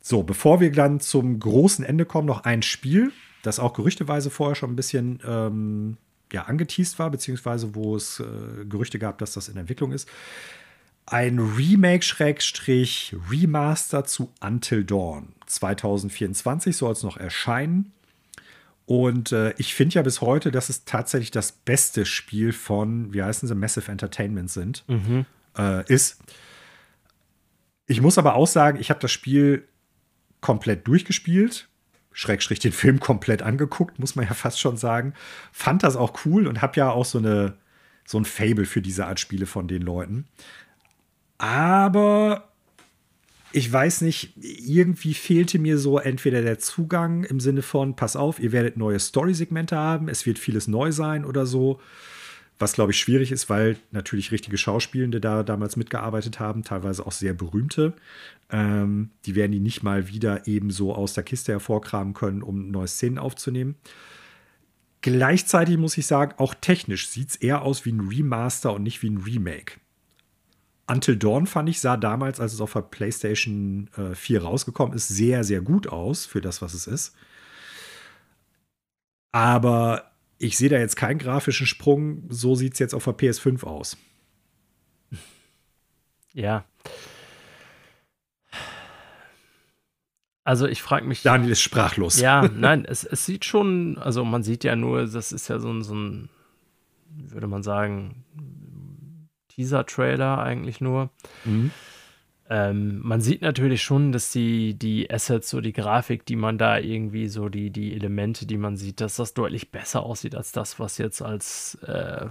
so, 0.02 0.24
bevor 0.24 0.62
wir 0.62 0.72
dann 0.72 1.00
zum 1.00 1.40
großen 1.40 1.86
Ende 1.86 2.06
kommen, 2.06 2.28
noch 2.28 2.46
ein 2.46 2.64
Spiel, 2.64 3.12
das 3.44 3.60
auch 3.60 3.74
gerüchteweise 3.74 4.30
vorher 4.30 4.56
schon 4.56 4.72
ein 4.72 4.76
bisschen 4.76 5.20
ähm, 5.26 5.98
ja, 6.32 6.44
angeteased 6.44 7.00
war, 7.00 7.10
beziehungsweise 7.10 7.74
wo 7.76 7.96
es 7.96 8.20
äh, 8.20 8.66
Gerüchte 8.66 9.00
gab, 9.00 9.18
dass 9.20 9.34
das 9.34 9.48
in 9.50 9.58
Entwicklung 9.58 9.92
ist. 9.92 10.08
Ein 11.06 11.40
Remake-Remaster 11.40 14.06
zu 14.06 14.32
Until 14.42 14.86
Dawn. 14.86 15.34
2024 15.48 16.78
soll 16.78 16.94
es 16.94 17.04
noch 17.04 17.18
erscheinen. 17.18 17.92
Und 18.90 19.34
äh, 19.34 19.54
ich 19.58 19.76
finde 19.76 19.94
ja 19.94 20.02
bis 20.02 20.20
heute, 20.20 20.50
dass 20.50 20.70
es 20.70 20.84
tatsächlich 20.84 21.30
das 21.30 21.52
beste 21.52 22.08
Spiel 22.08 22.52
von, 22.52 23.14
wie 23.14 23.22
heißen 23.22 23.48
sie, 23.48 23.54
Massive 23.54 23.92
Entertainment 23.92 24.50
sind, 24.50 24.84
mhm. 24.88 25.28
äh, 25.56 25.86
ist. 25.94 26.20
Ich 27.86 28.02
muss 28.02 28.18
aber 28.18 28.34
auch 28.34 28.48
sagen, 28.48 28.80
ich 28.80 28.90
habe 28.90 29.00
das 29.00 29.12
Spiel 29.12 29.68
komplett 30.42 30.88
durchgespielt. 30.88 31.70
Schrägstrich 32.14 32.58
den 32.58 32.72
Film 32.72 33.00
komplett 33.00 33.44
angeguckt, 33.44 34.00
muss 34.00 34.16
man 34.16 34.26
ja 34.26 34.34
fast 34.34 34.60
schon 34.60 34.76
sagen. 34.76 35.14
Fand 35.52 35.84
das 35.84 35.96
auch 35.96 36.26
cool 36.26 36.48
und 36.48 36.64
habe 36.64 36.78
ja 36.78 36.90
auch 36.90 37.06
so, 37.06 37.20
eine, 37.20 37.58
so 38.08 38.18
ein 38.18 38.26
Fable 38.26 38.66
für 38.66 38.82
diese 38.82 39.06
Art 39.06 39.20
Spiele 39.20 39.46
von 39.46 39.68
den 39.68 39.84
Leuten. 39.84 40.26
Aber 41.38 42.49
ich 43.52 43.72
weiß 43.72 44.02
nicht, 44.02 44.34
irgendwie 44.38 45.14
fehlte 45.14 45.58
mir 45.58 45.78
so 45.78 45.98
entweder 45.98 46.42
der 46.42 46.60
Zugang 46.60 47.24
im 47.24 47.40
Sinne 47.40 47.62
von, 47.62 47.96
pass 47.96 48.16
auf, 48.16 48.40
ihr 48.40 48.52
werdet 48.52 48.78
neue 48.78 49.00
Story-Segmente 49.00 49.76
haben, 49.76 50.08
es 50.08 50.26
wird 50.26 50.38
vieles 50.38 50.68
neu 50.68 50.92
sein 50.92 51.26
oder 51.26 51.46
so. 51.46 51.80
Was, 52.60 52.74
glaube 52.74 52.92
ich, 52.92 53.00
schwierig 53.00 53.32
ist, 53.32 53.50
weil 53.50 53.78
natürlich 53.92 54.34
richtige 54.34 54.58
Schauspielende 54.58 55.22
da 55.22 55.44
damals 55.44 55.78
mitgearbeitet 55.78 56.42
haben, 56.42 56.64
teilweise 56.64 57.08
auch 57.08 57.14
sehr 57.14 57.34
berühmte. 57.34 57.94
Ähm, 58.52 59.12
die 59.26 59.36
werden 59.36 59.54
die 59.54 59.62
nicht 59.62 59.82
mal 59.82 60.10
wieder 60.10 60.46
ebenso 60.46 60.94
aus 60.94 61.14
der 61.14 61.24
Kiste 61.24 61.54
hervorkramen 61.54 62.14
können, 62.14 62.44
um 62.44 62.70
neue 62.70 62.88
Szenen 62.88 63.18
aufzunehmen. 63.18 63.76
Gleichzeitig 65.02 65.78
muss 65.78 65.98
ich 65.98 66.06
sagen, 66.06 66.34
auch 66.38 66.54
technisch 66.54 67.08
sieht 67.08 67.30
es 67.30 67.36
eher 67.38 67.62
aus 67.62 67.86
wie 67.86 67.94
ein 67.94 68.02
Remaster 68.02 68.74
und 68.74 68.84
nicht 68.84 69.02
wie 69.02 69.10
ein 69.10 69.18
Remake. 69.20 69.76
Until 70.90 71.18
Dawn 71.18 71.46
fand 71.46 71.70
ich, 71.70 71.80
sah 71.80 71.98
damals, 71.98 72.40
als 72.40 72.54
es 72.54 72.62
auf 72.62 72.74
der 72.74 72.82
PlayStation 72.82 73.90
äh, 73.96 74.16
4 74.16 74.42
rausgekommen 74.42 74.96
ist, 74.96 75.08
sehr, 75.08 75.44
sehr 75.44 75.62
gut 75.62 75.88
aus 75.88 76.26
für 76.26 76.42
das, 76.42 76.64
was 76.64 76.74
es 76.74 76.88
ist. 76.88 77.16
Aber 79.32 80.12
ich 80.40 80.58
sehe 80.58 80.70
da 80.70 80.80
jetzt 80.80 80.96
keinen 80.96 81.20
grafischen 81.20 81.68
Sprung. 81.68 82.24
So 82.30 82.56
sieht 82.56 82.74
es 82.74 82.80
jetzt 82.80 82.96
auf 82.96 83.04
der 83.04 83.16
PS5 83.16 83.64
aus. 83.64 83.98
Ja. 86.34 86.66
Also 90.44 90.66
ich 90.68 90.82
frage 90.82 91.06
mich. 91.06 91.22
Daniel 91.22 91.52
ist 91.52 91.62
sprachlos. 91.62 92.20
Ja, 92.20 92.48
nein, 92.56 92.86
es, 92.86 93.04
es 93.04 93.28
sieht 93.28 93.46
schon, 93.46 94.00
also 94.00 94.26
man 94.26 94.42
sieht 94.42 94.64
ja 94.64 94.76
nur, 94.76 95.06
das 95.06 95.32
ist 95.32 95.50
ja 95.50 95.60
so 95.60 95.72
ein, 95.72 95.84
so 95.84 95.94
ein 95.94 96.30
würde 97.12 97.48
man 97.48 97.62
sagen, 97.62 98.24
Teaser-Trailer 99.60 100.40
eigentlich 100.40 100.80
nur. 100.80 101.10
Mhm. 101.44 101.72
Ähm, 102.50 103.00
man 103.04 103.22
sieht 103.22 103.42
natürlich 103.42 103.84
schon, 103.84 104.12
dass 104.12 104.32
die, 104.32 104.74
die 104.74 105.12
Assets, 105.12 105.50
so 105.50 105.62
die 105.62 105.74
Grafik, 105.74 106.26
die 106.26 106.36
man 106.36 106.58
da 106.58 106.80
irgendwie, 106.80 107.28
so 107.28 107.50
die, 107.50 107.70
die 107.70 107.94
Elemente, 107.94 108.48
die 108.48 108.58
man 108.58 108.78
sieht, 108.78 109.02
dass 109.02 109.18
das 109.18 109.34
deutlich 109.34 109.70
besser 109.72 110.04
aussieht 110.04 110.34
als 110.34 110.52
das, 110.52 110.80
was 110.80 110.98
jetzt 110.98 111.22
als 111.22 111.76
äh, 111.86 112.28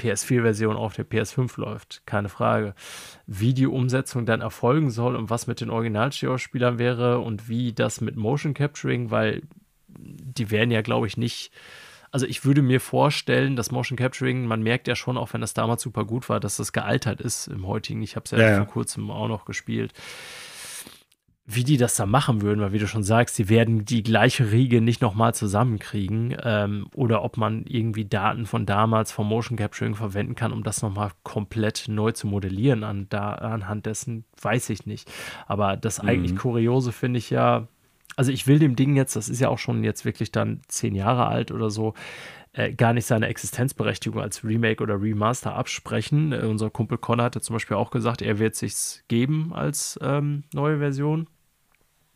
PS4-Version 0.00 0.76
auf 0.76 0.94
der 0.94 1.06
PS5 1.06 1.60
läuft. 1.60 2.02
Keine 2.06 2.28
Frage. 2.28 2.74
Wie 3.26 3.54
die 3.54 3.68
Umsetzung 3.68 4.26
dann 4.26 4.40
erfolgen 4.40 4.90
soll 4.90 5.14
und 5.14 5.30
was 5.30 5.46
mit 5.46 5.60
den 5.60 5.70
Originalschauspielern 5.70 6.78
wäre 6.78 7.20
und 7.20 7.48
wie 7.48 7.72
das 7.72 8.00
mit 8.00 8.16
Motion 8.16 8.54
Capturing, 8.54 9.10
weil 9.10 9.42
die 9.88 10.50
werden 10.50 10.70
ja, 10.70 10.82
glaube 10.82 11.06
ich, 11.06 11.16
nicht 11.16 11.52
also 12.16 12.24
ich 12.24 12.46
würde 12.46 12.62
mir 12.62 12.80
vorstellen, 12.80 13.56
dass 13.56 13.70
Motion 13.70 13.98
Capturing, 13.98 14.46
man 14.46 14.62
merkt 14.62 14.88
ja 14.88 14.96
schon, 14.96 15.18
auch 15.18 15.34
wenn 15.34 15.42
das 15.42 15.52
damals 15.52 15.82
super 15.82 16.06
gut 16.06 16.30
war, 16.30 16.40
dass 16.40 16.56
das 16.56 16.72
gealtert 16.72 17.20
ist 17.20 17.46
im 17.46 17.66
heutigen. 17.66 18.00
Ich 18.00 18.16
habe 18.16 18.24
es 18.24 18.30
ja, 18.30 18.38
ja, 18.38 18.56
vor 18.56 18.64
kurzem 18.64 19.10
auch 19.10 19.28
noch 19.28 19.44
gespielt. 19.44 19.92
Wie 21.44 21.62
die 21.62 21.76
das 21.76 21.94
da 21.94 22.06
machen 22.06 22.40
würden, 22.40 22.62
weil 22.62 22.72
wie 22.72 22.78
du 22.78 22.86
schon 22.86 23.02
sagst, 23.02 23.38
die 23.38 23.50
werden 23.50 23.84
die 23.84 24.02
gleiche 24.02 24.50
Riege 24.50 24.80
nicht 24.80 25.02
nochmal 25.02 25.34
zusammenkriegen. 25.34 26.34
Ähm, 26.42 26.86
oder 26.94 27.22
ob 27.22 27.36
man 27.36 27.66
irgendwie 27.66 28.06
Daten 28.06 28.46
von 28.46 28.64
damals 28.64 29.12
vom 29.12 29.28
Motion 29.28 29.58
Capturing 29.58 29.94
verwenden 29.94 30.34
kann, 30.34 30.54
um 30.54 30.62
das 30.62 30.80
nochmal 30.80 31.10
komplett 31.22 31.84
neu 31.86 32.12
zu 32.12 32.28
modellieren 32.28 32.82
an, 32.82 33.08
da, 33.10 33.32
anhand 33.32 33.84
dessen, 33.84 34.24
weiß 34.40 34.70
ich 34.70 34.86
nicht. 34.86 35.12
Aber 35.46 35.76
das 35.76 36.02
mhm. 36.02 36.08
eigentlich 36.08 36.34
Kuriose 36.34 36.92
finde 36.92 37.18
ich 37.18 37.28
ja, 37.28 37.68
also 38.16 38.32
ich 38.32 38.46
will 38.46 38.58
dem 38.58 38.76
Ding 38.76 38.96
jetzt, 38.96 39.14
das 39.14 39.28
ist 39.28 39.40
ja 39.40 39.48
auch 39.48 39.58
schon 39.58 39.84
jetzt 39.84 40.04
wirklich 40.04 40.32
dann 40.32 40.60
zehn 40.68 40.94
Jahre 40.94 41.26
alt 41.26 41.52
oder 41.52 41.70
so, 41.70 41.94
äh, 42.52 42.72
gar 42.72 42.94
nicht 42.94 43.06
seine 43.06 43.26
Existenzberechtigung 43.26 44.20
als 44.20 44.42
Remake 44.42 44.82
oder 44.82 45.00
Remaster 45.00 45.54
absprechen. 45.54 46.32
Äh, 46.32 46.46
unser 46.46 46.70
Kumpel 46.70 46.98
Connor 46.98 47.26
hatte 47.26 47.42
zum 47.42 47.54
Beispiel 47.54 47.76
auch 47.76 47.90
gesagt, 47.90 48.22
er 48.22 48.38
wird 48.38 48.54
sich's 48.54 49.04
geben 49.08 49.52
als 49.54 49.98
ähm, 50.02 50.44
neue 50.54 50.78
Version. 50.78 51.28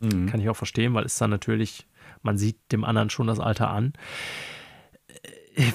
Mhm. 0.00 0.26
Kann 0.26 0.40
ich 0.40 0.48
auch 0.48 0.56
verstehen, 0.56 0.94
weil 0.94 1.04
es 1.04 1.18
dann 1.18 1.30
natürlich, 1.30 1.86
man 2.22 2.38
sieht 2.38 2.56
dem 2.72 2.84
anderen 2.84 3.10
schon 3.10 3.26
das 3.26 3.38
Alter 3.38 3.70
an 3.70 3.92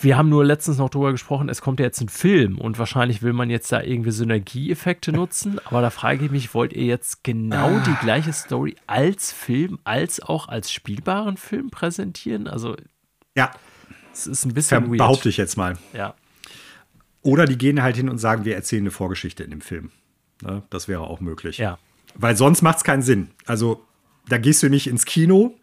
wir 0.02 0.18
haben 0.18 0.30
nur 0.30 0.46
letztens 0.46 0.78
noch 0.78 0.90
drüber 0.90 1.12
gesprochen, 1.12 1.50
es 1.50 1.62
kommt 1.62 1.80
ja 1.80 1.86
jetzt 1.86 2.02
ein 2.02 2.10
Film 2.10 2.58
und 2.58 2.80
wahrscheinlich 2.80 3.22
will 3.22 3.34
man 3.34 3.50
jetzt 3.50 3.72
da 3.72 3.82
irgendwie 3.82 4.12
Synergieeffekte 4.12 5.12
nutzen, 5.12 5.60
aber 5.66 5.82
da 5.82 5.90
frage 5.90 6.26
ich 6.26 6.32
mich, 6.32 6.54
wollt 6.54 6.74
ihr 6.74 6.86
jetzt 6.86 7.24
genau 7.24 7.78
ah. 7.78 7.84
die 7.86 7.96
gleiche 8.06 8.34
Story 8.34 8.76
als 8.88 9.32
Film, 9.32 9.80
als 9.84 10.22
auch 10.22 10.48
als 10.48 10.72
spielbaren 10.72 11.38
Film 11.38 11.70
präsentieren? 11.70 12.48
Also, 12.48 12.76
ja. 13.36 13.52
Es 14.14 14.28
ist 14.28 14.46
ein 14.46 14.54
bisschen 14.54 14.88
weird. 14.88 14.98
Behaupte 15.00 15.28
ich 15.28 15.38
jetzt 15.38 15.58
mal. 15.58 15.78
Ja. 15.94 16.16
Oder 17.22 17.46
die 17.46 17.58
gehen 17.58 17.82
halt 17.82 17.98
hin 17.98 18.08
und 18.08 18.18
sagen, 18.18 18.46
wir 18.46 18.56
erzählen 18.56 18.84
eine 18.84 18.92
Vorgeschichte 18.92 19.44
in 19.44 19.50
dem 19.50 19.62
Film. 19.62 19.92
Ne? 20.42 20.64
Das 20.70 20.88
wäre 20.88 21.02
auch 21.02 21.20
möglich. 21.20 21.58
Ja. 21.58 21.80
Weil 22.16 22.38
sonst 22.38 22.62
macht 22.62 22.78
es 22.78 22.84
keinen 22.84 23.02
Sinn. 23.02 23.32
Also, 23.46 23.84
da 24.30 24.38
gehst 24.38 24.64
du 24.64 24.70
nicht 24.70 24.88
ins 24.88 25.06
Kino, 25.06 25.56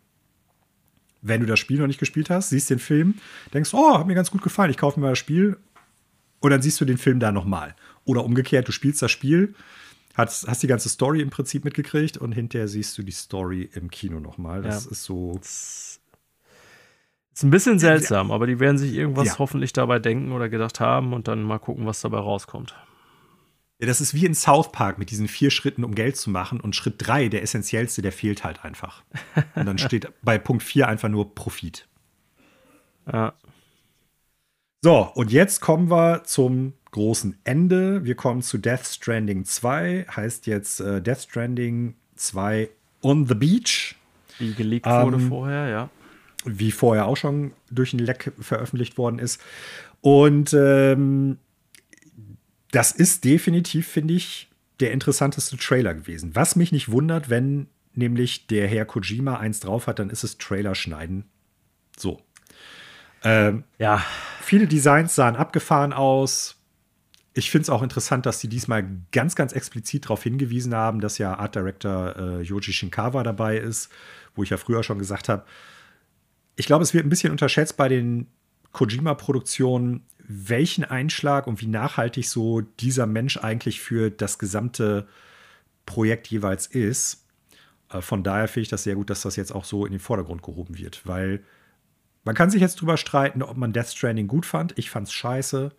wenn 1.23 1.40
du 1.40 1.47
das 1.47 1.61
Spiel 1.61 1.78
noch 1.78 1.86
nicht 1.86 2.01
gespielt 2.01 2.28
hast, 2.28 2.51
siehst 2.51 2.69
den 2.69 2.81
Film, 2.81 3.15
denkst, 3.55 3.73
oh, 3.73 3.99
hat 3.99 4.07
mir 4.07 4.15
ganz 4.15 4.31
gut 4.31 4.43
gefallen, 4.43 4.70
ich 4.70 4.77
kaufe 4.77 4.99
mir 4.99 5.07
mal 5.07 5.12
das 5.12 5.19
Spiel. 5.19 5.57
Und 6.40 6.51
dann 6.51 6.61
siehst 6.61 6.81
du 6.81 6.85
den 6.85 6.99
Film 6.99 7.20
da 7.20 7.31
nochmal. 7.31 7.77
Oder 8.05 8.24
umgekehrt, 8.24 8.66
du 8.66 8.73
spielst 8.73 9.01
das 9.01 9.12
Spiel, 9.12 9.55
hast, 10.15 10.49
hast 10.49 10.62
die 10.62 10.66
ganze 10.66 10.89
Story 10.89 11.20
im 11.20 11.31
Prinzip 11.31 11.65
mitgekriegt 11.65 12.19
und 12.19 12.32
hinterher 12.32 12.66
siehst 12.66 12.99
du 12.99 13.05
die 13.05 13.12
Story 13.12 13.70
im 13.73 13.90
Kino 13.90 14.19
nochmal. 14.19 14.62
Das 14.62 14.85
ja. 14.85 14.90
ist 14.90 15.05
so. 15.05 15.39
Das 15.39 16.01
ist 17.35 17.44
ein 17.44 17.51
bisschen 17.51 17.78
seltsam, 17.78 18.31
aber 18.32 18.47
die 18.47 18.61
werden 18.61 18.77
sich 18.77 18.93
irgendwas 18.93 19.28
ja. 19.28 19.39
hoffentlich 19.39 19.73
dabei 19.73 20.01
denken 20.01 20.32
oder 20.32 20.49
gedacht 20.49 20.81
haben 20.81 21.15
und 21.15 21.28
dann 21.28 21.43
mal 21.44 21.59
gucken, 21.59 21.86
was 21.86 22.01
dabei 22.01 22.19
rauskommt. 22.19 22.74
Ja, 23.82 23.88
das 23.88 24.00
ist 24.00 24.14
wie 24.14 24.24
in 24.24 24.34
South 24.36 24.70
Park 24.70 25.00
mit 25.00 25.10
diesen 25.10 25.26
vier 25.26 25.50
Schritten, 25.50 25.82
um 25.82 25.96
Geld 25.96 26.16
zu 26.16 26.30
machen. 26.30 26.60
Und 26.60 26.76
Schritt 26.76 26.94
drei, 26.98 27.28
der 27.28 27.42
essentiellste, 27.42 28.00
der 28.00 28.12
fehlt 28.12 28.44
halt 28.44 28.64
einfach. 28.64 29.02
Und 29.56 29.66
dann 29.66 29.76
steht 29.76 30.09
bei 30.22 30.38
Punkt 30.38 30.62
vier 30.62 30.86
einfach 30.86 31.09
nur 31.09 31.34
Profit. 31.34 31.88
Ja. 33.12 33.32
So, 34.82 35.10
und 35.16 35.32
jetzt 35.32 35.60
kommen 35.60 35.90
wir 35.90 36.22
zum 36.22 36.74
großen 36.92 37.36
Ende. 37.42 38.04
Wir 38.04 38.14
kommen 38.14 38.42
zu 38.42 38.56
Death 38.56 38.86
Stranding 38.86 39.44
2. 39.44 40.06
Heißt 40.14 40.46
jetzt 40.46 40.78
äh, 40.78 41.02
Death 41.02 41.22
Stranding 41.22 41.96
2 42.14 42.70
on 43.02 43.26
the 43.26 43.34
Beach. 43.34 43.96
Wie 44.38 44.54
geleakt 44.54 44.86
ähm, 44.86 45.02
wurde 45.06 45.18
vorher, 45.18 45.68
ja. 45.68 45.90
Wie 46.44 46.70
vorher 46.70 47.06
auch 47.06 47.16
schon 47.16 47.50
durch 47.68 47.92
ein 47.94 47.98
Leck 47.98 48.32
veröffentlicht 48.38 48.96
worden 48.96 49.18
ist. 49.18 49.40
Und 50.02 50.54
ähm, 50.54 51.38
das 52.73 52.90
ist 52.90 53.24
definitiv, 53.24 53.86
finde 53.86 54.15
ich, 54.15 54.51
der 54.81 54.90
interessanteste 54.90 55.57
Trailer 55.57 55.94
gewesen. 55.94 56.35
Was 56.35 56.57
mich 56.57 56.73
nicht 56.73 56.90
wundert, 56.90 57.31
wenn 57.31 57.69
nämlich 57.94 58.47
der 58.49 58.66
Herr 58.66 58.85
Kojima 58.85 59.36
eins 59.36 59.61
drauf 59.61 59.86
hat, 59.86 59.99
dann 59.99 60.11
ist 60.11 60.24
es 60.24 60.39
Trailer 60.39 60.74
schneiden. 60.74 61.24
So. 61.97 62.20
Ähm, 63.23 63.65
ja. 63.78 64.05
Viele 64.40 64.66
Designs 64.66 65.15
sahen 65.15 65.36
abgefahren 65.36 65.93
aus. 65.93 66.57
Ich 67.35 67.51
finde 67.51 67.62
es 67.62 67.70
auch 67.70 67.82
interessant, 67.82 68.27
dass 68.27 68.40
sie 68.40 68.49
diesmal 68.49 68.85
ganz, 69.12 69.36
ganz 69.36 69.53
explizit 69.53 70.07
darauf 70.07 70.23
hingewiesen 70.23 70.74
haben, 70.74 71.01
dass 71.01 71.19
ja 71.19 71.39
Art 71.39 71.55
Director 71.55 72.16
äh, 72.16 72.43
Yoji 72.43 72.73
Shinkawa 72.73 73.23
dabei 73.23 73.59
ist, 73.59 73.90
wo 74.35 74.43
ich 74.43 74.51
ja 74.51 74.57
früher 74.57 74.82
schon 74.82 74.99
gesagt 74.99 75.28
habe, 75.28 75.44
ich 76.57 76.66
glaube, 76.66 76.82
es 76.82 76.93
wird 76.93 77.07
ein 77.07 77.11
bisschen 77.11 77.31
unterschätzt 77.31 77.77
bei 77.77 77.89
den 77.89 78.27
Kojima-Produktionen, 78.73 80.03
welchen 80.27 80.85
Einschlag 80.85 81.47
und 81.47 81.61
wie 81.61 81.66
nachhaltig 81.66 82.28
so 82.28 82.61
dieser 82.61 83.07
Mensch 83.07 83.36
eigentlich 83.36 83.81
für 83.81 84.11
das 84.11 84.39
gesamte 84.39 85.09
Projekt 85.86 86.28
jeweils 86.28 86.66
ist. 86.66 87.27
Äh, 87.90 88.01
von 88.01 88.23
daher 88.23 88.49
finde 88.49 88.62
ich 88.62 88.69
das 88.69 88.85
sehr 88.85 88.94
gut, 88.94 89.11
dass 89.11 89.23
das 89.23 89.36
jetzt 89.36 89.53
auch 89.53 89.65
so 89.65 89.85
in 89.85 89.93
den 89.93 90.01
Vordergrund 90.01 90.43
gehoben 90.43 90.78
wird, 90.78 91.07
weil 91.07 91.43
man 92.24 92.35
kann 92.35 92.51
sich 92.51 92.61
jetzt 92.61 92.81
drüber 92.81 92.97
streiten, 92.97 93.43
ob 93.43 93.57
man 93.57 93.73
Death 93.73 93.89
Stranding 93.89 94.28
gut 94.28 94.47
fand. 94.47 94.78
Ich 94.78 94.90
fand 94.90 95.09
es 95.09 95.12
scheiße. 95.12 95.73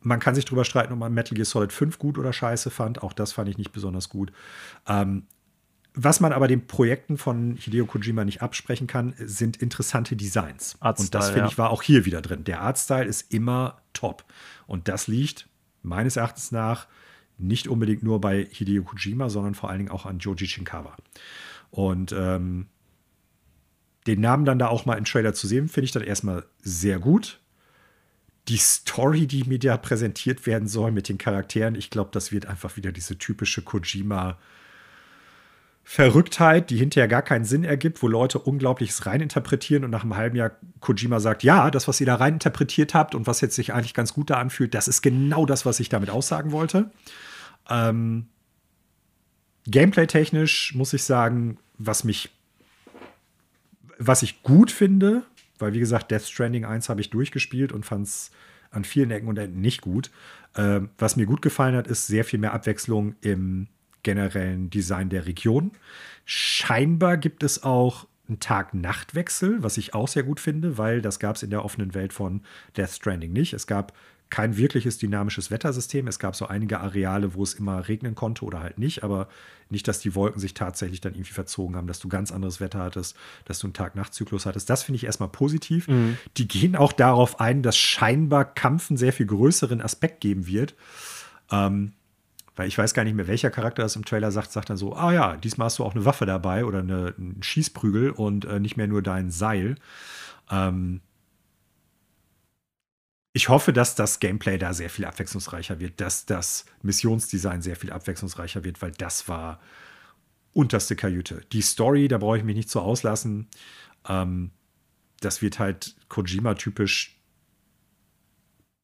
Man 0.00 0.20
kann 0.20 0.34
sich 0.34 0.44
drüber 0.44 0.64
streiten, 0.64 0.92
ob 0.92 0.98
man 0.98 1.14
Metal 1.14 1.34
Gear 1.34 1.46
Solid 1.46 1.72
5 1.72 1.98
gut 1.98 2.18
oder 2.18 2.32
scheiße 2.32 2.70
fand. 2.70 3.02
Auch 3.02 3.14
das 3.14 3.32
fand 3.32 3.48
ich 3.48 3.56
nicht 3.56 3.72
besonders 3.72 4.10
gut. 4.10 4.32
Ähm, 4.86 5.26
was 5.94 6.20
man 6.20 6.32
aber 6.32 6.46
den 6.46 6.66
Projekten 6.66 7.18
von 7.18 7.56
Hideo 7.56 7.86
Kojima 7.86 8.24
nicht 8.24 8.42
absprechen 8.42 8.86
kann, 8.86 9.14
sind 9.18 9.56
interessante 9.56 10.16
Designs. 10.16 10.76
Artstyle, 10.80 11.06
und 11.06 11.14
das 11.14 11.26
finde 11.26 11.40
ja. 11.40 11.46
ich 11.48 11.58
war 11.58 11.70
auch 11.70 11.82
hier 11.82 12.04
wieder 12.04 12.22
drin. 12.22 12.44
Der 12.44 12.60
Artstyle 12.60 13.06
ist 13.06 13.32
immer 13.32 13.80
top. 13.92 14.24
Und 14.66 14.88
das 14.88 15.08
liegt 15.08 15.48
meines 15.82 16.16
Erachtens 16.16 16.52
nach 16.52 16.86
nicht 17.38 17.68
unbedingt 17.68 18.02
nur 18.02 18.20
bei 18.20 18.46
Hideo 18.50 18.84
Kojima, 18.84 19.30
sondern 19.30 19.54
vor 19.54 19.70
allen 19.70 19.78
Dingen 19.78 19.90
auch 19.90 20.06
an 20.06 20.18
Joji 20.18 20.46
Shinkawa. 20.46 20.96
Und 21.70 22.12
ähm, 22.12 22.66
den 24.06 24.20
Namen 24.20 24.44
dann 24.44 24.58
da 24.58 24.68
auch 24.68 24.86
mal 24.86 24.98
im 24.98 25.04
Trailer 25.04 25.34
zu 25.34 25.46
sehen, 25.46 25.68
finde 25.68 25.86
ich 25.86 25.92
dann 25.92 26.02
erstmal 26.02 26.44
sehr 26.60 26.98
gut. 26.98 27.40
Die 28.48 28.58
Story, 28.58 29.26
die 29.26 29.44
mir 29.44 29.58
da 29.58 29.76
präsentiert 29.76 30.46
werden 30.46 30.68
soll 30.68 30.92
mit 30.92 31.08
den 31.08 31.18
Charakteren, 31.18 31.74
ich 31.74 31.90
glaube, 31.90 32.10
das 32.12 32.30
wird 32.30 32.46
einfach 32.46 32.76
wieder 32.76 32.92
diese 32.92 33.18
typische 33.18 33.62
Kojima- 33.62 34.36
Verrücktheit, 35.92 36.70
die 36.70 36.76
hinterher 36.76 37.08
gar 37.08 37.22
keinen 37.22 37.44
Sinn 37.44 37.64
ergibt, 37.64 38.00
wo 38.00 38.06
Leute 38.06 38.38
Unglaubliches 38.38 39.06
reininterpretieren 39.06 39.82
und 39.82 39.90
nach 39.90 40.04
einem 40.04 40.14
halben 40.14 40.36
Jahr 40.36 40.52
Kojima 40.78 41.18
sagt, 41.18 41.42
ja, 41.42 41.68
das, 41.68 41.88
was 41.88 41.98
ihr 41.98 42.06
da 42.06 42.14
reininterpretiert 42.14 42.94
habt 42.94 43.16
und 43.16 43.26
was 43.26 43.40
jetzt 43.40 43.56
sich 43.56 43.74
eigentlich 43.74 43.92
ganz 43.92 44.14
gut 44.14 44.30
da 44.30 44.36
anfühlt, 44.36 44.72
das 44.72 44.86
ist 44.86 45.02
genau 45.02 45.46
das, 45.46 45.66
was 45.66 45.80
ich 45.80 45.88
damit 45.88 46.08
aussagen 46.08 46.52
wollte. 46.52 46.92
Ähm, 47.68 48.28
Gameplay-technisch 49.66 50.76
muss 50.76 50.92
ich 50.92 51.02
sagen, 51.02 51.58
was 51.76 52.04
mich 52.04 52.30
was 53.98 54.22
ich 54.22 54.44
gut 54.44 54.70
finde, 54.70 55.24
weil 55.58 55.72
wie 55.72 55.80
gesagt, 55.80 56.12
Death 56.12 56.22
Stranding 56.22 56.64
1 56.64 56.88
habe 56.88 57.00
ich 57.00 57.10
durchgespielt 57.10 57.72
und 57.72 57.84
fand 57.84 58.06
es 58.06 58.30
an 58.70 58.84
vielen 58.84 59.10
Ecken 59.10 59.28
und 59.28 59.38
Enden 59.38 59.60
nicht 59.60 59.80
gut. 59.80 60.12
Ähm, 60.56 60.90
was 60.98 61.16
mir 61.16 61.26
gut 61.26 61.42
gefallen 61.42 61.74
hat, 61.74 61.88
ist 61.88 62.06
sehr 62.06 62.24
viel 62.24 62.38
mehr 62.38 62.52
Abwechslung 62.54 63.16
im 63.22 63.66
generellen 64.02 64.70
Design 64.70 65.08
der 65.08 65.26
Region. 65.26 65.72
Scheinbar 66.24 67.16
gibt 67.16 67.42
es 67.42 67.62
auch 67.62 68.06
einen 68.28 68.40
Tag-Nacht-Wechsel, 68.40 69.62
was 69.62 69.76
ich 69.76 69.94
auch 69.94 70.08
sehr 70.08 70.22
gut 70.22 70.40
finde, 70.40 70.78
weil 70.78 71.02
das 71.02 71.18
gab 71.18 71.36
es 71.36 71.42
in 71.42 71.50
der 71.50 71.64
offenen 71.64 71.94
Welt 71.94 72.12
von 72.12 72.42
Death 72.76 72.90
Stranding 72.90 73.32
nicht. 73.32 73.52
Es 73.52 73.66
gab 73.66 73.92
kein 74.30 74.56
wirkliches 74.56 74.96
dynamisches 74.96 75.50
Wettersystem. 75.50 76.06
Es 76.06 76.20
gab 76.20 76.36
so 76.36 76.46
einige 76.46 76.78
Areale, 76.78 77.34
wo 77.34 77.42
es 77.42 77.54
immer 77.54 77.88
regnen 77.88 78.14
konnte 78.14 78.44
oder 78.44 78.60
halt 78.60 78.78
nicht, 78.78 79.02
aber 79.02 79.28
nicht, 79.68 79.86
dass 79.88 79.98
die 79.98 80.14
Wolken 80.14 80.40
sich 80.40 80.54
tatsächlich 80.54 81.00
dann 81.00 81.14
irgendwie 81.14 81.32
verzogen 81.32 81.76
haben, 81.76 81.88
dass 81.88 81.98
du 81.98 82.08
ganz 82.08 82.30
anderes 82.30 82.60
Wetter 82.60 82.78
hattest, 82.78 83.16
dass 83.44 83.58
du 83.58 83.66
einen 83.66 83.74
Tag-Nacht-Zyklus 83.74 84.46
hattest. 84.46 84.70
Das 84.70 84.84
finde 84.84 84.96
ich 84.96 85.04
erstmal 85.04 85.28
positiv. 85.28 85.88
Mhm. 85.88 86.16
Die 86.36 86.46
gehen 86.46 86.76
auch 86.76 86.92
darauf 86.92 87.40
ein, 87.40 87.62
dass 87.62 87.76
scheinbar 87.76 88.44
Kampf 88.44 88.90
einen 88.90 88.96
sehr 88.96 89.12
viel 89.12 89.26
größeren 89.26 89.80
Aspekt 89.80 90.20
geben 90.20 90.46
wird. 90.46 90.76
Ähm, 91.50 91.92
weil 92.60 92.68
ich 92.68 92.76
weiß 92.76 92.92
gar 92.92 93.04
nicht 93.04 93.14
mehr, 93.14 93.26
welcher 93.26 93.50
Charakter 93.50 93.80
das 93.80 93.96
im 93.96 94.04
Trailer 94.04 94.30
sagt, 94.30 94.52
sagt 94.52 94.68
dann 94.68 94.76
so, 94.76 94.94
ah 94.94 95.14
ja, 95.14 95.38
diesmal 95.38 95.64
hast 95.64 95.78
du 95.78 95.84
auch 95.84 95.94
eine 95.94 96.04
Waffe 96.04 96.26
dabei 96.26 96.66
oder 96.66 96.80
eine, 96.80 97.14
einen 97.16 97.42
Schießprügel 97.42 98.10
und 98.10 98.44
äh, 98.44 98.60
nicht 98.60 98.76
mehr 98.76 98.86
nur 98.86 99.00
dein 99.00 99.30
Seil. 99.30 99.76
Ähm, 100.50 101.00
ich 103.32 103.48
hoffe, 103.48 103.72
dass 103.72 103.94
das 103.94 104.20
Gameplay 104.20 104.58
da 104.58 104.74
sehr 104.74 104.90
viel 104.90 105.06
abwechslungsreicher 105.06 105.80
wird, 105.80 106.02
dass 106.02 106.26
das 106.26 106.66
Missionsdesign 106.82 107.62
sehr 107.62 107.76
viel 107.76 107.92
abwechslungsreicher 107.92 108.62
wird, 108.62 108.82
weil 108.82 108.92
das 108.92 109.26
war 109.26 109.58
unterste 110.52 110.96
Kajüte. 110.96 111.40
Die 111.52 111.62
Story, 111.62 112.08
da 112.08 112.18
brauche 112.18 112.36
ich 112.36 112.44
mich 112.44 112.56
nicht 112.56 112.68
so 112.68 112.80
auslassen. 112.80 113.48
Ähm, 114.06 114.50
das 115.20 115.40
wird 115.40 115.58
halt 115.58 115.96
Kojima-typisch 116.10 117.19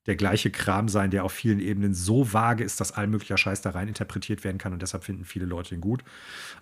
der 0.07 0.17
gleiche 0.17 0.51
Kram 0.51 0.89
sein, 0.89 1.11
der 1.11 1.25
auf 1.25 1.33
vielen 1.33 1.61
Ebenen 1.61 1.95
so 1.95 2.33
vage 2.33 2.65
ist, 2.65 2.81
dass 2.81 2.93
all 2.93 3.07
möglicher 3.07 3.37
Scheiß 3.37 3.61
da 3.61 3.71
rein 3.71 3.89
interpretiert 3.89 4.45
werden 4.45 4.59
kann 4.59 4.73
und 4.73 4.83
deshalb 4.83 5.05
finden 5.05 5.25
viele 5.25 5.47
Leute 5.47 5.75
ihn 5.75 5.81
gut. 5.81 6.05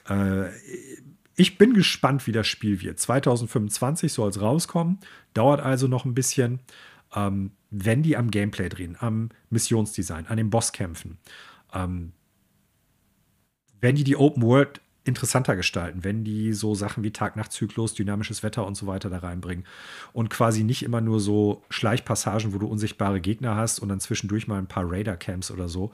Äh, 0.09 0.49
ich 1.37 1.59
bin 1.59 1.75
gespannt, 1.75 2.27
wie 2.27 2.33
das 2.33 2.47
Spiel 2.47 2.81
wird. 2.81 2.99
2025 3.01 4.13
soll 4.13 4.31
es 4.31 4.41
rauskommen, 4.41 4.99
dauert 5.35 5.61
also 5.61 5.89
noch 5.89 6.05
ein 6.05 6.15
bisschen 6.15 6.61
ähm, 7.15 7.53
wenn 7.71 8.03
die 8.03 8.17
am 8.17 8.31
Gameplay 8.31 8.69
drehen, 8.69 8.97
am 9.01 9.31
Missionsdesign, 9.51 10.27
an 10.27 10.37
den 10.37 10.51
Bosskämpfen, 10.51 11.19
ähm, 11.73 12.13
wenn 13.81 13.97
die 13.97 14.05
die 14.05 14.17
Open 14.17 14.43
World 14.43 14.81
interessanter 15.05 15.55
gestalten, 15.55 16.03
wenn 16.03 16.25
die 16.25 16.53
so 16.53 16.75
Sachen 16.75 17.05
wie 17.05 17.11
Tag-Nacht-Zyklus, 17.11 17.95
dynamisches 17.95 18.43
Wetter 18.43 18.67
und 18.67 18.75
so 18.75 18.87
weiter 18.87 19.11
da 19.11 19.19
reinbringen 19.19 19.67
und 20.13 20.31
quasi 20.31 20.65
nicht 20.65 20.83
immer 20.83 21.01
nur 21.01 21.21
so 21.21 21.63
Schleichpassagen, 21.69 22.55
wo 22.55 22.59
du 22.59 22.67
unsichtbare 22.67 23.21
Gegner 23.21 23.55
hast 23.55 23.81
und 23.81 23.91
dann 23.91 24.01
zwischendurch 24.01 24.49
mal 24.49 24.59
ein 24.59 24.67
paar 24.67 24.91
Raider-Camps 24.91 25.51
oder 25.51 25.69
so, 25.69 25.93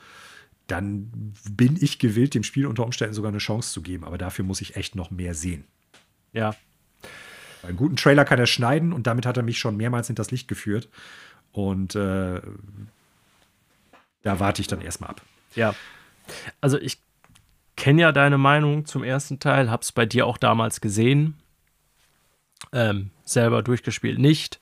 dann 0.69 1.11
bin 1.51 1.77
ich 1.81 1.99
gewillt, 1.99 2.35
dem 2.35 2.45
Spiel 2.45 2.67
unter 2.67 2.85
Umständen 2.85 3.15
sogar 3.15 3.31
eine 3.31 3.39
Chance 3.39 3.73
zu 3.73 3.83
geben. 3.83 4.05
Aber 4.05 4.19
dafür 4.19 4.45
muss 4.45 4.61
ich 4.61 4.77
echt 4.77 4.95
noch 4.95 5.11
mehr 5.11 5.35
sehen. 5.35 5.65
Ja, 6.33 6.55
einen 7.63 7.77
guten 7.77 7.97
Trailer 7.97 8.25
kann 8.25 8.39
er 8.39 8.47
schneiden 8.47 8.93
und 8.93 9.07
damit 9.07 9.27
hat 9.27 9.37
er 9.37 9.43
mich 9.43 9.59
schon 9.59 9.77
mehrmals 9.77 10.07
hinters 10.07 10.31
Licht 10.31 10.49
geführt. 10.49 10.89
Und 11.53 11.95
äh, 11.95 12.41
da 14.23 14.41
warte 14.41 14.63
ich 14.63 14.69
dann 14.69 14.81
erstmal 14.81 15.11
ab. 15.11 15.23
Ja. 15.55 15.75
Also 16.61 16.79
ich 16.79 16.99
kenne 17.81 18.03
ja 18.03 18.13
deine 18.13 18.37
Meinung 18.37 18.85
zum 18.85 19.03
ersten 19.03 19.41
Teil, 19.41 19.71
hab's 19.71 19.91
bei 19.91 20.05
dir 20.05 20.27
auch 20.27 20.37
damals 20.37 20.83
gesehen. 20.83 21.39
Ähm, 22.73 23.11
selber 23.25 23.63
durchgespielt 23.63 24.19
nicht. 24.19 24.61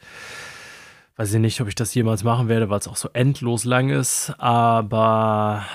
Weiß 1.16 1.34
ich 1.34 1.40
nicht, 1.40 1.60
ob 1.60 1.66
ich 1.66 1.74
das 1.74 1.92
jemals 1.94 2.22
machen 2.22 2.46
werde, 2.46 2.70
weil 2.70 2.78
es 2.78 2.86
auch 2.86 2.94
so 2.94 3.10
endlos 3.12 3.64
lang 3.64 3.88
ist. 3.90 4.32
Aber 4.38 5.66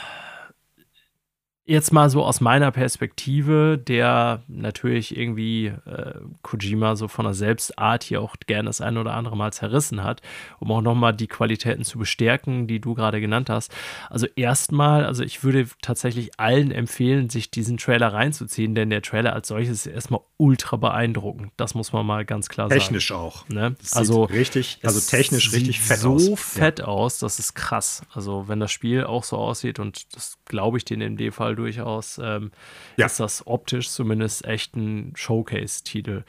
Jetzt 1.65 1.93
mal 1.93 2.09
so 2.09 2.25
aus 2.25 2.41
meiner 2.41 2.71
Perspektive, 2.71 3.77
der 3.77 4.43
natürlich 4.49 5.15
irgendwie 5.15 5.67
äh, 5.67 6.15
Kojima 6.41 6.97
so 6.97 7.07
von 7.07 7.23
der 7.23 7.33
Selbstart 7.33 8.03
hier 8.03 8.21
auch 8.21 8.35
gerne 8.45 8.67
das 8.67 8.81
eine 8.81 8.99
oder 8.99 9.13
andere 9.13 9.37
Mal 9.37 9.53
zerrissen 9.53 10.03
hat, 10.03 10.21
um 10.59 10.69
auch 10.73 10.81
nochmal 10.81 11.13
die 11.13 11.27
Qualitäten 11.27 11.85
zu 11.85 11.97
bestärken, 11.97 12.67
die 12.67 12.81
du 12.81 12.95
gerade 12.95 13.21
genannt 13.21 13.49
hast. 13.49 13.73
Also 14.09 14.27
erstmal, 14.35 15.05
also 15.05 15.23
ich 15.23 15.45
würde 15.45 15.69
tatsächlich 15.81 16.37
allen 16.37 16.69
empfehlen, 16.69 17.29
sich 17.29 17.49
diesen 17.49 17.77
Trailer 17.77 18.11
reinzuziehen, 18.11 18.75
denn 18.75 18.89
der 18.89 19.01
Trailer 19.01 19.31
als 19.31 19.47
solches 19.47 19.85
ist 19.85 19.93
erstmal 19.93 20.19
ultra 20.35 20.75
beeindruckend. 20.75 21.53
Das 21.55 21.75
muss 21.75 21.93
man 21.93 22.05
mal 22.05 22.25
ganz 22.25 22.49
klar 22.49 22.67
technisch 22.67 23.07
sagen. 23.07 23.31
Technisch 23.31 23.47
auch. 23.47 23.47
Ne? 23.47 23.75
Also 23.93 24.25
richtig, 24.25 24.79
also 24.83 24.99
technisch 24.99 25.53
richtig 25.53 25.79
fett 25.79 25.99
so 25.99 26.15
aus. 26.15 26.25
So 26.25 26.35
fett 26.35 26.79
ja. 26.79 26.85
aus, 26.85 27.19
das 27.19 27.39
ist 27.39 27.53
krass. 27.53 28.01
Also 28.11 28.49
wenn 28.49 28.59
das 28.59 28.73
Spiel 28.73 29.05
auch 29.05 29.23
so 29.23 29.37
aussieht 29.37 29.79
und 29.79 30.13
das 30.13 30.39
glaube 30.43 30.77
ich 30.77 30.83
dir 30.83 30.99
in 30.99 31.15
dem 31.15 31.31
Fall 31.31 31.52
durchaus, 31.55 32.19
ähm, 32.23 32.51
ja. 32.97 33.05
ist 33.05 33.19
das 33.19 33.45
optisch 33.47 33.89
zumindest 33.89 34.45
echt 34.45 34.75
ein 34.75 35.13
Showcase-Titel. 35.15 36.23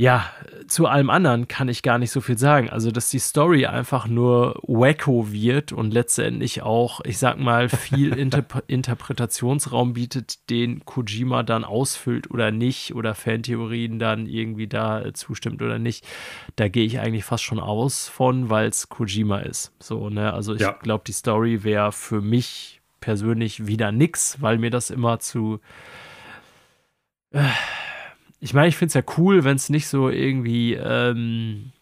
Ja, 0.00 0.30
zu 0.68 0.86
allem 0.86 1.10
anderen 1.10 1.48
kann 1.48 1.68
ich 1.68 1.82
gar 1.82 1.98
nicht 1.98 2.12
so 2.12 2.20
viel 2.20 2.38
sagen. 2.38 2.70
Also, 2.70 2.92
dass 2.92 3.10
die 3.10 3.18
Story 3.18 3.66
einfach 3.66 4.06
nur 4.06 4.60
wacko 4.62 5.32
wird 5.32 5.72
und 5.72 5.92
letztendlich 5.92 6.62
auch, 6.62 7.00
ich 7.04 7.18
sag 7.18 7.36
mal, 7.40 7.68
viel 7.68 8.12
Interp 8.16 8.62
Interpretationsraum 8.68 9.94
bietet, 9.94 10.48
den 10.50 10.84
Kojima 10.84 11.42
dann 11.42 11.64
ausfüllt 11.64 12.30
oder 12.30 12.52
nicht 12.52 12.94
oder 12.94 13.16
Fantheorien 13.16 13.98
dann 13.98 14.26
irgendwie 14.28 14.68
da 14.68 15.02
äh, 15.02 15.14
zustimmt 15.14 15.62
oder 15.62 15.80
nicht. 15.80 16.06
Da 16.54 16.68
gehe 16.68 16.84
ich 16.84 17.00
eigentlich 17.00 17.24
fast 17.24 17.42
schon 17.42 17.58
aus 17.58 18.06
von, 18.06 18.50
weil 18.50 18.68
es 18.68 18.88
Kojima 18.88 19.40
ist. 19.40 19.72
So, 19.80 20.10
ne? 20.10 20.32
Also, 20.32 20.54
ich 20.54 20.60
ja. 20.60 20.74
glaube, 20.80 21.02
die 21.08 21.12
Story 21.12 21.64
wäre 21.64 21.90
für 21.90 22.20
mich 22.20 22.77
persönlich 23.00 23.66
wieder 23.66 23.92
nix, 23.92 24.40
weil 24.40 24.58
mir 24.58 24.70
das 24.70 24.90
immer 24.90 25.20
zu. 25.20 25.60
Äh, 27.32 27.48
ich 28.40 28.54
meine, 28.54 28.68
ich 28.68 28.76
finde 28.76 28.88
es 28.88 28.94
ja 28.94 29.02
cool, 29.16 29.44
wenn 29.44 29.56
es 29.56 29.68
nicht 29.68 29.88
so 29.88 30.08
irgendwie 30.08 30.74
ähm, 30.74 31.72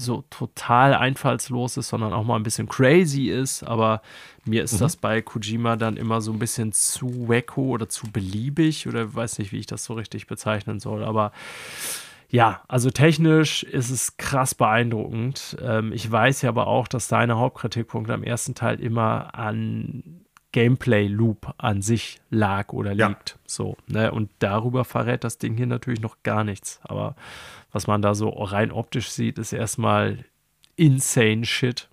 so 0.00 0.24
total 0.30 0.94
einfallslos 0.94 1.76
ist, 1.76 1.88
sondern 1.88 2.12
auch 2.12 2.24
mal 2.24 2.36
ein 2.36 2.42
bisschen 2.42 2.68
crazy 2.68 3.28
ist. 3.28 3.62
Aber 3.62 4.02
mir 4.44 4.62
ist 4.62 4.74
mhm. 4.74 4.78
das 4.78 4.96
bei 4.96 5.22
Kojima 5.22 5.76
dann 5.76 5.96
immer 5.96 6.20
so 6.20 6.32
ein 6.32 6.38
bisschen 6.38 6.72
zu 6.72 7.28
wacko 7.28 7.62
oder 7.62 7.88
zu 7.88 8.10
beliebig 8.10 8.86
oder 8.88 9.14
weiß 9.14 9.38
nicht, 9.38 9.52
wie 9.52 9.58
ich 9.58 9.66
das 9.66 9.84
so 9.84 9.94
richtig 9.94 10.26
bezeichnen 10.26 10.80
soll. 10.80 11.04
Aber 11.04 11.32
ja, 12.30 12.62
also 12.68 12.90
technisch 12.90 13.64
ist 13.64 13.90
es 13.90 14.16
krass 14.16 14.54
beeindruckend. 14.54 15.56
Ähm, 15.60 15.92
ich 15.92 16.10
weiß 16.10 16.42
ja 16.42 16.48
aber 16.48 16.68
auch, 16.68 16.86
dass 16.86 17.08
deine 17.08 17.38
Hauptkritikpunkte 17.38 18.14
am 18.14 18.22
ersten 18.22 18.54
Teil 18.54 18.78
immer 18.80 19.34
an 19.34 20.24
Gameplay-Loop 20.52 21.54
an 21.58 21.82
sich 21.82 22.20
lag 22.30 22.72
oder 22.72 22.90
liegt. 22.90 23.30
Ja. 23.30 23.36
So, 23.46 23.76
ne? 23.88 24.12
Und 24.12 24.30
darüber 24.38 24.84
verrät 24.84 25.24
das 25.24 25.38
Ding 25.38 25.56
hier 25.56 25.66
natürlich 25.66 26.00
noch 26.00 26.22
gar 26.22 26.44
nichts. 26.44 26.80
Aber 26.84 27.16
was 27.72 27.88
man 27.88 28.00
da 28.00 28.14
so 28.14 28.28
rein 28.28 28.70
optisch 28.70 29.10
sieht, 29.10 29.38
ist 29.38 29.52
erstmal 29.52 30.24
insane 30.76 31.44
Shit. 31.44 31.88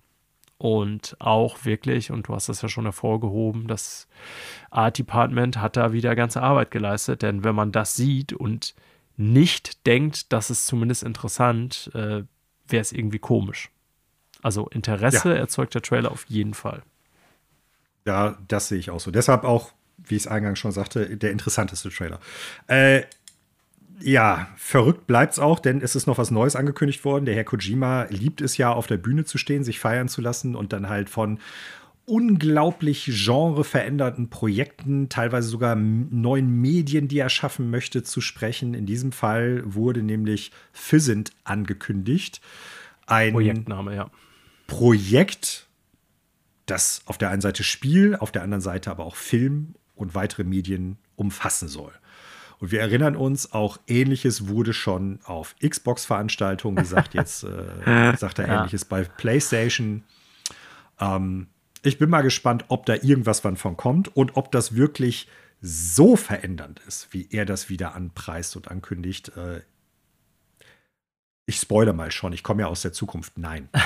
Und 0.56 1.16
auch 1.20 1.64
wirklich, 1.64 2.10
und 2.10 2.26
du 2.26 2.34
hast 2.34 2.48
das 2.48 2.62
ja 2.62 2.68
schon 2.68 2.84
hervorgehoben, 2.84 3.68
das 3.68 4.08
Art 4.70 4.98
Department 4.98 5.60
hat 5.60 5.76
da 5.76 5.92
wieder 5.92 6.16
ganze 6.16 6.42
Arbeit 6.42 6.72
geleistet. 6.72 7.22
Denn 7.22 7.44
wenn 7.44 7.54
man 7.54 7.70
das 7.70 7.94
sieht 7.94 8.32
und 8.32 8.74
nicht 9.18 9.86
denkt, 9.86 10.32
das 10.32 10.48
ist 10.48 10.66
zumindest 10.66 11.02
interessant, 11.02 11.90
äh, 11.94 12.22
wäre 12.66 12.80
es 12.80 12.92
irgendwie 12.92 13.18
komisch. 13.18 13.70
Also 14.42 14.68
Interesse 14.68 15.30
ja. 15.30 15.34
erzeugt 15.34 15.74
der 15.74 15.82
Trailer 15.82 16.12
auf 16.12 16.24
jeden 16.28 16.54
Fall. 16.54 16.82
Ja, 18.06 18.38
das 18.46 18.68
sehe 18.68 18.78
ich 18.78 18.90
auch 18.90 19.00
so. 19.00 19.10
Deshalb 19.10 19.44
auch, 19.44 19.72
wie 19.98 20.14
ich 20.14 20.22
es 20.22 20.26
eingangs 20.28 20.58
schon 20.58 20.72
sagte, 20.72 21.16
der 21.16 21.32
interessanteste 21.32 21.90
Trailer. 21.90 22.20
Äh, 22.68 23.02
ja, 24.00 24.48
verrückt 24.56 25.08
bleibt 25.08 25.32
es 25.32 25.38
auch, 25.40 25.58
denn 25.58 25.80
es 25.80 25.96
ist 25.96 26.06
noch 26.06 26.18
was 26.18 26.30
Neues 26.30 26.54
angekündigt 26.54 27.04
worden. 27.04 27.24
Der 27.24 27.34
Herr 27.34 27.44
Kojima 27.44 28.04
liebt 28.10 28.40
es 28.40 28.56
ja, 28.56 28.72
auf 28.72 28.86
der 28.86 28.96
Bühne 28.96 29.24
zu 29.24 29.38
stehen, 29.38 29.64
sich 29.64 29.80
feiern 29.80 30.08
zu 30.08 30.20
lassen 30.20 30.54
und 30.54 30.72
dann 30.72 30.88
halt 30.88 31.10
von 31.10 31.40
unglaublich 32.08 33.10
genreveränderten 33.12 34.30
Projekten, 34.30 35.08
teilweise 35.08 35.48
sogar 35.48 35.76
neuen 35.76 36.60
Medien, 36.60 37.08
die 37.08 37.18
er 37.18 37.28
schaffen 37.28 37.70
möchte, 37.70 38.02
zu 38.02 38.20
sprechen. 38.20 38.74
In 38.74 38.86
diesem 38.86 39.12
Fall 39.12 39.62
wurde 39.64 40.02
nämlich 40.02 40.50
Physint 40.72 41.32
angekündigt. 41.44 42.40
Ein 43.06 43.32
Projektname, 43.32 43.94
ja. 43.94 44.10
Projekt, 44.66 45.66
das 46.66 47.02
auf 47.06 47.18
der 47.18 47.30
einen 47.30 47.40
Seite 47.40 47.62
Spiel, 47.64 48.16
auf 48.16 48.32
der 48.32 48.42
anderen 48.42 48.60
Seite 48.60 48.90
aber 48.90 49.04
auch 49.04 49.16
Film 49.16 49.74
und 49.94 50.14
weitere 50.14 50.44
Medien 50.44 50.98
umfassen 51.16 51.68
soll. 51.68 51.92
Und 52.58 52.72
wir 52.72 52.80
erinnern 52.80 53.16
uns, 53.16 53.52
auch 53.52 53.78
Ähnliches 53.86 54.48
wurde 54.48 54.72
schon 54.72 55.20
auf 55.24 55.54
Xbox-Veranstaltungen 55.66 56.76
gesagt. 56.76 57.14
Jetzt 57.14 57.44
äh, 57.44 58.16
sagt 58.16 58.38
er 58.38 58.48
Ähnliches 58.48 58.84
bei 58.84 59.04
PlayStation. 59.04 60.02
Ähm, 61.00 61.46
ich 61.82 61.98
bin 61.98 62.10
mal 62.10 62.22
gespannt, 62.22 62.64
ob 62.68 62.86
da 62.86 62.94
irgendwas 62.94 63.40
von 63.40 63.76
kommt 63.76 64.14
und 64.16 64.36
ob 64.36 64.52
das 64.52 64.74
wirklich 64.74 65.28
so 65.60 66.16
verändernd 66.16 66.80
ist, 66.86 67.08
wie 67.12 67.28
er 67.30 67.44
das 67.44 67.68
wieder 67.68 67.94
anpreist 67.94 68.56
und 68.56 68.70
ankündigt. 68.70 69.36
Äh, 69.36 69.62
ich 71.46 71.56
spoilere 71.56 71.94
mal 71.94 72.10
schon, 72.10 72.32
ich 72.32 72.42
komme 72.42 72.62
ja 72.62 72.68
aus 72.68 72.82
der 72.82 72.92
Zukunft. 72.92 73.38
Nein. 73.38 73.68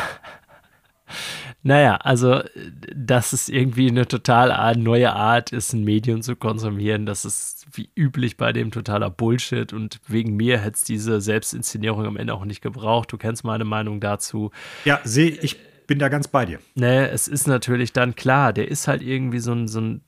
Naja, 1.64 1.97
also, 1.97 2.43
dass 2.94 3.32
es 3.32 3.48
irgendwie 3.48 3.89
eine 3.89 4.09
total 4.09 4.77
neue 4.77 5.12
Art 5.12 5.52
ist, 5.52 5.73
ein 5.73 5.85
Medium 5.85 6.23
zu 6.23 6.35
konsumieren, 6.35 7.06
das 7.06 7.24
ist 7.24 7.66
wie 7.73 7.90
üblich 7.94 8.36
bei 8.36 8.52
dem 8.52 8.70
totaler 8.70 9.10
Bullshit 9.10 9.73
und 9.73 10.01
wegen 10.09 10.35
mir 10.35 10.59
hätte 10.59 10.77
es 10.77 10.85
diese 10.85 11.20
Selbstinszenierung 11.20 12.06
am 12.06 12.16
Ende 12.16 12.35
auch 12.35 12.44
nicht 12.44 12.62
gebraucht. 12.62 13.12
Du 13.12 13.16
kennst 13.16 13.44
meine 13.44 13.64
Meinung 13.64 14.01
dazu. 14.01 14.51
Ja, 14.85 15.01
sehe 15.05 15.31
ich 15.31 15.59
bin 15.93 15.98
da 15.98 16.09
ganz 16.09 16.27
bei 16.27 16.47
dir. 16.47 16.59
Ne, 16.74 17.10
es 17.10 17.28
ist 17.28 17.47
natürlich 17.47 17.93
dann 17.93 18.14
klar, 18.14 18.55
der 18.55 18.69
ist 18.69 18.89
halt 18.89 19.02
irgendwie 19.02 19.40
so 19.40 19.52
ein, 19.52 19.69
so 19.69 19.78
ein 19.78 20.01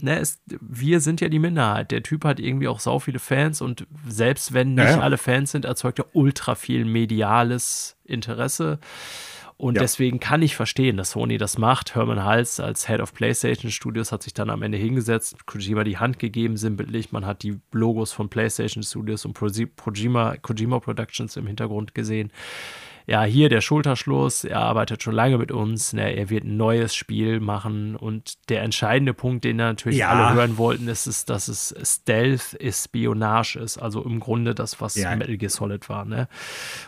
ne, 0.00 0.18
es, 0.20 0.40
wir 0.46 1.00
sind 1.00 1.20
ja 1.20 1.28
die 1.28 1.38
Minderheit. 1.38 1.90
Der 1.90 2.02
Typ 2.02 2.24
hat 2.24 2.40
irgendwie 2.40 2.66
auch 2.66 2.80
sau 2.80 2.98
viele 2.98 3.18
Fans 3.18 3.60
und 3.60 3.86
selbst 4.08 4.54
wenn 4.54 4.72
nicht 4.72 4.84
ja, 4.88 5.00
alle 5.00 5.18
Fans 5.18 5.52
sind, 5.52 5.66
erzeugt 5.66 5.98
er 5.98 6.06
ultra 6.14 6.54
viel 6.54 6.86
mediales 6.86 7.98
Interesse. 8.04 8.78
Und 9.58 9.74
ja. 9.74 9.82
deswegen 9.82 10.18
kann 10.18 10.40
ich 10.40 10.56
verstehen, 10.56 10.96
dass 10.96 11.10
Sony 11.10 11.36
das 11.36 11.58
macht. 11.58 11.94
Herman 11.94 12.24
Hals 12.24 12.58
als 12.58 12.86
Head 12.86 13.00
of 13.00 13.12
PlayStation 13.12 13.70
Studios 13.70 14.12
hat 14.12 14.22
sich 14.22 14.32
dann 14.32 14.48
am 14.48 14.62
Ende 14.62 14.78
hingesetzt, 14.78 15.44
Kojima 15.44 15.84
die 15.84 15.98
Hand 15.98 16.18
gegeben, 16.18 16.56
sinnbildlich. 16.56 17.12
Man 17.12 17.26
hat 17.26 17.42
die 17.42 17.58
Logos 17.72 18.12
von 18.12 18.30
PlayStation 18.30 18.82
Studios 18.82 19.26
und 19.26 19.36
Kojima, 19.36 20.36
Kojima 20.40 20.80
Productions 20.80 21.36
im 21.36 21.46
Hintergrund 21.46 21.94
gesehen 21.94 22.32
ja, 23.08 23.22
hier 23.22 23.48
der 23.48 23.62
Schulterschluss, 23.62 24.44
er 24.44 24.60
arbeitet 24.60 25.02
schon 25.02 25.14
lange 25.14 25.38
mit 25.38 25.50
uns, 25.50 25.94
ne, 25.94 26.14
er 26.14 26.28
wird 26.28 26.44
ein 26.44 26.58
neues 26.58 26.94
Spiel 26.94 27.40
machen 27.40 27.96
und 27.96 28.50
der 28.50 28.62
entscheidende 28.62 29.14
Punkt, 29.14 29.44
den 29.44 29.56
natürlich 29.56 30.00
ja. 30.00 30.10
alle 30.10 30.34
hören 30.34 30.58
wollten, 30.58 30.88
ist, 30.88 31.06
ist, 31.06 31.30
dass 31.30 31.48
es 31.48 31.74
Stealth 31.82 32.60
Espionage 32.60 33.58
ist, 33.58 33.78
also 33.78 34.04
im 34.04 34.20
Grunde 34.20 34.54
das, 34.54 34.82
was 34.82 34.94
ja. 34.94 35.16
Metal 35.16 35.38
Gear 35.38 35.48
Solid 35.48 35.88
war, 35.88 36.04
ne? 36.04 36.28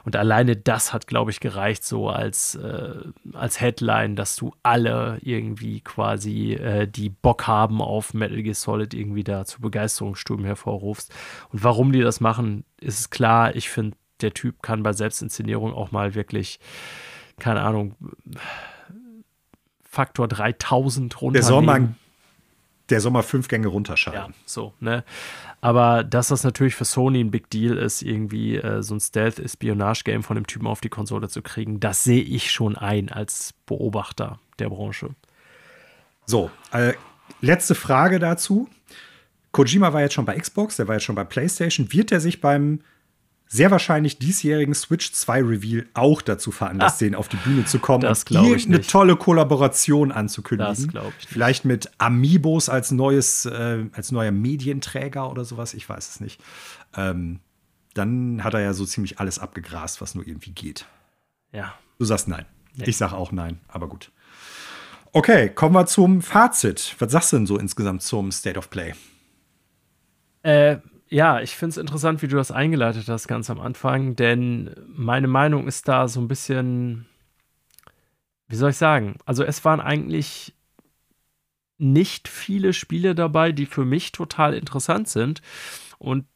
Und 0.05 0.15
alleine 0.15 0.57
das 0.57 0.93
hat, 0.93 1.07
glaube 1.07 1.31
ich, 1.31 1.41
gereicht 1.41 1.85
so 1.85 2.11
als, 2.11 2.55
äh, 2.55 2.97
als 3.33 3.63
Headline, 3.63 4.15
dass 4.15 4.37
du 4.37 4.53
alle 4.63 5.17
irgendwie 5.23 5.81
quasi, 5.81 6.53
äh, 6.53 6.87
die 6.87 7.09
Bock 7.09 7.47
haben 7.47 7.81
auf 7.81 8.13
Metal 8.13 8.43
Gear 8.43 8.55
Solid 8.55 8.93
irgendwie 8.93 9.25
da 9.25 9.47
zu 9.47 9.63
Begeisterungsstuben 9.63 10.45
hervorrufst. 10.45 11.15
Und 11.49 11.65
warum 11.65 11.93
die 11.93 12.03
das 12.03 12.21
machen, 12.21 12.65
ist 12.79 13.11
klar. 13.11 13.57
Ich 13.57 13.71
finde 13.71 13.97
der 14.23 14.35
Typ 14.35 14.63
kann 14.63 14.83
bei 14.83 14.93
Selbstinszenierung 14.93 15.73
auch 15.73 15.91
mal 15.91 16.15
wirklich, 16.15 16.61
keine 17.39 17.61
Ahnung, 17.61 17.95
Faktor 19.83 20.29
3000 20.29 21.21
runter. 21.21 21.33
Der 21.33 21.43
soll 21.43 21.63
mal, 21.63 21.95
der 22.91 23.01
soll 23.01 23.13
mal 23.13 23.23
fünf 23.23 23.49
Gänge 23.49 23.69
runterschalten. 23.69 24.33
Ja, 24.33 24.39
so, 24.47 24.75
ne? 24.81 25.05
Aber 25.61 26.05
dass 26.05 26.29
das 26.29 26.45
natürlich 26.45 26.75
für 26.75 26.85
Sony 26.85 27.21
ein 27.21 27.31
Big 27.31 27.51
Deal 27.51 27.77
ist, 27.77 28.03
irgendwie 28.03 28.57
äh, 28.57 28.83
so 28.83 28.95
ein 28.95 29.01
Stealth-Espionage-Game 29.01 30.23
von 30.23 30.37
dem 30.37 30.47
Typen 30.47 30.67
auf 30.67 30.81
die 30.81 30.89
Konsole 30.89 31.29
zu 31.29 31.43
kriegen, 31.43 31.81
das 31.81 32.05
sehe 32.05 32.23
ich 32.23 32.51
schon 32.51 32.77
ein 32.77 33.11
als 33.11 33.55
Beobachter 33.67 34.39
der 34.59 34.69
Branche. 34.71 35.11
So, 36.27 36.51
äh, 36.73 36.95
letzte 37.41 37.75
Frage 37.75 38.19
dazu. 38.19 38.69
Kojima 39.53 39.93
war 39.93 40.01
jetzt 40.01 40.15
schon 40.15 40.25
bei 40.27 40.39
Xbox, 40.39 40.77
der 40.77 40.87
war 40.87 40.95
jetzt 40.95 41.05
schon 41.05 41.17
bei 41.17 41.25
PlayStation. 41.25 41.93
Wird 41.93 42.13
er 42.13 42.21
sich 42.21 42.41
beim 42.41 42.81
sehr 43.53 43.73
wahrscheinlich 43.73 44.19
diesjährigen 44.19 44.75
Switch 44.75 45.11
2 45.11 45.43
Reveal 45.43 45.87
auch 45.93 46.23
dazu 46.23 46.53
veranlasst, 46.53 47.03
ah, 47.03 47.05
den 47.05 47.17
auf 47.17 47.29
die 47.29 47.37
Bühne 47.37 47.65
zu 47.65 47.81
kommen 47.81 48.03
das 48.03 48.23
und 48.23 48.37
irgendeine 48.37 48.79
nicht. 48.79 48.91
tolle 48.91 49.17
Kollaboration 49.17 50.13
anzukündigen. 50.13 50.73
Das 50.73 50.87
glaube 50.87 51.13
ich. 51.19 51.27
Vielleicht 51.27 51.65
mit 51.65 51.91
Amiibos 51.99 52.69
als 52.69 52.93
neues, 52.93 53.47
äh, 53.47 53.87
als 53.93 54.13
neuer 54.13 54.31
Medienträger 54.31 55.29
oder 55.29 55.45
sowas, 55.45 55.75
ich 55.75 55.89
weiß 55.89 56.11
es 56.11 56.21
nicht. 56.21 56.41
Ähm, 56.95 57.41
dann 57.95 58.45
hat 58.45 58.55
er 58.55 58.61
ja 58.61 58.73
so 58.73 58.85
ziemlich 58.85 59.19
alles 59.19 59.41
abgegrast, 59.41 60.01
was 60.01 60.15
nur 60.15 60.25
irgendwie 60.25 60.53
geht. 60.53 60.87
Ja. 61.51 61.75
Du 61.99 62.05
sagst 62.05 62.29
nein. 62.29 62.47
Nee. 62.77 62.85
Ich 62.87 62.99
sage 62.99 63.17
auch 63.17 63.33
nein, 63.33 63.59
aber 63.67 63.89
gut. 63.89 64.13
Okay, 65.11 65.49
kommen 65.49 65.75
wir 65.75 65.87
zum 65.87 66.23
Fazit. 66.23 66.95
Was 67.01 67.11
sagst 67.11 67.33
du 67.33 67.37
denn 67.39 67.47
so 67.47 67.59
insgesamt 67.59 68.03
zum 68.03 68.31
State 68.31 68.57
of 68.57 68.71
Play? 68.71 68.95
Äh, 70.45 70.77
ja, 71.11 71.41
ich 71.41 71.57
finde 71.57 71.71
es 71.71 71.77
interessant, 71.77 72.23
wie 72.23 72.29
du 72.29 72.37
das 72.37 72.53
eingeleitet 72.53 73.09
hast 73.09 73.27
ganz 73.27 73.51
am 73.51 73.61
Anfang, 73.61 74.15
denn 74.15 74.75
meine 74.87 75.27
Meinung 75.27 75.67
ist 75.67 75.89
da 75.89 76.07
so 76.07 76.21
ein 76.21 76.29
bisschen, 76.29 77.07
wie 78.47 78.57
soll 78.57 78.71
ich 78.71 78.77
sagen? 78.77 79.17
Also 79.27 79.43
es 79.43 79.65
waren 79.65 79.81
eigentlich 79.81 80.55
nicht 81.79 82.29
viele 82.29 82.73
Spiele 82.73 83.15
dabei, 83.15 83.51
die 83.51 83.67
für 83.67 83.85
mich 83.85 84.13
total 84.13 84.55
interessant 84.55 85.09
sind. 85.09 85.43
Und 85.99 86.27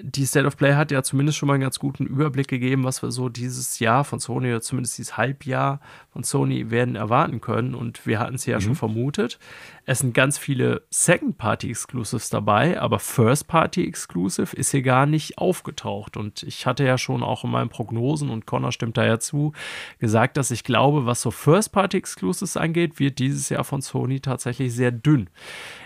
die 0.00 0.24
State 0.24 0.46
of 0.46 0.56
Play 0.56 0.74
hat 0.74 0.90
ja 0.90 1.02
zumindest 1.02 1.36
schon 1.36 1.48
mal 1.48 1.54
einen 1.54 1.62
ganz 1.62 1.78
guten 1.78 2.06
Überblick 2.06 2.48
gegeben, 2.48 2.84
was 2.84 3.02
wir 3.02 3.10
so 3.10 3.28
dieses 3.28 3.78
Jahr 3.78 4.04
von 4.04 4.20
Sony 4.20 4.48
oder 4.48 4.62
zumindest 4.62 4.96
dieses 4.96 5.16
Halbjahr 5.18 5.80
von 6.12 6.24
Sony 6.24 6.70
werden 6.70 6.94
erwarten 6.94 7.40
können. 7.40 7.74
Und 7.74 8.06
wir 8.06 8.18
hatten 8.18 8.34
es 8.34 8.44
ja 8.44 8.56
mhm. 8.56 8.60
schon 8.60 8.74
vermutet. 8.74 9.38
Es 9.86 10.00
sind 10.00 10.12
ganz 10.12 10.36
viele 10.36 10.82
Second-Party-Exclusives 10.90 12.28
dabei, 12.28 12.78
aber 12.80 12.98
First-Party-Exclusive 12.98 14.54
ist 14.54 14.70
hier 14.70 14.82
gar 14.82 15.06
nicht 15.06 15.38
aufgetaucht. 15.38 16.16
Und 16.16 16.42
ich 16.42 16.66
hatte 16.66 16.84
ja 16.84 16.98
schon 16.98 17.22
auch 17.22 17.44
in 17.44 17.50
meinen 17.50 17.70
Prognosen, 17.70 18.28
und 18.28 18.46
Connor 18.46 18.72
stimmt 18.72 18.96
da 18.98 19.06
ja 19.06 19.18
zu, 19.18 19.52
gesagt, 19.98 20.36
dass 20.36 20.50
ich 20.50 20.64
glaube, 20.64 21.06
was 21.06 21.22
so 21.22 21.30
First-Party-Exclusives 21.30 22.56
angeht, 22.56 23.00
wird 23.00 23.18
dieses 23.18 23.48
Jahr 23.48 23.64
von 23.64 23.80
Sony 23.80 24.20
tatsächlich 24.20 24.74
sehr 24.74 24.92
dünn. 24.92 25.30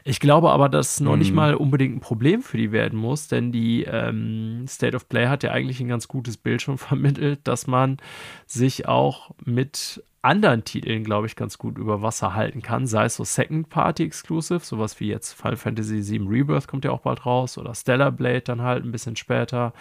Ich 0.05 0.21
glaube 0.21 0.51
aber, 0.51 0.69
dass 0.69 1.01
noch 1.01 1.13
mhm. 1.13 1.19
nicht 1.21 1.33
mal 1.33 1.55
unbedingt 1.55 1.97
ein 1.97 2.01
Problem 2.01 2.43
für 2.43 2.59
die 2.59 2.73
werden 2.73 2.99
muss, 2.99 3.29
denn 3.29 3.53
die 3.53 3.85
ähm, 3.85 4.67
State 4.69 4.97
of 4.97 5.09
Play 5.09 5.29
hat 5.29 5.45
ja 5.45 5.53
eigentlich 5.53 5.81
ein 5.81 5.89
ganz 5.89 6.09
gutes 6.09 6.37
Bild 6.37 6.63
schon 6.63 6.79
vermittelt, 6.79 7.41
dass 7.45 7.67
man 7.67 7.99
sich 8.47 8.87
auch 8.89 9.31
mit 9.45 10.03
anderen 10.27 10.65
Titeln, 10.65 11.05
glaube 11.05 11.29
ich, 11.29 11.37
ganz 11.37 11.57
gut 11.57 11.79
über 11.79 12.03
Wasser 12.03 12.35
halten 12.35 12.61
kann, 12.61 12.87
sei 12.87 13.05
es 13.05 13.15
so 13.15 13.25
Second-Party-Exclusive, 13.25 14.61
sowas 14.61 14.99
wie 14.99 15.09
jetzt 15.09 15.33
Final 15.33 15.57
Fantasy 15.57 16.03
VII 16.07 16.27
Rebirth 16.29 16.67
kommt 16.67 16.85
ja 16.85 16.91
auch 16.91 17.01
bald 17.01 17.25
raus 17.25 17.59
oder 17.59 17.75
Stellar 17.75 18.11
Blade 18.11 18.41
dann 18.41 18.61
halt 18.61 18.85
ein 18.85 18.91
bisschen 18.91 19.15
später. 19.15 19.73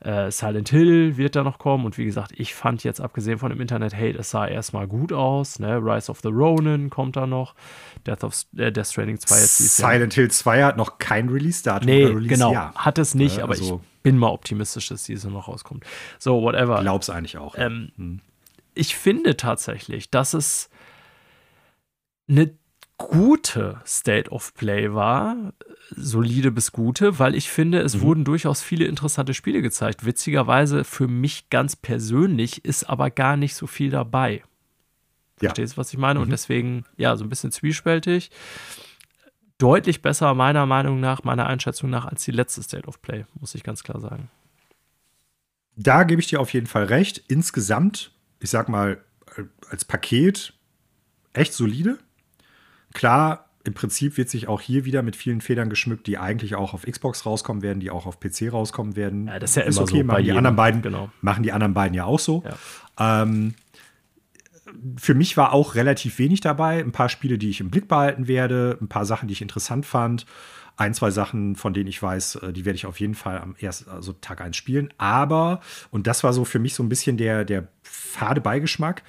Äh, 0.00 0.30
Silent 0.30 0.68
Hill 0.68 1.16
wird 1.16 1.34
da 1.34 1.42
noch 1.42 1.58
kommen 1.58 1.86
und 1.86 1.96
wie 1.96 2.04
gesagt, 2.04 2.32
ich 2.36 2.54
fand 2.54 2.84
jetzt 2.84 3.00
abgesehen 3.00 3.38
von 3.38 3.50
dem 3.50 3.60
Internet-Hate, 3.60 4.18
es 4.18 4.30
sah 4.30 4.46
erstmal 4.46 4.86
gut 4.86 5.12
aus. 5.12 5.58
Ne? 5.58 5.78
Rise 5.78 6.10
of 6.10 6.20
the 6.20 6.28
Ronin 6.28 6.90
kommt 6.90 7.16
da 7.16 7.26
noch. 7.26 7.54
Death 8.06 8.22
of 8.22 8.34
äh, 8.56 8.70
Death 8.70 8.88
Stranding 8.88 9.18
2 9.18 9.34
jetzt 9.36 9.76
Silent 9.76 10.14
Hill 10.14 10.30
2 10.30 10.62
hat 10.62 10.76
noch 10.76 10.98
kein 10.98 11.30
Release-Datum. 11.30 11.86
Nee, 11.86 12.04
Release 12.04 12.28
genau. 12.28 12.52
Jahr. 12.52 12.74
Hat 12.74 12.98
es 12.98 13.14
nicht, 13.14 13.38
äh, 13.38 13.42
aber 13.42 13.54
ich 13.54 13.62
also 13.62 13.80
bin 14.02 14.18
mal 14.18 14.28
optimistisch, 14.28 14.88
dass 14.88 15.04
diese 15.04 15.30
noch 15.30 15.48
rauskommt. 15.48 15.84
So, 16.18 16.42
whatever. 16.42 16.80
Glaub's 16.80 17.10
eigentlich 17.10 17.38
auch. 17.38 17.54
Ähm, 17.56 17.92
hm. 17.96 18.20
Ich 18.74 18.96
finde 18.96 19.36
tatsächlich, 19.36 20.10
dass 20.10 20.34
es 20.34 20.70
eine 22.28 22.54
gute 22.96 23.80
State 23.86 24.30
of 24.30 24.54
Play 24.54 24.92
war, 24.92 25.52
solide 25.90 26.50
bis 26.50 26.70
gute, 26.70 27.18
weil 27.18 27.34
ich 27.34 27.48
finde, 27.48 27.80
es 27.80 27.96
mhm. 27.96 28.00
wurden 28.02 28.24
durchaus 28.24 28.62
viele 28.62 28.84
interessante 28.84 29.34
Spiele 29.34 29.62
gezeigt. 29.62 30.04
Witzigerweise 30.04 30.84
für 30.84 31.08
mich 31.08 31.48
ganz 31.50 31.76
persönlich 31.76 32.64
ist 32.64 32.84
aber 32.84 33.10
gar 33.10 33.36
nicht 33.36 33.54
so 33.54 33.66
viel 33.66 33.90
dabei. 33.90 34.42
Ja. 35.40 35.48
Verstehst 35.48 35.74
du, 35.74 35.76
was 35.78 35.92
ich 35.92 35.98
meine? 35.98 36.18
Mhm. 36.18 36.24
Und 36.24 36.30
deswegen, 36.30 36.84
ja, 36.96 37.16
so 37.16 37.24
ein 37.24 37.30
bisschen 37.30 37.50
zwiespältig. 37.50 38.30
Deutlich 39.58 40.02
besser, 40.02 40.34
meiner 40.34 40.66
Meinung 40.66 41.00
nach, 41.00 41.24
meiner 41.24 41.46
Einschätzung 41.46 41.90
nach, 41.90 42.04
als 42.04 42.24
die 42.24 42.32
letzte 42.32 42.62
State 42.62 42.86
of 42.86 43.02
Play, 43.02 43.24
muss 43.38 43.54
ich 43.54 43.62
ganz 43.62 43.82
klar 43.82 44.00
sagen. 44.00 44.30
Da 45.76 46.04
gebe 46.04 46.20
ich 46.20 46.28
dir 46.28 46.40
auf 46.40 46.52
jeden 46.52 46.66
Fall 46.66 46.84
recht. 46.84 47.22
Insgesamt, 47.28 48.12
ich 48.40 48.50
sag 48.50 48.68
mal, 48.68 48.98
als 49.70 49.84
Paket 49.84 50.54
echt 51.32 51.52
solide. 51.52 51.98
Klar, 52.92 53.50
im 53.62 53.74
Prinzip 53.74 54.16
wird 54.16 54.30
sich 54.30 54.48
auch 54.48 54.60
hier 54.60 54.84
wieder 54.84 55.02
mit 55.02 55.16
vielen 55.16 55.40
Federn 55.40 55.68
geschmückt, 55.68 56.06
die 56.06 56.18
eigentlich 56.18 56.54
auch 56.54 56.72
auf 56.72 56.82
Xbox 56.82 57.26
rauskommen 57.26 57.62
werden, 57.62 57.80
die 57.80 57.90
auch 57.90 58.06
auf 58.06 58.18
PC 58.18 58.52
rauskommen 58.52 58.96
werden. 58.96 59.26
Ja, 59.26 59.38
das 59.38 59.50
ist 59.50 59.56
ja 59.56 59.62
ist 59.62 59.76
immer 59.76 59.82
okay, 59.82 59.98
so 59.98 60.04
machen 60.04 60.24
die 60.24 60.32
anderen 60.32 60.56
beiden, 60.56 60.82
genau. 60.82 61.10
machen 61.20 61.42
die 61.42 61.52
anderen 61.52 61.74
beiden 61.74 61.94
ja 61.94 62.04
auch 62.04 62.18
so. 62.18 62.42
Ja. 62.98 63.22
Ähm, 63.22 63.54
für 64.96 65.14
mich 65.14 65.36
war 65.36 65.52
auch 65.52 65.74
relativ 65.74 66.18
wenig 66.18 66.40
dabei. 66.40 66.80
Ein 66.80 66.92
paar 66.92 67.08
Spiele, 67.08 67.38
die 67.38 67.50
ich 67.50 67.60
im 67.60 67.70
Blick 67.70 67.86
behalten 67.86 68.28
werde, 68.28 68.78
ein 68.80 68.88
paar 68.88 69.04
Sachen, 69.04 69.28
die 69.28 69.32
ich 69.32 69.42
interessant 69.42 69.84
fand. 69.84 70.26
Ein, 70.80 70.94
zwei 70.94 71.10
Sachen, 71.10 71.56
von 71.56 71.74
denen 71.74 71.88
ich 71.88 72.02
weiß, 72.02 72.36
äh, 72.36 72.52
die 72.54 72.64
werde 72.64 72.76
ich 72.76 72.86
auf 72.86 73.00
jeden 73.00 73.14
Fall 73.14 73.38
am 73.38 73.54
ersten, 73.60 73.90
also 73.90 74.14
Tag 74.14 74.40
1 74.40 74.56
spielen. 74.56 74.92
Aber, 74.96 75.60
und 75.90 76.06
das 76.06 76.24
war 76.24 76.32
so 76.32 76.46
für 76.46 76.58
mich 76.58 76.74
so 76.74 76.82
ein 76.82 76.88
bisschen 76.88 77.18
der, 77.18 77.44
der 77.44 77.68
fade 77.82 78.40
Beigeschmack, 78.40 79.02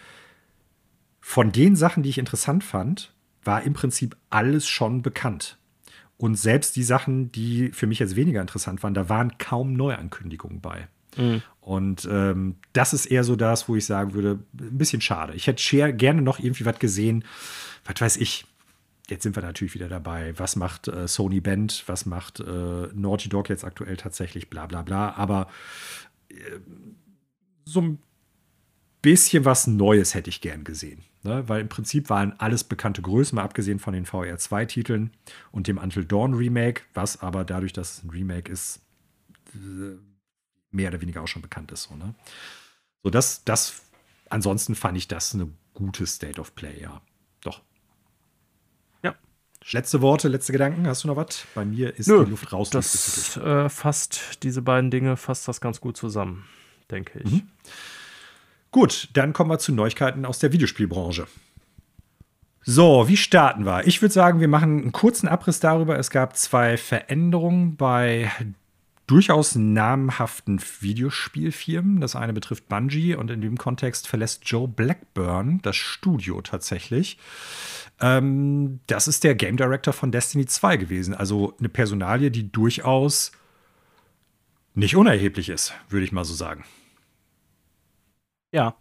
von 1.22 1.54
den 1.54 1.78
Sachen, 1.78 2.04
die 2.04 2.10
ich 2.10 2.18
interessant 2.18 2.66
fand, 2.66 3.14
war 3.44 3.64
im 3.64 3.72
Prinzip 3.72 4.18
alles 4.30 4.68
schon 4.68 5.02
bekannt. 5.02 5.58
Und 6.18 6.36
selbst 6.36 6.76
die 6.76 6.84
Sachen, 6.84 7.32
die 7.32 7.70
für 7.70 7.88
mich 7.88 8.00
jetzt 8.00 8.18
weniger 8.18 8.42
interessant 8.42 8.84
waren, 8.84 8.94
da 8.94 9.08
waren 9.08 9.38
kaum 9.38 9.72
Neuankündigungen 9.74 10.60
bei. 10.60 10.90
Mhm. 11.16 11.42
Und 11.62 12.06
ähm, 12.12 12.58
das 12.74 12.94
ist 12.94 13.06
eher 13.06 13.24
so 13.24 13.38
das, 13.38 13.70
wo 13.70 13.78
ich 13.78 13.86
sagen 13.86 14.14
würde, 14.14 14.40
ein 14.60 14.78
bisschen 14.78 15.00
schade. 15.00 15.36
Ich 15.36 15.48
hätte 15.48 15.94
gerne 15.94 16.22
noch 16.22 16.40
irgendwie 16.40 16.66
was 16.66 16.80
gesehen, 16.80 17.24
was 17.86 18.02
weiß 18.02 18.18
ich. 18.18 18.46
Jetzt 19.12 19.24
sind 19.24 19.36
wir 19.36 19.44
natürlich 19.44 19.74
wieder 19.74 19.90
dabei. 19.90 20.40
Was 20.40 20.56
macht 20.56 20.88
äh, 20.88 21.06
Sony 21.06 21.42
Band? 21.42 21.84
Was 21.88 22.06
macht 22.06 22.40
äh, 22.40 22.88
Naughty 22.94 23.28
Dog 23.28 23.50
jetzt 23.50 23.66
aktuell 23.66 23.98
tatsächlich? 23.98 24.50
Bla 24.50 24.68
bla 24.68 24.84
bla. 24.84 25.16
Aber 25.16 25.50
äh, 26.30 26.60
so 27.66 27.82
ein 27.82 28.00
bisschen 29.02 29.44
was 29.44 29.68
Neues 29.68 30.16
hätte 30.16 30.30
ich 30.30 30.40
gern 30.40 30.64
gesehen. 30.64 31.04
Ne? 31.24 31.44
Weil 31.50 31.60
im 31.60 31.68
Prinzip 31.68 32.10
waren 32.10 32.40
alles 32.40 32.64
bekannte 32.64 33.02
Größen, 33.02 33.36
mal 33.36 33.44
abgesehen 33.44 33.80
von 33.80 33.94
den 33.94 34.06
VR2-Titeln 34.06 35.12
und 35.52 35.68
dem 35.68 35.78
Until 35.78 36.06
Dawn 36.06 36.34
Remake, 36.34 36.84
was 36.94 37.22
aber 37.22 37.44
dadurch, 37.44 37.74
dass 37.74 37.98
es 37.98 38.04
ein 38.06 38.12
Remake 38.12 38.50
ist, 38.50 38.80
äh, 39.54 39.98
mehr 40.72 40.88
oder 40.88 41.02
weniger 41.02 41.22
auch 41.22 41.28
schon 41.28 41.42
bekannt 41.42 41.74
ist. 41.74 41.84
So, 41.84 41.98
ne? 41.98 42.16
so 43.04 43.10
das, 43.10 43.44
das, 43.44 43.82
ansonsten 44.30 44.74
fand 44.74 44.98
ich 44.98 45.10
das 45.10 45.34
eine 45.34 45.50
gute 45.74 46.08
State 46.08 46.40
of 46.40 46.56
Play, 46.56 46.80
ja. 46.82 47.02
Letzte 49.70 50.02
Worte, 50.02 50.28
letzte 50.28 50.52
Gedanken, 50.52 50.88
hast 50.88 51.04
du 51.04 51.08
noch 51.08 51.16
was? 51.16 51.46
Bei 51.54 51.64
mir 51.64 51.96
ist 51.96 52.08
Nö, 52.08 52.26
die 52.26 52.32
Luft 52.32 52.52
raus. 52.52 52.72
Das 52.72 53.38
äh, 53.38 53.70
fasst 53.70 54.44
diese 54.44 54.62
beiden 54.62 54.90
Dinge, 54.90 55.18
fasst 55.18 55.48
das 55.48 55.62
ganz 55.62 55.80
gut 55.80 55.98
zusammen, 55.98 56.46
denke 56.90 57.20
ich. 57.20 57.32
Mhm. 57.32 57.44
Gut, 58.72 59.10
dann 59.14 59.34
kommen 59.34 59.52
wir 59.52 59.60
zu 59.60 59.72
Neuigkeiten 59.72 60.26
aus 60.26 60.40
der 60.40 60.52
Videospielbranche. 60.52 61.28
So, 62.64 63.08
wie 63.08 63.18
starten 63.18 63.66
wir? 63.66 63.88
Ich 63.88 64.02
würde 64.02 64.14
sagen, 64.14 64.40
wir 64.40 64.48
machen 64.48 64.82
einen 64.82 64.92
kurzen 64.92 65.28
Abriss 65.28 65.60
darüber. 65.60 65.98
Es 65.98 66.10
gab 66.10 66.38
zwei 66.38 66.78
Veränderungen 66.78 67.76
bei 67.76 68.32
durchaus 69.08 69.56
namhaften 69.56 70.62
Videospielfirmen. 70.80 72.00
Das 72.02 72.16
eine 72.16 72.34
betrifft 72.34 72.70
Bungie 72.70 73.16
und 73.16 73.30
in 73.30 73.42
dem 73.42 73.58
Kontext 73.58 74.08
verlässt 74.08 74.44
Joe 74.46 74.68
Blackburn 74.68 75.60
das 75.64 75.76
Studio 75.76 76.42
tatsächlich. 76.42 77.18
Ähm, 78.02 78.80
das 78.88 79.08
ist 79.08 79.24
der 79.24 79.36
Game 79.36 79.58
Director 79.58 79.94
von 79.94 80.12
Destiny 80.12 80.48
2 80.48 80.78
gewesen. 80.78 81.14
Also 81.14 81.56
eine 81.60 81.70
Personalie, 81.70 82.32
die 82.32 82.52
durchaus 82.52 83.32
nicht 84.74 84.96
unerheblich 84.96 85.50
ist, 85.50 85.74
würde 85.90 86.06
ich 86.06 86.12
mal 86.12 86.26
so 86.26 86.34
sagen. 86.34 86.66
Ja. 88.52 88.76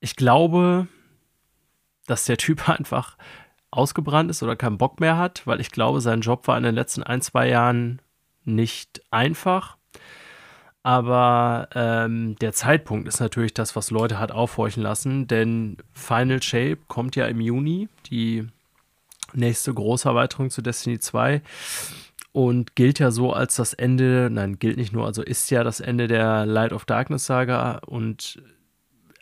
Ich 0.00 0.16
glaube, 0.16 0.88
dass 2.06 2.26
der 2.26 2.36
Typ 2.36 2.68
einfach 2.68 3.16
ausgebrannt 3.70 4.30
ist 4.30 4.42
oder 4.42 4.54
keinen 4.54 4.76
Bock 4.76 5.00
mehr 5.00 5.16
hat, 5.16 5.46
weil 5.46 5.60
ich 5.60 5.70
glaube, 5.70 6.02
sein 6.02 6.20
Job 6.20 6.46
war 6.46 6.58
in 6.58 6.64
den 6.64 6.74
letzten 6.74 7.02
ein, 7.02 7.22
zwei 7.22 7.48
Jahren 7.48 8.02
nicht 8.44 9.02
einfach. 9.10 9.78
Aber 10.82 11.68
ähm, 11.74 12.36
der 12.36 12.52
Zeitpunkt 12.52 13.06
ist 13.06 13.20
natürlich 13.20 13.54
das, 13.54 13.76
was 13.76 13.90
Leute 13.90 14.18
hat 14.18 14.32
aufhorchen 14.32 14.82
lassen, 14.82 15.28
denn 15.28 15.76
Final 15.92 16.42
Shape 16.42 16.78
kommt 16.88 17.14
ja 17.14 17.26
im 17.26 17.40
Juni, 17.40 17.88
die 18.10 18.48
nächste 19.32 19.72
große 19.72 20.08
Erweiterung 20.08 20.50
zu 20.50 20.60
Destiny 20.60 20.98
2 20.98 21.40
und 22.32 22.74
gilt 22.74 22.98
ja 22.98 23.10
so 23.10 23.32
als 23.32 23.56
das 23.56 23.74
Ende, 23.74 24.28
nein, 24.30 24.58
gilt 24.58 24.76
nicht 24.76 24.92
nur, 24.92 25.06
also 25.06 25.22
ist 25.22 25.50
ja 25.50 25.62
das 25.62 25.80
Ende 25.80 26.08
der 26.08 26.46
Light 26.46 26.72
of 26.72 26.84
Darkness 26.84 27.26
Saga 27.26 27.78
und 27.86 28.42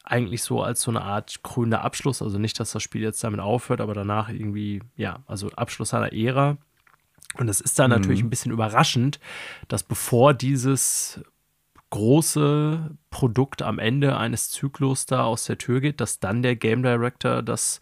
eigentlich 0.05 0.43
so 0.43 0.62
als 0.62 0.82
so 0.82 0.91
eine 0.91 1.03
Art 1.03 1.43
grüner 1.43 1.82
Abschluss. 1.82 2.20
Also 2.20 2.39
nicht, 2.39 2.59
dass 2.59 2.73
das 2.73 2.82
Spiel 2.82 3.03
jetzt 3.03 3.23
damit 3.23 3.41
aufhört, 3.41 3.81
aber 3.81 3.95
danach 3.95 4.28
irgendwie, 4.28 4.82
ja, 4.97 5.20
also 5.27 5.51
Abschluss 5.51 5.95
einer 5.95 6.12
Ära. 6.12 6.57
Und 7.39 7.49
es 7.49 7.61
ist 7.61 7.78
dann 7.78 7.91
mhm. 7.91 7.99
natürlich 7.99 8.23
ein 8.23 8.31
bisschen 8.31 8.51
überraschend, 8.51 9.20
dass 9.69 9.85
bevor 9.85 10.35
dieses 10.35 11.20
große 11.90 12.96
Produkt 13.10 13.62
am 13.62 13.78
Ende 13.78 14.16
eines 14.16 14.50
Zyklus 14.50 15.06
da 15.06 15.24
aus 15.24 15.44
der 15.44 15.58
Tür 15.58 15.80
geht, 15.80 16.00
dass 16.00 16.20
dann 16.20 16.42
der 16.42 16.56
Game 16.56 16.82
Director 16.82 17.42
das 17.42 17.80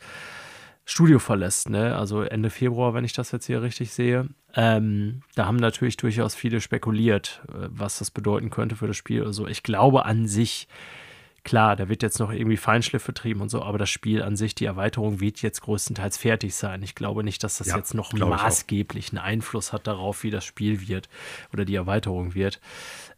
Studio 0.85 1.18
verlässt, 1.18 1.68
ne? 1.68 1.94
Also 1.94 2.22
Ende 2.22 2.48
Februar, 2.48 2.94
wenn 2.94 3.05
ich 3.05 3.12
das 3.12 3.30
jetzt 3.30 3.44
hier 3.44 3.60
richtig 3.60 3.93
sehe. 3.93 4.28
Ähm, 4.55 5.20
da 5.35 5.44
haben 5.44 5.56
natürlich 5.56 5.98
durchaus 5.98 6.35
viele 6.35 6.62
spekuliert, 6.62 7.43
äh, 7.48 7.68
was 7.68 7.98
das 7.98 8.10
bedeuten 8.10 8.48
könnte 8.48 8.74
für 8.74 8.86
das 8.86 8.97
Spiel. 8.97 9.24
Also 9.24 9.47
ich 9.47 9.62
glaube 9.62 10.06
an 10.06 10.26
sich 10.26 10.66
Klar, 11.44 11.77
da 11.77 11.89
wird 11.89 12.02
jetzt 12.02 12.19
noch 12.19 12.31
irgendwie 12.31 12.56
Feinschliff 12.56 13.06
betrieben 13.06 13.40
und 13.40 13.48
so, 13.48 13.62
aber 13.62 13.78
das 13.78 13.89
Spiel 13.89 14.23
an 14.23 14.36
sich, 14.36 14.55
die 14.55 14.66
Erweiterung 14.66 15.20
wird 15.20 15.40
jetzt 15.40 15.62
größtenteils 15.62 16.19
fertig 16.19 16.55
sein. 16.55 16.82
Ich 16.82 16.94
glaube 16.94 17.24
nicht, 17.24 17.43
dass 17.43 17.59
das 17.59 17.69
ja, 17.69 17.77
jetzt 17.77 17.94
noch 17.94 18.12
maßgeblichen 18.12 19.19
Einfluss 19.19 19.73
hat 19.73 19.86
darauf, 19.86 20.24
wie 20.24 20.31
das 20.31 20.44
Spiel 20.44 20.86
wird 20.89 21.09
oder 21.52 21.65
die 21.65 21.77
Erweiterung 21.77 22.35
wird. 22.35 22.60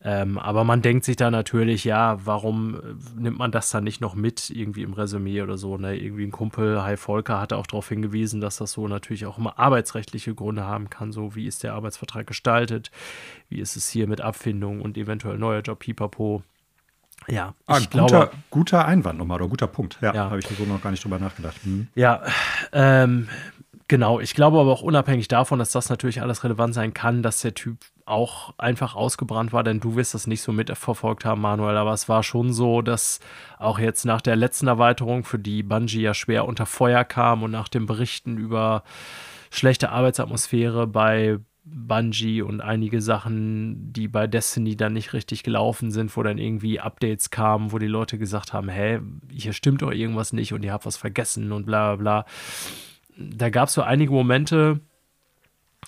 Ähm, 0.02 0.38
aber 0.38 0.64
man 0.64 0.80
denkt 0.80 1.05
sich 1.05 1.16
da 1.16 1.30
natürlich, 1.30 1.84
ja, 1.84 2.18
warum 2.24 2.76
äh, 2.76 3.20
nimmt 3.20 3.38
man 3.38 3.52
das 3.52 3.70
dann 3.70 3.84
nicht 3.84 4.01
noch 4.01 4.14
mit, 4.14 4.48
irgendwie 4.48 4.82
im 4.82 4.94
Resümee 4.94 5.42
oder 5.42 5.59
so? 5.59 5.76
Ne? 5.76 5.97
Irgendwie 5.97 6.24
ein 6.24 6.30
Kumpel, 6.30 6.82
Hi 6.82 6.97
Volker, 6.97 7.40
hatte 7.40 7.56
auch 7.56 7.66
darauf 7.66 7.88
hingewiesen, 7.88 8.40
dass 8.40 8.56
das 8.56 8.72
so 8.72 8.88
natürlich 8.88 9.26
auch 9.26 9.36
immer 9.36 9.59
arbeitsrechtliche 9.59 10.34
Gründe 10.34 10.64
haben 10.64 10.88
kann. 10.88 11.12
So, 11.12 11.34
wie 11.34 11.47
ist 11.47 11.64
der 11.64 11.74
Arbeitsvertrag 11.74 12.26
gestaltet? 12.26 12.90
Wie 13.48 13.60
ist 13.60 13.76
es 13.76 13.90
hier 13.90 14.06
mit 14.06 14.20
Abfindung 14.22 14.80
und 14.80 14.97
eventuell 14.97 15.36
neuer 15.36 15.60
Job, 15.60 15.80
pipapo? 15.80 16.42
Ja, 17.28 17.55
ah, 17.66 17.78
ich 17.78 17.90
guter, 17.90 18.06
glaube, 18.06 18.30
guter 18.51 18.84
Einwand 18.86 19.18
nochmal 19.18 19.40
oder 19.40 19.48
guter 19.48 19.66
Punkt. 19.66 19.98
Ja, 20.01 20.14
ja. 20.14 20.24
habe 20.30 20.38
ich 20.38 20.47
so 20.47 20.64
noch 20.64 20.82
gar 20.82 20.90
nicht 20.90 21.05
drüber 21.05 21.18
nachgedacht. 21.18 21.64
Mhm. 21.64 21.88
Ja, 21.94 22.22
ähm, 22.72 23.28
genau. 23.88 24.20
Ich 24.20 24.34
glaube 24.34 24.59
aber 24.59 24.72
auch 24.72 24.82
unabhängig 24.82 25.28
davon, 25.28 25.59
dass 25.59 25.70
das 25.72 25.90
natürlich 25.90 26.22
alles 26.22 26.44
relevant 26.44 26.74
sein 26.74 26.94
kann, 26.94 27.22
dass 27.22 27.40
der 27.40 27.55
Typ 27.55 27.78
auch 28.10 28.55
einfach 28.59 28.97
ausgebrannt 28.97 29.52
war, 29.52 29.62
denn 29.62 29.80
du 29.80 29.94
wirst 29.94 30.14
das 30.14 30.26
nicht 30.26 30.42
so 30.42 30.52
mitverfolgt 30.52 31.24
haben, 31.24 31.40
Manuel, 31.40 31.76
aber 31.76 31.92
es 31.92 32.09
war 32.09 32.22
schon 32.22 32.52
so, 32.52 32.82
dass 32.82 33.20
auch 33.59 33.78
jetzt 33.78 34.05
nach 34.05 34.20
der 34.20 34.34
letzten 34.34 34.66
Erweiterung, 34.66 35.24
für 35.24 35.38
die 35.38 35.62
Bungie 35.62 36.02
ja 36.02 36.12
schwer 36.12 36.47
unter 36.47 36.66
Feuer 36.66 37.05
kam 37.05 37.44
und 37.44 37.52
nach 37.52 37.68
den 37.68 37.86
Berichten 37.86 38.36
über 38.36 38.82
schlechte 39.51 39.90
Arbeitsatmosphäre 39.90 40.86
bei 40.86 41.38
Bungie 41.65 42.43
und 42.43 42.61
einige 42.61 43.01
Sachen, 43.01 43.93
die 43.93 44.09
bei 44.09 44.27
Destiny 44.27 44.77
dann 44.77 44.95
nicht 44.95 45.12
richtig 45.12 45.43
gelaufen 45.43 45.91
sind, 45.91 46.16
wo 46.16 46.23
dann 46.23 46.39
irgendwie 46.39 46.81
Updates 46.81 47.31
kamen, 47.31 47.73
wo 47.73 47.78
die 47.78 47.87
Leute 47.87 48.19
gesagt 48.19 48.53
haben, 48.53 48.69
hä, 48.69 49.01
hier 49.31 49.53
stimmt 49.53 49.82
doch 49.82 49.93
irgendwas 49.93 50.32
nicht 50.32 50.53
und 50.53 50.65
ihr 50.65 50.73
habt 50.73 50.87
was 50.87 50.97
vergessen 50.97 51.53
und 51.53 51.66
bla 51.66 51.95
bla 51.95 52.24
bla. 52.24 52.27
Da 53.16 53.51
gab 53.51 53.69
es 53.69 53.74
so 53.74 53.82
einige 53.82 54.12
Momente, 54.12 54.81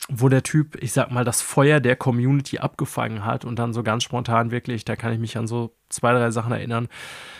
wo 0.09 0.29
der 0.29 0.43
Typ, 0.43 0.77
ich 0.83 0.93
sag 0.93 1.11
mal, 1.11 1.25
das 1.25 1.43
Feuer 1.43 1.81
der 1.81 1.97
Community 1.97 2.59
abgefangen 2.59 3.25
hat 3.25 3.45
und 3.45 3.59
dann 3.59 3.73
so 3.73 3.83
ganz 3.83 4.03
spontan 4.03 4.51
wirklich, 4.51 4.85
da 4.85 4.97
kann 4.97 5.13
ich 5.13 5.19
mich 5.19 5.39
an 5.39 5.47
so 5.47 5.75
zwei, 5.89 6.13
drei 6.13 6.31
Sachen 6.31 6.53
erinnern. 6.53 6.89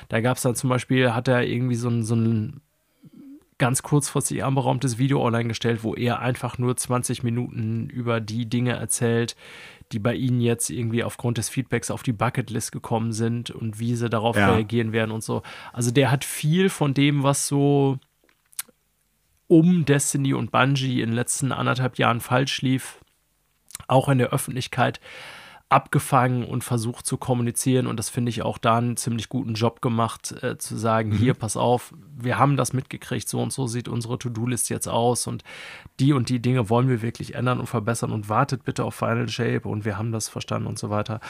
Da 0.09 0.21
gab 0.21 0.37
es 0.37 0.43
dann 0.43 0.55
zum 0.55 0.71
Beispiel, 0.71 1.13
hat 1.13 1.29
er 1.29 1.45
irgendwie 1.45 1.75
so 1.75 1.89
ein, 1.89 2.03
so 2.03 2.15
ein 2.15 2.61
ganz 3.63 3.85
kurzfristig 3.85 4.43
anberaumtes 4.43 4.99
Video 4.99 5.25
online 5.25 5.47
gestellt, 5.47 5.85
wo 5.85 5.95
er 5.95 6.19
einfach 6.19 6.59
nur 6.59 6.77
20 6.77 7.23
Minuten 7.23 7.89
über 7.89 8.21
die 8.21 8.47
Dinge 8.47 8.73
erzählt, 8.73 9.37
die 9.93 10.01
bei 10.01 10.15
ihnen 10.15 10.41
jetzt 10.41 10.69
irgendwie 10.69 11.05
aufgrund 11.05 11.39
des 11.39 11.49
Feedbacks 11.49 11.93
auf 11.93 12.03
die 12.03 12.13
Bucketlist 12.13 12.73
gekommen 12.73 13.13
sind 13.13 13.53
und 13.53 13.79
wie 13.79 13.95
sie 13.95 14.11
darauf 14.11 14.37
ja. 14.37 14.53
reagieren 14.53 14.91
werden 14.91 15.13
und 15.13 15.23
so. 15.23 15.45
Also 15.73 15.93
der 15.93 16.11
hat 16.11 16.25
viel 16.25 16.71
von 16.71 16.93
dem, 16.93 17.23
was 17.23 17.47
so 17.47 18.01
um 19.47 19.85
Destiny 19.85 20.35
und 20.35 20.51
Bungie 20.51 21.01
in 21.01 21.11
den 21.11 21.15
letzten 21.15 21.53
anderthalb 21.53 21.99
Jahren 21.99 22.19
falsch 22.21 22.63
lief, 22.63 22.99
auch 23.87 24.09
in 24.09 24.19
der 24.19 24.31
Öffentlichkeit 24.31 24.99
abgefangen 25.73 26.45
und 26.45 26.63
versucht 26.63 27.07
zu 27.07 27.17
kommunizieren. 27.17 27.87
Und 27.87 27.97
das 27.99 28.11
finde 28.11 28.31
ich 28.31 28.43
auch 28.43 28.59
da 28.59 28.79
einen 28.79 28.97
ziemlich 28.97 29.29
guten 29.29 29.55
Job 29.55 29.81
gemacht, 29.81 30.33
äh, 30.43 30.59
zu 30.59 30.77
sagen, 30.77 31.11
mhm. 31.11 31.17
hier, 31.17 31.35
pass 31.35 31.57
auf, 31.57 31.95
wir 32.17 32.39
haben 32.39 32.57
das 32.57 32.73
mitgekriegt, 32.73 33.29
so 33.29 33.41
und 33.41 33.53
so 33.53 33.67
sieht 33.67 33.89
unsere 33.89 34.19
To-Do-List 34.19 34.69
jetzt 34.71 34.87
aus 34.87 35.27
und 35.27 35.43
die 35.99 36.13
und 36.13 36.29
die 36.29 36.41
Dinge 36.41 36.69
wollen 36.71 36.89
wir 36.89 37.03
wirklich 37.03 37.35
ändern 37.35 37.59
und 37.59 37.67
verbessern 37.67 38.13
und 38.13 38.29
wartet 38.29 38.65
bitte 38.65 38.85
auf 38.85 38.95
Final 38.95 39.29
Shape 39.29 39.69
und 39.69 39.85
wir 39.85 39.99
haben 39.99 40.13
das 40.13 40.29
verstanden 40.29 40.69
und 40.69 40.79
so 40.79 40.91
weiter. 40.91 41.21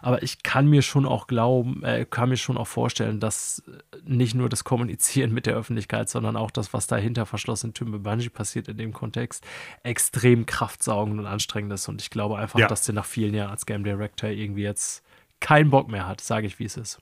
Aber 0.00 0.22
ich 0.22 0.42
kann 0.42 0.66
mir 0.66 0.82
schon 0.82 1.06
auch 1.06 1.26
glauben, 1.26 1.82
äh, 1.84 2.04
kann 2.08 2.28
mir 2.28 2.36
schon 2.36 2.56
auch 2.56 2.66
vorstellen, 2.66 3.20
dass 3.20 3.62
nicht 4.04 4.34
nur 4.34 4.48
das 4.48 4.64
Kommunizieren 4.64 5.32
mit 5.32 5.46
der 5.46 5.54
Öffentlichkeit, 5.54 6.08
sondern 6.08 6.36
auch 6.36 6.50
das, 6.50 6.72
was 6.72 6.86
da 6.86 6.96
hinter 6.96 7.26
verschlossenen 7.26 7.74
Türen 7.74 7.92
bei 7.92 7.98
Bungie 7.98 8.28
passiert 8.28 8.68
in 8.68 8.76
dem 8.76 8.92
Kontext, 8.92 9.44
extrem 9.82 10.46
kraftsaugend 10.46 11.20
und 11.20 11.26
anstrengend 11.26 11.72
ist. 11.72 11.88
Und 11.88 12.02
ich 12.02 12.10
glaube 12.10 12.36
einfach, 12.38 12.58
ja. 12.58 12.66
dass 12.66 12.84
der 12.84 12.94
nach 12.94 13.04
vielen 13.04 13.34
Jahren 13.34 13.50
als 13.50 13.66
Game 13.66 13.84
Director 13.96 14.30
irgendwie 14.30 14.62
jetzt 14.62 15.02
keinen 15.40 15.70
Bock 15.70 15.88
mehr 15.88 16.06
hat, 16.06 16.20
sage 16.20 16.46
ich, 16.46 16.58
wie 16.58 16.64
es 16.64 16.76
ist. 16.76 17.00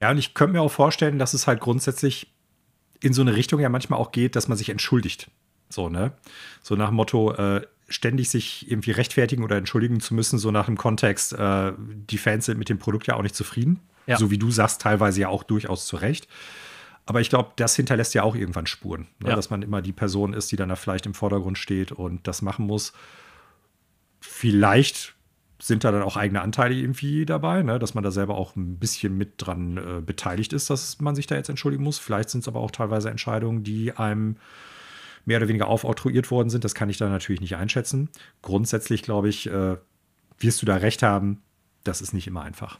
Ja, 0.00 0.10
und 0.10 0.18
ich 0.18 0.34
könnte 0.34 0.54
mir 0.54 0.62
auch 0.62 0.70
vorstellen, 0.70 1.18
dass 1.18 1.34
es 1.34 1.46
halt 1.46 1.60
grundsätzlich 1.60 2.32
in 3.00 3.12
so 3.12 3.22
eine 3.22 3.34
Richtung 3.34 3.60
ja 3.60 3.68
manchmal 3.68 3.98
auch 3.98 4.12
geht, 4.12 4.36
dass 4.36 4.48
man 4.48 4.58
sich 4.58 4.68
entschuldigt. 4.68 5.30
So, 5.68 5.88
ne? 5.88 6.12
So 6.62 6.76
nach 6.76 6.88
dem 6.88 6.96
Motto, 6.96 7.32
äh, 7.32 7.66
ständig 7.88 8.30
sich 8.30 8.70
irgendwie 8.70 8.90
rechtfertigen 8.90 9.44
oder 9.44 9.56
entschuldigen 9.56 10.00
zu 10.00 10.14
müssen, 10.14 10.38
so 10.38 10.50
nach 10.50 10.66
dem 10.66 10.76
Kontext, 10.76 11.32
äh, 11.32 11.72
die 11.78 12.18
Fans 12.18 12.46
sind 12.46 12.58
mit 12.58 12.68
dem 12.68 12.78
Produkt 12.78 13.06
ja 13.06 13.14
auch 13.14 13.22
nicht 13.22 13.34
zufrieden. 13.34 13.80
Ja. 14.06 14.16
So 14.16 14.30
wie 14.30 14.38
du 14.38 14.50
sagst, 14.50 14.80
teilweise 14.80 15.20
ja 15.20 15.28
auch 15.28 15.42
durchaus 15.42 15.86
zu 15.86 15.96
Recht. 15.96 16.28
Aber 17.06 17.20
ich 17.20 17.28
glaube, 17.28 17.52
das 17.56 17.76
hinterlässt 17.76 18.14
ja 18.14 18.22
auch 18.22 18.34
irgendwann 18.34 18.66
Spuren, 18.66 19.06
ne? 19.20 19.30
ja. 19.30 19.36
dass 19.36 19.50
man 19.50 19.62
immer 19.62 19.82
die 19.82 19.92
Person 19.92 20.32
ist, 20.32 20.50
die 20.50 20.56
dann 20.56 20.68
da 20.68 20.76
vielleicht 20.76 21.06
im 21.06 21.14
Vordergrund 21.14 21.58
steht 21.58 21.92
und 21.92 22.26
das 22.26 22.42
machen 22.42 22.66
muss. 22.66 22.92
Vielleicht 24.20 25.15
sind 25.58 25.84
da 25.84 25.90
dann 25.90 26.02
auch 26.02 26.16
eigene 26.16 26.42
Anteile 26.42 26.74
irgendwie 26.74 27.24
dabei, 27.24 27.62
ne? 27.62 27.78
dass 27.78 27.94
man 27.94 28.04
da 28.04 28.10
selber 28.10 28.36
auch 28.36 28.56
ein 28.56 28.78
bisschen 28.78 29.16
mit 29.16 29.34
dran 29.38 29.76
äh, 29.76 30.00
beteiligt 30.00 30.52
ist, 30.52 30.68
dass 30.68 31.00
man 31.00 31.14
sich 31.14 31.26
da 31.26 31.34
jetzt 31.34 31.48
entschuldigen 31.48 31.82
muss. 31.82 31.98
Vielleicht 31.98 32.30
sind 32.30 32.40
es 32.40 32.48
aber 32.48 32.60
auch 32.60 32.70
teilweise 32.70 33.10
Entscheidungen, 33.10 33.64
die 33.64 33.92
einem 33.92 34.36
mehr 35.24 35.38
oder 35.38 35.48
weniger 35.48 35.68
aufoktroyiert 35.68 36.30
worden 36.30 36.50
sind. 36.50 36.64
Das 36.64 36.74
kann 36.74 36.90
ich 36.90 36.98
da 36.98 37.08
natürlich 37.08 37.40
nicht 37.40 37.56
einschätzen. 37.56 38.10
Grundsätzlich 38.42 39.02
glaube 39.02 39.28
ich, 39.28 39.48
äh, 39.48 39.76
wirst 40.38 40.60
du 40.60 40.66
da 40.66 40.76
recht 40.76 41.02
haben, 41.02 41.42
das 41.84 42.02
ist 42.02 42.12
nicht 42.12 42.26
immer 42.26 42.42
einfach. 42.42 42.78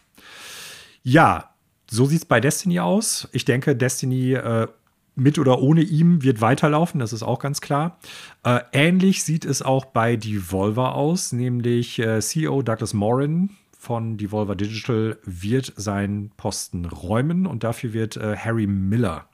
Ja, 1.03 1.55
so 1.91 2.07
sieht 2.07 2.19
es 2.19 2.25
bei 2.25 2.41
Destiny 2.41 2.81
aus. 2.81 3.29
Ich 3.33 3.45
denke, 3.45 3.75
Destiny 3.77 4.35
äh, 4.35 4.69
mit 5.17 5.39
oder 5.39 5.61
ohne 5.61 5.81
ihm 5.81 6.23
wird 6.23 6.41
weiterlaufen, 6.41 7.01
das 7.01 7.13
ist 7.13 7.23
auch 7.23 7.39
ganz 7.39 7.61
klar. 7.61 7.99
Äh, 8.45 8.61
ähnlich 8.73 9.25
sieht 9.25 9.45
es 9.45 9.63
auch 9.63 9.87
bei 9.87 10.17
Devolver 10.17 10.95
aus, 10.95 11.33
nämlich 11.33 11.99
äh, 11.99 12.21
CEO 12.21 12.63
Douglas 12.63 12.95
Morin 12.95 13.51
von 13.79 14.17
Devolver 14.19 14.55
Digital 14.55 15.19
wird 15.25 15.73
seinen 15.77 16.31
Posten 16.31 16.85
räumen 16.85 17.47
und 17.47 17.65
dafür 17.65 17.93
wird 17.93 18.17
äh, 18.17 18.37
Harry 18.37 18.67
Miller 18.67 19.29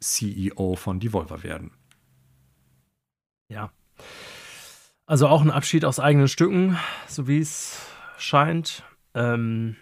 CEO 0.00 0.76
von 0.76 0.98
Devolver 1.00 1.42
werden. 1.42 1.70
Ja. 3.48 3.70
Also 5.06 5.28
auch 5.28 5.42
ein 5.42 5.50
Abschied 5.50 5.84
aus 5.84 6.00
eigenen 6.00 6.26
Stücken, 6.26 6.76
so 7.06 7.28
wie 7.28 7.38
es 7.38 7.80
scheint. 8.18 8.82
Ähm, 9.14 9.76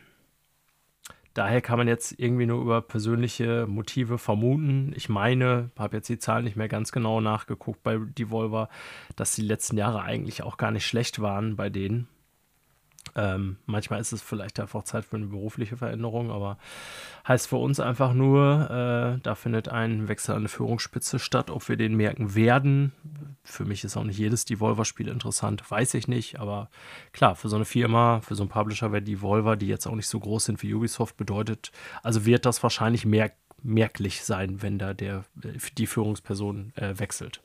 Daher 1.35 1.61
kann 1.61 1.79
man 1.79 1.89
jetzt 1.89 2.19
irgendwie 2.19 2.47
nur 2.47 2.63
über 2.63 2.81
persönliche 2.81 3.67
Motive 3.67 4.19
vermuten. 4.19 4.93
Ich 4.95 5.09
meine, 5.09 5.71
habe 5.77 5.97
jetzt 5.97 6.09
die 6.09 6.19
Zahlen 6.19 6.45
nicht 6.45 6.57
mehr 6.57 6.69
ganz 6.69 6.93
genau 6.93 7.21
nachgeguckt 7.21 7.83
bei 7.83 7.99
Devolver, 7.99 8.69
dass 9.17 9.35
die 9.35 9.43
letzten 9.43 9.77
Jahre 9.77 10.03
eigentlich 10.03 10.45
auch 10.45 10.57
gar 10.57 10.71
nicht 10.71 10.87
schlecht 10.87 11.21
waren 11.21 11.57
bei 11.57 11.71
denen. 11.71 12.07
Ähm, 13.17 13.57
manchmal 13.67 14.01
ist 14.01 14.13
es 14.13 14.23
vielleicht 14.23 14.59
einfach 14.59 14.83
Zeit 14.83 15.05
für 15.05 15.17
eine 15.17 15.27
berufliche 15.27 15.77
Veränderung, 15.77 16.31
aber 16.31 16.59
heißt 17.27 17.49
für 17.49 17.57
uns 17.57 17.79
einfach 17.81 18.13
nur, 18.13 18.71
äh, 18.71 19.21
da 19.23 19.35
findet 19.35 19.69
ein 19.69 20.09
Wechsel 20.09 20.35
an 20.35 20.43
der 20.43 20.51
Führungsspitze 20.51 21.19
statt. 21.19 21.51
Ob 21.51 21.69
wir 21.69 21.77
den 21.77 21.97
merken 21.97 22.35
werden, 22.35 22.93
für 23.45 23.65
mich 23.65 23.85
ist 23.85 23.97
auch 23.97 24.05
nicht 24.05 24.19
jedes 24.19 24.45
Devolver-Spiel 24.47 25.09
interessant, 25.09 25.71
weiß 25.71 25.95
ich 25.95 26.09
nicht, 26.09 26.41
aber 26.41 26.71
klar, 27.13 27.37
für 27.37 27.49
so 27.49 27.57
eine 27.57 27.65
Firma, 27.65 28.21
für 28.21 28.35
so 28.35 28.43
einen 28.43 28.51
Publisher 28.51 28.91
wäre 28.93 29.03
Devolver, 29.03 29.57
die 29.57 29.69
jetzt 29.69 29.87
auch 29.87 29.95
nicht 29.95 30.09
so 30.09 30.19
groß 30.19 30.47
sind 30.47 30.63
wie 30.63 30.75
Ubisoft, 30.75 31.17
bedeutet, 31.17 31.71
also 32.03 32.25
wird 32.27 32.47
das 32.47 32.63
wahrscheinlich 32.63 33.07
merk 33.07 33.33
merklich 33.67 34.23
sein, 34.25 34.61
wenn 34.61 34.79
da 34.79 34.93
der, 34.93 35.25
die 35.79 35.87
Führungsperson 35.87 36.75
äh, 36.77 36.99
wechselt. 36.99 37.41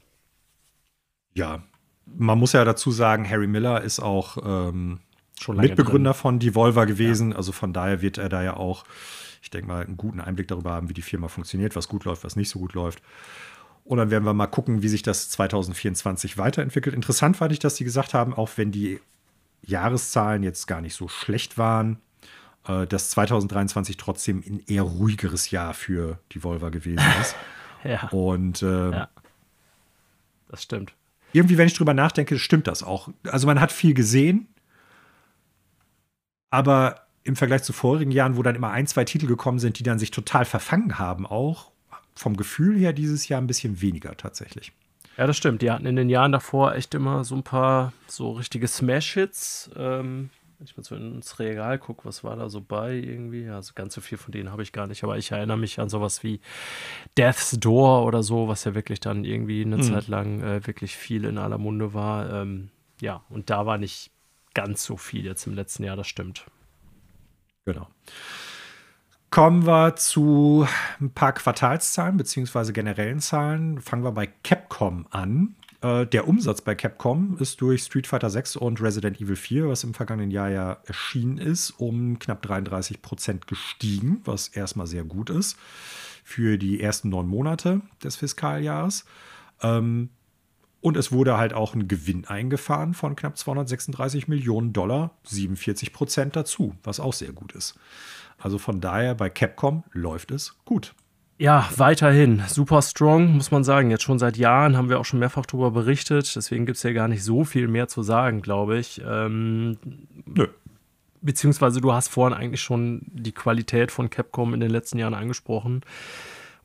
Ja, 1.33 1.63
man 2.05 2.37
muss 2.37 2.51
ja 2.51 2.65
dazu 2.65 2.91
sagen, 2.91 3.29
Harry 3.29 3.47
Miller 3.47 3.81
ist 3.81 4.01
auch 4.01 4.37
ähm 4.43 4.99
Mitbegründer 5.47 6.11
drin. 6.11 6.19
von 6.19 6.39
Devolver 6.39 6.85
gewesen. 6.85 7.31
Ja. 7.31 7.37
Also 7.37 7.51
von 7.51 7.73
daher 7.73 8.01
wird 8.01 8.17
er 8.17 8.29
da 8.29 8.43
ja 8.43 8.57
auch, 8.57 8.83
ich 9.41 9.49
denke 9.49 9.67
mal, 9.67 9.85
einen 9.85 9.97
guten 9.97 10.19
Einblick 10.19 10.47
darüber 10.47 10.71
haben, 10.71 10.89
wie 10.89 10.93
die 10.93 11.01
Firma 11.01 11.27
funktioniert, 11.27 11.75
was 11.75 11.87
gut 11.87 12.05
läuft, 12.05 12.23
was 12.23 12.35
nicht 12.35 12.49
so 12.49 12.59
gut 12.59 12.73
läuft. 12.73 13.01
Und 13.85 13.97
dann 13.97 14.11
werden 14.11 14.23
wir 14.23 14.33
mal 14.33 14.47
gucken, 14.47 14.83
wie 14.83 14.87
sich 14.87 15.01
das 15.01 15.29
2024 15.29 16.37
weiterentwickelt. 16.37 16.95
Interessant 16.95 17.37
fand 17.37 17.51
ich, 17.51 17.59
dass 17.59 17.75
sie 17.75 17.83
gesagt 17.83 18.13
haben, 18.13 18.33
auch 18.33 18.49
wenn 18.55 18.71
die 18.71 18.99
Jahreszahlen 19.63 20.43
jetzt 20.43 20.67
gar 20.67 20.81
nicht 20.81 20.93
so 20.93 21.07
schlecht 21.07 21.57
waren, 21.57 21.99
äh, 22.67 22.85
dass 22.85 23.09
2023 23.11 23.97
trotzdem 23.97 24.43
ein 24.45 24.61
eher 24.67 24.83
ruhigeres 24.83 25.51
Jahr 25.51 25.73
für 25.73 26.19
Devolver 26.33 26.71
gewesen 26.71 27.03
ist. 27.21 27.35
ja. 27.83 28.07
Und 28.09 28.61
äh, 28.61 28.91
ja. 28.91 29.09
das 30.49 30.63
stimmt. 30.63 30.93
Irgendwie, 31.33 31.57
wenn 31.57 31.67
ich 31.67 31.73
drüber 31.75 31.93
nachdenke, 31.93 32.39
stimmt 32.39 32.67
das 32.67 32.83
auch. 32.83 33.09
Also 33.23 33.47
man 33.47 33.59
hat 33.59 33.71
viel 33.71 33.93
gesehen, 33.93 34.47
aber 36.49 37.01
im 37.23 37.35
Vergleich 37.35 37.63
zu 37.63 37.73
vorigen 37.73 38.11
Jahren, 38.11 38.37
wo 38.37 38.43
dann 38.43 38.55
immer 38.55 38.71
ein, 38.71 38.87
zwei 38.87 39.05
Titel 39.05 39.27
gekommen 39.27 39.59
sind, 39.59 39.79
die 39.79 39.83
dann 39.83 39.99
sich 39.99 40.11
total 40.11 40.45
verfangen 40.45 40.97
haben, 40.97 41.25
auch 41.25 41.71
vom 42.15 42.35
Gefühl 42.35 42.77
her 42.77 42.93
dieses 42.93 43.27
Jahr 43.27 43.41
ein 43.41 43.47
bisschen 43.47 43.81
weniger 43.81 44.15
tatsächlich. 44.17 44.73
Ja, 45.17 45.27
das 45.27 45.37
stimmt. 45.37 45.61
Die 45.61 45.69
hatten 45.69 45.85
in 45.85 45.95
den 45.95 46.09
Jahren 46.09 46.31
davor 46.31 46.75
echt 46.75 46.93
immer 46.93 47.23
so 47.23 47.35
ein 47.35 47.43
paar 47.43 47.93
so 48.07 48.31
richtige 48.31 48.67
Smash-Hits. 48.67 49.69
Ähm, 49.75 50.29
wenn 50.57 50.65
ich 50.65 50.75
mal 50.75 50.83
so 50.83 50.95
ins 50.95 51.39
Regal 51.39 51.77
gucke, 51.77 52.05
was 52.05 52.23
war 52.23 52.35
da 52.35 52.49
so 52.49 52.61
bei 52.61 52.93
irgendwie? 52.93 53.49
Also 53.49 53.73
ganz 53.75 53.93
so 53.93 54.01
viel 54.01 54.17
von 54.17 54.31
denen 54.31 54.51
habe 54.51 54.63
ich 54.63 54.71
gar 54.71 54.87
nicht. 54.87 55.03
Aber 55.03 55.17
ich 55.17 55.31
erinnere 55.31 55.57
mich 55.57 55.79
an 55.79 55.89
sowas 55.89 56.23
wie 56.23 56.39
Death's 57.17 57.57
Door 57.59 58.05
oder 58.05 58.23
so, 58.23 58.47
was 58.47 58.63
ja 58.63 58.75
wirklich 58.75 58.99
dann 58.99 59.23
irgendwie 59.23 59.61
eine 59.61 59.77
mhm. 59.77 59.83
Zeit 59.83 60.07
lang 60.07 60.41
äh, 60.41 60.65
wirklich 60.67 60.95
viel 60.95 61.25
in 61.25 61.37
aller 61.37 61.57
Munde 61.57 61.93
war. 61.93 62.29
Ähm, 62.31 62.69
ja, 63.01 63.23
und 63.29 63.49
da 63.49 63.65
war 63.65 63.77
nicht 63.77 64.11
ganz 64.53 64.83
so 64.83 64.97
viel 64.97 65.25
jetzt 65.25 65.47
im 65.47 65.53
letzten 65.53 65.83
Jahr, 65.83 65.95
das 65.95 66.07
stimmt. 66.07 66.45
Genau. 67.65 67.87
Kommen 69.29 69.67
wir 69.67 69.95
zu 69.95 70.67
ein 70.99 71.11
paar 71.11 71.33
Quartalszahlen 71.33 72.17
beziehungsweise 72.17 72.73
generellen 72.73 73.19
Zahlen. 73.19 73.79
Fangen 73.79 74.03
wir 74.03 74.11
bei 74.11 74.27
Capcom 74.27 75.05
an. 75.11 75.55
Äh, 75.81 76.07
der 76.07 76.27
Umsatz 76.27 76.61
bei 76.61 76.73
Capcom 76.73 77.37
ist 77.39 77.61
durch 77.61 77.83
Street 77.83 78.07
Fighter 78.07 78.29
6 78.29 78.55
und 78.55 78.81
Resident 78.81 79.21
Evil 79.21 79.35
4, 79.35 79.69
was 79.69 79.83
im 79.83 79.93
vergangenen 79.93 80.31
Jahr 80.31 80.49
ja 80.49 80.77
erschienen 80.85 81.37
ist, 81.37 81.71
um 81.71 82.17
knapp 82.17 82.41
33 82.41 83.03
Prozent 83.03 83.47
gestiegen, 83.47 84.21
was 84.25 84.47
erstmal 84.47 84.87
sehr 84.87 85.03
gut 85.03 85.29
ist 85.29 85.57
für 86.23 86.57
die 86.57 86.81
ersten 86.81 87.09
neun 87.09 87.27
Monate 87.27 87.81
des 88.03 88.15
Fiskaljahres. 88.15 89.05
Ähm, 89.61 90.09
und 90.81 90.97
es 90.97 91.11
wurde 91.11 91.37
halt 91.37 91.53
auch 91.53 91.73
ein 91.73 91.87
Gewinn 91.87 92.25
eingefahren 92.25 92.93
von 92.93 93.15
knapp 93.15 93.37
236 93.37 94.27
Millionen 94.27 94.73
Dollar, 94.73 95.11
47 95.23 95.93
Prozent 95.93 96.35
dazu, 96.35 96.75
was 96.83 96.99
auch 96.99 97.13
sehr 97.13 97.33
gut 97.33 97.53
ist. 97.53 97.77
Also 98.37 98.57
von 98.57 98.79
daher 98.79 99.15
bei 99.15 99.29
Capcom 99.29 99.83
läuft 99.91 100.31
es 100.31 100.55
gut. 100.65 100.93
Ja, 101.37 101.69
weiterhin 101.77 102.43
super 102.47 102.81
strong, 102.81 103.35
muss 103.37 103.51
man 103.51 103.63
sagen. 103.63 103.91
Jetzt 103.91 104.03
schon 104.03 104.19
seit 104.19 104.35
Jahren 104.35 104.75
haben 104.75 104.89
wir 104.89 104.99
auch 104.99 105.05
schon 105.05 105.19
mehrfach 105.19 105.45
darüber 105.45 105.71
berichtet. 105.71 106.35
Deswegen 106.35 106.65
gibt 106.65 106.75
es 106.77 106.83
ja 106.83 106.91
gar 106.91 107.07
nicht 107.07 107.23
so 107.23 107.45
viel 107.45 107.69
mehr 107.69 107.87
zu 107.87 108.03
sagen, 108.03 108.41
glaube 108.41 108.77
ich. 108.77 109.01
Ähm, 109.05 109.77
Nö. 110.25 110.47
Beziehungsweise 111.21 111.79
du 111.79 111.93
hast 111.93 112.09
vorhin 112.09 112.37
eigentlich 112.37 112.61
schon 112.61 113.03
die 113.07 113.31
Qualität 113.31 113.91
von 113.91 114.09
Capcom 114.09 114.53
in 114.53 114.59
den 114.59 114.69
letzten 114.69 114.99
Jahren 114.99 115.13
angesprochen. 115.13 115.81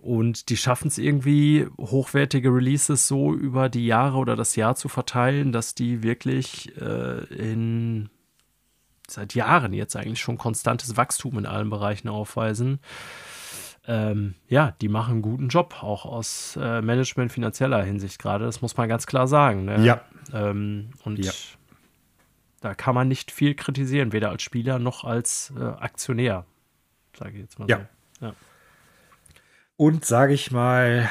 Und 0.05 0.51
die 0.51 0.57
schaffen 0.57 0.89
es 0.89 0.99
irgendwie, 0.99 1.67
hochwertige 1.79 2.51
Releases 2.51 3.09
so 3.09 3.33
über 3.33 3.71
die 3.71 3.87
Jahre 3.87 4.19
oder 4.19 4.37
das 4.37 4.55
Jahr 4.55 4.75
zu 4.77 4.89
verteilen, 4.89 5.51
dass 5.51 5.75
die 5.75 6.03
wirklich 6.03 6.77
äh, 6.79 7.25
in 7.35 8.11
seit 9.09 9.35
Jahren 9.35 9.73
jetzt 9.73 9.97
eigentlich 9.97 10.21
schon 10.21 10.39
konstantes 10.39 10.97
Wachstum 10.97 11.39
in 11.39 11.47
allen 11.47 11.71
Bereichen 11.71 12.09
aufweisen 12.09 12.81
ähm, 13.87 14.35
ja, 14.49 14.75
die 14.81 14.89
machen 14.89 15.13
einen 15.13 15.23
guten 15.23 15.49
Job, 15.49 15.83
auch 15.83 16.07
aus 16.07 16.59
äh, 16.61 16.81
Management 16.81 17.33
finanzieller 17.33 17.83
Hinsicht 17.83 18.19
gerade. 18.19 18.47
Das 18.47 18.63
muss 18.63 18.77
man 18.77 18.89
ganz 18.89 19.07
klar 19.07 19.29
sagen. 19.29 19.67
Ne? 19.67 19.85
Ja. 19.85 20.01
Ähm, 20.33 20.91
und 21.05 21.23
ja. 21.23 21.33
da 22.61 22.75
kann 22.75 22.95
man 22.95 23.09
nicht 23.09 23.31
viel 23.31 23.55
kritisieren, 23.55 24.13
weder 24.13 24.31
als 24.31 24.43
Spieler 24.43 24.79
noch 24.79 25.05
als 25.05 25.53
äh, 25.59 25.63
Aktionär, 25.63 26.47
sage 27.19 27.33
ich 27.33 27.41
jetzt 27.41 27.59
mal 27.59 27.69
ja. 27.69 27.79
so. 27.79 27.85
Und 29.77 30.05
sage 30.05 30.35
ich 30.35 30.51
mal, 30.51 31.11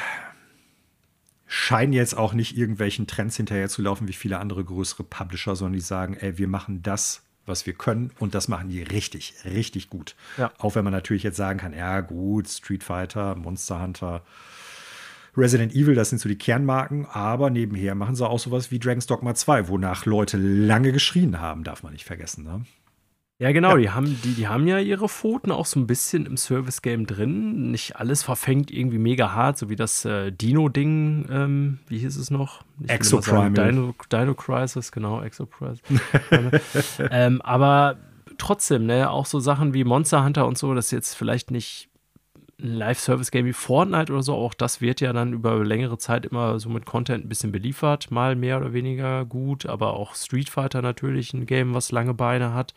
scheinen 1.45 1.94
jetzt 1.94 2.18
auch 2.18 2.34
nicht 2.34 2.57
irgendwelchen 2.57 3.07
Trends 3.07 3.38
hinterher 3.38 3.69
zu 3.69 3.81
laufen 3.81 4.07
wie 4.07 4.14
viele 4.14 4.40
andere 4.40 4.64
größere 4.64 5.03
Publisher, 5.03 5.56
sondern 5.56 5.73
die 5.73 5.81
sagen, 5.81 6.15
ey, 6.15 6.38
wir 6.38 6.48
machen 6.48 6.81
das, 6.81 7.22
was 7.45 7.65
wir 7.65 7.73
können 7.73 8.11
und 8.19 8.34
das 8.34 8.48
machen 8.48 8.69
die 8.69 8.81
richtig, 8.81 9.34
richtig 9.45 9.90
gut. 9.90 10.15
Ja. 10.38 10.52
Auch 10.57 10.76
wenn 10.76 10.84
man 10.84 10.94
natürlich 10.94 11.23
jetzt 11.23 11.38
sagen 11.38 11.60
kann, 11.60 11.73
ja 11.73 12.02
gut, 12.02 12.48
Street 12.48 12.84
Fighter, 12.84 13.35
Monster 13.35 13.81
Hunter, 13.81 14.23
Resident 15.35 15.73
Evil, 15.73 15.95
das 15.95 16.10
sind 16.10 16.19
so 16.19 16.30
die 16.30 16.38
Kernmarken, 16.38 17.06
aber 17.06 17.49
nebenher 17.49 17.95
machen 17.95 18.15
sie 18.15 18.27
auch 18.27 18.40
sowas 18.40 18.72
wie 18.72 18.80
Dragon's 18.80 19.07
Dogma 19.07 19.35
2, 19.35 19.68
wonach 19.68 20.06
Leute 20.06 20.38
lange 20.38 20.91
geschrien 20.91 21.40
haben, 21.40 21.64
darf 21.64 21.84
man 21.84 21.94
nicht 21.94 22.06
vergessen. 22.06 22.44
Ne? 22.44 22.65
Ja, 23.44 23.52
genau, 23.52 23.72
ja. 23.72 23.78
Die, 23.78 23.90
haben, 23.90 24.22
die, 24.24 24.36
die 24.36 24.48
haben 24.48 24.68
ja 24.68 24.80
ihre 24.80 25.10
Pfoten 25.10 25.52
auch 25.52 25.65
so 25.65 25.78
ein 25.78 25.86
bisschen 25.86 26.26
im 26.26 26.38
Service-Game 26.38 27.06
drin. 27.06 27.72
Nicht 27.72 27.98
alles 27.98 28.24
verfängt 28.24 28.72
irgendwie 28.72 28.99
mega 28.99 29.34
hart, 29.34 29.57
so 29.57 29.68
wie 29.70 29.76
das 29.76 30.06
äh, 30.06 30.32
Dino-Ding, 30.32 31.28
ähm, 31.30 31.80
wie 31.90 31.98
hieß 31.98 32.15
es 32.15 32.32
noch? 32.32 32.64
Exoprimal. 32.88 33.52
Dino, 33.52 33.94
Dino 34.10 34.34
Crisis, 34.34 34.94
genau, 34.94 35.22
Exoprimal. 35.22 35.76
ähm, 37.11 37.41
aber 37.41 37.98
trotzdem, 38.38 38.86
ne, 38.86 39.10
auch 39.10 39.26
so 39.26 39.41
Sachen 39.41 39.74
wie 39.74 39.84
Monster 39.84 40.24
Hunter 40.24 40.48
und 40.48 40.57
so, 40.57 40.74
das 40.74 40.86
ist 40.86 40.91
jetzt 40.91 41.14
vielleicht 41.15 41.52
nicht 41.52 41.90
ein 42.61 42.76
Live-Service-Game 42.76 43.45
wie 43.45 43.52
Fortnite 43.52 44.14
oder 44.14 44.24
so, 44.24 44.36
auch 44.36 44.53
das 44.53 44.80
wird 44.80 45.02
ja 45.02 45.11
dann 45.11 45.34
über 45.34 45.65
längere 45.65 45.98
Zeit 45.98 46.26
immer 46.26 46.61
so 46.61 46.70
mit 46.70 46.86
Content 46.86 47.26
ein 47.26 47.30
bisschen 47.30 47.52
beliefert, 47.52 48.10
mal 48.10 48.38
mehr 48.38 48.56
oder 48.56 48.72
weniger 48.72 49.26
gut, 49.26 49.65
aber 49.65 49.95
auch 49.95 50.15
Street 50.15 50.48
Fighter 50.48 50.82
natürlich 50.82 51.34
ein 51.34 51.45
Game, 51.45 51.74
was 51.74 51.91
lange 51.91 52.14
Beine 52.14 52.53
hat. 52.53 52.74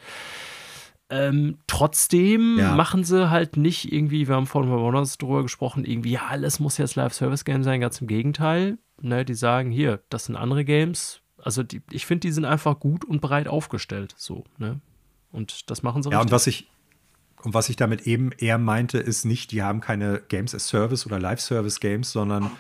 Ähm, 1.09 1.59
trotzdem 1.69 2.59
ja. 2.59 2.75
machen 2.75 3.05
sie 3.05 3.31
halt 3.31 3.57
nicht 3.57 3.93
irgendwie, 3.93 4.27
wir 4.27 4.35
haben 4.35 4.47
vorhin 4.47 4.71
bei 4.71 4.77
Warners 4.77 5.19
drüber 5.19 5.43
gesprochen, 5.43 5.85
irgendwie, 5.85 6.13
ja, 6.13 6.27
alles 6.29 6.59
muss 6.59 6.79
jetzt 6.79 6.97
Live-Service-Game 6.97 7.63
sein, 7.63 7.81
ganz 7.81 8.01
im 8.01 8.07
Gegenteil. 8.07 8.79
Ne, 9.01 9.25
die 9.27 9.35
sagen, 9.35 9.71
hier, 9.71 10.01
das 10.09 10.25
sind 10.25 10.37
andere 10.37 10.65
Games. 10.65 11.21
Also 11.37 11.63
die, 11.63 11.83
ich 11.91 12.07
finde, 12.07 12.21
die 12.21 12.33
sind 12.33 12.47
einfach 12.47 12.81
gut 12.81 13.05
und 13.05 13.21
breit 13.21 13.47
aufgestellt, 13.47 14.15
so, 14.17 14.45
ne? 14.57 14.81
Und 15.33 15.71
das 15.71 15.83
machen 15.83 16.03
sie 16.03 16.11
Ja, 16.11 16.17
richtig. 16.17 16.27
und 16.27 16.35
was 16.35 16.47
ich, 16.47 16.71
und 17.43 17.55
was 17.55 17.69
ich 17.69 17.77
damit 17.77 18.07
eben 18.07 18.33
eher 18.33 18.57
meinte, 18.57 18.99
ist 18.99 19.27
nicht, 19.27 19.53
die 19.53 19.63
haben 19.63 19.83
keine 19.83 20.23
Games 20.29 20.55
as 20.55 20.67
Service 20.67 21.07
oder 21.07 21.21
Live-Service-Games, 21.21 22.11
sondern 22.11 22.51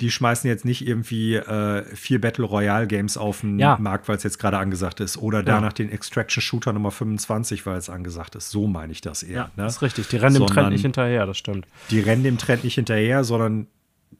die 0.00 0.10
schmeißen 0.10 0.48
jetzt 0.48 0.64
nicht 0.64 0.86
irgendwie 0.86 1.36
äh, 1.36 1.84
vier 1.94 2.20
Battle 2.20 2.44
Royale 2.44 2.88
Games 2.88 3.16
auf 3.16 3.42
den 3.42 3.60
ja. 3.60 3.76
Markt, 3.78 4.08
weil 4.08 4.16
es 4.16 4.24
jetzt 4.24 4.38
gerade 4.38 4.58
angesagt 4.58 4.98
ist. 4.98 5.16
Oder 5.16 5.44
danach 5.44 5.70
ja. 5.70 5.74
den 5.74 5.90
Extraction 5.90 6.42
Shooter 6.42 6.72
Nummer 6.72 6.90
25, 6.90 7.64
weil 7.64 7.78
es 7.78 7.88
angesagt 7.88 8.34
ist. 8.34 8.50
So 8.50 8.66
meine 8.66 8.90
ich 8.90 9.02
das 9.02 9.22
eher. 9.22 9.32
Ja, 9.32 9.44
ne? 9.44 9.64
das 9.64 9.76
ist 9.76 9.82
richtig. 9.82 10.08
Die 10.08 10.16
rennen 10.16 10.34
sondern, 10.34 10.48
dem 10.48 10.54
Trend 10.54 10.70
nicht 10.70 10.82
hinterher, 10.82 11.26
das 11.26 11.38
stimmt. 11.38 11.68
Die 11.90 12.00
rennen 12.00 12.24
dem 12.24 12.38
Trend 12.38 12.64
nicht 12.64 12.74
hinterher, 12.74 13.22
sondern 13.22 13.68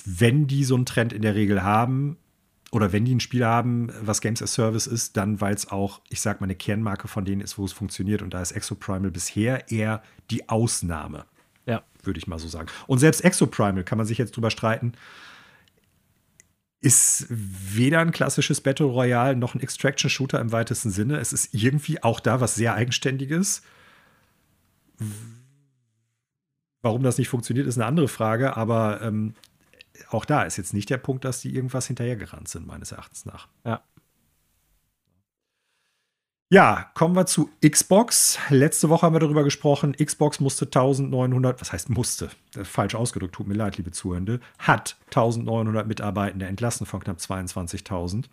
wenn 0.05 0.47
die 0.47 0.63
so 0.63 0.77
einen 0.77 0.87
Trend 0.87 1.13
in 1.13 1.23
der 1.23 1.35
Regel 1.35 1.65
haben, 1.65 2.19
oder 2.71 2.93
wenn 2.93 3.05
die 3.05 3.15
ein 3.15 3.21
Spiel 3.21 3.45
haben, 3.45 3.93
was 4.01 4.21
Games 4.21 4.43
as 4.43 4.55
Service 4.55 4.89
ist, 4.89 5.17
dann 5.17 5.41
weil 5.41 5.55
es 5.55 5.71
auch, 5.71 6.01
ich 6.09 6.21
sag 6.21 6.41
mal, 6.41 6.47
eine 6.47 6.57
Kernmarke 6.57 7.07
von 7.07 7.25
denen 7.25 7.41
ist, 7.41 7.57
wo 7.57 7.65
es 7.65 7.73
funktioniert. 7.73 8.21
Und 8.21 8.35
da 8.35 8.43
ist 8.43 8.51
Exoprimal 8.51 9.13
bisher 9.13 9.71
eher 9.71 10.03
die 10.31 10.49
Ausnahme. 10.49 11.25
Ja. 11.67 11.83
Würde 12.03 12.19
ich 12.19 12.27
mal 12.27 12.41
so 12.41 12.49
sagen. 12.49 12.67
Und 12.89 12.99
selbst 12.99 13.25
Exoprimal 13.25 13.85
kann 13.85 13.99
man 13.99 14.09
sich 14.09 14.19
jetzt 14.19 14.37
drüber 14.37 14.51
streiten 14.51 14.93
ist 16.85 17.27
weder 17.31 18.01
ein 18.01 18.11
klassisches 18.11 18.61
Battle 18.61 18.87
Royale 18.87 19.37
noch 19.37 19.55
ein 19.55 19.61
Extraction-Shooter 19.61 20.39
im 20.39 20.53
weitesten 20.53 20.91
Sinne. 20.91 21.17
Es 21.17 21.33
ist 21.33 21.55
irgendwie 21.55 22.03
auch 22.03 22.21
da 22.21 22.43
was 22.43 22.55
sehr 22.55 22.75
Eigenständiges. 22.75 23.63
Warum 26.83 27.03
das 27.03 27.17
nicht 27.17 27.29
funktioniert, 27.29 27.67
ist 27.67 27.79
eine 27.79 27.87
andere 27.87 28.09
Frage, 28.09 28.59
aber 28.59 29.01
ähm, 29.01 29.35
auch 30.11 30.27
da 30.27 30.43
ist 30.43 30.59
jetzt 30.59 30.75
nicht 30.75 30.91
der 30.91 30.99
Punkt, 30.99 31.25
dass 31.25 31.41
die 31.41 31.55
irgendwas 31.55 31.87
hinterhergerannt 31.87 32.49
sind, 32.49 32.67
meines 32.67 32.93
Erachtens 32.93 33.25
nach. 33.25 33.49
Ja. 33.65 33.83
Ja, 36.55 36.89
kommen 36.95 37.17
wir 37.17 37.27
zu 37.27 37.51
Xbox. 37.69 38.39
Letzte 38.49 38.89
Woche 38.89 39.05
haben 39.05 39.13
wir 39.17 39.19
darüber 39.19 39.43
gesprochen. 39.43 39.97
Xbox 39.97 40.39
musste 40.39 40.67
1900, 40.67 41.61
was 41.61 41.73
heißt 41.73 41.91
musste? 41.91 42.31
Falsch 42.63 42.95
ausgedrückt, 42.95 43.35
tut 43.35 43.49
mir 43.49 43.55
leid, 43.55 43.77
liebe 43.77 43.91
Zuhörende. 43.91 44.39
Hat 44.61 44.95
1900 45.07 45.89
Mitarbeitende 45.89 46.47
entlassen 46.47 46.87
von 46.87 47.01
knapp 47.01 47.17
22.000. 47.17 48.27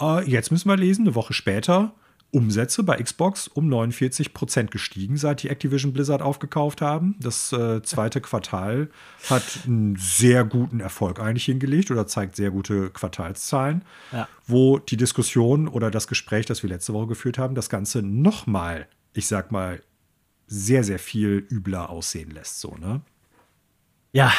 Äh, 0.00 0.24
jetzt 0.26 0.50
müssen 0.50 0.70
wir 0.70 0.76
lesen, 0.78 1.02
eine 1.02 1.14
Woche 1.14 1.34
später 1.34 1.92
Umsätze 2.32 2.82
bei 2.82 3.02
Xbox 3.02 3.48
um 3.48 3.68
49 3.68 4.32
Prozent 4.32 4.70
gestiegen, 4.70 5.16
seit 5.16 5.42
die 5.42 5.48
Activision 5.48 5.92
Blizzard 5.92 6.22
aufgekauft 6.22 6.80
haben. 6.80 7.16
Das 7.18 7.52
äh, 7.52 7.82
zweite 7.82 8.20
Quartal 8.20 8.90
hat 9.28 9.42
einen 9.66 9.96
sehr 9.96 10.44
guten 10.44 10.80
Erfolg 10.80 11.20
eigentlich 11.20 11.46
hingelegt 11.46 11.90
oder 11.90 12.06
zeigt 12.06 12.36
sehr 12.36 12.50
gute 12.50 12.90
Quartalszahlen, 12.90 13.82
ja. 14.12 14.28
wo 14.46 14.78
die 14.78 14.96
Diskussion 14.96 15.68
oder 15.68 15.90
das 15.90 16.06
Gespräch, 16.06 16.46
das 16.46 16.62
wir 16.62 16.70
letzte 16.70 16.92
Woche 16.92 17.08
geführt 17.08 17.38
haben, 17.38 17.54
das 17.54 17.68
Ganze 17.68 18.02
nochmal, 18.02 18.86
ich 19.12 19.26
sag 19.26 19.50
mal, 19.50 19.82
sehr, 20.46 20.84
sehr 20.84 20.98
viel 20.98 21.46
übler 21.50 21.90
aussehen 21.90 22.30
lässt. 22.30 22.60
So, 22.60 22.76
ne? 22.76 23.02
Ja, 24.12 24.32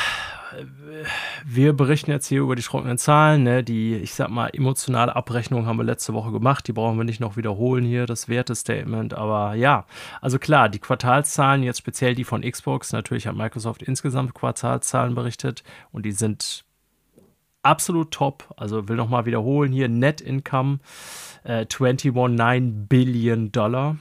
wir 1.45 1.71
berichten 1.71 2.11
jetzt 2.11 2.27
hier 2.27 2.41
über 2.41 2.57
die 2.57 2.61
trockenen 2.61 2.97
Zahlen. 2.97 3.43
Ne? 3.43 3.63
Die, 3.63 3.95
ich 3.95 4.13
sag 4.13 4.29
mal, 4.29 4.47
emotionale 4.47 5.15
Abrechnung 5.15 5.65
haben 5.65 5.77
wir 5.77 5.85
letzte 5.85 6.13
Woche 6.13 6.31
gemacht. 6.31 6.67
Die 6.67 6.73
brauchen 6.73 6.97
wir 6.97 7.05
nicht 7.05 7.21
noch 7.21 7.37
wiederholen 7.37 7.85
hier, 7.85 8.05
das 8.05 8.27
Wertestatement. 8.27 9.13
Aber 9.13 9.53
ja, 9.55 9.85
also 10.19 10.39
klar, 10.39 10.67
die 10.67 10.79
Quartalszahlen, 10.79 11.63
jetzt 11.63 11.79
speziell 11.79 12.15
die 12.15 12.25
von 12.25 12.41
Xbox, 12.41 12.91
natürlich 12.91 13.27
hat 13.27 13.35
Microsoft 13.35 13.81
insgesamt 13.81 14.33
Quartalszahlen 14.33 15.15
berichtet 15.15 15.63
und 15.91 16.05
die 16.05 16.11
sind 16.11 16.65
absolut 17.63 18.11
top. 18.11 18.53
Also 18.57 18.89
will 18.89 18.97
nochmal 18.97 19.25
wiederholen 19.25 19.71
hier: 19.71 19.87
Net 19.87 20.19
Income 20.19 20.79
äh, 21.43 21.65
21,9 21.65 22.87
Billion 22.87 23.53
Dollar 23.53 23.95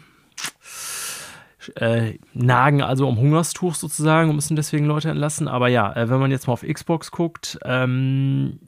äh, 1.76 2.18
nagen 2.32 2.82
also 2.82 3.08
um 3.08 3.18
Hungerstuch 3.18 3.74
sozusagen 3.74 4.30
und 4.30 4.36
müssen 4.36 4.56
deswegen 4.56 4.86
Leute 4.86 5.10
entlassen. 5.10 5.48
Aber 5.48 5.68
ja, 5.68 5.94
äh, 5.94 6.08
wenn 6.08 6.20
man 6.20 6.30
jetzt 6.30 6.46
mal 6.46 6.52
auf 6.54 6.62
Xbox 6.62 7.10
guckt, 7.10 7.58
ähm, 7.64 8.58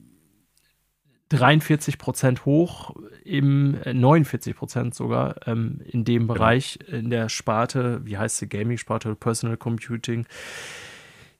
43 1.29 1.97
Prozent 1.97 2.45
hoch, 2.45 2.95
im 3.23 3.77
äh, 3.83 3.93
49 3.93 4.55
Prozent 4.55 4.95
sogar 4.95 5.35
ähm, 5.47 5.81
in 5.85 6.05
dem 6.05 6.23
genau. 6.23 6.33
Bereich, 6.33 6.79
in 6.87 7.09
der 7.09 7.29
Sparte, 7.29 8.01
wie 8.03 8.17
heißt 8.17 8.37
sie, 8.37 8.47
Gaming-Sparte, 8.47 9.15
Personal 9.15 9.57
Computing. 9.57 10.25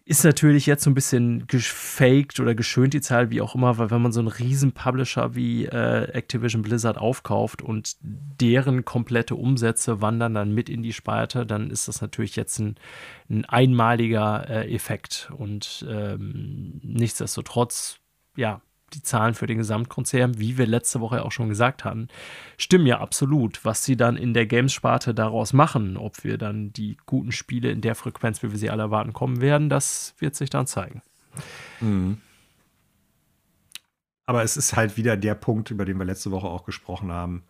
Ist 0.06 0.26
natürlich 0.26 0.66
jetzt 0.66 0.84
so 0.84 0.90
ein 0.90 0.96
bisschen 0.96 1.48
gefaked 1.48 2.42
oder 2.42 2.56
geschönt 2.56 2.94
die 2.94 3.00
Zahl, 3.00 3.30
wie 3.30 3.40
auch 3.40 3.56
immer, 3.56 3.78
weil 3.78 3.90
wenn 3.90 4.02
man 4.02 4.12
so 4.12 4.20
einen 4.20 4.28
riesen 4.28 4.74
Publisher 4.74 5.34
wie 5.34 5.66
äh, 5.66 6.12
Activision 6.12 6.62
Blizzard 6.62 6.98
aufkauft 6.98 7.62
und 7.62 7.96
deren 8.02 8.84
komplette 8.84 9.36
Umsätze 9.36 10.02
wandern 10.02 10.34
dann 10.34 10.54
mit 10.54 10.68
in 10.68 10.84
die 10.84 10.92
Sparte, 10.92 11.46
dann 11.46 11.70
ist 11.70 11.88
das 11.88 12.02
natürlich 12.02 12.36
jetzt 12.36 12.60
ein, 12.60 12.76
ein 13.30 13.46
einmaliger 13.46 14.50
äh, 14.50 14.76
Effekt. 14.76 15.32
Und 15.38 15.86
ähm, 15.90 16.82
nichtsdestotrotz, 16.84 18.00
ja, 18.36 18.62
die 18.94 19.02
Zahlen 19.02 19.34
für 19.34 19.48
den 19.48 19.58
Gesamtkonzern, 19.58 20.40
wie 20.40 20.58
wir 20.58 20.68
letzte 20.68 21.00
Woche 21.02 21.24
auch 21.24 21.32
schon 21.32 21.50
gesagt 21.50 21.86
haben, 21.86 22.08
stimmen 22.58 22.86
ja 22.86 23.00
absolut. 23.00 23.64
Was 23.66 23.84
sie 23.84 23.98
dann 23.98 24.18
in 24.18 24.34
der 24.34 24.46
Games-Sparte 24.46 25.14
daraus 25.14 25.54
machen, 25.54 25.98
ob 25.98 26.24
wir 26.24 26.38
dann 26.38 26.74
die 26.74 26.98
guten 27.06 27.32
Spiele 27.32 27.72
in 27.72 27.82
der 27.82 27.96
Frequenz, 27.96 28.44
wie 28.44 28.52
wir 28.52 28.58
sie 28.58 28.70
alle 28.70 28.84
erwarten, 28.84 29.14
kommen 29.14 29.42
werden, 29.42 29.70
das 29.70 30.16
wird 30.20 30.36
sich 30.36 30.50
dann 30.50 30.68
zeigen. 30.68 31.02
Mhm. 31.82 32.18
Aber 34.26 34.44
es 34.44 34.56
ist 34.56 34.76
halt 34.76 34.98
wieder 34.98 35.18
der 35.18 35.36
Punkt, 35.36 35.72
über 35.72 35.86
den 35.86 35.98
wir 35.98 36.06
letzte 36.06 36.32
Woche 36.32 36.48
auch 36.48 36.64
gesprochen 36.64 37.12
haben. 37.12 37.44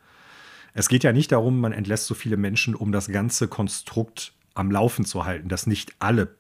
Es 0.74 0.90
geht 0.90 1.04
ja 1.04 1.14
nicht 1.14 1.32
darum, 1.32 1.60
man 1.60 1.72
entlässt 1.72 2.08
so 2.08 2.16
viele 2.16 2.38
Menschen, 2.38 2.74
um 2.74 2.92
das 2.92 3.08
ganze 3.08 3.48
Konstrukt 3.48 4.34
am 4.56 4.72
Laufen 4.72 5.06
zu 5.06 5.26
halten, 5.26 5.50
dass 5.50 5.68
nicht 5.68 5.94
alle 6.00 6.36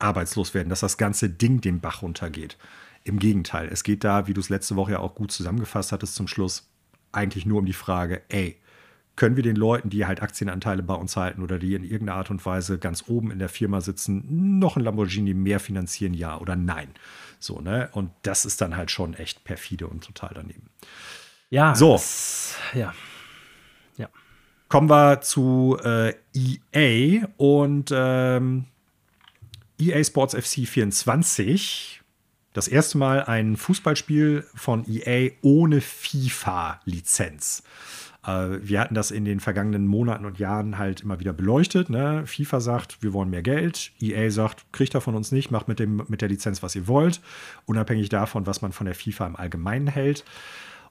arbeitslos 0.00 0.52
werden, 0.52 0.68
dass 0.68 0.80
das 0.80 0.98
ganze 0.98 1.30
Ding 1.30 1.60
den 1.60 1.80
Bach 1.80 2.02
runtergeht. 2.02 2.58
Im 3.04 3.18
Gegenteil, 3.18 3.68
es 3.72 3.82
geht 3.82 4.04
da, 4.04 4.26
wie 4.28 4.34
du 4.34 4.40
es 4.40 4.48
letzte 4.48 4.76
Woche 4.76 4.92
ja 4.92 4.98
auch 5.00 5.14
gut 5.14 5.32
zusammengefasst 5.32 5.92
hattest 5.92 6.14
zum 6.14 6.28
Schluss, 6.28 6.70
eigentlich 7.10 7.46
nur 7.46 7.58
um 7.58 7.66
die 7.66 7.72
Frage, 7.72 8.22
ey, 8.28 8.58
können 9.16 9.36
wir 9.36 9.42
den 9.42 9.56
Leuten, 9.56 9.90
die 9.90 10.06
halt 10.06 10.22
Aktienanteile 10.22 10.82
bei 10.82 10.94
uns 10.94 11.16
halten 11.16 11.42
oder 11.42 11.58
die 11.58 11.74
in 11.74 11.84
irgendeiner 11.84 12.18
Art 12.18 12.30
und 12.30 12.44
Weise 12.46 12.78
ganz 12.78 13.04
oben 13.08 13.30
in 13.30 13.38
der 13.38 13.50
Firma 13.50 13.80
sitzen, 13.80 14.58
noch 14.58 14.76
ein 14.76 14.82
Lamborghini 14.82 15.34
mehr 15.34 15.60
finanzieren, 15.60 16.14
ja 16.14 16.38
oder 16.38 16.56
nein? 16.56 16.88
So, 17.38 17.60
ne? 17.60 17.90
Und 17.92 18.10
das 18.22 18.44
ist 18.44 18.60
dann 18.60 18.76
halt 18.76 18.90
schon 18.90 19.14
echt 19.14 19.44
perfide 19.44 19.86
und 19.86 20.04
total 20.04 20.30
daneben. 20.34 20.70
Ja. 21.50 21.74
So. 21.74 21.92
Das, 21.92 22.56
ja. 22.72 22.94
Ja. 23.98 24.08
Kommen 24.68 24.88
wir 24.88 25.20
zu 25.20 25.76
äh, 25.84 26.14
EA 26.32 27.26
und 27.36 27.90
ähm, 27.94 28.64
EA 29.78 30.02
Sports 30.04 30.34
FC 30.34 30.66
24. 30.66 32.01
Das 32.52 32.68
erste 32.68 32.98
Mal 32.98 33.24
ein 33.24 33.56
Fußballspiel 33.56 34.44
von 34.54 34.84
EA 34.86 35.30
ohne 35.40 35.80
FIFA-Lizenz. 35.80 37.62
Äh, 38.26 38.58
wir 38.62 38.80
hatten 38.80 38.94
das 38.94 39.10
in 39.10 39.24
den 39.24 39.40
vergangenen 39.40 39.86
Monaten 39.86 40.26
und 40.26 40.38
Jahren 40.38 40.76
halt 40.78 41.00
immer 41.00 41.18
wieder 41.18 41.32
beleuchtet. 41.32 41.88
Ne? 41.88 42.24
FIFA 42.26 42.60
sagt, 42.60 43.02
wir 43.02 43.12
wollen 43.12 43.30
mehr 43.30 43.42
Geld. 43.42 43.92
EA 44.00 44.30
sagt, 44.30 44.70
kriegt 44.72 44.94
er 44.94 45.00
von 45.00 45.14
uns 45.14 45.32
nicht, 45.32 45.50
macht 45.50 45.68
mit, 45.68 45.78
dem, 45.78 46.04
mit 46.08 46.20
der 46.20 46.28
Lizenz, 46.28 46.62
was 46.62 46.76
ihr 46.76 46.86
wollt. 46.86 47.20
Unabhängig 47.64 48.10
davon, 48.10 48.46
was 48.46 48.60
man 48.60 48.72
von 48.72 48.84
der 48.84 48.94
FIFA 48.94 49.26
im 49.26 49.36
Allgemeinen 49.36 49.86
hält. 49.86 50.24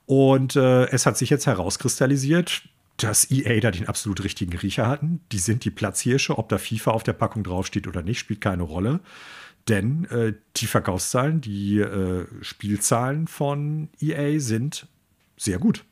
Und 0.07 0.55
äh, 0.55 0.85
es 0.87 1.05
hat 1.05 1.17
sich 1.17 1.29
jetzt 1.29 1.45
herauskristallisiert, 1.45 2.63
dass 2.97 3.29
EA 3.31 3.59
da 3.59 3.71
den 3.71 3.87
absolut 3.87 4.23
richtigen 4.23 4.55
Riecher 4.57 4.87
hatten. 4.87 5.21
Die 5.31 5.39
sind 5.39 5.63
die 5.63 5.71
Platzhirsche. 5.71 6.37
Ob 6.37 6.49
da 6.49 6.57
FIFA 6.57 6.91
auf 6.91 7.03
der 7.03 7.13
Packung 7.13 7.43
draufsteht 7.43 7.87
oder 7.87 8.01
nicht, 8.01 8.19
spielt 8.19 8.41
keine 8.41 8.63
Rolle. 8.63 8.99
Denn 9.67 10.05
äh, 10.05 10.33
die 10.57 10.65
Verkaufszahlen, 10.65 11.41
die 11.41 11.79
äh, 11.79 12.25
Spielzahlen 12.41 13.27
von 13.27 13.89
EA 13.99 14.39
sind 14.39 14.87
sehr 15.37 15.59
gut. 15.59 15.85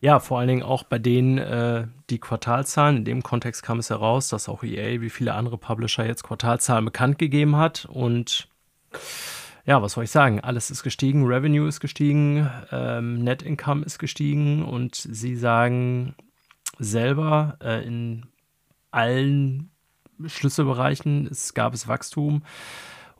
Ja, 0.00 0.18
vor 0.18 0.40
allen 0.40 0.48
Dingen 0.48 0.62
auch 0.62 0.82
bei 0.82 0.98
denen 0.98 1.38
äh, 1.38 1.86
die 2.10 2.18
Quartalzahlen. 2.18 2.98
In 2.98 3.04
dem 3.04 3.22
Kontext 3.22 3.62
kam 3.62 3.78
es 3.78 3.90
heraus, 3.90 4.28
dass 4.28 4.48
auch 4.48 4.64
EA 4.64 5.00
wie 5.00 5.10
viele 5.10 5.34
andere 5.34 5.58
Publisher 5.58 6.04
jetzt 6.04 6.24
Quartalzahlen 6.24 6.84
bekannt 6.84 7.20
gegeben 7.20 7.56
hat. 7.56 7.84
Und 7.84 8.48
ja, 9.64 9.80
was 9.80 9.92
soll 9.92 10.04
ich 10.04 10.10
sagen? 10.10 10.40
Alles 10.40 10.72
ist 10.72 10.82
gestiegen, 10.82 11.24
Revenue 11.24 11.68
ist 11.68 11.78
gestiegen, 11.78 12.50
ähm, 12.72 13.22
Net 13.22 13.42
Income 13.42 13.84
ist 13.84 14.00
gestiegen 14.00 14.64
und 14.64 14.96
sie 14.96 15.36
sagen 15.36 16.16
selber 16.80 17.58
äh, 17.62 17.86
in 17.86 18.26
allen 18.90 19.70
Schlüsselbereichen 20.26 21.28
es 21.28 21.54
gab 21.54 21.74
es 21.74 21.86
Wachstum 21.86 22.42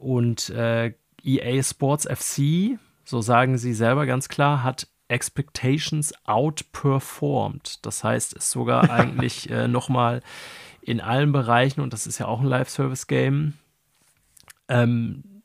und 0.02 0.50
äh, 0.50 0.92
EA 1.22 1.62
Sports 1.62 2.06
FC, 2.06 2.78
so 3.04 3.20
sagen 3.20 3.56
sie 3.58 3.72
selber 3.72 4.06
ganz 4.06 4.28
klar, 4.28 4.62
hat 4.62 4.88
Expectations 5.08 6.12
outperformed. 6.24 7.84
Das 7.84 8.02
heißt, 8.02 8.32
ist 8.32 8.50
sogar 8.50 8.90
eigentlich 8.90 9.48
äh, 9.50 9.68
nochmal 9.68 10.20
in 10.80 11.00
allen 11.00 11.32
Bereichen, 11.32 11.80
und 11.80 11.92
das 11.92 12.06
ist 12.06 12.18
ja 12.18 12.26
auch 12.26 12.40
ein 12.40 12.46
Live-Service-Game, 12.46 13.54
ähm, 14.68 15.42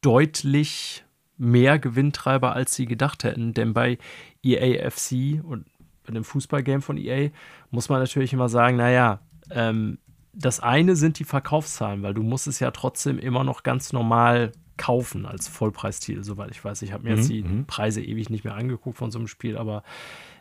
deutlich 0.00 1.04
mehr 1.36 1.78
Gewinntreiber, 1.78 2.54
als 2.54 2.74
sie 2.74 2.86
gedacht 2.86 3.24
hätten. 3.24 3.52
Denn 3.52 3.74
bei 3.74 3.98
EAFC 4.42 5.42
und 5.44 5.66
bei 6.06 6.14
dem 6.14 6.24
Fußballgame 6.24 6.80
von 6.80 6.96
EA 6.96 7.30
muss 7.70 7.90
man 7.90 8.00
natürlich 8.00 8.32
immer 8.32 8.48
sagen, 8.48 8.76
naja, 8.76 9.20
ähm, 9.50 9.98
das 10.36 10.60
eine 10.60 10.96
sind 10.96 11.18
die 11.18 11.24
Verkaufszahlen, 11.24 12.02
weil 12.02 12.14
du 12.14 12.22
musst 12.22 12.46
es 12.46 12.60
ja 12.60 12.70
trotzdem 12.70 13.18
immer 13.18 13.42
noch 13.42 13.62
ganz 13.62 13.92
normal 13.92 14.52
kaufen 14.76 15.24
als 15.24 15.48
Vollpreistitel, 15.48 16.22
soweit 16.22 16.50
ich 16.50 16.62
weiß. 16.62 16.82
Ich 16.82 16.92
habe 16.92 17.04
mir 17.04 17.12
mhm, 17.12 17.16
jetzt 17.16 17.30
die 17.30 17.42
mhm. 17.42 17.66
Preise 17.66 18.02
ewig 18.02 18.28
nicht 18.28 18.44
mehr 18.44 18.54
angeguckt 18.54 18.98
von 18.98 19.10
so 19.10 19.18
einem 19.18 19.28
Spiel, 19.28 19.56
aber 19.56 19.82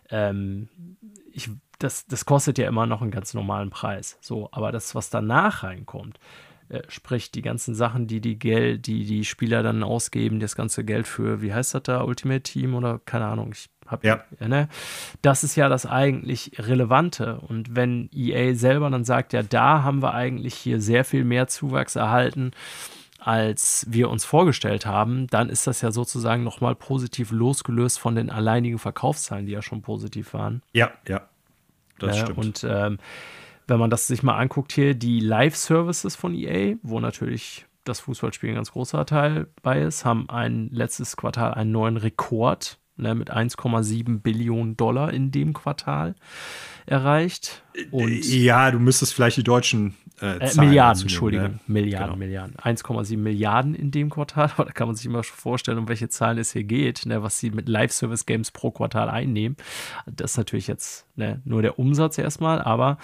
ähm, 0.09 0.67
ich, 1.31 1.49
das, 1.79 2.05
das 2.07 2.25
kostet 2.25 2.57
ja 2.57 2.67
immer 2.67 2.85
noch 2.85 3.01
einen 3.01 3.11
ganz 3.11 3.33
normalen 3.33 3.69
Preis. 3.69 4.17
So, 4.21 4.49
aber 4.51 4.73
das, 4.73 4.93
was 4.95 5.09
danach 5.09 5.63
reinkommt, 5.63 6.19
äh, 6.67 6.81
sprich 6.89 7.31
die 7.31 7.41
ganzen 7.41 7.73
Sachen, 7.73 8.07
die 8.07 8.19
die 8.19 8.37
Geld, 8.37 8.87
die 8.87 9.05
die 9.05 9.23
Spieler 9.23 9.63
dann 9.63 9.83
ausgeben, 9.83 10.41
das 10.41 10.57
ganze 10.57 10.83
Geld 10.83 11.07
für, 11.07 11.41
wie 11.41 11.53
heißt 11.53 11.73
das 11.73 11.83
da, 11.83 12.03
Ultimate 12.03 12.43
Team 12.43 12.75
oder 12.75 12.99
keine 12.99 13.27
Ahnung, 13.27 13.51
ich 13.53 13.69
habe 13.85 14.07
ja. 14.07 14.23
ja 14.39 14.47
ne? 14.47 14.67
Das 15.21 15.43
ist 15.43 15.55
ja 15.55 15.69
das 15.69 15.85
eigentlich 15.85 16.51
Relevante. 16.57 17.39
Und 17.39 17.75
wenn 17.75 18.09
EA 18.13 18.55
selber 18.55 18.89
dann 18.89 19.03
sagt, 19.03 19.33
ja, 19.33 19.43
da 19.43 19.83
haben 19.83 20.01
wir 20.01 20.13
eigentlich 20.13 20.55
hier 20.55 20.81
sehr 20.81 21.05
viel 21.05 21.23
mehr 21.23 21.47
Zuwachs 21.47 21.95
erhalten, 21.95 22.51
als 23.19 23.87
wir 23.89 24.09
uns 24.09 24.23
vorgestellt 24.23 24.85
haben, 24.85 25.25
dann 25.27 25.49
ist 25.49 25.65
das 25.65 25.81
ja 25.81 25.91
sozusagen 25.91 26.43
nochmal 26.43 26.75
positiv 26.75 27.31
losgelöst 27.31 27.99
von 27.99 28.15
den 28.15 28.29
alleinigen 28.29 28.77
Verkaufszahlen, 28.77 29.47
die 29.47 29.51
ja 29.53 29.63
schon 29.63 29.81
positiv 29.81 30.35
waren. 30.35 30.61
Ja, 30.73 30.91
ja. 31.07 31.21
Das 31.97 32.17
äh, 32.17 32.21
stimmt. 32.21 32.37
Und 32.37 32.67
ähm, 32.69 32.99
wenn 33.67 33.79
man 33.79 33.89
das 33.89 34.05
sich 34.05 34.21
mal 34.21 34.37
anguckt 34.37 34.73
hier, 34.73 34.93
die 34.93 35.19
Live-Services 35.19 36.15
von 36.15 36.35
EA, 36.35 36.75
wo 36.83 36.99
natürlich 36.99 37.65
das 37.83 37.99
Fußballspiel 38.01 38.49
ein 38.49 38.55
ganz 38.55 38.71
großer 38.71 39.05
Teil 39.07 39.47
bei 39.63 39.81
ist, 39.81 40.05
haben 40.05 40.29
ein 40.29 40.69
letztes 40.71 41.17
Quartal 41.17 41.53
einen 41.53 41.71
neuen 41.71 41.97
Rekord 41.97 42.77
ne, 42.97 43.15
mit 43.15 43.31
1,7 43.31 44.19
Billionen 44.19 44.77
Dollar 44.77 45.13
in 45.13 45.31
dem 45.31 45.53
Quartal 45.53 46.15
erreicht. 46.85 47.63
Und 47.91 48.25
ja, 48.25 48.71
du 48.71 48.79
müsstest 48.79 49.13
vielleicht 49.13 49.37
die 49.37 49.43
deutschen 49.43 49.95
äh, 50.21 50.37
äh, 50.37 50.55
Milliarden, 50.55 51.01
Entschuldigung. 51.03 51.47
Ne? 51.47 51.59
Milliarden, 51.67 52.07
genau. 52.07 52.17
Milliarden. 52.17 52.55
1,7 52.55 53.17
Milliarden 53.17 53.75
in 53.75 53.91
dem 53.91 54.09
Quartal. 54.09 54.51
Aber 54.55 54.65
da 54.65 54.71
kann 54.71 54.87
man 54.87 54.95
sich 54.95 55.05
immer 55.05 55.23
schon 55.23 55.37
vorstellen, 55.37 55.77
um 55.77 55.87
welche 55.87 56.09
Zahlen 56.09 56.37
es 56.37 56.53
hier 56.53 56.63
geht, 56.63 57.05
ne, 57.05 57.21
was 57.21 57.39
sie 57.39 57.51
mit 57.51 57.67
Live-Service-Games 57.67 58.51
pro 58.51 58.71
Quartal 58.71 59.09
einnehmen. 59.09 59.57
Das 60.05 60.31
ist 60.31 60.37
natürlich 60.37 60.67
jetzt 60.67 61.05
ne, 61.15 61.41
nur 61.43 61.61
der 61.61 61.79
Umsatz 61.79 62.17
erstmal. 62.17 62.61
Aber 62.61 62.97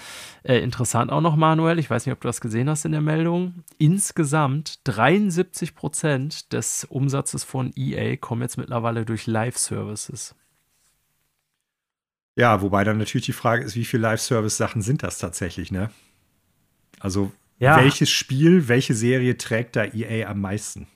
äh, 0.43 0.59
interessant 0.59 1.11
auch 1.11 1.21
noch, 1.21 1.35
Manuel, 1.35 1.79
ich 1.79 1.89
weiß 1.89 2.05
nicht, 2.05 2.13
ob 2.13 2.21
du 2.21 2.27
das 2.27 2.39
gesehen 2.39 2.69
hast 2.69 2.85
in 2.85 2.93
der 2.93 3.01
Meldung. 3.01 3.63
Insgesamt 3.77 4.79
73 4.85 5.75
Prozent 5.75 6.53
des 6.53 6.85
Umsatzes 6.85 7.43
von 7.43 7.73
EA 7.75 8.15
kommen 8.15 8.41
jetzt 8.41 8.57
mittlerweile 8.57 9.05
durch 9.05 9.27
Live-Services. 9.27 10.35
Ja, 12.37 12.61
wobei 12.61 12.85
dann 12.85 12.97
natürlich 12.97 13.25
die 13.25 13.33
Frage 13.33 13.63
ist, 13.63 13.75
wie 13.75 13.83
viele 13.83 14.03
Live-Service-Sachen 14.03 14.81
sind 14.81 15.03
das 15.03 15.17
tatsächlich, 15.17 15.71
ne? 15.71 15.89
Also, 17.01 17.31
ja. 17.59 17.77
welches 17.77 18.09
Spiel, 18.09 18.67
welche 18.67 18.93
Serie 18.93 19.37
trägt 19.37 19.75
da 19.75 19.85
EA 19.85 20.29
am 20.29 20.41
meisten? 20.41 20.87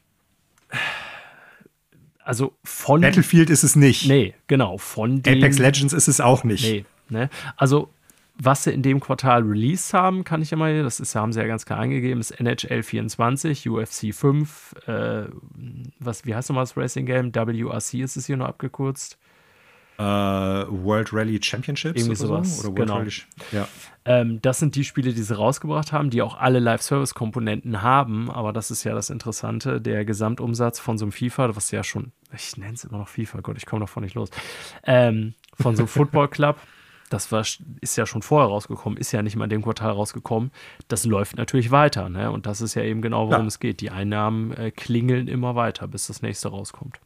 Also 2.23 2.53
von. 2.63 3.01
Battlefield 3.01 3.49
ist 3.49 3.63
es 3.63 3.75
nicht. 3.75 4.07
Nee, 4.07 4.33
genau. 4.47 4.77
Von 4.77 5.19
Apex 5.19 5.59
Legends 5.59 5.93
ist 5.93 6.07
es 6.07 6.19
auch 6.21 6.43
nicht. 6.43 6.63
Nee, 6.63 6.85
ne? 7.09 7.29
Also, 7.55 7.89
was 8.37 8.63
sie 8.63 8.71
in 8.71 8.81
dem 8.81 8.99
Quartal 8.99 9.43
released 9.43 9.93
haben, 9.93 10.23
kann 10.23 10.41
ich 10.41 10.51
ja 10.51 10.57
mal, 10.57 10.83
das 10.83 10.99
ist, 10.99 11.15
haben 11.15 11.31
sie 11.31 11.39
ja 11.39 11.47
ganz 11.47 11.65
klar 11.65 11.79
angegeben, 11.79 12.19
ist 12.19 12.31
NHL 12.31 12.83
24, 12.83 13.69
UFC 13.69 14.13
5, 14.13 14.75
äh, 14.87 15.25
was, 15.99 16.25
wie 16.25 16.35
heißt 16.35 16.49
nochmal 16.49 16.63
das 16.63 16.75
Racing 16.75 17.05
Game? 17.05 17.33
WRC 17.33 17.95
ist 17.95 18.17
es 18.17 18.25
hier 18.25 18.37
noch 18.37 18.47
abgekürzt. 18.47 19.17
Uh, 19.97 20.65
World 20.83 21.13
Rally 21.13 21.39
Championships 21.41 22.01
Irgendwie 22.01 22.21
oder 22.21 22.27
sowas. 22.27 22.57
So? 22.57 22.69
Oder 22.69 22.77
World 22.77 22.87
genau. 22.87 22.97
Rally, 22.99 23.13
ja. 23.53 23.67
Ähm, 24.05 24.41
das 24.41 24.59
sind 24.59 24.75
die 24.75 24.83
Spiele, 24.83 25.13
die 25.13 25.21
sie 25.21 25.35
rausgebracht 25.35 25.91
haben, 25.91 26.11
die 26.11 26.21
auch 26.21 26.37
alle 26.37 26.59
Live-Service-Komponenten 26.59 27.81
haben. 27.81 28.29
Aber 28.29 28.53
das 28.53 28.71
ist 28.71 28.83
ja 28.83 28.93
das 28.93 29.09
Interessante. 29.09 29.81
Der 29.81 30.05
Gesamtumsatz 30.05 30.79
von 30.79 30.97
so 30.97 31.05
einem 31.05 31.11
FIFA, 31.11 31.55
was 31.55 31.71
ja 31.71 31.83
schon, 31.83 32.11
ich 32.33 32.55
nenne 32.57 32.73
es 32.73 32.83
immer 32.83 32.99
noch 32.99 33.07
FIFA, 33.07 33.41
Gott, 33.41 33.57
ich 33.57 33.65
komme 33.65 33.81
davon 33.81 34.03
nicht 34.03 34.13
los, 34.13 34.29
ähm, 34.83 35.33
von 35.53 35.75
so 35.75 35.83
einem 35.83 35.87
Football 35.87 36.27
Club. 36.27 36.57
Das 37.09 37.31
war, 37.31 37.45
ist 37.81 37.95
ja 37.97 38.05
schon 38.05 38.21
vorher 38.21 38.49
rausgekommen, 38.49 38.97
ist 38.97 39.11
ja 39.11 39.21
nicht 39.21 39.35
mal 39.35 39.45
in 39.45 39.49
dem 39.51 39.61
Quartal 39.61 39.91
rausgekommen. 39.91 40.51
Das 40.87 41.05
läuft 41.05 41.37
natürlich 41.37 41.71
weiter. 41.71 42.09
Ne? 42.09 42.31
Und 42.31 42.47
das 42.47 42.61
ist 42.61 42.75
ja 42.75 42.83
eben 42.83 43.01
genau, 43.01 43.29
worum 43.29 43.43
ja. 43.43 43.47
es 43.47 43.59
geht. 43.59 43.79
Die 43.81 43.91
Einnahmen 43.91 44.51
äh, 44.53 44.71
klingeln 44.71 45.27
immer 45.27 45.55
weiter, 45.55 45.87
bis 45.87 46.07
das 46.07 46.21
nächste 46.21 46.49
rauskommt. 46.49 46.99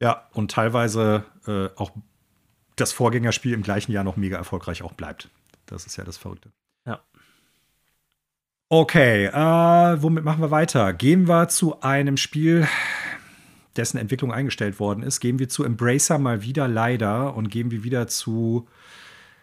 Ja, 0.00 0.26
und 0.32 0.50
teilweise 0.50 1.24
äh, 1.46 1.68
auch 1.76 1.92
das 2.76 2.92
Vorgängerspiel 2.92 3.52
im 3.52 3.62
gleichen 3.62 3.92
Jahr 3.92 4.04
noch 4.04 4.16
mega 4.16 4.36
erfolgreich 4.36 4.82
auch 4.82 4.92
bleibt. 4.92 5.28
Das 5.66 5.86
ist 5.86 5.96
ja 5.96 6.04
das 6.04 6.16
Verrückte. 6.16 6.50
Ja. 6.86 7.00
Okay, 8.68 9.26
äh, 9.26 10.02
womit 10.02 10.24
machen 10.24 10.40
wir 10.40 10.50
weiter? 10.50 10.92
Gehen 10.92 11.28
wir 11.28 11.48
zu 11.48 11.80
einem 11.82 12.16
Spiel, 12.16 12.66
dessen 13.76 13.98
Entwicklung 13.98 14.32
eingestellt 14.32 14.80
worden 14.80 15.02
ist. 15.02 15.20
Gehen 15.20 15.38
wir 15.38 15.48
zu 15.48 15.64
Embracer 15.64 16.18
mal 16.18 16.42
wieder 16.42 16.66
leider 16.66 17.34
und 17.34 17.50
gehen 17.50 17.70
wir 17.70 17.84
wieder 17.84 18.06
zu 18.06 18.66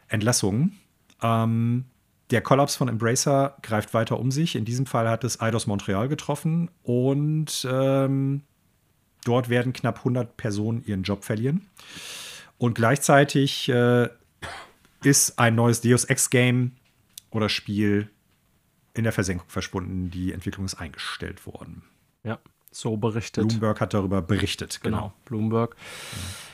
Entlassungen. 0.07 0.79
Ähm, 1.21 1.85
der 2.31 2.41
Kollaps 2.41 2.75
von 2.75 2.87
Embracer 2.87 3.57
greift 3.61 3.93
weiter 3.93 4.19
um 4.19 4.31
sich. 4.31 4.55
In 4.55 4.65
diesem 4.65 4.85
Fall 4.85 5.07
hat 5.09 5.23
es 5.23 5.39
Eidos 5.39 5.67
Montreal 5.67 6.09
getroffen 6.09 6.69
und 6.83 7.67
ähm, 7.71 8.41
dort 9.27 9.49
werden 9.49 9.73
knapp 9.73 9.99
100 9.99 10.37
Personen 10.37 10.83
ihren 10.85 11.03
Job 11.03 11.23
verlieren. 11.23 11.67
Und 12.57 12.75
gleichzeitig 12.75 13.69
äh, 13.69 14.09
ist 15.03 15.37
ein 15.37 15.55
neues 15.55 15.81
Deus 15.81 16.05
Ex 16.05 16.29
Game 16.29 16.71
oder 17.29 17.49
Spiel 17.49 18.09
in 18.93 19.03
der 19.03 19.13
Versenkung 19.13 19.47
verschwunden. 19.49 20.09
Die 20.09 20.33
Entwicklung 20.33 20.65
ist 20.65 20.75
eingestellt 20.75 21.45
worden. 21.45 21.83
Ja, 22.23 22.39
so 22.77 22.97
berichtet. 22.97 23.47
Bloomberg 23.47 23.81
hat 23.81 23.93
darüber 23.93 24.21
berichtet, 24.21 24.79
genau. 24.81 24.97
genau 24.97 25.13
Bloomberg. 25.25 25.75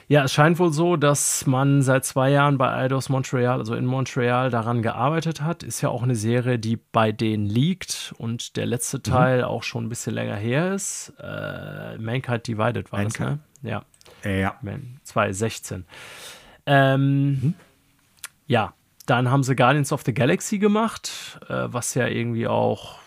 Ja. 0.07 0.23
es 0.23 0.33
scheint 0.33 0.59
wohl 0.59 0.71
so, 0.71 0.95
dass 0.95 1.45
man 1.45 1.81
seit 1.81 2.05
zwei 2.05 2.29
Jahren 2.29 2.57
bei 2.57 2.71
Eidos 2.71 3.09
Montreal, 3.09 3.59
also 3.59 3.75
in 3.75 3.85
Montreal, 3.85 4.49
daran 4.49 4.81
gearbeitet 4.81 5.41
hat. 5.41 5.63
Ist 5.63 5.81
ja 5.81 5.89
auch 5.89 6.03
eine 6.03 6.15
Serie, 6.15 6.59
die 6.59 6.77
bei 6.77 7.11
denen 7.11 7.45
liegt 7.45 8.13
und 8.17 8.55
der 8.57 8.65
letzte 8.65 8.97
mhm. 8.97 9.03
Teil 9.03 9.37
mhm. 9.39 9.45
auch 9.45 9.63
schon 9.63 9.85
ein 9.85 9.89
bisschen 9.89 10.13
länger 10.13 10.35
her 10.35 10.73
ist. 10.73 11.13
Äh, 11.19 11.97
Mankind 11.97 12.47
Divided 12.47 12.91
war 12.91 12.99
Mankind. 12.99 13.39
das, 13.61 13.63
ne? 13.63 13.69
Ja. 13.69 13.85
Ja. 14.23 14.55
2016. 15.03 15.85
Ähm, 16.65 17.29
mhm. 17.29 17.53
Ja, 18.47 18.73
dann 19.05 19.29
haben 19.29 19.43
sie 19.43 19.55
Guardians 19.55 19.91
of 19.91 20.03
the 20.05 20.13
Galaxy 20.13 20.59
gemacht, 20.59 21.39
äh, 21.49 21.65
was 21.67 21.93
ja 21.93 22.07
irgendwie 22.07 22.47
auch 22.47 23.02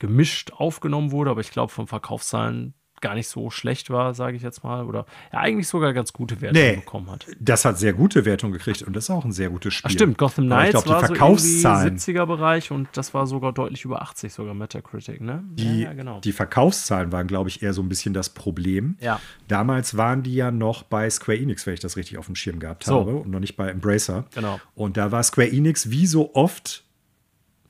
gemischt 0.00 0.52
aufgenommen 0.52 1.12
wurde, 1.12 1.30
aber 1.30 1.40
ich 1.40 1.52
glaube 1.52 1.72
vom 1.72 1.86
Verkaufszahlen 1.86 2.74
gar 3.00 3.14
nicht 3.14 3.28
so 3.28 3.50
schlecht 3.50 3.90
war, 3.90 4.14
sage 4.14 4.36
ich 4.36 4.42
jetzt 4.42 4.62
mal, 4.62 4.84
oder 4.84 5.06
ja, 5.32 5.40
eigentlich 5.40 5.68
sogar 5.68 5.92
ganz 5.92 6.12
gute 6.12 6.40
Wertungen 6.40 6.70
nee, 6.70 6.76
bekommen 6.76 7.10
hat. 7.10 7.26
Das 7.38 7.64
hat 7.64 7.78
sehr 7.78 7.92
gute 7.92 8.24
Wertungen 8.24 8.52
gekriegt 8.52 8.82
und 8.82 8.94
das 8.94 9.04
ist 9.04 9.10
auch 9.10 9.24
ein 9.24 9.32
sehr 9.32 9.50
gutes 9.50 9.74
Spiel. 9.74 9.88
Ach 9.88 9.92
stimmt, 9.92 10.18
Gotham 10.18 10.46
Knights 10.46 10.84
glaub, 10.84 10.86
war 10.86 11.06
Verkaufszahlen, 11.06 11.98
so 11.98 12.12
70er 12.12 12.26
Bereich 12.26 12.70
und 12.70 12.88
das 12.92 13.14
war 13.14 13.26
sogar 13.26 13.52
deutlich 13.52 13.84
über 13.84 14.02
80 14.02 14.32
sogar 14.32 14.54
Metacritic, 14.54 15.20
ne? 15.20 15.42
Die, 15.52 15.82
ja, 15.82 15.92
genau. 15.92 16.20
die 16.20 16.32
Verkaufszahlen 16.32 17.10
waren, 17.12 17.26
glaube 17.26 17.48
ich, 17.48 17.62
eher 17.62 17.72
so 17.72 17.82
ein 17.82 17.88
bisschen 17.88 18.14
das 18.14 18.30
Problem. 18.30 18.96
Ja. 19.00 19.20
Damals 19.48 19.96
waren 19.96 20.22
die 20.22 20.34
ja 20.34 20.50
noch 20.50 20.82
bei 20.82 21.08
Square 21.08 21.38
Enix, 21.38 21.66
wenn 21.66 21.74
ich 21.74 21.80
das 21.80 21.96
richtig 21.96 22.18
auf 22.18 22.26
dem 22.26 22.34
Schirm 22.34 22.58
gehabt 22.58 22.84
so. 22.84 23.00
habe 23.00 23.16
und 23.16 23.30
noch 23.30 23.40
nicht 23.40 23.56
bei 23.56 23.68
Embracer. 23.70 24.26
Genau. 24.34 24.60
Und 24.74 24.96
da 24.96 25.10
war 25.10 25.22
Square 25.22 25.50
Enix 25.50 25.90
wie 25.90 26.06
so 26.06 26.34
oft 26.34 26.84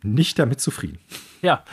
nicht 0.02 0.38
damit 0.38 0.60
zufrieden. 0.60 0.98
Ja. 1.42 1.64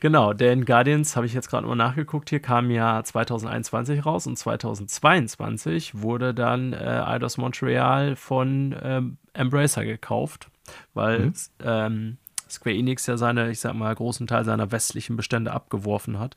Genau, 0.00 0.32
denn 0.32 0.64
Guardians, 0.64 1.14
habe 1.14 1.26
ich 1.26 1.34
jetzt 1.34 1.50
gerade 1.50 1.66
mal 1.66 1.74
nachgeguckt, 1.74 2.30
hier 2.30 2.40
kam 2.40 2.70
ja 2.70 3.04
2021 3.04 4.06
raus 4.06 4.26
und 4.26 4.38
2022 4.38 6.00
wurde 6.00 6.32
dann 6.32 6.72
äh, 6.72 6.76
Eidos 6.76 7.36
Montreal 7.36 8.16
von 8.16 8.74
ähm, 8.82 9.18
Embracer 9.34 9.84
gekauft, 9.84 10.50
weil 10.94 11.26
mhm. 11.26 11.34
ähm, 11.62 12.16
Square 12.48 12.76
Enix 12.76 13.06
ja 13.06 13.18
seine, 13.18 13.50
ich 13.50 13.60
sag 13.60 13.74
mal, 13.74 13.94
großen 13.94 14.26
Teil 14.26 14.44
seiner 14.44 14.72
westlichen 14.72 15.16
Bestände 15.16 15.52
abgeworfen 15.52 16.18
hat. 16.18 16.34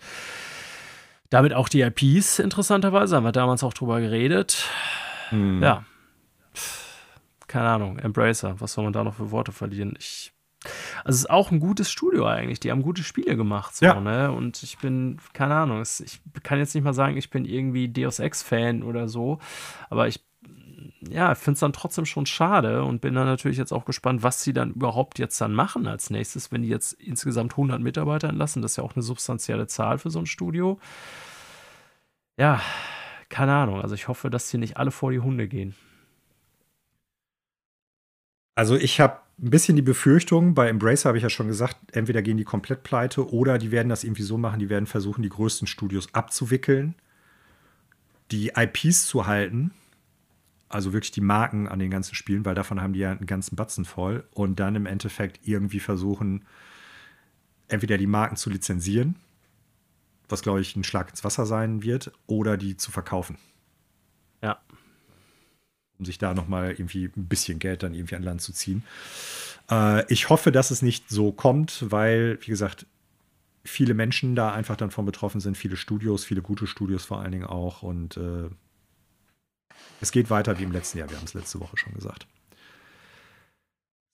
Damit 1.30 1.54
auch 1.54 1.70
die 1.70 1.82
IPs, 1.82 2.40
interessanterweise, 2.40 3.16
haben 3.16 3.24
wir 3.24 3.32
damals 3.32 3.64
auch 3.64 3.74
drüber 3.74 4.02
geredet. 4.02 4.68
Mhm. 5.32 5.64
Ja. 5.64 5.86
Keine 7.48 7.70
Ahnung, 7.70 7.98
Embracer, 7.98 8.60
was 8.60 8.74
soll 8.74 8.84
man 8.84 8.94
da 8.94 9.06
noch 9.06 9.16
für 9.16 9.32
Worte 9.32 9.54
verlieren? 9.54 9.96
Ich 9.98 10.34
also 11.04 11.16
es 11.16 11.22
ist 11.22 11.30
auch 11.30 11.52
ein 11.52 11.60
gutes 11.60 11.92
Studio 11.92 12.26
eigentlich. 12.26 12.60
Die 12.60 12.72
haben 12.72 12.82
gute 12.82 13.04
Spiele 13.04 13.36
gemacht. 13.36 13.76
So, 13.76 13.86
ja. 13.86 14.00
ne? 14.00 14.32
Und 14.32 14.64
ich 14.64 14.78
bin, 14.78 15.20
keine 15.34 15.56
Ahnung, 15.56 15.82
ich 15.82 16.22
kann 16.44 16.60
jetzt 16.60 16.74
nicht 16.76 16.84
mal 16.84 16.94
sagen, 16.94 17.18
ich 17.18 17.30
bin 17.30 17.46
irgendwie 17.46 17.90
Deus 17.90 18.20
Ex-Fan 18.20 18.84
oder 18.84 19.08
so. 19.08 19.40
Aber 19.90 20.08
ich 20.08 20.24
ja, 21.10 21.36
finde 21.36 21.54
es 21.54 21.60
dann 21.60 21.74
trotzdem 21.74 22.06
schon 22.06 22.26
schade 22.26 22.84
und 22.84 23.02
bin 23.02 23.14
dann 23.14 23.26
natürlich 23.26 23.58
jetzt 23.58 23.72
auch 23.72 23.86
gespannt, 23.86 24.24
was 24.24 24.44
sie 24.44 24.54
dann 24.54 24.72
überhaupt 24.72 25.20
jetzt 25.20 25.40
dann 25.42 25.54
machen 25.54 25.88
als 25.88 26.10
nächstes, 26.10 26.52
wenn 26.52 26.62
die 26.62 26.70
jetzt 26.70 26.94
insgesamt 26.94 27.54
100 27.54 27.82
Mitarbeiter 27.82 28.30
entlassen. 28.30 28.62
Das 28.62 28.72
ist 28.72 28.78
ja 28.78 28.84
auch 28.84 28.96
eine 28.96 29.04
substanzielle 29.04 29.68
Zahl 29.68 29.98
für 29.98 30.10
so 30.10 30.20
ein 30.20 30.26
Studio. 30.26 30.80
Ja, 32.38 32.62
keine 33.30 33.54
Ahnung. 33.54 33.82
Also 33.82 33.96
ich 33.96 34.08
hoffe, 34.08 34.30
dass 34.30 34.50
sie 34.50 34.58
nicht 34.58 34.78
alle 34.78 34.92
vor 34.92 35.12
die 35.12 35.20
Hunde 35.20 35.48
gehen. 35.48 35.76
Also 38.56 38.76
ich 38.76 39.00
habe 39.00 39.20
ein 39.44 39.50
bisschen 39.50 39.76
die 39.76 39.82
Befürchtung, 39.82 40.54
bei 40.54 40.70
Embracer 40.70 41.10
habe 41.10 41.18
ich 41.18 41.24
ja 41.24 41.30
schon 41.30 41.48
gesagt, 41.48 41.76
entweder 41.92 42.22
gehen 42.22 42.38
die 42.38 42.46
komplett 42.46 42.84
pleite 42.84 43.30
oder 43.30 43.58
die 43.58 43.72
werden 43.72 43.90
das 43.90 44.06
irgendwie 44.06 44.24
so 44.24 44.38
machen, 44.38 44.60
die 44.60 44.70
werden 44.70 44.86
versuchen, 44.86 45.22
die 45.22 45.30
größten 45.30 45.68
Studios 45.68 46.14
abzuwickeln, 46.14 46.96
die 48.32 48.54
IPs 48.56 49.06
zu 49.06 49.28
halten, 49.28 49.72
also 50.70 50.94
wirklich 50.94 51.12
die 51.12 51.22
Marken 51.22 51.68
an 51.68 51.80
den 51.80 51.92
ganzen 51.92 52.16
Spielen, 52.16 52.46
weil 52.46 52.56
davon 52.56 52.82
haben 52.82 52.94
die 52.94 53.02
ja 53.02 53.12
einen 53.12 53.26
ganzen 53.26 53.58
Batzen 53.58 53.84
voll 53.84 54.24
und 54.32 54.62
dann 54.62 54.76
im 54.76 54.86
Endeffekt 54.86 55.46
irgendwie 55.46 55.82
versuchen, 55.82 56.46
entweder 57.68 57.98
die 57.98 58.08
Marken 58.08 58.38
zu 58.38 58.50
lizenzieren, 58.50 59.18
was 60.30 60.42
glaube 60.42 60.62
ich 60.62 60.74
ein 60.78 60.86
Schlag 60.86 61.10
ins 61.10 61.26
Wasser 61.26 61.46
sein 61.46 61.84
wird, 61.84 62.14
oder 62.28 62.56
die 62.56 62.78
zu 62.78 62.92
verkaufen. 62.92 63.38
Um 66.00 66.06
sich 66.06 66.18
da 66.18 66.34
nochmal 66.34 66.72
irgendwie 66.72 67.06
ein 67.06 67.28
bisschen 67.28 67.60
Geld 67.60 67.84
dann 67.84 67.94
irgendwie 67.94 68.16
an 68.16 68.24
Land 68.24 68.42
zu 68.42 68.52
ziehen. 68.52 68.84
Äh, 69.70 70.12
ich 70.12 70.30
hoffe, 70.30 70.52
dass 70.52 70.72
es 70.72 70.82
nicht 70.82 71.10
so 71.10 71.32
kommt, 71.32 71.86
weil, 71.90 72.40
wie 72.42 72.52
gesagt, 72.52 72.86
viele 73.64 73.94
Menschen 73.94 74.36
da 74.36 74.54
einfach 74.54 74.76
dann 74.76 74.92
von 74.92 75.06
betroffen 75.06 75.40
sind, 75.40 75.58
viele 75.58 75.78
Studios, 75.78 76.26
viele 76.26 76.42
gute 76.42 76.68
Studios 76.68 77.06
vor 77.06 77.22
allen 77.22 77.32
Dingen 77.32 77.46
auch. 77.46 77.84
Und 77.84 78.18
äh, 78.18 78.50
es 80.02 80.12
geht 80.12 80.30
weiter 80.30 80.60
wie 80.60 80.64
im 80.64 80.72
letzten 80.72 80.98
Jahr, 80.98 81.10
wir 81.10 81.18
haben 81.18 81.26
es 81.26 81.34
letzte 81.34 81.60
Woche 81.60 81.78
schon 81.78 81.94
gesagt. 81.94 82.28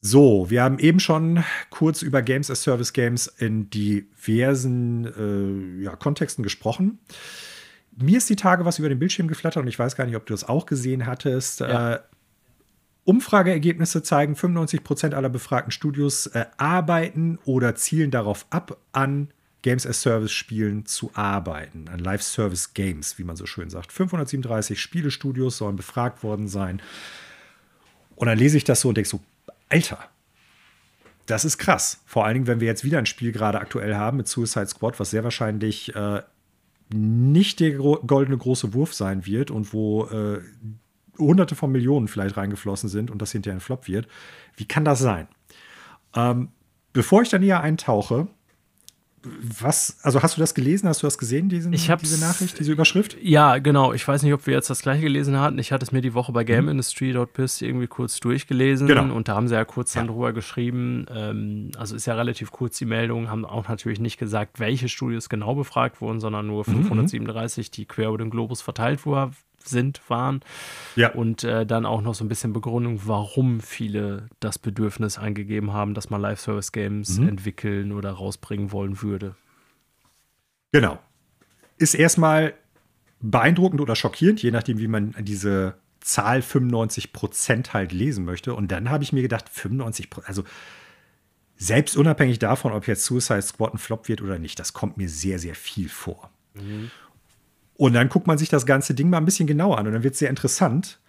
So, 0.02 0.50
wir 0.50 0.64
haben 0.64 0.80
eben 0.80 1.02
schon 1.02 1.44
kurz 1.70 2.04
über 2.04 2.22
Games 2.22 2.50
as 2.50 2.64
Service 2.64 2.94
Games 2.94 3.28
in 3.28 3.70
diversen 3.70 5.80
äh, 5.80 5.84
ja, 5.84 5.96
Kontexten 5.98 6.44
gesprochen 6.44 7.00
mir 8.02 8.18
ist 8.18 8.30
die 8.30 8.36
Tage 8.36 8.66
was 8.66 8.80
über 8.80 8.90
den 8.90 9.00
Bildschirm 9.00 9.28
geflattert 9.28 9.64
und 9.64 9.68
ich 9.68 9.80
weiß 9.80 9.96
gar 9.96 10.06
nicht, 10.06 10.16
ob 10.16 10.26
du 10.26 10.34
das 10.34 10.48
auch 10.48 10.66
gesehen 10.66 11.06
hattest. 11.06 11.60
Ja. 11.60 11.96
Äh, 11.96 12.00
Umfrageergebnisse 13.06 14.04
zeigen, 14.04 14.36
95 14.36 14.84
Prozent 14.84 15.14
aller 15.16 15.30
befragten 15.30 15.72
Studios 15.72 16.28
äh, 16.28 16.46
arbeiten 16.58 17.40
oder 17.46 17.76
zielen 17.76 18.12
darauf 18.12 18.46
ab, 18.52 18.78
an 18.92 19.30
Games 19.62 19.86
as 19.86 20.02
Service 20.02 20.32
Spielen 20.32 20.86
zu 20.86 21.12
arbeiten, 21.16 21.88
an 21.90 22.00
Live 22.00 22.22
Service 22.22 22.74
Games, 22.74 23.18
wie 23.18 23.24
man 23.24 23.36
so 23.36 23.46
schön 23.46 23.70
sagt. 23.70 23.92
537 23.92 24.80
Spielestudios 24.80 25.58
sollen 25.58 25.76
befragt 25.76 26.24
worden 26.24 26.48
sein. 26.48 26.82
Und 28.16 28.28
dann 28.28 28.38
lese 28.38 28.58
ich 28.58 28.64
das 28.64 28.82
so 28.82 28.90
und 28.90 28.96
denke 28.96 29.10
so, 29.10 29.22
Alter, 29.70 30.00
das 31.26 31.46
ist 31.46 31.58
krass. 31.58 32.02
Vor 32.06 32.26
allen 32.26 32.36
Dingen, 32.36 32.48
wenn 32.48 32.60
wir 32.60 32.68
jetzt 32.68 32.84
wieder 32.84 33.00
ein 33.00 33.06
Spiel 33.06 33.32
gerade 33.32 33.60
aktuell 33.60 33.96
haben 33.96 34.18
mit 34.18 34.28
Suicide 34.28 34.68
Squad, 34.68 35.00
was 35.00 35.12
sehr 35.12 35.24
wahrscheinlich 35.24 35.96
äh, 35.96 36.22
nicht 36.94 37.60
der 37.60 37.74
goldene 37.74 38.38
große 38.38 38.74
Wurf 38.74 38.94
sein 38.94 39.26
wird 39.26 39.52
und 39.52 39.74
wo 39.74 40.06
äh, 40.06 40.42
hunderte 41.18 41.56
von 41.56 41.72
Millionen 41.72 42.08
vielleicht 42.08 42.38
reingeflossen 42.38 42.90
sind 42.90 43.12
und 43.12 43.22
das 43.22 43.32
hinterher 43.32 43.58
ein 43.58 43.62
Flop 43.62 43.88
wird. 43.88 44.08
Wie 44.56 44.66
kann 44.66 44.86
das 44.86 45.00
sein? 45.00 45.28
Ähm, 46.16 46.50
bevor 46.94 47.22
ich 47.22 47.30
da 47.30 47.38
näher 47.38 47.62
eintauche, 47.62 48.28
was, 49.24 49.98
also 50.04 50.22
hast 50.22 50.38
du 50.38 50.42
das 50.42 50.54
gelesen? 50.54 50.88
Hast 50.88 51.04
du 51.04 51.08
das 51.08 51.18
gesehen, 51.18 51.50
diesen, 51.50 51.74
ich 51.74 51.88
diese 51.88 52.20
Nachricht, 52.20 52.60
diese 52.60 52.72
Überschrift? 52.72 53.18
Ja, 53.22 53.58
genau. 53.58 53.94
Ich 53.94 54.08
weiß 54.08 54.24
nicht, 54.24 54.34
ob 54.34 54.46
wir 54.48 54.54
jetzt 54.54 54.70
das 54.70 54.82
gleiche 54.82 55.02
gelesen 55.02 55.40
hatten. 55.40 55.60
Ich 55.60 55.72
hatte 55.72 55.84
es 55.84 55.92
mir 55.92 56.02
die 56.02 56.14
Woche 56.14 56.32
bei 56.32 56.44
GameIndustry.biz 56.44 57.62
irgendwie 57.62 57.88
kurz 57.88 58.20
durchgelesen 58.20 58.88
genau. 58.88 59.14
und 59.14 59.28
da 59.28 59.36
haben 59.36 59.48
sie 59.48 59.56
ja 59.56 59.66
kurz 59.66 59.94
dann 59.94 60.06
ja. 60.06 60.12
drüber 60.12 60.34
geschrieben. 60.34 61.06
Ähm, 61.14 61.72
also 61.78 61.96
ist 61.96 62.06
ja 62.06 62.16
relativ 62.16 62.52
kurz 62.52 62.78
die 62.78 62.86
Meldung, 62.86 63.30
haben 63.30 63.46
auch 63.46 63.68
natürlich 63.68 64.00
nicht 64.00 64.18
gesagt, 64.18 64.60
welche 64.60 64.90
Studios 64.90 65.30
genau 65.30 65.56
befragt 65.56 66.02
wurden, 66.02 66.20
sondern 66.20 66.48
nur 66.48 66.66
537, 66.66 67.68
mhm. 67.68 67.72
die 67.72 67.86
quer 67.86 68.10
über 68.10 68.18
den 68.18 68.30
Globus 68.30 68.62
verteilt 68.62 69.06
wurden 69.06 69.36
sind, 69.64 70.02
waren. 70.10 70.42
Ja. 70.96 71.14
Und 71.14 71.44
äh, 71.44 71.66
dann 71.66 71.86
auch 71.86 72.02
noch 72.02 72.16
so 72.16 72.24
ein 72.24 72.30
bisschen 72.30 72.54
Begründung, 72.54 73.02
warum 73.06 73.60
viele 73.60 74.28
das 74.40 74.60
Bedürfnis 74.60 75.18
eingegeben 75.18 75.74
haben, 75.74 75.94
dass 75.94 76.10
man 76.10 76.22
Live-Service-Games 76.22 77.20
mhm. 77.20 77.30
entwickeln 77.30 77.92
oder 77.92 78.12
rausbringen 78.12 78.72
wollen 78.72 79.02
würde. 79.02 79.36
Genau. 80.72 81.00
Ist 81.78 81.94
erstmal 81.94 82.54
beeindruckend 83.22 83.82
oder 83.82 83.96
schockierend, 83.96 84.42
je 84.42 84.52
nachdem, 84.52 84.80
wie 84.80 84.88
man 84.88 85.16
diese 85.20 85.76
Zahl 86.00 86.42
95 86.42 87.14
Prozent 87.14 87.74
halt 87.74 87.92
lesen 87.92 88.26
möchte. 88.26 88.54
Und 88.54 88.72
dann 88.72 88.90
habe 88.90 89.04
ich 89.04 89.14
mir 89.14 89.22
gedacht, 89.22 89.50
95 89.50 90.10
Prozent, 90.10 90.30
also 90.30 90.44
selbst 91.58 91.98
unabhängig 91.98 92.40
davon, 92.40 92.72
ob 92.72 92.88
jetzt 92.88 93.04
Suicide 93.04 93.42
Squad 93.42 93.74
ein 93.74 93.78
Flop 93.78 94.08
wird 94.08 94.22
oder 94.22 94.40
nicht, 94.40 94.60
das 94.60 94.74
kommt 94.74 94.98
mir 94.98 95.10
sehr, 95.10 95.40
sehr 95.40 95.56
viel 95.56 95.90
vor. 95.90 96.32
Mhm. 96.54 96.90
Und 97.80 97.94
dann 97.94 98.10
guckt 98.10 98.28
man 98.28 98.38
sich 98.38 98.50
das 98.50 98.66
ganze 98.66 98.94
Ding 98.94 99.10
mal 99.10 99.20
ein 99.20 99.26
bisschen 99.26 99.48
genauer 99.48 99.78
an 99.78 99.88
und 99.88 99.94
dann 99.94 100.04
wird 100.04 100.12
es 100.14 100.20
sehr 100.20 100.30
interessant. 100.30 101.00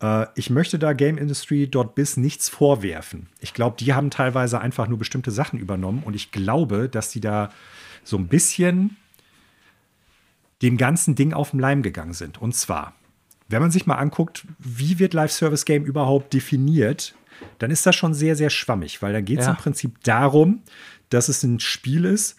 Äh, 0.00 0.26
ich 0.36 0.48
möchte 0.48 0.78
da 0.78 0.92
GameIndustry.biz 0.92 2.18
nichts 2.18 2.48
vorwerfen. 2.48 3.26
Ich 3.40 3.52
glaube, 3.52 3.76
die 3.80 3.94
haben 3.94 4.10
teilweise 4.10 4.60
einfach 4.60 4.86
nur 4.86 4.96
bestimmte 4.96 5.32
Sachen 5.32 5.58
übernommen 5.58 6.04
und 6.04 6.14
ich 6.14 6.30
glaube, 6.30 6.88
dass 6.88 7.08
die 7.10 7.20
da 7.20 7.50
so 8.04 8.16
ein 8.16 8.28
bisschen 8.28 8.96
dem 10.62 10.76
ganzen 10.76 11.16
Ding 11.16 11.32
auf 11.32 11.50
den 11.50 11.58
Leim 11.58 11.82
gegangen 11.82 12.12
sind. 12.12 12.40
Und 12.40 12.54
zwar, 12.54 12.94
wenn 13.48 13.60
man 13.60 13.72
sich 13.72 13.86
mal 13.86 13.96
anguckt, 13.96 14.46
wie 14.60 15.00
wird 15.00 15.14
Live-Service-Game 15.14 15.84
überhaupt 15.84 16.32
definiert, 16.32 17.16
dann 17.58 17.72
ist 17.72 17.84
das 17.86 17.96
schon 17.96 18.14
sehr, 18.14 18.36
sehr 18.36 18.50
schwammig, 18.50 19.02
weil 19.02 19.12
dann 19.12 19.24
geht 19.24 19.40
es 19.40 19.46
ja. 19.46 19.50
im 19.50 19.56
Prinzip 19.56 20.00
darum, 20.04 20.62
dass 21.08 21.28
es 21.28 21.42
ein 21.42 21.58
Spiel 21.58 22.04
ist, 22.04 22.36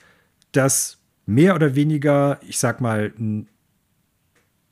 das 0.54 0.98
mehr 1.26 1.56
oder 1.56 1.76
weniger, 1.76 2.40
ich 2.48 2.58
sag 2.58 2.80
mal, 2.80 3.12
ein 3.20 3.50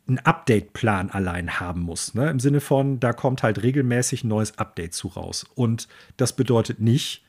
einen 0.10 0.20
Update-Plan 0.20 1.10
allein 1.10 1.60
haben 1.60 1.82
muss. 1.82 2.14
Ne? 2.14 2.30
Im 2.30 2.40
Sinne 2.40 2.60
von, 2.60 3.00
da 3.00 3.14
kommt 3.14 3.44
halt 3.44 3.64
regelmäßig 3.64 4.24
ein 4.24 4.28
neues 4.28 4.58
Update 4.58 4.94
zu 4.94 5.08
raus. 5.08 5.46
Und 5.56 5.88
das 6.18 6.34
bedeutet 6.34 6.80
nicht, 6.80 7.24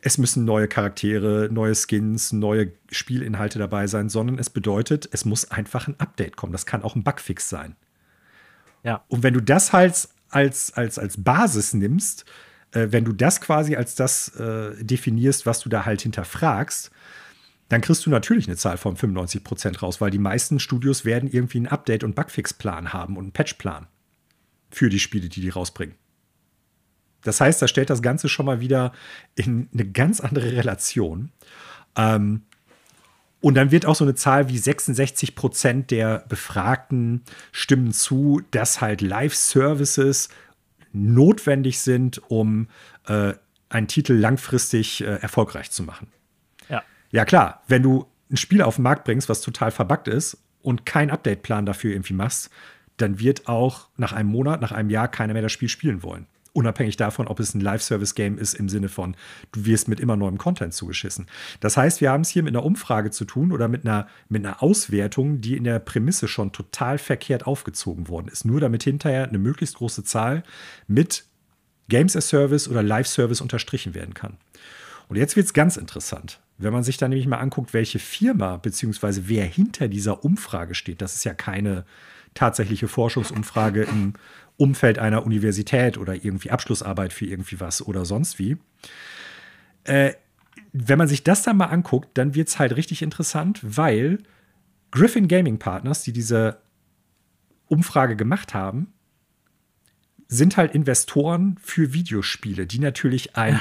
es 0.00 0.18
müssen 0.18 0.44
neue 0.44 0.68
Charaktere, 0.68 1.48
neue 1.50 1.74
Skins, 1.74 2.32
neue 2.32 2.72
Spielinhalte 2.90 3.58
dabei 3.58 3.86
sein, 3.86 4.08
sondern 4.08 4.38
es 4.38 4.50
bedeutet, 4.50 5.08
es 5.12 5.24
muss 5.24 5.50
einfach 5.50 5.88
ein 5.88 5.98
Update 5.98 6.36
kommen. 6.36 6.52
Das 6.52 6.66
kann 6.66 6.82
auch 6.82 6.94
ein 6.94 7.02
Bugfix 7.02 7.48
sein. 7.48 7.76
Ja. 8.82 9.04
Und 9.08 9.22
wenn 9.22 9.34
du 9.34 9.40
das 9.40 9.72
halt 9.72 10.08
als, 10.28 10.72
als, 10.74 10.98
als 10.98 11.22
Basis 11.22 11.74
nimmst, 11.74 12.24
äh, 12.72 12.88
wenn 12.90 13.04
du 13.04 13.12
das 13.12 13.40
quasi 13.40 13.74
als 13.74 13.94
das 13.94 14.28
äh, 14.36 14.84
definierst, 14.84 15.46
was 15.46 15.60
du 15.60 15.68
da 15.68 15.84
halt 15.84 16.02
hinterfragst, 16.02 16.90
dann 17.68 17.80
kriegst 17.80 18.06
du 18.06 18.10
natürlich 18.10 18.46
eine 18.46 18.56
Zahl 18.56 18.76
von 18.76 18.96
95 18.96 19.42
Prozent 19.42 19.82
raus, 19.82 20.00
weil 20.00 20.10
die 20.10 20.18
meisten 20.18 20.60
Studios 20.60 21.04
werden 21.04 21.28
irgendwie 21.30 21.58
einen 21.58 21.66
Update- 21.66 22.04
und 22.04 22.14
Bugfix-Plan 22.14 22.92
haben 22.92 23.16
und 23.16 23.24
einen 23.24 23.32
Patch-Plan 23.32 23.86
für 24.70 24.88
die 24.88 25.00
Spiele, 25.00 25.28
die 25.28 25.40
die 25.40 25.48
rausbringen. 25.48 25.96
Das 27.22 27.40
heißt, 27.40 27.60
da 27.60 27.66
stellt 27.66 27.90
das 27.90 28.02
Ganze 28.02 28.28
schon 28.28 28.46
mal 28.46 28.60
wieder 28.60 28.92
in 29.34 29.68
eine 29.72 29.84
ganz 29.84 30.20
andere 30.20 30.52
Relation. 30.52 31.32
Ähm, 31.96 32.42
und 33.40 33.54
dann 33.54 33.70
wird 33.70 33.84
auch 33.84 33.96
so 33.96 34.04
eine 34.04 34.14
Zahl 34.14 34.48
wie 34.48 34.58
66 34.58 35.34
Prozent 35.34 35.90
der 35.90 36.24
Befragten 36.28 37.22
stimmen 37.52 37.92
zu, 37.92 38.42
dass 38.50 38.80
halt 38.80 39.00
Live-Services 39.00 40.28
notwendig 40.92 41.80
sind, 41.80 42.22
um 42.30 42.68
äh, 43.06 43.34
einen 43.68 43.88
Titel 43.88 44.14
langfristig 44.14 45.02
äh, 45.02 45.16
erfolgreich 45.16 45.70
zu 45.70 45.82
machen. 45.82 46.08
Ja. 47.16 47.24
Klar, 47.24 47.62
wenn 47.66 47.82
du 47.82 48.04
ein 48.30 48.36
Spiel 48.36 48.60
auf 48.60 48.74
den 48.74 48.82
Markt 48.82 49.04
bringst, 49.04 49.30
was 49.30 49.40
total 49.40 49.70
verbuggt 49.70 50.06
ist 50.06 50.36
und 50.60 50.84
keinen 50.84 51.10
Update-Plan 51.10 51.64
dafür 51.64 51.92
irgendwie 51.92 52.12
machst, 52.12 52.50
dann 52.98 53.18
wird 53.18 53.48
auch 53.48 53.88
nach 53.96 54.12
einem 54.12 54.28
Monat, 54.28 54.60
nach 54.60 54.72
einem 54.72 54.90
Jahr 54.90 55.08
keiner 55.08 55.32
mehr 55.32 55.40
das 55.40 55.52
Spiel 55.52 55.70
spielen 55.70 56.02
wollen. 56.02 56.26
Unabhängig 56.52 56.98
davon, 56.98 57.26
ob 57.26 57.40
es 57.40 57.54
ein 57.54 57.62
Live-Service-Game 57.62 58.36
ist 58.36 58.52
im 58.52 58.68
Sinne 58.68 58.90
von, 58.90 59.16
du 59.50 59.64
wirst 59.64 59.88
mit 59.88 59.98
immer 59.98 60.14
neuem 60.14 60.36
Content 60.36 60.74
zugeschissen. 60.74 61.24
Das 61.60 61.78
heißt, 61.78 62.02
wir 62.02 62.10
haben 62.10 62.20
es 62.20 62.28
hier 62.28 62.42
mit 62.42 62.54
einer 62.54 62.66
Umfrage 62.66 63.10
zu 63.10 63.24
tun 63.24 63.50
oder 63.50 63.66
mit 63.68 63.86
einer, 63.86 64.08
mit 64.28 64.44
einer 64.44 64.62
Auswertung, 64.62 65.40
die 65.40 65.56
in 65.56 65.64
der 65.64 65.78
Prämisse 65.78 66.28
schon 66.28 66.52
total 66.52 66.98
verkehrt 66.98 67.46
aufgezogen 67.46 68.08
worden 68.08 68.28
ist. 68.28 68.44
Nur 68.44 68.60
damit 68.60 68.82
hinterher 68.82 69.26
eine 69.26 69.38
möglichst 69.38 69.76
große 69.76 70.04
Zahl 70.04 70.42
mit 70.86 71.24
Games 71.88 72.14
as 72.14 72.28
Service 72.28 72.68
oder 72.68 72.82
Live-Service 72.82 73.40
unterstrichen 73.40 73.94
werden 73.94 74.12
kann. 74.12 74.36
Und 75.08 75.16
jetzt 75.16 75.34
wird 75.36 75.46
es 75.46 75.54
ganz 75.54 75.78
interessant. 75.78 76.40
Wenn 76.58 76.72
man 76.72 76.82
sich 76.82 76.96
dann 76.96 77.10
nämlich 77.10 77.26
mal 77.26 77.38
anguckt, 77.38 77.74
welche 77.74 77.98
Firma 77.98 78.56
bzw. 78.56 79.22
wer 79.24 79.44
hinter 79.44 79.88
dieser 79.88 80.24
Umfrage 80.24 80.74
steht, 80.74 81.02
das 81.02 81.14
ist 81.14 81.24
ja 81.24 81.34
keine 81.34 81.84
tatsächliche 82.34 82.88
Forschungsumfrage 82.88 83.82
im 83.82 84.14
Umfeld 84.56 84.98
einer 84.98 85.26
Universität 85.26 85.98
oder 85.98 86.14
irgendwie 86.14 86.50
Abschlussarbeit 86.50 87.12
für 87.12 87.26
irgendwie 87.26 87.60
was 87.60 87.86
oder 87.86 88.04
sonst 88.04 88.38
wie. 88.38 88.56
Äh, 89.84 90.14
wenn 90.72 90.98
man 90.98 91.08
sich 91.08 91.24
das 91.24 91.42
dann 91.42 91.56
mal 91.56 91.66
anguckt, 91.66 92.08
dann 92.14 92.34
wird 92.34 92.48
es 92.48 92.58
halt 92.58 92.76
richtig 92.76 93.02
interessant, 93.02 93.60
weil 93.62 94.18
Griffin 94.90 95.28
Gaming 95.28 95.58
Partners, 95.58 96.02
die 96.02 96.12
diese 96.12 96.58
Umfrage 97.68 98.16
gemacht 98.16 98.54
haben, 98.54 98.92
sind 100.28 100.56
halt 100.56 100.74
Investoren 100.74 101.58
für 101.62 101.92
Videospiele, 101.92 102.66
die 102.66 102.78
natürlich 102.78 103.36
ein, 103.36 103.60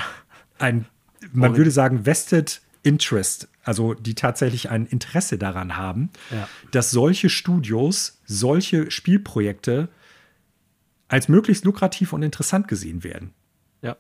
ein 0.58 0.86
man 1.32 1.58
würde 1.58 1.72
sagen, 1.72 2.06
vested 2.06 2.62
interest, 2.86 3.48
also 3.64 3.94
die 3.94 4.16
tatsächlich 4.16 4.70
ein 4.70 4.86
Interesse 4.86 5.38
daran 5.38 5.76
haben, 5.78 6.10
Ja. 6.32 6.48
dass 6.72 6.92
solche 6.92 7.30
Studios, 7.30 8.22
solche 8.26 8.92
Spielprojekte 8.92 9.90
als 11.08 11.28
möglichst 11.28 11.66
lukrativ 11.66 12.14
und 12.14 12.24
interessant 12.24 12.68
gesehen 12.68 13.04
werden. 13.04 13.34
Ja. 13.82 13.96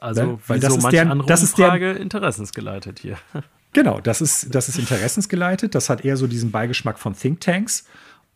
Also, 0.00 0.22
Ne? 0.24 0.38
Weil 0.46 0.60
das 0.60 0.72
so 0.72 0.78
ist 0.78 0.90
deren- 0.92 1.10
andere 1.10 1.28
das 1.28 1.42
ist 1.42 1.58
deren- 1.58 1.96
interessensgeleitet 1.96 2.98
hier. 2.98 3.18
Genau, 3.72 4.00
das 4.00 4.22
ist, 4.22 4.54
das 4.54 4.70
ist 4.70 4.78
interessensgeleitet. 4.78 5.74
Das 5.74 5.90
hat 5.90 6.02
eher 6.02 6.16
so 6.16 6.26
diesen 6.26 6.50
Beigeschmack 6.50 6.98
von 6.98 7.14
Thinktanks. 7.14 7.84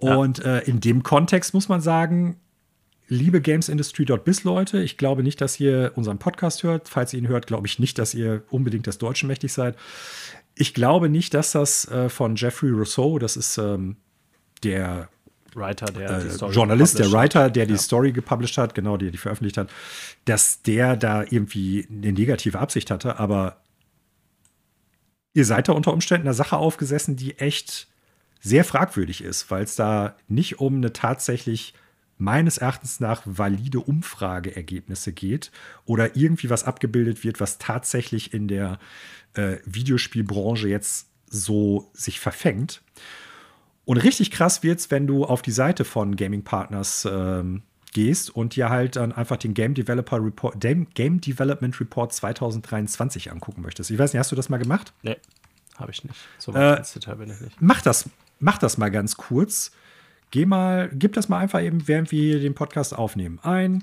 Ja. 0.03 0.17
Und 0.17 0.41
äh, 0.45 0.61
in 0.65 0.81
dem 0.81 1.03
Kontext 1.03 1.55
muss 1.55 1.67
man 1.67 1.81
sagen, 1.81 2.39
liebe 3.11 3.41
GamesIndustry.biz 3.43 4.45
Leute, 4.45 4.81
ich 4.83 4.97
glaube 4.97 5.23
nicht, 5.23 5.41
dass 5.41 5.61
ihr 5.61 5.93
unseren 5.97 6.19
Podcast 6.19 6.63
hört. 6.63 6.89
Falls 6.89 7.13
ihr 7.13 7.19
ihn 7.19 7.29
hört, 7.29 7.47
glaube 7.47 7.67
ich 7.67 7.79
nicht, 7.79 7.99
dass 7.99 8.15
ihr 8.15 8.45
unbedingt 8.51 8.87
des 8.87 8.99
Deutschen 8.99 9.27
mächtig 9.27 9.53
seid. 9.53 9.77
Ich 10.55 10.73
glaube 10.75 11.09
nicht, 11.09 11.35
dass 11.35 11.53
das 11.53 11.87
äh, 11.89 12.09
von 12.09 12.37
Jeffrey 12.37 12.71
Rousseau, 12.71 13.19
das 13.19 13.37
ist 13.37 13.59
ähm, 13.59 13.97
der 14.63 15.09
Writer, 15.55 15.87
der 15.87 16.21
die 16.21 16.29
äh, 16.29 16.51
Journalist, 16.51 16.99
der 16.99 17.11
Writer, 17.11 17.51
der 17.51 17.67
die 17.67 17.73
Ja. 17.73 17.79
Story 17.79 18.13
gepublished 18.13 18.59
hat, 18.59 18.75
genau, 18.75 18.97
der 18.97 19.11
die 19.11 19.19
veröffentlicht 19.19 19.57
hat, 19.57 19.71
dass 20.25 20.63
der 20.63 20.97
da 20.97 21.23
irgendwie 21.23 21.89
eine 21.91 22.13
negative 22.13 22.59
Absicht 22.61 22.91
hatte, 22.91 23.19
aber 23.19 23.57
ihr 25.35 25.45
seid 25.45 25.69
da 25.69 25.73
unter 25.73 25.93
Umständen 25.93 26.29
einer 26.29 26.35
Sache 26.35 26.57
aufgesessen, 26.57 27.17
die 27.17 27.39
echt 27.39 27.89
sehr 28.41 28.65
fragwürdig 28.65 29.23
ist, 29.25 29.51
weil 29.51 29.65
es 29.65 29.75
da 29.75 30.17
nicht 30.29 30.61
um 30.61 30.77
eine 30.77 30.93
tatsächlich 30.93 31.75
meines 32.21 32.59
Erachtens 32.59 33.01
nach 33.01 33.23
valide 33.25 33.81
Umfrageergebnisse 33.81 35.13
geht 35.13 35.51
oder 35.85 36.17
irgendwie 36.17 36.51
was 36.51 36.65
abgebildet 36.65 37.25
wird, 37.25 37.41
was 37.41 37.59
tatsächlich 37.59 38.35
in 38.35 38.49
der 38.49 38.79
äh, 39.35 39.57
Videospielbranche 39.65 40.69
jetzt 40.69 41.09
so 41.27 41.91
sich 41.95 42.21
verfängt. 42.21 42.83
Und 43.85 43.97
richtig 43.97 44.31
krass 44.31 44.63
wird's, 44.63 44.91
wenn 44.91 45.07
du 45.07 45.25
auf 45.25 45.43
die 45.43 45.51
Seite 45.51 45.85
von 45.85 46.17
Gaming 46.17 46.45
Partners 46.45 47.09
ähm, 47.11 47.63
gehst 47.93 48.31
und 48.31 48.55
dir 48.55 48.69
halt 48.69 48.97
dann 48.97 49.13
einfach 49.13 49.37
den 49.37 49.55
Game 49.55 49.75
Developer 49.75 50.23
Report, 50.25 50.61
Game 50.61 51.21
Development 51.21 51.81
Report 51.81 52.13
2023 52.13 53.33
angucken 53.33 53.63
möchtest. 53.63 53.91
Ich 53.91 53.99
weiß 53.99 54.13
nicht, 54.13 54.21
hast 54.21 54.31
du 54.31 54.37
das 54.37 54.49
mal 54.49 54.59
gemacht? 54.59 54.93
Nee, 55.03 55.17
habe 55.77 55.91
ich 55.91 56.05
nicht. 56.05 56.17
So 56.39 56.53
Äh, 56.53 56.55
weit 56.55 56.79
ins 56.81 56.93
Detail 56.93 57.17
bin 57.17 57.31
ich 57.31 57.41
nicht. 57.41 57.57
Mach 57.61 57.83
das, 57.83 58.09
mach 58.39 58.59
das 58.59 58.79
mal 58.79 58.91
ganz 58.91 59.17
kurz. 59.17 59.73
Geh 60.31 60.47
mal, 60.47 60.91
gib 60.93 61.15
das 61.15 61.29
mal 61.29 61.39
einfach 61.39 61.61
eben, 61.63 61.89
während 61.89 62.13
wir 62.13 62.23
hier 62.23 62.41
den 62.41 62.55
Podcast 62.55 62.97
aufnehmen, 62.97 63.39
ein. 63.43 63.83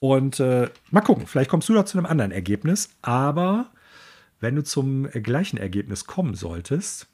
Und 0.00 0.40
äh, 0.40 0.68
mal 0.90 1.00
gucken, 1.00 1.26
vielleicht 1.26 1.50
kommst 1.50 1.68
du 1.68 1.74
da 1.74 1.84
zu 1.84 1.98
einem 1.98 2.06
anderen 2.06 2.30
Ergebnis. 2.32 2.90
Aber 3.02 3.70
wenn 4.40 4.54
du 4.56 4.62
zum 4.62 5.04
gleichen 5.10 5.56
Ergebnis 5.56 6.04
kommen 6.06 6.34
solltest, 6.34 7.08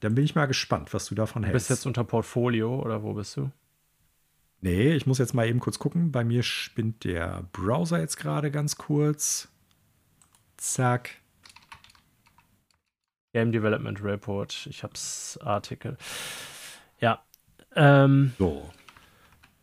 dann 0.00 0.14
bin 0.14 0.24
ich 0.24 0.34
mal 0.34 0.46
gespannt, 0.46 0.94
was 0.94 1.06
du 1.06 1.14
davon 1.14 1.42
Du 1.42 1.48
hältst. 1.48 1.68
bist 1.68 1.78
jetzt 1.80 1.86
unter 1.86 2.04
Portfolio 2.04 2.80
oder 2.80 3.02
wo 3.02 3.14
bist 3.14 3.36
du? 3.36 3.50
Nee, 4.60 4.92
ich 4.94 5.06
muss 5.06 5.18
jetzt 5.18 5.34
mal 5.34 5.46
eben 5.46 5.60
kurz 5.60 5.78
gucken. 5.78 6.10
Bei 6.10 6.24
mir 6.24 6.42
spinnt 6.42 7.04
der 7.04 7.44
Browser 7.52 8.00
jetzt 8.00 8.16
gerade 8.16 8.50
ganz 8.50 8.76
kurz. 8.76 9.48
Zack. 10.56 11.10
Game 13.38 13.52
Development 13.52 14.02
Report. 14.02 14.66
Ich 14.68 14.82
hab's 14.82 15.38
Artikel. 15.44 15.96
Ja. 16.98 17.22
Ähm, 17.76 18.32
So. 18.36 18.68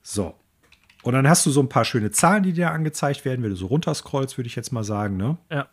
So. 0.02 0.36
Und 1.04 1.14
dann 1.14 1.28
hast 1.28 1.46
du 1.46 1.52
so 1.52 1.60
ein 1.60 1.68
paar 1.68 1.84
schöne 1.84 2.10
Zahlen, 2.10 2.44
die 2.44 2.54
dir 2.54 2.72
angezeigt 2.72 3.26
werden, 3.26 3.44
wenn 3.44 3.50
du 3.50 3.58
so 3.58 3.66
runterscrollst, 3.66 4.38
würde 4.38 4.48
ich 4.48 4.56
jetzt 4.56 4.72
mal 4.72 4.86
sagen, 4.86 5.18
ne? 5.18 5.38
ja. 5.52 5.68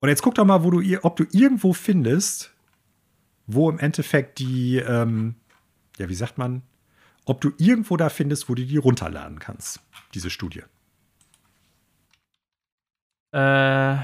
Und 0.00 0.10
jetzt 0.10 0.22
guck 0.22 0.36
doch 0.36 0.44
mal, 0.44 0.62
wo 0.62 0.70
du, 0.70 0.82
ob 1.02 1.16
du 1.16 1.24
irgendwo 1.32 1.72
findest, 1.72 2.54
wo 3.46 3.68
im 3.68 3.78
Endeffekt 3.78 4.38
die, 4.38 4.76
ähm, 4.76 5.34
ja, 5.98 6.08
wie 6.08 6.14
sagt 6.14 6.38
man, 6.38 6.62
ob 7.24 7.40
du 7.40 7.52
irgendwo 7.58 7.96
da 7.96 8.10
findest, 8.10 8.48
wo 8.48 8.54
du 8.54 8.64
die 8.64 8.76
runterladen 8.76 9.40
kannst, 9.40 9.80
diese 10.12 10.30
Studie. 10.30 10.62
Äh, 13.32 13.96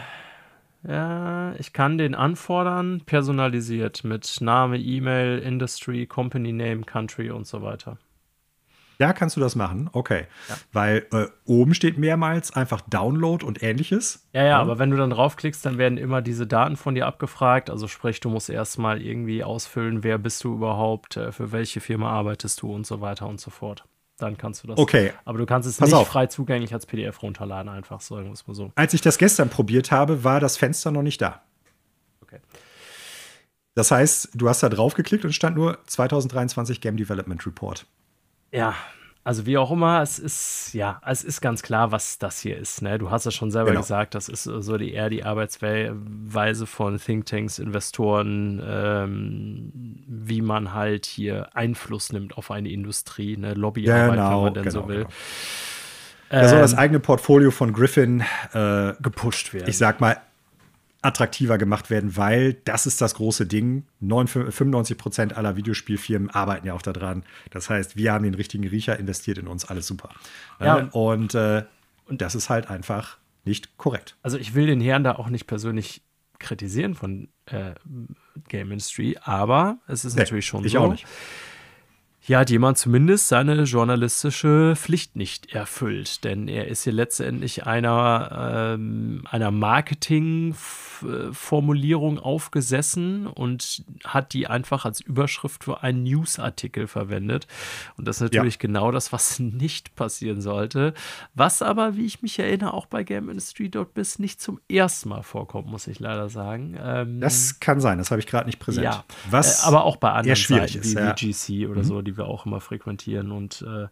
ja, 0.86 1.54
ich 1.58 1.72
kann 1.72 1.98
den 1.98 2.14
anfordern, 2.14 3.02
personalisiert 3.04 4.04
mit 4.04 4.40
Name, 4.40 4.78
E-Mail, 4.78 5.38
Industry, 5.38 6.06
Company 6.06 6.52
Name, 6.52 6.82
Country 6.82 7.30
und 7.30 7.46
so 7.46 7.62
weiter. 7.62 7.98
Da 9.00 9.14
kannst 9.14 9.34
du 9.36 9.40
das 9.40 9.56
machen, 9.56 9.88
okay. 9.94 10.26
Ja. 10.48 10.56
Weil 10.72 11.06
äh, 11.12 11.26
oben 11.46 11.72
steht 11.72 11.96
mehrmals 11.96 12.52
einfach 12.54 12.82
Download 12.82 13.44
und 13.44 13.62
ähnliches. 13.62 14.28
Ja, 14.34 14.44
ja, 14.44 14.58
aber 14.60 14.78
wenn 14.78 14.90
du 14.90 14.98
dann 14.98 15.08
draufklickst, 15.08 15.64
dann 15.64 15.78
werden 15.78 15.96
immer 15.96 16.20
diese 16.20 16.46
Daten 16.46 16.76
von 16.76 16.94
dir 16.94 17.06
abgefragt. 17.06 17.70
Also 17.70 17.88
sprich, 17.88 18.20
du 18.20 18.28
musst 18.28 18.50
erstmal 18.50 19.00
irgendwie 19.00 19.42
ausfüllen, 19.42 20.04
wer 20.04 20.18
bist 20.18 20.44
du 20.44 20.54
überhaupt, 20.54 21.16
äh, 21.16 21.32
für 21.32 21.50
welche 21.50 21.80
Firma 21.80 22.10
arbeitest 22.10 22.60
du 22.60 22.74
und 22.74 22.86
so 22.86 23.00
weiter 23.00 23.26
und 23.26 23.40
so 23.40 23.50
fort. 23.50 23.84
Dann 24.20 24.36
kannst 24.36 24.62
du 24.62 24.68
das. 24.68 24.78
Okay. 24.78 25.12
Aber 25.24 25.38
du 25.38 25.46
kannst 25.46 25.68
es 25.68 25.78
Pass 25.78 25.88
nicht 25.88 25.96
auf. 25.96 26.08
frei 26.08 26.26
zugänglich 26.26 26.74
als 26.74 26.86
PDF 26.86 27.22
runterladen, 27.22 27.70
einfach 27.70 28.00
wir 28.10 28.32
es 28.32 28.46
mal 28.46 28.54
so. 28.54 28.70
Als 28.74 28.92
ich 28.94 29.00
das 29.00 29.18
gestern 29.18 29.48
probiert 29.48 29.90
habe, 29.90 30.24
war 30.24 30.40
das 30.40 30.56
Fenster 30.56 30.90
noch 30.90 31.02
nicht 31.02 31.22
da. 31.22 31.42
Okay. 32.22 32.38
Das 33.74 33.90
heißt, 33.90 34.30
du 34.34 34.48
hast 34.48 34.62
da 34.62 34.68
draufgeklickt 34.68 35.24
und 35.24 35.32
stand 35.32 35.56
nur 35.56 35.78
2023 35.86 36.80
Game 36.80 36.96
Development 36.96 37.44
Report. 37.46 37.86
Ja, 38.52 38.74
also 39.22 39.44
wie 39.44 39.58
auch 39.58 39.70
immer, 39.70 40.00
es 40.00 40.18
ist, 40.18 40.70
ja, 40.72 41.00
es 41.06 41.22
ist 41.24 41.40
ganz 41.40 41.62
klar, 41.62 41.92
was 41.92 42.18
das 42.18 42.40
hier 42.40 42.56
ist. 42.56 42.80
Ne? 42.80 42.98
Du 42.98 43.10
hast 43.10 43.26
es 43.26 43.34
schon 43.34 43.50
selber 43.50 43.70
Genau. 43.70 43.80
gesagt, 43.82 44.14
das 44.14 44.28
ist 44.28 44.44
so 44.44 44.78
die, 44.78 44.92
eher 44.92 45.10
die 45.10 45.24
Arbeitsweise 45.24 46.66
von 46.66 46.98
Thinktanks, 46.98 47.58
Investoren, 47.58 48.62
ähm, 48.64 49.72
wie 50.06 50.40
man 50.40 50.72
halt 50.72 51.04
hier 51.04 51.54
Einfluss 51.54 52.12
nimmt 52.12 52.38
auf 52.38 52.50
eine 52.50 52.70
Industrie, 52.70 53.36
ne? 53.36 53.52
Lobbyarbeit, 53.54 54.10
wenn 54.10 54.16
man 54.16 54.54
denn 54.54 54.70
so 54.70 54.88
will. 54.88 55.06
Da 56.30 56.48
soll 56.48 56.60
das 56.60 56.74
eigene 56.74 57.00
Portfolio 57.00 57.50
von 57.50 57.72
Griffin 57.72 58.22
äh, 58.54 58.92
gepusht 59.00 59.52
werden. 59.52 59.68
ich 59.68 59.76
sag 59.76 60.00
mal, 60.00 60.16
attraktiver 61.02 61.56
gemacht 61.58 61.88
werden, 61.90 62.16
weil 62.16 62.54
das 62.54 62.86
ist 62.86 63.00
das 63.00 63.14
große 63.14 63.46
Ding. 63.46 63.84
95 64.00 64.98
Prozent 64.98 65.36
aller 65.36 65.56
Videospielfirmen 65.56 66.30
arbeiten 66.30 66.66
ja 66.66 66.74
auch 66.74 66.82
daran. 66.82 67.24
Das 67.50 67.70
heißt, 67.70 67.96
wir 67.96 68.12
haben 68.12 68.24
den 68.24 68.34
richtigen 68.34 68.66
Riecher 68.66 68.98
investiert 68.98 69.38
in 69.38 69.46
uns, 69.46 69.64
alles 69.64 69.86
super. 69.86 70.10
Ja. 70.60 70.88
Und, 70.92 71.34
äh, 71.34 71.64
und 72.06 72.20
das 72.20 72.34
ist 72.34 72.50
halt 72.50 72.68
einfach 72.68 73.16
nicht 73.44 73.78
korrekt. 73.78 74.16
Also 74.22 74.36
ich 74.36 74.54
will 74.54 74.66
den 74.66 74.80
Herrn 74.80 75.04
da 75.04 75.16
auch 75.16 75.28
nicht 75.28 75.46
persönlich 75.46 76.02
kritisieren 76.38 76.94
von 76.94 77.28
äh, 77.46 77.72
Game 78.48 78.70
Industry, 78.72 79.16
aber 79.22 79.78
es 79.86 80.04
ist 80.04 80.14
Nee, 80.14 80.22
natürlich 80.22 80.46
schon 80.46 80.64
ich 80.64 80.72
so. 80.72 80.80
auch 80.80 80.90
nicht. 80.90 81.06
Hier 82.22 82.38
hat 82.38 82.50
jemand 82.50 82.76
zumindest 82.76 83.28
seine 83.28 83.62
journalistische 83.62 84.74
Pflicht 84.76 85.16
nicht 85.16 85.54
erfüllt, 85.54 86.22
denn 86.22 86.48
er 86.48 86.68
ist 86.68 86.84
hier 86.84 86.92
letztendlich 86.92 87.66
einer, 87.66 88.74
ähm, 88.74 89.22
einer 89.30 89.50
Marketing-Formulierung 89.50 92.18
aufgesessen 92.18 93.26
und 93.26 93.84
hat 94.04 94.34
die 94.34 94.46
einfach 94.46 94.84
als 94.84 95.00
Überschrift 95.00 95.64
für 95.64 95.82
einen 95.82 96.02
Newsartikel 96.02 96.88
verwendet. 96.88 97.46
Und 97.96 98.06
das 98.06 98.20
ist 98.20 98.30
natürlich 98.32 98.58
genau 98.58 98.92
das, 98.92 99.12
was 99.12 99.38
nicht 99.40 99.96
passieren 99.96 100.42
sollte. 100.42 100.92
Was 101.34 101.62
aber, 101.62 101.96
wie 101.96 102.04
ich 102.04 102.20
mich 102.20 102.38
erinnere, 102.38 102.74
auch 102.74 102.84
bei 102.84 103.02
GameIndustry.biz 103.02 104.18
nicht 104.18 104.42
zum 104.42 104.60
ersten 104.70 105.08
Mal 105.08 105.22
vorkommt, 105.22 105.68
muss 105.68 105.86
ich 105.86 106.00
leider 106.00 106.28
sagen. 106.28 106.76
Ähm, 106.78 107.18
Das 107.20 107.60
kann 107.60 107.80
sein, 107.80 107.96
das 107.96 108.10
habe 108.10 108.20
ich 108.20 108.26
gerade 108.26 108.44
nicht 108.46 108.58
präsent. 108.58 108.84
ja, 108.84 109.04
Was 109.30 109.64
äh, 109.64 109.68
aber 109.68 109.84
auch 109.84 109.96
bei 109.96 110.10
anderen 110.10 110.28
eher 110.28 110.36
schwierig 110.36 110.72
Seiten 110.74 110.84
ist, 110.84 110.94
wie 110.94 110.98
ja. 111.00 111.16
VGC 111.16 111.66
oder 111.70 111.82
so, 111.82 112.02
die 112.02 112.10
wir 112.20 112.26
auch 112.26 112.46
immer 112.46 112.60
frequentieren. 112.60 113.32
Und 113.32 113.62
äh, 113.62 113.88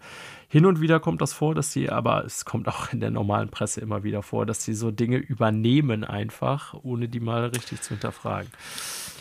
hin 0.48 0.64
und 0.66 0.80
wieder 0.80 1.00
kommt 1.00 1.20
das 1.20 1.32
vor, 1.32 1.54
dass 1.56 1.72
sie, 1.72 1.90
aber 1.90 2.24
es 2.24 2.44
kommt 2.44 2.68
auch 2.68 2.92
in 2.92 3.00
der 3.00 3.10
normalen 3.10 3.48
Presse 3.48 3.80
immer 3.80 4.04
wieder 4.04 4.22
vor, 4.22 4.46
dass 4.46 4.62
sie 4.64 4.74
so 4.74 4.92
Dinge 4.92 5.16
übernehmen 5.16 6.04
einfach, 6.04 6.74
ohne 6.82 7.08
die 7.08 7.20
mal 7.20 7.46
richtig 7.46 7.82
zu 7.82 7.90
hinterfragen. 7.90 8.50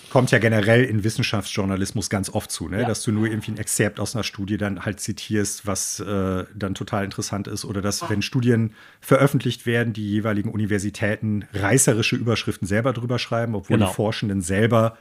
kommt 0.10 0.32
ja 0.32 0.40
generell 0.40 0.84
in 0.86 1.04
Wissenschaftsjournalismus 1.04 2.10
ganz 2.10 2.30
oft 2.30 2.50
zu, 2.50 2.70
ne? 2.70 2.82
Ja. 2.82 2.88
dass 2.88 3.04
du 3.04 3.12
nur 3.12 3.28
irgendwie 3.28 3.52
ein 3.52 3.58
Exzerpt 3.58 4.00
aus 4.00 4.16
einer 4.16 4.24
Studie 4.24 4.58
dann 4.58 4.86
halt 4.86 5.00
zitierst, 5.02 5.68
was 5.68 6.00
äh, 6.00 6.46
dann 6.56 6.76
total 6.76 7.04
interessant 7.04 7.48
ist, 7.48 7.66
oder 7.66 7.82
dass, 7.82 8.10
wenn 8.10 8.22
Studien 8.22 8.74
veröffentlicht 9.02 9.66
werden, 9.66 9.92
die 9.94 10.10
jeweiligen 10.10 10.50
Universitäten 10.50 11.46
reißerische 11.54 12.16
Überschriften 12.16 12.68
selber 12.68 12.94
drüber 12.94 13.20
schreiben, 13.20 13.54
obwohl 13.56 13.78
Genau. 13.78 13.90
die 13.90 13.96
Forschenden 13.96 14.42
selber 14.42 14.98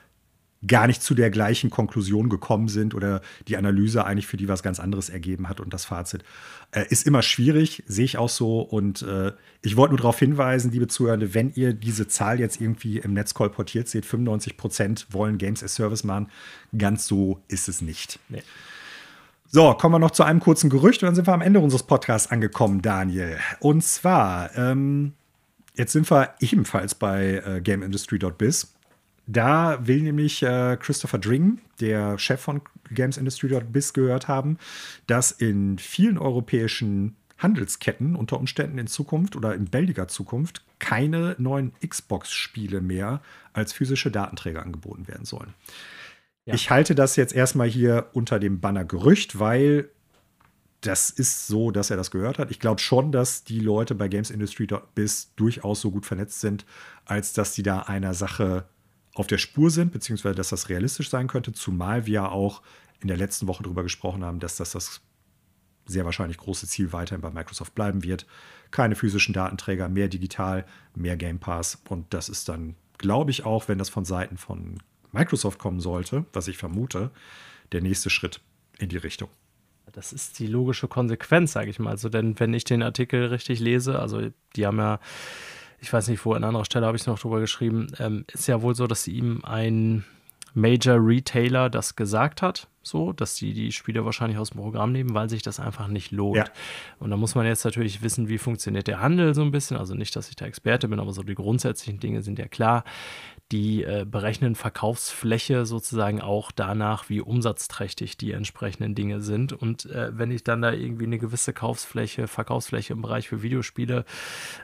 gar 0.66 0.86
nicht 0.86 1.02
zu 1.02 1.14
der 1.14 1.30
gleichen 1.30 1.70
Konklusion 1.70 2.28
gekommen 2.28 2.68
sind 2.68 2.94
oder 2.94 3.20
die 3.46 3.56
Analyse 3.56 4.04
eigentlich 4.04 4.26
für 4.26 4.36
die 4.36 4.48
was 4.48 4.62
ganz 4.62 4.80
anderes 4.80 5.08
ergeben 5.08 5.48
hat 5.48 5.60
und 5.60 5.72
das 5.72 5.84
Fazit. 5.84 6.24
Äh, 6.72 6.86
ist 6.88 7.06
immer 7.06 7.22
schwierig, 7.22 7.82
sehe 7.86 8.04
ich 8.04 8.18
auch 8.18 8.28
so. 8.28 8.60
Und 8.60 9.02
äh, 9.02 9.32
ich 9.62 9.76
wollte 9.76 9.92
nur 9.92 9.98
darauf 9.98 10.18
hinweisen, 10.18 10.70
liebe 10.70 10.88
Zuhörende, 10.88 11.34
wenn 11.34 11.52
ihr 11.54 11.72
diese 11.72 12.08
Zahl 12.08 12.40
jetzt 12.40 12.60
irgendwie 12.60 12.98
im 12.98 13.12
Netz 13.12 13.34
kolportiert 13.34 13.88
seht, 13.88 14.06
95 14.06 14.56
Prozent 14.56 15.06
wollen 15.10 15.38
Games 15.38 15.62
as 15.62 15.74
Service 15.74 16.04
machen. 16.04 16.28
Ganz 16.76 17.06
so 17.06 17.40
ist 17.48 17.68
es 17.68 17.82
nicht. 17.82 18.18
Nee. 18.28 18.42
So, 19.48 19.74
kommen 19.74 19.94
wir 19.94 19.98
noch 20.00 20.10
zu 20.10 20.24
einem 20.24 20.40
kurzen 20.40 20.70
Gerücht 20.70 21.02
und 21.02 21.06
dann 21.06 21.14
sind 21.14 21.28
wir 21.28 21.34
am 21.34 21.40
Ende 21.40 21.60
unseres 21.60 21.84
Podcasts 21.84 22.30
angekommen, 22.30 22.82
Daniel. 22.82 23.38
Und 23.60 23.84
zwar, 23.84 24.54
ähm, 24.56 25.12
jetzt 25.76 25.92
sind 25.92 26.10
wir 26.10 26.34
ebenfalls 26.40 26.96
bei 26.96 27.42
äh, 27.46 27.60
GameIndustry.biz. 27.60 28.76
Da 29.27 29.86
will 29.86 30.03
nämlich 30.03 30.43
äh, 30.43 30.77
Christopher 30.81 31.19
Dring, 31.19 31.59
der 31.81 32.19
Chef 32.19 32.40
von 32.40 32.62
GamesIndustry.biz, 32.90 33.93
gehört 33.93 34.28
haben, 34.28 34.59
dass 35.07 35.32
in 35.32 35.78
vielen 35.78 36.16
europäischen 36.16 37.16
Handelsketten 37.39 38.16
unter 38.16 38.39
Umständen 38.39 38.78
in 38.78 38.86
Zukunft 38.86 39.36
oder 39.36 39.55
in 39.55 39.66
bäldiger 39.66 40.09
Zukunft 40.09 40.65
keine 40.78 41.35
neuen 41.39 41.73
Xbox-Spiele 41.86 42.81
mehr 42.81 43.20
als 43.53 43.73
physische 43.73 44.11
Datenträger 44.11 44.62
angeboten 44.62 45.09
werden 45.09 45.24
sollen. 45.24 45.55
Ja. 46.47 46.55
Ich 46.55 46.70
halte 46.70 46.94
das 46.94 47.16
jetzt 47.16 47.35
erstmal 47.35 47.69
hier 47.69 48.09
unter 48.12 48.39
dem 48.39 48.61
Banner 48.61 48.85
Gerücht, 48.85 49.39
weil 49.39 49.90
das 50.81 51.11
ist 51.11 51.48
so, 51.48 51.73
dass 51.73 51.90
er 51.90 51.97
das 51.97 52.11
gehört 52.11 52.39
hat. 52.39 52.51
Ich 52.51 52.61
glaube 52.61 52.81
schon, 52.81 53.11
dass 53.11 53.43
die 53.43 53.59
Leute 53.59 53.94
bei 53.94 54.09
GamesIndustry.biz 54.09 55.32
durchaus 55.35 55.81
so 55.81 55.90
gut 55.90 56.07
vernetzt 56.07 56.40
sind, 56.40 56.65
als 57.05 57.32
dass 57.32 57.55
die 57.55 57.65
da 57.65 57.81
einer 57.81 58.15
Sache 58.15 58.66
auf 59.18 59.26
der 59.26 59.38
Spur 59.38 59.70
sind, 59.70 59.93
beziehungsweise 59.93 60.34
dass 60.34 60.51
das 60.51 60.68
realistisch 60.68 61.09
sein 61.09 61.26
könnte, 61.26 61.52
zumal 61.52 62.06
wir 62.06 62.12
ja 62.12 62.28
auch 62.28 62.62
in 63.01 63.09
der 63.09 63.16
letzten 63.16 63.47
Woche 63.47 63.62
darüber 63.62 63.82
gesprochen 63.82 64.24
haben, 64.24 64.40
dass 64.40 64.56
das 64.56 64.72
das 64.72 65.01
sehr 65.86 66.05
wahrscheinlich 66.05 66.38
große 66.38 66.66
Ziel 66.66 66.93
weiterhin 66.93 67.20
bei 67.20 67.30
Microsoft 67.30 67.74
bleiben 67.74 68.02
wird. 68.02 68.26
Keine 68.70 68.97
physischen 68.97 69.32
Datenträger, 69.32 69.88
mehr 69.88 70.09
digital, 70.09 70.66
mehr 70.94 71.16
Game 71.16 71.38
Pass. 71.38 71.80
Und 71.88 72.12
das 72.12 72.28
ist 72.28 72.48
dann, 72.48 72.74
glaube 72.98 73.30
ich, 73.30 73.44
auch, 73.44 73.68
wenn 73.68 73.78
das 73.78 73.88
von 73.88 74.05
Seiten 74.05 74.36
von 74.36 74.82
Microsoft 75.12 75.59
kommen 75.59 75.80
sollte, 75.80 76.26
was 76.32 76.48
ich 76.48 76.59
vermute, 76.59 77.10
der 77.72 77.82
nächste 77.82 78.10
Schritt 78.10 78.40
in 78.78 78.88
die 78.88 78.97
Richtung. 78.97 79.28
Das 79.93 80.12
ist 80.12 80.40
die 80.40 80.48
logische 80.48 80.88
Konsequenz, 80.88 81.52
sage 81.52 81.70
ich 81.70 81.78
mal. 81.78 81.90
Also, 81.90 82.09
denn 82.09 82.38
wenn 82.38 82.52
ich 82.52 82.64
den 82.64 82.82
Artikel 82.82 83.26
richtig 83.26 83.60
lese, 83.60 83.98
also 83.98 84.28
die 84.56 84.66
haben 84.66 84.78
ja, 84.78 84.98
ich 85.81 85.93
weiß 85.93 86.09
nicht 86.09 86.24
wo, 86.24 86.32
an 86.32 86.44
anderer 86.44 86.65
Stelle 86.65 86.86
habe 86.86 86.97
ich 86.97 87.03
es 87.03 87.07
noch 87.07 87.19
drüber 87.19 87.40
geschrieben, 87.40 87.88
ähm, 87.98 88.24
ist 88.32 88.48
ja 88.48 88.63
wohl 88.63 88.74
so, 88.74 88.87
dass 88.87 89.06
ihm 89.06 89.43
ein 89.45 90.05
Major 90.55 90.96
Retailer 90.98 91.69
das 91.69 91.96
gesagt 91.96 92.40
hat, 92.40 92.69
so, 92.82 93.13
dass 93.13 93.35
die 93.35 93.53
die 93.53 93.72
Spiele 93.72 94.05
wahrscheinlich 94.06 94.38
aus 94.38 94.51
dem 94.51 94.61
Programm 94.61 94.90
nehmen, 94.93 95.13
weil 95.13 95.29
sich 95.29 95.43
das 95.43 95.61
einfach 95.61 95.87
nicht 95.87 96.13
lohnt. 96.13 96.37
Ja. 96.37 96.45
Und 96.98 97.11
da 97.11 97.16
muss 97.16 97.35
man 97.35 97.45
jetzt 97.45 97.64
natürlich 97.64 98.03
wissen, 98.03 98.29
wie 98.29 98.38
funktioniert 98.38 98.87
der 98.87 99.01
Handel 99.01 99.35
so 99.35 99.43
ein 99.43 99.51
bisschen. 99.51 99.77
Also 99.77 99.95
nicht, 99.95 100.16
dass 100.16 100.30
ich 100.30 100.37
da 100.37 100.46
Experte 100.46 100.88
bin, 100.88 100.98
aber 100.98 101.13
so 101.13 101.22
die 101.22 101.35
grundsätzlichen 101.35 102.01
Dinge 102.01 102.22
sind 102.22 102.38
ja 102.38 102.46
klar. 102.46 102.85
Die 103.52 103.84
äh, 103.84 104.04
berechnen 104.04 104.56
Verkaufsfläche 104.56 105.66
sozusagen 105.66 106.20
auch 106.20 106.50
danach, 106.50 107.08
wie 107.08 107.20
umsatzträchtig 107.20 108.16
die 108.16 108.32
entsprechenden 108.32 108.96
Dinge 108.96 109.20
sind. 109.20 109.52
Und 109.52 109.86
äh, 109.86 110.10
wenn 110.18 110.32
ich 110.32 110.42
dann 110.42 110.62
da 110.62 110.72
irgendwie 110.72 111.04
eine 111.04 111.18
gewisse 111.18 111.52
Kaufsfläche, 111.52 112.26
Verkaufsfläche 112.26 112.92
im 112.92 113.02
Bereich 113.02 113.28
für 113.28 113.42
Videospiele 113.42 114.04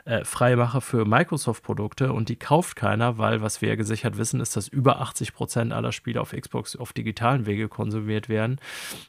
äh, 0.03 0.25
frei 0.25 0.57
mache 0.57 0.81
für 0.81 1.05
Microsoft-Produkte 1.05 2.11
und 2.11 2.27
die 2.27 2.35
kauft 2.35 2.75
keiner, 2.75 3.17
weil 3.17 3.41
was 3.41 3.61
wir 3.61 3.69
ja 3.69 3.75
gesichert 3.75 4.17
wissen, 4.17 4.41
ist, 4.41 4.57
dass 4.57 4.67
über 4.67 4.99
80 4.99 5.33
Prozent 5.33 5.71
aller 5.71 5.93
Spiele 5.93 6.19
auf 6.19 6.33
Xbox 6.33 6.75
auf 6.75 6.91
digitalen 6.91 7.45
Wege 7.45 7.69
konsumiert 7.69 8.27
werden, 8.27 8.59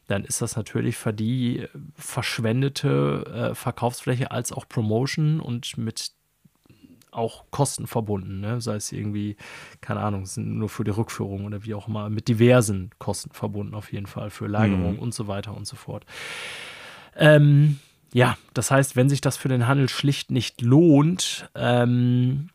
dann 0.07 0.25
ist 0.25 0.41
das 0.41 0.55
natürlich 0.57 0.97
für 0.97 1.13
die 1.13 1.61
äh, 1.61 1.69
verschwendete 1.97 3.51
äh, 3.51 3.55
Verkaufsfläche 3.55 4.31
als 4.31 4.53
auch 4.53 4.69
Promotion 4.69 5.41
und 5.41 5.77
mit 5.77 6.13
auch 7.15 7.45
Kosten 7.51 7.87
verbunden, 7.87 8.41
ne? 8.41 8.61
sei 8.61 8.77
es 8.77 8.93
irgendwie, 8.93 9.37
keine 9.81 10.01
Ahnung, 10.01 10.27
sind 10.27 10.59
nur 10.59 10.69
für 10.69 10.85
die 10.85 10.91
Rückführung 10.91 11.45
oder 11.45 11.65
wie 11.65 11.75
auch 11.75 11.89
immer, 11.89 12.11
mit 12.11 12.29
diversen 12.29 12.91
Kosten 12.99 13.31
verbunden 13.33 13.75
auf 13.75 13.93
jeden 13.93 14.07
Fall, 14.07 14.31
für 14.31 14.47
Lagerung 14.47 14.95
Mhm. 14.95 14.99
und 14.99 15.15
so 15.15 15.27
weiter 15.29 15.57
und 15.57 15.67
so 15.67 15.77
fort. 15.77 16.05
Ähm, 17.17 17.79
ja, 18.13 18.37
das 18.55 18.71
heißt, 18.71 18.97
wenn 18.97 19.09
sich 19.09 19.21
das 19.21 19.37
für 19.37 19.49
den 19.49 19.67
Handel 19.67 19.89
schlicht 19.89 20.31
nicht 20.31 20.61
lohnt, 20.63 21.49
ähm, 21.55 22.49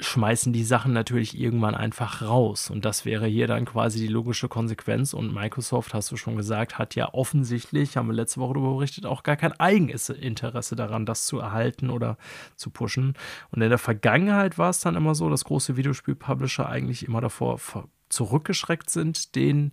schmeißen 0.00 0.52
die 0.52 0.64
Sachen 0.64 0.92
natürlich 0.92 1.38
irgendwann 1.38 1.74
einfach 1.74 2.22
raus. 2.22 2.70
Und 2.70 2.84
das 2.84 3.04
wäre 3.04 3.26
hier 3.26 3.46
dann 3.46 3.64
quasi 3.64 3.98
die 3.98 4.08
logische 4.08 4.48
Konsequenz. 4.48 5.14
Und 5.14 5.32
Microsoft, 5.32 5.94
hast 5.94 6.10
du 6.10 6.16
schon 6.16 6.36
gesagt, 6.36 6.78
hat 6.78 6.94
ja 6.94 7.12
offensichtlich, 7.12 7.96
haben 7.96 8.08
wir 8.08 8.14
letzte 8.14 8.40
Woche 8.40 8.54
darüber 8.54 8.74
berichtet, 8.74 9.06
auch 9.06 9.22
gar 9.22 9.36
kein 9.36 9.52
Eigeninteresse 9.52 10.76
daran, 10.76 11.06
das 11.06 11.26
zu 11.26 11.38
erhalten 11.38 11.90
oder 11.90 12.16
zu 12.56 12.70
pushen. 12.70 13.14
Und 13.50 13.62
in 13.62 13.68
der 13.68 13.78
Vergangenheit 13.78 14.58
war 14.58 14.70
es 14.70 14.80
dann 14.80 14.96
immer 14.96 15.14
so, 15.14 15.28
dass 15.28 15.44
große 15.44 15.76
Videospiel-Publisher 15.76 16.68
eigentlich 16.68 17.06
immer 17.06 17.20
davor 17.20 17.60
zurückgeschreckt 18.08 18.90
sind, 18.90 19.34
den 19.34 19.72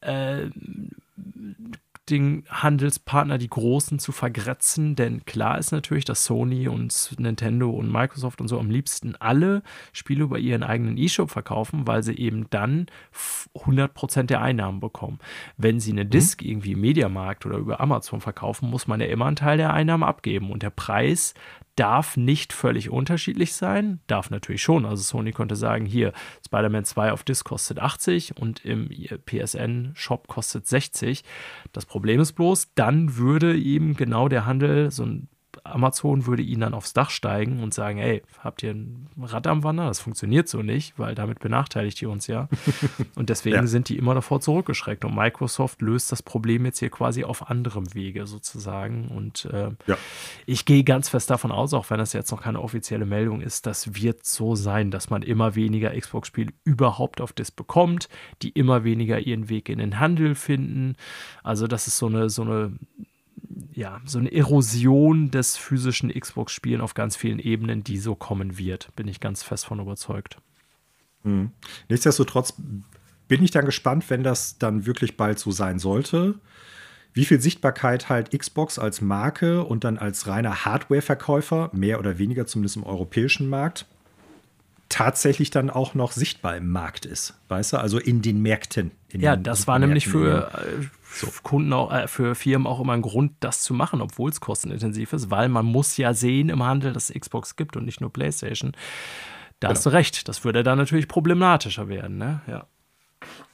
äh, 0.00 0.50
den 2.08 2.44
Handelspartner, 2.48 3.36
die 3.38 3.48
Großen, 3.48 3.98
zu 3.98 4.12
vergrätzen. 4.12 4.94
Denn 4.94 5.24
klar 5.24 5.58
ist 5.58 5.72
natürlich, 5.72 6.04
dass 6.04 6.24
Sony 6.24 6.68
und 6.68 7.14
Nintendo 7.18 7.70
und 7.70 7.90
Microsoft 7.90 8.40
und 8.40 8.48
so 8.48 8.58
am 8.58 8.70
liebsten 8.70 9.16
alle 9.16 9.62
Spiele 9.92 10.24
über 10.24 10.38
ihren 10.38 10.62
eigenen 10.62 10.96
E-Shop 10.96 11.30
verkaufen, 11.30 11.86
weil 11.86 12.02
sie 12.02 12.16
eben 12.16 12.48
dann 12.50 12.86
f- 13.12 13.48
100% 13.54 14.24
der 14.24 14.40
Einnahmen 14.40 14.80
bekommen. 14.80 15.18
Wenn 15.56 15.80
sie 15.80 15.92
eine 15.92 16.06
Disk 16.06 16.42
irgendwie 16.42 16.72
im 16.72 16.80
Mediamarkt 16.80 17.44
oder 17.46 17.58
über 17.58 17.80
Amazon 17.80 18.20
verkaufen, 18.20 18.70
muss 18.70 18.86
man 18.86 19.00
ja 19.00 19.06
immer 19.06 19.26
einen 19.26 19.36
Teil 19.36 19.56
der 19.56 19.72
Einnahmen 19.74 20.04
abgeben. 20.04 20.50
Und 20.50 20.62
der 20.62 20.70
Preis 20.70 21.34
darf 21.76 22.16
nicht 22.16 22.52
völlig 22.52 22.90
unterschiedlich 22.90 23.54
sein. 23.54 24.00
Darf 24.06 24.30
natürlich 24.30 24.62
schon. 24.62 24.84
Also 24.84 25.02
Sony 25.02 25.32
konnte 25.32 25.56
sagen, 25.56 25.86
hier, 25.86 26.12
Spider-Man 26.44 26.84
2 26.84 27.12
auf 27.12 27.22
Disc 27.22 27.44
kostet 27.44 27.78
80 27.78 28.36
und 28.38 28.64
im 28.64 28.88
PSN-Shop 29.26 30.26
kostet 30.26 30.66
60. 30.66 31.22
Das 31.72 31.86
Problem 31.86 32.20
ist 32.20 32.32
bloß, 32.32 32.72
dann 32.74 33.16
würde 33.16 33.56
eben 33.56 33.94
genau 33.94 34.28
der 34.28 34.46
Handel 34.46 34.90
so 34.90 35.04
ein 35.04 35.28
Amazon 35.74 36.26
würde 36.26 36.42
ihnen 36.42 36.60
dann 36.62 36.74
aufs 36.74 36.92
Dach 36.92 37.10
steigen 37.10 37.62
und 37.62 37.74
sagen, 37.74 37.98
ey, 37.98 38.22
habt 38.42 38.62
ihr 38.62 38.72
ein 38.72 39.08
Rad 39.20 39.46
am 39.46 39.62
Wander? 39.64 39.86
Das 39.86 40.00
funktioniert 40.00 40.48
so 40.48 40.62
nicht, 40.62 40.98
weil 40.98 41.14
damit 41.14 41.40
benachteiligt 41.40 42.00
ihr 42.02 42.10
uns 42.10 42.26
ja. 42.26 42.48
Und 43.14 43.30
deswegen 43.30 43.56
ja. 43.56 43.66
sind 43.66 43.88
die 43.88 43.96
immer 43.96 44.14
davor 44.14 44.40
zurückgeschreckt. 44.40 45.04
Und 45.04 45.14
Microsoft 45.14 45.82
löst 45.82 46.12
das 46.12 46.22
Problem 46.22 46.64
jetzt 46.64 46.78
hier 46.78 46.90
quasi 46.90 47.24
auf 47.24 47.50
anderem 47.50 47.94
Wege 47.94 48.26
sozusagen. 48.26 49.08
Und 49.08 49.46
äh, 49.46 49.70
ja. 49.86 49.96
ich 50.46 50.64
gehe 50.64 50.84
ganz 50.84 51.08
fest 51.08 51.30
davon 51.30 51.52
aus, 51.52 51.74
auch 51.74 51.90
wenn 51.90 51.98
das 51.98 52.12
jetzt 52.12 52.30
noch 52.30 52.42
keine 52.42 52.60
offizielle 52.60 53.06
Meldung 53.06 53.40
ist, 53.40 53.66
das 53.66 53.94
wird 53.94 54.24
so 54.26 54.54
sein, 54.54 54.90
dass 54.90 55.10
man 55.10 55.22
immer 55.22 55.54
weniger 55.54 55.98
Xbox-Spiele 55.98 56.52
überhaupt 56.64 57.20
auf 57.20 57.32
Disc 57.32 57.56
bekommt, 57.56 58.08
die 58.42 58.50
immer 58.50 58.84
weniger 58.84 59.20
ihren 59.20 59.48
Weg 59.48 59.68
in 59.68 59.78
den 59.78 60.00
Handel 60.00 60.34
finden. 60.34 60.96
Also 61.42 61.66
das 61.66 61.86
ist 61.86 61.98
so 61.98 62.06
eine, 62.06 62.30
so 62.30 62.42
eine 62.42 62.72
ja, 63.72 64.00
so 64.04 64.18
eine 64.18 64.32
Erosion 64.32 65.30
des 65.30 65.56
physischen 65.56 66.10
Xbox-Spielen 66.10 66.80
auf 66.80 66.94
ganz 66.94 67.16
vielen 67.16 67.38
Ebenen, 67.38 67.84
die 67.84 67.98
so 67.98 68.14
kommen 68.14 68.58
wird. 68.58 68.94
Bin 68.96 69.08
ich 69.08 69.20
ganz 69.20 69.42
fest 69.42 69.66
von 69.66 69.80
überzeugt. 69.80 70.38
Mhm. 71.22 71.50
Nichtsdestotrotz 71.88 72.54
bin 73.28 73.42
ich 73.42 73.50
dann 73.50 73.66
gespannt, 73.66 74.08
wenn 74.08 74.22
das 74.22 74.58
dann 74.58 74.86
wirklich 74.86 75.16
bald 75.16 75.38
so 75.38 75.50
sein 75.50 75.78
sollte, 75.78 76.36
wie 77.12 77.24
viel 77.24 77.40
Sichtbarkeit 77.40 78.08
halt 78.08 78.38
Xbox 78.38 78.78
als 78.78 79.00
Marke 79.00 79.64
und 79.64 79.84
dann 79.84 79.98
als 79.98 80.26
reiner 80.26 80.64
Hardware-Verkäufer, 80.64 81.70
mehr 81.72 81.98
oder 81.98 82.18
weniger 82.18 82.46
zumindest 82.46 82.76
im 82.76 82.84
europäischen 82.84 83.48
Markt, 83.48 83.86
tatsächlich 84.88 85.50
dann 85.50 85.70
auch 85.70 85.94
noch 85.94 86.12
sichtbar 86.12 86.56
im 86.56 86.70
Markt 86.70 87.06
ist. 87.06 87.34
Weißt 87.48 87.72
du, 87.72 87.78
also 87.78 87.98
in 87.98 88.22
den 88.22 88.42
Märkten. 88.42 88.92
In 89.08 89.20
ja, 89.20 89.36
das 89.36 89.66
war 89.66 89.78
nämlich 89.78 90.06
für, 90.06 90.50
so. 91.20 91.32
Kunden 91.42 91.72
auch, 91.72 91.92
äh, 91.92 92.08
für 92.08 92.34
Firmen 92.34 92.66
auch 92.66 92.80
immer 92.80 92.92
ein 92.92 93.02
Grund, 93.02 93.32
das 93.40 93.62
zu 93.62 93.74
machen, 93.74 94.00
obwohl 94.00 94.30
es 94.30 94.40
kostenintensiv 94.40 95.12
ist, 95.12 95.30
weil 95.30 95.48
man 95.48 95.66
muss 95.66 95.96
ja 95.96 96.14
sehen 96.14 96.48
im 96.48 96.62
Handel, 96.62 96.92
dass 96.92 97.10
es 97.10 97.20
Xbox 97.20 97.56
gibt 97.56 97.76
und 97.76 97.84
nicht 97.84 98.00
nur 98.00 98.12
PlayStation. 98.12 98.72
Da 99.60 99.68
genau. 99.68 99.76
hast 99.76 99.86
du 99.86 99.90
recht, 99.90 100.28
das 100.28 100.44
würde 100.44 100.62
dann 100.62 100.78
natürlich 100.78 101.08
problematischer 101.08 101.88
werden, 101.88 102.18
ne? 102.18 102.40
Ja. 102.46 102.66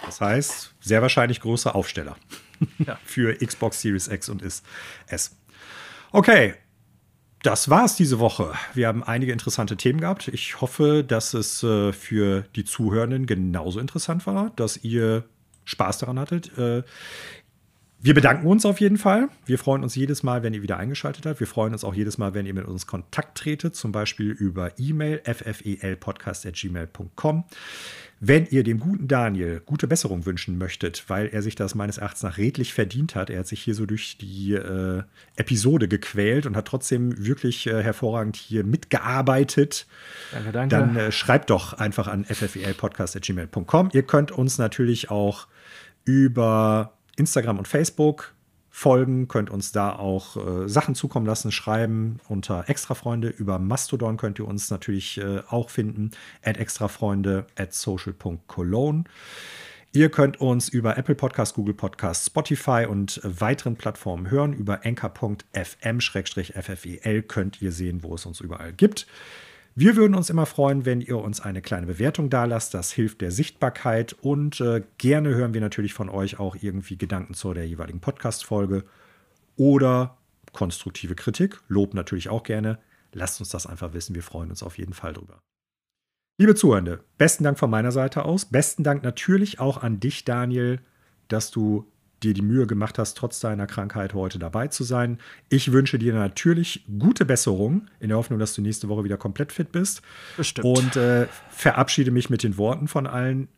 Das 0.04 0.20
heißt, 0.20 0.74
sehr 0.80 1.02
wahrscheinlich 1.02 1.40
große 1.40 1.74
Aufsteller 1.74 2.16
ja. 2.78 2.98
für 3.04 3.34
Xbox 3.34 3.80
Series 3.80 4.08
X 4.08 4.28
und 4.28 4.42
S. 4.42 5.36
Okay, 6.10 6.54
das 7.42 7.70
war 7.70 7.84
es 7.84 7.96
diese 7.96 8.18
Woche. 8.18 8.52
Wir 8.74 8.86
haben 8.88 9.02
einige 9.02 9.32
interessante 9.32 9.76
Themen 9.76 10.00
gehabt. 10.00 10.28
Ich 10.28 10.60
hoffe, 10.60 11.04
dass 11.06 11.34
es 11.34 11.62
äh, 11.62 11.92
für 11.92 12.42
die 12.54 12.64
Zuhörenden 12.64 13.26
genauso 13.26 13.80
interessant 13.80 14.26
war, 14.26 14.50
dass 14.56 14.76
ihr 14.84 15.24
Spaß 15.64 15.98
daran 15.98 16.18
hattet. 16.18 16.56
Äh, 16.56 16.82
wir 18.02 18.14
bedanken 18.14 18.46
uns 18.48 18.66
auf 18.66 18.80
jeden 18.80 18.98
Fall. 18.98 19.28
Wir 19.46 19.58
freuen 19.58 19.84
uns 19.84 19.94
jedes 19.94 20.24
Mal, 20.24 20.42
wenn 20.42 20.54
ihr 20.54 20.62
wieder 20.62 20.76
eingeschaltet 20.76 21.24
habt. 21.24 21.38
Wir 21.38 21.46
freuen 21.46 21.72
uns 21.72 21.84
auch 21.84 21.94
jedes 21.94 22.18
Mal, 22.18 22.34
wenn 22.34 22.46
ihr 22.46 22.54
mit 22.54 22.66
uns 22.66 22.88
Kontakt 22.88 23.38
tretet, 23.38 23.76
zum 23.76 23.92
Beispiel 23.92 24.32
über 24.32 24.72
E-Mail 24.76 25.22
ffelpodcast.gmail.com. 25.24 27.44
Wenn 28.18 28.46
ihr 28.46 28.64
dem 28.64 28.80
guten 28.80 29.06
Daniel 29.06 29.62
gute 29.64 29.86
Besserung 29.86 30.26
wünschen 30.26 30.58
möchtet, 30.58 31.04
weil 31.08 31.28
er 31.28 31.42
sich 31.42 31.54
das 31.54 31.76
meines 31.76 31.98
Erachtens 31.98 32.24
nach 32.24 32.38
redlich 32.38 32.74
verdient 32.74 33.14
hat, 33.14 33.30
er 33.30 33.38
hat 33.40 33.46
sich 33.46 33.62
hier 33.62 33.76
so 33.76 33.86
durch 33.86 34.18
die 34.18 34.54
äh, 34.54 35.04
Episode 35.36 35.86
gequält 35.86 36.46
und 36.46 36.56
hat 36.56 36.66
trotzdem 36.66 37.24
wirklich 37.24 37.68
äh, 37.68 37.84
hervorragend 37.84 38.34
hier 38.36 38.64
mitgearbeitet, 38.64 39.86
danke, 40.32 40.50
danke. 40.52 40.76
dann 40.76 40.96
äh, 40.96 41.12
schreibt 41.12 41.50
doch 41.50 41.74
einfach 41.74 42.08
an 42.08 42.24
ffelpodcast.gmail.com. 42.24 43.90
Ihr 43.92 44.02
könnt 44.02 44.32
uns 44.32 44.58
natürlich 44.58 45.08
auch 45.10 45.46
über 46.04 46.94
Instagram 47.16 47.58
und 47.58 47.68
Facebook 47.68 48.34
folgen, 48.70 49.28
könnt 49.28 49.50
uns 49.50 49.70
da 49.70 49.94
auch 49.94 50.36
äh, 50.36 50.68
Sachen 50.68 50.94
zukommen 50.94 51.26
lassen, 51.26 51.52
schreiben 51.52 52.20
unter 52.28 52.68
Extrafreunde. 52.68 53.28
Über 53.28 53.58
Mastodon 53.58 54.16
könnt 54.16 54.38
ihr 54.38 54.48
uns 54.48 54.70
natürlich 54.70 55.18
äh, 55.18 55.42
auch 55.48 55.68
finden, 55.68 56.12
at 56.42 56.56
extrafreunde 56.56 57.46
at 57.56 57.74
social.cologne. 57.74 59.04
Ihr 59.94 60.08
könnt 60.10 60.40
uns 60.40 60.70
über 60.70 60.96
Apple 60.96 61.14
Podcast, 61.14 61.54
Google 61.54 61.74
Podcast, 61.74 62.24
Spotify 62.24 62.86
und 62.88 63.20
weiteren 63.24 63.76
Plattformen 63.76 64.30
hören. 64.30 64.54
Über 64.54 64.86
anchor.fm-ffel 64.86 65.42
könnt 67.24 67.60
ihr 67.60 67.72
sehen, 67.72 68.02
wo 68.02 68.14
es 68.14 68.24
uns 68.24 68.40
überall 68.40 68.72
gibt. 68.72 69.06
Wir 69.74 69.96
würden 69.96 70.14
uns 70.14 70.28
immer 70.28 70.44
freuen, 70.44 70.84
wenn 70.84 71.00
ihr 71.00 71.16
uns 71.16 71.40
eine 71.40 71.62
kleine 71.62 71.86
Bewertung 71.86 72.28
da 72.28 72.44
lasst. 72.44 72.74
Das 72.74 72.92
hilft 72.92 73.22
der 73.22 73.30
Sichtbarkeit 73.30 74.12
und 74.12 74.60
äh, 74.60 74.82
gerne 74.98 75.34
hören 75.34 75.54
wir 75.54 75.62
natürlich 75.62 75.94
von 75.94 76.10
euch 76.10 76.38
auch 76.38 76.56
irgendwie 76.60 76.98
Gedanken 76.98 77.32
zu 77.32 77.54
der 77.54 77.66
jeweiligen 77.66 78.00
Podcast-Folge 78.00 78.84
oder 79.56 80.18
konstruktive 80.52 81.14
Kritik. 81.14 81.58
Lob 81.68 81.94
natürlich 81.94 82.28
auch 82.28 82.42
gerne. 82.42 82.80
Lasst 83.14 83.40
uns 83.40 83.48
das 83.48 83.66
einfach 83.66 83.94
wissen. 83.94 84.14
Wir 84.14 84.22
freuen 84.22 84.50
uns 84.50 84.62
auf 84.62 84.76
jeden 84.76 84.92
Fall 84.92 85.14
drüber. 85.14 85.40
Liebe 86.38 86.54
Zuhörende, 86.54 87.02
besten 87.16 87.44
Dank 87.44 87.58
von 87.58 87.70
meiner 87.70 87.92
Seite 87.92 88.26
aus. 88.26 88.44
Besten 88.44 88.84
Dank 88.84 89.02
natürlich 89.02 89.58
auch 89.58 89.82
an 89.82 90.00
dich, 90.00 90.26
Daniel, 90.26 90.80
dass 91.28 91.50
du 91.50 91.90
dir 92.22 92.34
die 92.34 92.42
Mühe 92.42 92.66
gemacht 92.66 92.98
hast, 92.98 93.16
trotz 93.16 93.40
deiner 93.40 93.66
Krankheit 93.66 94.14
heute 94.14 94.38
dabei 94.38 94.68
zu 94.68 94.84
sein. 94.84 95.18
Ich 95.48 95.72
wünsche 95.72 95.98
dir 95.98 96.14
natürlich 96.14 96.84
gute 96.98 97.24
Besserung, 97.24 97.88
in 98.00 98.08
der 98.08 98.18
Hoffnung, 98.18 98.38
dass 98.38 98.54
du 98.54 98.62
nächste 98.62 98.88
Woche 98.88 99.04
wieder 99.04 99.16
komplett 99.16 99.52
fit 99.52 99.72
bist. 99.72 100.02
Bestimmt. 100.36 100.66
Und 100.66 100.96
äh, 100.96 101.26
verabschiede 101.50 102.10
mich 102.10 102.30
mit 102.30 102.42
den 102.42 102.56
Worten 102.56 102.88
von 102.88 103.06
allen. 103.06 103.48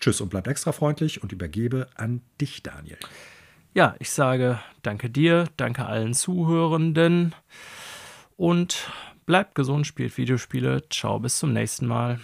Tschüss 0.00 0.20
und 0.20 0.28
bleib 0.28 0.46
extra 0.46 0.72
freundlich 0.72 1.22
und 1.22 1.32
übergebe 1.32 1.88
an 1.96 2.20
dich, 2.40 2.62
Daniel. 2.62 2.98
Ja, 3.74 3.94
ich 3.98 4.10
sage 4.10 4.60
danke 4.82 5.10
dir, 5.10 5.46
danke 5.56 5.86
allen 5.86 6.14
Zuhörenden 6.14 7.34
und 8.36 8.90
bleibt 9.26 9.54
gesund, 9.54 9.86
spielt 9.86 10.16
Videospiele. 10.16 10.88
Ciao, 10.88 11.18
bis 11.18 11.38
zum 11.38 11.52
nächsten 11.52 11.86
Mal. 11.86 12.18